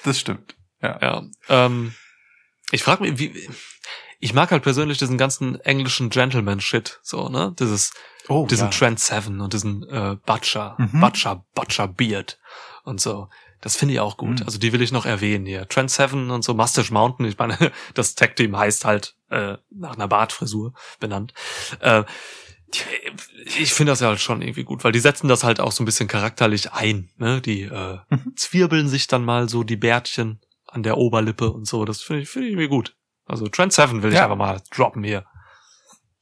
Das 0.04 0.18
stimmt. 0.20 0.54
Ja. 0.82 0.98
Ja. 1.00 1.22
Ähm, 1.48 1.94
ich 2.70 2.82
frage 2.82 3.02
mich, 3.02 3.18
wie. 3.18 3.48
Ich 4.20 4.32
mag 4.32 4.50
halt 4.52 4.62
persönlich 4.62 4.96
diesen 4.98 5.18
ganzen 5.18 5.60
englischen 5.60 6.08
Gentleman-Shit, 6.08 7.00
so, 7.02 7.28
ne? 7.28 7.54
Dieses, 7.58 7.92
Oh, 8.28 8.46
diesen 8.46 8.66
ja. 8.66 8.70
Trent 8.70 8.98
Seven 9.00 9.40
und 9.42 9.52
diesen 9.52 9.82
äh, 9.88 10.16
Butcher, 10.24 10.76
Mhm. 10.78 11.00
Butcher, 11.00 11.44
Butcher 11.54 11.88
Beard 11.88 12.38
und 12.84 13.00
so. 13.02 13.28
Das 13.64 13.76
finde 13.76 13.94
ich 13.94 14.00
auch 14.00 14.18
gut. 14.18 14.40
Mhm. 14.40 14.46
Also 14.46 14.58
die 14.58 14.72
will 14.74 14.82
ich 14.82 14.92
noch 14.92 15.06
erwähnen 15.06 15.46
hier. 15.46 15.66
Trent 15.66 15.90
Seven 15.90 16.30
und 16.30 16.44
so, 16.44 16.52
Mustache 16.52 16.92
Mountain. 16.92 17.24
Ich 17.26 17.38
meine, 17.38 17.56
das 17.94 18.14
Tag-Team 18.14 18.56
heißt 18.56 18.84
halt 18.84 19.16
äh, 19.30 19.56
nach 19.70 19.94
einer 19.94 20.06
Bartfrisur 20.06 20.74
benannt. 21.00 21.32
Äh, 21.80 22.04
ich 23.56 23.72
finde 23.72 23.92
das 23.92 24.00
ja 24.00 24.08
halt 24.08 24.20
schon 24.20 24.42
irgendwie 24.42 24.64
gut, 24.64 24.84
weil 24.84 24.92
die 24.92 24.98
setzen 25.00 25.28
das 25.28 25.44
halt 25.44 25.60
auch 25.60 25.72
so 25.72 25.82
ein 25.82 25.86
bisschen 25.86 26.08
charakterlich 26.08 26.72
ein. 26.72 27.08
Ne? 27.16 27.40
Die 27.40 27.62
äh, 27.62 27.98
Mhm. 28.10 28.34
zwirbeln 28.36 28.88
sich 28.88 29.06
dann 29.06 29.24
mal 29.24 29.48
so 29.48 29.62
die 29.64 29.76
Bärtchen 29.76 30.40
an 30.66 30.82
der 30.82 30.98
Oberlippe 30.98 31.50
und 31.50 31.66
so. 31.66 31.84
Das 31.86 32.02
finde 32.02 32.22
ich, 32.22 32.28
finde 32.28 32.48
ich 32.48 32.52
irgendwie 32.52 32.68
gut. 32.68 32.96
Also 33.26 33.46
Trent 33.48 33.72
Seven 33.72 34.02
will 34.02 34.10
ich 34.10 34.16
Ja. 34.16 34.24
einfach 34.24 34.36
mal 34.36 34.60
droppen 34.70 35.04
hier. 35.04 35.24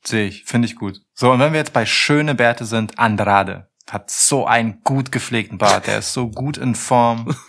Sehe 0.05 0.29
ich, 0.29 0.45
finde 0.45 0.67
ich 0.67 0.77
gut. 0.77 1.01
So, 1.15 1.33
und 1.33 1.41
wenn 1.41 1.53
wir 1.53 1.59
jetzt 1.59 1.73
bei 1.73 1.87
schöne 1.87 2.35
Bärte 2.37 2.65
sind, 2.67 2.99
Andrade 3.01 3.69
hat 3.91 4.11
so 4.11 4.47
einen 4.47 4.83
gut 4.85 5.13
gepflegten 5.13 5.59
Bart, 5.59 5.87
der 5.87 5.99
ist 5.99 6.13
so 6.13 6.29
gut 6.29 6.57
in 6.57 6.75
Form. 6.75 7.37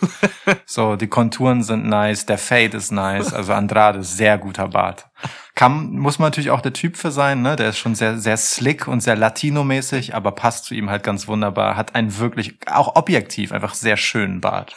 So, 0.66 0.96
die 0.96 1.06
Konturen 1.06 1.62
sind 1.62 1.86
nice, 1.86 2.26
der 2.26 2.36
Fade 2.36 2.76
ist 2.76 2.90
nice, 2.90 3.32
also 3.32 3.54
Andrade, 3.54 4.02
sehr 4.02 4.36
guter 4.36 4.68
Bart. 4.68 5.06
Kann, 5.54 5.92
muss 5.92 6.18
man 6.18 6.26
natürlich 6.26 6.50
auch 6.50 6.60
der 6.60 6.72
Typ 6.72 6.96
für 6.96 7.10
sein, 7.10 7.40
ne? 7.42 7.56
Der 7.56 7.70
ist 7.70 7.78
schon 7.78 7.94
sehr, 7.94 8.18
sehr 8.18 8.36
slick 8.36 8.86
und 8.86 9.00
sehr 9.00 9.16
Latino-mäßig, 9.16 10.14
aber 10.14 10.32
passt 10.32 10.66
zu 10.66 10.74
ihm 10.74 10.90
halt 10.90 11.02
ganz 11.02 11.28
wunderbar. 11.28 11.76
Hat 11.76 11.94
einen 11.94 12.18
wirklich, 12.18 12.56
auch 12.66 12.96
objektiv, 12.96 13.52
einfach 13.52 13.74
sehr 13.74 13.96
schönen 13.96 14.40
Bart. 14.40 14.74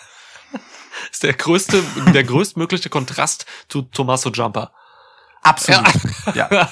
ist 1.11 1.23
der 1.23 1.33
größte, 1.33 1.83
der 2.13 2.23
größtmögliche 2.23 2.89
Kontrast 2.89 3.45
zu 3.67 3.81
Tommaso 3.81 4.29
Jumper. 4.29 4.71
Absolut. 5.41 5.87
Ja. 6.35 6.47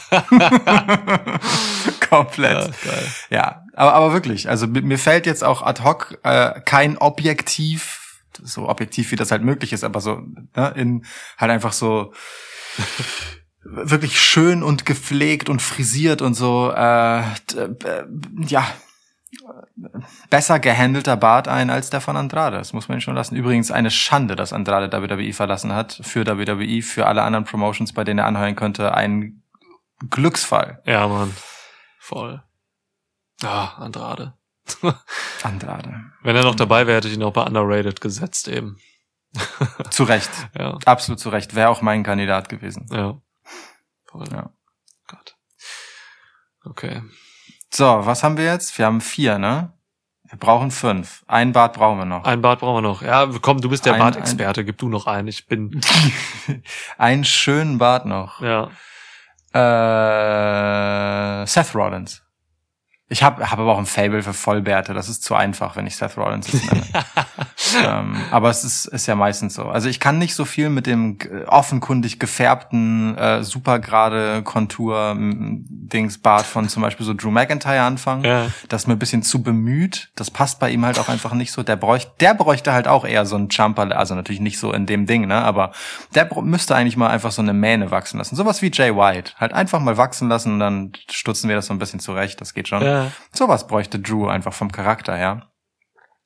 Komplett. 2.10 2.74
geil. 2.84 3.12
Ja, 3.30 3.65
aber, 3.76 3.94
aber 3.94 4.14
wirklich, 4.14 4.50
also 4.50 4.66
mi- 4.68 4.82
mir 4.82 4.98
fällt 5.00 5.26
jetzt 5.26 5.44
auch 5.44 5.62
ad 5.62 5.84
hoc 5.84 6.18
äh, 6.24 6.60
kein 6.62 6.98
Objektiv, 6.98 8.22
so 8.44 8.68
objektiv 8.68 9.12
wie 9.12 9.16
das 9.16 9.32
halt 9.32 9.44
möglich 9.44 9.74
ist, 9.74 9.84
aber 9.84 10.02
so 10.02 10.22
ne, 10.56 10.74
in 10.76 11.06
halt 11.38 11.52
einfach 11.52 11.74
so 11.74 12.14
wirklich 13.64 14.20
schön 14.20 14.64
und 14.64 14.86
gepflegt 14.86 15.50
und 15.50 15.62
frisiert 15.62 16.22
und 16.22 16.34
so, 16.36 16.72
äh, 16.76 17.20
äh, 17.22 17.24
ja, 18.48 18.68
besser 20.30 20.60
gehandelter 20.60 21.18
Bart 21.18 21.48
ein 21.48 21.70
als 21.70 21.90
der 21.90 22.00
von 22.02 22.16
Andrade. 22.16 22.58
Das 22.58 22.74
muss 22.74 22.88
man 22.88 22.98
ihn 22.98 23.02
schon 23.02 23.16
lassen. 23.16 23.36
Übrigens 23.36 23.72
eine 23.72 23.92
Schande, 23.92 24.36
dass 24.36 24.54
Andrade 24.54 24.92
WWE 24.92 25.34
verlassen 25.34 25.74
hat. 25.74 26.00
Für 26.04 26.26
WWE, 26.26 26.82
für 26.82 27.06
alle 27.08 27.24
anderen 27.24 27.46
Promotions, 27.46 27.92
bei 27.94 28.04
denen 28.04 28.20
er 28.20 28.26
anheuern 28.28 28.56
könnte, 28.56 28.94
ein 28.94 29.42
Glücksfall. 30.10 30.82
Ja, 30.86 31.08
Mann. 31.08 31.36
Voll. 32.00 32.44
Ah, 33.44 33.74
Andrade. 33.78 34.34
Andrade. 35.44 36.02
Wenn 36.24 36.36
er 36.36 36.44
noch 36.44 36.56
dabei 36.56 36.88
wäre, 36.88 36.98
hätte 36.98 37.07
ich 37.07 37.14
ihn 37.16 37.24
auch 37.24 37.34
bei 37.34 37.44
Underrated 37.44 38.02
gesetzt 38.02 38.48
eben. 38.48 38.78
Zu 39.91 40.03
Recht. 40.06 40.30
Ja, 40.57 40.78
Absolut 40.86 41.20
zu 41.20 41.30
Recht. 41.30 41.56
Wäre 41.56 41.70
auch 41.70 41.82
mein 41.82 42.03
Kandidat 42.03 42.48
gewesen. 42.49 42.88
ja. 42.91 43.20
Voll. 44.06 44.28
Ja. 44.32 44.49
Gott. 45.07 45.36
Okay. 46.64 47.02
So, 47.74 48.06
was 48.06 48.24
haben 48.24 48.38
wir 48.38 48.45
jetzt? 48.45 48.78
Wir 48.78 48.86
haben 48.86 49.02
vier, 49.02 49.38
ne? 49.38 49.74
Wir 50.30 50.40
brauchen 50.40 50.72
fünf. 50.72 51.24
Ein 51.28 51.52
Bart 51.52 51.74
brauchen 51.76 51.98
wir 51.99 52.06
noch. 52.06 52.24
Ein 52.24 52.41
Bart 52.41 52.62
brauchen 52.62 52.78
wir 52.78 52.90
noch. 52.90 53.02
Ja, 53.02 53.28
komm, 53.41 53.60
du 53.62 53.70
bist 53.70 53.86
der 53.86 53.94
Bartexperte. 53.95 54.64
Gib 54.66 54.78
du 54.78 54.88
noch 54.90 55.06
einen. 55.06 55.28
Ich 55.28 55.48
bin, 55.48 55.82
Einen 56.98 57.26
schönen 57.26 57.78
Bart 57.78 58.06
noch. 58.06 58.41
ja. 58.41 58.70
Äh, 59.53 61.45
Seth 61.45 61.76
Rollins. 61.76 62.22
Ich 63.07 63.22
habe 63.22 63.52
hab 63.52 63.60
aber 63.60 63.72
auch 63.72 63.77
ein 63.77 63.86
Fable 63.86 64.23
für 64.23 64.34
Vollbärte. 64.34 64.95
Das 64.95 65.10
ist 65.10 65.23
zu 65.23 65.36
einfach, 65.36 65.76
wenn 65.76 65.86
ich 65.86 65.95
Seth 65.95 66.18
Rollins 66.18 66.52
nenne. 66.52 66.82
ähm, 67.86 68.18
aber 68.32 68.49
es 68.49 68.64
ist, 68.64 68.86
ist 68.86 69.06
ja 69.06 69.14
meistens 69.14 69.53
so. 69.53 69.65
Also 69.65 69.90
ich 69.90 69.99
kann 69.99 70.18
nicht 70.18 70.34
so 70.34 70.44
viel 70.44 70.72
mit 70.72 70.88
dem 70.88 71.19
offenkundig 71.45 72.19
gefärbten, 72.19 73.15
äh, 73.15 73.44
super 73.44 73.77
gerade 73.77 74.41
Kontur 74.41 75.11
m, 75.11 75.65
Dings 75.69 76.18
Bart 76.18 76.48
von 76.48 76.68
zum 76.68 76.82
Beispiel 76.82 77.06
so 77.06 77.14
Drew 77.14 77.30
McIntyre 77.30 77.84
anfangen. 77.84 78.23
Ja. 78.23 78.48
Das 78.69 78.84
ist 78.84 78.88
mir 78.88 78.94
ein 78.94 78.99
bisschen 78.99 79.22
zu 79.22 79.44
bemüht. 79.44 80.10
Das 80.15 80.32
passt 80.32 80.60
bei 80.60 80.72
ihm 80.72 80.84
halt 80.84 80.98
auch 80.98 81.07
einfach 81.07 81.36
nicht 81.36 81.52
so. 81.52 81.61
Der 81.61 81.76
bräuchte, 81.76 82.11
der 82.22 82.34
bräuchte 82.34 82.73
halt 82.73 82.88
auch 82.88 83.06
eher 83.06 83.27
so 83.27 83.36
einen 83.36 83.49
Jumper, 83.49 83.95
also 83.95 84.15
natürlich 84.15 84.41
nicht 84.41 84.57
so 84.57 84.73
in 84.73 84.88
dem 84.88 85.06
Ding, 85.06 85.27
ne? 85.27 85.44
Aber 85.44 85.73
der 86.15 86.27
müsste 86.41 86.73
eigentlich 86.73 86.98
mal 86.98 87.10
einfach 87.10 87.32
so 87.32 87.44
eine 87.44 87.53
Mähne 87.53 87.91
wachsen 87.91 88.18
lassen. 88.18 88.36
Sowas 88.36 88.64
wie 88.64 88.72
Jay 88.73 88.95
White. 88.95 89.34
Halt 89.38 89.53
einfach 89.53 89.80
mal 89.80 89.95
wachsen 89.95 90.27
lassen 90.27 90.53
und 90.53 90.60
dann 90.60 90.94
stutzen 91.07 91.49
wir 91.49 91.56
das 91.56 91.68
so 91.68 91.73
ein 91.73 91.80
bisschen 91.80 91.99
zurecht. 91.99 92.41
Das 92.41 92.56
geht 92.56 92.68
schon. 92.68 92.82
Ja. 92.82 92.95
Sowas 93.34 93.68
bräuchte 93.68 94.00
Drew 94.00 94.28
einfach 94.28 94.54
vom 94.54 94.72
Charakter 94.72 95.16
her. 95.16 95.50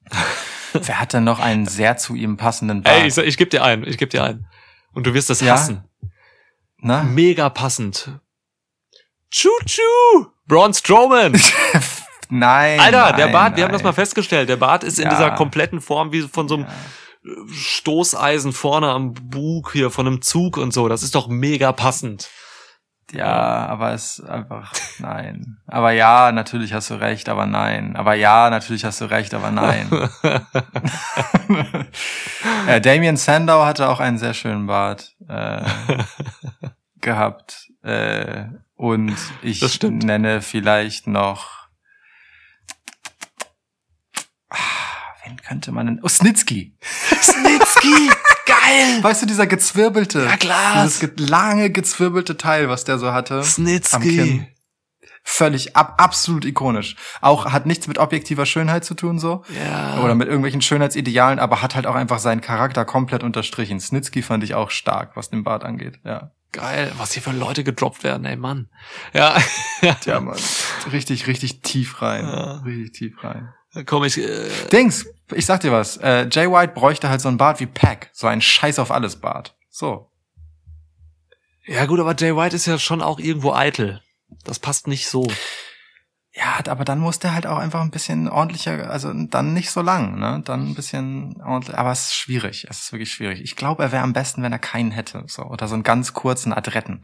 Wer 0.74 1.00
hat 1.00 1.14
denn 1.14 1.24
noch 1.24 1.40
einen 1.40 1.66
sehr 1.66 1.98
zu 1.98 2.16
ihm 2.16 2.38
passenden 2.38 2.84
Bart? 2.84 2.96
Ey, 2.98 3.08
ich, 3.08 3.14
sag- 3.14 3.26
ich 3.26 3.38
geb 3.38 3.50
dir 3.50 3.64
einen. 3.64 3.86
Ich 3.88 3.98
geb 3.98 4.10
dir 4.12 4.24
einen. 4.24 4.48
Und 4.94 5.06
du 5.08 5.14
wirst 5.14 5.30
das 5.30 5.42
Ja? 5.42 5.54
hassen. 5.54 5.84
Na? 6.78 7.04
Mega 7.04 7.50
passend. 7.50 8.20
Choo-choo! 9.32 10.28
Braun 10.48 10.74
Strowman! 10.74 11.40
Nein. 12.30 12.80
Alter, 12.80 13.14
der 13.14 13.26
nein, 13.26 13.34
Bart, 13.34 13.58
wir 13.58 13.64
haben 13.64 13.72
das 13.72 13.82
nein. 13.82 13.90
mal 13.90 13.94
festgestellt, 13.94 14.50
der 14.50 14.56
Bart 14.58 14.84
ist 14.84 15.00
in 15.00 15.06
Ja. 15.06 15.10
dieser 15.10 15.32
kompletten 15.32 15.82
Form 15.82 16.12
wie 16.12 16.22
von 16.22 16.48
so 16.48 16.56
einem 16.58 16.68
Stoßeisen 17.52 18.54
vorne 18.54 18.90
am 18.90 19.14
Bug 19.14 19.72
hier, 19.74 19.90
von 19.90 20.06
einem 20.08 20.22
Zug 20.22 20.58
und 20.58 20.72
so. 20.72 20.88
Das 20.88 21.02
ist 21.04 21.16
doch 21.16 21.28
mega 21.28 21.72
passend. 21.72 22.30
Ja, 23.12 23.66
aber 23.66 23.94
es 23.94 24.20
ist 24.20 24.30
einfach 24.30 24.72
nein. 25.00 25.58
Aber 25.66 25.92
ja, 25.92 26.32
natürlich 26.32 26.74
hast 26.74 26.92
du 26.92 26.96
recht, 26.96 27.28
aber 27.28 27.46
nein. 27.48 27.96
Aber 27.96 28.14
ja, 28.14 28.50
natürlich 28.50 28.86
hast 28.86 29.02
du 29.02 29.06
recht, 29.06 29.34
aber 29.34 29.50
nein. 29.52 29.90
äh, 32.68 32.80
Damien 32.82 33.18
Sandow 33.18 33.66
hatte 33.66 33.90
auch 33.90 34.00
einen 34.00 34.20
sehr 34.20 34.34
schönen 34.36 34.68
Bart 34.68 35.16
äh, 35.28 35.62
gehabt. 37.02 37.72
Äh, 37.82 38.46
und 38.76 39.18
ich 39.42 39.82
nenne 39.82 40.42
vielleicht 40.42 41.08
noch. 41.08 41.68
Ah, 44.50 44.58
wen 45.26 45.38
könnte 45.38 45.72
man 45.72 45.88
denn? 45.88 46.00
Oh, 46.04 46.08
Snitsky. 46.08 46.78
Snitsky! 47.22 48.10
Geil! 48.50 49.04
Weißt 49.04 49.22
du, 49.22 49.26
dieser 49.26 49.48
gezwirbelte, 49.48 50.24
Ja, 50.26 50.36
klar. 50.38 50.84
dieses 50.84 51.00
ge 51.00 51.10
lange 51.18 51.70
gezwirbelte 51.70 52.36
Teil, 52.38 52.68
was 52.70 52.84
der 52.84 52.98
so 53.00 53.14
hatte. 53.14 53.36
am 53.38 53.44
Snitsky. 53.44 54.16
Kinn. 54.18 54.48
Völlig 55.24 55.76
ab, 55.76 55.96
absolut 56.02 56.44
ikonisch. 56.46 56.96
Auch 57.22 57.52
hat 57.52 57.66
nichts 57.68 57.88
mit 57.88 58.00
objektiver 58.00 58.46
Schönheit 58.48 58.84
zu 58.84 58.96
tun 58.96 59.20
so 59.20 59.44
Ja. 59.64 60.00
oder 60.02 60.16
mit 60.16 60.28
irgendwelchen 60.28 60.62
Schönheitsidealen, 60.62 61.38
aber 61.40 61.62
hat 61.62 61.76
halt 61.76 61.86
auch 61.86 61.94
einfach 61.96 62.20
seinen 62.20 62.42
Charakter 62.42 62.84
komplett 62.86 63.24
unterstrichen. 63.24 63.80
Snitsky 63.80 64.22
fand 64.24 64.44
ich 64.44 64.56
auch 64.56 64.72
stark, 64.72 65.16
was 65.16 65.30
den 65.30 65.44
Bart 65.44 65.64
angeht. 65.64 66.00
Ja. 66.04 66.32
Geil, 66.52 66.92
was 66.98 67.12
hier 67.12 67.22
für 67.22 67.32
Leute 67.32 67.64
gedroppt 67.64 68.04
werden, 68.04 68.26
ey 68.26 68.36
Mann. 68.38 68.70
Ja, 69.14 69.38
Ja, 70.06 70.20
Mann. 70.20 70.38
Richtig, 70.92 71.28
richtig 71.28 71.62
tief 71.62 72.02
rein. 72.02 72.26
Ja. 72.26 72.54
Richtig 72.66 72.94
tief 72.94 73.24
rein. 73.24 73.50
komm 73.86 74.04
ich. 74.06 74.18
Äh, 74.18 74.48
Dings, 74.72 75.06
ich 75.34 75.46
sag 75.46 75.62
dir 75.62 75.72
was. 75.72 75.98
Äh, 75.98 76.28
Jay 76.32 76.50
White 76.50 76.74
bräuchte 76.74 77.10
halt 77.10 77.22
so 77.22 77.30
ein 77.30 77.38
Bart 77.38 77.60
wie 77.60 77.66
Pack. 77.66 78.10
So 78.14 78.28
ein 78.28 78.42
Scheiß 78.42 78.80
auf 78.80 78.92
alles 78.92 79.18
Bart. 79.18 79.56
So. 79.70 80.10
ja 81.66 81.86
gut, 81.86 82.00
aber 82.00 82.16
Jay 82.18 82.36
White 82.36 82.56
ist 82.56 82.66
ja 82.66 82.80
schon 82.80 83.02
auch 83.02 83.20
irgendwo 83.20 83.54
eitel. 83.54 84.02
Das 84.44 84.60
passt 84.60 84.88
nicht 84.88 85.08
so. 85.08 85.28
Ja, 86.36 86.60
aber 86.68 86.86
dann 86.86 87.00
muss 87.00 87.18
der 87.18 87.34
halt 87.34 87.48
auch 87.48 87.58
einfach 87.58 87.82
ein 87.82 87.90
bisschen 87.90 88.30
ordentlicher, 88.30 88.88
also 88.92 89.12
dann 89.14 89.54
nicht 89.56 89.72
so 89.72 89.82
lang, 89.82 90.20
ne? 90.20 90.44
Dann 90.46 90.68
ein 90.70 90.76
bisschen 90.76 91.42
ordentlich. 91.42 91.76
Aber 91.76 91.92
es 91.92 92.06
ist 92.06 92.14
schwierig. 92.16 92.68
Es 92.70 92.82
ist 92.82 92.92
wirklich 92.94 93.12
schwierig. 93.12 93.42
Ich 93.42 93.56
glaube, 93.56 93.82
er 93.82 93.92
wäre 93.92 94.04
am 94.04 94.14
besten, 94.14 94.44
wenn 94.44 94.52
er 94.52 94.60
keinen 94.60 94.92
hätte. 94.92 95.24
So. 95.26 95.42
Oder 95.44 95.68
so 95.68 95.74
einen 95.74 95.82
ganz 95.82 96.14
kurzen 96.14 96.54
Adretten. 96.54 97.02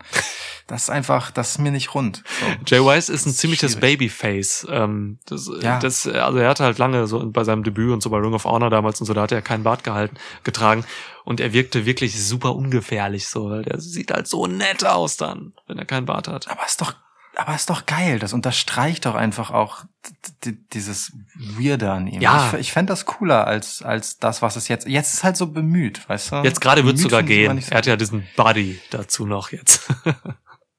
Das 0.67 0.83
ist 0.83 0.89
einfach, 0.91 1.31
das 1.31 1.51
ist 1.51 1.57
mir 1.57 1.71
nicht 1.71 1.95
rund. 1.95 2.23
So. 2.39 2.45
Jay 2.75 2.81
Wise 2.85 3.11
ist 3.11 3.25
ein 3.25 3.29
ist 3.31 3.39
ziemliches 3.39 3.73
schwierig. 3.73 3.97
Babyface. 3.97 4.67
Ähm, 4.69 5.17
das, 5.25 5.49
Ja. 5.59 5.79
das, 5.79 6.05
also 6.07 6.37
er 6.37 6.49
hatte 6.49 6.63
halt 6.63 6.77
lange 6.77 7.07
so 7.07 7.27
bei 7.31 7.43
seinem 7.43 7.63
Debüt 7.63 7.91
und 7.93 8.03
so 8.03 8.11
bei 8.11 8.19
Ring 8.19 8.35
of 8.35 8.45
Honor 8.45 8.69
damals 8.69 8.99
und 9.01 9.07
so, 9.07 9.13
da 9.15 9.23
hat 9.23 9.31
er 9.31 9.41
keinen 9.41 9.63
Bart 9.63 9.83
gehalten, 9.83 10.17
getragen 10.43 10.85
und 11.23 11.39
er 11.39 11.51
wirkte 11.51 11.87
wirklich 11.87 12.23
super 12.23 12.55
ungefährlich 12.55 13.27
so, 13.27 13.49
weil 13.49 13.63
der 13.63 13.79
sieht 13.81 14.11
halt 14.11 14.27
so 14.27 14.45
nett 14.45 14.85
aus 14.85 15.17
dann, 15.17 15.53
wenn 15.67 15.79
er 15.79 15.85
keinen 15.85 16.05
Bart 16.05 16.27
hat. 16.27 16.47
Aber 16.47 16.63
ist 16.65 16.79
doch, 16.81 16.93
aber 17.37 17.55
ist 17.55 17.69
doch 17.69 17.85
geil. 17.85 18.19
Das 18.19 18.33
unterstreicht 18.33 19.05
doch 19.05 19.15
einfach 19.15 19.51
auch 19.51 19.83
dieses 20.73 21.11
Weirde 21.57 21.91
an 21.91 22.07
ihm. 22.07 22.21
Ja. 22.21 22.49
Ich, 22.53 22.59
ich 22.59 22.71
fände 22.71 22.91
das 22.91 23.05
cooler 23.05 23.47
als, 23.47 23.81
als 23.81 24.17
das, 24.17 24.41
was 24.41 24.55
es 24.55 24.67
jetzt, 24.67 24.87
jetzt 24.87 25.13
ist 25.13 25.23
halt 25.23 25.37
so 25.37 25.47
bemüht, 25.47 26.07
weißt 26.07 26.31
du? 26.31 26.35
Jetzt 26.43 26.61
gerade 26.61 26.85
wird's 26.85 27.01
sogar 27.01 27.23
gehen. 27.23 27.59
so- 27.61 27.71
Er 27.71 27.77
hat 27.77 27.85
ja 27.85 27.95
diesen 27.95 28.27
Buddy 28.35 28.79
dazu 28.91 29.25
noch 29.25 29.51
jetzt. 29.51 29.87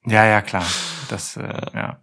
Ja, 0.09 0.25
ja, 0.25 0.41
klar. 0.41 0.65
Das, 1.09 1.37
äh, 1.37 1.43
ja. 1.75 2.01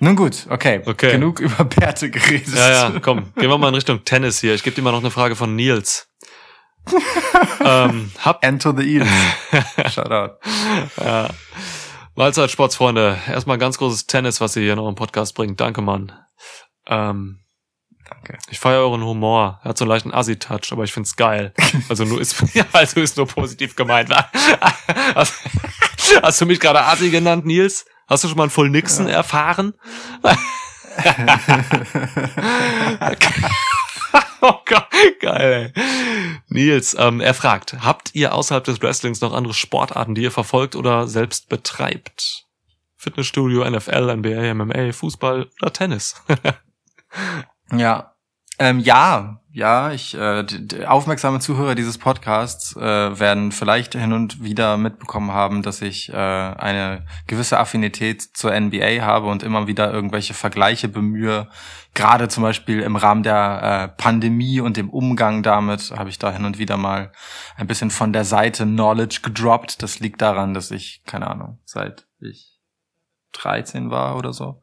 Nun 0.00 0.16
gut, 0.16 0.48
okay. 0.50 0.82
Okay. 0.84 1.12
Genug 1.12 1.38
über 1.38 1.64
Bärte 1.64 2.10
geredet. 2.10 2.52
ja, 2.52 2.88
ja, 2.90 2.98
komm, 3.00 3.32
gehen 3.36 3.48
wir 3.48 3.58
mal 3.58 3.68
in 3.68 3.76
Richtung 3.76 4.04
Tennis 4.04 4.40
hier. 4.40 4.56
Ich 4.56 4.64
gebe 4.64 4.74
dir 4.74 4.82
mal 4.82 4.90
noch 4.90 4.98
eine 4.98 5.12
Frage 5.12 5.36
von 5.36 5.54
Nils. 5.54 6.08
ähm, 7.64 8.10
hab 8.24 8.44
Enter 8.44 8.74
the 8.76 8.82
Eels. 8.98 9.08
Shoutout. 9.94 10.34
Ja. 11.00 11.28
Mahlzeit, 12.16 12.50
Sportsfreunde. 12.50 13.18
Erstmal 13.28 13.58
ganz 13.58 13.78
großes 13.78 14.06
Tennis, 14.06 14.40
was 14.40 14.54
ihr 14.54 14.62
hier 14.62 14.76
noch 14.76 14.88
im 14.88 14.94
Podcast 14.94 15.34
bringt. 15.34 15.60
Danke, 15.60 15.82
Mann. 15.82 16.12
Ähm, 16.86 17.40
Danke. 18.08 18.38
ich 18.50 18.60
feiere 18.60 18.80
euren 18.80 19.02
Humor. 19.02 19.60
Er 19.64 19.70
hat 19.70 19.78
so 19.78 19.84
einen 19.84 19.90
leichten 19.90 20.14
Assi-Touch, 20.14 20.70
aber 20.70 20.84
ich 20.84 20.92
find's 20.92 21.16
geil. 21.16 21.52
Also 21.88 22.04
nur 22.04 22.20
ist, 22.20 22.40
ja, 22.54 22.64
also 22.72 23.00
ist 23.00 23.16
nur 23.16 23.26
positiv 23.26 23.74
gemeint. 23.74 24.10
Hast, 25.14 25.34
hast 26.22 26.40
du 26.40 26.46
mich 26.46 26.60
gerade 26.60 26.84
Assi 26.84 27.10
genannt, 27.10 27.46
Nils? 27.46 27.84
Hast 28.06 28.22
du 28.22 28.28
schon 28.28 28.36
mal 28.36 28.44
einen 28.44 28.50
Full 28.50 28.70
Nixon 28.70 29.08
erfahren? 29.08 29.74
Oh 34.44 34.60
Gott, 34.66 34.86
geil. 35.20 35.72
Ey. 35.74 35.82
Nils, 36.48 36.96
ähm, 36.98 37.20
er 37.20 37.34
fragt, 37.34 37.82
habt 37.82 38.14
ihr 38.14 38.34
außerhalb 38.34 38.64
des 38.64 38.82
Wrestlings 38.82 39.20
noch 39.20 39.32
andere 39.32 39.54
Sportarten, 39.54 40.14
die 40.14 40.22
ihr 40.22 40.30
verfolgt 40.30 40.76
oder 40.76 41.08
selbst 41.08 41.48
betreibt? 41.48 42.46
Fitnessstudio, 42.96 43.68
NFL, 43.68 44.16
NBA, 44.16 44.54
MMA, 44.54 44.92
Fußball 44.92 45.50
oder 45.60 45.72
Tennis? 45.72 46.22
Ja. 47.72 48.13
Ähm, 48.58 48.78
ja, 48.78 49.40
ja, 49.50 49.92
ich, 49.92 50.14
äh, 50.16 50.44
aufmerksame 50.84 51.38
Zuhörer 51.38 51.76
dieses 51.76 51.96
Podcasts 51.96 52.74
äh, 52.74 52.80
werden 53.20 53.52
vielleicht 53.52 53.94
hin 53.94 54.12
und 54.12 54.42
wieder 54.42 54.76
mitbekommen 54.76 55.30
haben, 55.30 55.62
dass 55.62 55.80
ich 55.80 56.08
äh, 56.08 56.16
eine 56.16 57.06
gewisse 57.28 57.60
Affinität 57.60 58.20
zur 58.20 58.58
NBA 58.58 59.02
habe 59.02 59.28
und 59.28 59.44
immer 59.44 59.68
wieder 59.68 59.92
irgendwelche 59.92 60.34
Vergleiche 60.34 60.88
bemühe. 60.88 61.48
Gerade 61.94 62.26
zum 62.26 62.42
Beispiel 62.42 62.80
im 62.80 62.96
Rahmen 62.96 63.22
der 63.22 63.92
äh, 63.96 64.02
Pandemie 64.02 64.60
und 64.60 64.76
dem 64.76 64.90
Umgang 64.90 65.44
damit 65.44 65.92
habe 65.92 66.10
ich 66.10 66.18
da 66.18 66.32
hin 66.32 66.44
und 66.44 66.58
wieder 66.58 66.76
mal 66.76 67.12
ein 67.56 67.68
bisschen 67.68 67.90
von 67.90 68.12
der 68.12 68.24
Seite 68.24 68.64
Knowledge 68.64 69.20
gedroppt. 69.22 69.84
Das 69.84 70.00
liegt 70.00 70.20
daran, 70.20 70.52
dass 70.52 70.72
ich, 70.72 71.04
keine 71.06 71.28
Ahnung, 71.30 71.60
seit 71.64 72.08
ich 72.20 72.58
13 73.34 73.90
war 73.90 74.16
oder 74.16 74.32
so, 74.32 74.62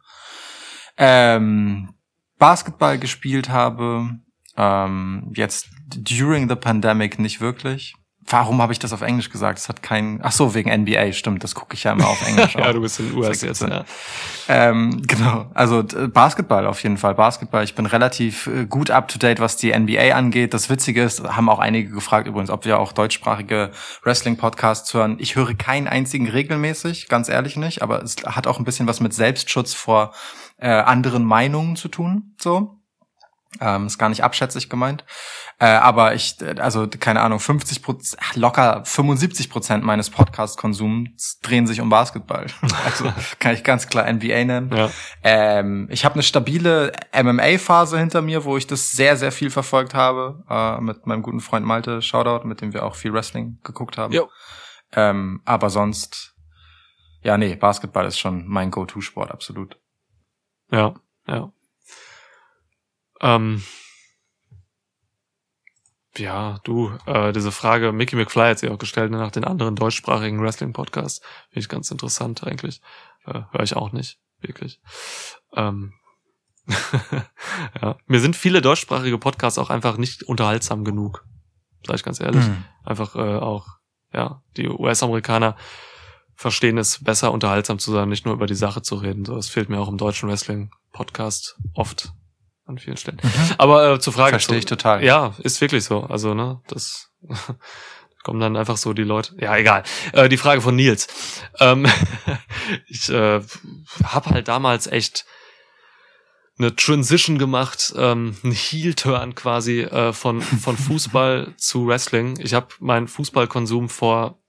ähm, 0.98 1.94
Basketball 2.42 2.98
gespielt 2.98 3.50
habe. 3.50 4.18
Ähm, 4.58 5.32
jetzt 5.36 5.70
during 5.96 6.50
the 6.50 6.56
pandemic 6.56 7.20
nicht 7.20 7.40
wirklich. 7.40 7.94
Warum 8.28 8.62
habe 8.62 8.74
ich 8.74 8.80
das 8.80 8.94
auf 8.94 9.02
Englisch 9.02 9.30
gesagt? 9.30 9.60
Es 9.60 9.70
hat 9.70 9.84
kein. 9.84 10.20
Ach 10.24 10.32
so, 10.32 10.56
wegen 10.56 10.72
NBA, 10.72 11.12
stimmt. 11.12 11.44
Das 11.44 11.54
gucke 11.54 11.76
ich 11.76 11.84
ja 11.84 11.92
immer 11.92 12.08
auf 12.08 12.22
Englisch. 12.28 12.56
ja, 12.56 12.74
du 12.74 12.82
bist 12.82 13.00
in 13.00 13.10
den 13.10 13.18
US 13.18 13.42
jetzt, 13.42 13.62
ja. 13.62 13.84
Ähm, 14.48 15.04
genau, 15.06 15.52
also 15.54 15.84
Basketball 15.84 16.66
auf 16.66 16.82
jeden 16.82 16.98
Fall. 16.98 17.14
Basketball, 17.14 17.64
ich 17.64 17.76
bin 17.76 17.86
relativ 17.86 18.48
äh, 18.48 18.66
gut 18.66 18.90
up 18.90 19.08
to 19.08 19.20
date, 19.20 19.40
was 19.40 19.58
die 19.58 19.78
NBA 19.78 20.16
angeht. 20.16 20.56
Das 20.56 20.70
Witzige 20.70 21.04
ist, 21.04 21.24
haben 21.24 21.48
auch 21.48 21.60
einige 21.60 21.92
gefragt 21.92 22.28
übrigens, 22.28 22.50
ob 22.50 22.66
wir 22.66 22.80
auch 22.80 22.92
deutschsprachige 22.92 23.72
Wrestling-Podcasts 24.04 24.92
hören. 24.96 25.18
Ich 25.20 25.36
höre 25.36 25.54
keinen 25.54 25.88
einzigen 25.88 26.28
regelmäßig, 26.28 27.08
ganz 27.08 27.30
ehrlich 27.30 27.56
nicht, 27.56 27.84
aber 27.84 28.02
es 28.02 28.16
hat 28.26 28.48
auch 28.48 28.58
ein 28.58 28.66
bisschen 28.66 28.88
was 28.88 29.00
mit 29.00 29.14
Selbstschutz 29.14 29.74
vor 29.74 30.12
äh, 30.62 30.70
anderen 30.70 31.26
Meinungen 31.26 31.76
zu 31.76 31.90
tun. 31.90 32.36
So. 32.40 32.78
Ähm, 33.60 33.88
ist 33.88 33.98
gar 33.98 34.08
nicht 34.08 34.24
abschätzig 34.24 34.70
gemeint. 34.70 35.04
Äh, 35.60 35.66
aber 35.66 36.16
ich, 36.16 36.40
äh, 36.42 36.56
also 36.60 36.88
keine 36.88 37.20
Ahnung, 37.20 37.42
50 37.42 37.84
Prozent, 37.84 38.22
locker 38.36 38.84
75 38.86 39.50
Prozent 39.50 39.84
meines 39.84 40.10
Podcast-Konsums 40.10 41.40
drehen 41.42 41.68
sich 41.68 41.82
um 41.82 41.90
Basketball. 41.90 42.48
Also 42.86 43.12
kann 43.40 43.54
ich 43.54 43.64
ganz 43.64 43.88
klar 43.88 44.12
NBA 44.12 44.46
nennen. 44.46 44.72
Ja. 44.74 44.90
Ähm, 45.24 45.88
ich 45.92 46.06
habe 46.06 46.16
eine 46.16 46.24
stabile 46.24 46.94
MMA-Phase 47.14 48.00
hinter 48.00 48.22
mir, 48.22 48.46
wo 48.46 48.56
ich 48.56 48.68
das 48.68 48.92
sehr, 48.92 49.18
sehr 49.18 49.32
viel 49.32 49.50
verfolgt 49.50 49.94
habe. 49.94 50.44
Äh, 50.50 50.80
mit 50.82 51.06
meinem 51.06 51.22
guten 51.22 51.42
Freund 51.42 51.66
Malte, 51.66 52.02
Shoutout, 52.02 52.48
mit 52.48 52.62
dem 52.62 52.74
wir 52.74 52.84
auch 52.84 52.96
viel 52.96 53.14
Wrestling 53.14 53.60
geguckt 53.64 53.98
haben. 53.98 54.14
Jo. 54.14 54.30
Ähm, 54.94 55.42
aber 55.46 55.70
sonst, 55.70 56.34
ja, 57.22 57.38
nee, 57.38 57.56
Basketball 57.56 58.06
ist 58.06 58.20
schon 58.20 58.48
mein 58.48 58.72
Go-To-Sport, 58.72 59.32
absolut. 59.32 59.81
Ja, 60.72 60.96
ja. 61.28 61.52
Ähm, 63.22 63.64
ja, 66.18 66.60
du, 66.64 66.92
äh, 67.06 67.32
diese 67.32 67.52
Frage, 67.52 67.92
Mickey 67.92 68.16
McFly 68.16 68.50
hat 68.50 68.60
sie 68.60 68.70
auch 68.70 68.78
gestellt 68.78 69.12
ne, 69.12 69.18
nach 69.18 69.32
den 69.32 69.46
anderen 69.46 69.76
deutschsprachigen 69.76 70.42
Wrestling-Podcasts. 70.42 71.22
Finde 71.50 71.60
ich 71.60 71.70
ganz 71.70 71.90
interessant 71.92 72.44
eigentlich. 72.44 72.82
Äh, 73.26 73.42
Höre 73.52 73.64
ich 73.64 73.76
auch 73.76 73.92
nicht, 73.92 74.20
wirklich. 74.40 74.82
Ähm, 75.56 75.94
ja. 77.82 77.98
Mir 78.08 78.20
sind 78.20 78.36
viele 78.36 78.62
deutschsprachige 78.62 79.18
Podcasts 79.18 79.60
auch 79.60 79.70
einfach 79.70 79.98
nicht 79.98 80.24
unterhaltsam 80.24 80.84
genug. 80.84 81.26
Sag 81.86 81.96
ich 81.96 82.04
ganz 82.04 82.20
ehrlich. 82.20 82.46
Hm. 82.46 82.64
Einfach 82.84 83.16
äh, 83.16 83.38
auch, 83.38 83.68
ja, 84.14 84.44
die 84.58 84.68
US-Amerikaner 84.68 85.56
verstehen 86.42 86.80
es 86.80 87.04
besser, 87.04 87.32
unterhaltsam 87.32 87.78
zu 87.78 87.92
sein, 87.92 88.10
nicht 88.10 88.26
nur 88.26 88.34
über 88.34 88.48
die 88.48 88.56
Sache 88.56 88.82
zu 88.82 88.96
reden. 88.96 89.26
So, 89.26 89.36
das 89.36 89.48
fehlt 89.48 89.70
mir 89.70 89.80
auch 89.80 89.88
im 89.88 90.00
deutschen 90.00 90.28
Wrestling-Podcast 90.28 91.56
oft 91.76 92.14
an 92.66 92.80
vielen 92.80 92.98
Stellen. 92.98 93.22
Aber 93.60 93.94
äh, 93.94 94.00
zur 94.00 94.12
Frage. 94.12 94.32
Mhm. 94.32 94.40
Verstehe 94.40 94.58
ich 94.58 94.66
total. 94.66 95.04
Ja, 95.04 95.36
ist 95.44 95.62
wirklich 95.62 95.84
so. 95.84 96.02
Also, 96.02 96.34
ne, 96.34 96.60
das 96.68 97.12
kommen 98.24 98.40
dann 98.40 98.58
einfach 98.58 98.78
so 98.78 98.94
die 98.94 99.04
Leute. 99.04 99.36
Ja, 99.40 99.56
egal. 99.56 99.84
Äh, 100.14 100.30
die 100.30 100.38
Frage 100.38 100.62
von 100.62 100.76
Nils. 100.76 101.08
Ähm, 101.60 101.86
ich 102.88 103.08
äh, 103.10 103.42
habe 104.04 104.30
halt 104.32 104.48
damals 104.48 104.88
echt 104.88 105.28
eine 106.58 106.76
Transition 106.76 107.38
gemacht, 107.38 107.94
ähm, 107.96 108.36
ein 108.44 108.52
Heel-Turn 108.52 109.36
quasi 109.36 109.82
äh, 109.82 110.12
von, 110.12 110.42
von 110.42 110.76
Fußball 110.76 111.54
zu 111.58 111.86
Wrestling. 111.86 112.40
Ich 112.40 112.56
habe 112.56 112.70
meinen 112.80 113.08
Fußballkonsum 113.08 113.90
vor, 113.90 114.41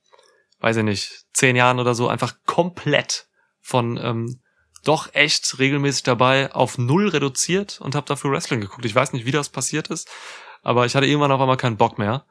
weiß 0.63 0.77
ich 0.77 0.83
nicht, 0.83 1.25
zehn 1.33 1.57
Jahren 1.57 1.79
oder 1.81 1.93
so 1.93 2.07
einfach 2.07 2.35
komplett 2.45 3.27
von 3.59 3.99
ähm, 4.01 4.39
doch 4.85 5.13
echt 5.13 5.59
regelmäßig 5.59 6.03
dabei 6.03 6.53
auf 6.53 6.77
null 6.77 7.09
reduziert 7.09 7.81
und 7.81 7.95
habe 7.95 8.07
dafür 8.07 8.31
Wrestling 8.31 8.61
geguckt. 8.61 8.85
Ich 8.85 8.95
weiß 8.95 9.11
nicht, 9.11 9.25
wie 9.25 9.31
das 9.31 9.49
passiert 9.49 9.89
ist, 9.89 10.09
aber 10.61 10.85
ich 10.85 10.95
hatte 10.95 11.05
irgendwann 11.05 11.33
auf 11.33 11.41
einmal 11.41 11.57
keinen 11.57 11.75
Bock 11.75 11.97
mehr 11.97 12.25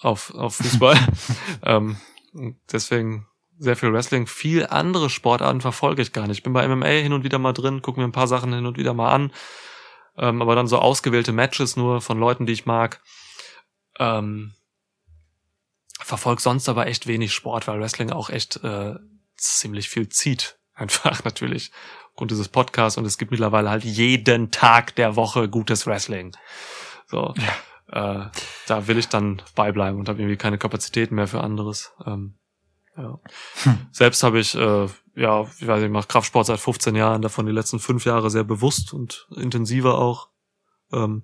auf, 0.00 0.34
auf 0.34 0.56
Fußball. 0.56 0.98
ähm, 1.62 1.98
deswegen 2.72 3.28
sehr 3.58 3.76
viel 3.76 3.92
Wrestling. 3.92 4.26
Viel 4.26 4.66
andere 4.66 5.08
Sportarten 5.08 5.60
verfolge 5.60 6.02
ich 6.02 6.12
gar 6.12 6.26
nicht. 6.26 6.38
Ich 6.38 6.42
bin 6.42 6.52
bei 6.52 6.66
MMA 6.66 6.86
hin 6.86 7.12
und 7.12 7.22
wieder 7.22 7.38
mal 7.38 7.52
drin, 7.52 7.80
gucke 7.80 8.00
mir 8.00 8.06
ein 8.06 8.12
paar 8.12 8.26
Sachen 8.26 8.52
hin 8.52 8.66
und 8.66 8.76
wieder 8.76 8.92
mal 8.92 9.12
an. 9.12 9.32
Ähm, 10.16 10.42
aber 10.42 10.56
dann 10.56 10.66
so 10.66 10.78
ausgewählte 10.78 11.30
Matches 11.30 11.76
nur 11.76 12.00
von 12.00 12.18
Leuten, 12.18 12.44
die 12.44 12.54
ich 12.54 12.66
mag. 12.66 13.00
Ähm, 14.00 14.54
verfolg 16.04 16.40
sonst 16.40 16.68
aber 16.68 16.86
echt 16.86 17.06
wenig 17.06 17.32
Sport, 17.32 17.66
weil 17.68 17.80
Wrestling 17.80 18.10
auch 18.10 18.30
echt 18.30 18.62
äh, 18.64 18.94
ziemlich 19.36 19.88
viel 19.88 20.08
zieht. 20.08 20.58
Einfach 20.74 21.24
natürlich. 21.24 21.70
Aufgrund 22.10 22.30
dieses 22.30 22.48
Podcasts 22.48 22.98
und 22.98 23.06
es 23.06 23.18
gibt 23.18 23.30
mittlerweile 23.30 23.70
halt 23.70 23.84
jeden 23.84 24.50
Tag 24.50 24.94
der 24.96 25.16
Woche 25.16 25.48
gutes 25.48 25.86
Wrestling. 25.86 26.36
So. 27.06 27.34
Äh, 27.88 28.26
da 28.66 28.86
will 28.86 28.98
ich 28.98 29.08
dann 29.08 29.42
beibleiben 29.54 29.98
und 29.98 30.08
habe 30.08 30.20
irgendwie 30.20 30.36
keine 30.36 30.58
Kapazitäten 30.58 31.14
mehr 31.14 31.28
für 31.28 31.42
anderes. 31.42 31.92
Ähm, 32.06 32.38
Ja. 32.96 33.18
Selbst 33.90 34.22
habe 34.22 34.38
ich, 34.38 34.54
äh, 34.54 34.86
ja, 35.14 35.42
ich 35.42 35.66
weiß 35.66 35.78
nicht, 35.78 35.86
ich 35.86 35.90
mache 35.90 36.08
Kraftsport 36.08 36.46
seit 36.46 36.60
15 36.60 36.94
Jahren, 36.94 37.22
davon 37.22 37.46
die 37.46 37.52
letzten 37.52 37.78
fünf 37.78 38.04
Jahre 38.04 38.30
sehr 38.30 38.44
bewusst 38.44 38.92
und 38.92 39.26
intensiver 39.36 39.98
auch. 39.98 40.28
Ähm, 40.92 41.22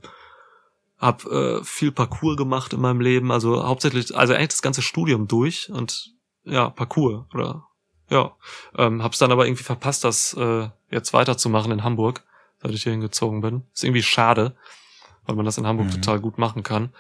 hab 0.99 1.25
äh, 1.27 1.63
viel 1.65 1.93
Parcours 1.93 2.37
gemacht 2.37 2.73
in 2.73 2.81
meinem 2.81 3.01
Leben, 3.01 3.31
also 3.31 3.65
hauptsächlich, 3.67 4.17
also 4.17 4.35
eigentlich 4.35 4.49
das 4.49 4.63
ganze 4.63 4.83
Studium 4.83 5.29
durch 5.29 5.71
und 5.71 6.13
ja, 6.45 6.71
Parcours 6.71 7.25
oder 7.35 7.65
ja, 8.11 8.33
ähm, 8.77 9.03
hab's 9.03 9.19
dann 9.19 9.31
aber 9.33 9.47
irgendwie 9.47 9.65
verpasst, 9.65 10.03
das 10.03 10.33
äh, 10.35 10.69
jetzt 10.91 11.13
weiterzumachen 11.13 11.71
in 11.73 11.85
Hamburg, 11.85 12.25
seit 12.63 12.73
ich 12.73 12.83
hier 12.83 12.93
hingezogen 12.93 13.43
bin. 13.43 13.65
Ist 13.75 13.85
irgendwie 13.85 14.03
schade, 14.03 14.57
weil 15.27 15.37
man 15.37 15.45
das 15.45 15.59
in 15.59 15.67
Hamburg 15.67 15.89
Mhm. 15.89 15.93
total 15.93 16.19
gut 16.21 16.39
machen 16.39 16.63
kann. 16.63 16.95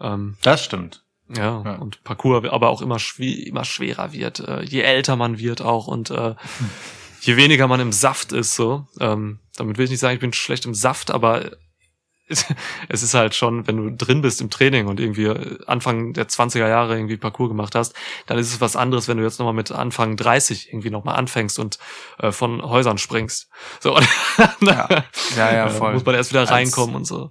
Ähm, 0.00 0.36
Das 0.42 0.62
stimmt. 0.64 1.02
ja, 1.28 1.60
Ja. 1.64 1.74
und 1.76 2.04
Parcours 2.04 2.44
aber 2.48 2.68
auch 2.68 2.82
immer, 2.82 2.98
schwi 3.00 3.32
immer 3.42 3.64
schwerer 3.64 4.12
wird, 4.12 4.38
äh, 4.40 4.62
je 4.62 4.80
älter 4.82 5.16
man 5.16 5.38
wird 5.38 5.60
auch 5.60 5.88
und 5.88 6.10
äh, 6.10 6.36
je 7.20 7.36
weniger 7.36 7.66
man 7.66 7.80
im 7.80 7.90
Saft 7.92 8.30
ist, 8.32 8.54
so. 8.54 8.86
Ähm, 9.00 9.40
damit 9.56 9.76
will 9.76 9.86
ich 9.86 9.90
nicht 9.90 10.00
sagen, 10.00 10.14
ich 10.14 10.20
bin 10.20 10.32
schlecht 10.32 10.66
im 10.66 10.74
Saft, 10.74 11.10
aber 11.10 11.50
es, 12.88 13.02
ist 13.02 13.14
halt 13.14 13.34
schon, 13.34 13.66
wenn 13.66 13.76
du 13.76 13.90
drin 13.90 14.22
bist 14.22 14.40
im 14.40 14.48
Training 14.50 14.86
und 14.86 14.98
irgendwie 14.98 15.24
äh, 15.26 15.58
Anfang 15.66 16.12
der 16.14 16.26
20er 16.28 16.68
Jahre 16.68 16.96
irgendwie 16.96 17.16
Parcours 17.16 17.50
gemacht 17.50 17.74
hast, 17.74 17.94
dann 18.26 18.38
ist 18.38 18.52
es 18.52 18.60
was 18.60 18.76
anderes, 18.76 19.08
wenn 19.08 19.18
du 19.18 19.22
jetzt 19.24 19.38
nochmal 19.38 19.54
mit 19.54 19.70
Anfang 19.72 20.16
30 20.16 20.68
irgendwie 20.70 20.90
nochmal 20.90 21.16
anfängst 21.16 21.58
und 21.58 21.78
äh, 22.18 22.32
von 22.32 22.62
Häusern 22.62 22.98
springst. 22.98 23.48
So, 23.80 23.98
Ja, 24.60 24.88
ja, 25.36 25.54
ja, 25.54 25.68
voll. 25.70 25.92
muss 25.94 26.04
man 26.04 26.14
erst 26.14 26.30
wieder 26.30 26.40
Als- 26.40 26.50
reinkommen 26.50 26.96
und 26.96 27.04
so. 27.04 27.30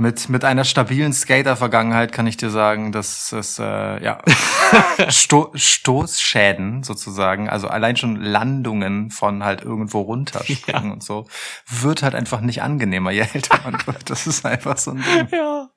Mit, 0.00 0.30
mit 0.30 0.46
einer 0.46 0.64
stabilen 0.64 1.12
Skater-Vergangenheit 1.12 2.10
kann 2.10 2.26
ich 2.26 2.38
dir 2.38 2.48
sagen, 2.48 2.90
dass 2.90 3.32
es 3.32 3.58
äh, 3.58 4.02
ja 4.02 4.22
Sto 5.10 5.52
Stoßschäden 5.54 6.82
sozusagen, 6.82 7.50
also 7.50 7.68
allein 7.68 7.98
schon 7.98 8.16
Landungen 8.16 9.10
von 9.10 9.44
halt 9.44 9.60
irgendwo 9.60 10.00
runterspringen 10.00 10.86
Ja. 10.86 10.92
und 10.94 11.02
so, 11.04 11.26
wird 11.68 12.02
halt 12.02 12.14
einfach 12.14 12.40
nicht 12.40 12.62
angenehmer, 12.62 13.10
je 13.10 13.26
älter 13.34 13.60
man 13.62 13.74
wird. 13.86 14.08
Das 14.08 14.26
ist 14.26 14.46
einfach 14.46 14.78
so 14.78 14.92
ein 14.92 15.02
Ding. 15.02 15.28
Ja, 15.32 15.68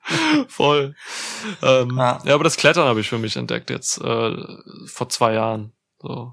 voll. 0.48 0.94
Ähm, 1.62 1.94
Ja. 1.98 2.18
ja. 2.24 2.34
aber 2.34 2.44
das 2.44 2.56
Klettern 2.56 2.86
habe 2.88 3.00
ich 3.00 3.08
für 3.10 3.18
mich 3.18 3.36
entdeckt 3.36 3.68
jetzt 3.68 3.98
äh, 4.00 4.36
vor 4.86 5.10
zwei 5.10 5.34
Jahren. 5.34 5.74
So, 5.98 6.32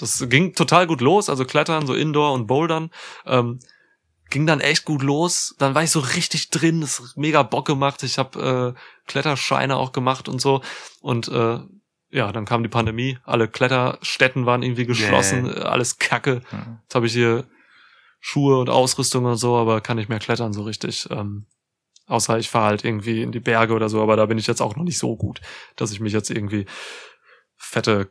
das 0.00 0.24
ging 0.28 0.54
total 0.54 0.88
gut 0.88 1.00
los. 1.00 1.28
Also 1.30 1.44
Klettern, 1.44 1.86
so 1.86 1.94
Indoor 1.94 2.32
und 2.32 2.48
Bouldern, 2.48 2.90
ähm, 3.26 3.60
ging 4.30 4.46
dann 4.46 4.60
echt 4.60 4.84
gut 4.84 5.02
los. 5.02 5.54
Dann 5.58 5.74
war 5.74 5.82
ich 5.82 5.90
so 5.90 6.00
richtig 6.00 6.50
drin. 6.50 6.82
Hat 6.82 7.16
mega 7.16 7.42
Bock 7.42 7.66
gemacht. 7.66 8.02
Ich 8.02 8.18
habe 8.18 8.74
äh, 8.76 9.08
Kletterscheine 9.08 9.76
auch 9.76 9.92
gemacht 9.92 10.28
und 10.28 10.40
so. 10.40 10.62
Und 11.00 11.28
äh, 11.28 11.60
ja, 12.10 12.32
dann 12.32 12.44
kam 12.44 12.62
die 12.62 12.68
Pandemie. 12.68 13.18
Alle 13.24 13.48
Kletterstätten 13.48 14.46
waren 14.46 14.62
irgendwie 14.62 14.86
geschlossen. 14.86 15.46
Yeah. 15.46 15.66
Alles 15.66 15.98
Kacke. 15.98 16.42
Mhm. 16.50 16.78
Jetzt 16.82 16.94
habe 16.94 17.06
ich 17.06 17.12
hier 17.12 17.46
Schuhe 18.20 18.58
und 18.58 18.70
Ausrüstung 18.70 19.24
und 19.24 19.36
so, 19.36 19.56
aber 19.56 19.80
kann 19.80 19.96
nicht 19.96 20.08
mehr 20.08 20.18
klettern 20.18 20.52
so 20.52 20.62
richtig. 20.62 21.08
Ähm, 21.10 21.46
außer 22.06 22.38
ich 22.38 22.50
fahre 22.50 22.66
halt 22.66 22.84
irgendwie 22.84 23.22
in 23.22 23.32
die 23.32 23.40
Berge 23.40 23.74
oder 23.74 23.88
so, 23.88 24.02
aber 24.02 24.16
da 24.16 24.26
bin 24.26 24.38
ich 24.38 24.46
jetzt 24.46 24.62
auch 24.62 24.74
noch 24.76 24.84
nicht 24.84 24.98
so 24.98 25.16
gut, 25.16 25.40
dass 25.76 25.92
ich 25.92 26.00
mich 26.00 26.12
jetzt 26.12 26.30
irgendwie 26.30 26.66
fette 27.56 28.10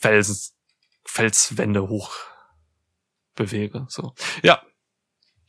Fels, 0.00 0.54
Felswände 1.04 1.88
hoch 1.88 2.12
bewege. 3.34 3.86
So. 3.88 4.14
Ja. 4.42 4.62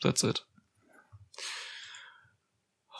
That's 0.03 0.23
it. 0.23 0.45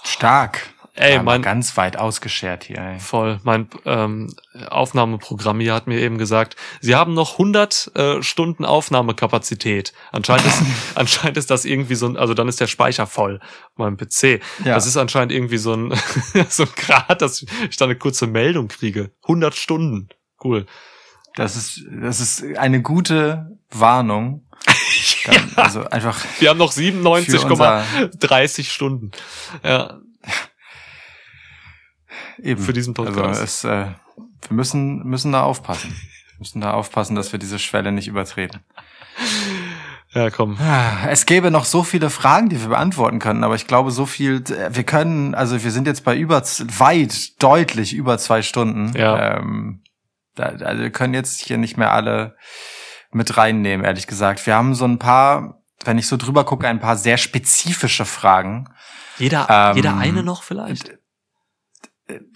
Stark. 0.04 0.74
Ey, 0.96 1.16
Aber 1.16 1.24
mein, 1.24 1.42
ganz 1.42 1.76
weit 1.76 1.98
ausgeschert 1.98 2.66
hier. 2.66 2.78
Ey. 2.78 3.00
Voll. 3.00 3.40
Mein 3.44 3.68
ähm, 3.86 4.32
Aufnahmeprogramm 4.70 5.60
hier 5.60 5.74
hat 5.74 5.88
mir 5.88 6.00
eben 6.00 6.20
gesagt, 6.20 6.56
Sie 6.82 6.94
haben 6.94 7.16
noch 7.16 7.34
100 7.34 7.92
äh, 7.96 8.22
Stunden 8.22 8.64
Aufnahmekapazität. 8.64 9.94
Anscheinend 10.12 10.46
ist, 10.46 10.62
anscheinend 10.96 11.38
ist 11.38 11.50
das 11.50 11.66
irgendwie 11.66 11.96
so 11.96 12.06
ein, 12.06 12.16
also 12.16 12.36
dann 12.36 12.48
ist 12.48 12.60
der 12.60 12.68
Speicher 12.68 13.08
voll 13.08 13.40
meinem 13.76 13.98
PC. 13.98 14.40
Ja. 14.64 14.76
Das 14.76 14.86
ist 14.86 14.96
anscheinend 14.96 15.32
irgendwie 15.32 15.58
so 15.58 15.74
ein, 15.74 16.00
so 16.50 16.64
ein 16.64 16.70
Grad, 16.76 17.24
dass 17.24 17.42
ich 17.42 17.78
da 17.78 17.86
eine 17.86 17.96
kurze 17.96 18.28
Meldung 18.28 18.68
kriege. 18.68 19.12
100 19.24 19.56
Stunden. 19.56 20.10
Cool. 20.44 20.68
Das 21.36 21.56
ist, 21.56 21.84
das 21.90 22.20
ist 22.20 22.58
eine 22.58 22.84
gute 22.84 23.58
Warnung. 23.72 24.46
Dann, 25.26 25.52
Also 25.56 25.88
einfach 25.90 26.24
Wir 26.40 26.50
haben 26.50 26.58
noch 26.58 26.74
für 26.74 26.82
97,30 26.82 28.60
unser, 28.60 28.64
Stunden. 28.64 29.12
Ja, 29.64 30.00
eben. 32.42 32.62
für 32.62 32.74
diesen 32.74 32.94
Podcast. 32.94 33.20
Also 33.20 33.44
es, 33.44 33.64
äh, 33.64 33.88
wir 34.48 34.56
müssen, 34.56 35.04
müssen 35.04 35.32
da 35.32 35.44
aufpassen. 35.44 35.92
Wir 35.92 36.40
müssen 36.40 36.62
da 36.62 36.74
aufpassen, 36.74 37.16
dass 37.16 37.32
wir 37.32 37.40
diese 37.40 37.60
Schwelle 37.60 37.92
nicht 37.92 38.08
übertreten. 38.08 38.62
ja, 40.14 40.30
komm. 40.30 40.58
Es 41.08 41.26
gäbe 41.26 41.52
noch 41.52 41.66
so 41.66 41.84
viele 41.84 42.10
Fragen, 42.10 42.50
die 42.50 42.62
wir 42.62 42.70
beantworten 42.70 43.20
können, 43.20 43.44
aber 43.44 43.56
ich 43.56 43.68
glaube, 43.68 43.92
so 43.92 44.06
viel, 44.06 44.44
wir 44.48 44.84
können, 44.84 45.36
also 45.36 45.64
wir 45.64 45.72
sind 45.72 45.88
jetzt 45.88 46.04
bei 46.04 46.18
über, 46.18 46.42
weit, 46.42 47.42
deutlich 47.42 47.94
über 47.94 48.18
zwei 48.18 48.42
Stunden. 48.42 48.98
Ja. 48.98 49.38
Ähm, 49.38 49.84
da, 50.36 50.46
also 50.46 50.82
wir 50.82 50.90
können 50.90 51.14
jetzt 51.14 51.42
hier 51.42 51.58
nicht 51.58 51.78
mehr 51.78 51.92
alle 51.92 52.36
mit 53.14 53.38
reinnehmen, 53.38 53.86
ehrlich 53.86 54.08
gesagt. 54.08 54.46
Wir 54.46 54.56
haben 54.56 54.76
so 54.76 54.86
ein 54.86 55.00
paar, 55.00 55.62
wenn 55.84 55.98
ich 55.98 56.08
so 56.08 56.18
drüber 56.18 56.44
gucke, 56.44 56.68
ein 56.68 56.80
paar 56.80 56.98
sehr 56.98 57.18
spezifische 57.18 58.06
Fragen. 58.06 58.70
Jeder, 59.18 59.48
Ähm, 59.50 59.76
jeder 59.76 59.98
eine 59.98 60.24
noch 60.24 60.44
vielleicht? 60.44 60.98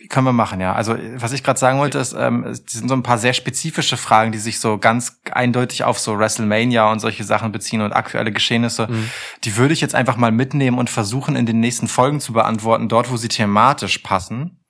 Können 0.09 0.25
wir 0.25 0.33
machen, 0.33 0.61
ja. 0.61 0.73
Also 0.73 0.95
was 1.15 1.33
ich 1.33 1.43
gerade 1.43 1.59
sagen 1.59 1.77
wollte, 1.79 1.99
ist, 1.99 2.13
ähm, 2.13 2.45
es 2.45 2.63
sind 2.67 2.87
so 2.87 2.95
ein 2.95 3.03
paar 3.03 3.17
sehr 3.17 3.33
spezifische 3.33 3.97
Fragen, 3.97 4.31
die 4.31 4.37
sich 4.37 4.61
so 4.61 4.77
ganz 4.77 5.19
eindeutig 5.29 5.83
auf 5.83 5.99
so 5.99 6.17
WrestleMania 6.17 6.89
und 6.89 6.99
solche 6.99 7.25
Sachen 7.25 7.51
beziehen 7.51 7.81
und 7.81 7.91
aktuelle 7.91 8.31
Geschehnisse. 8.31 8.87
Mhm. 8.89 9.09
Die 9.43 9.57
würde 9.57 9.73
ich 9.73 9.81
jetzt 9.81 9.93
einfach 9.93 10.15
mal 10.15 10.31
mitnehmen 10.31 10.77
und 10.77 10.89
versuchen, 10.89 11.35
in 11.35 11.45
den 11.45 11.59
nächsten 11.59 11.89
Folgen 11.89 12.21
zu 12.21 12.31
beantworten, 12.31 12.87
dort, 12.87 13.11
wo 13.11 13.17
sie 13.17 13.27
thematisch 13.27 13.97
passen. 13.99 14.63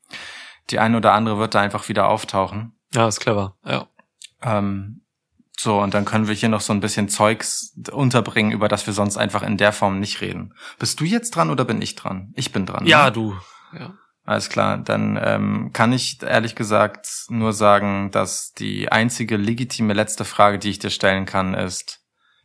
Die 0.71 0.79
eine 0.79 0.97
oder 0.97 1.13
andere 1.13 1.37
wird 1.37 1.53
da 1.53 1.61
einfach 1.61 1.87
wieder 1.89 2.07
auftauchen. 2.09 2.73
Ja, 2.93 3.07
ist 3.07 3.19
clever. 3.19 3.55
Ja. 3.63 3.87
Ähm, 4.41 5.03
so, 5.59 5.79
und 5.81 5.95
dann 5.95 6.05
können 6.05 6.27
wir 6.27 6.35
hier 6.35 6.49
noch 6.49 6.61
so 6.61 6.71
ein 6.71 6.81
bisschen 6.81 7.09
Zeugs 7.09 7.75
unterbringen, 7.91 8.51
über 8.51 8.67
das 8.67 8.85
wir 8.85 8.93
sonst 8.93 9.17
einfach 9.17 9.41
in 9.41 9.57
der 9.57 9.73
Form 9.73 9.99
nicht 9.99 10.21
reden. 10.21 10.53
Bist 10.77 10.99
du 10.99 11.03
jetzt 11.03 11.31
dran 11.31 11.49
oder 11.49 11.65
bin 11.65 11.81
ich 11.81 11.95
dran? 11.95 12.31
Ich 12.35 12.51
bin 12.51 12.67
dran. 12.67 12.85
Ja, 12.85 13.05
ne? 13.05 13.11
du. 13.11 13.35
Ja. 13.73 13.95
Alles 14.23 14.49
klar, 14.49 14.77
dann 14.77 15.17
ähm, 15.21 15.71
kann 15.73 15.93
ich 15.93 16.21
ehrlich 16.21 16.53
gesagt 16.53 17.07
nur 17.29 17.53
sagen, 17.53 18.11
dass 18.11 18.51
die 18.51 18.91
einzige 18.91 19.37
legitime 19.37 19.93
letzte 19.93 20.25
Frage, 20.25 20.59
die 20.59 20.69
ich 20.69 20.79
dir 20.79 20.89
stellen 20.89 21.25
kann, 21.25 21.53
ist 21.53 22.01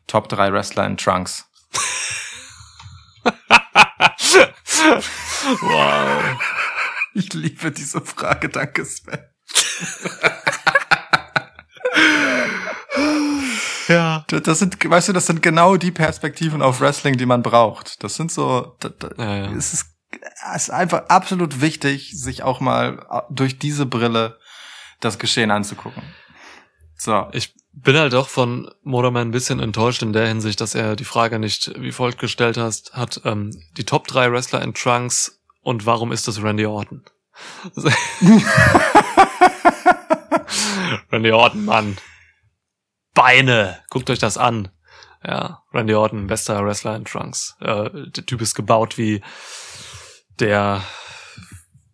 Top 0.06 0.28
3 0.28 0.52
Wrestler 0.52 0.86
in 0.86 0.96
Trunks. 0.96 1.44
wow. 5.60 6.38
Ich 7.14 7.32
liebe 7.32 7.72
diese 7.72 8.00
Frage, 8.00 8.48
danke 8.48 8.84
Sven. 8.84 9.18
Ja. 13.92 14.24
Das 14.28 14.58
sind, 14.58 14.88
weißt 14.88 15.08
du, 15.08 15.12
das 15.12 15.26
sind 15.26 15.42
genau 15.42 15.76
die 15.76 15.90
Perspektiven 15.90 16.62
auf 16.62 16.80
Wrestling, 16.80 17.16
die 17.16 17.26
man 17.26 17.42
braucht. 17.42 18.02
Das 18.02 18.14
sind 18.14 18.32
so, 18.32 18.76
da, 18.80 18.88
da, 18.88 19.10
Ja, 19.18 19.36
ja. 19.44 19.52
es 19.52 19.72
ist, 19.72 19.86
es 20.54 20.64
ist 20.64 20.70
einfach 20.70 21.08
absolut 21.08 21.60
wichtig, 21.60 22.12
sich 22.14 22.42
auch 22.42 22.60
mal 22.60 23.06
äh, 23.10 23.20
durch 23.30 23.58
diese 23.58 23.86
Brille 23.86 24.38
das 25.00 25.18
Geschehen 25.18 25.50
anzugucken. 25.50 26.02
So. 26.96 27.28
Ich 27.32 27.54
bin 27.72 27.96
halt 27.96 28.12
doch 28.12 28.28
von 28.28 28.70
Motorman 28.82 29.28
ein 29.28 29.32
bisschen 29.32 29.60
enttäuscht 29.60 30.02
in 30.02 30.12
der 30.12 30.28
Hinsicht, 30.28 30.60
dass 30.60 30.74
er 30.74 30.96
die 30.96 31.04
Frage 31.04 31.38
nicht 31.38 31.72
wie 31.80 31.92
folgt 31.92 32.18
gestellt 32.18 32.56
hast, 32.56 32.94
hat, 32.94 33.22
ähm, 33.24 33.50
die 33.76 33.84
Top 33.84 34.06
3 34.06 34.30
Wrestler 34.30 34.62
in 34.62 34.74
Trunks 34.74 35.40
und 35.62 35.86
warum 35.86 36.12
ist 36.12 36.28
das 36.28 36.42
Randy 36.42 36.66
Orton? 36.66 37.04
Randy 41.10 41.32
Orton, 41.32 41.64
Mann. 41.64 41.96
Beine! 43.14 43.78
Guckt 43.90 44.10
euch 44.10 44.18
das 44.18 44.38
an. 44.38 44.70
Ja, 45.24 45.62
Randy 45.72 45.94
Orton, 45.94 46.26
bester 46.26 46.64
Wrestler 46.64 46.96
in 46.96 47.04
Trunks. 47.04 47.56
Äh, 47.60 47.90
der 48.10 48.26
Typ 48.26 48.40
ist 48.40 48.54
gebaut 48.54 48.98
wie 48.98 49.22
der 50.40 50.82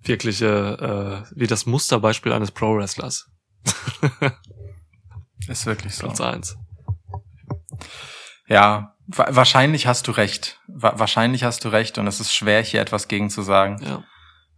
wirkliche, 0.02 1.26
äh, 1.26 1.38
wie 1.38 1.46
das 1.46 1.66
Musterbeispiel 1.66 2.32
eines 2.32 2.50
Pro-Wrestlers. 2.50 3.30
Ist 5.48 5.66
wirklich 5.66 5.94
so. 5.94 6.06
Platz 6.06 6.20
eins. 6.20 6.56
Ja, 8.46 8.94
wa 9.06 9.28
wahrscheinlich 9.30 9.86
hast 9.86 10.08
du 10.08 10.12
recht. 10.12 10.60
Wa 10.66 10.94
wahrscheinlich 10.96 11.44
hast 11.44 11.64
du 11.64 11.68
recht 11.70 11.98
und 11.98 12.06
es 12.06 12.20
ist 12.20 12.34
schwer, 12.34 12.62
hier 12.62 12.80
etwas 12.80 13.08
gegen 13.08 13.30
zu 13.30 13.42
sagen. 13.42 13.80
Ja. 13.82 14.02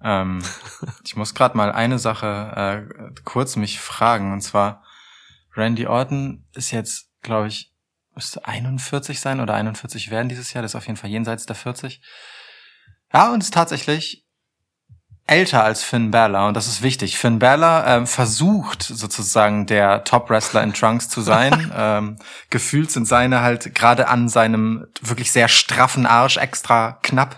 Ähm, 0.02 0.42
ich 1.04 1.16
muss 1.16 1.34
gerade 1.34 1.56
mal 1.56 1.70
eine 1.70 1.98
Sache 1.98 2.88
äh, 2.88 3.20
kurz 3.24 3.56
mich 3.56 3.80
fragen 3.80 4.32
und 4.32 4.40
zwar 4.40 4.82
Randy 5.56 5.86
Orton 5.86 6.46
ist 6.54 6.70
jetzt, 6.70 7.10
glaube 7.22 7.48
ich, 7.48 7.72
müsste 8.14 8.44
41 8.44 9.20
sein 9.20 9.40
oder 9.40 9.54
41 9.54 10.10
werden 10.10 10.28
dieses 10.28 10.52
Jahr. 10.52 10.62
Das 10.62 10.72
ist 10.72 10.76
auf 10.76 10.86
jeden 10.86 10.96
Fall 10.96 11.10
jenseits 11.10 11.46
der 11.46 11.56
40. 11.56 12.02
Ja, 13.12 13.32
und 13.32 13.42
ist 13.42 13.54
tatsächlich 13.54 14.26
älter 15.30 15.62
als 15.62 15.84
Finn 15.84 16.10
Balor 16.10 16.48
und 16.48 16.54
das 16.56 16.66
ist 16.66 16.82
wichtig. 16.82 17.16
Finn 17.16 17.38
Balor 17.38 17.86
ähm, 17.86 18.06
versucht 18.06 18.82
sozusagen 18.82 19.66
der 19.66 20.02
Top-Wrestler 20.04 20.62
in 20.62 20.74
Trunks 20.74 21.08
zu 21.08 21.20
sein. 21.20 21.72
ähm, 21.76 22.16
gefühlt 22.50 22.90
sind 22.90 23.06
seine 23.06 23.40
halt 23.40 23.74
gerade 23.74 24.08
an 24.08 24.28
seinem 24.28 24.86
wirklich 25.00 25.30
sehr 25.30 25.48
straffen 25.48 26.04
Arsch 26.04 26.36
extra 26.36 26.98
knapp. 27.02 27.36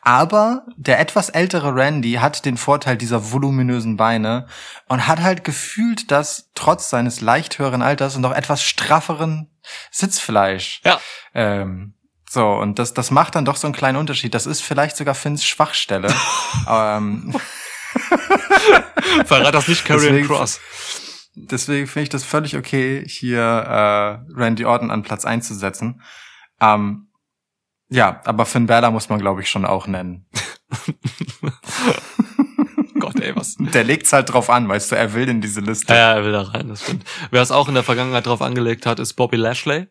Aber 0.00 0.64
der 0.76 0.98
etwas 0.98 1.28
ältere 1.28 1.74
Randy 1.74 2.14
hat 2.14 2.44
den 2.46 2.56
Vorteil 2.56 2.96
dieser 2.96 3.32
voluminösen 3.32 3.96
Beine 3.98 4.46
und 4.88 5.06
hat 5.06 5.20
halt 5.20 5.44
gefühlt 5.44 6.10
das 6.10 6.50
trotz 6.54 6.88
seines 6.88 7.20
leicht 7.20 7.58
höheren 7.58 7.82
Alters 7.82 8.16
und 8.16 8.22
noch 8.22 8.32
etwas 8.32 8.62
strafferen 8.62 9.50
Sitzfleisch. 9.90 10.80
Ja. 10.84 11.00
Ähm, 11.34 11.95
so, 12.36 12.46
und 12.52 12.78
das, 12.78 12.92
das 12.92 13.10
macht 13.10 13.34
dann 13.34 13.44
doch 13.46 13.56
so 13.56 13.66
einen 13.66 13.74
kleinen 13.74 13.96
Unterschied. 13.96 14.34
Das 14.34 14.44
ist 14.46 14.60
vielleicht 14.60 14.96
sogar 14.96 15.14
Finns 15.14 15.42
Schwachstelle. 15.44 16.12
ähm, 16.68 17.34
Verrat 19.24 19.54
das 19.54 19.68
nicht 19.68 19.88
Deswegen- 19.88 20.26
Cross. 20.26 20.60
deswegen 21.34 21.86
finde 21.86 22.02
ich 22.04 22.08
das 22.10 22.24
völlig 22.24 22.56
okay, 22.56 23.02
hier 23.08 23.40
äh, 23.40 24.18
Randy 24.38 24.64
Orton 24.66 24.90
an 24.90 25.02
Platz 25.02 25.24
einzusetzen. 25.24 26.02
Ähm, 26.60 27.08
ja, 27.88 28.20
aber 28.24 28.44
Finn 28.46 28.66
Balor 28.66 28.90
muss 28.90 29.08
man, 29.08 29.18
glaube 29.18 29.40
ich, 29.42 29.48
schon 29.48 29.64
auch 29.64 29.86
nennen. 29.86 30.26
Gott, 33.00 33.20
ey, 33.20 33.34
was. 33.36 33.56
Der 33.58 33.84
legt's 33.84 34.12
halt 34.12 34.32
drauf 34.32 34.50
an, 34.50 34.68
weißt 34.68 34.92
du, 34.92 34.96
er 34.96 35.14
will 35.14 35.28
in 35.28 35.40
diese 35.40 35.60
Liste. 35.60 35.92
Ja, 35.94 35.98
ja, 35.98 36.12
er 36.16 36.24
will 36.24 36.32
da 36.32 36.42
rein, 36.42 36.68
das 36.68 36.82
stimmt. 36.82 37.04
Wer 37.30 37.42
es 37.42 37.50
auch 37.50 37.68
in 37.68 37.74
der 37.74 37.82
Vergangenheit 37.84 38.26
drauf 38.26 38.42
angelegt 38.42 38.84
hat, 38.86 38.98
ist 38.98 39.14
Bobby 39.14 39.36
Lashley. 39.36 39.86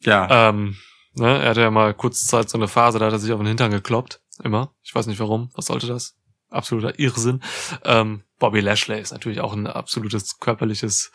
Ja, 0.00 0.48
Ähm, 0.48 0.76
ne, 1.14 1.42
er 1.42 1.50
hatte 1.50 1.60
ja 1.60 1.70
mal 1.70 1.94
kurze 1.94 2.26
Zeit 2.26 2.48
so 2.48 2.58
eine 2.58 2.68
Phase, 2.68 2.98
da 2.98 3.06
hat 3.06 3.12
er 3.12 3.18
sich 3.18 3.32
auf 3.32 3.40
den 3.40 3.46
Hintern 3.46 3.70
gekloppt. 3.70 4.20
Immer. 4.42 4.74
Ich 4.82 4.94
weiß 4.94 5.06
nicht 5.06 5.20
warum. 5.20 5.50
Was 5.54 5.66
sollte 5.66 5.86
das? 5.86 6.16
Absoluter 6.48 6.98
Irrsinn. 6.98 7.42
Ähm, 7.84 8.24
Bobby 8.38 8.60
Lashley 8.60 9.00
ist 9.00 9.12
natürlich 9.12 9.40
auch 9.40 9.52
ein 9.52 9.66
absolutes 9.66 10.38
körperliches 10.38 11.12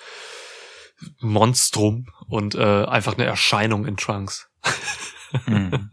Monstrum 1.20 2.08
und 2.28 2.56
äh, 2.56 2.86
einfach 2.86 3.14
eine 3.16 3.26
Erscheinung 3.26 3.86
in 3.86 3.98
Trunks. 3.98 4.50
Mhm. 5.46 5.92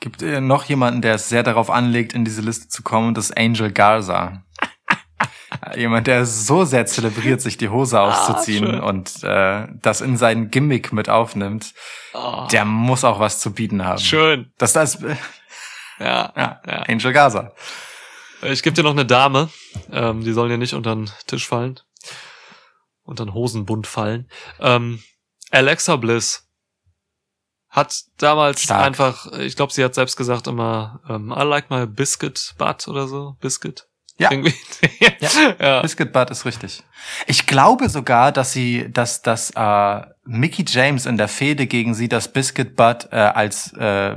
Gibt 0.00 0.22
äh, 0.22 0.40
noch 0.40 0.64
jemanden, 0.64 1.02
der 1.02 1.16
es 1.16 1.28
sehr 1.28 1.42
darauf 1.42 1.68
anlegt, 1.68 2.14
in 2.14 2.24
diese 2.24 2.40
Liste 2.40 2.68
zu 2.68 2.82
kommen? 2.82 3.14
Das 3.14 3.26
ist 3.26 3.36
Angel 3.36 3.70
Garza. 3.70 4.44
Äh, 5.62 5.80
Jemand, 5.80 6.06
der 6.06 6.24
so 6.26 6.64
sehr 6.64 6.86
zelebriert, 6.86 7.40
sich 7.40 7.56
die 7.56 7.68
Hose 7.68 8.00
auszuziehen 8.00 8.66
schön. 8.66 8.80
und 8.80 9.22
äh, 9.24 9.66
das 9.82 10.00
in 10.00 10.16
sein 10.16 10.50
Gimmick 10.50 10.92
mit 10.92 11.08
aufnimmt, 11.08 11.74
Oh, 12.12 12.46
der 12.50 12.64
muss 12.64 13.04
auch 13.04 13.20
was 13.20 13.40
zu 13.40 13.52
bieten 13.52 13.84
haben. 13.84 13.98
schön. 14.00 14.52
Das 14.58 14.72
das 14.72 15.00
Ja. 15.98 16.32
ja, 16.36 16.60
Ja. 16.66 16.82
Angel 16.88 17.12
Garza. 17.12 17.52
Ich 18.42 18.62
gebe 18.62 18.74
dir 18.74 18.82
noch 18.82 18.92
eine 18.92 19.04
Dame. 19.04 19.50
Ähm, 19.92 20.24
die 20.24 20.32
sollen 20.32 20.50
ja 20.50 20.56
nicht 20.56 20.72
unter 20.74 20.94
den 20.94 21.10
Tisch 21.26 21.46
fallen. 21.46 21.78
Unter 23.02 23.26
den 23.26 23.34
Hosenbund 23.34 23.86
fallen. 23.86 24.30
Ähm, 24.60 25.02
Alexa 25.50 25.96
Bliss 25.96 26.48
hat 27.68 27.94
damals 28.16 28.62
Stark. 28.62 28.84
einfach, 28.84 29.26
ich 29.32 29.56
glaube, 29.56 29.72
sie 29.72 29.84
hat 29.84 29.94
selbst 29.94 30.16
gesagt 30.16 30.46
immer, 30.46 31.00
ähm, 31.08 31.32
I 31.36 31.42
like 31.42 31.70
my 31.70 31.86
biscuit 31.86 32.54
butt 32.56 32.88
oder 32.88 33.06
so. 33.06 33.36
Biscuit. 33.40 33.86
Ja. 34.20 34.30
Irgendwie. 34.30 34.54
Ja. 35.00 35.10
ja. 35.60 35.80
Biscuit 35.82 36.12
Butt 36.12 36.30
ist 36.30 36.44
richtig. 36.44 36.82
Ich 37.26 37.46
glaube 37.46 37.88
sogar, 37.88 38.32
dass 38.32 38.52
sie, 38.52 38.92
dass, 38.92 39.22
dass 39.22 39.50
äh, 39.56 40.00
Mickey 40.26 40.64
James 40.68 41.06
in 41.06 41.16
der 41.16 41.28
Fehde 41.28 41.66
gegen 41.66 41.94
sie 41.94 42.08
das 42.08 42.30
Biscuit 42.32 42.76
Butt 42.76 43.08
äh, 43.12 43.16
als 43.16 43.72
äh, 43.72 44.16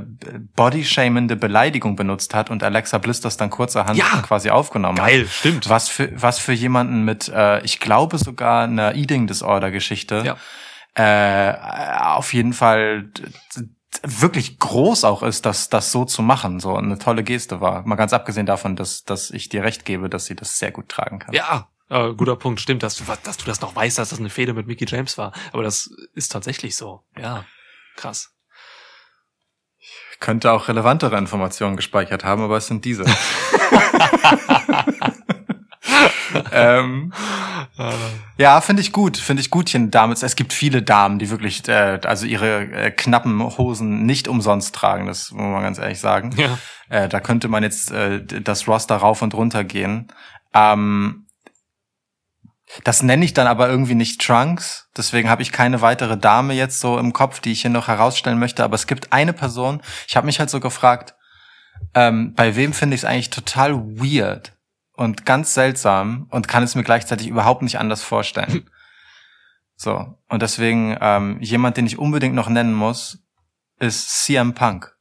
bodyshamende 0.54 1.36
Beleidigung 1.36 1.96
benutzt 1.96 2.34
hat 2.34 2.50
und 2.50 2.62
Alexa 2.62 2.98
Bliss 2.98 3.20
das 3.22 3.36
dann 3.36 3.50
kurzerhand 3.50 3.96
Ja. 3.96 4.22
quasi 4.22 4.50
aufgenommen 4.50 5.00
hat. 5.00 5.08
Geil, 5.08 5.26
stimmt. 5.26 5.68
Was 5.68 5.88
für, 5.88 6.10
was 6.14 6.38
für 6.38 6.52
jemanden 6.52 7.04
mit, 7.04 7.28
äh, 7.28 7.62
ich 7.64 7.80
glaube 7.80 8.18
sogar 8.18 8.64
einer 8.64 8.94
Eating 8.94 9.26
Disorder 9.26 9.70
Geschichte, 9.70 10.22
Ja. 10.24 10.36
äh, 11.02 11.56
auf 12.04 12.32
jeden 12.34 12.52
Fall 12.52 13.08
wirklich 14.02 14.58
groß 14.58 15.04
auch 15.04 15.22
ist, 15.22 15.46
das, 15.46 15.68
das 15.68 15.92
so 15.92 16.04
zu 16.04 16.22
machen, 16.22 16.60
so 16.60 16.76
eine 16.76 16.98
tolle 16.98 17.22
Geste 17.22 17.60
war. 17.60 17.86
Mal 17.86 17.96
ganz 17.96 18.12
abgesehen 18.12 18.46
davon, 18.46 18.76
dass, 18.76 19.04
dass 19.04 19.30
ich 19.30 19.48
dir 19.48 19.62
recht 19.62 19.84
gebe, 19.84 20.08
dass 20.08 20.26
sie 20.26 20.34
das 20.34 20.58
sehr 20.58 20.72
gut 20.72 20.88
tragen 20.88 21.18
kann. 21.18 21.34
Ja, 21.34 21.68
äh, 21.88 22.12
guter 22.14 22.36
Punkt. 22.36 22.60
Stimmt, 22.60 22.82
dass 22.82 22.96
du, 22.96 23.04
dass 23.22 23.36
du 23.36 23.44
das 23.46 23.60
noch 23.60 23.76
weißt, 23.76 23.98
dass 23.98 24.10
das 24.10 24.18
eine 24.18 24.30
Fehde 24.30 24.54
mit 24.54 24.66
Mickey 24.66 24.86
James 24.86 25.18
war. 25.18 25.32
Aber 25.52 25.62
das 25.62 25.90
ist 26.14 26.32
tatsächlich 26.32 26.76
so. 26.76 27.04
Ja, 27.16 27.44
krass. 27.96 28.30
Könnte 30.20 30.52
auch 30.52 30.68
relevantere 30.68 31.18
Informationen 31.18 31.76
gespeichert 31.76 32.24
haben, 32.24 32.42
aber 32.42 32.56
es 32.56 32.66
sind 32.66 32.84
diese. 32.84 33.04
ähm, 36.52 37.12
ja, 38.38 38.60
finde 38.60 38.82
ich 38.82 38.92
gut, 38.92 39.16
finde 39.16 39.40
ich 39.40 39.50
gut, 39.50 39.68
hier 39.68 39.86
Damen. 39.88 40.12
Es 40.12 40.36
gibt 40.36 40.52
viele 40.52 40.82
Damen, 40.82 41.18
die 41.18 41.30
wirklich, 41.30 41.66
äh, 41.68 42.00
also 42.04 42.26
ihre 42.26 42.62
äh, 42.72 42.90
knappen 42.90 43.42
Hosen 43.56 44.06
nicht 44.06 44.28
umsonst 44.28 44.74
tragen, 44.74 45.06
das 45.06 45.30
muss 45.30 45.42
man 45.42 45.62
ganz 45.62 45.78
ehrlich 45.78 46.00
sagen. 46.00 46.34
Ja. 46.36 46.58
Äh, 46.88 47.08
da 47.08 47.20
könnte 47.20 47.48
man 47.48 47.62
jetzt 47.62 47.90
äh, 47.90 48.22
das 48.24 48.68
Roster 48.68 48.96
rauf 48.96 49.22
und 49.22 49.34
runter 49.34 49.64
gehen. 49.64 50.08
Ähm, 50.52 51.26
das 52.82 53.02
nenne 53.02 53.24
ich 53.24 53.34
dann 53.34 53.46
aber 53.46 53.68
irgendwie 53.68 53.94
nicht 53.94 54.20
Trunks. 54.20 54.88
Deswegen 54.96 55.28
habe 55.28 55.42
ich 55.42 55.52
keine 55.52 55.80
weitere 55.80 56.16
Dame 56.16 56.54
jetzt 56.54 56.80
so 56.80 56.98
im 56.98 57.12
Kopf, 57.12 57.40
die 57.40 57.52
ich 57.52 57.62
hier 57.62 57.70
noch 57.70 57.88
herausstellen 57.88 58.38
möchte. 58.38 58.64
Aber 58.64 58.74
es 58.74 58.86
gibt 58.86 59.12
eine 59.12 59.32
Person. 59.32 59.80
Ich 60.08 60.16
habe 60.16 60.26
mich 60.26 60.40
halt 60.40 60.50
so 60.50 60.60
gefragt, 60.60 61.14
ähm, 61.94 62.34
bei 62.34 62.56
wem 62.56 62.72
finde 62.72 62.94
ich 62.96 63.02
es 63.02 63.04
eigentlich 63.04 63.30
total 63.30 63.74
weird 63.74 64.52
und 64.94 65.26
ganz 65.26 65.54
seltsam 65.54 66.26
und 66.30 66.48
kann 66.48 66.62
es 66.62 66.74
mir 66.74 66.84
gleichzeitig 66.84 67.28
überhaupt 67.28 67.62
nicht 67.62 67.78
anders 67.78 68.02
vorstellen. 68.02 68.68
so 69.76 70.18
und 70.28 70.42
deswegen 70.42 70.96
ähm, 71.00 71.38
jemand, 71.40 71.76
den 71.76 71.86
ich 71.86 71.98
unbedingt 71.98 72.34
noch 72.34 72.48
nennen 72.48 72.74
muss, 72.74 73.18
ist 73.78 74.24
CM 74.24 74.54
Punk 74.54 74.96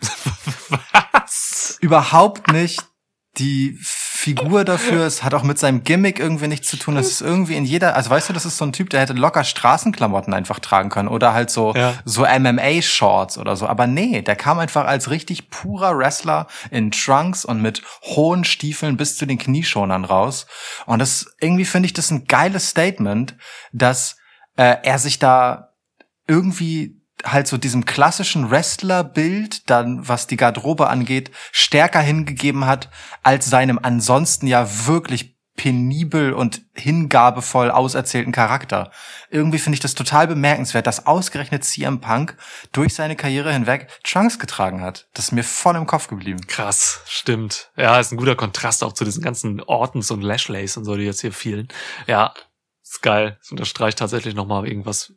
Was? 1.12 1.78
überhaupt 1.80 2.52
nicht 2.52 2.82
die 3.38 3.78
Figur 4.24 4.64
dafür. 4.64 5.04
Es 5.04 5.22
hat 5.22 5.34
auch 5.34 5.42
mit 5.42 5.58
seinem 5.58 5.84
Gimmick 5.84 6.18
irgendwie 6.18 6.48
nichts 6.48 6.68
zu 6.68 6.78
tun. 6.78 6.94
Das 6.94 7.08
ist 7.08 7.20
irgendwie 7.20 7.56
in 7.56 7.64
jeder, 7.66 7.94
also 7.94 8.08
weißt 8.08 8.30
du, 8.30 8.32
das 8.32 8.46
ist 8.46 8.56
so 8.56 8.64
ein 8.64 8.72
Typ, 8.72 8.88
der 8.90 9.00
hätte 9.00 9.12
locker 9.12 9.44
Straßenklamotten 9.44 10.32
einfach 10.32 10.60
tragen 10.60 10.88
können 10.88 11.08
oder 11.08 11.34
halt 11.34 11.50
so, 11.50 11.74
Ja. 11.74 11.92
so 12.06 12.24
MMA-Shorts 12.24 13.36
oder 13.38 13.54
so. 13.56 13.66
Aber 13.66 13.86
nee, 13.86 14.22
der 14.22 14.36
kam 14.36 14.58
einfach 14.58 14.86
als 14.86 15.10
richtig 15.10 15.50
purer 15.50 15.96
Wrestler 15.98 16.46
in 16.70 16.90
Trunks 16.90 17.44
und 17.44 17.60
mit 17.60 17.82
hohen 18.02 18.44
Stiefeln 18.44 18.96
bis 18.96 19.16
zu 19.18 19.26
den 19.26 19.38
Knieschonern 19.38 20.04
raus. 20.04 20.46
Und 20.86 21.00
das, 21.00 21.26
irgendwie 21.40 21.64
finde 21.66 21.86
ich 21.86 21.92
das 21.92 22.10
ein 22.10 22.24
geiles 22.26 22.70
Statement, 22.70 23.36
dass 23.72 24.16
äh, 24.56 24.76
er 24.82 24.98
sich 24.98 25.18
da 25.18 25.74
irgendwie 26.26 27.00
halt 27.24 27.48
so 27.48 27.56
diesem 27.56 27.84
klassischen 27.84 28.50
Wrestler-Bild, 28.50 29.68
dann 29.70 30.06
was 30.06 30.26
die 30.26 30.36
Garderobe 30.36 30.88
angeht, 30.88 31.30
stärker 31.52 32.00
hingegeben 32.00 32.66
hat, 32.66 32.90
als 33.22 33.48
seinem 33.50 33.78
ansonsten 33.82 34.46
ja 34.46 34.86
wirklich 34.86 35.34
penibel 35.56 36.32
und 36.32 36.62
hingabevoll 36.74 37.70
auserzählten 37.70 38.32
Charakter. 38.32 38.90
Irgendwie 39.30 39.58
finde 39.58 39.74
ich 39.74 39.80
das 39.80 39.94
total 39.94 40.26
bemerkenswert, 40.26 40.86
dass 40.86 41.06
ausgerechnet 41.06 41.64
CM 41.64 42.00
Punk 42.00 42.36
durch 42.72 42.94
seine 42.94 43.14
Karriere 43.14 43.52
hinweg 43.52 43.88
Trunks 44.02 44.38
getragen 44.38 44.82
hat. 44.82 45.06
Das 45.14 45.26
ist 45.26 45.32
mir 45.32 45.44
voll 45.44 45.76
im 45.76 45.86
Kopf 45.86 46.08
geblieben. 46.08 46.40
Krass, 46.48 47.02
stimmt. 47.06 47.70
Ja, 47.76 48.00
ist 48.00 48.12
ein 48.12 48.16
guter 48.16 48.34
Kontrast 48.34 48.82
auch 48.82 48.92
zu 48.92 49.04
diesen 49.04 49.22
ganzen 49.22 49.60
Ortons 49.62 50.10
und 50.10 50.22
Lashleys 50.22 50.76
und 50.76 50.84
so, 50.84 50.96
die 50.96 51.04
jetzt 51.04 51.20
hier 51.20 51.32
fielen. 51.32 51.68
Ja, 52.08 52.34
ist 52.82 53.02
geil. 53.02 53.36
Das 53.40 53.50
unterstreicht 53.52 53.98
tatsächlich 53.98 54.34
nochmal 54.34 54.66
irgendwas. 54.66 55.12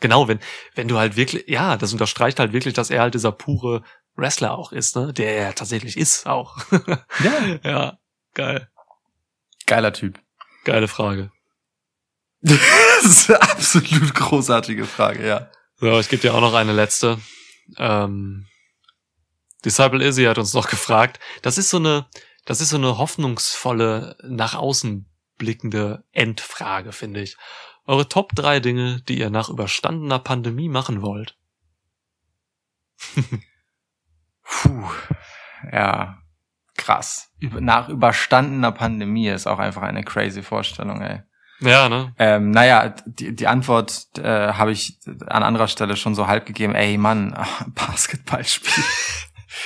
Genau, 0.00 0.28
wenn, 0.28 0.40
wenn 0.74 0.88
du 0.88 0.98
halt 0.98 1.16
wirklich, 1.16 1.44
ja, 1.46 1.76
das 1.76 1.92
unterstreicht 1.92 2.40
halt 2.40 2.52
wirklich, 2.52 2.74
dass 2.74 2.90
er 2.90 3.02
halt 3.02 3.14
dieser 3.14 3.32
pure 3.32 3.82
Wrestler 4.16 4.56
auch 4.56 4.72
ist, 4.72 4.96
ne? 4.96 5.12
Der 5.12 5.36
er 5.36 5.54
tatsächlich 5.54 5.96
ist 5.96 6.26
auch. 6.26 6.58
Ja. 7.22 7.60
ja, 7.62 7.98
geil. 8.34 8.68
Geiler 9.66 9.92
Typ. 9.92 10.18
Geile 10.64 10.88
Frage. 10.88 11.30
Das 13.02 13.10
ist 13.10 13.30
eine 13.30 13.40
absolut 13.40 14.14
großartige 14.14 14.84
Frage, 14.84 15.26
ja. 15.26 15.50
So, 15.76 15.98
ich 15.98 16.10
gebe 16.10 16.20
dir 16.20 16.34
auch 16.34 16.42
noch 16.42 16.52
eine 16.52 16.74
letzte. 16.74 17.18
Ähm, 17.78 18.46
Disciple 19.64 20.04
Izzy 20.04 20.24
hat 20.24 20.36
uns 20.36 20.52
noch 20.52 20.68
gefragt. 20.68 21.18
Das 21.40 21.56
ist 21.56 21.70
so 21.70 21.78
eine, 21.78 22.06
das 22.44 22.60
ist 22.60 22.70
so 22.70 22.76
eine 22.76 22.98
hoffnungsvolle, 22.98 24.16
nach 24.22 24.54
außen 24.54 25.06
blickende 25.38 26.04
Endfrage, 26.12 26.92
finde 26.92 27.22
ich. 27.22 27.36
Eure 27.86 28.08
Top 28.08 28.32
drei 28.34 28.60
Dinge, 28.60 29.02
die 29.08 29.18
ihr 29.18 29.30
nach 29.30 29.48
überstandener 29.48 30.18
Pandemie 30.18 30.68
machen 30.68 31.02
wollt. 31.02 31.36
Puh, 34.42 34.90
ja, 35.72 36.18
krass. 36.76 37.30
Nach 37.40 37.88
überstandener 37.88 38.72
Pandemie 38.72 39.28
ist 39.28 39.46
auch 39.46 39.58
einfach 39.58 39.82
eine 39.82 40.04
crazy 40.04 40.42
Vorstellung, 40.42 41.00
ey. 41.00 41.22
Ja, 41.60 41.88
ne? 41.88 42.14
Ähm, 42.18 42.50
naja, 42.50 42.94
die, 43.04 43.34
die 43.34 43.46
Antwort 43.46 44.06
äh, 44.18 44.52
habe 44.52 44.72
ich 44.72 44.98
an 45.26 45.42
anderer 45.42 45.68
Stelle 45.68 45.96
schon 45.96 46.14
so 46.14 46.26
halb 46.26 46.46
gegeben. 46.46 46.74
Ey, 46.74 46.96
Mann, 46.96 47.36
Basketballspiel. 47.74 48.84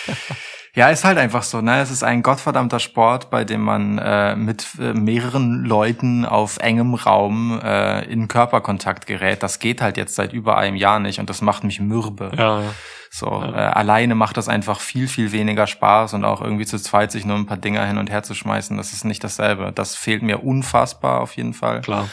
Ja, 0.75 0.89
ist 0.89 1.05
halt 1.05 1.19
einfach 1.19 1.45
so, 1.45 1.61
ne? 1.61 1.81
Es 1.81 1.93
ist 1.93 2.03
ein 2.03 2.23
gottverdammter 2.23 2.81
Sport, 2.81 3.31
bei 3.31 3.45
dem 3.45 3.63
man 3.63 3.99
äh, 3.99 4.35
mit 4.35 4.67
äh, 4.81 4.93
mehreren 4.93 5.65
Leuten 5.65 6.25
auf 6.25 6.57
engem 6.57 6.95
Raum 6.95 7.61
äh, 7.63 8.05
in 8.07 8.27
Körperkontakt 8.27 9.07
gerät. 9.07 9.45
Das 9.45 9.61
geht 9.61 9.81
halt 9.81 9.97
jetzt 9.97 10.17
seit 10.17 10.33
über 10.33 10.59
einem 10.59 10.77
Jahr 10.77 10.99
nicht 10.99 11.21
und 11.21 11.31
das 11.31 11.43
macht 11.43 11.63
mich 11.63 11.79
mürbe. 11.79 12.33
Ja, 12.37 12.61
ja. 12.61 12.75
So, 13.09 13.27
äh, 13.27 13.55
alleine 13.55 14.17
macht 14.17 14.37
das 14.37 14.49
einfach 14.49 14.81
viel, 14.81 15.07
viel 15.07 15.31
weniger 15.31 15.69
Spaß 15.69 16.15
und 16.15 16.25
auch 16.25 16.41
irgendwie 16.41 16.67
zu 16.67 16.81
zweit 16.81 17.13
sich 17.13 17.25
nur 17.25 17.37
ein 17.37 17.47
paar 17.47 17.57
Dinger 17.57 17.87
hin 17.87 17.99
und 17.99 18.11
her 18.11 18.25
zu 18.25 18.35
schmeißen, 18.35 18.77
das 18.77 18.93
ist 18.93 19.05
nicht 19.05 19.23
dasselbe. 19.23 19.71
Das 19.73 19.95
fehlt 19.95 20.23
mir 20.23 20.43
unfassbar 20.43 21.21
auf 21.21 21.37
jeden 21.37 21.55
Fall. 21.55 21.83
klar. 21.83 22.09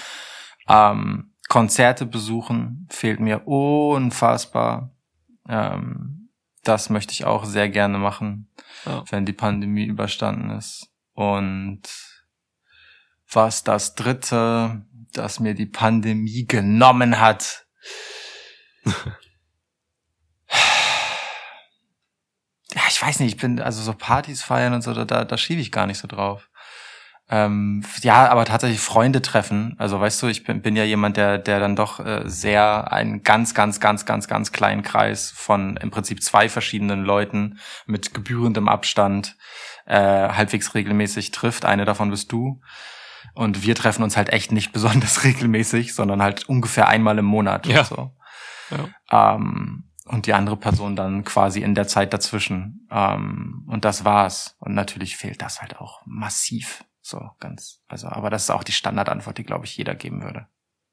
Ähm, 0.70 1.32
Konzerte 1.50 2.06
besuchen 2.06 2.88
fehlt 2.92 3.20
mir 3.20 3.48
unfassbar. 3.48 4.92
Ähm, 5.50 6.21
das 6.64 6.90
möchte 6.90 7.14
ich 7.14 7.26
auch 7.26 7.46
sehr 7.46 7.70
gerne 7.70 7.98
machen, 7.98 8.50
Ja. 8.86 9.04
wenn 9.10 9.26
die 9.26 9.34
Pandemie 9.34 9.86
überstanden 9.86 10.52
ist. 10.52 10.90
Und 11.14 11.82
was 13.32 13.64
das 13.64 13.96
dritte, 13.96 14.86
das 15.14 15.40
mir 15.40 15.54
die 15.54 15.66
Pandemie 15.66 16.46
genommen 16.46 17.20
hat. 17.20 17.66
ja, 18.86 18.94
ich 22.90 23.02
weiß 23.02 23.20
nicht, 23.20 23.36
ich 23.36 23.42
bin, 23.42 23.60
also 23.60 23.82
so 23.82 23.94
Partys 23.94 24.44
feiern 24.44 24.74
und 24.74 24.82
so, 24.82 24.94
da, 24.94 25.06
da, 25.06 25.26
da 25.26 25.38
schiebe 25.38 25.62
ich 25.62 25.72
gar 25.72 25.88
nicht 25.88 26.00
so 26.00 26.08
drauf. 26.08 26.50
Ähm, 27.34 27.82
ja, 28.02 28.30
aber 28.30 28.44
tatsächlich 28.44 28.82
Freunde 28.82 29.22
treffen. 29.22 29.76
Also 29.78 30.02
weißt 30.02 30.22
du, 30.22 30.28
ich 30.28 30.44
bin, 30.44 30.62
bin 30.62 30.76
ja 30.76 30.84
jemand, 30.84 31.16
der, 31.16 31.38
der 31.38 31.62
dann 31.62 31.78
doch 31.78 32.02
äh, 32.02 32.24
sehr 32.26 32.92
einen 32.92 33.24
ganz, 33.24 33.54
ganz, 33.54 33.80
ganz, 33.80 34.06
ganz, 34.06 34.28
ganz 34.28 34.52
kleinen 34.52 34.84
Kreis 34.84 35.32
von 35.32 35.78
im 35.78 35.92
Prinzip 35.92 36.22
zwei 36.22 36.50
verschiedenen 36.50 37.06
Leuten 37.06 37.58
mit 37.86 38.14
gebührendem 38.14 38.68
Abstand 38.68 39.38
äh, 39.86 39.96
halbwegs 39.96 40.76
regelmäßig 40.76 41.32
trifft. 41.32 41.64
Eine 41.64 41.86
davon 41.86 42.12
bist 42.12 42.34
du. 42.34 42.60
Und 43.34 43.64
wir 43.64 43.76
treffen 43.76 44.04
uns 44.04 44.18
halt 44.18 44.28
echt 44.28 44.52
nicht 44.52 44.72
besonders 44.74 45.24
regelmäßig, 45.24 45.96
sondern 45.96 46.22
halt 46.22 46.50
ungefähr 46.50 46.90
einmal 46.90 47.18
im 47.18 47.26
Monat. 47.26 47.66
Ja. 47.66 47.86
So. 47.86 48.12
ähm, 49.10 49.86
und 50.04 50.26
die 50.26 50.34
andere 50.34 50.58
Person 50.58 50.98
dann 50.98 51.24
quasi 51.24 51.62
in 51.62 51.76
der 51.76 51.88
Zeit 51.88 52.12
dazwischen. 52.12 52.88
Ähm, 52.92 53.66
und 53.70 53.86
das 53.86 54.04
war's. 54.04 54.58
Und 54.60 54.74
natürlich 54.74 55.16
fehlt 55.16 55.42
das 55.42 55.62
halt 55.62 55.80
auch 55.80 56.02
massiv. 56.06 56.84
So 57.02 57.32
ganz. 57.40 57.82
Also, 57.88 58.08
aber 58.08 58.30
das 58.30 58.44
ist 58.44 58.50
auch 58.52 58.64
die 58.64 58.72
Standardantwort, 58.72 59.38
die 59.38 59.44
glaube 59.44 59.66
ich 59.66 59.76
jeder 59.76 59.96
geben 59.96 60.24
würde. 60.24 60.48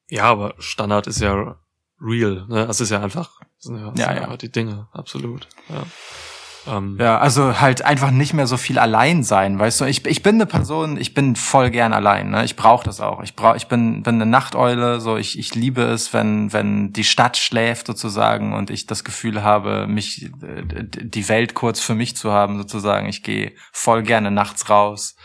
Ja, 0.09 0.25
aber 0.25 0.55
Standard 0.59 1.07
ist 1.07 1.21
ja 1.21 1.59
real. 2.01 2.47
Ne? 2.49 2.67
Das 2.67 2.81
ist 2.81 2.91
ja 2.91 3.03
einfach 3.03 3.41
das 3.41 3.65
sind 3.65 3.77
ja, 3.77 3.91
das 3.91 4.01
Ja, 4.01 4.15
sind 4.15 4.31
ja. 4.31 4.37
die 4.37 4.53
Dinge, 4.53 4.89
absolut. 4.93 5.49
Ja. 5.69 5.85
Ähm, 6.69 6.97
Ja, 7.01 7.19
also 7.19 7.61
halt 7.61 7.85
einfach 7.85 8.11
nicht 8.11 8.35
mehr 8.35 8.47
so 8.47 8.57
viel 8.57 8.79
allein 8.79 9.23
sein, 9.23 9.59
weißt 9.59 9.81
du? 9.81 9.85
Ich, 9.87 10.05
ich 10.07 10.23
bin 10.23 10.37
eine 10.37 10.47
Person, 10.47 10.97
ich 10.99 11.15
bin 11.15 11.37
voll 11.37 11.71
gern 11.71 11.93
allein, 11.93 12.31
ne? 12.31 12.45
Ich 12.45 12.57
brauche 12.57 12.85
das 12.85 13.01
auch. 13.01 13.23
Ich 13.23 13.35
brauch, 13.35 13.57
ich 13.57 13.67
bin, 13.69 14.03
bin 14.03 14.17
eine 14.17 14.27
Nachteule, 14.27 15.01
so 15.01 15.17
ich, 15.17 15.39
ich 15.39 15.55
liebe 15.55 15.83
es, 15.83 16.13
wenn, 16.13 16.53
wenn 16.53 16.93
die 16.93 17.05
Stadt 17.05 17.37
schläft 17.37 17.87
sozusagen 17.87 18.55
und 18.55 18.71
ich 18.71 18.87
das 18.87 19.05
Gefühl 19.05 19.43
habe, 19.43 19.87
mich 19.87 20.31
äh, 20.43 20.85
die 20.85 21.29
Welt 21.29 21.55
kurz 21.55 21.81
für 21.81 21.95
mich 21.95 22.17
zu 22.17 22.33
haben, 22.33 22.59
sozusagen. 22.59 23.09
Ich 23.09 23.23
gehe 23.23 23.53
voll 23.73 24.03
gerne 24.03 24.31
nachts 24.31 24.69
raus. 24.69 25.17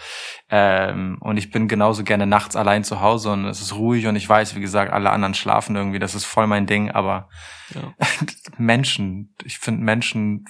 Ähm, 0.49 1.17
und 1.21 1.37
ich 1.37 1.51
bin 1.51 1.67
genauso 1.67 2.03
gerne 2.03 2.27
nachts 2.27 2.55
allein 2.55 2.83
zu 2.83 3.01
Hause 3.01 3.31
und 3.31 3.45
es 3.45 3.59
ist 3.59 3.73
ruhig 3.73 4.05
und 4.05 4.15
ich 4.15 4.29
weiß, 4.29 4.55
wie 4.55 4.61
gesagt, 4.61 4.93
alle 4.93 5.09
anderen 5.09 5.33
schlafen 5.33 5.75
irgendwie. 5.75 5.99
Das 5.99 6.13
ist 6.13 6.25
voll 6.25 6.47
mein 6.47 6.67
Ding, 6.67 6.91
aber 6.91 7.29
Ja. 7.73 7.93
Menschen, 8.57 9.33
ich 9.43 9.57
finde 9.57 9.83
Menschen 9.83 10.45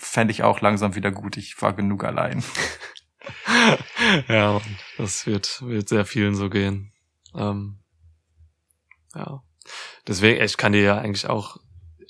fände 0.00 0.32
ich 0.32 0.42
auch 0.42 0.60
langsam 0.60 0.94
wieder 0.94 1.10
gut. 1.10 1.36
Ich 1.36 1.60
war 1.60 1.72
genug 1.72 2.04
allein. 2.04 2.42
ja, 4.28 4.60
das 4.96 5.26
wird, 5.26 5.62
wird 5.62 5.88
sehr 5.88 6.04
vielen 6.04 6.34
so 6.34 6.48
gehen. 6.50 6.92
Ähm, 7.34 7.78
ja. 9.14 9.42
Deswegen, 10.06 10.42
ich 10.42 10.56
kann 10.56 10.72
dir 10.72 10.82
ja 10.82 10.98
eigentlich 10.98 11.28
auch 11.28 11.58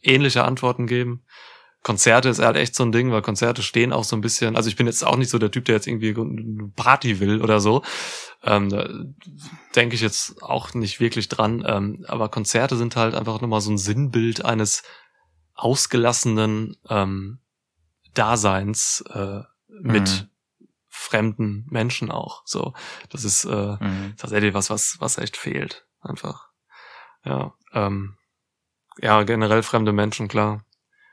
ähnliche 0.03 0.45
Antworten 0.45 0.87
geben. 0.87 1.25
Konzerte 1.83 2.29
ist 2.29 2.41
halt 2.41 2.57
echt 2.57 2.75
so 2.75 2.85
ein 2.85 2.93
Ding, 2.93 3.11
weil 3.11 3.23
Konzerte 3.23 3.63
stehen 3.63 3.93
auch 3.93 4.05
so 4.05 4.15
ein 4.15 4.21
bisschen, 4.21 4.55
also 4.55 4.69
ich 4.69 4.77
bin 4.77 4.87
jetzt 4.87 5.05
auch 5.05 5.17
nicht 5.17 5.31
so 5.31 5.39
der 5.39 5.51
Typ, 5.51 5.65
der 5.65 5.77
jetzt 5.77 5.87
irgendwie 5.87 6.11
eine 6.11 6.71
Party 6.77 7.21
will 7.21 7.43
oder 7.43 7.59
so. 7.59 7.83
Ähm, 8.43 8.69
da 8.69 8.87
denke 9.75 9.95
ich 9.95 10.03
jetzt 10.03 10.43
auch 10.43 10.75
nicht 10.75 11.01
wirklich 11.01 11.29
dran. 11.29 11.65
Ähm, 11.67 12.05
aber 12.07 12.29
Konzerte 12.29 12.77
sind 12.77 12.97
halt 12.97 13.15
einfach 13.15 13.41
nochmal 13.41 13.63
so 13.63 13.71
ein 13.71 13.79
Sinnbild 13.79 14.45
eines 14.45 14.83
ausgelassenen 15.55 16.77
ähm, 16.89 17.39
Daseins 18.15 19.05
äh, 19.13 19.41
mit 19.69 20.09
Mhm. 20.09 20.29
fremden 20.89 21.67
Menschen 21.71 22.11
auch. 22.11 22.43
So, 22.45 22.75
das 23.11 23.25
ist 23.25 23.45
äh, 23.45 23.77
tatsächlich 24.17 24.55
was, 24.55 24.71
was, 24.71 24.97
was 25.01 25.19
echt 25.19 25.37
fehlt. 25.37 25.87
Einfach. 26.03 26.49
Ja. 27.25 27.55
Ähm, 27.73 28.17
ja, 28.99 29.23
generell 29.23 29.63
fremde 29.63 29.93
Menschen, 29.93 30.29
klar. 30.29 30.65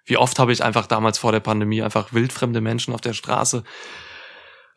Wie 0.06 0.18
oft 0.18 0.40
habe 0.40 0.54
ich 0.54 0.64
einfach 0.64 0.88
damals 0.88 1.18
vor 1.18 1.32
der 1.32 1.42
Pandemie 1.42 1.82
einfach 1.84 2.14
wildfremde 2.14 2.62
Menschen 2.62 2.94
auf 2.94 3.02
der 3.02 3.14
Straße 3.14 3.64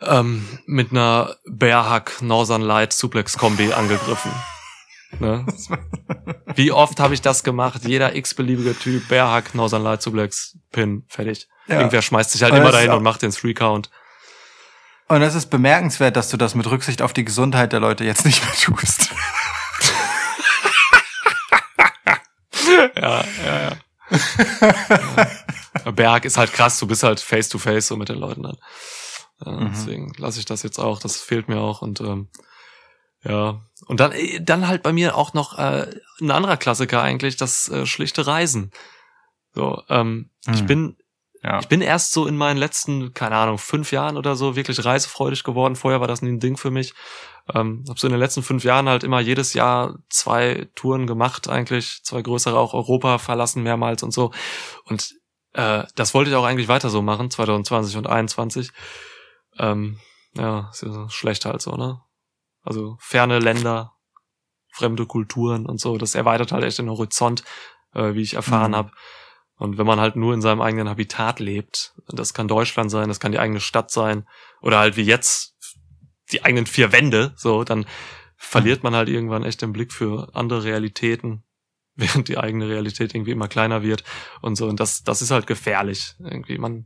ähm, 0.00 0.46
mit 0.66 0.90
einer 0.90 1.36
Bearhack 1.46 2.20
Northern 2.22 2.62
Light 2.62 2.92
Suplex 2.92 3.38
Kombi 3.38 3.72
angegriffen. 3.72 4.32
Ne? 5.18 5.46
Wie 6.54 6.72
oft 6.72 7.00
habe 7.00 7.14
ich 7.14 7.20
das 7.20 7.42
gemacht? 7.42 7.84
Jeder 7.84 8.14
x-beliebige 8.14 8.78
Typ, 8.78 9.08
Bearhack, 9.08 9.54
Northern 9.54 9.82
Light 9.82 10.02
Suplex, 10.02 10.56
Pin, 10.72 11.04
fertig. 11.08 11.48
Ja. 11.66 11.78
Irgendwer 11.78 12.02
schmeißt 12.02 12.30
sich 12.30 12.42
halt 12.42 12.52
Und 12.52 12.60
immer 12.60 12.72
dahin 12.72 12.92
und 12.92 13.02
macht 13.02 13.22
den 13.22 13.32
Three 13.32 13.54
Count. 13.54 13.90
Und 15.08 15.22
es 15.22 15.34
ist 15.34 15.46
bemerkenswert, 15.46 16.16
dass 16.16 16.28
du 16.28 16.36
das 16.36 16.54
mit 16.54 16.70
Rücksicht 16.70 17.02
auf 17.02 17.12
die 17.12 17.24
Gesundheit 17.24 17.72
der 17.72 17.80
Leute 17.80 18.04
jetzt 18.04 18.24
nicht 18.24 18.42
mehr 18.44 18.54
tust. 18.54 19.10
Ja, 22.96 23.24
ja, 23.44 23.60
ja. 23.60 23.76
ja. 25.84 25.90
Berg 25.92 26.24
ist 26.24 26.36
halt 26.36 26.52
krass, 26.52 26.78
du 26.78 26.86
bist 26.86 27.02
halt 27.02 27.20
face 27.20 27.48
to 27.48 27.58
face 27.58 27.88
so 27.88 27.96
mit 27.96 28.08
den 28.08 28.18
Leuten 28.18 28.42
dann. 28.42 28.56
Ja, 29.44 29.52
Mhm. 29.52 29.70
Deswegen 29.72 30.12
lasse 30.18 30.38
ich 30.38 30.44
das 30.44 30.62
jetzt 30.62 30.78
auch, 30.78 31.00
das 31.00 31.16
fehlt 31.16 31.48
mir 31.48 31.58
auch 31.58 31.82
und 31.82 32.00
ähm, 32.00 32.28
ja. 33.24 33.60
Und 33.90 33.98
dann, 33.98 34.12
äh, 34.12 34.40
dann 34.40 34.68
halt 34.68 34.84
bei 34.84 34.92
mir 34.92 35.16
auch 35.16 35.34
noch 35.34 35.58
äh, 35.58 35.90
ein 36.20 36.30
anderer 36.30 36.56
Klassiker 36.56 37.02
eigentlich, 37.02 37.36
das 37.36 37.68
äh, 37.68 37.86
schlichte 37.86 38.24
Reisen. 38.24 38.70
So, 39.52 39.82
ähm, 39.88 40.30
ich 40.48 40.62
Mhm. 40.62 40.66
bin 40.66 40.96
Ja. 41.42 41.58
ich 41.58 41.66
bin 41.68 41.80
erst 41.80 42.12
so 42.12 42.26
in 42.26 42.36
meinen 42.36 42.58
letzten, 42.58 43.14
keine 43.14 43.34
Ahnung, 43.34 43.58
fünf 43.58 43.90
Jahren 43.92 44.16
oder 44.16 44.36
so 44.36 44.54
wirklich 44.56 44.84
reisefreudig 44.84 45.42
geworden. 45.42 45.74
Vorher 45.74 46.00
war 46.00 46.06
das 46.06 46.22
nie 46.22 46.30
ein 46.30 46.38
Ding 46.38 46.56
für 46.56 46.70
mich. 46.70 46.92
Ähm, 47.52 47.82
hab 47.88 47.98
so 47.98 48.06
in 48.06 48.12
den 48.12 48.20
letzten 48.20 48.42
fünf 48.44 48.62
Jahren 48.62 48.88
halt 48.88 49.02
immer 49.02 49.18
jedes 49.20 49.54
Jahr 49.54 49.98
zwei 50.08 50.68
Touren 50.76 51.06
gemacht, 51.08 51.48
eigentlich, 51.48 52.02
zwei 52.04 52.22
größere 52.22 52.56
auch 52.58 52.74
Europa 52.74 53.18
verlassen 53.18 53.62
mehrmals 53.64 54.02
und 54.04 54.12
so. 54.12 54.30
Und 54.84 55.14
äh, 55.54 55.82
das 55.96 56.14
wollte 56.14 56.30
ich 56.30 56.36
auch 56.36 56.44
eigentlich 56.44 56.68
weiter 56.68 56.90
so 56.90 57.02
machen, 57.02 57.28
2020 57.30 57.96
und 57.96 58.04
2021. 58.04 58.70
Ähm, 59.58 59.98
ja, 60.36 60.68
ist 60.70 60.82
ja 60.82 60.92
so 60.92 61.08
schlecht 61.08 61.44
halt 61.44 61.60
so, 61.60 61.72
ne? 61.74 62.00
Also 62.70 62.96
ferne 63.00 63.40
Länder, 63.40 63.94
fremde 64.72 65.04
Kulturen 65.04 65.66
und 65.66 65.80
so, 65.80 65.98
das 65.98 66.14
erweitert 66.14 66.52
halt 66.52 66.62
echt 66.62 66.78
den 66.78 66.88
Horizont, 66.88 67.42
äh, 67.94 68.14
wie 68.14 68.22
ich 68.22 68.34
erfahren 68.34 68.70
Mhm. 68.70 68.76
habe. 68.76 68.92
Und 69.56 69.76
wenn 69.76 69.86
man 69.88 69.98
halt 69.98 70.14
nur 70.14 70.32
in 70.34 70.40
seinem 70.40 70.60
eigenen 70.60 70.88
Habitat 70.88 71.40
lebt, 71.40 71.96
das 72.06 72.32
kann 72.32 72.46
Deutschland 72.46 72.88
sein, 72.92 73.08
das 73.08 73.18
kann 73.18 73.32
die 73.32 73.40
eigene 73.40 73.58
Stadt 73.58 73.90
sein, 73.90 74.24
oder 74.62 74.78
halt 74.78 74.96
wie 74.96 75.02
jetzt 75.02 75.56
die 76.30 76.44
eigenen 76.44 76.64
vier 76.64 76.92
Wände, 76.92 77.32
so, 77.34 77.64
dann 77.64 77.86
verliert 78.36 78.84
man 78.84 78.94
halt 78.94 79.08
irgendwann 79.08 79.42
echt 79.42 79.62
den 79.62 79.72
Blick 79.72 79.92
für 79.92 80.30
andere 80.34 80.62
Realitäten, 80.62 81.42
während 81.96 82.28
die 82.28 82.38
eigene 82.38 82.68
Realität 82.68 83.16
irgendwie 83.16 83.32
immer 83.32 83.48
kleiner 83.48 83.82
wird 83.82 84.04
und 84.42 84.54
so. 84.54 84.68
Und 84.68 84.78
das, 84.78 85.02
das 85.02 85.22
ist 85.22 85.32
halt 85.32 85.48
gefährlich. 85.48 86.14
Irgendwie, 86.20 86.56
man 86.56 86.84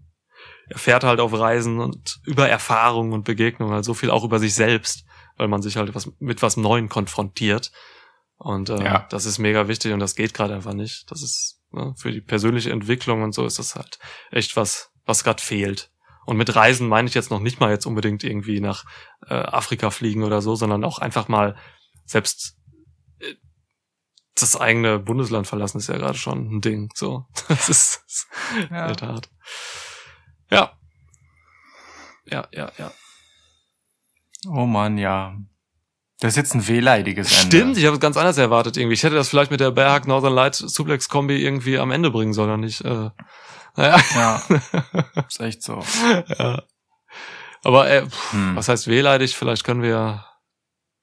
erfährt 0.66 1.04
halt 1.04 1.20
auf 1.20 1.34
Reisen 1.34 1.78
und 1.78 2.20
über 2.24 2.48
Erfahrungen 2.48 3.12
und 3.12 3.24
Begegnungen 3.24 3.74
halt 3.74 3.84
so 3.84 3.92
viel 3.92 4.08
auch 4.08 4.24
über 4.24 4.38
sich 4.38 4.54
selbst, 4.54 5.04
weil 5.36 5.48
man 5.48 5.62
sich 5.62 5.76
halt 5.76 5.94
was, 5.94 6.10
mit 6.18 6.42
was 6.42 6.56
Neuem 6.56 6.88
konfrontiert. 6.88 7.72
Und 8.36 8.68
äh, 8.70 8.82
Ja. 8.84 9.06
das 9.10 9.24
ist 9.26 9.38
mega 9.38 9.68
wichtig 9.68 9.92
und 9.92 10.00
das 10.00 10.14
geht 10.16 10.34
gerade 10.34 10.54
einfach 10.54 10.74
nicht. 10.74 11.10
Das 11.10 11.22
ist 11.22 11.60
ne, 11.70 11.94
für 11.96 12.12
die 12.12 12.20
persönliche 12.20 12.70
Entwicklung 12.70 13.22
und 13.22 13.32
so 13.34 13.46
ist 13.46 13.58
das 13.58 13.74
halt 13.76 13.98
echt 14.30 14.56
was, 14.56 14.90
was 15.04 15.24
gerade 15.24 15.42
fehlt. 15.42 15.90
Und 16.26 16.36
mit 16.36 16.54
Reisen 16.56 16.88
meine 16.88 17.06
ich 17.08 17.14
jetzt 17.14 17.30
noch 17.30 17.40
nicht 17.40 17.60
mal 17.60 17.70
jetzt 17.70 17.86
unbedingt 17.86 18.24
irgendwie 18.24 18.60
nach 18.60 18.84
äh, 19.28 19.34
Afrika 19.34 19.90
fliegen 19.90 20.22
oder 20.24 20.40
so, 20.42 20.56
sondern 20.56 20.82
auch 20.84 20.98
einfach 20.98 21.28
mal 21.28 21.56
selbst 22.06 22.56
äh, 23.20 23.34
das 24.34 24.56
eigene 24.56 24.98
Bundesland 24.98 25.46
verlassen 25.46 25.78
ist 25.78 25.88
ja 25.88 25.96
gerade 25.98 26.18
schon 26.18 26.56
ein 26.56 26.60
Ding. 26.60 26.90
So, 26.94 27.26
das 27.48 27.68
ist, 27.68 28.02
das 28.06 28.14
ist 28.14 28.26
Ja. 28.70 28.82
in 28.82 28.86
der 28.88 28.96
Tat. 28.96 29.28
Ja. 30.50 30.72
Ja, 32.26 32.48
ja, 32.52 32.72
ja. 32.78 32.92
Oh 34.48 34.66
Mann, 34.66 34.98
ja. 34.98 35.34
Das 36.20 36.32
ist 36.32 36.36
jetzt 36.36 36.54
ein 36.54 36.66
wehleidiges 36.68 37.42
Ende. 37.42 37.56
Stimmt, 37.56 37.76
ich 37.76 37.84
habe 37.86 37.94
es 37.94 38.00
ganz 38.00 38.16
anders 38.16 38.38
erwartet 38.38 38.76
irgendwie. 38.76 38.94
Ich 38.94 39.02
hätte 39.02 39.16
das 39.16 39.28
vielleicht 39.28 39.50
mit 39.50 39.60
der 39.60 39.70
Berg 39.72 40.06
Northern 40.06 40.32
Light 40.32 40.54
Suplex 40.54 41.08
Kombi 41.08 41.36
irgendwie 41.44 41.78
am 41.78 41.90
Ende 41.90 42.10
bringen 42.10 42.32
sollen 42.32 42.60
nicht 42.60 42.80
äh, 42.82 43.10
Naja, 43.76 43.96
Ja. 44.14 44.42
Ist 45.28 45.40
echt 45.40 45.62
so. 45.62 45.82
ja. 46.38 46.62
Aber 47.64 47.88
äh, 47.90 48.06
pff, 48.06 48.32
Hm. 48.32 48.56
was 48.56 48.68
heißt 48.68 48.86
wehleidig? 48.88 49.36
Vielleicht 49.36 49.64
können 49.64 49.82
wir 49.82 50.24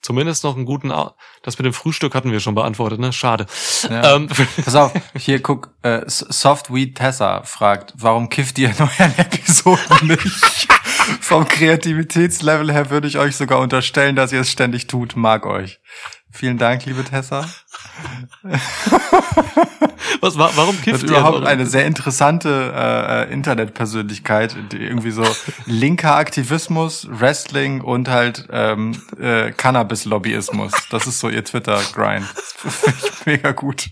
zumindest 0.02 0.44
noch 0.44 0.56
einen 0.56 0.66
guten. 0.66 0.92
Au 0.92 1.16
das 1.44 1.58
mit 1.58 1.66
dem 1.66 1.74
Frühstück 1.74 2.14
hatten 2.14 2.32
wir 2.32 2.40
schon 2.40 2.56
beantwortet, 2.56 3.00
ne? 3.00 3.12
Schade. 3.14 3.46
Ja. 3.90 4.16
Ähm, 4.16 4.28
Pass 4.64 4.76
auf, 4.76 4.92
hier 5.16 5.42
guck, 5.42 5.72
äh, 5.82 6.02
Softweed 6.08 6.96
Tessa 6.96 7.44
fragt, 7.44 7.94
warum 7.98 8.30
kifft 8.30 8.60
ihr 8.60 8.70
in 8.70 8.76
euren 8.80 9.18
Episoden 9.18 10.08
nicht? 10.08 10.68
Vom 11.22 11.48
Kreativitätslevel 11.48 12.72
her 12.72 12.90
würde 12.90 13.08
ich 13.08 13.18
euch 13.18 13.36
sogar 13.36 13.60
unterstellen, 13.60 14.16
dass 14.16 14.32
ihr 14.32 14.42
es 14.42 14.52
ständig 14.52 14.88
tut. 14.88 15.16
Mag 15.16 15.46
euch. 15.46 15.80
Vielen 16.34 16.58
Dank, 16.58 16.85
liebe 16.85 17.03
Tessa. 17.03 17.45
was, 20.22 20.38
wa 20.38 20.50
warum 20.56 20.80
kifft 20.82 21.03
ihr? 21.03 21.10
überhaupt 21.10 21.34
Warum- 21.35 21.48
eine 21.48 21.66
sehr 21.66 21.85
interessante 21.85 22.72
äh, 22.76 23.32
Internetpersönlichkeit, 23.34 24.56
die 24.72 24.77
irgendwie 24.77 25.11
so 25.11 25.24
linker 25.66 26.16
Aktivismus, 26.16 27.08
Wrestling 27.10 27.82
und 27.82 28.08
halt 28.10 28.48
ähm, 28.51 29.01
äh, 29.19 29.51
Cannabis-Lobbyismus. 29.51 30.72
Das 30.90 31.08
ist 31.08 31.19
so 31.19 31.30
ihr 31.30 31.43
Twitter-Grind. 31.43 32.26
Das 32.64 32.76
finde 32.76 32.98
ich 33.03 33.26
mega 33.26 33.51
gut. 33.51 33.90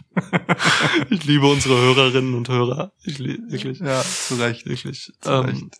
Ich 1.09 1.24
liebe 1.26 1.48
unsere 1.48 1.76
Hörerinnen 1.80 2.35
und 2.35 2.50
Hörer. 2.50 2.92
Ich 3.03 3.19
liebe 3.19 3.51
wirklich. 3.51 3.80
Ja, 3.80 4.01
zu 4.01 4.35
Recht. 4.35 4.66
Wirklich. 4.66 5.11
Zu 5.22 5.30
Ähm, 5.32 5.72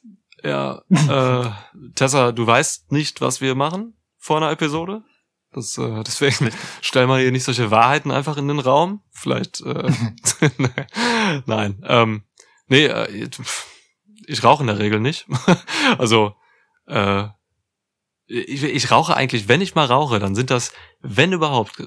ja, 0.44 0.82
äh, 0.90 1.50
Tessa, 1.96 2.32
du 2.32 2.46
weißt 2.48 2.92
nicht, 2.92 3.22
was 3.22 3.42
wir 3.42 3.56
machen 3.56 3.94
vor 4.18 4.38
einer 4.38 4.52
Episode. 4.52 5.04
Das, 5.52 5.78
äh, 5.78 6.04
deswegen 6.08 6.52
stell 6.82 7.08
mal 7.08 7.22
hier 7.22 7.32
nicht 7.32 7.44
solche 7.44 7.72
Wahrheiten 7.72 8.12
einfach 8.12 8.38
in 8.38 8.48
den 8.48 8.60
Raum. 8.60 9.02
Vielleicht, 9.12 9.62
äh, 9.62 9.92
nein. 11.46 11.84
Ähm, 11.86 12.24
nee, 12.68 12.86
äh, 12.86 13.30
ich 14.28 14.44
rauche 14.44 14.64
in 14.64 14.68
der 14.68 14.80
Regel 14.80 15.00
nicht. 15.00 15.28
also, 15.98 16.36
äh, 16.88 17.28
ich, 18.28 18.64
ich 18.64 18.92
rauche 18.92 19.16
eigentlich, 19.16 19.48
wenn 19.48 19.62
ich 19.62 19.74
mal 19.74 19.86
rauche, 19.86 20.20
dann 20.20 20.36
sind 20.36 20.52
das, 20.52 20.72
wenn 21.02 21.34
überhaupt, 21.34 21.82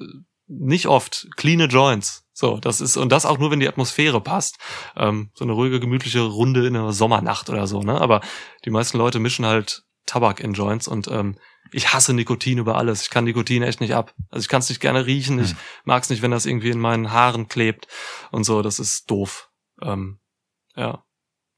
nicht 0.48 0.86
oft, 0.86 1.28
cleane 1.36 1.66
Joints. 1.66 2.24
So, 2.32 2.58
das 2.58 2.80
ist, 2.80 2.96
und 2.96 3.10
das 3.10 3.26
auch 3.26 3.38
nur, 3.38 3.50
wenn 3.50 3.60
die 3.60 3.68
Atmosphäre 3.68 4.20
passt. 4.20 4.58
Ähm, 4.96 5.30
so 5.34 5.44
eine 5.44 5.52
ruhige, 5.52 5.80
gemütliche 5.80 6.20
Runde 6.20 6.66
in 6.66 6.76
einer 6.76 6.92
Sommernacht 6.92 7.48
oder 7.50 7.66
so, 7.66 7.80
ne? 7.82 8.00
Aber 8.00 8.20
die 8.64 8.70
meisten 8.70 8.98
Leute 8.98 9.18
mischen 9.18 9.46
halt 9.46 9.84
Tabak 10.06 10.40
in 10.40 10.52
Joints 10.52 10.88
und 10.88 11.08
ähm, 11.08 11.36
ich 11.72 11.92
hasse 11.92 12.12
Nikotin 12.14 12.58
über 12.58 12.76
alles. 12.76 13.02
Ich 13.02 13.10
kann 13.10 13.24
Nikotin 13.24 13.62
echt 13.62 13.80
nicht 13.80 13.94
ab. 13.94 14.14
Also 14.30 14.42
ich 14.44 14.48
kann 14.48 14.60
es 14.60 14.68
nicht 14.68 14.80
gerne 14.80 15.06
riechen. 15.06 15.38
Ich 15.38 15.50
Hm. 15.50 15.56
mag 15.84 16.02
es 16.02 16.10
nicht, 16.10 16.22
wenn 16.22 16.30
das 16.30 16.46
irgendwie 16.46 16.70
in 16.70 16.78
meinen 16.80 17.10
Haaren 17.12 17.48
klebt 17.48 17.88
und 18.30 18.44
so. 18.44 18.62
Das 18.62 18.78
ist 18.78 19.10
doof. 19.10 19.50
Ähm, 19.80 20.20
ja. 20.76 21.04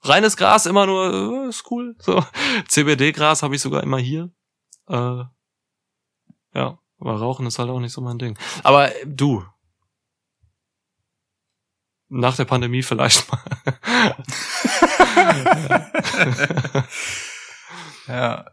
Reines 0.02 0.36
Gras 0.36 0.66
immer 0.66 0.86
nur, 0.86 1.44
äh, 1.46 1.48
ist 1.48 1.70
cool. 1.70 1.96
So. 1.98 2.24
CBD-Gras 2.68 3.42
habe 3.42 3.54
ich 3.54 3.60
sogar 3.62 3.82
immer 3.82 3.98
hier. 3.98 4.30
Äh, 4.88 5.24
ja, 6.54 6.78
aber 6.98 7.16
Rauchen 7.18 7.46
ist 7.46 7.58
halt 7.58 7.70
auch 7.70 7.80
nicht 7.80 7.92
so 7.92 8.00
mein 8.00 8.18
Ding. 8.18 8.38
Aber 8.62 8.94
äh, 8.94 9.06
du. 9.06 9.44
Nach 12.08 12.36
der 12.36 12.44
Pandemie 12.44 12.82
vielleicht 12.82 13.26
mal. 13.32 13.40
Ja. 18.06 18.44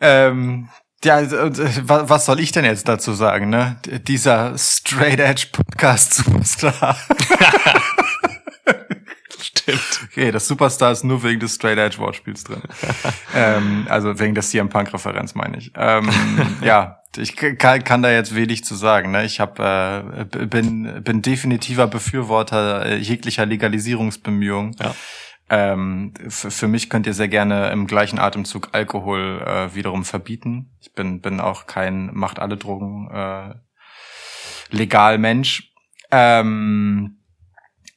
Ähm, 0.00 0.68
ja, 1.04 1.20
wa- 1.30 2.04
was 2.08 2.26
soll 2.26 2.40
ich 2.40 2.52
denn 2.52 2.64
jetzt 2.64 2.86
dazu 2.88 3.12
sagen, 3.14 3.48
ne? 3.48 3.76
Dieser 4.06 4.56
Straight 4.58 5.18
Edge 5.20 5.46
Podcast 5.52 6.14
Superstar. 6.14 6.96
Stimmt. 9.40 9.80
Okay, 10.10 10.30
das 10.32 10.46
Superstar 10.48 10.92
ist 10.92 11.04
nur 11.04 11.22
wegen 11.22 11.40
des 11.40 11.54
Straight 11.54 11.78
Edge 11.78 11.98
Wortspiels 11.98 12.44
drin. 12.44 12.60
ähm, 13.34 13.86
also 13.88 14.18
wegen 14.18 14.34
der 14.34 14.42
CM 14.44 14.68
Punk 14.68 14.92
Referenz 14.92 15.34
meine 15.34 15.56
ich. 15.58 15.72
Ähm, 15.76 16.10
ja, 16.62 17.00
ich 17.16 17.36
kann, 17.36 17.82
kann 17.82 18.02
da 18.02 18.10
jetzt 18.10 18.34
wenig 18.34 18.64
zu 18.64 18.74
sagen. 18.74 19.10
Ne? 19.12 19.24
Ich 19.24 19.40
hab, 19.40 19.58
äh, 19.58 20.24
bin 20.46 21.02
bin 21.02 21.22
definitiver 21.22 21.86
Befürworter 21.86 22.84
äh, 22.86 22.96
jeglicher 22.96 23.46
Legalisierungsbemühungen. 23.46 24.76
Ja. 24.78 24.94
Ähm, 25.52 26.14
für, 26.28 26.68
mich 26.68 26.88
könnt 26.88 27.08
ihr 27.08 27.14
sehr 27.14 27.26
gerne 27.26 27.70
im 27.70 27.88
gleichen 27.88 28.20
Atemzug 28.20 28.68
Alkohol 28.70 29.42
äh, 29.44 29.74
wiederum 29.74 30.04
verbieten. 30.04 30.70
Ich 30.80 30.92
bin 30.92 31.20
bin 31.20 31.40
auch 31.40 31.66
kein 31.66 32.14
macht 32.14 32.38
alle 32.38 32.56
Drogen 32.56 33.10
äh, 33.10 33.54
legal 34.70 35.18
Mensch. 35.18 35.72
Ähm, 36.12 37.18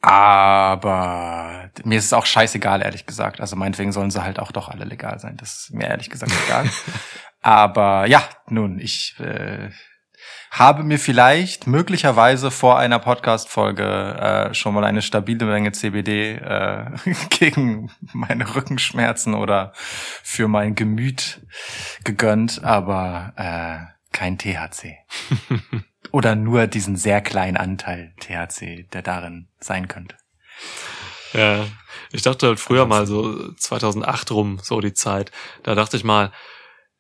aber 0.02 1.70
mir 1.84 2.00
ist 2.00 2.06
es 2.06 2.14
auch 2.14 2.26
scheißegal, 2.26 2.82
ehrlich 2.82 3.06
gesagt. 3.06 3.40
Also 3.40 3.56
meinetwegen 3.56 3.92
sollen 3.92 4.10
sie 4.10 4.24
halt 4.24 4.40
auch 4.40 4.52
doch 4.52 4.70
alle 4.70 4.86
legal 4.86 5.20
sein. 5.20 5.38
Das 5.38 5.54
ist 5.54 5.74
mir 5.74 5.88
ehrlich 5.88 6.10
gesagt 6.10 6.34
egal. 6.48 6.68
aber 7.42 8.08
ja, 8.08 8.24
nun, 8.48 8.80
ich 8.80 9.16
äh, 9.20 9.70
habe 10.52 10.84
mir 10.84 11.00
vielleicht 11.00 11.66
möglicherweise 11.66 12.52
vor 12.52 12.78
einer 12.78 13.00
Podcast-Folge 13.00 13.84
äh, 13.84 14.54
schon 14.54 14.76
mal 14.76 14.84
eine 14.84 15.02
stabile 15.02 15.46
Menge 15.46 15.72
CBD 15.72 16.36
äh, 16.36 16.86
gegen 17.30 17.92
meine 18.14 18.56
Rückenschmerzen 18.56 19.34
oder 19.34 19.74
für 19.76 20.48
mein 20.48 20.76
Gemüt 20.76 21.42
gegönnt, 22.04 22.64
aber 22.64 23.34
äh, 23.36 23.94
kein 24.12 24.38
THC. 24.38 24.98
Oder 26.12 26.36
nur 26.36 26.68
diesen 26.68 26.96
sehr 26.96 27.22
kleinen 27.22 27.58
Anteil 27.58 28.14
THC, 28.20 28.88
der 28.94 29.02
darin 29.02 29.48
sein 29.60 29.88
könnte. 29.88 30.16
Ja, 31.34 31.66
ich 32.12 32.22
dachte 32.22 32.48
halt 32.48 32.60
früher 32.60 32.86
mal 32.86 33.08
so 33.08 33.52
2008 33.54 34.30
rum, 34.32 34.60
so 34.62 34.80
die 34.80 34.94
Zeit. 34.94 35.32
Da 35.64 35.74
dachte 35.74 35.98
ich 35.98 36.04
mal, 36.04 36.32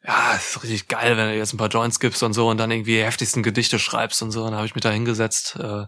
ja, 0.06 0.34
ist 0.34 0.62
richtig 0.64 0.88
geil, 0.90 1.16
wenn 1.16 1.30
du 1.30 1.38
jetzt 1.38 1.54
ein 1.54 1.58
paar 1.58 1.70
Joints 1.70 2.00
gibst 2.00 2.24
und 2.24 2.34
so 2.34 2.50
und 2.50 2.58
dann 2.58 2.72
irgendwie 2.72 2.98
die 2.98 3.04
heftigsten 3.04 3.42
Gedichte 3.42 3.80
schreibst 3.80 4.22
und 4.22 4.32
so. 4.32 4.42
Und 4.42 4.52
dann 4.52 4.58
habe 4.58 4.68
ich 4.68 4.76
mich 4.76 4.82
da 4.82 4.90
hingesetzt, 4.90 5.58
äh, 5.60 5.86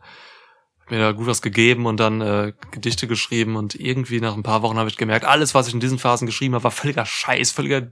mir 0.90 1.00
da 1.00 1.12
gut 1.12 1.28
was 1.28 1.42
gegeben 1.42 1.86
und 1.86 2.00
dann 2.00 2.22
äh, 2.22 2.54
Gedichte 2.72 3.08
geschrieben 3.08 3.56
und 3.56 3.76
irgendwie 3.76 4.22
nach 4.22 4.36
ein 4.36 4.44
paar 4.44 4.62
Wochen 4.62 4.78
habe 4.78 4.90
ich 4.90 4.98
gemerkt, 4.98 5.26
alles, 5.26 5.54
was 5.54 5.68
ich 5.68 5.74
in 5.74 5.80
diesen 5.80 6.00
Phasen 6.00 6.28
geschrieben 6.28 6.54
habe, 6.54 6.64
war 6.64 6.72
völliger 6.72 7.06
Scheiß, 7.06 7.52
völliger 7.52 7.92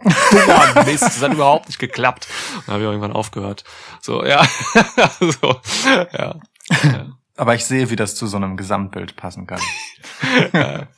dummer 0.00 0.84
Mist. 0.86 1.02
Das 1.02 1.22
hat 1.22 1.32
überhaupt 1.32 1.68
nicht 1.68 1.78
geklappt. 1.78 2.28
Und 2.56 2.66
dann 2.66 2.74
habe 2.74 2.84
ich 2.84 2.88
irgendwann 2.88 3.12
aufgehört. 3.12 3.64
So, 4.00 4.24
ja. 4.24 4.44
so, 5.20 5.60
ja. 6.12 6.40
ja. 6.82 7.06
Aber 7.36 7.54
ich 7.54 7.64
sehe, 7.64 7.90
wie 7.90 7.96
das 7.96 8.14
zu 8.14 8.26
so 8.26 8.36
einem 8.36 8.56
Gesamtbild 8.56 9.16
passen 9.16 9.46
kann. 9.46 9.60
ja. 10.52 10.88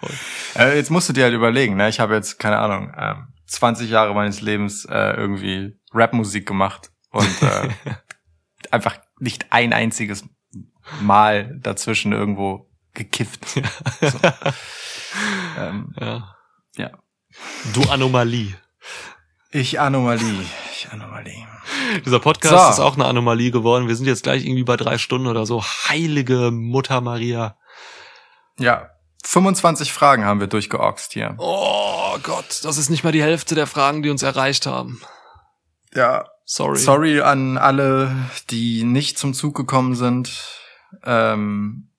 Äh, 0.54 0.76
jetzt 0.76 0.90
musst 0.90 1.08
du 1.08 1.12
dir 1.12 1.24
halt 1.24 1.34
überlegen, 1.34 1.76
ne? 1.76 1.88
Ich 1.88 1.98
habe 1.98 2.14
jetzt, 2.14 2.38
keine 2.38 2.58
Ahnung, 2.58 2.92
ähm, 2.98 3.28
20 3.46 3.90
Jahre 3.90 4.14
meines 4.14 4.40
Lebens 4.40 4.84
äh, 4.84 5.12
irgendwie 5.16 5.78
Rapmusik 5.92 6.46
gemacht 6.46 6.90
und 7.10 7.42
äh, 7.42 7.68
einfach 8.70 8.98
nicht 9.18 9.46
ein 9.50 9.72
einziges 9.72 10.24
Mal 11.00 11.58
dazwischen 11.60 12.12
irgendwo 12.12 12.70
gekifft. 12.92 13.46
So. 13.46 13.60
Ähm, 15.58 15.94
ja. 16.00 16.36
ja. 16.76 16.90
Du 17.74 17.82
Anomalie. 17.90 18.54
Ich 19.50 19.80
Anomalie. 19.80 20.44
Ich 20.70 20.88
Anomalie. 20.90 21.46
Dieser 22.04 22.20
Podcast 22.20 22.66
So. 22.66 22.70
ist 22.70 22.80
auch 22.80 22.94
eine 22.94 23.06
Anomalie 23.06 23.50
geworden. 23.50 23.88
Wir 23.88 23.96
sind 23.96 24.06
jetzt 24.06 24.24
gleich 24.24 24.44
irgendwie 24.44 24.64
bei 24.64 24.76
drei 24.76 24.98
Stunden 24.98 25.26
oder 25.26 25.46
so. 25.46 25.62
Heilige 25.62 26.50
Mutter 26.50 27.00
Maria. 27.00 27.56
Ja. 28.58 28.90
25 29.24 29.92
Fragen 29.92 30.24
haben 30.24 30.40
wir 30.40 30.46
durchgeoxt 30.46 31.12
hier. 31.12 31.34
Oh 31.38 32.16
Gott, 32.22 32.60
das 32.62 32.78
ist 32.78 32.90
nicht 32.90 33.04
mal 33.04 33.12
die 33.12 33.22
Hälfte 33.22 33.54
der 33.54 33.66
Fragen, 33.66 34.02
die 34.02 34.10
uns 34.10 34.22
erreicht 34.22 34.66
haben. 34.66 35.00
Ja. 35.94 36.26
Sorry. 36.48 36.78
Sorry 36.78 37.20
an 37.20 37.58
alle, 37.58 38.14
die 38.50 38.84
nicht 38.84 39.18
zum 39.18 39.34
Zug 39.34 39.56
gekommen 39.56 39.96
sind. 39.96 40.44
Ähm, 41.04 41.90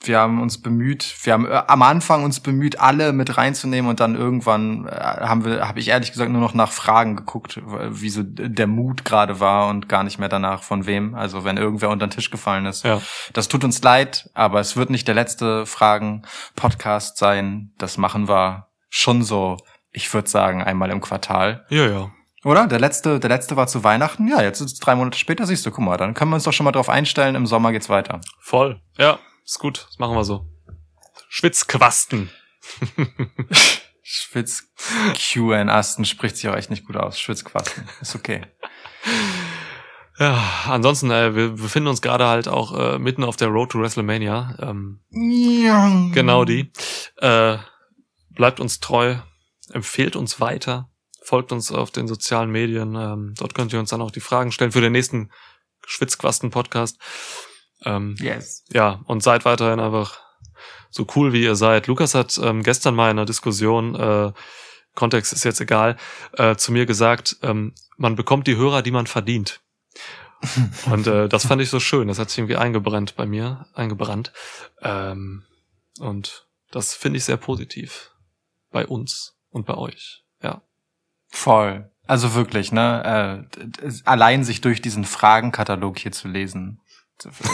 wir 0.00 0.18
haben 0.18 0.40
uns 0.40 0.62
bemüht, 0.62 1.14
wir 1.24 1.32
haben 1.32 1.46
äh, 1.46 1.62
am 1.66 1.82
Anfang 1.82 2.24
uns 2.24 2.40
bemüht, 2.40 2.78
alle 2.78 3.12
mit 3.12 3.36
reinzunehmen 3.36 3.90
und 3.90 4.00
dann 4.00 4.14
irgendwann 4.14 4.86
äh, 4.86 4.90
haben 4.90 5.44
wir, 5.44 5.66
habe 5.66 5.80
ich 5.80 5.88
ehrlich 5.88 6.12
gesagt 6.12 6.30
nur 6.30 6.40
noch 6.40 6.54
nach 6.54 6.70
Fragen 6.70 7.16
geguckt, 7.16 7.60
wie 7.64 8.08
so 8.08 8.22
der 8.24 8.66
Mut 8.66 9.04
gerade 9.04 9.40
war 9.40 9.68
und 9.68 9.88
gar 9.88 10.04
nicht 10.04 10.18
mehr 10.18 10.28
danach 10.28 10.62
von 10.62 10.86
wem. 10.86 11.14
Also 11.14 11.44
wenn 11.44 11.56
irgendwer 11.56 11.90
unter 11.90 12.06
den 12.06 12.12
Tisch 12.12 12.30
gefallen 12.30 12.66
ist. 12.66 12.84
Ja. 12.84 13.00
Das 13.32 13.48
tut 13.48 13.64
uns 13.64 13.82
leid, 13.82 14.30
aber 14.34 14.60
es 14.60 14.76
wird 14.76 14.90
nicht 14.90 15.08
der 15.08 15.16
letzte 15.16 15.66
Fragen-Podcast 15.66 17.18
sein. 17.18 17.72
Das 17.78 17.98
machen 17.98 18.28
wir 18.28 18.68
schon 18.88 19.22
so, 19.22 19.56
ich 19.90 20.12
würde 20.14 20.28
sagen, 20.28 20.62
einmal 20.62 20.90
im 20.90 21.00
Quartal. 21.00 21.66
Ja, 21.70 21.86
ja. 21.86 22.10
Oder? 22.44 22.68
Der 22.68 22.78
letzte, 22.78 23.18
der 23.18 23.30
letzte 23.30 23.56
war 23.56 23.66
zu 23.66 23.82
Weihnachten. 23.82 24.28
Ja, 24.28 24.42
jetzt 24.42 24.60
ist 24.60 24.74
es 24.74 24.78
drei 24.78 24.94
Monate 24.94 25.18
später, 25.18 25.44
siehst 25.44 25.66
du, 25.66 25.72
guck 25.72 25.84
mal, 25.84 25.96
dann 25.96 26.14
können 26.14 26.30
wir 26.30 26.36
uns 26.36 26.44
doch 26.44 26.52
schon 26.52 26.64
mal 26.64 26.72
drauf 26.72 26.88
einstellen, 26.88 27.34
im 27.34 27.46
Sommer 27.46 27.72
geht's 27.72 27.88
weiter. 27.88 28.20
Voll. 28.40 28.80
Ja, 28.96 29.18
ist 29.52 29.58
gut. 29.58 29.86
Das 29.88 29.98
machen 29.98 30.14
wir 30.14 30.24
so. 30.24 30.46
Schwitzquasten. 31.28 32.30
Schwitz 34.02 34.72
Q 35.32 35.52
in 35.52 35.68
Asten 35.68 36.04
spricht 36.04 36.36
sich 36.36 36.48
auch 36.48 36.56
echt 36.56 36.70
nicht 36.70 36.86
gut 36.86 36.96
aus. 36.96 37.20
Schwitzquasten. 37.20 37.88
Ist 38.00 38.14
okay. 38.14 38.46
Ja, 40.18 40.42
ansonsten, 40.66 41.10
äh, 41.10 41.34
wir 41.34 41.50
befinden 41.50 41.88
uns 41.88 42.02
gerade 42.02 42.26
halt 42.26 42.48
auch 42.48 42.76
äh, 42.76 42.98
mitten 42.98 43.22
auf 43.22 43.36
der 43.36 43.48
Road 43.48 43.70
to 43.70 43.80
WrestleMania. 43.80 44.56
Ähm, 44.60 45.00
genau 46.12 46.44
die. 46.44 46.72
Äh, 47.16 47.58
bleibt 48.30 48.60
uns 48.60 48.80
treu, 48.80 49.16
empfehlt 49.72 50.16
uns 50.16 50.40
weiter, 50.40 50.90
folgt 51.22 51.52
uns 51.52 51.70
auf 51.70 51.90
den 51.90 52.08
sozialen 52.08 52.50
Medien. 52.50 52.96
Ähm, 52.96 53.34
dort 53.38 53.54
könnt 53.54 53.72
ihr 53.72 53.78
uns 53.78 53.90
dann 53.90 54.02
auch 54.02 54.10
die 54.10 54.20
Fragen 54.20 54.52
stellen 54.52 54.72
für 54.72 54.80
den 54.80 54.92
nächsten 54.92 55.30
Schwitzquasten-Podcast. 55.86 56.98
Ähm, 57.84 58.16
Yes. 58.18 58.64
ja, 58.72 59.00
und 59.06 59.22
seid 59.22 59.44
weiterhin 59.44 59.80
einfach 59.80 60.20
so 60.90 61.06
cool, 61.16 61.32
wie 61.32 61.42
ihr 61.42 61.54
seid. 61.56 61.86
Lukas 61.86 62.14
hat 62.14 62.38
ähm, 62.42 62.62
gestern 62.62 62.94
mal 62.94 63.10
in 63.10 63.18
einer 63.18 63.26
Diskussion, 63.26 63.94
äh, 63.94 64.32
Kontext 64.94 65.32
ist 65.32 65.44
jetzt 65.44 65.60
egal, 65.60 65.96
äh, 66.32 66.56
zu 66.56 66.72
mir 66.72 66.86
gesagt, 66.86 67.36
ähm, 67.42 67.74
man 67.96 68.16
bekommt 68.16 68.46
die 68.46 68.56
Hörer, 68.56 68.82
die 68.82 68.90
man 68.90 69.06
verdient. 69.06 69.60
und 70.90 71.06
äh, 71.06 71.28
das 71.28 71.46
fand 71.46 71.62
ich 71.62 71.70
so 71.70 71.80
schön. 71.80 72.08
Das 72.08 72.18
hat 72.18 72.30
sich 72.30 72.38
irgendwie 72.38 72.56
eingebrannt 72.56 73.16
bei 73.16 73.26
mir, 73.26 73.66
eingebrannt. 73.74 74.32
Ähm, 74.82 75.44
und 76.00 76.46
das 76.70 76.94
finde 76.94 77.18
ich 77.18 77.24
sehr 77.24 77.36
positiv 77.36 78.12
bei 78.70 78.86
uns 78.86 79.36
und 79.50 79.66
bei 79.66 79.74
euch. 79.74 80.24
Ja. 80.42 80.62
Voll. 81.28 81.90
Also 82.06 82.34
wirklich, 82.34 82.72
ne? 82.72 83.48
Äh, 83.50 83.90
allein 84.04 84.44
sich 84.44 84.60
durch 84.60 84.80
diesen 84.80 85.04
Fragenkatalog 85.04 85.98
hier 85.98 86.12
zu 86.12 86.28
lesen, 86.28 86.80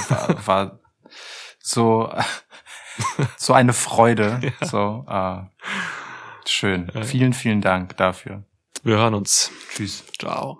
war, 0.08 0.46
war 0.46 0.80
so 1.58 2.12
so 3.36 3.52
eine 3.52 3.72
Freude. 3.72 4.52
So 4.60 5.04
äh, 5.08 5.42
schön. 6.46 6.90
Ja. 6.94 7.02
Vielen, 7.02 7.32
vielen 7.32 7.60
Dank 7.60 7.96
dafür. 7.96 8.44
Wir 8.82 8.96
hören 8.96 9.14
uns. 9.14 9.50
Tschüss. 9.70 10.04
Ciao. 10.18 10.58